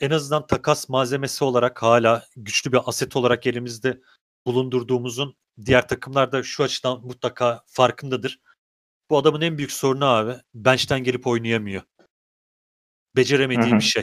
en 0.00 0.10
azından 0.10 0.46
takas 0.46 0.88
malzemesi 0.88 1.44
olarak 1.44 1.82
hala 1.82 2.26
güçlü 2.36 2.72
bir 2.72 2.80
aset 2.86 3.16
olarak 3.16 3.46
elimizde 3.46 4.00
bulundurduğumuzun 4.46 5.36
diğer 5.64 5.88
takımlarda 5.88 6.42
şu 6.42 6.62
açıdan 6.62 7.00
mutlaka 7.00 7.64
farkındadır. 7.66 8.40
Bu 9.10 9.18
adamın 9.18 9.40
en 9.40 9.58
büyük 9.58 9.72
sorunu 9.72 10.04
abi 10.04 10.32
bench'ten 10.54 11.04
gelip 11.04 11.26
oynayamıyor. 11.26 11.82
Beceremediği 13.16 13.74
bir 13.74 13.80
şey. 13.80 14.02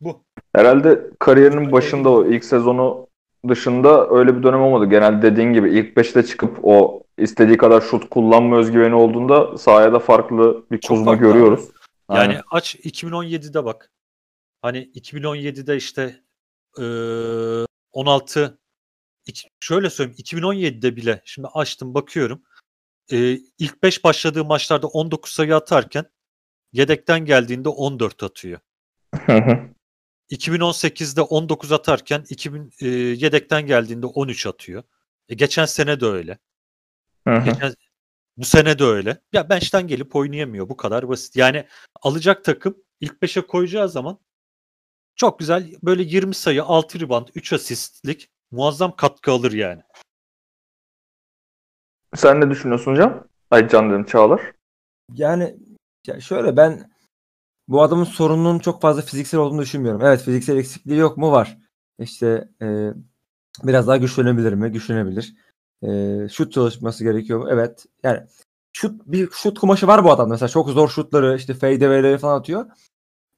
Bu. 0.00 0.24
Herhalde 0.54 1.10
kariyerinin 1.18 1.72
başında 1.72 2.10
o 2.10 2.26
ilk 2.26 2.44
sezonu 2.44 3.06
dışında 3.48 4.08
öyle 4.10 4.38
bir 4.38 4.42
dönem 4.42 4.60
olmadı. 4.60 4.90
Genelde 4.90 5.22
dediğin 5.32 5.52
gibi 5.52 5.70
ilk 5.78 5.96
5'te 5.96 6.22
çıkıp 6.22 6.58
o 6.62 7.02
istediği 7.18 7.56
kadar 7.56 7.80
şut 7.80 8.10
kullanma 8.10 8.58
özgüveni 8.58 8.94
olduğunda 8.94 9.58
sahaya 9.58 9.92
da 9.92 9.98
farklı 9.98 10.64
bir 10.70 10.78
Çok 10.80 10.88
Kuzma 10.96 11.04
farklı 11.04 11.26
görüyoruz. 11.26 11.68
Yani 12.10 12.18
Aynen. 12.20 12.42
aç 12.50 12.74
2017'de 12.74 13.64
bak. 13.64 13.92
Hani 14.62 14.78
2017'de 14.78 15.76
işte 15.76 16.20
eee 16.78 17.66
16 17.92 18.58
iki- 19.26 19.48
şöyle 19.60 19.90
söyleyeyim 19.90 20.16
2017'de 20.18 20.96
bile 20.96 21.22
şimdi 21.24 21.48
açtım 21.54 21.94
bakıyorum. 21.94 22.42
Eee, 23.10 23.40
ilk 23.58 23.82
5 23.82 24.04
başladığı 24.04 24.44
maçlarda 24.44 24.86
19 24.86 25.32
sayı 25.32 25.56
atarken 25.56 26.04
yedekten 26.72 27.24
geldiğinde 27.24 27.68
14 27.68 28.22
atıyor. 28.22 28.60
2018'de 30.30 31.20
19 31.20 31.72
atarken 31.72 32.24
2000 32.28 32.72
e, 32.80 32.88
yedekten 32.88 33.66
geldiğinde 33.66 34.06
13 34.06 34.46
atıyor. 34.46 34.82
E, 35.28 35.34
geçen 35.34 35.64
sene 35.64 36.00
de 36.00 36.06
öyle. 36.06 36.38
Geçen, 37.44 37.74
bu 38.36 38.44
sene 38.44 38.78
de 38.78 38.84
öyle. 38.84 39.20
Ya 39.32 39.48
bench'ten 39.50 39.86
gelip 39.88 40.16
oynayamıyor. 40.16 40.68
Bu 40.68 40.76
kadar 40.76 41.08
basit. 41.08 41.36
Yani 41.36 41.66
alacak 42.02 42.44
takım 42.44 42.76
ilk 43.00 43.22
5'e 43.22 43.46
koyacağı 43.46 43.88
zaman 43.88 44.18
çok 45.16 45.38
güzel 45.38 45.72
böyle 45.82 46.02
20 46.02 46.34
sayı, 46.34 46.62
6 46.62 47.00
rebound, 47.00 47.28
3 47.34 47.52
asistlik 47.52 48.30
muazzam 48.50 48.96
katkı 48.96 49.32
alır 49.32 49.52
yani. 49.52 49.82
Sen 52.14 52.40
ne 52.40 52.50
düşünüyorsun 52.50 52.94
Can? 52.94 53.28
Ay 53.50 53.68
Can 53.68 53.90
dedim 53.90 54.04
Çağlar. 54.04 54.52
Yani 55.14 55.56
ya 56.06 56.20
şöyle 56.20 56.56
ben 56.56 56.90
bu 57.68 57.82
adamın 57.82 58.04
sorununun 58.04 58.58
çok 58.58 58.82
fazla 58.82 59.02
fiziksel 59.02 59.40
olduğunu 59.40 59.62
düşünmüyorum. 59.62 60.00
Evet 60.04 60.22
fiziksel 60.22 60.56
eksikliği 60.56 60.98
yok 60.98 61.16
mu? 61.16 61.32
Var. 61.32 61.58
İşte 61.98 62.48
e, 62.62 62.90
biraz 63.64 63.88
daha 63.88 63.96
güçlenebilir 63.96 64.52
mi? 64.52 64.72
Güçlenebilir. 64.72 65.34
E, 65.82 65.88
şut 66.28 66.52
çalışması 66.52 67.04
gerekiyor 67.04 67.38
mu? 67.38 67.48
Evet. 67.50 67.86
Yani 68.02 68.20
şut 68.72 69.06
bir 69.06 69.30
şut 69.30 69.58
kumaşı 69.58 69.86
var 69.86 70.04
bu 70.04 70.12
adamda. 70.12 70.34
Mesela 70.34 70.48
çok 70.48 70.68
zor 70.68 70.88
şutları 70.88 71.36
işte 71.36 71.54
fadeaway'leri 71.54 72.18
falan 72.18 72.38
atıyor. 72.38 72.66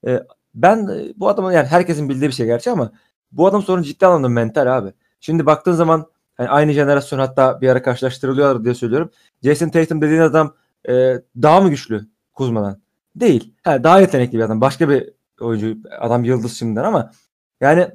E, 0.06 0.26
ben 0.54 0.88
bu 1.16 1.28
adamın 1.28 1.52
yani 1.52 1.66
herkesin 1.66 2.08
bildiği 2.08 2.28
bir 2.28 2.32
şey 2.32 2.46
gerçi 2.46 2.70
ama 2.70 2.92
bu 3.32 3.46
adam 3.46 3.62
sorun 3.62 3.82
ciddi 3.82 4.06
anlamda 4.06 4.28
mental 4.28 4.78
abi. 4.78 4.92
Şimdi 5.22 5.46
baktığın 5.46 5.72
zaman 5.72 6.06
hani 6.34 6.48
aynı 6.48 6.72
jenerasyon 6.72 7.18
hatta 7.18 7.60
bir 7.60 7.68
ara 7.68 7.82
karşılaştırılıyor 7.82 8.64
diye 8.64 8.74
söylüyorum. 8.74 9.10
Jason 9.42 9.68
Tatum 9.68 10.02
dediğin 10.02 10.20
adam 10.20 10.54
e, 10.88 11.22
daha 11.42 11.60
mı 11.60 11.70
güçlü 11.70 12.06
Kuzma'dan? 12.32 12.82
Değil. 13.16 13.54
Ha, 13.62 13.84
daha 13.84 14.00
yetenekli 14.00 14.38
bir 14.38 14.42
adam. 14.42 14.60
Başka 14.60 14.88
bir 14.88 15.10
oyuncu. 15.40 15.76
Adam 16.00 16.24
yıldız 16.24 16.58
şimdiden 16.58 16.84
ama 16.84 17.12
yani 17.60 17.88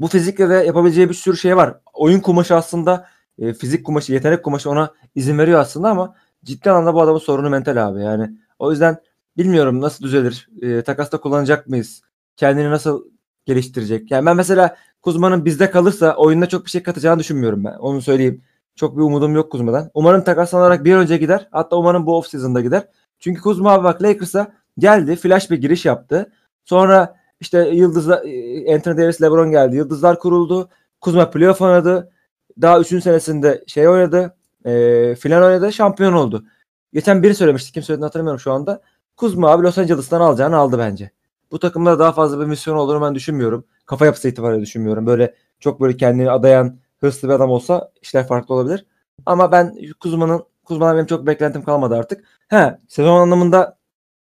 bu 0.00 0.08
fizikle 0.08 0.48
de 0.48 0.54
yapabileceği 0.54 1.08
bir 1.08 1.14
sürü 1.14 1.36
şey 1.36 1.56
var. 1.56 1.80
Oyun 1.94 2.20
kumaşı 2.20 2.54
aslında 2.56 3.06
e, 3.38 3.54
fizik 3.54 3.86
kumaşı, 3.86 4.12
yetenek 4.12 4.44
kumaşı 4.44 4.70
ona 4.70 4.94
izin 5.14 5.38
veriyor 5.38 5.60
aslında 5.60 5.88
ama 5.90 6.14
ciddi 6.44 6.70
anlamda 6.70 6.94
bu 6.94 7.02
adamın 7.02 7.18
sorunu 7.18 7.50
mental 7.50 7.88
abi. 7.88 8.00
Yani 8.00 8.30
o 8.58 8.70
yüzden 8.70 8.96
bilmiyorum 9.36 9.80
nasıl 9.80 10.04
düzelir. 10.04 10.48
E, 10.62 10.82
takasta 10.82 11.20
kullanacak 11.20 11.66
mıyız? 11.66 12.02
Kendini 12.36 12.70
nasıl 12.70 13.04
geliştirecek? 13.44 14.10
Yani 14.10 14.26
ben 14.26 14.36
mesela 14.36 14.76
Kuzma'nın 15.02 15.44
bizde 15.44 15.70
kalırsa 15.70 16.16
oyunda 16.16 16.48
çok 16.48 16.64
bir 16.64 16.70
şey 16.70 16.82
katacağını 16.82 17.18
düşünmüyorum 17.20 17.64
ben. 17.64 17.72
Onu 17.72 18.02
söyleyeyim. 18.02 18.42
Çok 18.76 18.96
bir 18.96 19.02
umudum 19.02 19.34
yok 19.34 19.52
Kuzma'dan. 19.52 19.90
Umarım 19.94 20.24
takaslanarak 20.24 20.84
bir 20.84 20.94
önce 20.94 21.16
gider. 21.16 21.48
Hatta 21.50 21.76
umarım 21.76 22.06
bu 22.06 22.16
off 22.16 22.26
season'da 22.26 22.60
gider. 22.60 22.88
Çünkü 23.18 23.42
Kuzma 23.42 23.72
abi 23.72 23.84
bak 23.84 24.02
Lakers'a 24.02 24.52
geldi. 24.78 25.16
Flash 25.16 25.50
bir 25.50 25.58
giriş 25.58 25.84
yaptı. 25.84 26.32
Sonra 26.64 27.16
işte 27.40 27.58
Yıldızlar, 27.58 28.22
e, 28.24 28.74
Anthony 28.74 28.96
Davis, 28.96 29.22
LeBron 29.22 29.50
geldi. 29.50 29.76
Yıldızlar 29.76 30.18
kuruldu. 30.18 30.68
Kuzma 31.00 31.30
playoff 31.30 31.60
oynadı. 31.62 32.12
Daha 32.60 32.80
3. 32.80 33.02
senesinde 33.02 33.64
şey 33.66 33.88
oynadı. 33.88 34.36
E, 34.64 35.14
final 35.14 35.42
oynadı. 35.42 35.72
Şampiyon 35.72 36.12
oldu. 36.12 36.44
Geçen 36.92 37.22
biri 37.22 37.34
söylemişti. 37.34 37.72
Kim 37.72 37.82
söylediğini 37.82 38.04
hatırlamıyorum 38.04 38.40
şu 38.40 38.52
anda. 38.52 38.82
Kuzma 39.16 39.50
abi 39.50 39.62
Los 39.62 39.78
Angeles'tan 39.78 40.20
alacağını 40.20 40.56
aldı 40.56 40.78
bence. 40.78 41.10
Bu 41.50 41.58
takımda 41.58 41.98
daha 41.98 42.12
fazla 42.12 42.40
bir 42.40 42.46
misyon 42.46 42.76
olduğunu 42.76 43.02
ben 43.02 43.14
düşünmüyorum. 43.14 43.64
Kafa 43.90 44.06
yapısı 44.06 44.28
itibariyle 44.28 44.62
düşünmüyorum. 44.62 45.06
Böyle 45.06 45.34
çok 45.60 45.80
böyle 45.80 45.96
kendini 45.96 46.30
adayan 46.30 46.78
hırslı 47.00 47.28
bir 47.28 47.32
adam 47.34 47.50
olsa 47.50 47.92
işler 48.02 48.26
farklı 48.28 48.54
olabilir. 48.54 48.86
Ama 49.26 49.52
ben 49.52 49.76
Kuzma'nın 50.00 50.44
Kuzma'dan 50.64 50.96
benim 50.96 51.06
çok 51.06 51.26
beklentim 51.26 51.64
kalmadı 51.64 51.96
artık. 51.96 52.24
He, 52.48 52.78
sezon 52.88 53.20
anlamında 53.20 53.78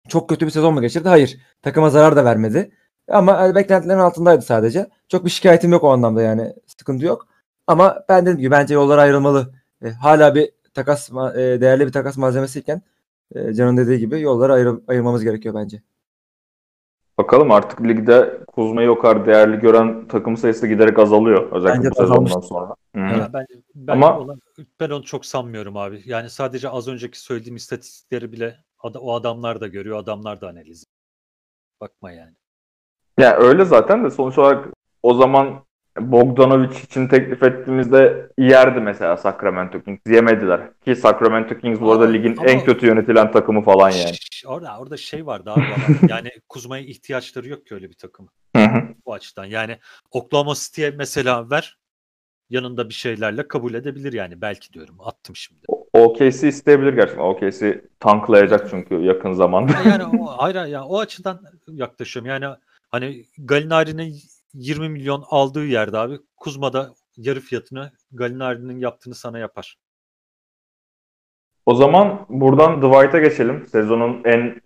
çok 0.08 0.28
kötü 0.28 0.46
bir 0.46 0.50
sezon 0.50 0.74
mu 0.74 0.80
geçirdi? 0.80 1.08
Hayır. 1.08 1.38
Takıma 1.62 1.90
zarar 1.90 2.16
da 2.16 2.24
vermedi. 2.24 2.70
Ama 3.08 3.38
hani 3.38 3.54
beklentilerin 3.54 3.98
altındaydı 3.98 4.42
sadece. 4.42 4.90
Çok 5.08 5.24
bir 5.24 5.30
şikayetim 5.30 5.72
yok 5.72 5.84
o 5.84 5.90
anlamda 5.92 6.22
yani. 6.22 6.54
Sıkıntı 6.66 7.06
yok. 7.06 7.28
Ama 7.66 8.04
ben 8.08 8.26
dedim 8.26 8.38
ki 8.38 8.50
bence 8.50 8.74
yollar 8.74 8.98
ayrılmalı. 8.98 9.54
E, 9.84 9.90
hala 9.90 10.34
bir 10.34 10.50
takas 10.74 11.10
e, 11.10 11.60
değerli 11.60 11.86
bir 11.86 11.92
takas 11.92 12.16
malzemesiyken 12.16 12.82
e, 13.34 13.54
Can'ın 13.54 13.76
dediği 13.76 13.98
gibi 13.98 14.20
yolları 14.20 14.52
ayır, 14.52 14.68
ayırmamız 14.88 15.24
gerekiyor 15.24 15.54
bence. 15.54 15.82
Bakalım 17.18 17.50
artık 17.50 17.80
ligde 17.80 18.40
Kuzma'yı 18.46 18.90
o 18.90 18.98
kadar 18.98 19.26
değerli 19.26 19.60
gören 19.60 20.08
takım 20.08 20.36
sayısı 20.36 20.66
giderek 20.66 20.98
azalıyor. 20.98 21.52
Özellikle 21.52 21.78
Bence 21.78 21.90
bu 21.90 21.94
sezondan 21.94 22.40
sonra. 22.40 22.74
Ben, 22.94 23.46
ben, 23.74 23.92
Ama- 23.92 24.18
ona- 24.18 24.36
ben 24.80 24.90
onu 24.90 25.04
çok 25.04 25.26
sanmıyorum 25.26 25.76
abi. 25.76 26.02
Yani 26.04 26.30
sadece 26.30 26.68
az 26.68 26.88
önceki 26.88 27.20
söylediğim 27.20 27.56
istatistikleri 27.56 28.32
bile 28.32 28.56
o 28.82 29.14
adamlar 29.14 29.60
da 29.60 29.66
görüyor, 29.66 29.98
adamlar 29.98 30.40
da 30.40 30.48
analiz. 30.48 30.84
Bakma 31.80 32.12
yani. 32.12 32.34
Yani 33.18 33.34
öyle 33.34 33.64
zaten 33.64 34.04
de 34.04 34.10
sonuç 34.10 34.38
olarak 34.38 34.68
o 35.02 35.14
zaman 35.14 35.63
Bogdanovic 36.00 36.78
için 36.84 37.08
teklif 37.08 37.42
ettiğimizde 37.42 38.30
yerdi 38.38 38.80
mesela 38.80 39.16
Sacramento 39.16 39.82
Kings. 39.82 40.00
Yemediler. 40.06 40.60
Ki 40.84 40.96
Sacramento 40.96 41.58
Kings 41.58 41.80
bu 41.80 41.92
arada 41.92 42.04
ligin 42.04 42.36
ama- 42.36 42.46
en 42.50 42.64
kötü 42.64 42.86
yönetilen 42.86 43.32
takımı 43.32 43.62
falan 43.62 43.90
yani. 43.90 44.16
Orada 44.46 44.78
orada 44.78 44.96
şey 44.96 45.26
vardı 45.26 45.50
abi. 45.50 45.60
ama 45.60 45.74
yani 46.08 46.30
Kuzma'ya 46.48 46.84
ihtiyaçları 46.84 47.48
yok 47.48 47.66
ki 47.66 47.74
öyle 47.74 47.88
bir 47.88 47.94
takım. 47.96 48.28
Hı 48.56 48.62
hı. 48.62 48.82
Bu 49.06 49.12
açıdan. 49.14 49.44
Yani 49.44 49.78
Oklahoma 50.10 50.54
City'ye 50.54 50.90
mesela 50.90 51.50
ver 51.50 51.78
yanında 52.50 52.88
bir 52.88 52.94
şeylerle 52.94 53.48
kabul 53.48 53.74
edebilir 53.74 54.12
yani. 54.12 54.40
Belki 54.40 54.72
diyorum. 54.72 54.96
Attım 55.00 55.36
şimdi. 55.36 55.60
OKC 55.92 56.48
isteyebilir 56.48 56.92
gerçekten. 56.92 57.22
OKC 57.24 57.84
tanklayacak 58.00 58.70
çünkü 58.70 58.94
yakın 58.94 59.32
zamanda. 59.32 59.72
Ya 59.72 59.82
Yani 59.90 60.04
o, 60.22 60.26
hayır 60.26 60.56
hayır, 60.56 60.72
ya 60.72 60.84
o 60.84 60.98
açıdan 61.00 61.40
yaklaşıyorum. 61.68 62.30
Yani 62.30 62.56
hani 62.90 63.24
Galinari'nin 63.38 64.16
20 64.54 64.88
milyon 64.88 65.24
aldığı 65.30 65.66
yerde 65.66 65.98
abi 65.98 66.18
Kuzma 66.36 66.72
da 66.72 66.94
yarı 67.16 67.40
fiyatını 67.40 67.92
Galinari'nin 68.12 68.78
yaptığını 68.78 69.14
sana 69.14 69.38
yapar. 69.38 69.76
O 71.66 71.74
zaman 71.74 72.26
buradan 72.28 72.82
Dwight'a 72.82 73.18
geçelim. 73.18 73.66
Sezonun 73.66 74.20
en 74.24 74.60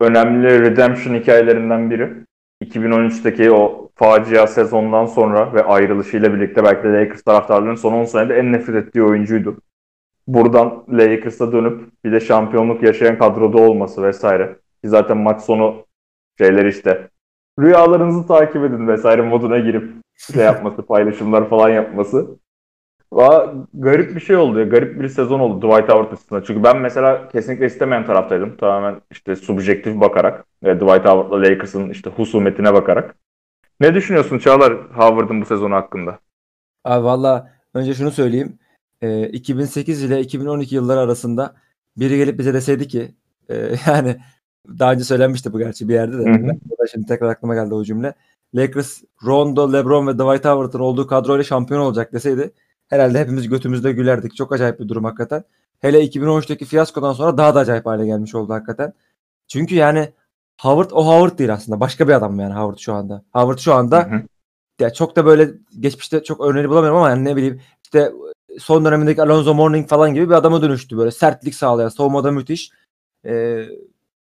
önemli 0.00 0.60
redemption 0.60 1.14
hikayelerinden 1.14 1.90
biri. 1.90 2.24
2013'teki 2.64 3.50
o 3.52 3.90
facia 3.94 4.46
sezondan 4.46 5.06
sonra 5.06 5.54
ve 5.54 5.64
ayrılışıyla 5.64 6.34
birlikte 6.34 6.64
belki 6.64 6.82
de 6.82 6.92
Lakers 6.92 7.22
taraftarlarının 7.22 7.74
son 7.74 7.92
10 7.92 8.04
senede 8.04 8.34
en 8.34 8.52
nefret 8.52 8.86
ettiği 8.86 9.02
oyuncuydu. 9.02 9.56
Buradan 10.26 10.84
Lakers'a 10.88 11.52
dönüp 11.52 12.04
bir 12.04 12.12
de 12.12 12.20
şampiyonluk 12.20 12.82
yaşayan 12.82 13.18
kadroda 13.18 13.58
olması 13.58 14.02
vesaire. 14.02 14.56
Ki 14.82 14.88
zaten 14.88 15.18
maç 15.18 15.42
sonu 15.42 15.86
şeyler 16.38 16.64
işte 16.66 17.10
rüyalarınızı 17.60 18.26
takip 18.26 18.64
edin 18.64 18.88
vesaire 18.88 19.22
moduna 19.22 19.58
girip 19.58 19.92
şey 20.16 20.44
yapması, 20.44 20.82
paylaşımlar 20.86 21.48
falan 21.48 21.68
yapması. 21.68 22.38
Valla 23.12 23.54
garip 23.74 24.14
bir 24.14 24.20
şey 24.20 24.36
oldu 24.36 24.58
ya. 24.58 24.64
Garip 24.64 25.00
bir 25.00 25.08
sezon 25.08 25.40
oldu 25.40 25.68
Dwight 25.68 25.88
Howard 25.88 26.12
açısından. 26.12 26.42
Çünkü 26.46 26.62
ben 26.62 26.76
mesela 26.78 27.28
kesinlikle 27.28 27.66
istemeyen 27.66 28.06
taraftaydım. 28.06 28.56
Tamamen 28.56 29.00
işte 29.10 29.36
subjektif 29.36 30.00
bakarak. 30.00 30.44
Ve 30.62 30.76
Dwight 30.76 31.04
Howard'la 31.04 31.42
Lakers'ın 31.42 31.90
işte 31.90 32.10
husumetine 32.10 32.74
bakarak. 32.74 33.14
Ne 33.80 33.94
düşünüyorsun 33.94 34.38
Çağlar 34.38 34.72
Howard'ın 34.72 35.40
bu 35.40 35.44
sezonu 35.44 35.74
hakkında? 35.74 36.18
Abi 36.84 37.04
valla 37.04 37.50
önce 37.74 37.94
şunu 37.94 38.10
söyleyeyim. 38.10 38.58
Ee, 39.02 39.28
2008 39.28 40.02
ile 40.02 40.20
2012 40.20 40.74
yılları 40.74 41.00
arasında 41.00 41.54
biri 41.96 42.16
gelip 42.16 42.38
bize 42.38 42.54
deseydi 42.54 42.88
ki 42.88 43.14
e, 43.48 43.54
yani 43.86 44.16
daha 44.68 44.92
önce 44.92 45.04
söylenmişti 45.04 45.52
bu 45.52 45.58
gerçi 45.58 45.88
bir 45.88 45.94
yerde 45.94 46.18
de. 46.18 46.22
Hı 46.22 46.34
hı. 46.34 46.42
Ben 46.42 46.56
de 46.56 46.88
şimdi 46.92 47.06
tekrar 47.06 47.28
aklıma 47.28 47.54
geldi 47.54 47.74
o 47.74 47.84
cümle. 47.84 48.14
Lakers, 48.54 49.02
Rondo, 49.24 49.72
LeBron 49.72 50.06
ve 50.06 50.12
Dwight 50.12 50.44
Howard'ın 50.44 50.78
olduğu 50.78 51.06
kadroyla 51.06 51.44
şampiyon 51.44 51.80
olacak 51.80 52.12
deseydi 52.12 52.52
herhalde 52.88 53.20
hepimiz 53.20 53.48
götümüzde 53.48 53.92
gülerdik. 53.92 54.36
Çok 54.36 54.52
acayip 54.52 54.80
bir 54.80 54.88
durum 54.88 55.04
hakikaten. 55.04 55.44
Hele 55.80 56.04
2013'teki 56.04 56.64
fiyaskodan 56.64 57.12
sonra 57.12 57.38
daha 57.38 57.54
da 57.54 57.58
acayip 57.60 57.86
hale 57.86 58.06
gelmiş 58.06 58.34
oldu 58.34 58.52
hakikaten. 58.52 58.92
Çünkü 59.48 59.74
yani 59.74 60.12
Howard 60.60 60.90
o 60.90 61.06
Howard 61.06 61.38
değil 61.38 61.52
aslında. 61.52 61.80
Başka 61.80 62.08
bir 62.08 62.12
adam 62.12 62.40
yani 62.40 62.54
Howard 62.54 62.78
şu 62.78 62.92
anda. 62.92 63.24
Howard 63.32 63.58
şu 63.58 63.74
anda 63.74 64.10
Hı 64.10 64.14
hı. 64.16 64.22
ya 64.80 64.92
çok 64.92 65.16
da 65.16 65.26
böyle 65.26 65.50
geçmişte 65.80 66.24
çok 66.24 66.40
örneği 66.40 66.68
bulamıyorum 66.68 66.98
ama 66.98 67.10
yani 67.10 67.24
ne 67.24 67.36
bileyim 67.36 67.60
işte 67.82 68.12
son 68.58 68.84
dönemindeki 68.84 69.22
Alonzo 69.22 69.54
Mourning 69.54 69.88
falan 69.88 70.14
gibi 70.14 70.28
bir 70.28 70.34
adama 70.34 70.62
dönüştü 70.62 70.98
böyle 70.98 71.10
sertlik 71.10 71.54
sağlayan 71.54 71.88
savunmada 71.88 72.30
müthiş 72.30 72.70
Ee, 73.26 73.66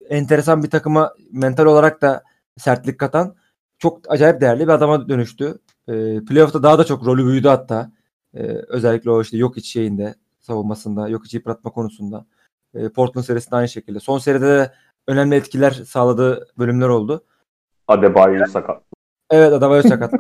enteresan 0.08 0.62
bir 0.62 0.70
takıma 0.70 1.14
mental 1.32 1.66
olarak 1.66 2.02
da 2.02 2.22
sertlik 2.56 3.00
katan 3.00 3.34
çok 3.78 4.00
acayip 4.08 4.40
değerli 4.40 4.60
bir 4.62 4.72
adama 4.72 5.08
dönüştü. 5.08 5.58
Ee, 5.88 6.24
playoff'ta 6.28 6.62
daha 6.62 6.78
da 6.78 6.84
çok 6.84 7.06
rolü 7.06 7.26
büyüdü 7.26 7.48
hatta. 7.48 7.92
Ee, 8.34 8.40
özellikle 8.68 9.10
o 9.10 9.22
işte 9.22 9.36
yok 9.36 9.56
iç 9.56 9.66
şeyinde 9.66 10.14
savunmasında, 10.40 11.08
yok 11.08 11.26
içi 11.26 11.36
yıpratma 11.36 11.70
konusunda. 11.70 12.26
Ee, 12.74 12.88
Portland 12.88 13.24
serisinde 13.24 13.56
aynı 13.56 13.68
şekilde. 13.68 14.00
Son 14.00 14.18
seride 14.18 14.46
de 14.46 14.72
önemli 15.06 15.34
etkiler 15.34 15.70
sağladığı 15.70 16.48
bölümler 16.58 16.88
oldu. 16.88 17.24
Adebayo 17.88 18.46
sakat. 18.46 18.82
Evet 19.30 19.52
Adebayo 19.52 19.82
sakat. 19.82 20.12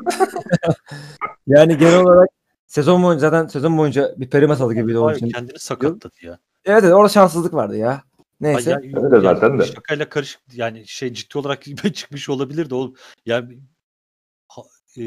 yani 1.46 1.78
genel 1.78 2.00
olarak 2.00 2.28
sezon 2.66 3.02
boyunca 3.02 3.30
zaten 3.30 3.46
sezon 3.46 3.78
boyunca 3.78 4.14
bir 4.16 4.30
peri 4.30 4.46
masalı 4.46 4.74
gibiydi 4.74 4.98
onun 4.98 5.14
için. 5.14 5.28
kendini 5.28 5.58
sakatladı 5.58 6.14
ya. 6.22 6.38
Evet 6.64 6.84
evet 6.84 6.94
orada 6.94 7.08
şanssızlık 7.08 7.54
vardı 7.54 7.76
ya. 7.76 8.02
Neyse. 8.40 8.76
Ay, 8.76 8.90
ya- 8.90 9.00
Öyle 9.02 9.20
zaten 9.20 9.58
de. 9.58 9.64
Şakayla 9.64 10.08
karışık 10.08 10.40
yani 10.52 10.86
şey 10.86 11.12
ciddi 11.12 11.38
olarak 11.38 11.62
çıkmış 11.94 12.28
olabilir 12.28 12.70
de 12.70 12.74
oğlum. 12.74 12.94
Ya 13.26 13.48
e, 14.98 15.04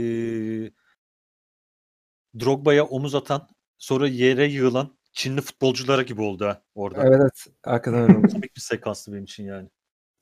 Drogba'ya 2.39 2.85
omuz 2.85 3.15
atan 3.15 3.47
sonra 3.77 4.07
yere 4.07 4.45
yığılan 4.45 4.97
Çinli 5.11 5.41
futbolculara 5.41 6.01
gibi 6.01 6.21
oldu 6.21 6.45
ha 6.45 6.61
orada. 6.75 7.03
Evet 7.03 7.19
evet. 7.21 7.47
Hakikaten 7.63 8.01
öyle 8.01 8.17
oldu. 8.17 8.27
Komik 8.31 8.55
bir 8.55 8.61
sekanstı 8.61 9.11
benim 9.13 9.23
için 9.23 9.43
yani. 9.43 9.69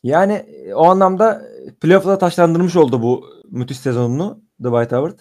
Yani 0.04 0.34
e, 0.34 0.74
o 0.74 0.86
anlamda 0.86 1.42
playoff'ta 1.82 2.18
taşlandırmış 2.18 2.76
oldu 2.76 3.02
bu 3.02 3.30
müthiş 3.50 3.80
sezonunu 3.80 4.44
Dwight 4.60 4.92
Howard. 4.92 5.20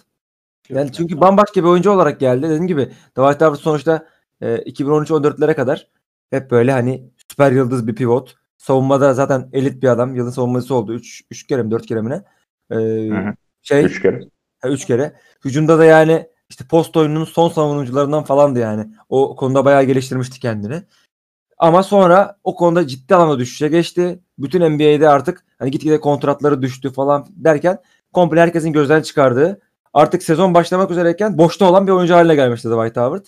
Yani 0.69 0.91
çünkü 0.91 1.21
bambaşka 1.21 1.63
bir 1.63 1.67
oyuncu 1.67 1.91
olarak 1.91 2.19
geldi. 2.19 2.43
Dediğim 2.43 2.67
gibi 2.67 2.85
Dwight 2.85 3.41
Howard 3.41 3.55
sonuçta 3.55 4.07
e, 4.41 4.55
2013-14'lere 4.55 5.55
kadar 5.55 5.87
hep 6.29 6.51
böyle 6.51 6.71
hani 6.71 7.09
süper 7.35 7.51
yıldız 7.51 7.87
bir 7.87 7.95
pivot. 7.95 8.35
Savunmada 8.57 9.13
zaten 9.13 9.49
elit 9.53 9.83
bir 9.83 9.87
adam. 9.87 10.15
Yılın 10.15 10.29
savunmacısı 10.29 10.75
oldu. 10.75 10.93
3 10.93 11.23
3 11.31 11.47
kere 11.47 11.63
mi 11.63 11.71
4 11.71 11.85
kere 11.85 12.01
mi 12.01 12.09
ne? 12.09 12.23
E, 12.71 13.09
Hı 13.09 13.17
hı. 13.17 13.33
şey 13.61 13.85
Üç 13.85 14.01
kere. 14.01 14.19
3 14.63 14.85
kere. 14.85 15.13
Hücumda 15.45 15.79
da 15.79 15.85
yani 15.85 16.27
işte 16.49 16.65
post 16.69 16.97
oyununun 16.97 17.25
son 17.25 17.49
savunucularından 17.49 18.23
falandı 18.23 18.59
yani. 18.59 18.87
O 19.09 19.35
konuda 19.35 19.65
bayağı 19.65 19.83
geliştirmişti 19.83 20.39
kendini. 20.39 20.83
Ama 21.57 21.83
sonra 21.83 22.37
o 22.43 22.55
konuda 22.55 22.87
ciddi 22.87 23.15
anlamda 23.15 23.39
düşüşe 23.39 23.67
geçti. 23.67 24.19
Bütün 24.39 24.69
NBA'de 24.69 25.09
artık 25.09 25.45
hani 25.59 25.71
gitgide 25.71 25.99
kontratları 25.99 26.61
düştü 26.61 26.93
falan 26.93 27.27
derken 27.29 27.77
komple 28.13 28.41
herkesin 28.41 28.73
gözden 28.73 29.01
çıkardığı 29.01 29.59
artık 29.93 30.23
sezon 30.23 30.53
başlamak 30.53 30.91
üzereyken 30.91 31.37
boşta 31.37 31.69
olan 31.69 31.87
bir 31.87 31.91
oyuncu 31.91 32.13
haline 32.13 32.35
gelmişti 32.35 32.67
Dwight 32.67 32.97
Howard. 32.97 33.25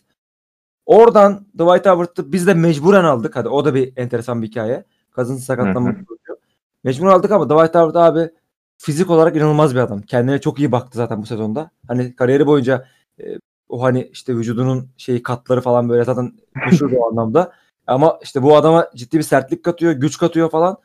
Oradan 0.87 1.45
Dwight 1.53 1.85
Howard'ı 1.85 2.31
biz 2.31 2.47
de 2.47 2.53
mecburen 2.53 3.03
aldık. 3.03 3.35
Hadi 3.35 3.49
o 3.49 3.65
da 3.65 3.75
bir 3.75 3.93
enteresan 3.97 4.41
bir 4.41 4.47
hikaye. 4.47 4.85
Cousins 5.15 5.45
sakatlanmak 5.45 5.93
oluyor. 5.93 6.37
Mecbur 6.83 7.07
aldık 7.07 7.31
ama 7.31 7.45
Dwight 7.45 7.75
Howard 7.75 7.95
abi 7.95 8.29
fizik 8.77 9.09
olarak 9.09 9.35
inanılmaz 9.35 9.75
bir 9.75 9.79
adam. 9.79 10.01
Kendine 10.01 10.41
çok 10.41 10.59
iyi 10.59 10.71
baktı 10.71 10.97
zaten 10.97 11.21
bu 11.21 11.25
sezonda. 11.25 11.71
Hani 11.87 12.15
kariyeri 12.15 12.47
boyunca 12.47 12.87
e, 13.19 13.23
o 13.69 13.83
hani 13.83 14.09
işte 14.11 14.35
vücudunun 14.35 14.89
şeyi 14.97 15.23
katları 15.23 15.61
falan 15.61 15.89
böyle 15.89 16.03
zaten 16.03 16.33
meşhur 16.65 16.91
o 16.91 17.09
anlamda. 17.09 17.51
Ama 17.87 18.19
işte 18.23 18.43
bu 18.43 18.55
adama 18.55 18.89
ciddi 18.95 19.17
bir 19.17 19.23
sertlik 19.23 19.63
katıyor, 19.63 19.91
güç 19.91 20.17
katıyor 20.17 20.49
falan. 20.49 20.77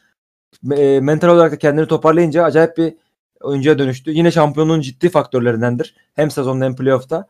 E, 0.76 1.00
mental 1.00 1.28
olarak 1.28 1.52
da 1.52 1.58
kendini 1.58 1.86
toparlayınca 1.86 2.44
acayip 2.44 2.76
bir 2.76 2.94
oyuncuya 3.40 3.78
dönüştü. 3.78 4.10
Yine 4.10 4.30
şampiyonluğun 4.30 4.80
ciddi 4.80 5.08
faktörlerindendir. 5.08 5.96
Hem 6.14 6.30
sezonda 6.30 6.64
hem 6.64 6.76
playoff'ta. 6.76 7.26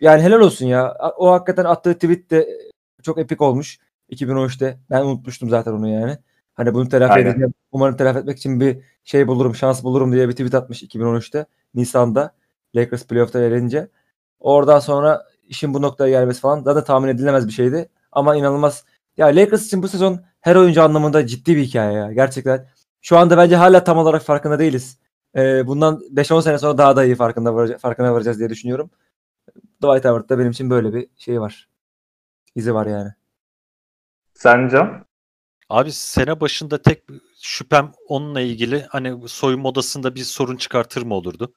Yani 0.00 0.22
helal 0.22 0.40
olsun 0.40 0.66
ya. 0.66 0.94
O 1.16 1.32
hakikaten 1.32 1.64
attığı 1.64 1.94
tweet 1.94 2.30
de 2.30 2.48
çok 3.02 3.18
epik 3.18 3.40
olmuş. 3.40 3.78
2013'te. 4.10 4.78
Ben 4.90 5.02
unutmuştum 5.04 5.50
zaten 5.50 5.72
onu 5.72 5.88
yani. 5.88 6.18
Hani 6.54 6.74
bunu 6.74 6.88
telafi 6.88 7.12
edeceğim. 7.28 7.54
Umarım 7.72 7.96
telafi 7.96 8.18
etmek 8.18 8.38
için 8.38 8.60
bir 8.60 8.78
şey 9.04 9.28
bulurum, 9.28 9.54
şans 9.54 9.84
bulurum 9.84 10.12
diye 10.12 10.28
bir 10.28 10.32
tweet 10.32 10.54
atmış 10.54 10.82
2013'te. 10.82 11.46
Nisan'da. 11.74 12.34
Lakers 12.74 13.06
playoff'ta 13.06 13.40
elenince. 13.40 13.88
Oradan 14.40 14.78
sonra 14.78 15.26
işin 15.48 15.74
bu 15.74 15.82
noktaya 15.82 16.10
gelmesi 16.10 16.40
falan 16.40 16.62
zaten 16.62 16.84
tahmin 16.84 17.08
edilemez 17.08 17.46
bir 17.46 17.52
şeydi. 17.52 17.88
Ama 18.12 18.36
inanılmaz. 18.36 18.84
Ya 19.16 19.26
Lakers 19.26 19.66
için 19.66 19.82
bu 19.82 19.88
sezon 19.88 20.20
her 20.40 20.56
oyuncu 20.56 20.82
anlamında 20.82 21.26
ciddi 21.26 21.56
bir 21.56 21.62
hikaye 21.62 21.92
ya. 21.92 22.12
Gerçekten. 22.12 22.66
Şu 23.00 23.18
anda 23.18 23.36
bence 23.36 23.56
hala 23.56 23.84
tam 23.84 23.98
olarak 23.98 24.22
farkında 24.22 24.58
değiliz. 24.58 24.98
Ee, 25.36 25.66
bundan 25.66 26.00
5-10 26.10 26.40
sene 26.40 26.58
sonra 26.58 26.78
daha 26.78 26.96
da 26.96 27.04
iyi 27.04 27.14
farkında 27.14 27.50
varaca- 27.54 27.78
farkına 27.78 28.14
varacağız 28.14 28.38
diye 28.38 28.50
düşünüyorum. 28.50 28.90
Dwight 29.82 30.04
Howard'da 30.04 30.38
benim 30.38 30.50
için 30.50 30.70
böyle 30.70 30.94
bir 30.94 31.08
şey 31.16 31.40
var. 31.40 31.68
İzi 32.54 32.74
var 32.74 32.86
yani. 32.86 33.10
Sence? 34.34 34.86
Abi 35.68 35.92
sene 35.92 36.40
başında 36.40 36.82
tek 36.82 37.04
şüphem 37.40 37.92
onunla 38.08 38.40
ilgili 38.40 38.86
hani 38.90 39.28
soyunma 39.28 39.68
odasında 39.68 40.14
bir 40.14 40.24
sorun 40.24 40.56
çıkartır 40.56 41.02
mı 41.02 41.14
olurdu? 41.14 41.54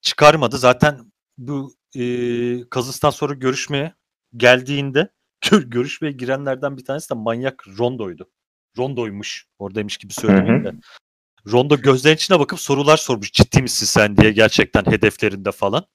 Çıkarmadı. 0.00 0.58
Zaten 0.58 1.12
bu 1.38 1.74
e, 1.96 2.04
Kazıs'tan 2.68 3.10
sonra 3.10 3.34
görüşmeye 3.34 3.94
geldiğinde 4.36 5.08
gör- 5.50 5.62
görüşmeye 5.62 6.12
girenlerden 6.12 6.76
bir 6.76 6.84
tanesi 6.84 7.10
de 7.10 7.14
manyak 7.14 7.64
Rondo'ydu. 7.78 8.30
Rondo'ymuş. 8.78 9.46
Oradaymış 9.58 9.96
gibi 9.96 10.12
söylemeyeyim 10.12 10.64
de. 10.64 10.72
Rondo 11.52 11.76
gözlerinin 11.76 12.16
içine 12.16 12.38
bakıp 12.38 12.60
sorular 12.60 12.96
sormuş. 12.96 13.32
Ciddi 13.32 13.62
misin 13.62 13.86
sen 13.86 14.16
diye 14.16 14.32
gerçekten 14.32 14.84
hedeflerinde 14.86 15.52
falan. 15.52 15.86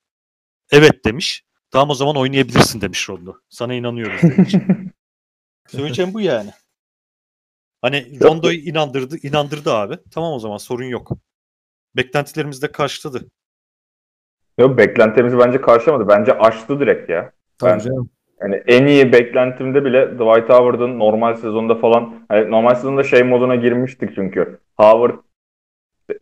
Evet 0.71 1.05
demiş. 1.05 1.43
Tamam 1.71 1.89
o 1.89 1.93
zaman 1.93 2.15
oynayabilirsin 2.15 2.81
demiş 2.81 3.09
Rondo. 3.09 3.33
Sana 3.49 3.73
inanıyoruz 3.73 4.21
demiş. 4.21 4.55
Söyleyeceğim 5.67 6.13
bu 6.13 6.21
yani. 6.21 6.49
Hani 7.81 8.19
Rondo'yu 8.23 8.57
inandırdı, 8.57 9.17
inandırdı 9.23 9.73
abi. 9.73 9.97
Tamam 10.11 10.33
o 10.33 10.39
zaman 10.39 10.57
sorun 10.57 10.83
yok. 10.85 11.11
Beklentilerimiz 11.95 12.61
de 12.61 12.71
karşıladı. 12.71 13.27
Yok 14.57 14.77
beklentimizi 14.77 15.37
bence 15.39 15.61
karşılamadı. 15.61 16.07
Bence 16.09 16.37
aştı 16.37 16.79
direkt 16.79 17.09
ya. 17.09 17.31
Tabii 17.57 17.71
Ben- 17.71 17.79
canım. 17.79 18.09
Yani 18.41 18.55
en 18.67 18.85
iyi 18.85 19.13
beklentimde 19.13 19.85
bile 19.85 20.05
Dwight 20.07 20.49
Howard'ın 20.49 20.99
normal 20.99 21.35
sezonda 21.35 21.75
falan 21.75 22.25
hani 22.29 22.51
normal 22.51 22.75
sezonda 22.75 23.03
şey 23.03 23.23
moduna 23.23 23.55
girmiştik 23.55 24.15
çünkü. 24.15 24.59
Howard 24.77 25.19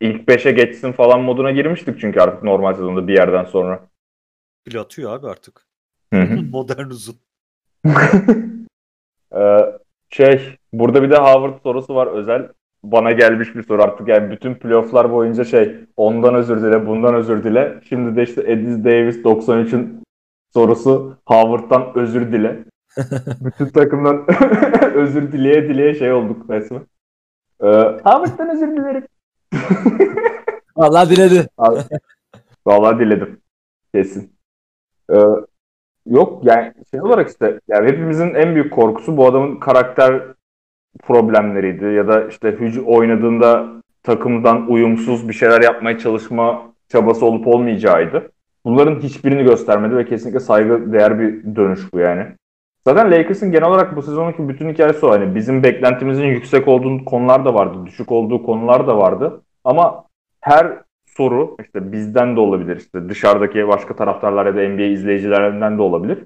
ilk 0.00 0.28
5'e 0.28 0.52
geçsin 0.52 0.92
falan 0.92 1.20
moduna 1.20 1.50
girmiştik 1.50 2.00
çünkü 2.00 2.20
artık 2.20 2.42
normal 2.42 2.72
sezonda 2.74 3.08
bir 3.08 3.16
yerden 3.16 3.44
sonra. 3.44 3.88
Bile 4.68 4.80
atıyor 4.80 5.12
abi 5.12 5.26
artık. 5.26 5.66
Hı 6.12 6.20
hı. 6.20 6.42
Modern 6.50 6.90
uzun. 6.90 7.16
Ee, 9.36 9.58
şey 10.10 10.56
burada 10.72 11.02
bir 11.02 11.10
de 11.10 11.16
Howard 11.16 11.62
sorusu 11.62 11.94
var 11.94 12.06
özel. 12.06 12.48
Bana 12.82 13.12
gelmiş 13.12 13.54
bir 13.54 13.62
soru 13.62 13.82
artık 13.82 14.08
yani 14.08 14.30
bütün 14.30 14.54
playofflar 14.54 15.12
boyunca 15.12 15.44
şey 15.44 15.76
ondan 15.96 16.34
özür 16.34 16.62
dile 16.62 16.86
bundan 16.86 17.14
özür 17.14 17.44
dile. 17.44 17.80
Şimdi 17.88 18.16
de 18.16 18.22
işte 18.22 18.42
Edis 18.46 18.84
Davis 18.84 19.16
93'ün 19.16 20.02
sorusu 20.52 21.16
Howard'dan 21.26 21.92
özür 21.94 22.32
dile. 22.32 22.64
bütün 23.40 23.66
takımdan 23.66 24.26
özür 24.94 25.32
dileye 25.32 25.68
dileye 25.68 25.94
şey 25.94 26.12
olduk 26.12 26.50
resmen. 26.50 26.82
Ee, 27.62 27.66
Howard'dan 28.04 28.50
özür 28.50 28.76
dilerim. 28.76 29.06
Vallahi 30.76 31.10
diledi. 31.10 31.48
Abi, 31.58 31.78
Vallahi 32.66 32.98
diledim. 32.98 33.40
Kesin. 33.94 34.37
Ee, 35.12 35.16
yok 36.06 36.44
yani 36.44 36.72
şey 36.90 37.02
olarak 37.02 37.28
işte 37.28 37.60
yani 37.68 37.88
hepimizin 37.88 38.34
en 38.34 38.54
büyük 38.54 38.72
korkusu 38.72 39.16
bu 39.16 39.26
adamın 39.26 39.56
karakter 39.56 40.22
problemleriydi 41.02 41.84
ya 41.84 42.08
da 42.08 42.28
işte 42.28 42.48
hücum 42.50 42.84
oynadığında 42.86 43.68
takımdan 44.02 44.70
uyumsuz 44.70 45.28
bir 45.28 45.34
şeyler 45.34 45.62
yapmaya 45.62 45.98
çalışma 45.98 46.72
çabası 46.88 47.26
olup 47.26 47.46
olmayacağıydı. 47.46 48.30
Bunların 48.64 49.00
hiçbirini 49.00 49.44
göstermedi 49.44 49.96
ve 49.96 50.04
kesinlikle 50.04 50.40
saygı 50.40 50.92
değer 50.92 51.18
bir 51.18 51.56
dönüş 51.56 51.92
bu 51.92 51.98
yani. 51.98 52.26
Zaten 52.84 53.10
Lakers'ın 53.10 53.52
genel 53.52 53.68
olarak 53.68 53.96
bu 53.96 54.02
sezonki 54.02 54.48
bütün 54.48 54.70
hikayesi 54.70 55.06
o. 55.06 55.10
Hani 55.10 55.34
bizim 55.34 55.62
beklentimizin 55.62 56.26
yüksek 56.26 56.68
olduğu 56.68 57.04
konular 57.04 57.44
da 57.44 57.54
vardı, 57.54 57.78
düşük 57.86 58.12
olduğu 58.12 58.42
konular 58.42 58.86
da 58.86 58.98
vardı. 58.98 59.40
Ama 59.64 60.04
her 60.40 60.78
soru 61.18 61.56
işte 61.64 61.92
bizden 61.92 62.36
de 62.36 62.40
olabilir, 62.40 62.76
işte 62.76 63.08
dışarıdaki 63.08 63.68
başka 63.68 63.96
taraftarlar 63.96 64.46
ya 64.46 64.56
da 64.56 64.68
NBA 64.68 64.82
izleyicilerinden 64.82 65.78
de 65.78 65.82
olabilir. 65.82 66.18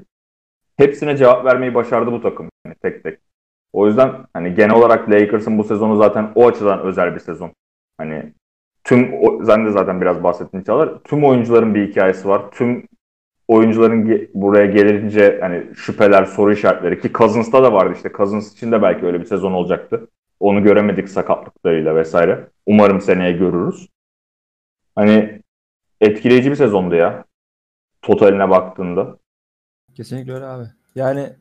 Hepsine 0.77 1.17
cevap 1.17 1.45
vermeyi 1.45 1.75
başardı 1.75 2.13
bu 2.13 2.23
takım 2.23 2.49
yani 2.67 2.77
tek 2.83 3.05
tek. 3.05 3.19
O 3.73 3.87
yüzden 3.87 4.13
hani 4.35 4.55
genel 4.55 4.75
olarak 4.75 5.11
Lakers'ın 5.11 5.59
bu 5.59 5.65
sezonu 5.65 5.97
zaten 5.97 6.33
o 6.35 6.47
açıdan 6.47 6.81
özel 6.81 7.15
bir 7.15 7.21
sezon. 7.21 7.53
Hani 7.99 8.33
tüm 8.85 9.11
sen 9.47 9.67
de 9.67 9.71
zaten 9.71 10.01
biraz 10.01 10.23
bahsettin 10.23 10.63
Çağlar. 10.63 10.99
Tüm 11.05 11.25
oyuncuların 11.25 11.75
bir 11.75 11.89
hikayesi 11.89 12.29
var. 12.29 12.43
Tüm 12.51 12.87
oyuncuların 13.49 14.07
ge- 14.07 14.29
buraya 14.35 14.67
gelince 14.67 15.39
hani 15.41 15.75
şüpheler, 15.75 16.25
soru 16.25 16.53
işaretleri 16.53 17.01
ki 17.01 17.13
Cousins'ta 17.13 17.63
da 17.63 17.73
vardı 17.73 17.93
işte. 17.97 18.11
Cousins 18.17 18.53
için 18.53 18.73
de 18.73 18.83
belki 18.83 19.07
öyle 19.07 19.21
bir 19.21 19.25
sezon 19.25 19.53
olacaktı. 19.53 20.09
Onu 20.41 20.63
göremedik 20.63 21.09
sakatlıklarıyla 21.09 21.97
vesaire. 21.97 22.49
Umarım 22.67 23.01
seneye 23.01 23.33
görürüz. 23.33 23.89
Hani 24.95 25.43
etkileyici 26.01 26.51
bir 26.51 26.57
sezondu 26.57 26.95
ya. 26.95 27.25
Totaline 28.03 28.51
baktığında. 28.51 29.19
Kesinlikle 29.95 30.33
öyle 30.33 30.45
abi. 30.45 30.67
Yani 30.95 31.37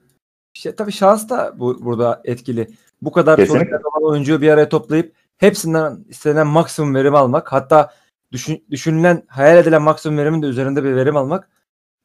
işte, 0.53 0.75
tabii 0.75 0.91
şans 0.91 1.29
da 1.29 1.59
bu, 1.59 1.85
burada 1.85 2.21
etkili. 2.23 2.67
Bu 3.01 3.11
kadar 3.11 3.35
Kesinlikle. 3.37 3.77
oyuncuyu 4.01 4.41
bir 4.41 4.49
araya 4.49 4.69
toplayıp 4.69 5.15
hepsinden 5.37 6.05
istenen 6.09 6.47
maksimum 6.47 6.95
verim 6.95 7.15
almak 7.15 7.51
hatta 7.51 7.93
düşün, 8.31 8.65
düşünülen 8.71 9.23
hayal 9.27 9.57
edilen 9.57 9.81
maksimum 9.81 10.17
verimin 10.17 10.41
de 10.41 10.45
üzerinde 10.45 10.83
bir 10.83 10.95
verim 10.95 11.17
almak. 11.17 11.49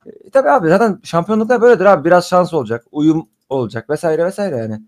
E, 0.06 0.31
tabii 0.31 0.51
abi 0.51 0.68
zaten 0.68 1.01
şampiyonluklar 1.05 1.62
böyledir 1.62 1.85
abi. 1.85 2.05
Biraz 2.05 2.28
şans 2.28 2.55
olacak. 2.55 2.85
Uyum 2.93 3.28
olacak 3.48 3.90
vesaire 3.90 4.24
vesaire 4.24 4.56
yani. 4.56 4.82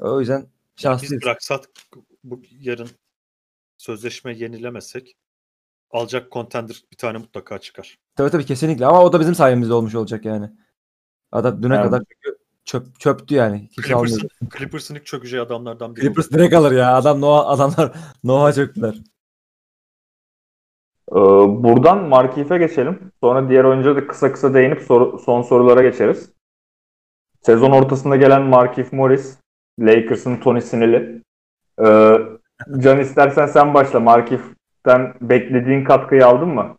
O 0.00 0.20
yüzden 0.20 0.40
Biz 0.76 0.82
şanslıyız. 0.82 1.22
bıraksak 1.22 1.60
bu 2.24 2.42
yarın 2.60 2.88
sözleşme 3.78 4.34
yenilemesek 4.34 5.16
alacak 5.90 6.32
contender 6.32 6.82
bir 6.92 6.96
tane 6.96 7.18
mutlaka 7.18 7.58
çıkar. 7.58 7.98
Tabii 8.16 8.30
tabii 8.30 8.44
kesinlikle 8.44 8.86
ama 8.86 9.04
o 9.04 9.12
da 9.12 9.20
bizim 9.20 9.34
sayemizde 9.34 9.74
olmuş 9.74 9.94
olacak 9.94 10.24
yani. 10.24 10.50
Adam 11.32 11.62
düne 11.62 11.74
Evet. 11.74 11.84
kadar 11.84 11.98
çünkü 12.08 12.38
çöp, 12.64 13.00
çöptü 13.00 13.34
yani. 13.34 13.68
Kimse. 13.68 14.16
Clippers'ın, 14.58 14.94
ilk 14.94 15.06
çökeceği 15.06 15.42
adamlardan 15.42 15.96
biri. 15.96 16.04
Clippers 16.04 16.30
direkt 16.30 16.54
alır 16.54 16.72
ya. 16.72 16.94
Adam 16.96 17.20
Noah, 17.20 17.48
adamlar 17.48 17.92
Noah'a 18.24 18.52
çöktüler. 18.52 18.94
Ee, 21.12 21.14
buradan 21.62 22.08
Markif'e 22.08 22.58
geçelim. 22.58 23.12
Sonra 23.20 23.48
diğer 23.48 23.64
oyuncuya 23.64 23.96
da 23.96 24.06
kısa 24.06 24.32
kısa 24.32 24.54
değinip 24.54 24.82
soru, 24.82 25.18
son 25.18 25.42
sorulara 25.42 25.82
geçeriz. 25.82 26.30
Sezon 27.42 27.70
ortasında 27.70 28.16
gelen 28.16 28.42
Markif 28.42 28.92
Morris, 28.92 29.38
Lakers'ın 29.80 30.36
Tony 30.36 30.60
Sinel'i. 30.60 31.22
Ee, 31.84 32.18
Can 32.78 33.00
istersen 33.00 33.46
sen 33.46 33.74
başla. 33.74 34.00
Markif'ten 34.86 35.28
beklediğin 35.28 35.84
katkıyı 35.84 36.26
aldın 36.26 36.48
mı? 36.48 36.78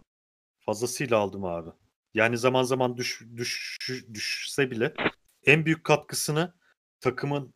Fazlasıyla 0.59 1.17
aldım 1.17 1.45
abi. 1.45 1.69
Yani 2.13 2.37
zaman 2.37 2.63
zaman 2.63 2.97
düş, 2.97 3.21
düş, 3.35 3.77
düşse 4.13 4.71
bile 4.71 4.93
en 5.45 5.65
büyük 5.65 5.83
katkısını 5.83 6.53
takımın 6.99 7.53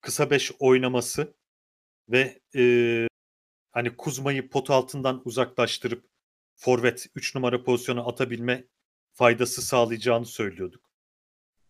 kısa 0.00 0.30
beş 0.30 0.52
oynaması 0.58 1.34
ve 2.08 2.40
e, 2.56 2.64
hani 3.72 3.96
Kuzma'yı 3.96 4.50
pot 4.50 4.70
altından 4.70 5.22
uzaklaştırıp 5.24 6.04
forvet 6.56 7.06
3 7.14 7.34
numara 7.34 7.64
pozisyona 7.64 8.04
atabilme 8.06 8.64
faydası 9.12 9.62
sağlayacağını 9.62 10.26
söylüyorduk. 10.26 10.90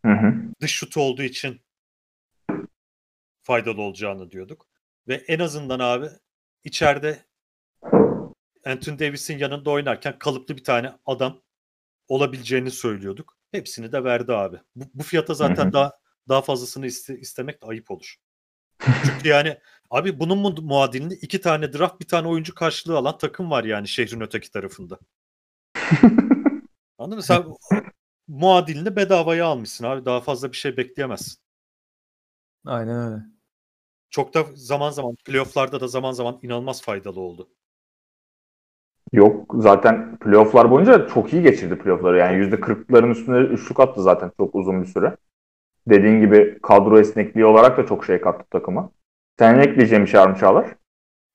Hı 0.04 0.12
hı. 0.12 0.34
Dış 0.60 0.72
şut 0.72 0.96
olduğu 0.96 1.22
için 1.22 1.60
faydalı 3.42 3.82
olacağını 3.82 4.30
diyorduk. 4.30 4.68
Ve 5.08 5.14
en 5.14 5.38
azından 5.38 5.78
abi 5.78 6.06
içeride 6.64 7.29
Anthony 8.66 8.98
Davis'in 8.98 9.38
yanında 9.38 9.70
oynarken 9.70 10.18
kalıplı 10.18 10.56
bir 10.56 10.64
tane 10.64 10.92
adam 11.06 11.42
olabileceğini 12.08 12.70
söylüyorduk. 12.70 13.36
Hepsini 13.52 13.92
de 13.92 14.04
verdi 14.04 14.32
abi. 14.32 14.56
Bu, 14.76 14.84
bu 14.94 15.02
fiyata 15.02 15.34
zaten 15.34 15.72
daha 15.72 15.92
daha 16.28 16.42
fazlasını 16.42 16.86
iste, 16.86 17.18
istemek 17.18 17.62
de 17.62 17.66
ayıp 17.66 17.90
olur. 17.90 18.16
Çünkü 18.78 19.28
yani 19.28 19.58
abi 19.90 20.20
bunun 20.20 20.38
mu 20.38 20.54
muadilini 20.60 21.14
iki 21.14 21.40
tane 21.40 21.72
draft 21.72 22.00
bir 22.00 22.08
tane 22.08 22.28
oyuncu 22.28 22.54
karşılığı 22.54 22.96
alan 22.96 23.18
takım 23.18 23.50
var 23.50 23.64
yani 23.64 23.88
şehrin 23.88 24.20
öteki 24.20 24.50
tarafında. 24.50 24.98
Anladın 26.98 27.16
mı? 27.16 27.22
Sen 27.22 27.44
muadilini 28.28 28.96
bedavaya 28.96 29.46
almışsın 29.46 29.84
abi. 29.84 30.04
Daha 30.04 30.20
fazla 30.20 30.52
bir 30.52 30.56
şey 30.56 30.76
bekleyemezsin. 30.76 31.38
Aynen 32.66 33.12
öyle. 33.12 33.22
Çok 34.10 34.34
da 34.34 34.46
zaman 34.54 34.90
zaman 34.90 35.16
playofflarda 35.24 35.80
da 35.80 35.88
zaman 35.88 36.12
zaman 36.12 36.38
inanılmaz 36.42 36.82
faydalı 36.82 37.20
oldu. 37.20 37.50
Yok 39.12 39.54
zaten 39.58 40.16
playofflar 40.16 40.70
boyunca 40.70 41.08
çok 41.08 41.32
iyi 41.32 41.42
geçirdi 41.42 41.78
playoffları. 41.78 42.18
Yani 42.18 42.36
%40'ların 42.36 43.10
üstünde 43.10 43.38
üçlük 43.38 43.80
attı 43.80 44.02
zaten 44.02 44.32
çok 44.36 44.54
uzun 44.54 44.82
bir 44.82 44.86
süre. 44.86 45.16
Dediğin 45.88 46.20
gibi 46.20 46.58
kadro 46.62 46.98
esnekliği 46.98 47.44
olarak 47.44 47.78
da 47.78 47.86
çok 47.86 48.04
şey 48.04 48.20
kattı 48.20 48.44
takıma. 48.50 48.90
Senin 49.38 49.58
ekleyeceğin 49.58 50.04
bir 50.04 50.10
şey 50.10 50.20
var 50.20 50.30
mı 50.30 50.36
Çağlar? 50.40 50.74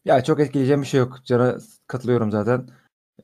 Ya 0.06 0.24
çok 0.24 0.40
etkileyeceğim 0.40 0.82
bir 0.82 0.88
şey 0.88 1.00
yok. 1.00 1.18
Can'a 1.26 1.58
katılıyorum 1.88 2.32
zaten. 2.32 2.68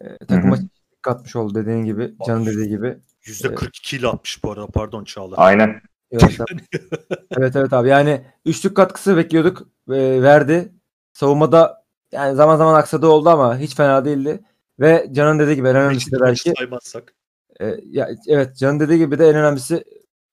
Ee, 0.01 0.17
takıma 0.25 0.57
katmış 1.01 1.35
oldu 1.35 1.55
dediğin 1.55 1.85
gibi. 1.85 2.13
Can'ın 2.27 2.45
dediği 2.45 2.69
gibi. 2.69 2.97
%42 3.21 3.97
ile 3.97 4.07
atmış 4.07 4.43
bu 4.43 4.51
arada 4.51 4.67
pardon 4.67 5.03
Çağla. 5.03 5.35
Aynen. 5.35 5.81
Evet, 6.11 6.37
evet 7.37 7.55
evet 7.55 7.73
abi 7.73 7.87
yani 7.87 8.21
üçlük 8.45 8.75
katkısı 8.75 9.17
bekliyorduk. 9.17 9.67
Ee, 9.89 10.21
verdi. 10.21 10.71
Savunmada 11.13 11.80
yani 12.11 12.35
zaman 12.35 12.55
zaman 12.55 12.73
aksadığı 12.73 13.07
oldu 13.07 13.29
ama 13.29 13.57
hiç 13.57 13.75
fena 13.75 14.05
değildi. 14.05 14.39
Ve 14.79 15.09
Can'ın 15.11 15.39
dediği 15.39 15.55
gibi 15.55 15.67
en 15.67 15.75
önemlisi 15.75 16.11
de 16.11 16.17
belki. 16.21 16.53
Saymazsak. 16.57 17.13
E, 17.59 17.75
ya, 17.85 18.09
evet 18.27 18.57
Can'ın 18.57 18.79
dediği 18.79 18.97
gibi 18.97 19.19
de 19.19 19.29
en 19.29 19.35
önemlisi 19.35 19.83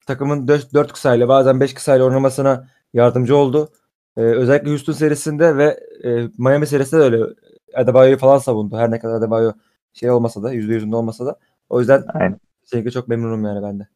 takımın 0.07 0.49
4, 0.49 0.75
4 0.75 0.93
kısayla 0.93 1.29
bazen 1.29 1.61
5 1.61 1.75
kısayla 1.75 2.05
oynamasına 2.05 2.69
yardımcı 2.93 3.37
oldu. 3.37 3.69
E, 4.17 4.21
özellikle 4.21 4.71
Houston 4.71 4.93
serisinde 4.93 5.57
ve 5.57 5.81
e, 6.05 6.29
Miami 6.39 6.67
serisinde 6.67 7.01
de 7.01 7.05
öyle 7.05 7.35
Adebayo'yu 7.75 8.19
falan 8.19 8.39
savundu. 8.39 8.79
Her 8.79 8.91
ne 8.91 8.99
kadar 8.99 9.15
Adebayo 9.15 9.53
şey 9.93 10.11
olmasa 10.11 10.43
da 10.43 10.55
%100'ünde 10.55 10.97
olmasa 10.97 11.27
da. 11.27 11.39
O 11.69 11.81
yüzden 11.81 12.05
Aynen. 12.15 12.91
çok 12.91 13.09
memnunum 13.09 13.45
yani 13.45 13.63
ben 13.63 13.81
de. 13.81 13.89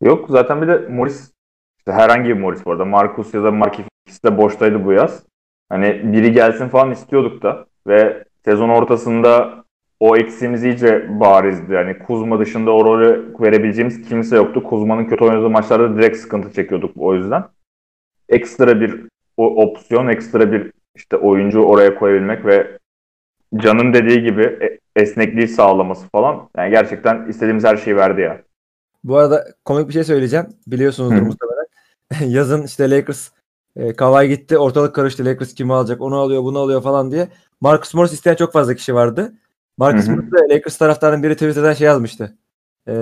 Yok 0.00 0.30
zaten 0.30 0.62
bir 0.62 0.68
de 0.68 0.78
Morris 0.88 1.32
işte 1.78 1.92
herhangi 1.92 2.28
bir 2.28 2.40
Morris 2.40 2.64
bu 2.66 2.72
arada. 2.72 2.84
Marcus 2.84 3.34
ya 3.34 3.44
da 3.44 3.50
Markif 3.50 3.86
ikisi 4.06 4.22
de 4.22 4.38
boştaydı 4.38 4.84
bu 4.84 4.92
yaz. 4.92 5.29
Hani 5.70 6.12
biri 6.12 6.32
gelsin 6.32 6.68
falan 6.68 6.90
istiyorduk 6.90 7.42
da 7.42 7.66
ve 7.86 8.24
sezon 8.44 8.68
ortasında 8.68 9.64
o 10.00 10.16
eksiğimiz 10.16 10.64
iyice 10.64 11.20
barizdi. 11.20 11.72
Yani 11.72 11.98
Kuzma 11.98 12.40
dışında 12.40 12.70
o 12.70 12.84
rolü 12.84 13.34
verebileceğimiz 13.40 14.08
kimse 14.08 14.36
yoktu. 14.36 14.62
Kuzma'nın 14.64 15.04
kötü 15.04 15.24
oynadığı 15.24 15.50
maçlarda 15.50 15.96
direkt 15.96 16.16
sıkıntı 16.16 16.52
çekiyorduk 16.52 16.92
o 16.96 17.14
yüzden. 17.14 17.44
Ekstra 18.28 18.80
bir 18.80 19.06
o 19.36 19.62
opsiyon, 19.64 20.08
ekstra 20.08 20.52
bir 20.52 20.72
işte 20.96 21.16
oyuncu 21.16 21.62
oraya 21.62 21.94
koyabilmek 21.94 22.46
ve 22.46 22.78
Can'ın 23.56 23.94
dediği 23.94 24.22
gibi 24.22 24.42
e- 24.42 24.78
esnekliği 24.96 25.48
sağlaması 25.48 26.08
falan. 26.08 26.48
Yani 26.56 26.70
gerçekten 26.70 27.28
istediğimiz 27.28 27.64
her 27.64 27.76
şeyi 27.76 27.96
verdi 27.96 28.20
ya. 28.20 28.42
Bu 29.04 29.16
arada 29.16 29.44
komik 29.64 29.88
bir 29.88 29.92
şey 29.92 30.04
söyleyeceğim. 30.04 30.46
Biliyorsunuzdur 30.66 31.22
muhtemelen. 31.22 31.66
Yazın 32.36 32.62
işte 32.62 32.90
Lakers 32.90 33.30
e, 33.76 33.92
Kawhi 33.92 34.28
gitti. 34.28 34.58
Ortalık 34.58 34.94
karıştı. 34.94 35.24
Lakers 35.24 35.54
kimi 35.54 35.74
alacak? 35.74 36.00
Onu 36.00 36.16
alıyor, 36.16 36.42
bunu 36.42 36.58
alıyor 36.58 36.82
falan 36.82 37.10
diye. 37.10 37.28
Marcus 37.60 37.94
Morris 37.94 38.12
isteyen 38.12 38.34
çok 38.34 38.52
fazla 38.52 38.74
kişi 38.74 38.94
vardı. 38.94 39.32
Marcus. 39.78 40.08
Morris 40.08 40.32
de 40.32 40.54
Lakers 40.54 40.76
taraftarının 40.76 41.22
biri 41.22 41.34
Twitter'dan 41.34 41.72
şey 41.72 41.86
yazmıştı. 41.86 42.36
E, 42.88 42.92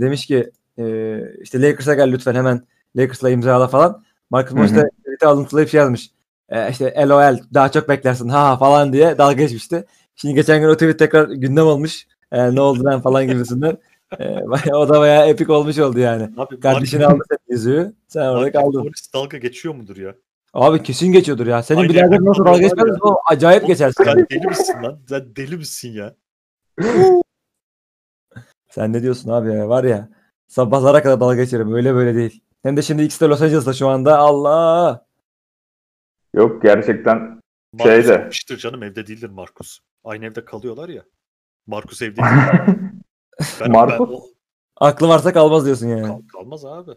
demiş 0.00 0.26
ki 0.26 0.50
e, 0.78 1.18
işte 1.42 1.62
Lakers'a 1.62 1.94
gel 1.94 2.12
lütfen 2.12 2.34
hemen 2.34 2.62
Lakers'la 2.96 3.30
imzala 3.30 3.68
falan. 3.68 4.04
Marcus 4.30 4.52
Morris 4.52 4.74
de 4.74 4.90
tweet'i 4.98 5.26
alıntılayıp 5.26 5.70
şey 5.70 5.78
yazmış. 5.78 6.10
E, 6.48 6.70
işte 6.70 6.94
LOL 7.08 7.38
daha 7.54 7.72
çok 7.72 7.88
beklersin 7.88 8.28
ha 8.28 8.48
ha 8.48 8.56
falan 8.56 8.92
diye 8.92 9.18
dalga 9.18 9.32
geçmişti. 9.32 9.84
Şimdi 10.16 10.34
geçen 10.34 10.60
gün 10.60 10.68
o 10.68 10.74
tweet 10.74 10.98
tekrar 10.98 11.28
gündem 11.28 11.66
olmuş. 11.66 12.06
E, 12.32 12.54
ne 12.54 12.60
oldu 12.60 12.84
lan 12.84 13.00
falan 13.00 13.26
gibisinden. 13.26 13.78
E, 14.20 14.24
bayağı- 14.50 14.78
o 14.78 14.88
da 14.88 15.00
bayağı 15.00 15.28
epik 15.28 15.50
olmuş 15.50 15.78
oldu 15.78 15.98
yani. 15.98 16.30
Abi 16.36 16.60
Kardeşini 16.60 17.02
Mark- 17.02 17.14
aldı 17.14 17.22
senin 17.30 17.40
yüzüğü. 17.56 17.92
Sen 18.08 18.26
orada 18.26 18.52
kaldın. 18.52 18.80
Morris 18.82 19.14
dalga 19.14 19.38
geçiyor 19.38 19.74
mudur 19.74 19.96
ya? 19.96 20.14
Abi 20.54 20.82
kesin 20.82 21.12
geçiyordur 21.12 21.46
ya. 21.46 21.62
Senin 21.62 21.80
Aynı 21.80 21.90
birader 21.90 22.10
yerde 22.12 22.24
nasıl 22.24 22.44
dalga 22.44 22.58
geçmez 22.58 22.96
o 23.02 23.16
acayip 23.30 23.66
geçersin. 23.66 24.04
Sen 24.04 24.26
deli 24.30 24.46
misin 24.46 24.82
lan? 24.82 25.00
Sen 25.08 25.36
deli 25.36 25.56
misin 25.56 25.92
ya? 25.92 26.14
Sen 28.70 28.92
ne 28.92 29.02
diyorsun 29.02 29.30
abi 29.30 29.52
ya? 29.54 29.68
Var 29.68 29.84
ya 29.84 30.08
sabahlara 30.48 31.02
kadar 31.02 31.20
dalga 31.20 31.34
geçerim. 31.34 31.74
Öyle 31.74 31.94
böyle 31.94 32.14
değil. 32.14 32.42
Hem 32.62 32.76
de 32.76 32.82
şimdi 32.82 33.02
ikisi 33.02 33.20
de 33.20 33.28
Los 33.28 33.42
Angeles'ta 33.42 33.72
şu 33.72 33.88
anda. 33.88 34.18
Allah. 34.18 35.06
Yok 36.34 36.62
gerçekten 36.62 37.40
Marcus 37.72 37.92
Şeyde. 38.06 38.16
gitmiştir 38.16 38.56
canım 38.58 38.82
evde 38.82 39.06
değildir 39.06 39.30
Markus. 39.30 39.78
Aynı 40.04 40.24
evde 40.24 40.44
kalıyorlar 40.44 40.88
ya. 40.88 41.02
Markus 41.66 42.02
evde 42.02 42.16
değil. 42.16 42.78
Ben, 43.60 43.70
Marcus? 43.72 44.08
ben- 44.08 44.14
o- 44.14 44.22
Aklı 44.76 45.08
varsa 45.08 45.32
kalmaz 45.32 45.64
diyorsun 45.66 45.86
yani. 45.88 46.06
kal- 46.06 46.22
kalmaz 46.32 46.64
abi. 46.64 46.90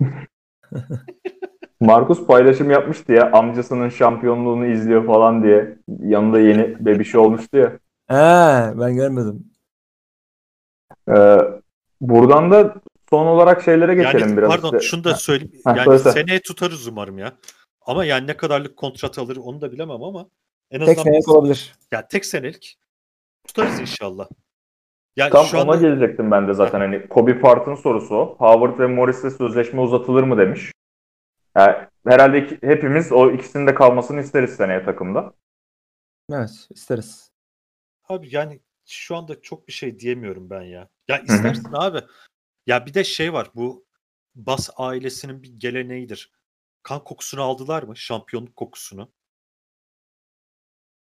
Markus 1.80 2.26
paylaşım 2.28 2.72
yapmıştı 2.72 3.12
ya 3.12 3.32
amcasının 3.32 3.90
şampiyonluğunu 3.90 4.66
izliyor 4.66 5.06
falan 5.06 5.44
diye. 5.44 5.78
Yanında 6.00 6.40
yeni 6.40 6.86
bebişi 6.86 7.18
olmuştu 7.18 7.58
ya. 7.58 7.80
He, 8.08 8.16
ben 8.80 8.96
görmedim. 8.96 9.46
Ee, 11.16 11.38
buradan 12.02 12.52
da 12.52 12.76
son 13.10 13.26
olarak 13.26 13.64
şeylere 13.64 13.96
geçelim 13.96 14.20
yani 14.20 14.38
biraz. 14.38 14.50
pardon 14.50 14.68
işte. 14.78 14.88
şunu 14.88 15.04
da 15.04 15.14
söyleyeyim. 15.16 15.62
Ha, 15.64 15.74
yani 15.78 15.86
söylese. 15.86 16.12
seneye 16.12 16.42
tutarız 16.42 16.88
umarım 16.88 17.18
ya. 17.18 17.34
Ama 17.86 18.06
yani 18.06 18.28
ne 18.28 18.38
kadarlık 18.38 18.78
kontrat 18.78 19.20
alır 19.20 19.38
onu 19.38 19.62
da 19.62 19.72
bilemem 19.72 20.04
ama 20.04 20.26
en 20.72 20.80
Tek 20.80 20.88
azından 20.90 21.04
senelik 21.04 21.28
olabilir. 21.30 21.76
ya 21.92 22.08
tek 22.08 22.26
senelik 22.26 22.78
tutarız 23.48 23.80
inşallah. 23.80 24.28
Ya 25.16 25.30
Tam 25.30 25.46
şu 25.46 25.58
ona 25.58 25.62
anda 25.62 25.76
gelecektim 25.76 26.32
ben 26.32 26.48
de 26.48 26.54
zaten 26.54 26.80
hani 26.80 27.08
Kobe 27.10 27.40
Part'ın 27.40 27.76
sorusu 27.76 28.16
o. 28.16 28.36
Howard 28.40 28.80
ve 28.80 28.88
Morris'le 28.88 29.38
sözleşme 29.38 29.82
uzatılır 29.82 30.24
mı 30.24 30.38
demiş. 30.38 30.72
Yani 31.58 31.88
herhalde 32.08 32.46
iki- 32.46 32.68
hepimiz 32.68 33.12
o 33.12 33.32
ikisinin 33.32 33.68
de 33.68 33.76
kalmasını 33.76 34.22
isteriz 34.22 34.56
seneye 34.56 34.86
takımda. 34.86 35.34
Evet 36.32 36.68
isteriz. 36.70 37.32
abi 38.10 38.36
yani 38.36 38.60
şu 38.86 39.16
anda 39.16 39.42
çok 39.42 39.68
bir 39.68 39.74
şey 39.74 40.00
diyemiyorum 40.00 40.50
ben 40.50 40.62
ya. 40.62 40.90
Ya 41.08 41.20
istersin 41.20 41.74
abi. 41.74 42.00
Ya 42.68 42.86
bir 42.86 42.94
de 42.94 43.04
şey 43.04 43.34
var 43.34 43.52
bu 43.56 43.86
Bas 44.36 44.70
ailesinin 44.78 45.44
bir 45.44 45.50
geleneğidir. 45.60 46.32
Kan 46.84 47.04
kokusunu 47.04 47.42
aldılar 47.42 47.84
mı? 47.84 47.98
Şampiyonluk 47.98 48.56
kokusunu. 48.56 49.12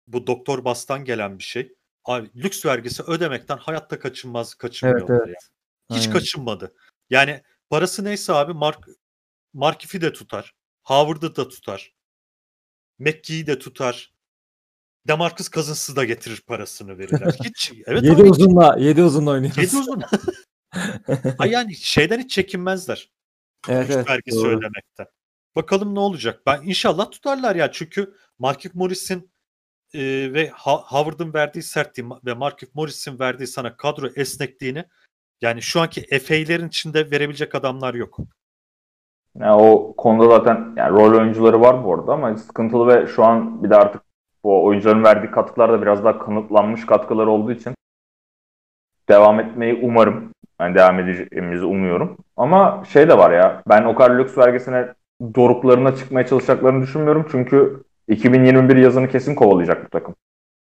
Bu 0.07 0.27
Doktor 0.27 0.65
Bas'tan 0.65 1.05
gelen 1.05 1.39
bir 1.39 1.43
şey. 1.45 1.78
Abi 2.09 2.31
lüks 2.37 2.67
vergisi 2.67 3.03
ödemekten 3.03 3.57
hayatta 3.57 3.99
kaçınmaz 3.99 4.49
Evet 4.49 4.59
kaçınmıyorlar 4.59 5.27
evet. 5.27 5.29
ya. 5.29 5.97
Hiç 5.97 6.03
Aynen. 6.03 6.13
kaçınmadı. 6.13 6.75
Yani 7.11 7.43
parası 7.71 8.05
neyse 8.05 8.33
abi 8.33 8.53
Mark 8.53 8.89
Markif'i 9.53 10.01
de 10.01 10.13
tutar. 10.13 10.55
Howard'ı 10.83 11.37
da 11.37 11.49
tutar. 11.49 11.95
McGee'yi 12.99 13.47
de 13.47 13.59
tutar. 13.59 14.15
Demarcus 15.09 15.51
Cousins'ı 15.51 15.97
da 15.97 16.05
getirir 16.05 16.43
parasını 16.47 16.99
verirler. 16.99 17.33
Hiç 17.45 17.73
evet 17.87 18.03
yedi 18.03 18.23
abi, 18.23 18.31
uzunla, 18.31 18.77
yedi 18.79 19.03
uzunla 19.03 19.31
oynuyoruz. 19.31 19.59
Yedi 19.59 19.77
uzun. 19.77 20.03
Ay 21.39 21.51
yani 21.51 21.75
şeyden 21.75 22.19
hiç 22.19 22.31
çekinmezler. 22.31 23.11
evet 23.69 23.85
Lüks 23.85 23.97
evet. 23.97 24.09
vergisi 24.09 24.37
doğru. 24.37 24.49
ödemekten. 24.49 25.07
Bakalım 25.57 25.95
ne 25.95 26.01
olacak. 26.01 26.43
Ben 26.47 26.63
inşallah 26.63 27.11
tutarlar 27.11 27.57
ya 27.57 27.73
çünkü 27.73 28.15
Markif 28.39 28.75
Morris'in 28.75 29.31
e, 29.95 30.33
ve 30.33 30.51
Howard'ın 30.55 31.35
verdiği 31.35 31.63
sertliği 31.63 32.09
ve 32.27 32.35
Markif 32.35 32.75
Morris'in 32.75 33.19
verdiği 33.19 33.47
sana 33.47 33.77
kadro 33.77 34.07
esnekliğini 34.17 34.85
yani 35.41 35.63
şu 35.63 35.81
anki 35.81 36.07
Efe'lerin 36.11 36.69
içinde 36.69 37.11
verebilecek 37.11 37.55
adamlar 37.55 37.95
yok. 37.95 38.19
Yani 39.39 39.53
o 39.53 39.95
konuda 39.97 40.37
zaten 40.37 40.73
yani 40.77 40.91
rol 40.91 41.19
oyuncuları 41.19 41.61
var 41.61 41.85
bu 41.85 41.95
arada 41.95 42.13
ama 42.13 42.37
sıkıntılı 42.37 42.87
ve 42.87 43.07
şu 43.07 43.25
an 43.25 43.65
bir 43.65 43.71
de 43.71 43.77
artık 43.77 44.03
bu 44.45 44.65
oyuncuların 44.65 45.05
verdiği 45.05 45.31
katkılar 45.31 45.73
da 45.73 45.83
biraz 45.83 46.05
daha 46.05 46.19
kanıtlanmış 46.19 46.87
katkılar 46.87 47.27
olduğu 47.27 47.53
için 47.53 47.75
devam 49.09 49.41
etmeyi 49.41 49.81
umarım. 49.83 50.33
Yani 50.61 50.75
devam 50.75 51.01
edeceğimizi 51.01 51.65
umuyorum. 51.65 52.17
Ama 52.37 52.85
şey 52.89 53.09
de 53.09 53.19
var 53.19 53.31
ya 53.31 53.63
ben 53.69 53.85
o 53.85 53.95
kadar 53.95 54.19
lüks 54.19 54.39
vergisine 54.39 54.95
doruklarına 55.35 55.97
çıkmaya 55.97 56.27
çalışacaklarını 56.27 56.83
düşünmüyorum. 56.83 57.27
Çünkü 57.31 57.83
2021 58.09 58.77
yazını 58.77 59.11
kesin 59.11 59.35
kovalayacak 59.35 59.87
bu 59.87 59.91
takım. 59.91 60.15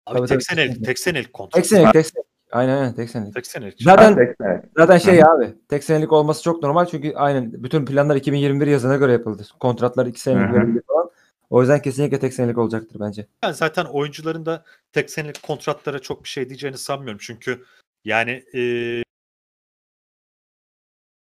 Abi 0.05 0.17
Tabii, 0.17 0.27
tek 0.27 0.35
tabii, 0.35 0.43
senelik, 0.43 0.85
tek 0.85 0.99
senelik 0.99 1.33
kontrat. 1.33 1.53
Tek 1.53 1.65
senelik, 1.65 1.93
tek 1.93 2.05
senelik. 2.05 2.29
Aynen 2.51 2.77
aynen 2.77 2.95
tek 2.95 3.09
senelik. 3.09 3.33
Tek 3.33 3.47
senelik. 3.47 3.75
Zaten 3.79 4.17
de- 4.17 4.35
evet. 4.41 4.63
zaten 4.77 4.97
şey 4.97 5.23
abi 5.23 5.53
tek 5.69 5.83
senelik 5.83 6.11
olması 6.11 6.43
çok 6.43 6.63
normal 6.63 6.85
çünkü 6.85 7.13
aynen 7.15 7.63
bütün 7.63 7.85
planlar 7.85 8.15
2021 8.15 8.67
yazına 8.67 8.95
göre 8.95 9.11
yapıldı. 9.11 9.43
Kontratlar 9.59 10.05
2 10.05 10.19
senelik 10.19 10.53
verildi 10.53 10.81
falan. 10.87 11.09
O 11.49 11.61
yüzden 11.61 11.81
kesinlikle 11.81 12.19
tek 12.19 12.33
senelik 12.33 12.57
olacaktır 12.57 12.99
bence. 12.99 13.27
Yani 13.43 13.53
zaten 13.53 13.85
oyuncuların 13.85 14.45
da 14.45 14.63
tek 14.93 15.09
senelik 15.09 15.43
kontratlara 15.43 15.99
çok 15.99 16.23
bir 16.23 16.29
şey 16.29 16.49
diyeceğini 16.49 16.77
sanmıyorum. 16.77 17.19
Çünkü 17.21 17.63
yani 18.05 18.43
e, 18.55 18.61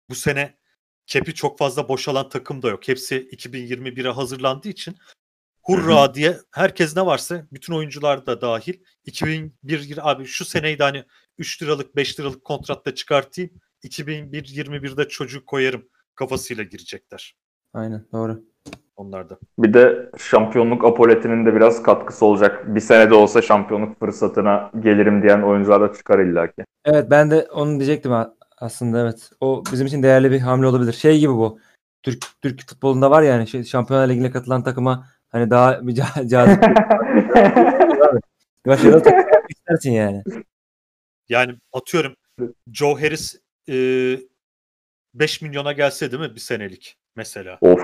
bu 0.10 0.16
sene 0.16 0.54
cap'i 1.08 1.34
çok 1.34 1.58
fazla 1.58 1.90
boşalan 1.90 2.30
takım 2.30 2.62
da 2.62 2.70
yok. 2.70 2.88
Hepsi 2.88 3.16
2021'e 3.16 4.12
hazırlandığı 4.12 4.70
için 4.70 4.96
hurra 5.70 6.14
diye 6.14 6.38
herkes 6.52 6.98
ne 6.98 7.06
varsa 7.06 7.46
bütün 7.52 7.74
oyuncular 7.74 8.26
da 8.26 8.42
dahil 8.42 8.74
2001 9.06 10.12
abi 10.12 10.26
şu 10.26 10.46
seneyi 10.46 10.80
de 10.80 10.84
hani 10.84 11.04
3 11.38 11.62
liralık 11.62 11.96
5 11.96 12.20
liralık 12.20 12.44
kontratta 12.44 12.96
çıkartayım 12.96 13.52
2021-21'de 13.84 15.08
çocuk 15.08 15.48
koyarım 15.48 15.84
kafasıyla 16.16 16.64
girecekler 16.64 17.36
Aynen 17.74 18.06
doğru. 18.14 18.44
onlar 18.96 19.30
da. 19.30 19.38
Bir 19.60 19.74
de 19.74 20.12
şampiyonluk 20.18 20.86
apoletinin 20.86 21.46
de 21.46 21.56
biraz 21.56 21.84
katkısı 21.84 22.26
olacak. 22.26 22.76
Bir 22.76 22.80
senede 22.80 23.14
olsa 23.14 23.42
şampiyonluk 23.42 24.00
fırsatına 24.00 24.72
gelirim 24.80 25.24
diyen 25.24 25.42
oyuncular 25.42 25.82
da 25.82 25.94
çıkar 25.94 26.20
illaki. 26.20 26.64
Evet 26.86 27.12
ben 27.12 27.32
de 27.32 27.48
onu 27.54 27.80
diyecektim 27.80 28.12
aslında 28.58 29.02
evet. 29.02 29.32
O 29.42 29.64
bizim 29.72 29.88
için 29.88 30.04
değerli 30.04 30.32
bir 30.32 30.40
hamle 30.40 30.68
olabilir. 30.68 30.94
Şey 30.94 31.20
gibi 31.20 31.34
bu. 31.34 31.60
Türk 32.04 32.26
Türk 32.42 32.70
futbolunda 32.70 33.12
var 33.12 33.22
yani 33.22 33.48
şey, 33.48 33.64
Şampiyonlar 33.64 34.10
Ligi'ne 34.10 34.32
katılan 34.32 34.64
takıma 34.64 35.08
hani 35.30 35.50
daha 35.50 35.82
bir 35.88 35.96
ca- 35.96 36.28
cazip 36.30 36.64
başarılı 38.68 39.04
takım 39.04 39.20
yapmak 39.20 39.52
istersin 39.52 39.92
yani. 39.92 40.24
Yani 41.30 41.56
atıyorum 41.74 42.16
Joe 42.74 42.96
Harris 43.02 43.36
e, 43.70 43.74
5 45.14 45.42
milyona 45.42 45.72
gelse 45.72 46.12
değil 46.12 46.24
mi 46.24 46.36
bir 46.36 46.40
senelik 46.40 46.98
mesela. 47.16 47.58
Of. 47.62 47.82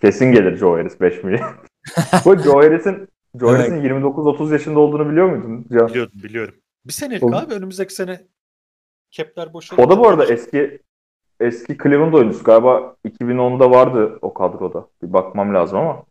Kesin 0.00 0.32
gelir 0.32 0.56
Joe 0.56 0.76
Harris 0.78 1.00
5 1.00 1.24
milyon. 1.24 1.40
Bu 2.24 2.36
Joe 2.38 2.62
Harris'in 2.62 3.08
Joe 3.40 3.50
Evet. 3.56 3.60
Harris'in 3.70 3.88
29-30 3.88 4.52
yaşında 4.52 4.80
olduğunu 4.80 5.10
biliyor 5.10 5.26
muydun? 5.28 5.66
Can? 5.72 5.88
Biliyordum 5.88 6.20
biliyorum. 6.22 6.54
Bir 6.84 6.92
senelik 6.92 7.24
O- 7.24 7.36
abi 7.36 7.54
önümüzdeki 7.54 7.94
sene 7.94 8.20
kepler 9.10 9.52
boş 9.52 9.72
O 9.72 9.90
da 9.90 9.98
bu 9.98 10.08
arada 10.08 10.26
eski 10.26 10.78
eski 11.40 11.78
Cleveland 11.82 12.12
oyuncusu 12.14 12.44
galiba 12.44 12.96
2010'da 13.08 13.70
vardı 13.70 14.18
o 14.22 14.34
kadroda. 14.34 14.88
Bir 15.02 15.12
bakmam 15.12 15.54
lazım 15.54 15.78
ama 15.78 16.02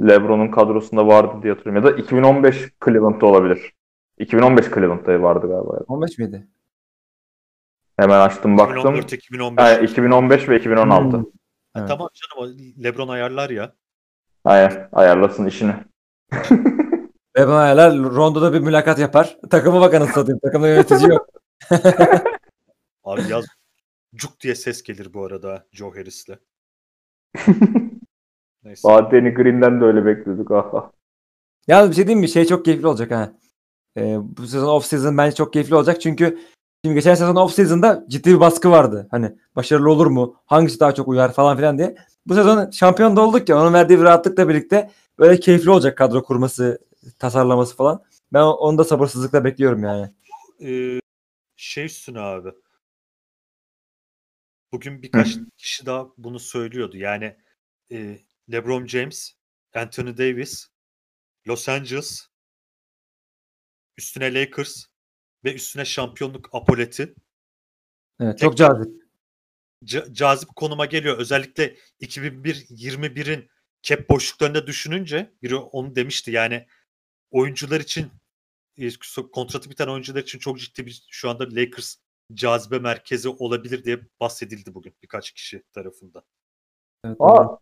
LeBron'un 0.00 0.50
kadrosunda 0.50 1.06
vardı 1.06 1.42
diye 1.42 1.52
hatırlıyorum. 1.52 1.86
Ya 1.88 1.96
da 1.96 2.02
2015 2.02 2.68
Cleveland'da 2.84 3.26
olabilir. 3.26 3.72
2015 4.18 4.64
Cleveland'da 4.64 5.22
vardı 5.22 5.46
galiba. 5.46 5.84
15 5.88 6.18
miydi? 6.18 6.48
Hemen 7.96 8.20
açtım 8.20 8.58
baktım. 8.58 8.78
2014 8.78 9.12
2015. 9.12 9.64
Yani 9.64 9.84
2015 9.84 10.48
ve 10.48 10.58
2016. 10.58 11.16
Hmm. 11.16 11.18
Ha, 11.18 11.24
Evet. 11.76 11.88
Tamam 11.88 12.08
canım 12.14 12.56
LeBron 12.84 13.08
ayarlar 13.08 13.50
ya. 13.50 13.74
Aynen 14.44 14.88
ayarlasın 14.92 15.46
işini. 15.46 15.74
Lebron 17.38 17.56
ayarlar 17.56 17.98
Rondo'da 17.98 18.52
bir 18.52 18.60
mülakat 18.60 18.98
yapar. 18.98 19.36
Takımı 19.50 19.80
bakanı 19.80 20.06
satayım. 20.06 20.38
Takımda 20.38 20.68
yönetici 20.68 21.10
yok. 21.10 21.26
Abi 23.04 23.22
yaz 23.28 23.44
cuk 24.14 24.40
diye 24.40 24.54
ses 24.54 24.82
gelir 24.82 25.14
bu 25.14 25.24
arada 25.24 25.66
Joe 25.72 25.90
Harris'le. 25.90 26.38
Neyse. 28.64 28.88
Danny 28.88 29.34
Green'den 29.34 29.80
de 29.80 29.84
öyle 29.84 30.06
bekliyorduk. 30.06 30.50
Aha. 30.50 30.90
Yalnız 31.66 31.90
bir 31.90 31.96
şey 31.96 32.06
diyeyim 32.06 32.20
mi? 32.20 32.28
Şey 32.28 32.44
çok 32.44 32.64
keyifli 32.64 32.86
olacak 32.86 33.10
ha. 33.10 33.32
Ee, 33.96 34.16
bu 34.20 34.46
sezon 34.46 34.68
off 34.68 34.84
season 34.84 35.18
bence 35.18 35.36
çok 35.36 35.52
keyifli 35.52 35.74
olacak 35.74 36.00
çünkü 36.00 36.38
şimdi 36.84 36.94
geçen 36.94 37.14
sezon 37.14 37.36
off 37.36 37.52
season'da 37.52 38.04
ciddi 38.08 38.34
bir 38.34 38.40
baskı 38.40 38.70
vardı. 38.70 39.08
Hani 39.10 39.36
başarılı 39.56 39.90
olur 39.90 40.06
mu? 40.06 40.36
Hangisi 40.46 40.80
daha 40.80 40.94
çok 40.94 41.08
uyar 41.08 41.32
falan 41.32 41.56
filan 41.56 41.78
diye. 41.78 41.96
Bu 42.26 42.34
sezon 42.34 42.70
şampiyon 42.70 43.16
da 43.16 43.20
olduk 43.20 43.48
ya 43.48 43.60
onun 43.60 43.72
verdiği 43.72 43.98
bir 43.98 44.04
rahatlıkla 44.04 44.48
birlikte 44.48 44.90
böyle 45.18 45.40
keyifli 45.40 45.70
olacak 45.70 45.98
kadro 45.98 46.22
kurması, 46.22 46.78
tasarlaması 47.18 47.76
falan. 47.76 48.02
Ben 48.32 48.42
onu 48.42 48.78
da 48.78 48.84
sabırsızlıkla 48.84 49.44
bekliyorum 49.44 49.84
yani. 49.84 50.10
Ee, 50.62 51.00
şey 51.56 51.84
üstüne 51.84 52.20
abi. 52.20 52.48
Bugün 54.72 55.02
birkaç 55.02 55.38
kişi 55.56 55.86
daha 55.86 56.06
bunu 56.18 56.38
söylüyordu. 56.38 56.96
Yani 56.96 57.36
e, 57.92 58.18
LeBron 58.52 58.86
James, 58.86 59.32
Anthony 59.74 60.18
Davis, 60.18 60.68
Los 61.48 61.68
Angeles, 61.68 62.28
üstüne 63.98 64.34
Lakers 64.34 64.84
ve 65.44 65.54
üstüne 65.54 65.84
şampiyonluk 65.84 66.48
apoleti 66.52 67.14
Evet, 68.20 68.38
çok 68.38 68.56
cazip. 68.56 69.02
ca- 69.84 70.12
cazip 70.14 70.56
konuma 70.56 70.86
geliyor. 70.86 71.18
Özellikle 71.18 71.76
2001-21'in 72.00 73.50
cap 73.82 74.08
boşluklarında 74.08 74.66
düşününce 74.66 75.34
biri 75.42 75.56
onu 75.56 75.96
demişti. 75.96 76.30
Yani 76.30 76.66
oyuncular 77.30 77.80
için 77.80 78.10
e, 78.76 78.88
kontratı 79.32 79.70
biten 79.70 79.86
oyuncular 79.88 80.22
için 80.22 80.38
çok 80.38 80.58
ciddi 80.58 80.86
bir 80.86 81.06
şu 81.10 81.30
anda 81.30 81.44
Lakers 81.44 81.96
cazibe 82.34 82.78
merkezi 82.78 83.28
olabilir 83.28 83.84
diye 83.84 84.00
bahsedildi 84.20 84.74
bugün 84.74 84.94
birkaç 85.02 85.32
kişi 85.32 85.62
tarafından. 85.72 86.22
Evet. 87.04 87.16
Aa, 87.20 87.58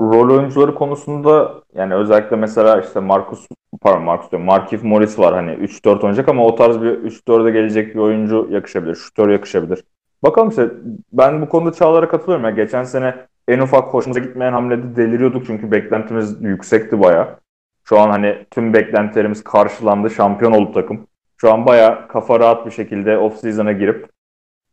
rol 0.00 0.30
oyuncuları 0.30 0.74
konusunda 0.74 1.54
yani 1.74 1.94
özellikle 1.94 2.36
mesela 2.36 2.80
işte 2.80 3.00
Marcus 3.00 3.46
pardon 3.80 4.02
Marcus 4.02 4.30
diyorum 4.30 4.46
Markieff 4.46 4.84
Morris 4.84 5.18
var 5.18 5.34
hani 5.34 5.50
3-4 5.50 5.96
oynayacak 5.96 6.28
ama 6.28 6.44
o 6.46 6.54
tarz 6.54 6.82
bir 6.82 6.90
3-4'e 6.90 7.50
gelecek 7.50 7.94
bir 7.94 8.00
oyuncu 8.00 8.48
yakışabilir. 8.50 8.94
Şutör 8.94 9.28
yakışabilir. 9.28 9.84
Bakalım 10.22 10.48
işte 10.48 10.70
ben 11.12 11.42
bu 11.42 11.48
konuda 11.48 11.72
Çağlar'a 11.72 12.08
katılıyorum. 12.08 12.44
Yani 12.44 12.56
geçen 12.56 12.84
sene 12.84 13.14
en 13.48 13.58
ufak 13.58 13.94
hoşumuza 13.94 14.20
gitmeyen 14.20 14.52
hamlede 14.52 14.96
deliriyorduk 14.96 15.46
çünkü 15.46 15.70
beklentimiz 15.70 16.42
yüksekti 16.42 17.00
baya. 17.00 17.38
Şu 17.84 17.98
an 17.98 18.10
hani 18.10 18.46
tüm 18.50 18.74
beklentilerimiz 18.74 19.44
karşılandı. 19.44 20.10
Şampiyon 20.10 20.52
oldu 20.52 20.72
takım. 20.72 21.06
Şu 21.36 21.52
an 21.52 21.66
baya 21.66 22.08
kafa 22.08 22.40
rahat 22.40 22.66
bir 22.66 22.70
şekilde 22.70 23.10
off-season'a 23.10 23.72
girip 23.72 24.08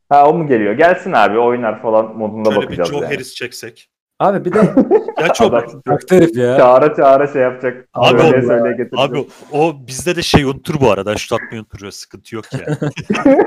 ha 0.10 0.30
o 0.30 0.34
mu 0.34 0.48
geliyor? 0.48 0.74
Gelsin 0.74 1.12
abi 1.12 1.40
oynar 1.40 1.82
falan 1.82 2.18
modunda 2.18 2.49
Şöyle 2.49 2.62
bir 2.62 2.66
bakacağız 2.66 2.90
Joe 2.90 3.02
yani. 3.02 3.14
Harris 3.14 3.36
çeksek. 3.36 3.90
Abi 4.19 4.45
bir 4.45 4.53
de 4.53 4.57
Ya 5.22 5.34
çok 5.34 5.52
Bak 5.52 5.69
herif 6.10 6.35
ya. 6.38 6.57
çağıra 6.57 6.95
çağıra 6.95 7.27
şey 7.27 7.41
yapacak. 7.41 7.88
Abi 7.94 8.22
Söyleye 8.22 8.44
o- 8.44 8.48
söyleye 8.48 8.72
getirecek. 8.72 8.99
Abi 8.99 9.27
o 9.52 9.76
bizde 9.88 10.15
de 10.15 10.22
şey 10.22 10.44
unutur 10.44 10.76
bu 10.81 10.91
arada. 10.91 11.15
Şut 11.18 11.31
atmayı 11.34 11.61
unutur. 11.61 11.91
Sıkıntı 11.91 12.35
yok 12.35 12.45
yani. 12.53 12.77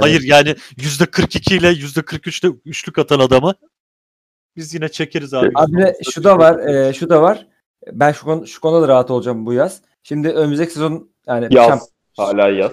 Hayır 0.00 0.22
yani 0.24 0.54
%42 0.78 1.54
ile 1.54 1.72
%43'te 1.72 2.48
üçlük 2.64 2.98
atan 2.98 3.20
adamı 3.20 3.54
biz 4.56 4.74
yine 4.74 4.88
çekeriz 4.88 5.34
abi. 5.34 5.50
Abi 5.54 5.76
de 5.76 5.96
şu 6.12 6.24
da 6.24 6.38
var, 6.38 6.58
e, 6.58 6.92
şu 6.92 7.08
da 7.10 7.22
var. 7.22 7.46
Ben 7.92 8.12
şu, 8.12 8.24
konu, 8.24 8.46
şu 8.46 8.60
konuda 8.60 8.82
da 8.82 8.88
rahat 8.88 9.10
olacağım 9.10 9.46
bu 9.46 9.52
yaz. 9.52 9.80
Şimdi 10.02 10.28
önümüzdeki 10.28 10.72
sezon 10.72 11.10
yani 11.26 11.44
şamp- 11.46 11.54
Yaz. 11.54 11.88
Hala 12.16 12.48
yaz. 12.48 12.70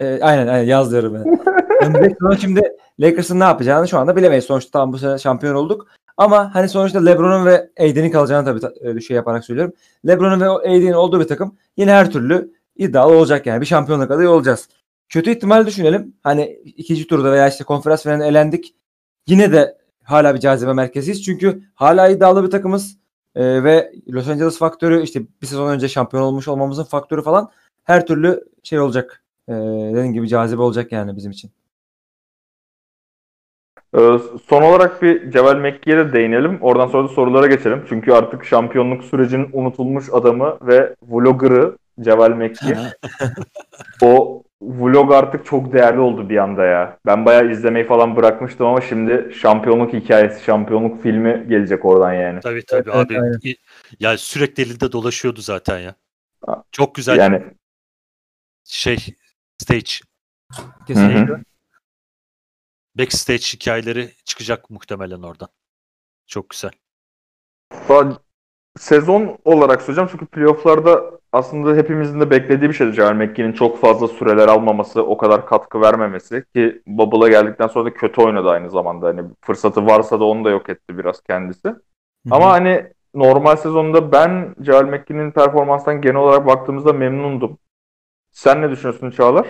e, 0.00 0.18
aynen 0.22 0.46
aynen 0.46 0.64
yaz 0.66 0.92
diyorum 0.92 1.14
ben. 1.14 1.40
önümüzdeki 1.80 2.40
şimdi 2.40 2.62
Lakers'ın 3.00 3.40
ne 3.40 3.44
yapacağını 3.44 3.88
şu 3.88 3.98
anda 3.98 4.16
bilemeyiz. 4.16 4.44
Sonuçta 4.44 4.70
tam 4.70 4.92
bu 4.92 4.98
sene 4.98 5.18
şampiyon 5.18 5.54
olduk. 5.54 5.86
Ama 6.16 6.54
hani 6.54 6.68
sonuçta 6.68 7.04
LeBron'un 7.04 7.46
ve 7.46 7.70
AD'nin 7.80 8.10
kalacağını 8.10 8.44
tabii 8.44 8.60
ta- 8.60 8.90
e, 8.90 9.00
şey 9.00 9.16
yaparak 9.16 9.44
söylüyorum. 9.44 9.74
LeBron'un 10.06 10.40
ve 10.40 10.48
AD'nin 10.48 10.92
olduğu 10.92 11.20
bir 11.20 11.28
takım 11.28 11.56
yine 11.76 11.92
her 11.92 12.10
türlü 12.10 12.52
iddialı 12.76 13.16
olacak 13.16 13.46
yani. 13.46 13.60
Bir 13.60 13.66
şampiyonluk 13.66 14.10
adayı 14.10 14.30
olacağız. 14.30 14.68
Kötü 15.08 15.30
ihtimal 15.30 15.66
düşünelim. 15.66 16.14
Hani 16.22 16.44
ikinci 16.64 17.06
turda 17.06 17.32
veya 17.32 17.48
işte 17.48 17.64
konferans 17.64 18.02
falan 18.02 18.20
elendik. 18.20 18.74
Yine 19.26 19.52
de 19.52 19.78
hala 20.04 20.34
bir 20.34 20.40
cazibe 20.40 20.72
merkeziyiz. 20.72 21.24
Çünkü 21.24 21.62
hala 21.74 22.08
iddialı 22.08 22.44
bir 22.44 22.50
takımız. 22.50 22.96
Ee, 23.34 23.64
ve 23.64 23.92
Los 24.08 24.28
Angeles 24.28 24.58
faktörü 24.58 25.02
işte 25.02 25.22
bir 25.42 25.46
sezon 25.46 25.70
önce 25.70 25.88
şampiyon 25.88 26.22
olmuş 26.22 26.48
olmamızın 26.48 26.84
faktörü 26.84 27.22
falan 27.22 27.50
her 27.84 28.06
türlü 28.06 28.44
şey 28.62 28.80
olacak. 28.80 29.24
Ee, 29.48 29.52
dediğim 29.92 30.12
gibi 30.12 30.28
cazibe 30.28 30.62
olacak 30.62 30.92
yani 30.92 31.16
bizim 31.16 31.30
için. 31.30 31.50
Ee, 33.94 34.18
son 34.48 34.62
olarak 34.62 35.02
bir 35.02 35.30
Ceval 35.30 35.56
Mekki'ye 35.56 35.96
de 35.96 36.12
değinelim. 36.12 36.58
Oradan 36.60 36.86
sonra 36.86 37.08
da 37.08 37.12
sorulara 37.12 37.46
geçelim. 37.46 37.84
Çünkü 37.88 38.12
artık 38.12 38.44
şampiyonluk 38.44 39.04
sürecinin 39.04 39.50
unutulmuş 39.52 40.04
adamı 40.12 40.58
ve 40.62 40.94
vlogger'ı 41.02 41.78
Ceval 42.00 42.30
Mekki. 42.30 42.76
o 44.02 44.42
vlog 44.62 45.12
artık 45.12 45.46
çok 45.46 45.72
değerli 45.72 46.00
oldu 46.00 46.28
bir 46.28 46.36
anda 46.36 46.64
ya. 46.64 46.98
Ben 47.06 47.26
bayağı 47.26 47.50
izlemeyi 47.50 47.86
falan 47.86 48.16
bırakmıştım 48.16 48.66
ama 48.66 48.80
şimdi 48.80 49.34
şampiyonluk 49.34 49.92
hikayesi, 49.92 50.44
şampiyonluk 50.44 51.02
filmi 51.02 51.46
gelecek 51.48 51.84
oradan 51.84 52.12
yani. 52.12 52.40
Tabii 52.40 52.64
tabii 52.66 52.90
Evet, 52.94 53.06
abi. 53.10 53.20
aynen. 53.20 53.38
Ya 54.00 54.18
sürekli 54.18 54.62
elinde 54.62 54.92
dolaşıyordu 54.92 55.40
zaten 55.40 55.78
ya. 55.78 55.94
Çok 56.72 56.94
güzel 56.94 57.18
Yani 57.18 57.42
şey 58.64 58.96
stage, 59.58 59.90
Kesinlikle. 60.86 61.32
Hı 61.32 61.36
hı. 61.36 61.42
Backstage 63.00 63.42
hikayeleri 63.42 64.10
çıkacak 64.24 64.70
muhtemelen 64.70 65.22
oradan. 65.22 65.48
Çok 66.26 66.50
güzel. 66.50 66.70
Sezon 68.78 69.38
olarak 69.44 69.82
söyleyeceğim 69.82 70.08
çünkü 70.12 70.26
playofflarda 70.26 71.10
aslında 71.32 71.76
hepimizin 71.76 72.20
de 72.20 72.30
beklediği 72.30 72.68
bir 72.68 72.74
şeydi 72.74 72.92
Cemal 72.92 73.12
Mekki'nin 73.12 73.52
çok 73.52 73.80
fazla 73.80 74.08
süreler 74.08 74.48
almaması, 74.48 75.02
o 75.02 75.16
kadar 75.16 75.46
katkı 75.46 75.80
vermemesi 75.80 76.44
ki 76.54 76.82
Bubble'a 76.86 77.28
geldikten 77.28 77.66
sonra 77.66 77.84
da 77.84 77.94
kötü 77.94 78.20
oynadı 78.20 78.50
aynı 78.50 78.70
zamanda. 78.70 79.06
Hani 79.06 79.22
fırsatı 79.40 79.86
varsa 79.86 80.20
da 80.20 80.24
onu 80.24 80.44
da 80.44 80.50
yok 80.50 80.68
etti 80.68 80.98
biraz 80.98 81.22
kendisi. 81.22 81.68
Hı 81.68 81.72
hı. 82.28 82.34
Ama 82.34 82.50
hani 82.50 82.86
normal 83.14 83.56
sezonda 83.56 84.12
ben 84.12 84.54
Cemal 84.62 84.84
Mekki'nin 84.84 85.30
performanstan 85.30 86.00
genel 86.00 86.16
olarak 86.16 86.46
baktığımızda 86.46 86.92
memnundum. 86.92 87.58
Sen 88.30 88.62
ne 88.62 88.70
düşünüyorsun 88.70 89.10
Çağlar? 89.10 89.46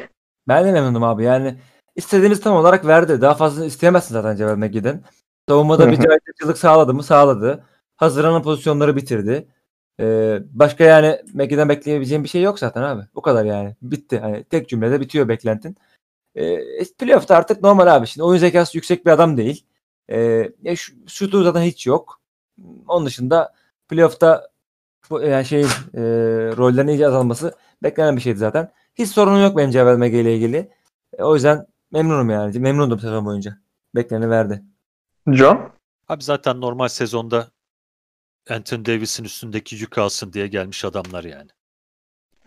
Ben 0.48 0.64
de 0.64 0.72
memnunum 0.72 1.02
abi. 1.02 1.24
Yani 1.24 1.56
istediğimiz 1.97 2.41
tam 2.41 2.57
olarak 2.57 2.87
verdi. 2.87 3.21
Daha 3.21 3.35
fazla 3.35 3.65
isteyemezsin 3.65 4.15
zaten 4.15 4.37
Cemal 4.37 4.57
Megi'den. 4.57 5.03
Savunmada 5.49 5.91
bir 5.91 5.97
caydırıcılık 5.97 6.59
sağladı 6.59 6.95
mı? 6.95 7.03
Sağladı. 7.03 7.65
Hazırlanan 7.97 8.43
pozisyonları 8.43 8.97
bitirdi. 8.97 9.49
Ee, 10.01 10.39
başka 10.51 10.85
yani 10.85 11.19
Megi'den 11.35 11.69
bekleyebileceğim 11.69 12.25
bir 12.25 12.29
şey 12.29 12.43
yok 12.43 12.59
zaten 12.59 12.83
abi. 12.83 13.03
Bu 13.15 13.23
kadar 13.23 13.45
yani. 13.45 13.77
Bitti. 13.83 14.19
Hani 14.19 14.45
tek 14.45 14.69
cümlede 14.69 15.01
bitiyor 15.01 15.29
beklentin. 15.29 15.77
Ee, 16.37 16.85
playoff'ta 16.99 17.37
artık 17.37 17.62
normal 17.62 17.87
abi. 17.97 18.07
Şimdi 18.07 18.25
oyun 18.25 18.39
zekası 18.41 18.77
yüksek 18.77 19.07
bir 19.07 19.11
adam 19.11 19.37
değil. 19.37 19.65
Ee, 20.11 20.51
ya 20.62 20.77
şu, 20.77 20.93
şutu 21.07 21.43
zaten 21.43 21.62
hiç 21.62 21.87
yok. 21.87 22.21
Onun 22.89 23.07
dışında 23.07 23.55
playoff'ta 23.89 24.51
bu 25.11 25.21
yani 25.21 25.45
şey 25.45 25.61
e, 25.62 25.67
rollerin 26.57 26.89
iyice 26.89 27.07
azalması 27.07 27.55
beklenen 27.83 28.17
bir 28.17 28.21
şeydi 28.21 28.39
zaten. 28.39 28.73
Hiç 28.95 29.09
sorunum 29.09 29.43
yok 29.43 29.57
benim 29.57 29.71
Cemal 29.71 29.97
Mege 29.97 30.21
ile 30.21 30.35
ilgili. 30.35 30.71
E, 31.19 31.23
o 31.23 31.35
yüzden 31.35 31.67
memnunum 31.93 32.31
yani. 32.31 32.59
Memnundum 32.59 33.01
sezon 33.01 33.25
boyunca. 33.25 33.59
Bekleneni 33.95 34.31
verdi. 34.31 34.62
Can? 35.31 35.73
Abi 36.09 36.25
zaten 36.25 36.61
normal 36.61 36.89
sezonda 36.89 37.51
Anthony 38.51 38.85
Davis'in 38.85 39.25
üstündeki 39.25 39.77
yük 39.77 39.99
alsın 39.99 40.33
diye 40.33 40.47
gelmiş 40.47 40.85
adamlar 40.85 41.25
yani. 41.25 41.51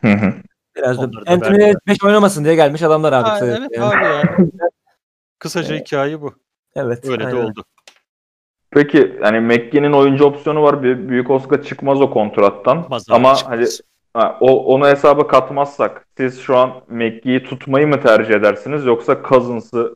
Hı 0.02 0.08
hı. 0.08 0.34
Biraz 0.76 0.98
da 0.98 1.02
Onları 1.02 1.26
da 1.26 1.32
Anthony 1.32 1.58
verdiler. 1.58 1.76
5 1.88 2.04
oynamasın 2.04 2.46
diye 2.46 2.56
gelmiş 2.56 2.82
adamlar 2.82 3.14
abi. 3.14 3.28
Ha, 3.30 3.34
kısaca. 3.34 3.58
evet 3.58 3.70
Yani, 3.74 3.96
abi 3.96 4.06
yani. 4.06 4.52
Kısaca 5.40 5.76
hikaye 5.76 6.22
bu. 6.22 6.34
Evet. 6.76 7.06
Öyle 7.06 7.24
de 7.24 7.28
aynen. 7.28 7.38
oldu. 7.38 7.66
Peki 8.72 9.20
yani 9.24 9.40
Mekki'nin 9.40 9.92
oyuncu 9.94 10.26
opsiyonu 10.26 10.64
var. 10.64 10.84
Bir 10.84 11.10
büyük 11.10 11.30
Oscar 11.30 11.64
çıkmaz 11.64 12.02
o 12.02 12.12
kontrattan. 12.12 12.82
Çıkmaz 12.82 13.06
Ama 13.10 13.36
çıkmaz. 13.36 13.58
hani 13.60 13.68
ha, 14.14 14.38
o, 14.42 14.66
onu 14.66 14.88
hesaba 14.88 15.28
katmazsak 15.28 16.08
siz 16.18 16.40
şu 16.40 16.58
an 16.58 16.84
Mekki'yi 16.88 17.44
tutmayı 17.44 17.88
mı 17.88 18.02
tercih 18.02 18.34
edersiniz 18.34 18.86
yoksa 18.86 19.22
Cousins'ı 19.30 19.96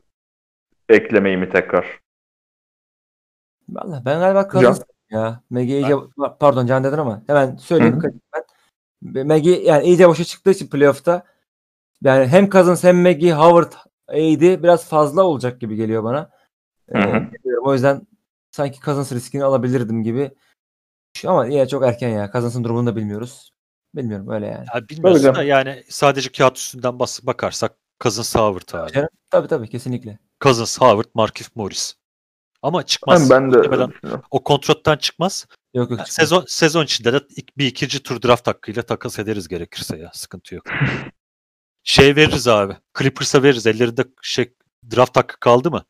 eklemeyi 0.89 1.37
mi 1.37 1.49
tekrar? 1.49 1.99
Vallahi 3.69 4.05
ben 4.05 4.19
galiba 4.19 4.49
Cousins 4.51 4.81
ya. 5.09 5.41
Megi 5.49 5.73
iyice 5.73 5.95
pardon 6.39 6.65
Can 6.65 6.83
dedin 6.83 6.97
ama 6.97 7.23
hemen 7.27 7.55
söyleyeyim. 7.55 8.01
Ben. 8.03 9.27
Megi 9.27 9.49
yani 9.49 9.83
iyice 9.83 10.07
boşa 10.07 10.23
çıktığı 10.23 10.51
için 10.51 10.67
playoff'ta 10.67 11.23
yani 12.03 12.27
hem 12.27 12.49
Cousins 12.49 12.83
hem 12.83 13.01
Megi 13.01 13.33
Howard 13.33 13.73
AD 14.07 14.63
biraz 14.63 14.89
fazla 14.89 15.23
olacak 15.23 15.61
gibi 15.61 15.75
geliyor 15.75 16.03
bana. 16.03 16.29
Ee, 16.89 16.99
Hı 16.99 17.03
hı. 17.03 17.31
bilmiyorum. 17.33 17.63
o 17.67 17.73
yüzden 17.73 18.07
sanki 18.51 18.79
Cousins 18.79 19.11
riskini 19.11 19.43
alabilirdim 19.43 20.03
gibi. 20.03 20.31
Ama 21.25 21.45
yine 21.45 21.67
çok 21.67 21.83
erken 21.83 22.09
ya. 22.09 22.31
Cousins'ın 22.31 22.63
durumunu 22.63 22.87
da 22.87 22.95
bilmiyoruz. 22.95 23.51
Bilmiyorum 23.97 24.29
öyle 24.29 24.45
yani. 24.45 24.65
Ya 24.75 24.89
bilmiyorsun 24.89 25.23
Tabii 25.23 25.35
da 25.37 25.43
yani 25.43 25.83
sadece 25.89 26.31
kağıt 26.31 26.57
üstünden 26.57 26.99
bas 26.99 27.19
bakarsak 27.23 27.77
Cousins 28.03 28.35
Howard 28.35 28.83
abi. 28.83 28.91
Canım, 28.91 29.09
Tabii 29.31 29.47
tabii 29.47 29.69
kesinlikle. 29.69 30.19
Cousins 30.41 30.81
Howard, 30.81 31.09
Markif 31.13 31.55
Morris. 31.55 31.95
Ama 32.61 32.85
çıkmaz. 32.85 33.29
Ben, 33.29 33.43
ben 33.43 33.53
de 33.53 33.59
düşünüyorum. 33.59 34.23
o 34.31 34.43
kontrattan 34.43 34.97
çıkmaz. 34.97 35.45
Yok 35.73 35.91
yok. 35.91 35.99
Yani 35.99 36.07
çıkmaz. 36.07 36.15
sezon 36.29 36.45
sezon 36.47 36.83
içinde 36.83 37.13
de 37.13 37.19
bir 37.57 37.65
ikinci 37.65 38.03
tur 38.03 38.21
draft 38.21 38.47
hakkıyla 38.47 38.81
takas 38.81 39.19
ederiz 39.19 39.47
gerekirse 39.47 39.97
ya. 39.97 40.11
Sıkıntı 40.13 40.55
yok. 40.55 40.65
şey 41.83 42.15
veririz 42.15 42.47
abi. 42.47 42.77
Clippers'a 42.99 43.43
veririz. 43.43 43.67
Ellerinde 43.67 44.03
şey 44.21 44.53
draft 44.95 45.17
hakkı 45.17 45.39
kaldı 45.39 45.71
mı? 45.71 45.85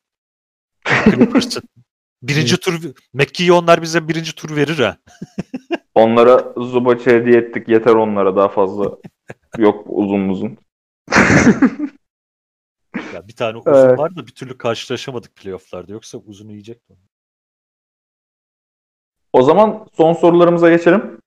Clippers'ın. 1.05 1.63
Birinci 2.21 2.57
tur 2.57 2.81
Mekki'yi 3.13 3.51
onlar 3.51 3.81
bize 3.81 4.07
birinci 4.07 4.35
tur 4.35 4.55
verir 4.55 4.79
ha. 4.79 4.97
Onlara 5.97 6.53
Zubac'ı 6.57 7.09
hediye 7.09 7.37
ettik. 7.37 7.69
Yeter 7.69 7.93
onlara 7.95 8.35
daha 8.35 8.47
fazla. 8.47 8.97
Yok 9.57 9.85
uzun 9.89 10.29
uzun. 10.29 10.57
Ya 13.13 13.27
bir 13.27 13.35
tane 13.35 13.57
uzun 13.57 13.73
Evet. 13.73 13.99
var 13.99 14.15
da 14.15 14.27
bir 14.27 14.31
türlü 14.31 14.57
karşılaşamadık 14.57 15.35
playoff'larda. 15.35 15.91
Yoksa 15.93 16.17
uzunu 16.17 16.51
yiyecekti. 16.51 16.93
onu. 16.93 16.99
O 19.33 19.41
zaman 19.41 19.87
son 19.93 20.13
sorularımıza 20.13 20.69
geçelim. 20.69 21.17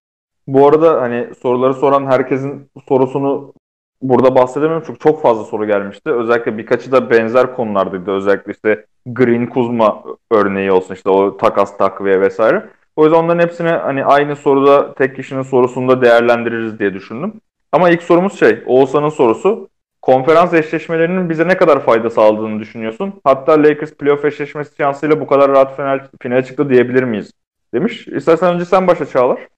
Bu 0.47 0.68
arada 0.68 1.01
hani 1.02 1.34
soruları 1.34 1.74
soran 1.74 2.06
herkesin 2.06 2.70
sorusunu 2.88 3.55
burada 4.02 4.34
bahsedemiyorum 4.34 4.82
çünkü 4.86 4.98
çok 4.98 5.22
fazla 5.22 5.44
soru 5.44 5.66
gelmişti. 5.66 6.10
Özellikle 6.10 6.59
birkaçı 6.59 6.92
da 6.92 7.10
benzer 7.10 7.56
konulardaydı. 7.56 8.10
Özellikle 8.10 8.52
işte 8.52 8.86
Green 9.06 9.47
Kuzma 9.47 10.05
örneği 10.30 10.72
olsun 10.72 10.94
işte 10.94 11.10
o 11.10 11.36
takas 11.36 11.78
takviye 11.78 12.20
vesaire. 12.20 12.70
O 12.96 13.04
yüzden 13.04 13.18
onların 13.18 13.42
hepsini 13.42 13.68
hani 13.68 14.04
aynı 14.04 14.36
soruda 14.36 14.94
tek 14.94 15.16
kişinin 15.16 15.42
sorusunda 15.42 16.02
değerlendiririz 16.02 16.78
diye 16.78 16.94
düşündüm. 16.94 17.40
Ama 17.72 17.90
ilk 17.90 18.02
sorumuz 18.02 18.38
şey 18.38 18.62
Oğuzhan'ın 18.66 19.08
sorusu. 19.08 19.68
Konferans 20.02 20.54
eşleşmelerinin 20.54 21.30
bize 21.30 21.48
ne 21.48 21.56
kadar 21.56 21.84
fayda 21.84 22.10
sağladığını 22.10 22.60
düşünüyorsun? 22.60 23.20
Hatta 23.24 23.52
Lakers 23.52 23.94
playoff 23.94 24.24
eşleşmesi 24.24 24.76
şansıyla 24.76 25.20
bu 25.20 25.26
kadar 25.26 25.50
rahat 25.50 25.76
final, 25.76 26.08
finale 26.20 26.44
çıktı 26.44 26.70
diyebilir 26.70 27.02
miyiz? 27.02 27.32
Demiş. 27.74 28.08
İstersen 28.08 28.54
önce 28.54 28.64
sen 28.64 28.86
başla 28.86 29.06
Çağlar. 29.06 29.48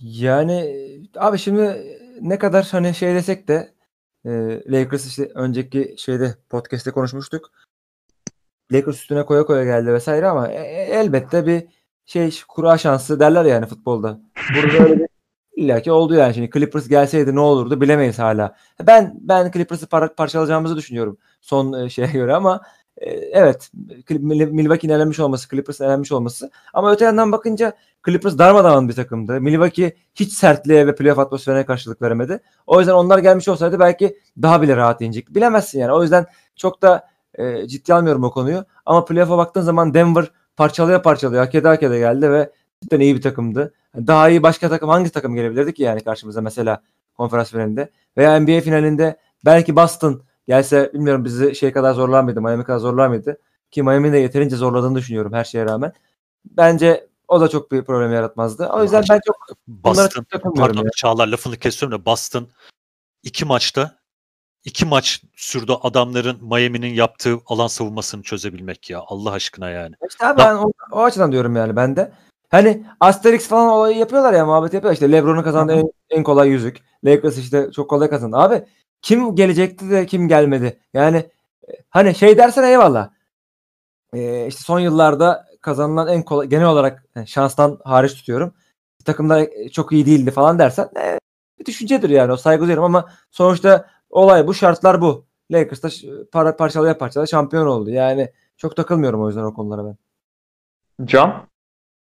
Yani 0.00 0.74
abi 1.16 1.38
şimdi 1.38 1.82
ne 2.20 2.38
kadar 2.38 2.68
hani 2.70 2.94
şey 2.94 3.14
desek 3.14 3.48
de 3.48 3.68
e, 4.24 4.30
Lakers 4.72 5.06
işte 5.06 5.30
önceki 5.34 5.94
şeyde 5.98 6.34
podcast'te 6.50 6.90
konuşmuştuk. 6.90 7.50
Lakers 8.72 8.96
üstüne 8.96 9.24
koya 9.24 9.46
koya 9.46 9.64
geldi 9.64 9.92
vesaire 9.92 10.28
ama 10.28 10.48
e- 10.48 10.54
e- 10.54 10.90
elbette 11.00 11.46
bir 11.46 11.66
şey 12.06 12.40
kura 12.48 12.78
şansı 12.78 13.20
derler 13.20 13.44
yani 13.44 13.66
futbolda. 13.66 14.20
Burada 14.54 14.84
öyle 14.84 14.98
bir 14.98 15.08
illaki 15.56 15.92
oldu 15.92 16.14
yani. 16.14 16.34
Şimdi 16.34 16.50
Clippers 16.50 16.88
gelseydi 16.88 17.34
ne 17.34 17.40
olurdu 17.40 17.80
bilemeyiz 17.80 18.18
hala. 18.18 18.56
Ben 18.86 19.14
ben 19.20 19.50
Clippers'ı 19.50 19.86
par- 19.86 20.14
parçalayacağımızı 20.14 20.76
düşünüyorum 20.76 21.18
son 21.40 21.72
e, 21.72 21.90
şeye 21.90 22.08
göre 22.08 22.34
ama 22.34 22.60
e, 22.96 23.10
evet 23.10 23.70
Milwaukee'nin 24.10 24.94
elenmiş 24.94 25.20
olması, 25.20 25.48
Clippers'ın 25.48 25.84
elenmiş 25.84 26.12
olması 26.12 26.50
ama 26.74 26.92
öte 26.92 27.04
yandan 27.04 27.32
bakınca 27.32 27.72
Clippers 28.06 28.38
darmadağın 28.38 28.88
bir 28.88 28.94
takımdı. 28.94 29.40
Milwaukee 29.40 29.92
hiç 30.14 30.32
sertliğe 30.32 30.86
ve 30.86 30.94
playoff 30.94 31.18
atmosferine 31.18 31.66
karşılık 31.66 32.02
veremedi. 32.02 32.40
O 32.66 32.78
yüzden 32.78 32.94
onlar 32.94 33.18
gelmiş 33.18 33.48
olsaydı 33.48 33.80
belki 33.80 34.18
daha 34.42 34.62
bile 34.62 34.76
rahat 34.76 35.00
inecek. 35.00 35.34
Bilemezsin 35.34 35.80
yani. 35.80 35.92
O 35.92 36.02
yüzden 36.02 36.26
çok 36.56 36.82
da 36.82 37.08
e, 37.38 37.68
ciddi 37.68 37.94
almıyorum 37.94 38.24
o 38.24 38.30
konuyu. 38.30 38.64
Ama 38.86 39.04
playoff'a 39.04 39.38
baktığın 39.38 39.60
zaman 39.60 39.94
Denver 39.94 40.30
parçalaya 40.56 41.02
parçalaya 41.02 41.42
hak 41.42 41.54
ede 41.54 41.68
hak 41.68 41.82
ede 41.82 41.98
geldi 41.98 42.30
ve 42.30 42.52
cidden 42.82 43.00
iyi 43.00 43.16
bir 43.16 43.22
takımdı. 43.22 43.74
Daha 43.96 44.28
iyi 44.28 44.42
başka 44.42 44.68
takım 44.68 44.88
hangi 44.88 45.10
takım 45.10 45.34
gelebilirdi 45.34 45.74
ki 45.74 45.82
yani 45.82 46.00
karşımıza 46.00 46.40
mesela 46.40 46.82
konferans 47.16 47.50
finalinde 47.50 47.90
veya 48.16 48.40
NBA 48.40 48.60
finalinde 48.60 49.18
belki 49.44 49.76
Boston 49.76 50.22
gelse 50.48 50.90
bilmiyorum 50.94 51.24
bizi 51.24 51.54
şey 51.54 51.72
kadar 51.72 51.94
zorlar 51.94 52.22
mıydı 52.22 52.40
Miami 52.40 52.64
kadar 52.64 52.78
zorlar 52.78 53.08
mıydı 53.08 53.38
ki 53.70 53.82
Miami'nin 53.82 54.12
de 54.12 54.18
yeterince 54.18 54.56
zorladığını 54.56 54.94
düşünüyorum 54.94 55.32
her 55.32 55.44
şeye 55.44 55.64
rağmen. 55.64 55.92
Bence 56.44 57.08
o 57.28 57.40
da 57.40 57.48
çok 57.48 57.72
bir 57.72 57.82
problem 57.82 58.12
yaratmazdı. 58.12 58.68
O 58.68 58.82
yüzden 58.82 59.04
ben 59.10 59.20
çok 59.26 59.36
bunlara 59.66 59.96
Boston, 59.96 60.08
çok 60.08 60.30
takılmıyorum 60.30 60.74
pardon 60.74 60.84
ya. 60.84 60.90
Çağlar 60.96 61.26
lafını 61.26 61.56
kesiyorum 61.56 61.98
da 61.98 62.04
Boston 62.04 62.48
iki 63.22 63.44
maçta 63.44 63.97
iki 64.68 64.86
maç 64.86 65.22
sürdü 65.36 65.72
adamların 65.82 66.38
Miami'nin 66.42 66.94
yaptığı 66.94 67.38
alan 67.46 67.66
savunmasını 67.66 68.22
çözebilmek 68.22 68.90
ya. 68.90 69.02
Allah 69.06 69.32
aşkına 69.32 69.70
yani. 69.70 69.94
İşte 70.10 70.26
abi 70.26 70.38
ben 70.38 70.54
o, 70.54 70.72
o 70.92 71.02
açıdan 71.02 71.32
diyorum 71.32 71.56
yani 71.56 71.76
ben 71.76 71.96
de. 71.96 72.12
Hani 72.50 72.86
Asterix 73.00 73.48
falan 73.48 73.68
olayı 73.68 73.96
yapıyorlar 73.96 74.32
ya 74.32 74.46
muhabbet 74.46 74.74
yapıyorlar. 74.74 74.94
İşte 74.94 75.12
Lebron'un 75.12 75.42
kazandığı 75.42 75.72
en, 75.72 75.90
en 76.10 76.22
kolay 76.22 76.48
yüzük. 76.48 76.76
Lakers 77.04 77.38
işte 77.38 77.70
çok 77.72 77.90
kolay 77.90 78.10
kazandı. 78.10 78.36
Abi 78.36 78.64
kim 79.02 79.34
gelecekti 79.34 79.90
de 79.90 80.06
kim 80.06 80.28
gelmedi? 80.28 80.80
Yani 80.94 81.16
e, 81.68 81.72
hani 81.90 82.14
şey 82.14 82.38
dersen 82.38 82.62
eyvallah. 82.64 83.10
e, 84.14 84.46
işte 84.46 84.62
son 84.62 84.80
yıllarda 84.80 85.46
kazanılan 85.60 86.08
en 86.08 86.22
kolay 86.22 86.46
genel 86.48 86.66
olarak 86.66 87.04
yani 87.14 87.28
şanstan 87.28 87.78
hariç 87.84 88.14
tutuyorum. 88.14 88.54
Takımlar 89.04 89.40
e, 89.40 89.68
çok 89.68 89.92
iyi 89.92 90.06
değildi 90.06 90.30
falan 90.30 90.58
dersen 90.58 90.88
e, 91.00 91.18
bir 91.60 91.64
düşüncedir 91.66 92.10
yani 92.10 92.32
o 92.32 92.36
saygı 92.36 92.60
duyuyorum 92.62 92.84
ama 92.84 93.10
sonuçta 93.30 93.97
olay 94.10 94.46
bu 94.46 94.54
şartlar 94.54 95.00
bu. 95.00 95.26
Lakers 95.50 95.82
da 95.82 95.88
para 96.32 96.56
parçalaya 96.56 96.98
parçalaya 96.98 97.26
şampiyon 97.26 97.66
oldu. 97.66 97.90
Yani 97.90 98.32
çok 98.56 98.76
takılmıyorum 98.76 99.22
o 99.22 99.26
yüzden 99.28 99.42
o 99.42 99.54
konulara 99.54 99.84
ben. 99.84 99.96
Can? 101.06 101.48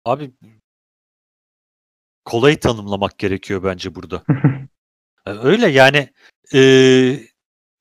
Abi 0.04 0.32
kolayı 2.24 2.60
tanımlamak 2.60 3.18
gerekiyor 3.18 3.62
bence 3.64 3.94
burada. 3.94 4.22
E, 5.26 5.30
Öyle 5.30 5.68
yani 5.68 6.08
e, 6.54 6.60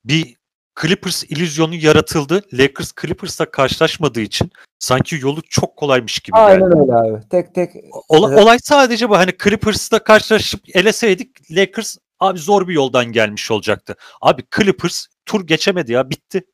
bir 0.06 0.35
Clippers 0.81 1.23
illüzyonu 1.23 1.76
yaratıldı. 1.76 2.41
Lakers 2.53 2.91
Clippers'la 3.02 3.52
karşılaşmadığı 3.52 4.22
için 4.22 4.52
sanki 4.80 5.15
yolu 5.22 5.41
çok 5.49 5.77
kolaymış 5.77 6.19
gibi 6.19 6.35
geldi. 6.35 6.41
Aynen 6.43 6.80
öyle 6.81 6.93
abi. 6.93 7.30
Tek 7.30 7.56
tek 7.56 7.72
Ola- 8.10 8.30
Evet. 8.34 8.43
Olay 8.43 8.57
sadece 8.60 9.10
bu. 9.10 9.18
Hani 9.18 9.31
Clippers'la 9.43 10.03
karşılaşıp 10.03 10.61
eleseydik 10.73 11.52
Lakers 11.52 11.97
abi 12.20 12.40
zor 12.40 12.68
bir 12.68 12.74
yoldan 12.74 13.06
gelmiş 13.06 13.52
olacaktı. 13.52 13.96
Abi 14.22 14.44
Clippers 14.56 15.08
tur 15.26 15.48
geçemedi 15.48 15.92
ya 15.92 16.10
bitti. 16.10 16.46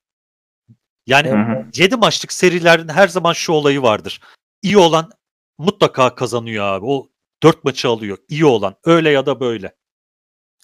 Yani 1.08 1.30
Hı 1.30 1.36
hı. 1.36 1.66
7 1.76 1.96
maçlık 1.96 2.34
serilerin 2.34 2.88
her 2.88 3.08
zaman 3.08 3.34
şu 3.34 3.52
olayı 3.54 3.82
vardır. 3.82 4.22
İyi 4.62 4.78
olan 4.78 5.12
mutlaka 5.58 6.16
kazanıyor 6.16 6.66
abi. 6.66 6.86
O 6.86 7.10
4 7.44 7.64
maçı 7.64 7.90
alıyor. 7.90 8.18
İyi 8.30 8.46
olan 8.46 8.76
öyle 8.86 9.10
ya 9.10 9.26
da 9.26 9.40
böyle. 9.40 9.76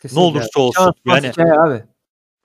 kesinlikle 0.01 0.21
Ne 0.21 0.25
olursa 0.25 0.59
olsun. 0.59 0.83
Şans, 0.83 0.93
Yani 1.05 1.29
hikaye 1.29 1.53
abi. 1.53 1.85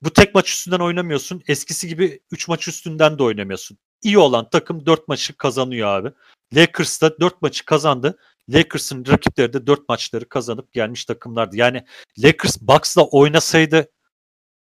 bu 0.03 0.11
tek 0.11 0.35
maç 0.35 0.51
üstünden 0.51 0.79
oynamıyorsun. 0.81 1.43
Eskisi 1.49 1.89
gibi 1.89 2.21
3 2.31 2.49
maç 2.49 2.69
üstünden 2.69 3.19
de 3.19 3.23
oynamıyorsun. 3.23 3.79
İyi 4.03 4.19
olan 4.19 4.51
takım 4.51 4.87
4 4.87 5.09
maçı 5.09 5.37
kazanıyor 5.37 5.89
abi. 5.89 6.13
Lakers 6.55 7.03
da 7.03 7.21
4 7.21 7.43
maçı 7.43 7.65
kazandı. 7.65 8.19
Lakers'ın 8.49 9.07
rakipleri 9.07 9.53
de 9.53 9.67
4 9.67 9.89
maçları 9.89 10.29
kazanıp 10.29 10.73
gelmiş 10.73 11.05
takımlardı. 11.05 11.57
Yani 11.57 11.85
Lakers 12.19 12.61
Bucks'la 12.63 13.03
oynasaydı 13.05 13.93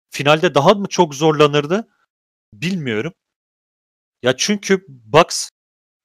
finalde 0.10 0.56
daha 0.56 0.74
mı 0.74 0.88
çok 0.90 1.16
zorlanırdı? 1.16 1.88
Bilmiyorum. 2.54 3.14
Ya 4.24 4.38
çünkü 4.38 4.86
Bucks 4.88 5.50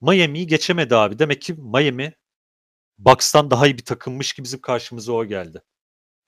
Miami'yi 0.00 0.46
geçemedi 0.46 0.96
abi. 0.96 1.18
Demek 1.18 1.42
ki 1.42 1.54
Miami 1.54 2.14
Bucks'tan 2.98 3.50
daha 3.50 3.66
iyi 3.66 3.78
bir 3.78 3.84
takımmış 3.84 4.32
ki 4.32 4.44
bizim 4.44 4.60
karşımıza 4.60 5.12
o 5.12 5.24
geldi. 5.24 5.62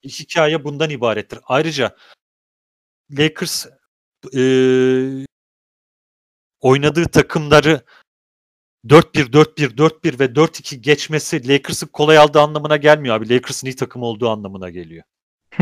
Hikaye 0.04 0.64
bundan 0.64 0.90
ibarettir. 0.90 1.38
Ayrıca 1.44 1.96
Lakers 3.10 3.66
eee, 4.32 5.26
oynadığı 6.60 7.04
takımları 7.06 7.80
4-1, 8.88 9.32
4-1, 9.32 9.76
4-1 9.76 10.20
ve 10.20 10.24
4-2 10.24 10.76
geçmesi 10.76 11.48
Lakers'ın 11.48 11.86
kolay 11.86 12.18
aldığı 12.18 12.40
anlamına 12.40 12.76
gelmiyor 12.76 13.16
abi. 13.16 13.34
Lakers'ın 13.34 13.66
iyi 13.66 13.76
takım 13.76 14.02
olduğu 14.02 14.28
anlamına 14.28 14.70
geliyor. 14.70 15.02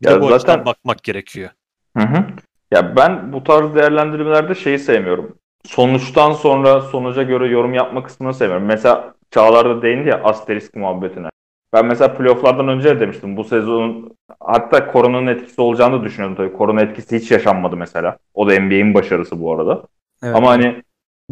Ya 0.00 0.20
bu 0.20 0.28
zaten- 0.28 0.64
bakmak 0.64 1.02
gerekiyor. 1.02 1.50
Hı 1.96 2.02
hı. 2.02 2.24
Ya 2.70 2.96
ben 2.96 3.32
bu 3.32 3.44
tarz 3.44 3.74
değerlendirmelerde 3.74 4.54
şeyi 4.54 4.78
sevmiyorum. 4.78 5.38
Sonuçtan 5.64 6.32
sonra 6.32 6.80
sonuca 6.80 7.22
göre 7.22 7.48
yorum 7.48 7.74
yapma 7.74 8.02
kısmını 8.02 8.34
sevmiyorum. 8.34 8.66
Mesela 8.66 9.14
Çağlar'da 9.30 9.82
değindi 9.82 10.08
ya 10.08 10.20
asterisk 10.24 10.76
muhabbetine. 10.76 11.28
Ben 11.72 11.86
mesela 11.86 12.14
playofflardan 12.14 12.68
önce 12.68 12.96
de 12.96 13.00
demiştim. 13.00 13.36
Bu 13.36 13.44
sezonun 13.44 14.16
hatta 14.40 14.92
koronanın 14.92 15.26
etkisi 15.26 15.60
olacağını 15.60 16.00
da 16.00 16.04
düşünüyordum 16.04 16.36
tabii. 16.36 16.56
Korona 16.56 16.80
etkisi 16.82 17.18
hiç 17.18 17.30
yaşanmadı 17.30 17.76
mesela. 17.76 18.16
O 18.34 18.48
da 18.48 18.60
NBA'in 18.60 18.94
başarısı 18.94 19.40
bu 19.40 19.54
arada. 19.54 19.82
Evet. 20.22 20.36
Ama 20.36 20.50
hani 20.50 20.82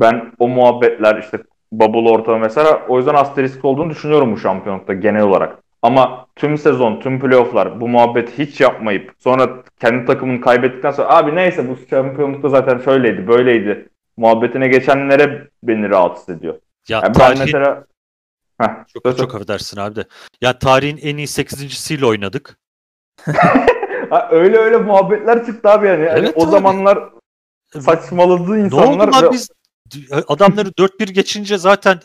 ben 0.01 0.32
o 0.39 0.48
muhabbetler 0.48 1.16
işte 1.18 1.39
bubble 1.72 2.10
ortamı 2.10 2.39
mesela 2.39 2.82
o 2.89 2.97
yüzden 2.98 3.14
asterisk 3.14 3.64
olduğunu 3.64 3.90
düşünüyorum 3.90 4.32
bu 4.32 4.39
şampiyonlukta 4.39 4.93
genel 4.94 5.22
olarak. 5.22 5.59
Ama 5.82 6.27
tüm 6.36 6.59
sezon, 6.59 7.01
tüm 7.01 7.20
playofflar 7.20 7.81
bu 7.81 7.89
muhabbeti 7.89 8.39
hiç 8.39 8.60
yapmayıp 8.60 9.12
sonra 9.18 9.48
kendi 9.81 10.06
takımını 10.06 10.40
kaybettikten 10.40 10.90
sonra 10.90 11.09
abi 11.16 11.35
neyse 11.35 11.68
bu 11.68 11.77
şampiyonlukta 11.90 12.48
zaten 12.48 12.78
şöyleydi, 12.78 13.28
böyleydi 13.28 13.89
muhabbetine 14.16 14.68
geçenlere 14.68 15.48
beni 15.62 15.90
rahatsız 15.90 16.28
ediyor. 16.28 16.55
Ya 16.55 16.60
Yani 16.97 17.05
ben 17.06 17.12
tarihin, 17.12 17.44
mesela 17.44 17.85
Heh, 18.60 18.68
çok, 18.94 19.02
söyle. 19.02 19.16
çok 19.16 19.35
affedersin 19.35 19.81
abi 19.81 19.97
de. 19.97 20.05
Ya 20.40 20.59
tarihin 20.59 20.97
en 21.02 21.16
iyi 21.16 21.27
8.siyle 21.27 22.06
oynadık. 22.06 22.59
Ha, 24.10 24.28
öyle 24.31 24.56
öyle 24.59 24.77
muhabbetler 24.77 25.47
çıktı 25.47 25.68
abi 25.70 25.86
yani. 25.86 26.09
Hani 26.09 26.18
Evet 26.20 26.32
o 26.36 26.43
abi. 26.44 26.51
zamanlar 26.51 26.98
saçmaladığı 27.81 28.55
Ne 28.56 28.60
insanlar 28.60 29.09
oldu 29.09 29.16
lan 29.16 29.24
ve- 29.24 29.31
biz 29.32 29.48
adamları 30.28 30.68
4-1 30.68 31.12
geçince 31.12 31.58
zaten 31.58 32.00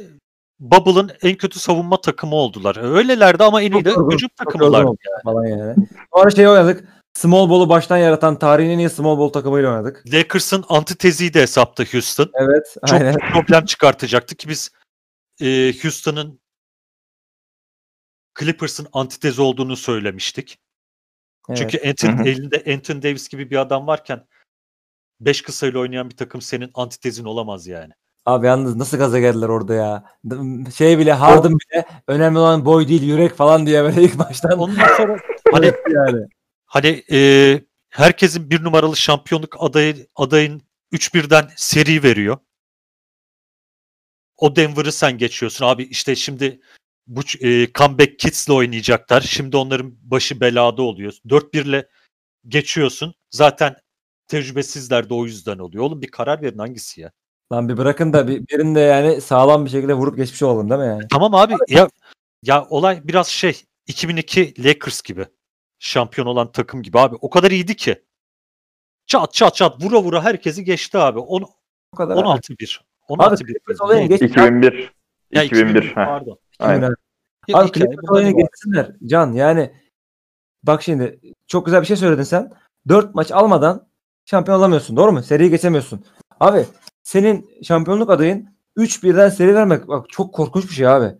Bubble'ın 0.60 1.12
en 1.22 1.36
kötü 1.36 1.60
savunma 1.60 2.02
takımı 2.02 2.36
oldular. 2.36 2.96
Öylelerdi 2.96 3.44
ama 3.44 3.62
en 3.62 3.72
iyi 3.72 3.86
de 3.86 3.90
hücum 3.90 4.30
yorgun 4.46 4.60
olduk 4.60 5.00
falan 5.24 5.46
yani. 5.46 5.76
Sonra 6.16 6.30
şey 6.30 6.48
oynadık. 6.48 6.84
Small 7.14 7.50
ball'u 7.50 7.70
baştan 7.70 7.98
yaratan 7.98 8.40
tarihin 8.40 8.70
en 8.70 8.80
iyi 8.80 8.90
small 8.90 9.18
ball 9.18 9.30
takımıyla 9.30 9.70
oynadık. 9.70 10.04
Lakers'ın 10.14 10.66
antiteziydi 10.70 11.40
hesapta 11.40 11.84
Houston. 11.84 12.32
Evet. 12.34 12.76
Çok 12.86 13.02
aynen. 13.02 13.16
problem 13.34 13.66
çıkartacaktı 13.66 14.36
ki 14.36 14.50
biz 14.50 14.72
e, 15.42 15.74
Houston'ın 15.82 16.40
Clippers'ın 18.40 18.88
antitezi 18.94 19.42
olduğunu 19.42 19.76
söylemiştik. 19.76 20.60
Evet. 21.50 21.58
Çünkü 21.58 21.90
Anthony, 21.90 22.30
elinde 22.30 22.74
Anthony 22.74 23.02
Davis 23.02 23.30
gibi 23.30 23.50
bir 23.52 23.58
adam 23.58 23.88
varken 23.88 24.28
5 25.20 25.42
kısayla 25.42 25.80
oynayan 25.80 26.10
bir 26.10 26.16
takım 26.16 26.42
senin 26.42 26.72
antitezin 26.74 27.26
olamaz 27.26 27.68
yani. 27.68 27.94
Abi 28.26 28.46
yalnız 28.46 28.76
nasıl 28.76 28.98
gaza 28.98 29.20
geldiler 29.20 29.50
orada 29.50 29.74
ya. 29.74 30.04
Şey 30.76 31.00
bile 31.00 31.14
Harden 31.14 31.52
bile 31.60 31.86
önemli 32.08 32.40
olan 32.40 32.66
boy 32.66 32.88
değil 32.88 33.04
yürek 33.04 33.36
falan 33.36 33.66
diye 33.66 33.84
böyle 33.84 34.04
ilk 34.04 34.20
baştan. 34.20 34.60
Ondan 34.60 34.98
sonra 34.98 35.18
hani 35.52 35.72
yani. 35.90 36.28
hani 36.66 37.04
e, 37.12 37.62
herkesin 37.90 38.50
bir 38.50 38.64
numaralı 38.64 38.96
şampiyonluk 38.96 39.56
adayı 39.60 40.08
adayın 40.16 40.62
3-1'den 40.92 41.50
seri 41.56 42.04
veriyor. 42.04 42.38
O 44.38 44.56
Denver'ı 44.56 44.92
sen 44.92 45.18
geçiyorsun 45.18 45.66
abi 45.66 45.84
işte 45.84 46.16
şimdi 46.16 46.60
bu 47.08 47.22
e, 47.42 47.72
comeback 47.74 48.20
kids'le 48.20 48.50
oynayacaklar. 48.50 49.22
Şimdi 49.22 49.58
onların 49.58 49.96
başı 50.12 50.42
belada 50.42 50.82
oluyor. 50.82 51.14
4-1'le 51.26 51.88
geçiyorsun. 52.48 53.14
Zaten 53.32 53.76
tecrübesizler 54.28 55.10
de 55.10 55.14
o 55.14 55.26
yüzden 55.26 55.58
oluyor. 55.58 55.84
Oğlum 55.84 56.02
bir 56.02 56.12
karar 56.12 56.42
verin 56.42 56.58
hangisi 56.58 57.02
ya? 57.02 57.12
Lan 57.54 57.70
bir 57.70 57.78
bırakın 57.78 58.14
da 58.14 58.28
bir, 58.28 58.48
birinde 58.48 58.80
yani 58.80 59.22
sağlam 59.22 59.66
bir 59.66 59.70
şekilde 59.70 59.94
vurup 59.94 60.18
geçmiş 60.18 60.44
olalım 60.44 60.70
değil 60.70 60.82
mi 60.82 60.88
yani? 60.88 61.04
Tamam 61.12 61.36
abi 61.36 61.54
ya 61.68 61.90
ya 62.44 62.66
olay 62.70 63.02
biraz 63.04 63.28
şey 63.28 63.64
2002 63.88 64.64
Lakers 64.64 65.02
gibi. 65.02 65.26
Şampiyon 65.80 66.28
olan 66.28 66.52
takım 66.52 66.84
gibi 66.84 67.00
abi. 67.00 67.16
O 67.22 67.30
kadar 67.30 67.52
iyiydi 67.52 67.76
ki. 67.76 68.04
Çat 69.08 69.34
çat 69.34 69.56
çat 69.56 69.84
vura 69.84 70.02
vura 70.04 70.24
herkesi 70.24 70.64
geçti 70.64 70.98
abi. 70.98 71.20
On, 71.20 71.46
O 71.92 71.98
kadar. 71.98 72.16
16-1. 72.16 72.80
Abi 73.10 73.24
16-1. 73.24 73.48
Clippers 73.48 73.82
olayını 73.82 74.02
Neydi? 74.10 74.20
geç. 74.20 74.32
2001. 74.32 74.94
Ya 75.32 75.44
2001. 75.44 75.70
2001, 75.70 75.90
heh. 75.90 75.96
pardon. 75.96 76.40
Aynen. 76.60 76.96
Abi 77.54 77.72
Clippers 77.72 78.10
olayını 78.10 78.38
geçsinler. 78.38 78.92
Can 79.06 79.32
yani 79.32 79.74
bak 80.64 80.84
şimdi 80.84 81.20
çok 81.48 81.66
güzel 81.66 81.82
bir 81.82 81.88
şey 81.88 81.98
söyledin 81.98 82.24
sen. 82.24 82.54
4 82.88 83.16
maç 83.16 83.32
almadan 83.32 83.88
şampiyon 84.26 84.60
olamıyorsun. 84.60 84.98
Doğru 84.98 85.12
mu? 85.12 85.24
Seriyi 85.24 85.50
geçemiyorsun. 85.50 86.06
Abi 86.40 86.66
senin 87.04 87.50
şampiyonluk 87.64 88.10
adayın 88.10 88.50
3-1'den 88.78 89.30
seri 89.30 89.56
vermek 89.56 89.88
bak 89.88 90.10
çok 90.10 90.34
korkunç 90.34 90.70
bir 90.70 90.74
şey 90.74 90.88
abi. 90.88 91.12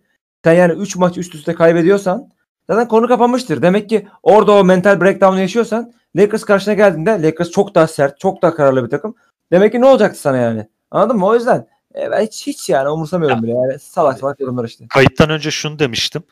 Sen 0.44 0.52
yani 0.52 0.72
3 0.72 0.96
maç 0.96 1.18
üst 1.18 1.34
üste 1.34 1.54
kaybediyorsan 1.54 2.30
zaten 2.70 2.88
konu 2.88 3.08
kapanmıştır. 3.08 3.62
Demek 3.62 3.88
ki 3.88 4.08
orada 4.22 4.52
o 4.52 4.64
mental 4.64 5.00
breakdown'u 5.00 5.40
yaşıyorsan 5.40 5.92
Lakers 6.16 6.44
karşına 6.44 6.74
geldiğinde 6.74 7.22
Lakers 7.22 7.50
çok 7.50 7.74
daha 7.74 7.86
sert, 7.86 8.20
çok 8.20 8.42
daha 8.42 8.54
kararlı 8.54 8.84
bir 8.84 8.90
takım. 8.90 9.14
Demek 9.52 9.72
ki 9.72 9.80
ne 9.80 9.86
olacaktı 9.86 10.20
sana 10.20 10.36
yani? 10.36 10.68
Anladın 10.90 11.16
mı? 11.16 11.26
O 11.26 11.34
yüzden 11.34 11.66
e, 11.94 12.10
ben 12.10 12.22
hiç, 12.26 12.46
hiç 12.46 12.68
yani 12.68 12.88
umursamıyorum 12.88 13.36
Ya. 13.36 13.42
bile. 13.42 13.52
Yani 13.52 13.78
salak 13.78 14.18
salak 14.18 14.40
yorumlar 14.40 14.64
işte. 14.64 14.86
Kayıttan 14.88 15.30
önce 15.30 15.50
şunu 15.50 15.78
demiştim. 15.78 16.22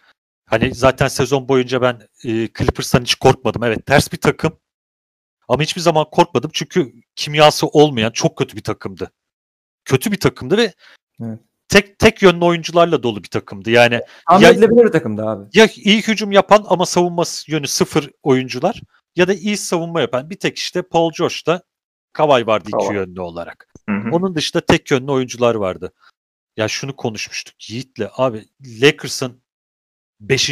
Hani 0.46 0.74
zaten 0.74 1.08
sezon 1.08 1.48
boyunca 1.48 1.82
ben 1.82 1.94
e, 2.24 2.30
Clippers'tan 2.58 3.00
hiç 3.00 3.14
korkmadım. 3.14 3.62
Evet 3.64 3.86
ters 3.86 4.12
bir 4.12 4.16
takım. 4.20 4.52
Ama 5.48 5.62
hiçbir 5.62 5.80
zaman 5.80 6.06
korkmadım 6.10 6.50
çünkü 6.54 6.92
kimyası 7.16 7.66
olmayan 7.66 8.10
çok 8.10 8.38
kötü 8.38 8.56
bir 8.56 8.62
takımdı. 8.62 9.12
Kötü 9.84 10.12
bir 10.12 10.20
takımdı 10.20 10.56
ve 10.56 10.72
Evet. 11.22 11.38
tek 11.68 11.98
tek 11.98 12.22
yönlü 12.22 12.44
oyuncularla 12.44 13.02
dolu 13.02 13.22
bir 13.24 13.28
takımdı. 13.28 13.70
Yani 13.70 14.00
Tahmin 14.28 14.44
Ya- 14.46 14.50
edilebilir 14.52 14.84
bir 14.84 14.92
takımdı 14.92 15.22
abi. 15.26 15.48
ya 15.54 15.68
iyi 15.76 16.02
hücum 16.02 16.32
yapan 16.32 16.64
ama 16.68 16.86
savunma 16.86 17.22
yönü 17.48 17.66
sıfır 17.66 18.10
oyuncular 18.22 18.80
ya 19.16 19.28
da 19.28 19.34
iyi 19.34 19.56
savunma 19.56 20.00
yapan 20.00 20.30
bir 20.30 20.36
tek 20.38 20.58
işte 20.58 20.82
Paul 20.82 21.12
George'da 21.18 21.62
Kawhi 22.12 22.46
vardı 22.46 22.68
iki 22.68 22.78
Kawhi. 22.86 22.94
yönlü 22.94 23.20
olarak. 23.20 23.68
Hı 23.88 23.96
hı. 23.96 24.08
Onun 24.12 24.34
dışında 24.34 24.66
tek 24.66 24.90
yönlü 24.90 25.10
oyuncular 25.12 25.54
vardı. 25.54 25.92
Ya 26.56 26.68
şunu 26.68 26.96
konuşmuştuk 26.96 27.70
Yiğit'le. 27.70 28.02
Abi 28.16 28.44
Lakers'ın 28.80 29.42
5. 30.20 30.50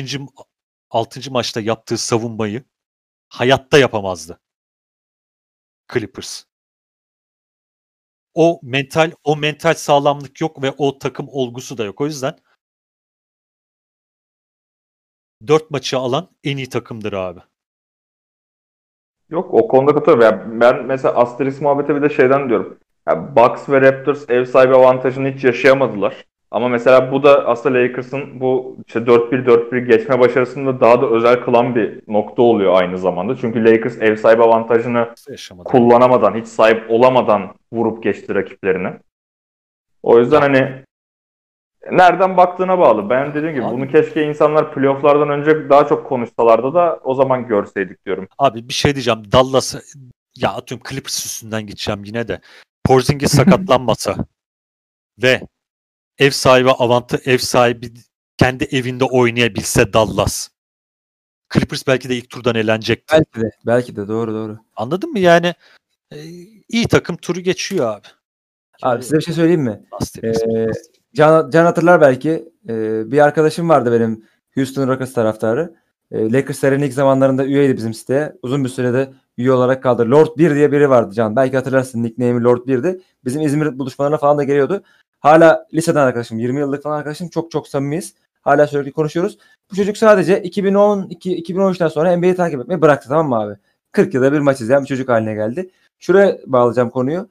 6. 0.90 1.30
maçta 1.30 1.60
yaptığı 1.60 1.98
savunmayı 1.98 2.64
hayatta 3.28 3.78
yapamazdı. 3.78 4.40
Clippers. 5.92 6.44
o 8.34 8.60
mental 8.62 9.12
o 9.24 9.36
mental 9.36 9.74
sağlamlık 9.74 10.40
yok 10.40 10.62
ve 10.62 10.70
o 10.78 10.98
takım 10.98 11.28
olgusu 11.28 11.78
da 11.78 11.84
yok. 11.84 12.00
O 12.00 12.06
yüzden 12.06 12.36
dört 15.46 15.70
maçı 15.70 15.98
alan 15.98 16.28
en 16.44 16.56
iyi 16.56 16.68
takımdır 16.68 17.12
abi. 17.12 17.40
Yok 19.30 19.54
o 19.54 19.68
konuda 19.68 19.94
katılıyorum. 19.94 20.60
Ben 20.60 20.86
mesela 20.86 21.14
Asterix 21.14 21.60
muhabbete 21.60 21.94
bir 21.96 22.02
de 22.02 22.14
şeyden 22.14 22.48
diyorum. 22.48 22.78
Yani 23.08 23.36
Bucks 23.36 23.68
ve 23.68 23.80
Raptors 23.80 24.30
ev 24.30 24.44
sahibi 24.44 24.74
avantajını 24.74 25.28
hiç 25.28 25.44
yaşayamadılar. 25.44 26.24
Ama 26.52 26.68
mesela 26.68 27.12
bu 27.12 27.22
da 27.22 27.46
aslında 27.46 27.78
Lakers'ın 27.78 28.40
bu 28.40 28.76
işte 28.86 28.98
4-1-4-1 29.06 29.78
geçme 29.78 30.20
başarısını 30.20 30.66
da 30.66 30.80
daha 30.80 31.02
da 31.02 31.06
özel 31.06 31.40
kılan 31.44 31.74
bir 31.74 32.00
nokta 32.08 32.42
oluyor 32.42 32.74
aynı 32.74 32.98
zamanda. 32.98 33.36
Çünkü 33.36 33.64
Lakers 33.64 33.98
ev 34.00 34.16
sahibi 34.16 34.42
avantajını 34.42 35.08
Yaşamadı. 35.30 35.68
kullanamadan, 35.68 36.34
hiç 36.34 36.46
sahip 36.46 36.90
olamadan 36.90 37.54
vurup 37.72 38.02
geçti 38.02 38.34
rakiplerini. 38.34 38.92
O 40.02 40.18
yüzden 40.18 40.40
hani 40.40 40.82
nereden 41.90 42.36
baktığına 42.36 42.78
bağlı. 42.78 43.10
Ben 43.10 43.34
dediğim 43.34 43.54
gibi 43.54 43.64
Abi- 43.64 43.72
bunu 43.74 43.88
keşke 43.88 44.24
insanlar 44.24 44.74
playofflardan 44.74 45.28
önce 45.28 45.68
daha 45.70 45.86
çok 45.86 46.06
konuşsalardı 46.06 46.74
da 46.74 47.00
o 47.04 47.14
zaman 47.14 47.46
görseydik 47.46 48.06
diyorum. 48.06 48.28
Abi 48.38 48.68
bir 48.68 48.74
şey 48.74 48.94
diyeceğim. 48.94 49.22
Dallas 49.32 49.74
ya 50.36 50.52
atıyorum 50.52 50.84
Clippers 50.90 51.26
üstünden 51.26 51.62
gideceğim 51.66 52.04
yine 52.04 52.28
de. 52.28 52.40
Porzingis 52.84 53.32
sakatlanmasa 53.36 54.14
ve 55.22 55.40
ev 56.22 56.30
sahibi 56.30 56.70
avantı 56.70 57.20
ev 57.24 57.38
sahibi 57.38 57.92
kendi 58.36 58.64
evinde 58.64 59.04
oynayabilse 59.04 59.92
Dallas. 59.92 60.48
Clippers 61.54 61.86
belki 61.86 62.08
de 62.08 62.16
ilk 62.16 62.30
turdan 62.30 62.54
elenecekti. 62.54 63.14
Belki 63.14 63.40
de. 63.40 63.50
Belki 63.66 63.96
de 63.96 64.08
doğru 64.08 64.34
doğru. 64.34 64.58
Anladın 64.76 65.10
mı? 65.10 65.18
Yani 65.18 65.54
e, 66.12 66.16
iyi 66.68 66.88
takım 66.88 67.16
turu 67.16 67.40
geçiyor 67.40 67.96
abi. 67.96 68.06
Abi 68.82 69.02
size 69.02 69.16
bir 69.16 69.22
şey 69.22 69.34
söyleyeyim 69.34 69.62
mi? 69.62 69.82
Ee, 70.24 70.66
Can, 71.14 71.50
Can 71.50 71.64
hatırlar 71.64 72.00
belki. 72.00 72.52
Ee, 72.68 73.10
bir 73.10 73.18
arkadaşım 73.18 73.68
vardı 73.68 73.92
benim 73.92 74.24
Houston 74.54 74.88
Rockets 74.88 75.12
taraftarı. 75.12 75.74
Ee, 76.10 76.32
Lakers'lerin 76.32 76.82
ilk 76.82 76.92
zamanlarında 76.92 77.44
üyeydi 77.44 77.76
bizim 77.76 77.94
siteye. 77.94 78.32
Uzun 78.42 78.64
bir 78.64 78.68
sürede 78.68 79.12
üye 79.38 79.52
olarak 79.52 79.82
kaldı. 79.82 80.10
Lord 80.10 80.38
1 80.38 80.54
diye 80.54 80.72
biri 80.72 80.90
vardı 80.90 81.14
Can. 81.14 81.36
Belki 81.36 81.56
hatırlarsın 81.56 82.02
nickname'i 82.02 82.44
Lord 82.44 82.68
1'di. 82.68 83.02
Bizim 83.24 83.42
İzmir 83.42 83.78
buluşmalarına 83.78 84.16
falan 84.16 84.38
da 84.38 84.44
geliyordu. 84.44 84.82
Hala 85.22 85.66
liseden 85.74 86.00
arkadaşım. 86.06 86.38
20 86.38 86.60
yıllık 86.60 86.82
falan 86.82 86.98
arkadaşım. 86.98 87.28
Çok 87.28 87.50
çok 87.50 87.68
samimiyiz. 87.68 88.14
Hala 88.42 88.66
sürekli 88.66 88.92
konuşuyoruz. 88.92 89.38
Bu 89.70 89.76
çocuk 89.76 89.96
sadece 89.96 90.42
2012-2013'ten 90.42 91.88
sonra 91.88 92.16
NBA'yi 92.16 92.34
takip 92.34 92.60
etmeyi 92.60 92.82
bıraktı 92.82 93.08
tamam 93.08 93.28
mı 93.28 93.36
abi? 93.40 93.56
40 93.92 94.14
yılda 94.14 94.32
bir 94.32 94.38
maç 94.38 94.60
izleyen 94.60 94.82
bir 94.82 94.86
çocuk 94.88 95.08
haline 95.08 95.34
geldi. 95.34 95.70
Şuraya 95.98 96.38
bağlayacağım 96.46 96.90
konuyu. 96.90 97.28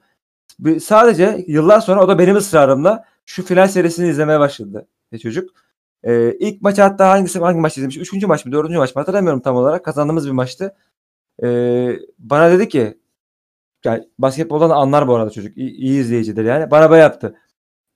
Bir- 0.60 0.80
Sadece 0.80 1.44
yıllar 1.48 1.80
sonra 1.80 2.04
o 2.04 2.08
da 2.08 2.18
benim 2.18 2.36
ısrarımla 2.36 3.04
şu 3.26 3.44
final 3.44 3.68
serisini 3.68 4.08
izlemeye 4.08 4.40
başladı 4.40 4.86
e, 5.12 5.18
çocuk. 5.18 5.50
Ee, 6.04 6.32
ilk 6.40 6.62
maçı 6.62 6.82
hatta 6.82 7.10
hangisi 7.10 7.38
hangi 7.38 7.60
maç 7.60 7.76
izlemiş? 7.78 7.96
Üçüncü 7.96 8.26
maç 8.26 8.44
mı 8.46 8.52
dördüncü 8.52 8.78
maç 8.78 8.94
mı 8.96 9.00
hatırlamıyorum 9.00 9.40
tam 9.40 9.56
olarak. 9.56 9.84
Kazandığımız 9.84 10.26
bir 10.26 10.32
maçtı. 10.32 10.76
Ee, 11.44 11.98
bana 12.18 12.50
dedi 12.52 12.68
ki 12.68 12.98
yani 13.84 14.08
basketboldan 14.18 14.70
da 14.70 14.74
anlar 14.74 15.08
bu 15.08 15.14
arada 15.16 15.30
çocuk. 15.30 15.56
İyi, 15.58 15.70
iyi 15.70 16.00
izleyicidir 16.00 16.44
yani. 16.44 16.70
Bana 16.70 16.90
böyle 16.90 17.02
yaptı. 17.02 17.36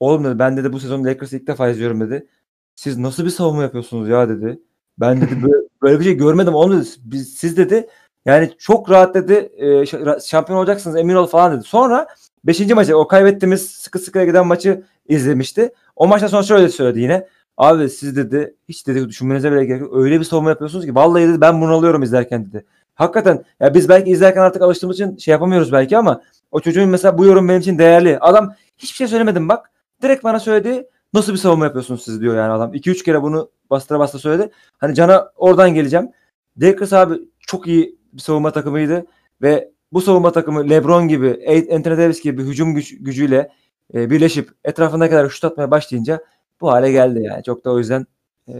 Oğlum 0.00 0.24
dedi 0.24 0.38
ben 0.38 0.56
dedi 0.56 0.72
bu 0.72 0.80
sezon 0.80 1.04
Lakers'ı 1.04 1.36
ilk 1.36 1.46
defa 1.46 1.68
izliyorum 1.68 2.00
dedi. 2.00 2.26
Siz 2.74 2.98
nasıl 2.98 3.24
bir 3.24 3.30
savunma 3.30 3.62
yapıyorsunuz 3.62 4.08
ya 4.08 4.28
dedi. 4.28 4.60
Ben 5.00 5.20
dedi 5.20 5.42
böyle, 5.42 5.54
böyle 5.82 6.00
bir 6.00 6.04
şey 6.04 6.14
görmedim 6.14 6.54
oğlum 6.54 6.80
dedi. 6.80 6.88
Biz, 7.04 7.34
siz 7.34 7.56
dedi 7.56 7.88
yani 8.24 8.50
çok 8.58 8.90
rahat 8.90 9.14
dedi 9.14 9.52
e, 9.56 9.86
şampiyon 10.20 10.58
olacaksınız 10.58 10.96
emin 10.96 11.14
ol 11.14 11.26
falan 11.26 11.56
dedi. 11.56 11.62
Sonra 11.62 12.06
5. 12.44 12.60
maçı 12.60 12.98
o 12.98 13.08
kaybettiğimiz 13.08 13.70
sıkı 13.70 13.98
sıkıya 13.98 14.24
giden 14.24 14.46
maçı 14.46 14.82
izlemişti. 15.08 15.72
O 15.96 16.06
maçtan 16.06 16.28
sonra 16.28 16.42
şöyle 16.42 16.68
söyledi 16.68 17.00
yine. 17.00 17.28
Abi 17.56 17.90
siz 17.90 18.16
dedi 18.16 18.54
hiç 18.68 18.86
dedi 18.86 19.08
düşünmenize 19.08 19.52
bile 19.52 19.64
gerek 19.64 19.80
yok. 19.80 19.96
Öyle 19.96 20.20
bir 20.20 20.24
savunma 20.24 20.50
yapıyorsunuz 20.50 20.86
ki 20.86 20.94
vallahi 20.94 21.28
dedi 21.28 21.40
ben 21.40 21.60
bunu 21.60 21.72
alıyorum 21.72 22.02
izlerken 22.02 22.46
dedi. 22.46 22.64
Hakikaten 22.94 23.44
ya 23.60 23.74
biz 23.74 23.88
belki 23.88 24.10
izlerken 24.10 24.40
artık 24.40 24.62
alıştığımız 24.62 24.96
için 24.96 25.16
şey 25.16 25.32
yapamıyoruz 25.32 25.72
belki 25.72 25.98
ama 25.98 26.22
o 26.50 26.60
çocuğun 26.60 26.88
mesela 26.88 27.18
bu 27.18 27.24
yorum 27.24 27.48
benim 27.48 27.60
için 27.60 27.78
değerli. 27.78 28.18
Adam 28.18 28.54
hiçbir 28.78 28.96
şey 28.96 29.08
söylemedim 29.08 29.48
bak. 29.48 29.70
Direkt 30.02 30.24
bana 30.24 30.40
söyledi. 30.40 30.88
Nasıl 31.14 31.32
bir 31.32 31.38
savunma 31.38 31.64
yapıyorsunuz 31.64 32.04
siz 32.04 32.20
diyor 32.20 32.36
yani 32.36 32.52
adam. 32.52 32.74
2-3 32.74 33.04
kere 33.04 33.22
bunu 33.22 33.50
bastıra 33.70 33.98
bastıra 33.98 34.20
söyledi. 34.20 34.50
Hani 34.78 34.94
Can'a 34.94 35.30
oradan 35.36 35.74
geleceğim. 35.74 36.10
Lakers 36.58 36.92
abi 36.92 37.14
çok 37.40 37.66
iyi 37.66 37.98
bir 38.12 38.20
savunma 38.20 38.52
takımıydı 38.52 39.06
ve 39.42 39.70
bu 39.92 40.00
savunma 40.00 40.32
takımı 40.32 40.70
LeBron 40.70 41.08
gibi, 41.08 41.28
Anthony 41.72 41.98
Davis 41.98 42.22
gibi 42.22 42.42
hücum 42.42 42.74
güç, 42.74 42.98
gücüyle 43.00 43.50
e, 43.94 44.10
birleşip 44.10 44.50
etrafına 44.64 45.10
kadar 45.10 45.28
şut 45.28 45.44
atmaya 45.44 45.70
başlayınca 45.70 46.24
bu 46.60 46.72
hale 46.72 46.92
geldi 46.92 47.22
yani. 47.22 47.42
Çok 47.42 47.64
da 47.64 47.72
o 47.72 47.78
yüzden 47.78 48.06
e, 48.48 48.52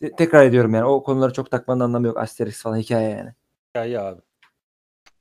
te- 0.00 0.16
tekrar 0.16 0.44
ediyorum 0.46 0.74
yani 0.74 0.84
o 0.84 1.02
konuları 1.02 1.32
çok 1.32 1.50
takmanın 1.50 1.80
anlamı 1.80 2.06
yok. 2.06 2.16
Asterix 2.18 2.62
falan 2.62 2.76
hikaye 2.76 3.10
yani. 3.10 3.30
Ya, 3.74 3.84
ya 3.84 4.04
abi. 4.06 4.20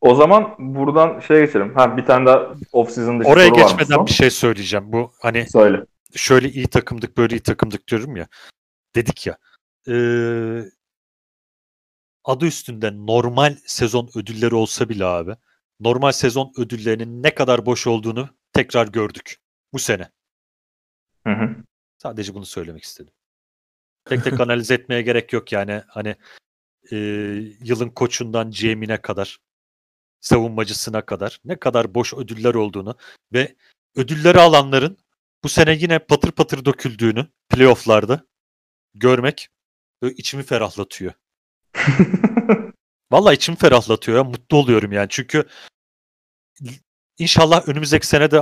O 0.03 0.15
zaman 0.15 0.55
buradan 0.59 1.19
şeye 1.19 1.45
geçelim. 1.45 1.75
Ha 1.75 1.97
bir 1.97 2.05
tane 2.05 2.25
daha 2.25 2.55
off 2.71 2.91
season 2.91 3.19
dışı 3.19 3.29
Oraya 3.29 3.47
soru 3.49 3.55
varmış 3.59 3.71
geçmeden 3.71 3.95
son. 3.95 4.05
bir 4.05 4.11
şey 4.11 4.29
söyleyeceğim. 4.29 4.91
Bu 4.93 5.11
hani 5.21 5.49
Söyle. 5.49 5.85
şöyle 6.15 6.49
iyi 6.49 6.67
takımdık 6.67 7.17
böyle 7.17 7.35
iyi 7.35 7.39
takımdık 7.43 7.87
diyorum 7.87 8.15
ya. 8.15 8.27
Dedik 8.95 9.27
ya. 9.27 9.37
eee, 9.87 10.65
adı 12.23 12.45
üstünde 12.45 12.91
normal 13.05 13.55
sezon 13.65 14.09
ödülleri 14.15 14.55
olsa 14.55 14.89
bile 14.89 15.05
abi. 15.05 15.35
Normal 15.79 16.11
sezon 16.11 16.51
ödüllerinin 16.57 17.23
ne 17.23 17.35
kadar 17.35 17.65
boş 17.65 17.87
olduğunu 17.87 18.29
tekrar 18.53 18.87
gördük 18.87 19.37
bu 19.73 19.79
sene. 19.79 20.09
Hı 21.27 21.33
hı. 21.33 21.55
Sadece 21.97 22.33
bunu 22.33 22.45
söylemek 22.45 22.83
istedim. 22.83 23.13
Tek 24.05 24.23
tek 24.23 24.39
analiz 24.39 24.71
etmeye 24.71 25.01
gerek 25.01 25.33
yok 25.33 25.51
yani. 25.51 25.81
Hani 25.87 26.15
eee, 26.91 26.97
yılın 27.63 27.89
koçundan 27.89 28.51
GM'ine 28.51 29.01
kadar 29.01 29.37
savunmacısına 30.23 31.05
kadar 31.05 31.39
ne 31.45 31.59
kadar 31.59 31.95
boş 31.95 32.13
ödüller 32.13 32.53
olduğunu 32.53 32.95
ve 33.33 33.55
ödülleri 33.95 34.39
alanların 34.39 34.97
bu 35.43 35.49
sene 35.49 35.73
yine 35.73 35.99
patır 35.99 36.31
patır 36.31 36.65
döküldüğünü 36.65 37.27
playofflarda 37.49 38.25
görmek 38.93 39.49
böyle 40.01 40.15
içimi 40.15 40.43
ferahlatıyor. 40.43 41.13
Vallahi 43.11 43.35
içimi 43.35 43.57
ferahlatıyor 43.57 44.17
ya. 44.17 44.23
Mutlu 44.23 44.57
oluyorum 44.57 44.91
yani. 44.91 45.07
Çünkü 45.09 45.43
inşallah 47.17 47.67
önümüzdeki 47.67 48.07
sene 48.07 48.31
de 48.31 48.41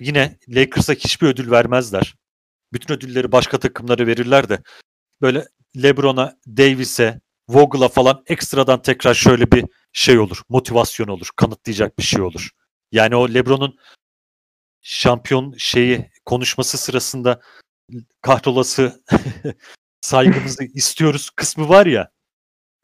yine 0.00 0.38
Lakers'a 0.48 0.92
hiçbir 0.92 1.26
ödül 1.26 1.50
vermezler. 1.50 2.14
Bütün 2.72 2.94
ödülleri 2.94 3.32
başka 3.32 3.58
takımlara 3.58 4.06
verirler 4.06 4.48
de 4.48 4.62
böyle 5.20 5.48
LeBron'a, 5.82 6.36
Davis'e, 6.46 7.20
Vogel'a 7.48 7.88
falan 7.88 8.22
ekstradan 8.26 8.82
tekrar 8.82 9.14
şöyle 9.14 9.52
bir 9.52 9.64
şey 9.94 10.18
olur. 10.18 10.42
Motivasyon 10.48 11.08
olur. 11.08 11.28
Kanıtlayacak 11.36 11.98
bir 11.98 12.02
şey 12.02 12.22
olur. 12.22 12.50
Yani 12.92 13.16
o 13.16 13.34
LeBron'un 13.34 13.76
şampiyon 14.82 15.54
şeyi 15.58 16.10
konuşması 16.24 16.78
sırasında 16.78 17.40
kahrolası 18.20 19.02
saygımızı 20.00 20.64
istiyoruz 20.74 21.30
kısmı 21.30 21.68
var 21.68 21.86
ya. 21.86 22.10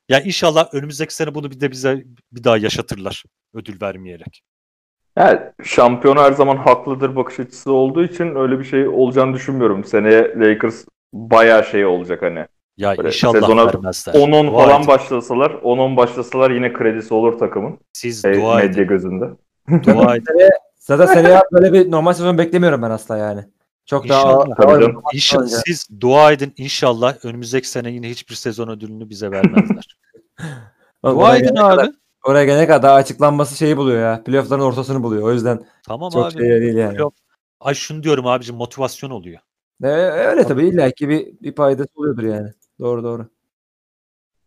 Ya 0.08 0.20
inşallah 0.20 0.74
önümüzdeki 0.74 1.14
sene 1.14 1.34
bunu 1.34 1.50
bir 1.50 1.60
de 1.60 1.70
bize 1.70 2.04
bir 2.32 2.44
daha 2.44 2.56
yaşatırlar 2.56 3.24
ödül 3.54 3.80
vermeyerek. 3.80 4.42
Yani 5.16 5.40
şampiyon 5.64 6.16
her 6.16 6.32
zaman 6.32 6.56
haklıdır 6.56 7.16
bakış 7.16 7.40
açısı 7.40 7.72
olduğu 7.72 8.04
için 8.04 8.34
öyle 8.34 8.58
bir 8.58 8.64
şey 8.64 8.88
olacağını 8.88 9.34
düşünmüyorum. 9.34 9.84
Seneye 9.84 10.34
Lakers 10.36 10.84
bayağı 11.12 11.64
şey 11.64 11.86
olacak 11.86 12.22
hani. 12.22 12.46
Ya 12.80 12.96
Böyle 12.98 13.08
inşallah 13.08 13.40
sezona 13.40 13.66
vermezler. 13.66 14.14
10-10 14.14 14.46
Dua 14.46 14.64
falan 14.64 14.78
edin. 14.78 14.88
başlasalar, 14.88 15.50
10-10 15.50 15.96
başlasalar 15.96 16.50
yine 16.50 16.72
kredisi 16.72 17.14
olur 17.14 17.38
takımın. 17.38 17.78
Siz 17.92 18.24
E, 18.24 18.34
dua 18.34 18.56
medya 18.56 18.70
edin. 18.70 18.86
gözünde. 18.88 19.24
Dua 19.86 20.16
edin. 20.16 20.24
Zaten 20.78 21.06
seneye 21.06 21.40
böyle 21.52 21.72
bir 21.72 21.90
normal 21.90 22.12
sezon 22.12 22.38
beklemiyorum 22.38 22.82
ben 22.82 22.90
asla 22.90 23.16
yani. 23.16 23.44
Çok 23.86 24.08
daha 24.08 24.18
İnşallah. 24.20 24.46
ağır- 24.48 24.56
Tabii 24.56 24.82
canım. 24.84 25.02
İnşallah 25.14 25.46
siz 25.66 25.86
dua 26.00 26.32
edin 26.32 26.54
inşallah 26.56 27.24
önümüzdeki 27.24 27.68
sene 27.68 27.90
yine 27.90 28.08
hiçbir 28.10 28.34
sezon 28.34 28.68
ödülünü 28.68 29.08
bize 29.08 29.30
vermezler. 29.30 29.84
Dua 31.04 31.12
oraya 31.14 31.36
edin 31.36 31.44
gelene 31.54 31.60
kadar- 31.70 31.84
abi. 31.84 31.92
Oraya 32.24 32.44
gelene 32.44 32.66
kadar 32.66 32.82
daha 32.82 32.94
açıklanması 32.94 33.56
şeyi 33.56 33.76
buluyor 33.76 34.00
ya. 34.02 34.22
Playoff'ların 34.24 34.60
ortasını 34.62 35.02
buluyor. 35.02 35.22
O 35.22 35.32
yüzden 35.32 35.60
Tamam 35.86 36.10
çok 36.10 36.24
abi. 36.26 36.32
şey 36.32 36.60
değil 36.60 36.74
yani. 36.76 36.96
Playoff- 36.98 37.12
Ay 37.60 37.74
şunu 37.74 38.02
diyorum 38.02 38.26
abicim 38.26 38.56
motivasyon 38.56 39.10
oluyor. 39.10 39.38
E, 39.82 39.86
öyle 39.88 40.44
tabii 40.44 40.68
illa 40.68 40.90
ki 40.90 41.08
bir, 41.08 41.26
bir 41.42 41.52
paydası 41.54 41.88
oluyordur 41.96 42.22
yani. 42.22 42.50
Doğru 42.80 43.02
doğru. 43.04 43.26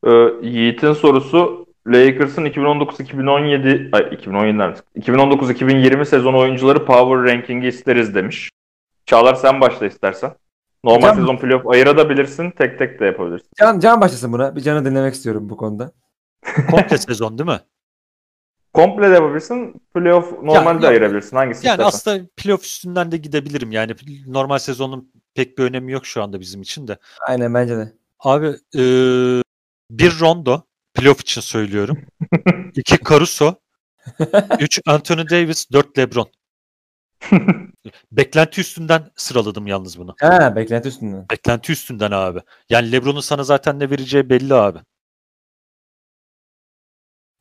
Ee, 0.07 0.47
Yiğit'in 0.47 0.93
sorusu 0.93 1.65
Lakers'ın 1.88 2.45
2019-2017 2.45 3.89
ay 3.95 4.01
2017'den 4.01 4.76
2019-2020 5.01 6.05
sezon 6.05 6.34
oyuncuları 6.34 6.85
power 6.85 7.34
ranking'i 7.34 7.68
isteriz 7.68 8.15
demiş. 8.15 8.49
Çağlar 9.05 9.35
sen 9.35 9.61
başla 9.61 9.85
istersen. 9.85 10.31
Normal 10.84 11.07
Can- 11.07 11.15
sezon 11.15 11.38
playoff 11.38 11.68
ayırabilirsin, 11.68 12.51
tek 12.51 12.80
tek 12.80 12.99
de 12.99 13.05
yapabilirsin. 13.05 13.49
Can, 13.60 13.80
Can 13.80 14.01
başlasın 14.01 14.34
buna. 14.34 14.55
Bir 14.55 14.61
Can'ı 14.61 14.85
dinlemek 14.85 15.14
istiyorum 15.14 15.49
bu 15.49 15.57
konuda. 15.57 15.91
Komple 16.72 16.97
sezon 16.97 17.38
değil 17.38 17.49
mi? 17.49 17.60
Komple 18.73 19.10
de 19.10 19.14
yapabilirsin. 19.14 19.81
Playoff 19.95 20.31
normalde 20.43 20.81
de 20.81 20.85
yok. 20.85 20.91
ayırabilirsin. 20.91 21.38
Hangisi 21.38 21.68
Yani 21.68 21.73
istersen. 21.81 21.88
aslında 21.97 22.27
playoff 22.38 22.64
üstünden 22.64 23.11
de 23.11 23.18
gidebilirim. 23.18 23.72
Yani 23.72 23.95
normal 24.27 24.57
sezonun 24.57 25.11
pek 25.35 25.57
bir 25.57 25.64
önemi 25.64 25.91
yok 25.91 26.05
şu 26.05 26.23
anda 26.23 26.39
bizim 26.39 26.61
için 26.61 26.88
de. 26.88 26.97
Aynen 27.27 27.53
bence 27.53 27.77
de. 27.77 27.93
Abi 28.23 28.47
eee, 28.73 29.41
bir 29.91 30.19
Rondo 30.19 30.61
playoff 30.93 31.21
için 31.21 31.41
söylüyorum. 31.41 31.97
iki 32.75 32.97
Caruso. 33.09 33.55
üç 34.59 34.79
Anthony 34.85 35.29
Davis. 35.29 35.71
Dört 35.71 35.97
LeBron. 35.97 36.27
Beklenti 38.11 38.61
üstünden 38.61 39.11
sıraladım 39.15 39.67
yalnız 39.67 39.97
bunu. 39.99 40.15
Ha 40.19 40.55
beklenti 40.55 40.87
üstünden. 40.89 41.25
Beklenti 41.31 41.71
üstünden 41.71 42.11
abi. 42.11 42.39
Yani 42.69 42.91
LeBron'un 42.91 43.19
sana 43.19 43.43
zaten 43.43 43.79
ne 43.79 43.89
vereceği 43.89 44.29
belli 44.29 44.53
abi. 44.53 44.79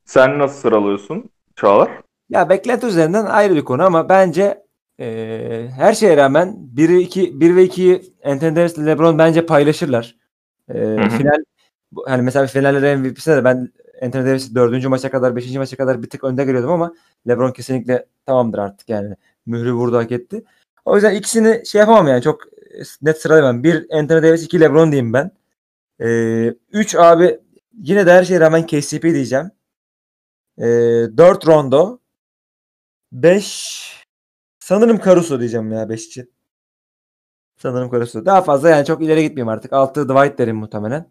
Sen 0.05 0.39
nasıl 0.39 0.61
sıralıyorsun 0.61 1.31
Çağlar? 1.57 1.91
Ya 2.31 2.49
beklenti 2.49 2.87
üzerinden 2.87 3.25
ayrı 3.27 3.55
bir 3.55 3.65
konu 3.65 3.83
ama 3.85 4.09
bence 4.09 4.65
eee, 4.99 5.71
her 5.77 5.95
şeye 5.95 6.17
rağmen 6.17 6.57
1'i 6.77 6.99
2 7.01 7.41
1 7.41 7.57
ve 7.57 7.65
2'yi 7.65 8.03
Anthony 8.25 8.57
Davis 8.57 8.79
ile 8.79 8.87
LeBron 8.87 9.19
bence 9.19 9.47
paylaşırlar. 9.47 10.17
Hı. 10.71 11.09
final 11.09 11.45
hani 12.07 12.23
mesela 12.23 12.47
finallerin 12.47 13.01
MVP'sine 13.01 13.37
de 13.37 13.45
ben 13.45 13.73
Anthony 14.03 14.27
Davis 14.27 14.55
4. 14.55 14.89
maça 14.89 15.11
kadar 15.11 15.37
5. 15.37 15.57
maça 15.57 15.77
kadar 15.77 16.03
bir 16.03 16.11
tık 16.11 16.25
önde 16.25 16.45
görüyordum 16.45 16.71
ama 16.71 16.95
LeBron 17.29 17.53
kesinlikle 17.53 18.07
tamamdır 18.27 18.59
artık 18.59 18.89
yani. 18.89 19.17
Mührü 19.47 19.73
vurdu 19.73 19.97
hak 19.97 20.13
etti. 20.13 20.45
O 20.85 20.95
yüzden 20.95 21.15
ikisini 21.15 21.67
şey 21.67 21.79
yapamam 21.79 22.09
yani 22.09 22.23
çok 22.23 22.41
net 23.03 23.21
sıralayamam. 23.23 23.65
Bir 23.65 23.87
Anthony 23.91 24.23
Davis, 24.23 24.45
iki 24.45 24.61
LeBron 24.61 24.93
diyeyim 24.93 25.13
ben. 25.13 25.31
Eee 26.01 26.55
3 26.73 26.95
abi 26.95 27.41
yine 27.79 28.07
de 28.07 28.13
her 28.13 28.25
şeye 28.25 28.41
rağmen 28.41 28.67
KCP 28.67 29.03
diyeceğim. 29.03 29.51
Eee 30.59 31.17
4 31.17 31.47
Rondo. 31.47 31.99
5 33.13 34.05
sanırım 34.61 35.01
Caruso 35.05 35.41
diyeceğim 35.41 35.73
ya 35.73 35.89
5 35.89 36.07
için. 36.07 36.32
Sanırım 37.63 37.91
Caruso. 37.91 38.25
Daha 38.25 38.43
fazla 38.43 38.71
yani 38.71 38.85
çok 38.85 39.03
ileri 39.03 39.23
gitmeyeyim 39.23 39.49
artık. 39.49 39.73
6 39.73 40.09
Dwight 40.09 40.39
derim 40.39 40.57
muhtemelen. 40.57 41.07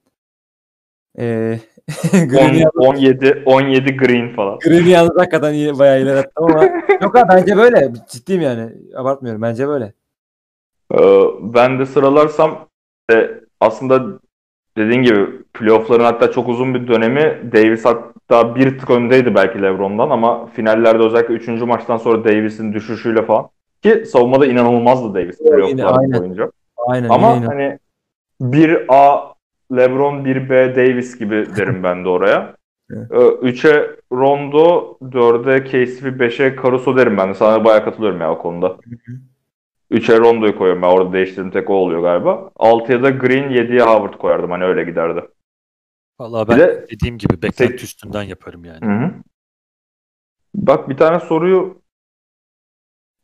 Ee, 1.19 1.59
Green'i 2.11 2.67
On- 2.67 2.93
yalnız, 2.93 2.97
17 2.97 3.43
17 3.45 3.97
green 3.97 4.35
falan. 4.35 4.59
Green'i 4.59 4.89
yalnız 4.89 5.17
hakikaten 5.17 5.53
iyi, 5.53 5.79
bayağı 5.79 6.01
ileri 6.01 6.19
attım 6.19 6.45
ama 6.45 6.63
yok 7.01 7.15
abi 7.15 7.29
bence 7.29 7.57
böyle. 7.57 7.93
Ciddiyim 8.09 8.41
yani. 8.41 8.73
Abartmıyorum. 8.95 9.41
Bence 9.41 9.67
böyle. 9.67 9.93
Ee, 10.93 10.97
ben 11.41 11.79
de 11.79 11.85
sıralarsam 11.85 12.67
e, 13.11 13.31
aslında 13.59 14.19
dediğin 14.77 15.01
gibi 15.01 15.43
playoff'ların 15.53 16.03
hatta 16.03 16.31
çok 16.31 16.49
uzun 16.49 16.73
bir 16.73 16.87
dönemi 16.87 17.51
Davis 17.53 17.85
hatta 17.85 18.55
bir 18.55 18.79
tık 18.79 18.89
öndeydi 18.89 19.35
belki 19.35 19.61
LeBron'dan 19.61 20.09
ama 20.09 20.45
finallerde 20.47 21.03
özellikle 21.03 21.33
3. 21.33 21.47
maçtan 21.47 21.97
sonra 21.97 22.23
Davis'in 22.23 22.73
düşüşüyle 22.73 23.25
falan 23.25 23.49
ki 23.81 24.05
savunmada 24.05 24.45
inanılmazdı 24.45 25.13
Davis 25.13 25.37
playoff'lar 25.39 25.99
aynen. 25.99 26.19
boyunca. 26.19 26.51
Aynen. 26.87 27.09
Ama 27.09 27.35
yine- 27.35 27.45
hani 27.45 27.79
1A 28.41 29.33
LeBron 29.75 30.25
1B 30.25 30.75
Davis 30.75 31.19
gibi 31.19 31.45
derim 31.57 31.83
ben 31.83 32.05
de 32.05 32.09
oraya. 32.09 32.55
Evet. 32.93 33.11
3'e 33.11 33.95
Rondo, 34.11 34.97
4'e 35.01 35.63
KCP, 35.63 36.05
5'e 36.19 36.55
Caruso 36.63 36.97
derim 36.97 37.17
ben 37.17 37.29
de. 37.29 37.33
Sana 37.33 37.65
bayağı 37.65 37.83
katılıyorum 37.85 38.21
ya 38.21 38.31
o 38.31 38.37
konuda. 38.37 38.77
3'e 39.91 40.17
Rondo'yu 40.19 40.57
koyuyorum 40.57 40.81
ben. 40.81 40.87
Orada 40.87 41.13
değiştirdiğim 41.13 41.51
tek 41.51 41.69
o 41.69 41.73
oluyor 41.73 42.01
galiba. 42.01 42.51
6'ya 42.55 43.03
da 43.03 43.09
Green, 43.09 43.49
7'ye 43.49 43.81
Howard 43.81 44.13
koyardım. 44.13 44.51
Hani 44.51 44.63
öyle 44.63 44.83
giderdi. 44.83 45.21
Vallahi 46.19 46.47
Bir 46.47 46.51
ben 46.53 46.59
de 46.59 46.87
dediğim 46.91 47.17
gibi 47.17 47.41
beklenti 47.41 47.83
üstünden 47.83 48.23
yaparım 48.23 48.65
yani. 48.65 48.85
Hı 48.85 49.05
hı. 49.05 49.11
Bak 50.55 50.89
bir 50.89 50.97
tane 50.97 51.19
soruyu 51.19 51.80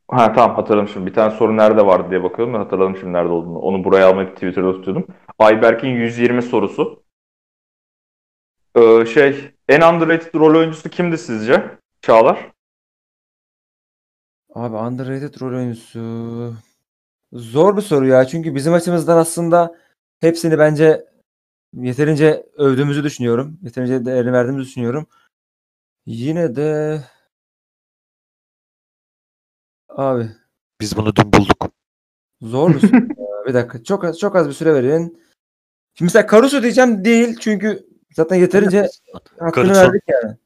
Ha 0.08 0.32
tamam 0.32 0.56
hatırladım 0.56 0.88
şimdi. 0.88 1.06
Bir 1.06 1.14
tane 1.14 1.30
soru 1.36 1.56
nerede 1.56 1.86
vardı 1.86 2.10
diye 2.10 2.22
bakıyordum 2.22 2.70
da 2.70 2.98
şimdi 3.00 3.12
nerede 3.12 3.32
olduğunu. 3.32 3.58
Onu 3.58 3.84
buraya 3.84 4.08
almayıp 4.08 4.34
Twitter'da 4.34 4.72
tutuyordum. 4.72 5.06
Ayberk'in 5.38 5.88
120 5.88 6.42
sorusu. 6.42 7.02
Ee, 8.76 9.06
şey 9.06 9.54
en 9.68 9.80
underrated 9.80 10.34
rol 10.34 10.58
oyuncusu 10.58 10.88
kimdi 10.88 11.18
sizce? 11.18 11.78
Çağlar. 12.02 12.52
Abi 14.54 14.76
underrated 14.76 15.40
rol 15.40 15.56
oyuncusu. 15.56 16.54
Zor 17.32 17.76
bir 17.76 17.82
soru 17.82 18.06
ya. 18.06 18.24
Çünkü 18.24 18.54
bizim 18.54 18.72
açımızdan 18.74 19.16
aslında 19.16 19.76
hepsini 20.20 20.58
bence 20.58 21.04
yeterince 21.74 22.46
övdüğümüzü 22.56 23.04
düşünüyorum. 23.04 23.58
Yeterince 23.62 24.04
değerini 24.04 24.32
verdiğimizi 24.32 24.68
düşünüyorum. 24.68 25.06
Yine 26.06 26.56
de 26.56 27.00
abi 29.98 30.28
Biz 30.80 30.96
bunu 30.96 31.16
dün 31.16 31.32
bulduk. 31.32 31.70
zor 32.42 32.74
bir 32.74 32.80
soru 32.80 32.92
ya. 32.96 33.46
Bir 33.46 33.54
dakika. 33.54 33.84
Çok 33.84 34.04
az 34.04 34.18
çok 34.18 34.36
az 34.36 34.48
bir 34.48 34.52
süre 34.52 34.74
verin. 34.74 35.00
Şimdi 35.94 36.06
mesela 36.06 36.26
Caruso 36.30 36.62
diyeceğim 36.62 37.04
değil 37.04 37.36
çünkü 37.40 37.86
zaten 38.12 38.36
yeterince 38.36 38.88
hakkını 39.38 39.64
Caruso. 39.66 39.80
verdik 39.82 40.02
yani. 40.08 40.36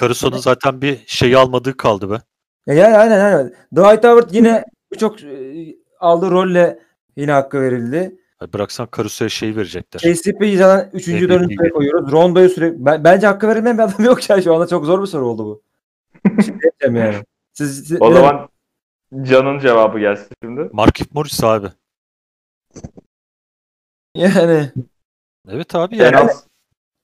Caruso'nun 0.00 0.38
zaten 0.38 0.82
bir 0.82 1.04
şeyi 1.06 1.36
almadığı 1.36 1.76
kaldı 1.76 2.10
be. 2.10 2.18
Ya 2.66 2.74
yani 2.74 2.96
aynen 2.96 3.20
aynen. 3.20 3.54
Dwight 3.72 4.04
Howard 4.04 4.30
yine 4.30 4.64
birçok 4.92 5.22
e, 5.22 5.76
aldığı 6.00 6.30
rolle 6.30 6.78
yine 7.16 7.32
hakkı 7.32 7.60
verildi. 7.60 8.16
Bıraksan 8.54 8.88
Caruso'ya 8.96 9.28
şey 9.28 9.56
verecekler. 9.56 10.00
KCP'yi 10.14 10.56
zaten 10.56 10.90
3. 10.92 11.08
MVP 11.08 11.28
4. 11.28 11.42
gibi. 11.48 11.54
sıraya 11.56 11.70
koyuyoruz. 11.72 12.12
Rondo'yu 12.12 12.48
sürekli 12.48 12.84
ben, 12.86 13.04
bence 13.04 13.26
hakkı 13.26 13.48
verilmeyen 13.48 13.78
bir 13.78 13.82
adam 13.82 14.04
yok 14.04 14.30
ya 14.30 14.42
şu 14.42 14.54
anda 14.54 14.66
çok 14.66 14.84
zor 14.84 15.02
bir 15.02 15.06
soru 15.06 15.26
oldu 15.28 15.44
bu. 15.44 15.62
Şimdi 16.44 16.60
diyeceğim 16.62 16.96
yani. 17.06 17.24
Siz, 17.52 17.88
siz 17.88 18.02
O 18.02 18.12
zaman 18.12 18.48
Can'ın 19.22 19.58
cevabı 19.58 19.98
gelsin 19.98 20.28
şimdi. 20.42 20.68
Markif 20.72 21.12
Morris 21.14 21.44
abi. 21.44 21.66
yani 24.14 24.70
Evet 25.48 25.74
abi 25.74 25.96
En 25.96 26.04
yani. 26.04 26.16
az, 26.18 26.46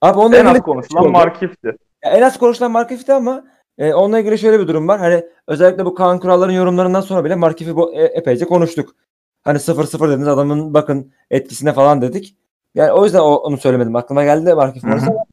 abi 0.01 0.19
onunla 0.19 0.35
en 0.37 0.41
ilgili 0.45 0.57
az 0.57 0.63
konuşulan. 0.63 1.11
Markif'ti. 1.11 1.67
Ya 2.03 2.11
en 2.11 2.21
az 2.21 2.37
konuşulan 2.39 2.71
Markif'ti 2.71 3.13
ama 3.13 3.43
e, 3.77 3.93
onunla 3.93 4.19
ilgili 4.19 4.39
şöyle 4.39 4.59
bir 4.59 4.67
durum 4.67 4.87
var. 4.87 4.99
Hani 4.99 5.25
özellikle 5.47 5.85
bu 5.85 5.95
Kaan 5.95 6.19
Kuralların 6.19 6.53
yorumlarından 6.53 7.01
sonra 7.01 7.23
bile 7.25 7.35
Markif'i 7.35 7.75
bu- 7.75 7.93
e, 7.93 8.03
epeyce 8.03 8.45
konuştuk. 8.45 8.95
Hani 9.43 9.59
0-0 9.59 10.09
dediniz 10.11 10.27
adamın 10.27 10.73
bakın 10.73 11.13
etkisine 11.29 11.73
falan 11.73 12.01
dedik. 12.01 12.37
Yani 12.75 12.91
o 12.91 13.03
yüzden 13.03 13.19
o, 13.19 13.35
onu 13.35 13.57
söylemedim. 13.57 13.95
Aklıma 13.95 14.23
geldi 14.23 14.45
de 14.45 14.53
Markif. 14.53 14.83
Morris 14.83 15.03
ama 15.07 15.23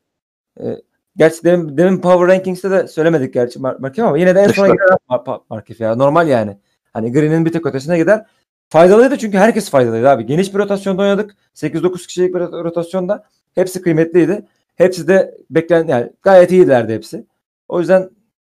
e, 0.60 0.76
gerçi 1.16 1.44
demin, 1.44 1.76
demin 1.76 2.00
Power 2.00 2.28
Rankings'te 2.28 2.70
de 2.70 2.88
söylemedik 2.88 3.34
gerçi 3.34 3.58
Mar- 3.58 3.80
Markif 3.80 4.04
ama 4.04 4.18
yine 4.18 4.34
de 4.34 4.40
en 4.40 4.48
sona 4.48 4.68
Mar- 5.08 5.40
Markif 5.50 5.80
ya. 5.80 5.94
Normal 5.94 6.28
yani. 6.28 6.58
Hani 6.92 7.12
Green'in 7.12 7.44
bir 7.44 7.52
tek 7.52 7.66
ötesine 7.66 7.98
gider. 7.98 8.26
Faydalıydı 8.68 9.18
çünkü 9.18 9.38
herkes 9.38 9.70
faydalıydı 9.70 10.08
abi. 10.08 10.26
Geniş 10.26 10.54
bir 10.54 10.58
rotasyonda 10.58 11.02
oynadık. 11.02 11.36
8-9 11.54 12.06
kişilik 12.06 12.34
bir 12.34 12.40
rot- 12.40 12.64
rotasyonda. 12.64 13.26
Hepsi 13.54 13.82
kıymetliydi. 13.82 14.46
Hepsi 14.74 15.08
de 15.08 15.38
beklen 15.50 15.86
yani 15.88 16.12
gayet 16.22 16.52
iyilerdi 16.52 16.94
hepsi. 16.94 17.26
O 17.68 17.80
yüzden 17.80 18.10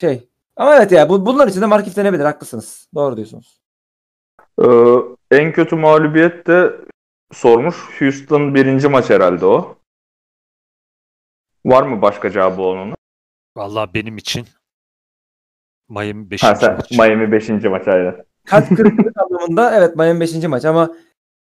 şey 0.02 0.30
ama 0.56 0.76
evet 0.76 0.92
ya 0.92 1.10
bu, 1.10 1.26
bunlar 1.26 1.48
için 1.48 1.62
de 1.62 1.66
Markif 1.66 1.96
denebilir. 1.96 2.24
Haklısınız. 2.24 2.88
Doğru 2.96 3.16
diyorsunuz. 3.18 3.62
Ee, 4.62 4.66
en 5.32 5.52
kötü 5.52 5.76
mağlubiyet 5.76 6.48
de 6.48 6.72
sormuş. 7.34 7.76
Houston 8.00 8.56
birinci 8.56 8.88
maç 8.88 9.10
herhalde 9.10 9.46
o. 9.46 9.78
Var 11.66 11.84
mı 11.84 12.02
başka 12.02 12.32
cevabı 12.32 12.62
onun? 12.62 12.96
Vallahi 13.58 13.94
benim 13.94 14.18
için 14.18 14.48
Miami 15.92 16.32
5. 16.32 16.44
Ha 16.44 16.56
sen 16.56 16.76
maç. 16.76 16.92
Miami 16.92 17.32
5. 17.32 17.50
maç 17.50 17.88
aynen. 17.88 18.16
Kalp 18.46 18.68
kırıklık 18.78 19.18
anlamında 19.18 19.76
evet 19.78 19.96
Miami 19.96 20.20
5. 20.20 20.44
maç 20.44 20.66
ama 20.66 20.96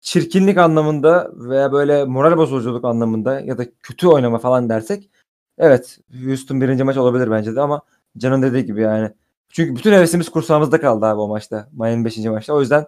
çirkinlik 0.01 0.57
anlamında 0.57 1.31
veya 1.33 1.71
böyle 1.71 2.05
moral 2.05 2.37
bozuculuk 2.37 2.85
anlamında 2.85 3.39
ya 3.39 3.57
da 3.57 3.65
kötü 3.83 4.07
oynama 4.07 4.37
falan 4.37 4.69
dersek 4.69 5.09
evet 5.57 5.99
Houston 6.25 6.61
birinci 6.61 6.83
maç 6.83 6.97
olabilir 6.97 7.31
bence 7.31 7.55
de 7.55 7.61
ama 7.61 7.81
Can'ın 8.17 8.41
dediği 8.41 8.65
gibi 8.65 8.81
yani. 8.81 9.11
Çünkü 9.49 9.75
bütün 9.75 9.91
hevesimiz 9.91 10.29
kursağımızda 10.29 10.81
kaldı 10.81 11.05
abi 11.05 11.19
o 11.19 11.27
maçta. 11.27 11.69
Miami 11.71 12.05
5. 12.05 12.17
maçta. 12.17 12.53
O 12.53 12.61
yüzden 12.61 12.85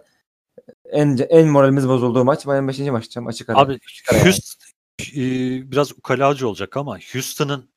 en 0.84 1.18
en 1.28 1.48
moralimiz 1.48 1.88
bozulduğu 1.88 2.24
maç 2.24 2.46
Miami 2.46 2.68
5. 2.68 2.78
maç. 2.78 3.16
Açık 3.26 3.48
ara. 3.48 3.58
Abi 3.58 3.72
ara 3.72 4.16
yani. 4.16 4.24
Houston 4.24 4.70
e, 5.16 5.22
biraz 5.70 5.92
ukalacı 5.92 6.48
olacak 6.48 6.76
ama 6.76 6.98
Houston'ın 7.12 7.70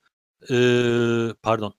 e, 0.50 0.58
pardon 1.42 1.74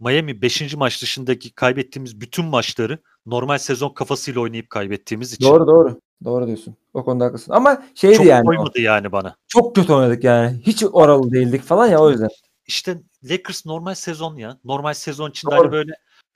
Miami 0.00 0.42
5. 0.42 0.74
maç 0.76 1.02
dışındaki 1.02 1.50
kaybettiğimiz 1.50 2.20
bütün 2.20 2.44
maçları 2.44 2.98
normal 3.26 3.58
sezon 3.58 3.90
kafasıyla 3.90 4.40
oynayıp 4.40 4.70
kaybettiğimiz 4.70 5.32
için 5.32 5.44
Doğru 5.44 5.66
doğru. 5.66 6.00
Doğru 6.24 6.46
diyorsun. 6.46 6.76
O 6.94 7.04
konuda 7.04 7.24
haklısın. 7.24 7.52
Ama 7.52 7.82
şeydi 7.94 8.16
çok 8.16 8.26
yani. 8.26 8.42
o. 8.42 8.46
koymadı 8.46 8.80
yani 8.80 9.12
bana. 9.12 9.36
Çok 9.48 9.76
kötü 9.76 9.92
oynadık 9.92 10.24
yani. 10.24 10.60
Hiç 10.62 10.84
oralı 10.92 11.32
değildik 11.32 11.62
falan 11.62 11.86
ya 11.86 11.98
o 11.98 12.10
yüzden. 12.10 12.28
İşte 12.66 12.96
Lakers 13.24 13.66
normal 13.66 13.94
sezon 13.94 14.36
ya. 14.36 14.58
Normal 14.64 14.94
sezon 14.94 15.30
içinde 15.30 15.50
Doğru. 15.50 15.60
hani 15.60 15.72
böyle 15.72 15.92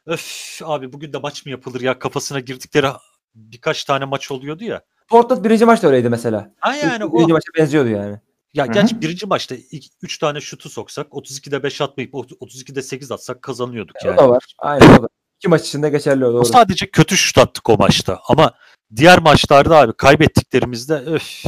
öf 0.07 0.61
abi 0.65 0.93
bugün 0.93 1.13
de 1.13 1.19
maç 1.19 1.47
mı 1.47 1.53
yapılır 1.53 1.81
ya 1.81 1.99
kafasına 1.99 2.41
girdikleri 2.41 2.87
birkaç 3.35 3.85
tane 3.85 4.05
maç 4.05 4.31
oluyordu 4.31 4.65
ya. 4.65 4.83
Portland 5.09 5.45
birinci 5.45 5.65
maçta 5.65 5.87
öyleydi 5.87 6.09
mesela. 6.09 6.55
Ha 6.59 6.77
yani 6.77 7.05
o 7.05 7.13
birinci 7.13 7.33
maça 7.33 7.51
benziyordu 7.59 7.89
yani. 7.89 8.21
Ya 8.55 8.67
Hı 8.67 8.73
gerçi 8.73 9.01
birinci 9.01 9.27
maçta 9.27 9.55
3 10.03 10.19
tane 10.19 10.41
şutu 10.41 10.69
soksak 10.71 11.07
32'de 11.07 11.63
5 11.63 11.81
atmayıp 11.81 12.15
32'de 12.15 12.83
8 12.83 13.13
atsak 13.13 13.43
kazanıyorduk 13.43 13.97
O 14.05 14.09
yani. 14.09 14.19
da 14.19 14.29
var. 14.31 14.55
Aynen 14.59 14.99
o 14.99 15.03
da. 15.03 15.09
İki 15.39 15.49
maç 15.49 15.69
içinde 15.69 15.91
geçerli 15.91 16.27
o 16.27 16.29
O 16.29 16.33
doğru. 16.33 16.45
sadece 16.45 16.91
kötü 16.91 17.17
şut 17.17 17.39
attık 17.39 17.71
o 17.71 17.77
maçta. 17.77 18.21
Ama 18.29 18.53
diğer 18.97 19.19
maçlarda 19.19 19.79
abi 19.79 19.93
kaybettiklerimizde 19.93 20.95
öf 20.95 21.45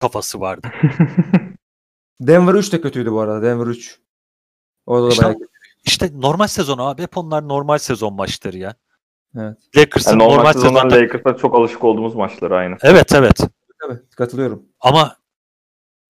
kafası 0.00 0.40
vardı. 0.40 0.68
Denver 2.20 2.54
3 2.54 2.72
de 2.72 2.80
kötüydü 2.80 3.12
bu 3.12 3.20
arada. 3.20 3.42
Denver 3.42 3.66
3. 3.66 3.98
Orada 4.86 5.06
da 5.06 5.10
İşte, 5.10 5.24
bayağı 5.24 5.38
işte 5.84 6.10
normal 6.14 6.46
sezon 6.46 6.78
abi. 6.78 7.02
Hep 7.02 7.16
onlar 7.16 7.48
normal 7.48 7.78
sezon 7.78 8.14
maçları 8.14 8.58
ya. 8.58 8.74
Evet. 9.38 9.56
Lakers'ın 9.76 10.10
Yani 10.10 10.18
normal, 10.22 10.36
normal 10.36 10.52
sezonlar 10.52 10.82
sezonda... 10.90 10.94
Lakers'a 11.04 11.36
çok 11.36 11.54
alışık 11.54 11.84
olduğumuz 11.84 12.14
maçlar 12.14 12.50
aynı. 12.50 12.76
Evet 12.82 13.12
evet. 13.14 13.40
Tabii, 13.82 13.98
katılıyorum. 14.16 14.62
Ama 14.80 15.16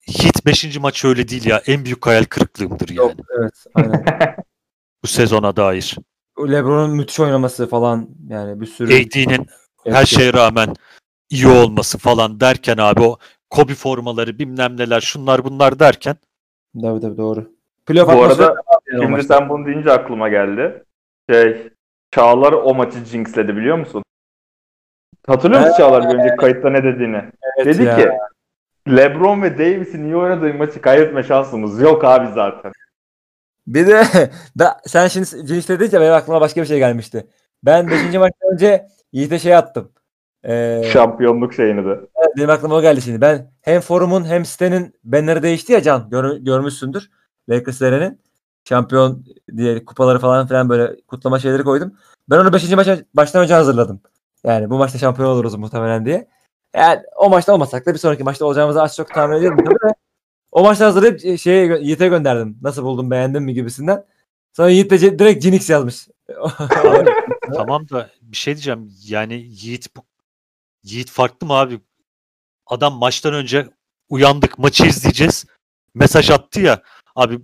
Heat 0.07 0.45
5. 0.45 0.77
maç 0.79 1.05
öyle 1.05 1.27
değil 1.27 1.45
ya. 1.45 1.61
En 1.67 1.85
büyük 1.85 2.05
hayal 2.05 2.23
kırıklığımdır 2.23 2.89
yani. 2.89 2.97
Yok, 2.97 3.11
evet. 3.39 3.53
Aynen. 3.75 4.05
Bu 5.03 5.07
sezona 5.07 5.55
dair. 5.55 5.97
LeBron'un 6.39 6.95
müthiş 6.95 7.19
oynaması 7.19 7.67
falan 7.67 8.09
yani 8.29 8.61
bir 8.61 8.65
sürü 8.65 8.93
AD'nin 8.93 9.47
her 9.85 10.05
şeye 10.05 10.33
rağmen 10.33 10.73
iyi 11.29 11.47
olması 11.47 11.97
falan 11.97 12.39
derken 12.39 12.77
abi 12.77 13.01
o 13.01 13.17
Kobe 13.49 13.73
formaları 13.73 14.39
bilmem 14.39 14.77
neler 14.77 15.01
şunlar 15.01 15.43
bunlar 15.43 15.79
derken 15.79 16.15
Tabii 16.81 17.01
tabii 17.01 17.17
doğru. 17.17 17.51
Playoff 17.85 18.13
Bu 18.13 18.23
arada 18.23 18.43
yani 18.43 19.01
şimdi 19.01 19.05
maçta. 19.11 19.37
sen 19.37 19.49
bunu 19.49 19.65
deyince 19.65 19.91
aklıma 19.91 20.29
geldi. 20.29 20.83
Şey, 21.29 21.69
Çağlar 22.11 22.53
o 22.53 22.75
maçı 22.75 23.05
jinxledi 23.05 23.55
biliyor 23.55 23.77
musun? 23.77 24.03
Hatırlıyor 25.27 25.61
musun 25.61 25.77
Çağlar 25.77 26.09
bir 26.09 26.15
önceki 26.19 26.35
kayıtta 26.35 26.69
ne 26.69 26.83
dediğini? 26.83 27.21
Evet 27.57 27.65
Dedi 27.65 27.83
ya. 27.83 27.95
ki 27.97 28.09
LeBron 28.87 29.41
ve 29.41 29.57
Davis'in 29.57 30.03
iyi 30.03 30.15
oynadığı 30.15 30.53
maçı 30.53 30.81
kaybetme 30.81 31.23
şansımız 31.23 31.81
yok 31.81 32.03
abi 32.05 32.33
zaten. 32.33 32.71
Bir 33.67 33.87
de 33.87 34.03
ben, 34.55 34.71
sen 34.85 35.07
şimdi 35.07 35.47
Jinx 35.47 35.69
dedince 35.69 36.01
benim 36.01 36.13
aklıma 36.13 36.41
başka 36.41 36.61
bir 36.61 36.67
şey 36.67 36.77
gelmişti. 36.77 37.27
Ben 37.63 37.87
5. 37.87 37.93
maçtan 38.03 38.53
önce 38.53 38.87
Yiğit'e 39.11 39.39
şey 39.39 39.55
attım. 39.55 39.91
Ee, 40.45 40.81
Şampiyonluk 40.93 41.53
şeyini 41.53 41.85
de. 41.85 41.99
benim 42.37 42.49
aklıma 42.49 42.75
o 42.75 42.81
geldi 42.81 43.01
şimdi. 43.01 43.21
Ben 43.21 43.51
hem 43.61 43.81
forumun 43.81 44.25
hem 44.25 44.45
sitenin 44.45 44.93
banner'ı 45.03 45.43
değişti 45.43 45.73
ya 45.73 45.81
Can. 45.81 46.09
Gör, 46.09 46.37
görmüşsündür. 46.37 47.11
Lakers'lerin 47.49 48.21
şampiyon 48.69 49.25
diye 49.57 49.85
kupaları 49.85 50.19
falan 50.19 50.47
filan 50.47 50.69
böyle 50.69 51.01
kutlama 51.07 51.39
şeyleri 51.39 51.63
koydum. 51.63 51.93
Ben 52.29 52.37
onu 52.37 52.53
5. 52.53 52.71
maça 52.71 52.97
baştan 53.13 53.43
önce 53.43 53.53
hazırladım. 53.53 54.01
Yani 54.43 54.69
bu 54.69 54.77
maçta 54.77 54.97
şampiyon 54.99 55.29
oluruz 55.29 55.55
muhtemelen 55.55 56.05
diye. 56.05 56.27
Yani 56.75 57.01
o 57.15 57.29
maçta 57.29 57.53
olmasak 57.53 57.85
da 57.85 57.93
bir 57.93 57.99
sonraki 57.99 58.23
maçta 58.23 58.45
olacağımızı 58.45 58.81
az 58.81 58.95
çok 58.95 59.13
tahmin 59.13 59.37
ediyorum 59.37 59.57
tabii. 59.65 59.93
O 60.51 60.63
maçta 60.63 60.85
hazırlayıp 60.85 61.39
şeye 61.39 61.79
Yiğit'e 61.81 62.07
gönderdim. 62.07 62.57
Nasıl 62.61 62.83
buldun 62.83 63.11
beğendin 63.11 63.43
mi 63.43 63.53
gibisinden. 63.53 64.05
Sonra 64.53 64.69
Yiğit 64.69 64.91
de 64.91 65.19
direkt 65.19 65.43
Jinx 65.43 65.69
yazmış. 65.69 66.07
tamam 67.55 67.89
da 67.89 68.09
bir 68.21 68.37
şey 68.37 68.55
diyeceğim. 68.55 68.93
Yani 69.07 69.33
Yiğit 69.33 69.95
bu 69.97 70.01
Yiğit 70.83 71.09
farklı 71.09 71.47
mı 71.47 71.53
abi? 71.53 71.79
Adam 72.67 72.93
maçtan 72.93 73.33
önce 73.33 73.67
uyandık 74.09 74.59
maçı 74.59 74.85
izleyeceğiz. 74.85 75.45
Mesaj 75.95 76.29
attı 76.29 76.61
ya. 76.61 76.81
Abi 77.15 77.39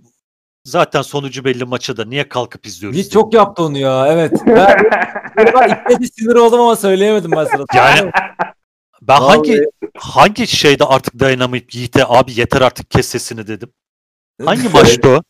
zaten 0.64 1.02
sonucu 1.02 1.44
belli 1.44 1.64
maça 1.64 1.96
da 1.96 2.04
niye 2.04 2.28
kalkıp 2.28 2.66
izliyoruz? 2.66 2.98
Yiğit 2.98 3.12
çok 3.12 3.34
yaptı 3.34 3.62
onu 3.62 3.78
ya. 3.78 4.06
Evet. 4.08 4.32
Ben, 4.46 4.76
ben 5.36 5.84
ilk 5.90 6.14
sinir 6.14 6.34
oldum 6.34 6.60
ama 6.60 6.76
söyleyemedim 6.76 7.30
ben 7.30 7.44
sırada. 7.44 7.76
Yani 7.76 8.10
ben 9.02 9.20
Vallahi. 9.20 9.36
hangi 9.36 9.64
hangi 9.96 10.46
şeyde 10.46 10.84
artık 10.84 11.20
dayanamayıp 11.20 11.74
Yiğit'e 11.74 12.04
abi 12.06 12.40
yeter 12.40 12.60
artık 12.60 12.90
kes 12.90 13.08
sesini 13.08 13.46
dedim. 13.46 13.72
Hangi 14.44 14.68
maçtı 14.68 15.08
o? 15.08 15.22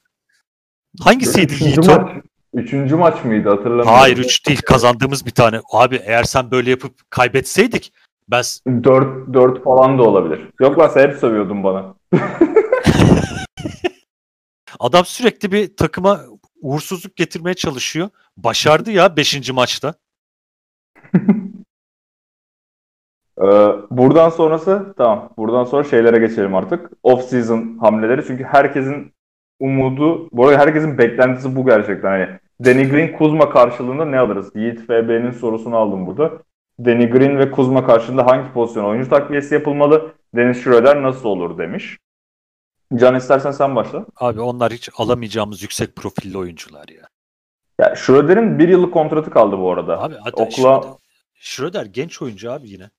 Hangisiydi 1.00 1.64
Yiğit 1.64 1.78
o? 1.78 1.82
maç, 2.00 2.10
üçüncü 2.54 2.96
maç 2.96 3.24
mıydı 3.24 3.48
hatırlamıyorum. 3.48 3.92
Hayır 3.92 4.18
3 4.18 4.46
değil 4.46 4.60
kazandığımız 4.66 5.26
bir 5.26 5.30
tane. 5.30 5.60
Abi 5.72 6.00
eğer 6.04 6.24
sen 6.24 6.50
böyle 6.50 6.70
yapıp 6.70 7.10
kaybetseydik 7.10 7.92
ben 8.28 8.42
4, 8.66 9.34
4 9.34 9.64
falan 9.64 9.98
da 9.98 10.02
olabilir. 10.02 10.48
Yok 10.60 10.78
lan 10.78 10.88
sen 10.88 11.08
hep 11.08 11.18
sövüyordun 11.18 11.64
bana. 11.64 11.94
adam 14.80 15.04
sürekli 15.04 15.52
bir 15.52 15.76
takıma 15.76 16.20
uğursuzluk 16.60 17.16
getirmeye 17.16 17.54
çalışıyor. 17.54 18.08
Başardı 18.36 18.90
ya 18.90 19.16
5. 19.16 19.50
maçta. 19.50 19.94
Ee, 23.42 23.46
buradan 23.90 24.28
sonrası 24.30 24.94
tamam. 24.96 25.30
Buradan 25.36 25.64
sonra 25.64 25.84
şeylere 25.84 26.18
geçelim 26.18 26.54
artık. 26.54 26.90
Off 27.02 27.24
season 27.24 27.78
hamleleri. 27.80 28.24
Çünkü 28.26 28.44
herkesin 28.44 29.12
umudu, 29.60 30.28
bu 30.32 30.46
arada 30.46 30.58
herkesin 30.60 30.98
beklentisi 30.98 31.56
bu 31.56 31.66
gerçekten. 31.66 32.08
Hani 32.10 32.28
Danny 32.64 32.88
Green, 32.90 33.16
Kuzma 33.16 33.50
karşılığında 33.50 34.04
ne 34.04 34.18
alırız? 34.18 34.50
Yiğit 34.56 34.80
FB'nin 34.86 35.30
sorusunu 35.30 35.76
aldım 35.76 36.06
burada. 36.06 36.32
Danny 36.84 37.10
Green 37.10 37.38
ve 37.38 37.50
Kuzma 37.50 37.86
karşılığında 37.86 38.26
hangi 38.26 38.52
pozisyon 38.52 38.84
oyuncu 38.84 39.10
takviyesi 39.10 39.54
yapılmalı? 39.54 40.12
Dennis 40.36 40.64
Schroeder 40.64 41.02
nasıl 41.02 41.28
olur 41.28 41.58
demiş. 41.58 41.98
Can 42.94 43.14
istersen 43.14 43.50
sen 43.50 43.76
başla. 43.76 44.06
Abi 44.16 44.40
onlar 44.40 44.72
hiç 44.72 44.88
alamayacağımız 44.98 45.62
yüksek 45.62 45.96
profilli 45.96 46.38
oyuncular 46.38 46.88
ya. 46.88 47.08
Ya 47.80 47.96
Schroeder'in 47.96 48.58
bir 48.58 48.68
yıllık 48.68 48.92
kontratı 48.92 49.30
kaldı 49.30 49.58
bu 49.58 49.72
arada. 49.72 50.02
Abi 50.02 50.14
hatta 50.24 50.42
Okla- 50.42 50.50
Schroeder, 50.50 50.90
Schroeder 51.34 51.86
genç 51.86 52.22
oyuncu 52.22 52.52
abi 52.52 52.68
yine. 52.70 52.90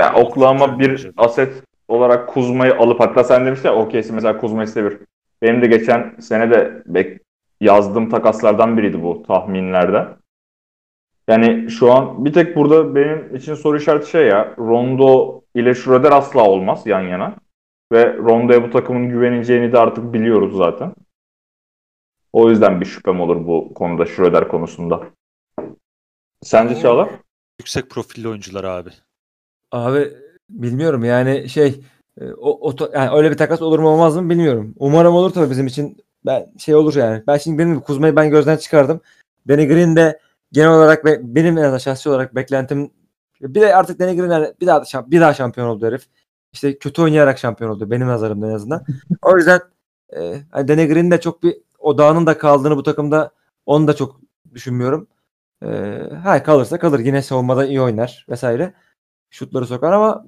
Ya 0.00 0.14
Oklahoma 0.14 0.78
bir 0.78 1.10
aset 1.16 1.62
olarak 1.88 2.28
Kuzma'yı 2.28 2.76
alıp 2.76 3.00
hatta 3.00 3.24
sen 3.24 3.46
demiştin 3.46 3.68
ya 3.68 3.74
OKC 3.74 4.12
mesela 4.12 4.38
Kuzma'yı 4.38 4.68
seviyor. 4.68 5.00
Benim 5.42 5.62
de 5.62 5.66
geçen 5.66 6.16
sene 6.20 6.50
de 6.50 6.82
bek- 6.88 7.20
yazdığım 7.60 8.10
takaslardan 8.10 8.76
biriydi 8.78 9.02
bu 9.02 9.22
tahminlerden. 9.22 10.08
Yani 11.28 11.70
şu 11.70 11.92
an 11.92 12.24
bir 12.24 12.32
tek 12.32 12.56
burada 12.56 12.94
benim 12.94 13.36
için 13.36 13.54
soru 13.54 13.76
işareti 13.76 14.10
şey 14.10 14.26
ya 14.26 14.54
Rondo 14.58 15.42
ile 15.54 15.74
Schroeder 15.74 16.12
asla 16.12 16.44
olmaz 16.44 16.86
yan 16.86 17.00
yana. 17.00 17.34
Ve 17.92 18.14
Rondo'ya 18.16 18.62
bu 18.62 18.70
takımın 18.70 19.08
güveneceğini 19.08 19.72
de 19.72 19.78
artık 19.78 20.12
biliyoruz 20.12 20.56
zaten. 20.56 20.94
O 22.32 22.50
yüzden 22.50 22.80
bir 22.80 22.86
şüphem 22.86 23.20
olur 23.20 23.46
bu 23.46 23.74
konuda 23.74 24.06
Schroeder 24.06 24.48
konusunda. 24.48 25.02
Sence 26.42 26.80
Çağlar? 26.80 27.08
Yüksek 27.60 27.90
profilli 27.90 28.28
oyuncular 28.28 28.64
abi. 28.64 28.90
Abi 29.72 30.12
bilmiyorum 30.50 31.04
yani 31.04 31.48
şey 31.48 31.80
e, 32.20 32.32
o, 32.32 32.70
o 32.70 32.90
yani 32.94 33.10
öyle 33.16 33.30
bir 33.30 33.36
takas 33.36 33.62
olur 33.62 33.78
mu 33.78 33.88
olmaz 33.88 34.16
mı 34.16 34.30
bilmiyorum. 34.30 34.74
Umarım 34.78 35.14
olur 35.14 35.30
tabii 35.30 35.50
bizim 35.50 35.66
için. 35.66 35.96
Ben 36.26 36.52
şey 36.58 36.74
olur 36.74 36.94
yani. 36.94 37.22
Ben 37.26 37.36
şimdi 37.36 37.58
benim 37.58 37.80
Kuzma'yı 37.80 38.16
ben 38.16 38.30
gözden 38.30 38.56
çıkardım. 38.56 39.00
Danny 39.48 39.68
Green 39.68 39.96
de 39.96 40.20
genel 40.52 40.70
olarak 40.70 41.04
ve 41.04 41.34
benim 41.34 41.58
en 41.58 41.62
azından 41.62 41.78
şahsi 41.78 42.08
olarak 42.08 42.34
beklentim 42.34 42.90
bir 43.40 43.60
de 43.60 43.76
artık 43.76 43.98
Danny 44.00 44.16
Green 44.16 44.30
yani 44.30 44.54
bir 44.60 44.66
daha 44.66 44.82
bir 45.06 45.20
daha 45.20 45.34
şampiyon 45.34 45.66
oldu 45.66 45.86
herif. 45.86 46.06
İşte 46.52 46.78
kötü 46.78 47.02
oynayarak 47.02 47.38
şampiyon 47.38 47.70
oldu 47.70 47.90
benim 47.90 48.06
nazarımda 48.08 48.46
en 48.46 48.54
azından. 48.54 48.84
o 49.22 49.36
yüzden 49.36 49.60
e, 50.16 50.36
hani 50.50 50.68
Danny 50.68 50.88
Green'in 50.88 51.10
de 51.10 51.20
çok 51.20 51.42
bir 51.42 51.56
odağının 51.78 52.26
da 52.26 52.38
kaldığını 52.38 52.76
bu 52.76 52.82
takımda 52.82 53.30
onu 53.66 53.88
da 53.88 53.96
çok 53.96 54.20
düşünmüyorum. 54.54 55.08
E, 55.62 55.68
ha 56.22 56.42
kalırsa 56.42 56.78
kalır. 56.78 56.98
Yine 56.98 57.22
savunmada 57.22 57.66
iyi 57.66 57.80
oynar 57.80 58.26
vesaire 58.28 58.74
şutları 59.30 59.66
sokar 59.66 59.92
ama 59.92 60.26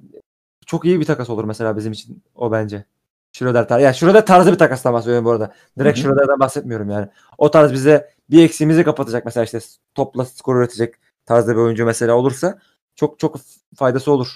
çok 0.65 0.85
iyi 0.85 0.99
bir 0.99 1.05
takas 1.05 1.29
olur 1.29 1.43
mesela 1.43 1.77
bizim 1.77 1.91
için 1.91 2.23
o 2.35 2.51
bence. 2.51 2.85
Schroeder 3.31 3.67
tarzı. 3.67 3.83
Ya 3.83 3.93
Schroeder 3.93 4.25
tarzı 4.25 4.51
bir 4.51 4.57
takastan 4.57 4.93
bahsediyorum 4.93 5.25
bu 5.25 5.31
arada. 5.31 5.53
Direkt 5.79 5.97
Hı 5.97 6.01
hı. 6.01 6.05
Schroeder'den 6.05 6.39
bahsetmiyorum 6.39 6.89
yani. 6.89 7.07
O 7.37 7.51
tarz 7.51 7.73
bize 7.73 8.09
bir 8.29 8.43
eksiğimizi 8.43 8.83
kapatacak 8.83 9.25
mesela 9.25 9.43
işte 9.43 9.59
topla 9.95 10.25
skor 10.25 10.55
üretecek 10.55 10.95
tarzda 11.25 11.51
bir 11.51 11.61
oyuncu 11.61 11.85
mesela 11.85 12.13
olursa 12.15 12.59
çok 12.95 13.19
çok 13.19 13.35
faydası 13.75 14.11
olur. 14.11 14.27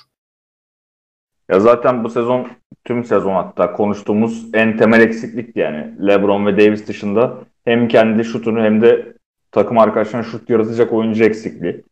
Ya 1.49 1.59
zaten 1.59 2.03
bu 2.03 2.09
sezon 2.09 2.47
tüm 2.83 3.03
sezon 3.03 3.33
hatta 3.33 3.73
konuştuğumuz 3.73 4.45
en 4.53 4.77
temel 4.77 5.01
eksiklik 5.01 5.55
yani. 5.55 6.07
LeBron 6.07 6.45
ve 6.45 6.57
Davis 6.57 6.87
dışında 6.87 7.37
hem 7.65 7.87
kendi 7.87 8.23
şutunu 8.23 8.59
hem 8.59 8.81
de 8.81 9.13
takım 9.51 9.77
arkadaşlarına 9.77 10.27
şut 10.27 10.49
yaratacak 10.49 10.93
oyuncu 10.93 11.23
eksikliği. 11.23 11.83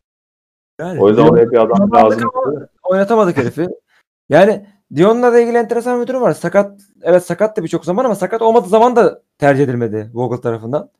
Yani 0.80 1.00
O 1.00 1.08
yüzden 1.08 1.22
Dion- 1.26 1.30
oraya 1.30 1.50
bir 1.50 1.56
adam 1.58 1.92
lazım. 1.92 2.30
oynatamadık 2.82 3.36
herifi. 3.36 3.68
Yani 4.28 4.66
Dion'la 4.94 5.32
da 5.32 5.40
ilgili 5.40 5.56
enteresan 5.56 6.02
bir 6.02 6.06
durum 6.06 6.22
var. 6.22 6.32
Sakat 6.32 6.80
evet 7.02 7.26
sakattı 7.26 7.62
birçok 7.62 7.84
zaman 7.84 8.04
ama 8.04 8.14
sakat 8.14 8.42
olmadığı 8.42 8.68
zaman 8.68 8.96
da 8.96 9.22
tercih 9.38 9.64
edilmedi 9.64 10.10
Vogel 10.14 10.38
tarafından. 10.38 10.90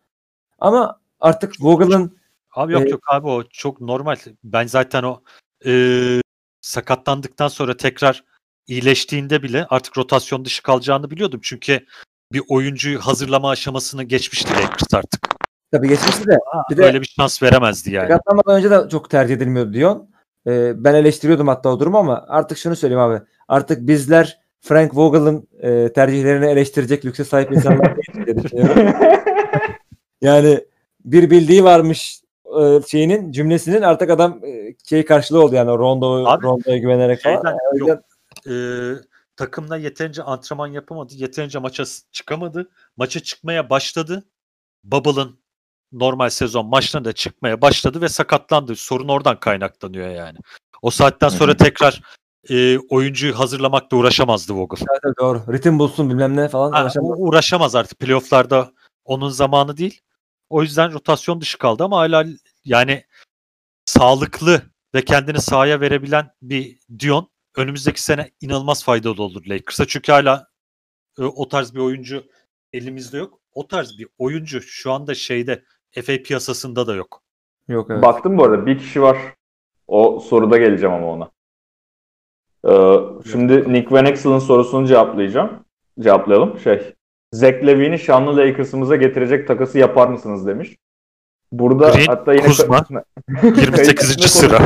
Ama 0.58 1.00
artık 1.20 1.54
Vogel'ın 1.60 2.16
Abi 2.54 2.72
yok 2.72 2.82
Ee, 2.86 2.88
yok 2.88 3.00
abi 3.10 3.28
o 3.28 3.42
çok 3.50 3.80
normal. 3.80 4.16
Ben 4.44 4.66
zaten 4.66 5.02
o 5.02 5.22
eee, 5.64 6.20
sakatlandıktan 6.60 7.48
sonra 7.48 7.76
tekrar 7.76 8.24
iyileştiğinde 8.66 9.42
bile 9.42 9.66
artık 9.70 9.98
rotasyon 9.98 10.44
dışı 10.44 10.62
kalacağını 10.62 11.10
biliyordum. 11.10 11.40
Çünkü 11.42 11.86
bir 12.32 12.42
oyuncuyu 12.48 13.00
hazırlama 13.00 13.50
aşamasını 13.50 14.02
geçmişti 14.02 14.52
Lakers 14.54 14.94
artık. 14.94 15.28
Tabii 15.72 15.88
geçmişti 15.88 16.26
de 16.26 16.38
bir 16.70 16.76
de 16.76 16.84
Öyle 16.84 17.00
bir 17.00 17.06
şans 17.06 17.42
veremezdi 17.42 17.90
yani. 17.90 18.08
Sakatlanmadan 18.08 18.56
önce 18.56 18.70
de 18.70 18.88
çok 18.88 19.10
tercih 19.10 19.34
edilmiyordu 19.34 19.72
Dion. 19.72 20.08
Ee, 20.46 20.72
ben 20.84 20.94
eleştiriyordum 20.94 21.48
hatta 21.48 21.68
o 21.68 21.80
durumu 21.80 21.98
ama 21.98 22.24
artık 22.28 22.58
şunu 22.58 22.76
söyleyeyim 22.76 23.02
abi. 23.02 23.20
Artık 23.48 23.86
bizler 23.86 24.38
Frank 24.60 24.96
Vogel'ın 24.96 25.48
e, 25.60 25.92
tercihlerini 25.92 26.46
eleştirecek 26.46 27.04
lükse 27.04 27.24
sahip 27.24 27.52
insanlar 27.52 27.96
değil. 27.96 28.38
Yani 30.20 30.64
bir 31.04 31.30
bildiği 31.30 31.64
varmış 31.64 32.20
e, 32.60 32.80
şeyinin 32.88 33.32
cümlesinin 33.32 33.82
artık 33.82 34.10
adam 34.10 34.44
e, 34.44 34.74
şey 34.84 35.04
karşılığı 35.04 35.44
oldu 35.44 35.54
yani 35.54 35.68
Rondo 35.68 36.26
Abi, 36.26 36.42
Rondo'ya 36.42 36.78
güvenerek 36.78 37.22
falan. 37.22 37.36
Şeyden, 37.36 37.56
yüzden- 37.74 37.86
yok, 37.86 38.02
e, 38.46 38.54
takımda 39.36 39.76
yeterince 39.76 40.22
antrenman 40.22 40.66
yapamadı. 40.66 41.14
Yeterince 41.14 41.58
maça 41.58 41.84
çıkamadı. 42.12 42.70
Maça 42.96 43.20
çıkmaya 43.20 43.70
başladı. 43.70 44.24
Bubble'ın 44.84 45.38
normal 45.92 46.30
sezon 46.30 46.66
maçlarında 46.66 47.12
çıkmaya 47.12 47.60
başladı 47.60 48.00
ve 48.00 48.08
sakatlandı. 48.08 48.76
Sorun 48.76 49.08
oradan 49.08 49.40
kaynaklanıyor 49.40 50.08
yani. 50.08 50.38
O 50.82 50.90
saatten 50.90 51.28
sonra 51.28 51.56
tekrar 51.56 52.02
e, 52.50 52.78
oyuncuyu 52.78 53.38
hazırlamakla 53.38 53.96
uğraşamazdı 53.96 54.52
Vogel. 54.52 54.84
Evet, 54.90 55.18
doğru. 55.20 55.52
Ritim 55.52 55.78
bulsun 55.78 56.10
bilmem 56.10 56.36
ne 56.36 56.48
falan. 56.48 56.72
Ha, 56.72 56.82
uğraşamaz. 56.82 57.18
uğraşamaz 57.18 57.74
artık. 57.74 57.98
Playoff'larda 57.98 58.72
onun 59.04 59.28
zamanı 59.28 59.76
değil. 59.76 60.00
O 60.50 60.62
yüzden 60.62 60.92
rotasyon 60.92 61.40
dışı 61.40 61.58
kaldı 61.58 61.84
ama 61.84 61.98
hala 61.98 62.24
yani 62.64 63.04
sağlıklı 63.84 64.62
ve 64.94 65.04
kendini 65.04 65.40
sahaya 65.40 65.80
verebilen 65.80 66.30
bir 66.42 66.78
Dion 66.98 67.30
önümüzdeki 67.56 68.02
sene 68.02 68.30
inanılmaz 68.40 68.84
faydalı 68.84 69.22
olur 69.22 69.46
Lakers'a. 69.46 69.86
Çünkü 69.86 70.12
hala 70.12 70.48
e, 71.18 71.22
o 71.22 71.48
tarz 71.48 71.74
bir 71.74 71.80
oyuncu 71.80 72.26
elimizde 72.72 73.18
yok. 73.18 73.40
O 73.52 73.68
tarz 73.68 73.98
bir 73.98 74.08
oyuncu 74.18 74.62
şu 74.62 74.92
anda 74.92 75.14
şeyde 75.14 75.64
FA 76.02 76.22
piyasasında 76.24 76.86
da 76.86 76.94
yok. 76.94 77.22
Yok 77.68 77.86
evet. 77.90 78.02
Baktım 78.02 78.38
bu 78.38 78.44
arada 78.44 78.66
bir 78.66 78.78
kişi 78.78 79.02
var. 79.02 79.16
O 79.88 80.20
soruda 80.20 80.58
geleceğim 80.58 80.94
ama 80.94 81.06
ona. 81.12 81.30
Ee, 82.68 82.98
şimdi 83.30 83.72
Nick 83.72 83.94
Van 83.94 84.06
Exel'ın 84.06 84.38
sorusunu 84.38 84.86
cevaplayacağım. 84.86 85.50
Cevaplayalım. 86.00 86.58
Şey, 86.58 86.94
Zach 87.32 87.66
Levine'i 87.66 87.98
şanlı 87.98 88.36
Lakers'ımıza 88.36 88.96
getirecek 88.96 89.48
takası 89.48 89.78
yapar 89.78 90.08
mısınız 90.08 90.46
demiş. 90.46 90.76
Burada 91.52 91.90
Green, 91.90 92.06
hatta 92.06 92.32
yine 92.32 92.46
Kuzma. 92.46 92.84
28. 93.42 94.30
sıra. 94.30 94.58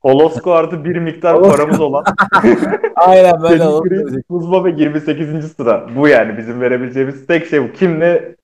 Holosko 0.00 0.52
artı 0.52 0.84
bir 0.84 0.96
miktar 0.96 1.42
paramız 1.42 1.80
olan 1.80 2.04
Aynen 2.96 3.42
böyle 3.42 4.22
Kuzma 4.28 4.64
ve 4.64 4.70
28. 4.70 5.52
sıra. 5.52 5.88
Bu 5.96 6.08
yani 6.08 6.38
bizim 6.38 6.60
verebileceğimiz 6.60 7.26
tek 7.26 7.46
şey 7.46 7.62
bu. 7.62 7.72
Kimle 7.72 8.36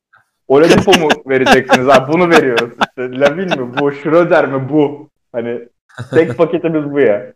Oladipo 0.52 0.92
mu 0.98 1.08
vereceksiniz? 1.26 1.88
Abi 1.88 2.12
bunu 2.12 2.30
veriyoruz. 2.30 2.70
İşte 2.80 3.20
Lavin 3.20 3.60
mi 3.60 3.78
bu? 3.78 3.92
Schroeder 3.92 4.48
mi 4.48 4.68
bu? 4.68 5.10
Hani 5.32 5.68
tek 6.10 6.36
paketimiz 6.38 6.92
bu 6.92 7.00
ya. 7.00 7.34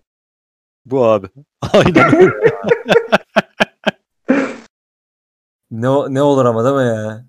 Bu 0.86 1.04
abi. 1.04 1.26
Aynen. 1.72 2.32
Ne, 5.70 5.88
ne 6.14 6.22
olur 6.22 6.44
ama 6.44 6.64
değil 6.64 6.76
mi 6.76 6.96
ya? 6.96 7.24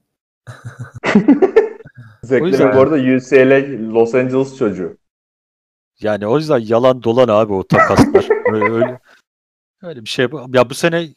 Zach 2.23 2.41
Lavin 2.41 2.75
bu 2.75 2.79
arada 2.79 2.95
UCLA 2.95 3.93
Los 3.93 4.15
Angeles 4.15 4.57
çocuğu. 4.57 4.97
Yani 5.99 6.27
o 6.27 6.37
yüzden 6.37 6.59
yalan 6.59 7.03
dolan 7.03 7.27
abi 7.27 7.53
o 7.53 7.67
takaslar. 7.67 8.27
öyle, 8.53 8.73
öyle, 8.73 8.99
öyle 9.83 10.01
bir 10.01 10.09
şey. 10.09 10.27
Ya 10.53 10.69
bu 10.69 10.73
sene 10.73 11.07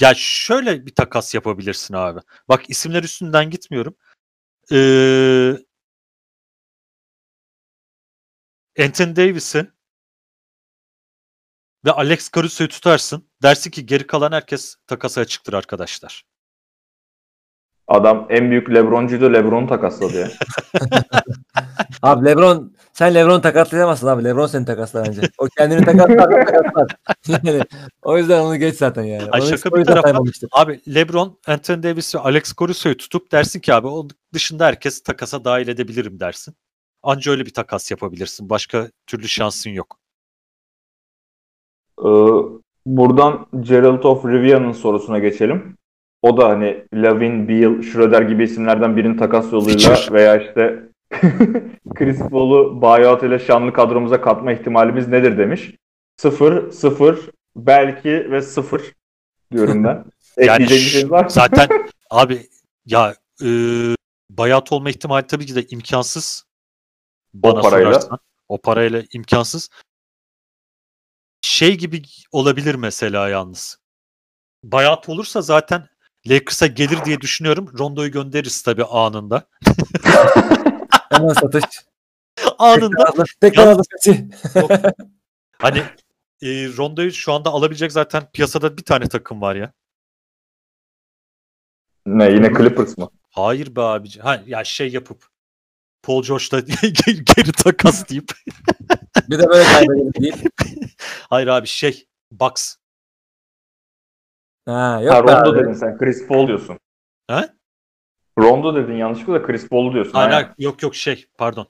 ya 0.00 0.14
şöyle 0.16 0.86
bir 0.86 0.94
takas 0.94 1.34
yapabilirsin 1.34 1.94
abi. 1.94 2.20
Bak 2.48 2.70
isimler 2.70 3.02
üstünden 3.02 3.50
gitmiyorum. 3.50 3.96
Ee, 4.72 5.56
Anthony 8.78 9.16
Davis'i 9.16 9.70
ve 11.84 11.92
Alex 11.92 12.30
Caruso'yu 12.36 12.68
tutarsın. 12.68 13.30
Dersin 13.42 13.70
ki 13.70 13.86
geri 13.86 14.06
kalan 14.06 14.32
herkes 14.32 14.76
takasa 14.86 15.20
açıktır 15.20 15.52
arkadaşlar. 15.52 16.24
Adam 17.88 18.26
en 18.30 18.50
büyük 18.50 18.70
Lebroncuydu. 18.70 19.32
Lebron'u 19.32 19.66
takasladı 19.68 20.20
ya. 20.20 20.28
Abi 22.02 22.26
Lebron 22.26 22.76
sen 22.92 23.14
Lebron 23.14 23.40
takaslayamazsın 23.40 24.06
abi. 24.06 24.24
Lebron 24.24 24.46
seni 24.46 24.64
takaslar 24.64 25.06
bence. 25.06 25.20
O 25.38 25.46
kendini 25.58 25.84
takaslar. 25.84 26.46
takaslar. 26.46 26.96
yani, 27.44 27.62
o 28.02 28.18
yüzden 28.18 28.40
onu 28.40 28.56
geç 28.56 28.76
zaten 28.76 29.02
yani. 29.02 29.30
Ay 29.30 29.40
Onu 29.40 29.48
şaka 29.48 29.70
bir 29.70 29.84
tarafa-. 29.84 30.22
Abi 30.52 30.80
LeBron, 30.94 31.38
Anthony 31.46 31.82
Davis 31.82 32.14
ve 32.14 32.18
Alex 32.18 32.54
Caruso'yu 32.60 32.96
tutup 32.96 33.32
dersin 33.32 33.60
ki 33.60 33.74
abi 33.74 33.86
o 33.86 34.08
dışında 34.34 34.66
herkes 34.66 35.02
takasa 35.02 35.44
dahil 35.44 35.68
edebilirim 35.68 36.20
dersin. 36.20 36.54
Anca 37.02 37.32
öyle 37.32 37.46
bir 37.46 37.54
takas 37.54 37.90
yapabilirsin. 37.90 38.50
Başka 38.50 38.90
türlü 39.06 39.28
şansın 39.28 39.70
yok. 39.70 39.98
Ee, 41.98 42.08
buradan 42.86 43.46
Gerald 43.60 44.04
of 44.04 44.24
Rivia'nın 44.24 44.72
sorusuna 44.72 45.18
geçelim. 45.18 45.76
O 46.26 46.36
da 46.36 46.48
hani 46.48 46.84
Lavin, 46.94 47.48
Beal, 47.48 47.82
Schroeder 47.82 48.22
gibi 48.22 48.44
isimlerden 48.44 48.96
birinin 48.96 49.16
takas 49.16 49.52
yoluyla 49.52 49.94
Fischer. 49.94 50.12
veya 50.12 50.42
işte 50.42 50.82
Chris 51.94 52.18
Paul'u 52.18 52.82
buyout 52.82 53.22
ile 53.22 53.38
şanlı 53.38 53.72
kadromuza 53.72 54.20
katma 54.20 54.52
ihtimalimiz 54.52 55.08
nedir 55.08 55.38
demiş. 55.38 55.74
Sıfır, 56.16 56.70
sıfır, 56.70 57.30
belki 57.56 58.30
ve 58.30 58.42
sıfır 58.42 58.92
diyorum 59.52 59.84
ben. 59.84 60.04
Yani 60.36 60.68
şey 60.68 61.10
var? 61.10 61.28
Zaten 61.28 61.68
abi 62.10 62.46
ya 62.86 63.14
e, 63.42 63.48
bayat 64.30 64.72
olma 64.72 64.90
ihtimali 64.90 65.26
tabii 65.26 65.46
ki 65.46 65.54
de 65.54 65.66
imkansız. 65.66 66.44
Bana 67.34 67.60
parayla. 67.60 67.92
sorarsan. 67.92 68.18
O 68.48 68.58
parayla 68.58 69.02
imkansız. 69.12 69.68
Şey 71.42 71.78
gibi 71.78 72.02
olabilir 72.32 72.74
mesela 72.74 73.28
yalnız. 73.28 73.78
Bayat 74.62 75.08
olursa 75.08 75.40
zaten 75.40 75.88
Lakers'a 76.28 76.66
gelir 76.66 77.04
diye 77.04 77.20
düşünüyorum. 77.20 77.78
Rondo'yu 77.78 78.10
göndeririz 78.10 78.62
tabii 78.62 78.84
anında. 78.84 79.48
Hemen 81.12 81.32
satış. 81.32 81.64
anında 82.58 83.24
Tekrar 83.40 83.74
saçı. 83.74 84.28
Hani 85.58 85.78
e, 86.42 86.48
Rondo'yu 86.76 87.12
şu 87.12 87.32
anda 87.32 87.50
alabilecek 87.50 87.92
zaten 87.92 88.22
piyasada 88.32 88.76
bir 88.76 88.84
tane 88.84 89.08
takım 89.08 89.40
var 89.40 89.56
ya. 89.56 89.72
Ne 92.06 92.30
yine 92.30 92.48
Clippers 92.48 92.98
mı? 92.98 93.10
Hayır 93.30 93.76
be 93.76 93.80
abici. 93.80 94.20
Ha, 94.20 94.42
ya 94.46 94.64
şey 94.64 94.88
yapıp 94.88 95.26
Paul 96.02 96.22
George'da 96.22 96.60
geri 97.36 97.52
takas 97.52 98.08
deyip. 98.08 98.32
Bir 99.30 99.38
de 99.38 99.48
böyle 99.48 99.64
kaybedelim 99.64 100.12
değil. 100.12 100.44
Hayır 101.30 101.46
abi 101.46 101.66
şey 101.66 102.06
Bucks. 102.30 102.76
Ha, 104.66 105.00
yok 105.02 105.14
Ha, 105.14 105.22
Rondo 105.22 105.50
abi. 105.50 105.58
dedin 105.58 105.72
sen. 105.72 105.98
Chris 105.98 106.26
Paul 106.28 106.46
diyorsun. 106.46 106.78
Ha? 107.28 107.48
Rondo 108.38 108.74
dedin 108.74 108.92
yanlışlıkla 108.96 109.34
da 109.34 109.46
Chris 109.46 109.68
Paul 109.68 109.92
diyorsun. 109.92 110.12
Hayır, 110.12 110.30
ha. 110.30 110.54
yok 110.58 110.82
yok 110.82 110.94
şey 110.94 111.26
pardon. 111.38 111.66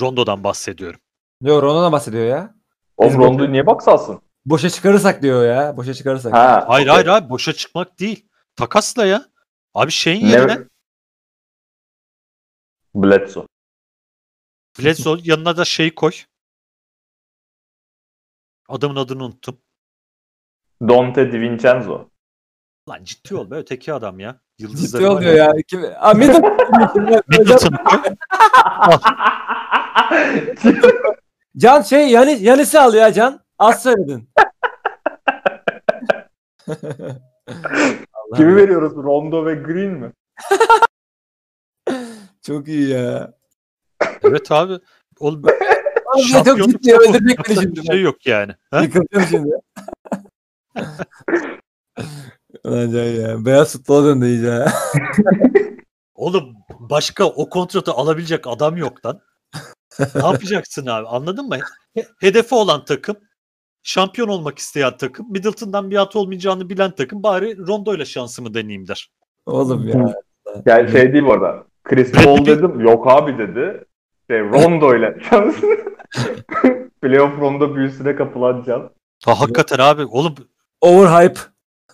Rondo'dan 0.00 0.44
bahsediyorum. 0.44 1.00
Yok 1.42 1.62
Rondo'dan 1.62 1.92
bahsediyor 1.92 2.24
ya. 2.26 2.54
Oğlum 2.96 3.18
Rondo'yu 3.18 3.52
niye 3.52 3.66
box 3.66 3.88
alsın? 3.88 4.22
Boşa 4.46 4.70
çıkarırsak 4.70 5.22
diyor 5.22 5.44
ya. 5.46 5.76
Boşa 5.76 5.94
çıkarırsak. 5.94 6.32
Ha, 6.32 6.64
Hayır 6.68 6.86
okey. 6.86 6.94
hayır 6.94 7.06
abi 7.06 7.30
boşa 7.30 7.52
çıkmak 7.52 8.00
değil. 8.00 8.26
Takasla 8.56 9.06
ya. 9.06 9.26
Abi 9.74 9.90
şeyin 9.90 10.26
Ne- 10.26 10.30
yerine 10.30 10.58
Bledsoe. 12.94 13.46
Bledsoe 14.78 15.20
yanına 15.24 15.56
da 15.56 15.64
şey 15.64 15.94
koy. 15.94 16.12
Adamın 18.68 18.96
adını 18.96 19.24
unuttum. 19.24 19.58
Dante 20.82 21.32
DiVincenzo. 21.32 22.09
Lan 22.88 23.04
ciddi 23.04 23.34
ol 23.36 23.50
be 23.50 23.54
öteki 23.56 23.92
adam 23.92 24.20
ya. 24.20 24.40
Yıldızları 24.58 25.02
Ciddi 25.02 25.10
var 25.10 25.16
oluyor 25.16 25.34
ya. 25.34 25.44
ya. 25.44 25.52
Kim? 25.68 25.84
Aa, 26.00 26.14
Middleton. 26.14 26.58
Middleton'ı 27.28 27.84
koy. 27.84 28.00
Can 31.56 31.82
şey 31.82 32.08
yani 32.08 32.38
Yanis'i 32.42 32.80
al 32.80 32.94
ya 32.94 33.12
Can. 33.12 33.40
Az 33.58 33.82
söyledin. 33.82 34.28
Allah'ım 36.68 38.36
Kimi 38.36 38.56
veriyoruz? 38.56 38.92
Rondo 38.96 39.46
ve 39.46 39.54
Green 39.54 39.90
mi? 39.90 40.12
Çok 42.46 42.68
iyi 42.68 42.88
ya. 42.88 43.32
Evet 44.22 44.52
abi. 44.52 44.78
Oğlum 45.20 45.42
ya 45.50 45.52
çok 46.14 46.24
şampiyonluk 46.26 46.82
ciddi 46.82 46.94
öldürecek 46.94 47.20
beni 47.22 47.30
yapacak 47.30 47.62
şimdi. 47.62 47.80
bir 47.80 47.86
şey 47.86 48.00
yok 48.00 48.26
yani. 48.26 48.52
Ha? 48.70 48.80
Yıkılacağım 48.80 49.26
şimdi. 49.30 49.50
Can 52.64 53.20
ya. 53.20 53.44
Beyaz 53.44 53.72
futbola 53.72 54.04
döndü 54.06 54.26
iyice 54.26 54.46
ya. 54.46 54.72
Oğlum 56.14 56.54
başka 56.80 57.24
o 57.24 57.48
kontratı 57.48 57.92
alabilecek 57.92 58.46
adam 58.46 58.76
yok 58.76 59.06
lan. 59.06 59.20
ne 60.14 60.26
yapacaksın 60.26 60.86
abi 60.86 61.06
anladın 61.08 61.48
mı? 61.48 61.56
He- 61.94 62.06
Hedefi 62.20 62.54
olan 62.54 62.84
takım, 62.84 63.16
şampiyon 63.82 64.28
olmak 64.28 64.58
isteyen 64.58 64.96
takım, 64.96 65.32
Middleton'dan 65.32 65.90
bir 65.90 65.96
at 65.96 66.16
olmayacağını 66.16 66.68
bilen 66.68 66.90
takım 66.90 67.22
bari 67.22 67.58
Rondo 67.58 67.94
ile 67.94 68.04
şansımı 68.04 68.54
deneyeyim 68.54 68.88
der. 68.88 69.10
Oğlum 69.46 69.88
ya. 69.88 70.14
Yani 70.66 70.90
şey 70.90 71.12
değil 71.12 71.24
bu 71.24 71.32
arada. 71.32 71.64
Chris 71.84 72.12
Paul 72.12 72.46
dedim. 72.46 72.80
Yok 72.80 73.06
abi 73.10 73.38
dedi. 73.38 73.84
Şey, 74.30 74.40
Rondo 74.40 74.94
ile. 74.96 75.18
Playoff 77.02 77.40
Rondo 77.40 77.74
büyüsüne 77.74 78.16
kapılan 78.16 78.64
can. 78.66 78.90
Ha 79.24 79.40
hakikaten 79.40 79.78
abi 79.78 80.04
oğlum 80.04 80.34
Overhype. 80.80 81.40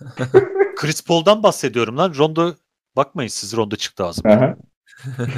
Chris 0.75 1.03
Paul'dan 1.05 1.43
bahsediyorum 1.43 1.97
lan. 1.97 2.13
Rondo 2.17 2.53
bakmayın 2.95 3.29
siz 3.29 3.57
Rondo 3.57 3.75
çıktı 3.75 4.03
hı. 4.25 4.55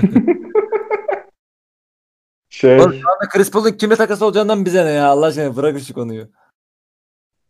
şey, 2.49 2.79
Oğlum 2.79 2.93
şu 2.93 3.09
anda 3.11 3.29
Chris 3.29 3.51
Paul'un 3.51 3.71
kimle 3.71 3.95
takası 3.95 4.25
olacağından 4.25 4.65
bize 4.65 4.85
ne 4.85 4.89
ya 4.91 5.07
Allah 5.07 5.25
aşkına 5.25 5.55
bırak 5.55 5.79
şu 5.79 5.93
konuyu. 5.93 6.27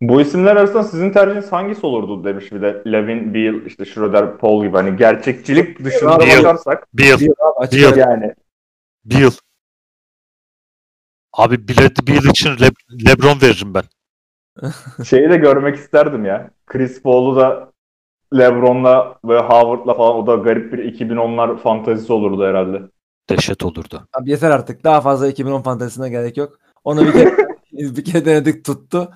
bu 0.01 0.21
isimler 0.21 0.55
arasında 0.55 0.83
sizin 0.83 1.11
tercihiniz 1.11 1.51
hangisi 1.51 1.85
olurdu 1.85 2.23
demiş 2.25 2.51
bir 2.51 2.61
de 2.61 2.83
Levin, 2.87 3.33
Beal, 3.33 3.65
işte 3.65 3.85
Schroeder, 3.85 4.37
Paul 4.37 4.63
gibi 4.65 4.77
hani 4.77 4.97
gerçekçilik 4.97 5.83
dışında 5.85 6.19
Beal. 6.19 6.37
bakarsak 6.43 6.87
Beal. 6.93 7.19
Diyor. 7.19 7.35
ara- 7.93 7.99
yani 7.99 8.33
Beal. 9.05 9.31
Abi 11.33 11.67
Bradley 11.67 12.07
Beal 12.07 12.23
için 12.29 12.49
Le- 12.49 13.09
LeBron 13.09 13.41
veririm 13.41 13.73
ben. 13.73 13.83
Şeyi 15.05 15.29
de 15.29 15.37
görmek 15.37 15.75
isterdim 15.75 16.25
ya. 16.25 16.49
Chris 16.65 17.03
Paul'u 17.03 17.35
da 17.35 17.71
LeBron'la 18.37 19.15
ve 19.25 19.39
Howard'la 19.39 19.93
falan 19.93 20.15
o 20.15 20.27
da 20.27 20.35
garip 20.35 20.73
bir 20.73 20.93
2010'lar 20.93 21.57
fantazisi 21.57 22.13
olurdu 22.13 22.45
herhalde. 22.45 22.81
Dehşet 23.29 23.63
olurdu. 23.63 24.07
Abi 24.13 24.29
yeter 24.29 24.51
artık. 24.51 24.83
Daha 24.83 25.01
fazla 25.01 25.27
2010 25.27 25.61
fantezisine 25.61 26.09
gerek 26.09 26.37
yok. 26.37 26.59
Onu 26.83 27.05
bir 27.05 27.11
kere 27.11 27.31
bir 27.97 28.03
kere 28.03 28.25
denedik 28.25 28.65
tuttu. 28.65 29.11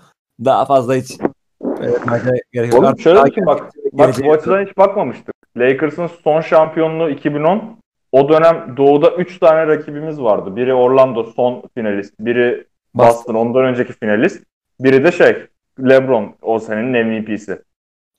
Daha 0.46 0.66
fazla 0.66 0.96
hiç 0.96 1.18
evet, 1.62 2.42
gerek 2.54 2.74
yok. 2.74 2.84
Oğlum 2.84 3.00
şöyle 3.00 3.18
daha 3.18 3.26
düşün 3.26 3.46
bak. 3.46 3.72
Bak 3.94 4.16
bu 4.26 4.32
açıdan 4.32 4.66
hiç 4.66 4.78
bakmamıştık. 4.78 5.36
Lakers'ın 5.58 6.08
son 6.24 6.42
şampiyonluğu 6.42 7.10
2010. 7.10 7.78
O 8.12 8.30
dönem 8.30 8.78
Doğu'da 8.78 9.12
3 9.12 9.40
tane 9.40 9.68
rakibimiz 9.68 10.22
vardı. 10.22 10.56
Biri 10.56 10.74
Orlando 10.74 11.24
son 11.24 11.64
finalist. 11.78 12.14
Biri 12.20 12.68
Boston 12.94 13.36
ondan 13.36 13.66
önceki 13.66 13.94
finalist. 13.94 14.44
Biri 14.84 15.04
de 15.04 15.12
şey 15.12 15.48
LeBron 15.80 16.36
o 16.42 16.60
senenin 16.60 17.08
MVP'si. 17.08 17.62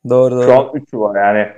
Doğru 0.09 0.34
doğru. 0.34 0.44
Şu 0.44 0.52
an 0.52 0.67
3'ü 0.67 0.99
var 0.99 1.20
yani. 1.26 1.52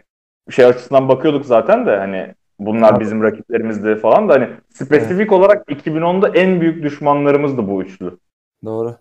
Şey 0.51 0.65
açısından 0.65 1.09
bakıyorduk 1.09 1.47
zaten 1.47 1.86
de 1.86 1.97
hani 1.97 2.35
bunlar 2.59 2.93
Abi. 2.93 3.01
bizim 3.01 3.23
rakiplerimizdi 3.23 3.97
falan 3.97 4.28
da 4.28 4.35
hani 4.35 4.49
spesifik 4.75 5.33
olarak 5.33 5.68
2010'da 5.68 6.28
en 6.28 6.60
büyük 6.60 6.83
düşmanlarımızdı 6.83 7.68
bu 7.68 7.83
üçlü. 7.83 8.18
Doğru. 8.65 8.97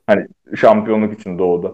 Şampiyonluk 0.55 1.19
için 1.19 1.39
Doğu'da. 1.39 1.71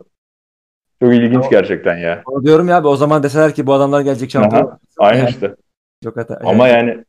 Çok 1.01 1.13
ilginç 1.13 1.33
Tamam. 1.33 1.49
gerçekten 1.49 1.97
ya. 1.97 2.23
Diyorum 2.43 2.67
ya 2.67 2.83
o 2.83 2.95
zaman 2.95 3.23
deseler 3.23 3.53
ki 3.53 3.67
bu 3.67 3.73
adamlar 3.73 4.01
gelecek 4.01 4.31
şampiyon. 4.31 4.65
Aha, 4.65 4.79
Aynen 4.97 5.19
Yani 5.19 5.29
işte. 5.29 5.55
Çok 6.03 6.17
hata. 6.17 6.39
Ama 6.43 6.67
yani 6.67 7.03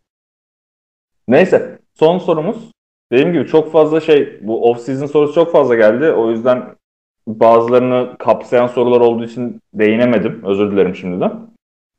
neyse 1.28 1.78
son 1.94 2.18
sorumuz 2.18 2.70
dediğim 3.12 3.32
gibi 3.32 3.46
çok 3.46 3.72
fazla 3.72 4.00
şey 4.00 4.38
bu 4.42 4.70
off 4.70 4.80
season 4.80 5.06
sorusu 5.06 5.34
çok 5.34 5.52
fazla 5.52 5.74
geldi. 5.74 6.10
O 6.10 6.30
yüzden 6.30 6.76
bazılarını 7.26 8.16
kapsayan 8.18 8.66
sorular 8.66 9.00
olduğu 9.00 9.24
için 9.24 9.60
değinemedim. 9.74 10.42
Özür 10.44 10.72
dilerim 10.72 10.94
şimdiden. 10.94 11.32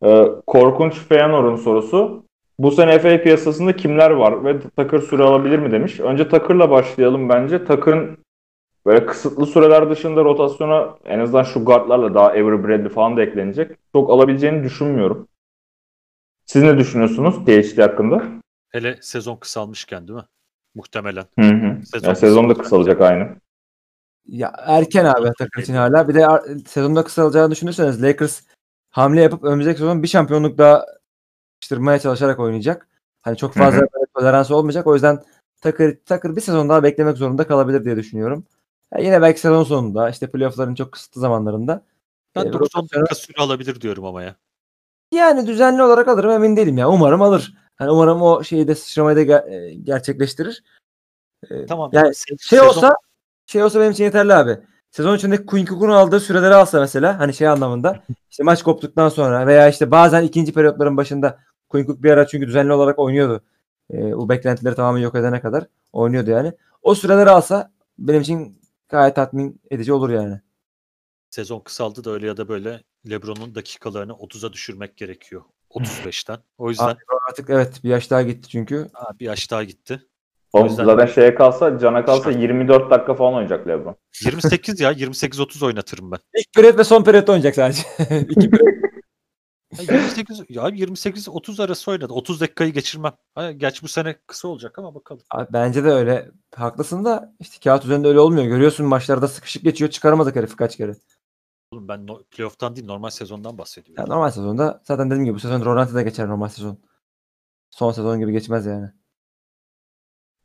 Ee, 0.05 0.25
Korkunç 0.47 0.93
Feyanor'un 0.93 1.55
sorusu. 1.55 2.23
Bu 2.59 2.71
sene 2.71 2.99
FA 2.99 3.21
piyasasında 3.23 3.75
kimler 3.75 4.11
var 4.11 4.45
ve 4.45 4.59
Takır 4.75 5.01
süre 5.01 5.23
alabilir 5.23 5.59
mi 5.59 5.71
demiş. 5.71 5.99
Önce 5.99 6.29
Takır'la 6.29 6.69
başlayalım 6.69 7.29
bence. 7.29 7.65
Takır'ın 7.65 8.17
böyle 8.85 9.05
kısıtlı 9.05 9.45
süreler 9.45 9.89
dışında 9.89 10.23
rotasyona 10.23 10.95
en 11.05 11.19
azından 11.19 11.43
şu 11.43 11.65
guardlarla 11.65 12.13
daha 12.13 12.27
Avery 12.27 12.63
Bradley 12.63 12.89
falan 12.89 13.17
da 13.17 13.23
eklenecek. 13.23 13.71
Çok 13.93 14.09
alabileceğini 14.09 14.63
düşünmüyorum. 14.63 15.27
Siz 16.45 16.63
ne 16.63 16.77
düşünüyorsunuz 16.77 17.35
THT 17.45 17.77
hakkında? 17.77 18.23
Hele 18.69 18.97
sezon 19.01 19.35
kısalmışken 19.35 20.07
değil 20.07 20.19
mi? 20.19 20.25
Muhtemelen. 20.75 21.25
Hı 21.39 21.45
hı. 21.45 21.85
Sezon 21.85 22.07
Ya 22.09 22.15
sezon 22.15 22.49
da 22.49 22.53
kısalacak 22.53 23.01
aynı. 23.01 23.35
Ya 24.27 24.53
erken 24.57 25.05
abi 25.05 25.31
takım 25.37 25.61
için 25.61 25.73
hala. 25.73 26.07
Bir 26.07 26.15
de 26.15 26.27
sezonda 26.67 27.03
kısalacağını 27.03 27.51
düşünürseniz 27.51 28.03
Lakers 28.03 28.41
hamle 28.89 29.21
yapıp 29.21 29.43
önümüzdeki 29.43 29.79
sezon 29.79 30.03
bir 30.03 30.07
şampiyonluk 30.07 30.57
daha 30.57 30.85
yapıştırmaya 31.55 31.99
çalışarak 31.99 32.39
oynayacak. 32.39 32.87
Hani 33.21 33.37
çok 33.37 33.53
fazla 33.53 33.81
toleransı 34.15 34.55
olmayacak. 34.55 34.87
O 34.87 34.93
yüzden 34.93 35.23
Takır, 35.61 35.97
Takır 36.05 36.35
bir 36.35 36.41
sezon 36.41 36.69
daha 36.69 36.83
beklemek 36.83 37.17
zorunda 37.17 37.47
kalabilir 37.47 37.85
diye 37.85 37.95
düşünüyorum. 37.95 38.45
Ya 38.93 38.99
yine 39.01 39.21
belki 39.21 39.39
sezon 39.39 39.63
sonunda 39.63 40.09
işte 40.09 40.31
playoff'ların 40.31 40.75
çok 40.75 40.91
kısıtlı 40.91 41.21
zamanlarında. 41.21 41.83
Ben 42.35 42.45
e, 42.45 42.49
9-10 42.53 42.59
rotasyonu- 42.59 42.91
dakika 43.01 43.15
süre 43.15 43.37
alabilir 43.43 43.81
diyorum 43.81 44.05
ama 44.05 44.23
ya. 44.23 44.35
Yani 45.11 45.47
düzenli 45.47 45.83
olarak 45.83 46.07
alırım 46.07 46.31
emin 46.31 46.57
değilim 46.57 46.77
ya. 46.77 46.89
Umarım 46.89 47.21
alır. 47.21 47.53
Hani 47.75 47.91
umarım 47.91 48.21
o 48.21 48.43
şeyi 48.43 48.67
de 48.67 48.75
sıçramayı 48.75 49.17
da 49.17 49.21
ge- 49.23 49.49
e, 49.49 49.73
gerçekleştirir. 49.73 50.63
E, 51.49 51.65
Tamam. 51.65 51.89
Yani 51.93 52.15
şey 52.15 52.37
sezon- 52.59 52.67
olsa 52.67 52.95
şey 53.45 53.63
olsa 53.63 53.79
benim 53.79 53.91
için 53.91 54.03
yeterli 54.03 54.33
abi. 54.33 54.57
Sezon 54.91 55.15
içinde 55.17 55.45
Quinn 55.45 55.65
Cook'un 55.65 55.89
aldığı 55.89 56.19
süreleri 56.19 56.53
alsa 56.55 56.79
mesela 56.79 57.19
hani 57.19 57.33
şey 57.33 57.47
anlamında 57.47 58.03
işte 58.31 58.43
maç 58.43 58.63
koptuktan 58.63 59.09
sonra 59.09 59.47
veya 59.47 59.69
işte 59.69 59.91
bazen 59.91 60.23
ikinci 60.23 60.53
periyotların 60.53 60.97
başında 60.97 61.39
Quinn 61.69 61.85
Cook 61.85 62.03
bir 62.03 62.11
ara 62.11 62.27
çünkü 62.27 62.47
düzenli 62.47 62.73
olarak 62.73 62.99
oynuyordu. 62.99 63.43
Ee, 63.89 64.13
o 64.13 64.29
beklentileri 64.29 64.75
tamamen 64.75 65.01
yok 65.01 65.15
edene 65.15 65.41
kadar 65.41 65.67
oynuyordu 65.93 66.29
yani. 66.29 66.53
O 66.81 66.95
süreleri 66.95 67.29
alsa 67.29 67.71
benim 67.99 68.21
için 68.21 68.61
gayet 68.89 69.15
tatmin 69.15 69.61
edici 69.71 69.93
olur 69.93 70.09
yani. 70.09 70.41
sezon 71.29 71.59
kısaldı 71.59 72.03
da 72.03 72.11
öyle 72.11 72.27
ya 72.27 72.37
da 72.37 72.47
böyle 72.47 72.83
LeBron'un 73.09 73.55
dakikalarını 73.55 74.11
30'a 74.11 74.53
düşürmek 74.53 74.97
gerekiyor. 74.97 75.41
35'ten. 75.69 76.37
O 76.57 76.69
yüzden 76.69 76.97
Artık 77.29 77.49
evet 77.49 77.83
bir 77.83 77.89
yaş 77.89 78.11
daha 78.11 78.21
gitti 78.21 78.49
çünkü. 78.49 78.89
ha, 78.93 79.11
bir 79.19 79.25
yaş 79.25 79.51
daha 79.51 79.63
gitti. 79.63 80.05
Oğlum 80.53 80.67
yüzden- 80.67 80.85
zaten 80.85 81.05
şeye 81.05 81.35
kalsa, 81.35 81.79
cana 81.79 82.05
kalsa 82.05 82.31
Şart. 82.31 82.41
24 82.41 82.91
dakika 82.91 83.13
falan 83.13 83.33
oynayacak 83.33 83.67
LeBron. 83.67 83.95
28 84.25 84.79
ya 84.79 84.91
28-30 84.91 85.65
oynatırım 85.65 86.11
ben. 86.11 86.17
İlk 86.37 86.53
periyot 86.55 86.77
ve 86.77 86.83
son 86.83 87.03
periyotta 87.03 87.31
oynayacak 87.31 87.55
sadece. 87.55 87.81
İki 88.29 88.49
periyot. 88.49 88.83
Ya 89.77 89.83
28 89.95 90.41
ya 90.49 90.63
28-30 90.69 91.63
arası 91.63 91.91
oynadı. 91.91 92.13
30 92.13 92.41
dakikayı 92.41 92.73
geçirmem. 92.73 93.13
Ha, 93.35 93.51
gerçi 93.51 93.83
bu 93.83 93.87
sene 93.87 94.15
kısa 94.27 94.47
olacak 94.47 94.79
ama 94.79 94.95
bakalım. 94.95 95.21
Abi 95.31 95.47
Bence 95.53 95.83
de 95.83 95.89
öyle. 95.89 96.31
Haklısın 96.55 97.05
da 97.05 97.33
işte 97.39 97.57
kağıt 97.63 97.85
üzerinde 97.85 98.07
öyle 98.07 98.19
olmuyor. 98.19 98.45
Görüyorsun 98.45 98.85
maçlarda 98.85 99.27
sıkışık 99.27 99.63
geçiyor. 99.63 99.91
Çıkaramadık 99.91 100.35
herifi 100.35 100.55
kaç 100.55 100.77
kere. 100.77 100.95
Oğlum 101.71 101.87
ben 101.87 102.07
no, 102.07 102.23
playoff'tan 102.31 102.75
değil 102.75 102.87
normal 102.87 103.09
sezondan 103.09 103.51
Ya 103.51 103.57
bahsediyorum. 103.57 104.09
normal 104.09 104.29
sezonda 104.31 104.81
zaten 104.83 105.09
dediğim 105.09 105.25
gibi 105.25 105.35
bu 105.35 105.39
sezon 105.39 105.65
Rolanti'de 105.65 106.03
geçer 106.03 106.27
normal 106.27 106.47
sezon. 106.47 106.77
Son 107.71 107.91
sezon 107.91 108.19
gibi 108.19 108.31
geçmez 108.31 108.65
yani. 108.65 108.89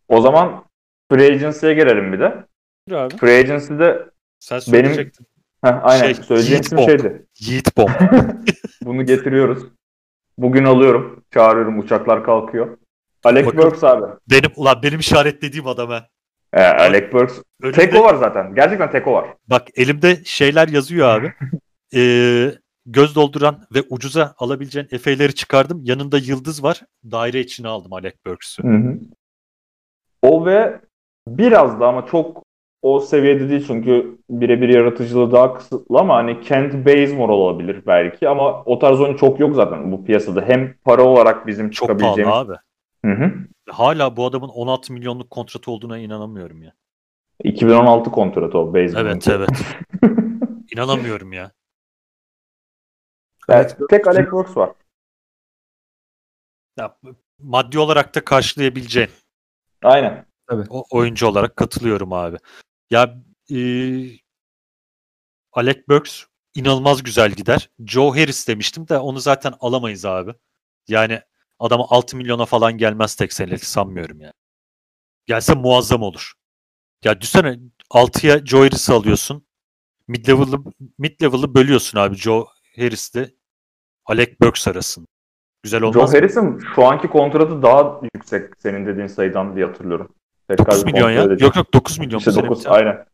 O 0.09 0.21
zaman 0.21 0.65
Free 1.13 1.27
Agency'ye 1.33 1.75
gelelim 1.75 2.13
bir 2.13 2.21
de. 2.21 2.45
Buyur 2.89 2.99
abi. 3.01 3.17
Free 3.17 3.39
Agency'de 3.39 4.07
Sen 4.39 4.59
söyleyecektin. 4.59 5.27
Heh, 5.65 5.85
aynen 5.85 6.05
Şey, 6.05 6.15
söyleyeceğim 6.15 6.53
Yiğit 6.55 6.65
isim 6.67 6.79
Bomb. 6.79 6.87
şeydi. 6.89 7.27
Yiğit 7.41 7.77
Bomb. 7.77 7.91
Bunu 8.85 9.07
getiriyoruz. 9.07 9.63
Bugün 10.39 10.65
alıyorum. 10.65 11.25
Çağırıyorum. 11.35 11.79
Uçaklar 11.79 12.25
kalkıyor. 12.25 12.79
Alec 13.25 13.47
Bakalım. 13.47 13.65
Burks 13.65 13.85
abi. 13.85 14.05
benim 14.31 14.51
ulan 14.57 14.83
benim 14.83 14.99
işaretlediğim 15.01 15.67
adam 15.67 15.89
ha. 15.89 16.09
Ee, 16.53 16.63
Alec 16.63 17.13
Burks. 17.13 17.35
Önümde- 17.63 17.77
Teko 17.77 18.05
var 18.05 18.15
zaten. 18.15 18.55
Gerçekten 18.55 18.91
Teko 18.91 19.13
var. 19.13 19.27
Bak 19.47 19.69
elimde 19.75 20.25
şeyler 20.25 20.69
yazıyor 20.69 21.09
abi. 21.09 21.33
Ee, 21.95 22.53
göz 22.87 23.15
dolduran 23.15 23.67
ve 23.75 23.83
ucuza 23.91 24.35
alabileceğin 24.39 24.89
efe'leri 24.91 25.35
çıkardım. 25.35 25.81
Yanında 25.85 26.19
yıldız 26.19 26.63
var. 26.63 26.83
Daire 27.11 27.41
içine 27.41 27.69
aldım 27.69 27.93
Alec 27.93 28.17
Burks'ü. 28.27 28.63
Hı 28.63 28.69
hı. 28.69 28.99
O 30.23 30.47
ve 30.47 30.81
biraz 31.29 31.81
da 31.81 31.89
ama 31.89 32.07
çok 32.07 32.43
o 32.83 33.01
seviyede 33.01 33.49
değil 33.49 33.65
çünkü 33.67 34.19
birebir 34.31 34.69
yaratıcılığı 34.69 35.33
daha 35.33 35.55
kısıtlı 35.55 35.99
ama 35.99 36.15
hani 36.17 36.41
Kent 36.41 36.87
Bazemore 36.87 37.33
olabilir 37.33 37.83
belki 37.87 38.29
ama 38.29 38.65
o 38.65 38.79
tarz 38.79 39.01
oyun 39.01 39.17
çok 39.17 39.41
yok 39.41 39.55
zaten 39.55 39.93
bu 39.93 40.05
piyasada. 40.05 40.43
Hem 40.43 40.75
para 40.85 41.03
olarak 41.03 41.47
bizim 41.47 41.71
Çok 41.71 41.89
pahalı 41.89 41.99
çıkabileceğimiz. 42.01 42.35
abi. 42.37 42.55
Hı 43.05 43.13
hı. 43.13 43.33
Hala 43.71 44.17
bu 44.17 44.27
adamın 44.27 44.49
16 44.49 44.93
milyonluk 44.93 45.31
kontratı 45.31 45.71
olduğuna 45.71 45.99
inanamıyorum 45.99 46.63
ya. 46.63 46.73
2016 47.45 48.11
kontratı 48.11 48.59
o 48.59 48.75
Bazemore'un. 48.75 49.07
Evet 49.11 49.29
evet. 49.29 49.51
İnanamıyorum 50.73 51.33
ya. 51.33 51.51
Evet, 53.49 53.77
tek 53.91 54.09
Alec 54.09 54.31
Burks 54.31 54.57
var. 54.57 54.71
ya. 56.79 56.97
Maddi 57.39 57.79
olarak 57.79 58.15
da 58.15 58.25
karşılayabileceğin 58.25 59.09
Aynen. 59.83 60.27
o 60.69 60.85
oyuncu 60.91 61.27
olarak 61.27 61.57
katılıyorum 61.57 62.13
abi. 62.13 62.37
Ya 62.91 63.15
e, 63.51 63.59
Alec 65.53 65.89
Burks 65.89 66.25
inanılmaz 66.55 67.03
güzel 67.03 67.33
gider. 67.33 67.71
Joe 67.87 68.11
Harris 68.11 68.49
demiştim 68.49 68.89
de 68.89 68.99
onu 68.99 69.21
zaten 69.21 69.55
alamayız 69.61 70.05
abi. 70.05 70.35
Yani 70.89 71.21
adama 71.59 71.87
6 71.89 72.17
milyona 72.17 72.47
falan 72.47 72.79
gelmez 72.79 73.15
tek 73.15 73.33
senelik 73.33 73.65
sanmıyorum 73.65 74.21
yani. 74.21 74.33
Gelse 75.27 75.55
muazzam 75.55 76.03
olur. 76.03 76.33
Ya 77.05 77.21
düşünsene 77.21 77.59
6'ya 77.91 78.47
Joe 78.47 78.61
Harris'i 78.65 78.93
alıyorsun. 78.93 79.47
Mid 80.09 80.29
level'ı 80.29 80.59
mid 80.99 81.23
level'ı 81.23 81.55
bölüyorsun 81.55 81.99
abi 81.99 82.17
Joe 82.17 82.47
Harris'le 82.77 83.31
Alec 84.05 84.41
Burks 84.41 84.69
arasında. 84.69 85.07
Güzel 85.63 85.83
olmaz 85.83 85.95
Joe 85.95 86.03
mı? 86.07 86.11
Harris'in 86.13 86.59
şu 86.75 86.85
anki 86.85 87.09
kontratı 87.09 87.63
daha 87.63 88.01
yüksek 88.15 88.53
senin 88.59 88.87
dediğin 88.87 89.07
sayıdan 89.07 89.57
diye 89.57 89.67
hatırlıyorum. 89.67 90.15
Tekrar 90.49 90.67
9 90.67 90.87
bir 90.87 90.93
milyon 90.93 91.11
ya. 91.11 91.23
edeceğim. 91.23 91.41
Yok 91.41 91.57
yok 91.57 91.75
9 91.75 91.99
milyon. 91.99 92.19
İşte 92.19 92.31
bu 92.31 92.35
sene 92.35 92.47
9 92.47 92.59
bir 92.59 92.65
tane. 92.65 92.77
aynen. 92.77 93.05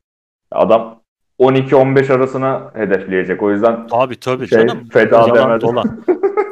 Adam 0.50 1.02
12-15 1.38 2.12
arasına 2.12 2.70
hedefleyecek. 2.74 3.42
O 3.42 3.50
yüzden 3.50 3.86
Tabii 3.86 4.20
tabii 4.20 4.48
Şey, 4.48 4.58
canım. 4.66 4.88
feda. 4.88 5.26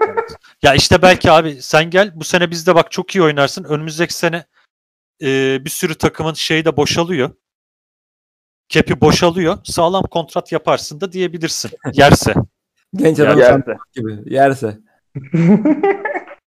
Evet. 0.09 0.37
ya 0.63 0.75
işte 0.75 1.03
belki 1.03 1.31
abi 1.31 1.63
sen 1.63 1.91
gel 1.91 2.13
bu 2.15 2.25
sene 2.25 2.51
bizde 2.51 2.75
bak 2.75 2.91
çok 2.91 3.15
iyi 3.15 3.23
oynarsın. 3.23 3.65
Önümüzdeki 3.65 4.15
sene 4.15 4.45
e, 5.23 5.59
bir 5.65 5.71
sürü 5.71 5.95
takımın 5.95 6.33
şeyi 6.33 6.65
de 6.65 6.77
boşalıyor. 6.77 7.31
Kepi 8.69 9.01
boşalıyor. 9.01 9.59
Sağlam 9.65 10.03
kontrat 10.03 10.53
yaparsın 10.53 11.01
da 11.01 11.13
diyebilirsin. 11.13 11.71
Yerse. 11.93 12.35
Genç 12.97 13.21
adam 13.21 13.39
yerse. 13.39 13.77
gibi. 13.93 14.19
Yerse. 14.35 14.79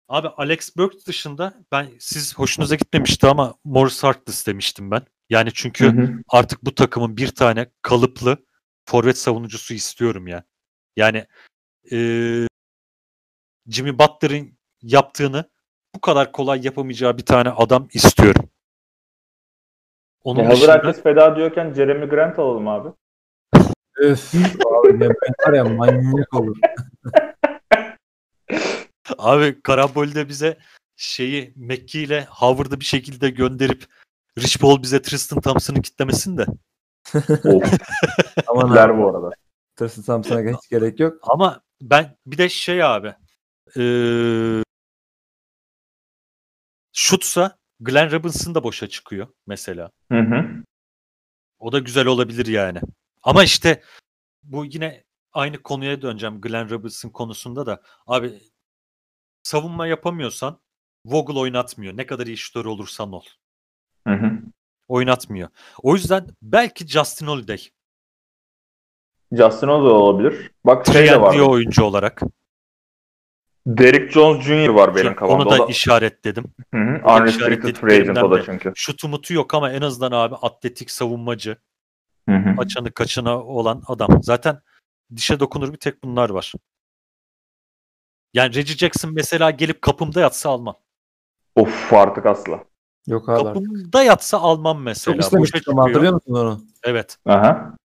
Abi 0.09 0.29
Alex 0.29 0.77
Burke 0.77 0.99
dışında 1.07 1.55
ben 1.73 1.87
siz 1.99 2.39
hoşunuza 2.39 2.75
gitmemişti 2.75 3.27
ama 3.27 3.55
Morris 3.65 4.05
Harkless 4.05 4.47
demiştim 4.47 4.91
ben. 4.91 5.03
Yani 5.31 5.51
çünkü 5.55 5.87
Hı 5.87 6.03
hı. 6.03 6.11
artık 6.29 6.65
bu 6.65 6.75
takımın 6.75 7.17
bir 7.17 7.29
tane 7.29 7.67
kalıplı 7.83 8.37
forvet 8.87 9.19
savunucusu 9.19 9.75
istiyorum 9.75 10.27
ya. 10.27 10.45
Yani 10.97 11.27
eee, 11.91 12.47
Jimmy 13.69 13.99
Butler'ın 13.99 14.59
yaptığını 14.83 15.45
bu 15.95 16.01
kadar 16.01 16.33
kolay 16.33 16.61
yapamayacağı 16.67 17.19
bir 17.19 17.25
tane 17.27 17.49
adam 17.51 17.89
istiyorum. 17.93 18.51
Onun 20.25 20.41
E, 20.41 20.47
hazır 20.47 20.61
dışında 20.61 20.73
herkes 20.73 21.03
feda 21.03 21.37
diyorken 21.37 21.73
Jeremy 21.75 22.07
Grant 22.07 22.39
alalım 22.39 22.69
abi. 22.69 22.89
Öf. 23.97 24.35
abi 24.35 25.01
ne 25.01 25.09
var 25.09 25.53
ya 25.53 25.65
manyak 25.65 26.35
olur. 26.35 26.57
abi 29.19 29.63
Karabol'de 29.63 30.29
bize 30.29 30.59
şeyi 30.97 31.53
Mekki 31.57 32.01
ile 32.01 32.25
Howard'ı 32.31 32.81
bir 32.81 32.85
şekilde 32.85 33.31
gönderip 33.31 33.85
Rich 34.39 34.59
Paul 34.59 34.83
bize 34.83 35.03
Tristan 35.03 35.41
Thompson'ı 35.41 35.83
kitlemesin 35.83 36.39
de. 36.39 36.47
Aman 38.47 38.77
abi. 38.77 38.99
bu 38.99 39.09
arada. 39.09 39.31
Tristan 39.77 40.05
Thompson'a 40.05 40.41
hiç 40.57 40.69
gerek 40.71 41.01
yok. 41.01 41.19
Ama 41.23 41.61
ben 41.83 42.17
bir 42.27 42.39
de 42.39 42.49
şey 42.49 42.85
abi 42.85 43.15
eee 43.77 44.63
şutsa 46.93 47.59
Glenn 47.81 48.11
Robinson 48.13 48.55
da 48.55 48.63
boşa 48.65 48.89
çıkıyor 48.89 49.29
mesela. 49.47 49.91
Hı 50.13 50.19
hı. 50.19 50.45
O 51.59 51.73
da 51.73 51.79
güzel 51.79 52.07
olabilir 52.07 52.47
yani. 52.47 52.81
Ama 53.23 53.45
işte 53.45 53.83
bu 54.43 54.65
yine 54.65 55.05
aynı 55.33 55.63
konuya 55.63 56.03
döneceğim 56.03 56.41
Glenn 56.41 56.71
Robinson 56.71 57.11
konusunda 57.11 57.67
da. 57.67 57.83
Abi 58.07 58.41
savunma 59.43 59.87
yapamıyorsan 59.87 60.61
Vogel 61.05 61.37
oynatmıyor. 61.37 61.97
Ne 61.97 62.07
kadar 62.07 62.27
iyi 62.27 62.37
şutör 62.37 62.65
olursan 62.65 63.13
ol. 63.13 63.25
Hı 64.07 64.15
hı. 64.15 64.31
Oynatmıyor. 64.89 65.49
O 65.83 65.95
yüzden 65.95 66.27
belki 66.43 66.87
Justin 66.87 67.27
Holiday. 67.27 67.59
Justin 69.33 69.67
da 69.67 69.73
olabilir. 69.73 70.51
Bak 70.65 70.87
şey 70.87 71.07
de 71.07 71.21
var. 71.21 71.35
3 71.35 71.41
oyuncu 71.41 71.85
olarak. 71.85 72.23
Derrick 73.67 74.13
Jones 74.13 74.45
Jr. 74.45 74.69
var 74.69 74.97
benim 74.97 75.15
kafamda. 75.15 75.43
Onu 75.43 75.51
da 75.51 75.59
da, 75.59 75.67
işaretledim. 75.67 76.45
Hı 76.75 76.81
hı. 76.81 77.15
Unrestricted 77.17 77.77
free 77.77 78.01
agent 78.01 78.19
o 78.19 78.31
da 78.31 78.45
çünkü. 78.45 78.73
Şutu 78.75 79.09
mutu 79.09 79.35
yok 79.35 79.55
ama 79.55 79.73
en 79.73 79.83
azından 79.83 80.13
abi 80.13 80.35
atletik 80.35 80.91
savunmacı. 80.91 81.57
Hı 82.29 82.35
hı. 82.37 82.55
Açanı 82.59 82.91
kaçına 82.91 83.45
olan 83.45 83.83
adam. 83.87 84.23
Zaten 84.23 84.61
dişe 85.17 85.41
dokunur 85.41 85.73
bir 85.73 85.79
tek 85.79 86.05
bunlar 86.05 86.31
var. 86.31 86.53
Yani 88.35 88.55
Reggie 88.55 88.77
Jackson 88.77 89.15
mesela 89.15 89.51
gelip 89.51 89.83
kapımda 89.83 90.21
yatsa 90.21 90.51
almam. 90.51 90.77
Of 91.57 91.93
artık 91.93 92.27
asla. 92.27 92.65
Yok 93.07 93.29
abi. 93.29 93.45
Kapımda 93.45 94.03
yatsa 94.03 94.39
almam 94.39 94.83
mesela. 94.83 95.15
Çok 95.15 95.25
istemiştik 95.25 95.67
Boşa 95.67 95.73
ama 95.73 95.89
hatırlıyor 95.89 96.13
musun 96.13 96.35
onu? 96.35 96.65
Evet. 96.83 97.19
Aha. 97.27 97.77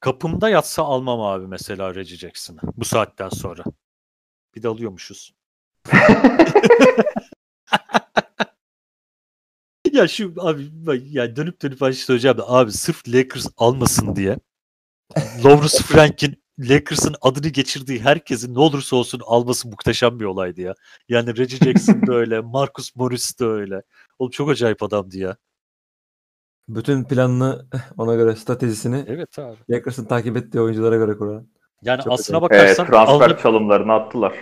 Kapımda 0.00 0.48
yatsa 0.48 0.82
almam 0.82 1.20
abi 1.20 1.46
mesela 1.46 1.94
Reggie 1.94 2.16
Jackson'ı. 2.16 2.58
Bu 2.76 2.84
saatten 2.84 3.28
sonra. 3.28 3.64
Bir 4.54 4.62
de 4.62 4.68
alıyormuşuz. 4.68 5.34
ya 9.92 10.08
şu 10.08 10.34
abi 10.38 10.68
bak 10.72 11.00
ya 11.10 11.36
dönüp 11.36 11.62
dönüp 11.62 11.82
aynı 11.82 11.94
şey 11.94 12.04
söyleyeceğim 12.04 12.38
de 12.38 12.42
abi 12.46 12.72
sırf 12.72 13.08
Lakers 13.08 13.46
almasın 13.56 14.16
diye 14.16 14.38
Lawrence 15.44 15.78
Frank'in 15.78 16.41
Lakers'ın 16.58 17.14
adını 17.20 17.48
geçirdiği 17.48 18.00
herkesin 18.00 18.54
ne 18.54 18.58
olursa 18.58 18.96
olsun 18.96 19.20
alması 19.24 19.68
muhteşem 19.68 20.20
bir 20.20 20.24
olaydı 20.24 20.60
ya. 20.60 20.74
Yani 21.08 21.36
Reggie 21.36 21.58
Jackson 21.58 22.06
da 22.06 22.14
öyle, 22.14 22.40
Marcus 22.44 22.96
Morris 22.96 23.40
de 23.40 23.44
öyle. 23.44 23.82
Oğlum 24.18 24.30
çok 24.30 24.50
acayip 24.50 24.82
adamdı 24.82 25.18
ya. 25.18 25.36
Bütün 26.68 27.04
planını 27.04 27.66
ona 27.98 28.14
göre 28.14 28.36
stratejisini 28.36 29.04
Evet 29.08 29.38
abi. 29.38 29.56
Lakers'ın 29.70 30.04
takip 30.04 30.36
ettiği 30.36 30.60
oyunculara 30.60 30.96
göre 30.96 31.16
kuran. 31.16 31.48
Yani 31.82 32.02
Çok 32.02 32.12
aslına 32.12 32.38
acayip. 32.38 32.52
Evet, 32.52 32.78
bakarsan 32.78 32.86
transfer 32.86 33.30
alınıp- 33.30 33.42
çalımlarını 33.42 33.92
attılar. 33.92 34.32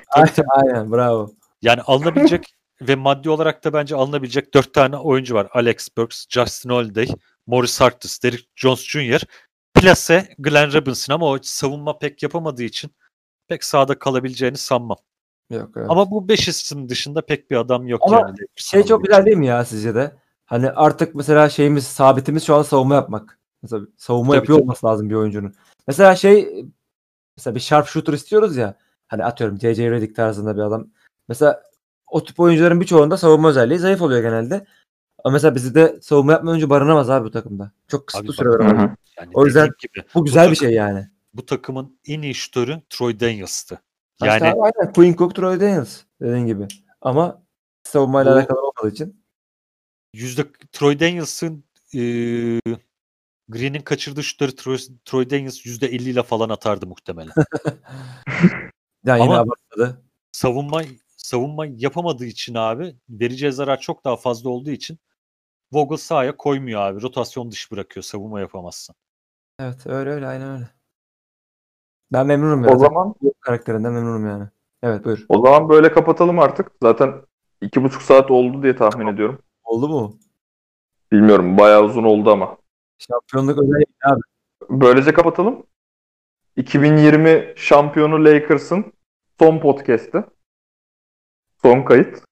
Aynen 0.48 0.92
bravo. 0.92 1.30
Yani 1.62 1.82
alınabilecek 1.82 2.44
ve 2.82 2.94
maddi 2.94 3.30
olarak 3.30 3.64
da 3.64 3.72
bence 3.72 3.96
alınabilecek 3.96 4.54
dört 4.54 4.74
tane 4.74 4.96
oyuncu 4.96 5.34
var. 5.34 5.48
Alex 5.52 5.88
Burks, 5.96 6.26
Justin 6.28 6.70
Holiday, 6.70 7.08
Morris 7.46 7.80
Harkless, 7.80 8.22
Derrick 8.22 8.44
Jones 8.56 8.88
Jr. 8.88 9.20
Plase 9.74 10.28
Glenn 10.38 10.72
Robinson 10.72 11.14
ama 11.14 11.26
o 11.26 11.38
savunma 11.42 11.98
pek 11.98 12.22
yapamadığı 12.22 12.62
için 12.62 12.90
pek 13.48 13.64
sahada 13.64 13.98
kalabileceğini 13.98 14.56
sanmam. 14.56 14.98
Yok 15.50 15.70
evet. 15.76 15.86
Ama 15.90 16.10
bu 16.10 16.28
5 16.28 16.48
isim 16.48 16.88
dışında 16.88 17.26
pek 17.26 17.50
bir 17.50 17.56
adam 17.56 17.86
yok 17.86 18.02
Ama 18.06 18.20
yani. 18.20 18.36
Şey 18.56 18.82
çok 18.82 19.04
güzel 19.04 19.26
değil 19.26 19.36
mi 19.36 19.46
ya 19.46 19.64
sizce 19.64 19.94
de? 19.94 20.16
Hani 20.44 20.70
artık 20.70 21.14
mesela 21.14 21.48
şeyimiz 21.48 21.86
sabitimiz 21.86 22.44
şu 22.44 22.54
an 22.54 22.62
savunma 22.62 22.94
yapmak. 22.94 23.38
Mesela 23.62 23.86
savunma 23.96 24.32
Tabii, 24.32 24.36
yapıyor 24.36 24.58
tabii. 24.58 24.64
olması 24.64 24.86
lazım 24.86 25.10
bir 25.10 25.14
oyuncunun. 25.14 25.54
Mesela 25.86 26.16
şey 26.16 26.64
mesela 27.36 27.54
bir 27.54 27.60
sharpshooter 27.60 28.12
istiyoruz 28.12 28.56
ya. 28.56 28.78
Hani 29.08 29.24
atıyorum 29.24 29.56
JJ 29.60 29.78
Redick 29.78 30.16
tarzında 30.16 30.56
bir 30.56 30.60
adam. 30.62 30.86
Mesela 31.28 31.62
o 32.06 32.24
tip 32.24 32.40
oyuncuların 32.40 32.80
birçoğunda 32.80 33.16
savunma 33.16 33.48
özelliği 33.48 33.78
zayıf 33.78 34.02
oluyor 34.02 34.22
genelde. 34.22 34.66
Ama 35.24 35.32
mesela 35.32 35.54
bizde 35.54 35.98
savunma 36.02 36.32
yapma 36.32 36.50
oyuncu 36.50 36.70
barınamaz 36.70 37.10
abi 37.10 37.24
bu 37.24 37.30
takımda. 37.30 37.72
Çok 37.88 38.06
kısıtlı 38.06 38.34
Abi 38.56 38.64
Hı 38.64 38.76
var. 38.78 38.90
Yani 39.18 39.30
O 39.34 39.46
yüzden- 39.46 39.70
gibi 39.78 40.04
Bu 40.14 40.24
güzel 40.24 40.46
Bu 40.46 40.50
bir 40.50 40.56
şey 40.56 40.70
yani. 40.72 41.08
bu 41.34 41.46
takımın 41.46 41.98
en 42.06 42.22
iyi 42.22 42.34
şutörü 42.34 42.80
Troy 42.90 43.20
Daniels'tı. 43.20 43.80
Yani, 44.22 44.32
işte 44.32 44.52
abi 44.52 44.60
aynen 44.60 44.92
Quinn 44.92 45.14
Cook, 45.16 45.34
Troy 45.34 45.60
Daniels 45.60 46.00
dediğin 46.20 46.46
gibi. 46.46 46.68
Ama 47.00 47.42
savunmayla 47.84 48.32
Bu- 48.32 48.36
alakalı 48.38 48.60
olmadığı 48.60 48.94
için. 48.94 49.24
yüzde 50.14 50.44
Troy 50.72 51.00
Daniels'ın 51.00 51.64
eee 51.92 52.60
Green'in 53.48 53.80
kaçırdığı 53.80 54.22
şutları 54.22 54.56
Troy, 54.56 54.78
Troy 55.04 55.30
Daniels 55.30 55.66
yüzde 55.66 55.86
50 55.86 56.10
ile 56.10 56.22
falan 56.22 56.48
atardı 56.48 56.86
muhtemelen. 56.86 57.32
Yani 59.04 59.22
yine 59.22 59.32
Ama- 59.34 59.38
abartmadı. 59.38 60.02
savunma 60.32 60.82
savunma 61.16 61.66
yapamadığı 61.66 62.24
için 62.24 62.54
abi 62.54 62.96
vereceği 63.10 63.52
zarar 63.52 63.80
çok 63.80 64.04
daha 64.04 64.16
fazla 64.16 64.50
olduğu 64.50 64.70
için 64.70 64.98
Vogel 65.72 65.96
sahaya 65.96 66.36
koymuyor 66.36 66.80
abi. 66.80 67.02
Rotasyon 67.02 67.50
dışı 67.50 67.70
bırakıyor 67.70 68.04
savunma 68.04 68.40
yapamazsın. 68.40 68.94
Evet 69.60 69.86
öyle 69.86 70.10
öyle 70.10 70.26
aynen 70.26 70.50
öyle. 70.50 70.68
Ben 72.12 72.26
memnunum 72.26 72.64
ya. 72.64 72.70
O 72.70 72.78
zaman 72.78 73.14
karakterinden 73.40 73.92
memnunum 73.92 74.26
yani. 74.28 74.48
Evet 74.82 75.04
buyur. 75.04 75.26
o 75.28 75.46
zaman 75.46 75.68
böyle 75.68 75.92
kapatalım 75.92 76.38
artık. 76.38 76.72
Zaten 76.82 77.14
iki 77.60 77.82
buçuk 77.82 78.02
saat 78.02 78.30
oldu 78.30 78.62
diye 78.62 78.76
tahmin 78.76 79.06
ediyorum. 79.06 79.38
Oldu 79.64 79.88
mu? 79.88 80.18
Bilmiyorum 81.12 81.58
bayağı 81.58 81.82
uzun 81.82 82.04
oldu 82.04 82.30
ama. 82.30 82.56
Şampiyonluk 82.98 83.58
özel 83.58 83.84
abi. 84.04 84.20
Böylece 84.70 85.12
kapatalım. 85.12 85.66
2020 86.56 87.52
şampiyonu 87.56 88.24
Lakers'ın 88.24 88.92
son 89.38 89.58
podcast'i. 89.58 90.24
Son 91.62 91.82
kayıt. 91.82 92.29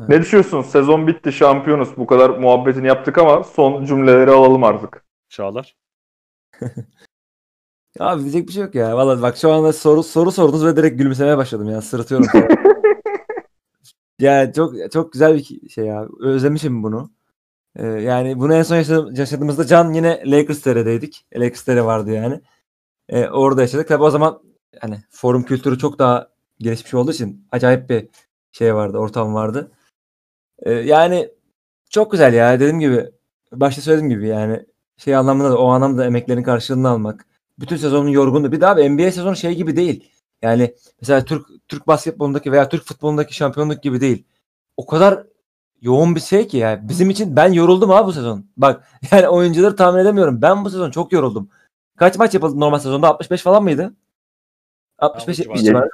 Evet. 0.00 0.08
Ne 0.08 0.20
düşünüyorsun? 0.20 0.62
Sezon 0.62 1.06
bitti, 1.06 1.32
şampiyonuz. 1.32 1.96
Bu 1.96 2.06
kadar 2.06 2.30
muhabbetini 2.30 2.86
yaptık 2.86 3.18
ama 3.18 3.44
son 3.44 3.84
cümleleri 3.84 4.30
alalım 4.30 4.64
artık. 4.64 5.04
Çağlar. 5.28 5.76
Abi 8.00 8.22
diyecek 8.22 8.48
bir 8.48 8.52
şey 8.52 8.62
yok 8.62 8.74
ya. 8.74 8.96
Vallahi 8.96 9.22
bak 9.22 9.36
şu 9.36 9.52
anda 9.52 9.72
soru 9.72 10.02
soru 10.02 10.32
sordunuz 10.32 10.64
ve 10.64 10.76
direkt 10.76 10.98
gülümsemeye 10.98 11.36
başladım 11.36 11.70
ya. 11.70 11.82
Sırıtıyorum. 11.82 12.26
yani 14.20 14.52
çok 14.52 14.92
çok 14.92 15.12
güzel 15.12 15.34
bir 15.36 15.68
şey 15.68 15.84
ya. 15.86 16.06
Özlemişim 16.20 16.82
bunu. 16.82 17.10
Ee, 17.76 17.86
yani 17.86 18.38
bunu 18.38 18.54
en 18.54 18.62
son 18.62 18.76
yaşadığım- 18.76 19.14
yaşadığımızda 19.18 19.66
Can 19.66 19.92
yine 19.92 20.22
Lakers 20.26 20.60
TR'deydik. 20.60 21.26
Lakers 21.36 21.62
TR 21.64 21.78
vardı 21.78 22.10
yani. 22.10 22.40
Ee, 23.08 23.28
orada 23.28 23.60
yaşadık. 23.62 23.88
Tabii 23.88 24.02
o 24.02 24.10
zaman 24.10 24.42
hani 24.80 24.98
forum 25.10 25.42
kültürü 25.42 25.78
çok 25.78 25.98
daha 25.98 26.28
gelişmiş 26.58 26.94
olduğu 26.94 27.10
için 27.12 27.46
acayip 27.52 27.90
bir 27.90 28.08
şey 28.52 28.74
vardı, 28.74 28.98
ortam 28.98 29.34
vardı. 29.34 29.70
Ee, 30.62 30.72
yani 30.72 31.28
çok 31.90 32.12
güzel 32.12 32.34
ya. 32.34 32.60
Dediğim 32.60 32.80
gibi 32.80 33.10
başta 33.52 33.82
söylediğim 33.82 34.10
gibi 34.10 34.28
yani 34.28 34.66
şey 34.96 35.16
anlamında 35.16 35.50
da 35.50 35.58
o 35.58 35.68
anlamda 35.68 36.06
emeklerin 36.06 36.42
karşılığını 36.42 36.88
almak. 36.88 37.26
Bütün 37.58 37.76
sezonun 37.76 38.08
yorgunluğu. 38.08 38.52
Bir 38.52 38.60
daha 38.60 38.72
abi 38.72 38.90
NBA 38.90 39.12
sezonu 39.12 39.36
şey 39.36 39.54
gibi 39.54 39.76
değil. 39.76 40.10
Yani 40.42 40.74
mesela 41.00 41.24
Türk 41.24 41.46
Türk 41.68 41.86
basketbolundaki 41.86 42.52
veya 42.52 42.68
Türk 42.68 42.84
futbolundaki 42.84 43.34
şampiyonluk 43.34 43.82
gibi 43.82 44.00
değil. 44.00 44.24
O 44.76 44.86
kadar 44.86 45.26
yoğun 45.80 46.14
bir 46.14 46.20
şey 46.20 46.48
ki 46.48 46.56
yani. 46.56 46.88
Bizim 46.88 47.10
için 47.10 47.36
ben 47.36 47.52
yoruldum 47.52 47.90
abi 47.90 48.06
bu 48.06 48.12
sezon. 48.12 48.46
Bak 48.56 48.88
yani 49.12 49.28
oyuncuları 49.28 49.76
tahmin 49.76 50.00
edemiyorum. 50.00 50.42
Ben 50.42 50.64
bu 50.64 50.70
sezon 50.70 50.90
çok 50.90 51.12
yoruldum. 51.12 51.50
kaç 51.96 52.18
maç 52.18 52.34
yapıldı 52.34 52.60
normal 52.60 52.78
sezonda? 52.78 53.08
65 53.08 53.42
falan 53.42 53.62
mıydı? 53.62 53.94
65 54.98 55.38
Ha, 55.38 55.42
o 55.42 55.44
70 55.44 55.64
civarda. 55.64 55.80
civarı. 55.80 55.90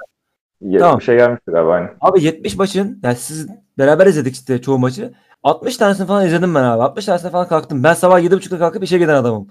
Tamam. 0.79 1.01
Şey 1.01 1.17
gelmiştir 1.17 1.51
galiba 1.51 1.71
aynı. 1.71 1.89
Abi 2.01 2.23
70 2.23 2.55
maçın 2.55 2.99
yani 3.03 3.15
siz 3.15 3.47
beraber 3.77 4.07
izledik 4.07 4.33
işte 4.33 4.61
çoğu 4.61 4.79
maçı. 4.79 5.13
60 5.43 5.77
tanesini 5.77 6.07
falan 6.07 6.25
izledim 6.25 6.55
ben 6.55 6.63
abi. 6.63 6.83
60 6.83 7.05
tanesine 7.05 7.31
falan 7.31 7.47
kalktım. 7.47 7.83
Ben 7.83 7.93
sabah 7.93 8.19
7.30'da 8.19 8.59
kalkıp 8.59 8.83
işe 8.83 8.97
giden 8.97 9.13
adamım. 9.13 9.47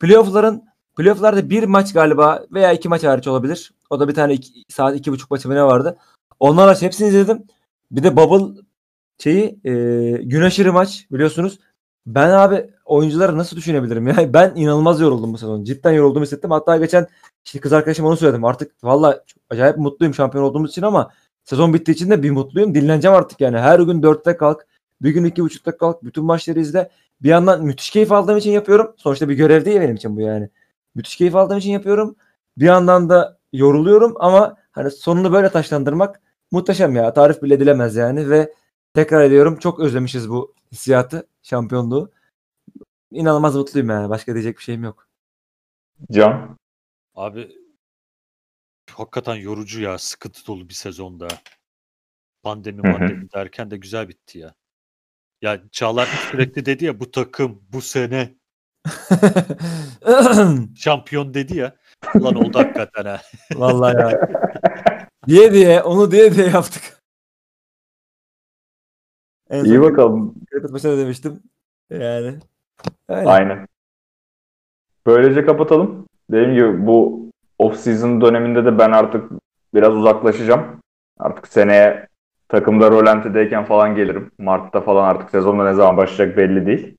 Playoff'ların 0.00 0.64
playoff'larda 0.96 1.50
bir 1.50 1.64
maç 1.64 1.92
galiba 1.92 2.44
veya 2.52 2.72
iki 2.72 2.88
maç 2.88 3.04
hariç 3.04 3.28
olabilir. 3.28 3.74
O 3.90 4.00
da 4.00 4.08
bir 4.08 4.14
tane 4.14 4.32
iki, 4.32 4.64
saat 4.68 4.96
iki 4.96 5.12
buçuk 5.12 5.30
maçı 5.30 5.50
ne 5.50 5.62
vardı. 5.64 5.96
Onlar 6.40 6.66
hariç 6.66 6.82
hepsini 6.82 7.08
izledim. 7.08 7.42
Bir 7.90 8.02
de 8.02 8.16
bubble 8.16 8.60
şeyi 9.18 9.60
e, 9.64 9.72
gün 10.22 10.42
aşırı 10.42 10.72
maç 10.72 11.06
biliyorsunuz. 11.10 11.58
Ben 12.06 12.30
abi 12.30 12.70
oyuncuları 12.84 13.38
nasıl 13.38 13.56
düşünebilirim? 13.56 14.06
Yani 14.08 14.32
ben 14.34 14.52
inanılmaz 14.56 15.00
yoruldum 15.00 15.32
bu 15.32 15.38
sezon. 15.38 15.64
Cidden 15.64 15.92
yoruldum 15.92 16.22
hissettim. 16.22 16.50
Hatta 16.50 16.76
geçen 16.76 17.06
işte 17.44 17.60
kız 17.60 17.72
arkadaşım 17.72 18.06
onu 18.06 18.16
söyledim. 18.16 18.44
Artık 18.44 18.84
valla 18.84 19.24
acayip 19.50 19.76
mutluyum 19.76 20.14
şampiyon 20.14 20.44
olduğumuz 20.44 20.70
için 20.70 20.82
ama 20.82 21.10
sezon 21.44 21.74
bittiği 21.74 21.94
için 21.94 22.10
de 22.10 22.22
bir 22.22 22.30
mutluyum. 22.30 22.74
Dinleneceğim 22.74 23.16
artık 23.16 23.40
yani. 23.40 23.58
Her 23.58 23.80
gün 23.80 24.02
dörtte 24.02 24.36
kalk. 24.36 24.66
Bir 25.02 25.10
gün 25.10 25.24
iki 25.24 25.42
buçukta 25.42 25.76
kalk. 25.78 26.04
Bütün 26.04 26.24
maçları 26.24 26.60
izle. 26.60 26.90
Bir 27.22 27.28
yandan 27.28 27.64
müthiş 27.64 27.90
keyif 27.90 28.12
aldığım 28.12 28.36
için 28.38 28.50
yapıyorum. 28.50 28.94
Sonuçta 28.96 29.28
bir 29.28 29.34
görev 29.34 29.64
değil 29.64 29.80
benim 29.80 29.94
için 29.96 30.16
bu 30.16 30.20
yani. 30.20 30.50
Müthiş 30.94 31.16
keyif 31.16 31.36
aldığım 31.36 31.58
için 31.58 31.70
yapıyorum. 31.70 32.16
Bir 32.56 32.64
yandan 32.64 33.08
da 33.08 33.38
yoruluyorum 33.52 34.14
ama 34.18 34.56
hani 34.72 34.90
sonunu 34.90 35.32
böyle 35.32 35.48
taşlandırmak 35.48 36.20
muhteşem 36.50 36.96
ya. 36.96 37.12
Tarif 37.12 37.42
bile 37.42 37.54
edilemez 37.54 37.96
yani 37.96 38.30
ve 38.30 38.52
tekrar 38.94 39.24
ediyorum 39.24 39.56
çok 39.58 39.80
özlemişiz 39.80 40.30
bu 40.30 40.54
hissiyatı, 40.72 41.26
şampiyonluğu. 41.42 42.10
İnanılmaz 43.10 43.56
mutluyum 43.56 43.88
yani. 43.88 44.08
Başka 44.08 44.34
diyecek 44.34 44.58
bir 44.58 44.62
şeyim 44.62 44.84
yok. 44.84 45.08
Can. 46.12 46.58
Abi 47.14 47.56
hakikaten 48.90 49.34
yorucu 49.34 49.80
ya. 49.80 49.98
Sıkıntı 49.98 50.46
dolu 50.46 50.68
bir 50.68 50.74
sezonda. 50.74 51.28
Pandemi 52.42 52.82
pandemi 52.82 53.32
derken 53.32 53.70
de 53.70 53.76
güzel 53.76 54.08
bitti 54.08 54.38
ya. 54.38 54.54
Ya 55.42 55.62
Çağlar 55.72 56.06
sürekli 56.06 56.66
dedi 56.66 56.84
ya 56.84 57.00
bu 57.00 57.10
takım 57.10 57.62
bu 57.72 57.80
sene 57.80 58.34
şampiyon 60.76 61.34
dedi 61.34 61.56
ya. 61.56 61.76
Ulan 62.14 62.34
oldu 62.34 62.58
hakikaten 62.58 63.04
ha. 63.04 63.20
Vallahi 63.54 63.96
ya. 63.96 64.28
diye 65.26 65.52
diye 65.52 65.82
onu 65.82 66.10
diye 66.10 66.34
diye 66.34 66.46
yaptık. 66.46 67.02
En 69.50 69.64
İyi 69.64 69.80
bakalım. 69.80 70.34
Maçında 70.70 70.98
demiştim. 70.98 71.42
Yani. 71.90 72.38
Öyle. 73.08 73.28
Aynen. 73.28 73.66
Böylece 75.06 75.44
kapatalım. 75.44 76.06
Dediğim 76.30 76.54
gibi 76.54 76.86
bu 76.86 77.28
off-season 77.58 78.20
döneminde 78.20 78.64
de 78.64 78.78
ben 78.78 78.92
artık 78.92 79.30
biraz 79.74 79.94
uzaklaşacağım. 79.94 80.62
Artık 81.18 81.48
seneye 81.48 82.08
takımda 82.48 82.90
rolantideyken 82.90 83.64
falan 83.64 83.94
gelirim. 83.94 84.30
Mart'ta 84.38 84.80
falan 84.80 85.04
artık 85.08 85.30
sezonda 85.30 85.64
ne 85.64 85.74
zaman 85.74 85.96
başlayacak 85.96 86.36
belli 86.36 86.66
değil. 86.66 86.96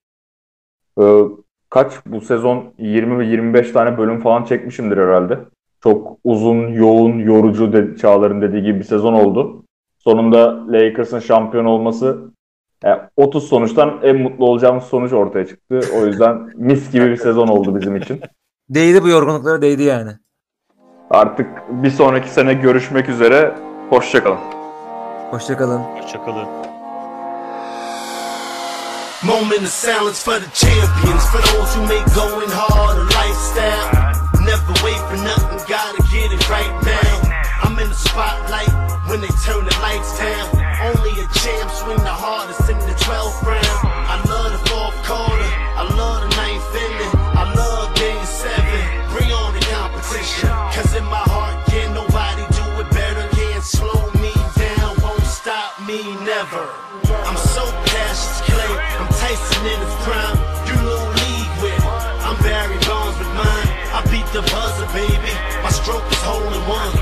Ee, 1.01 1.21
kaç 1.69 1.93
bu 2.05 2.21
sezon 2.21 2.73
20 2.77 3.19
ve 3.19 3.25
25 3.25 3.71
tane 3.71 3.97
bölüm 3.97 4.21
falan 4.21 4.43
çekmişimdir 4.43 4.97
herhalde. 4.97 5.39
Çok 5.83 6.17
uzun, 6.23 6.67
yoğun, 6.67 7.19
yorucu 7.19 7.73
de, 7.73 7.97
Çağlar'ın 7.97 8.41
dediği 8.41 8.63
gibi 8.63 8.79
bir 8.79 8.83
sezon 8.83 9.13
oldu. 9.13 9.63
Sonunda 9.97 10.71
Lakers'ın 10.71 11.19
şampiyon 11.19 11.65
olması 11.65 12.31
yani 12.85 13.01
30 13.17 13.47
sonuçtan 13.47 13.99
en 14.03 14.15
mutlu 14.17 14.45
olacağımız 14.45 14.83
sonuç 14.83 15.13
ortaya 15.13 15.47
çıktı. 15.47 15.79
O 15.97 16.05
yüzden 16.05 16.51
mis 16.55 16.91
gibi 16.91 17.05
bir 17.11 17.17
sezon 17.17 17.47
oldu 17.47 17.75
bizim 17.75 17.95
için. 17.95 18.21
Değdi 18.69 19.03
bu 19.03 19.07
yorgunluklara 19.07 19.61
değdi 19.61 19.83
yani. 19.83 20.11
Artık 21.09 21.47
bir 21.69 21.89
sonraki 21.89 22.29
sene 22.29 22.53
görüşmek 22.53 23.09
üzere. 23.09 23.55
Hoşçakalın. 23.89 24.37
Hoşçakalın. 25.31 25.79
Hoşçakalın. 25.79 26.45
Moment 29.23 29.61
of 29.61 29.69
silence 29.69 30.19
for 30.25 30.37
the 30.39 30.51
champions, 30.53 31.25
for 31.31 31.41
those 31.41 31.73
who 31.73 31.81
make 31.87 32.05
going 32.13 32.51
hard 32.51 32.97
a 32.97 33.05
lifestyle. 33.19 33.89
Never 34.45 34.73
wait 34.85 35.01
for 35.09 35.17
nothing, 35.17 35.59
gotta 35.67 36.01
get 36.13 36.31
it 36.31 36.49
right 36.49 36.73
now. 36.85 37.11
I'm 37.63 37.79
in 37.79 37.89
the 37.89 37.95
spotlight 37.95 38.69
when 39.09 39.21
they 39.21 39.33
turn 39.45 39.65
the 39.65 39.75
lights 39.81 40.19
down. 40.19 40.45
Only 40.87 41.11
a 41.23 41.27
champ 41.41 41.71
swing 41.71 41.97
the 41.97 42.15
hardest 42.23 42.64
one. 66.67 66.94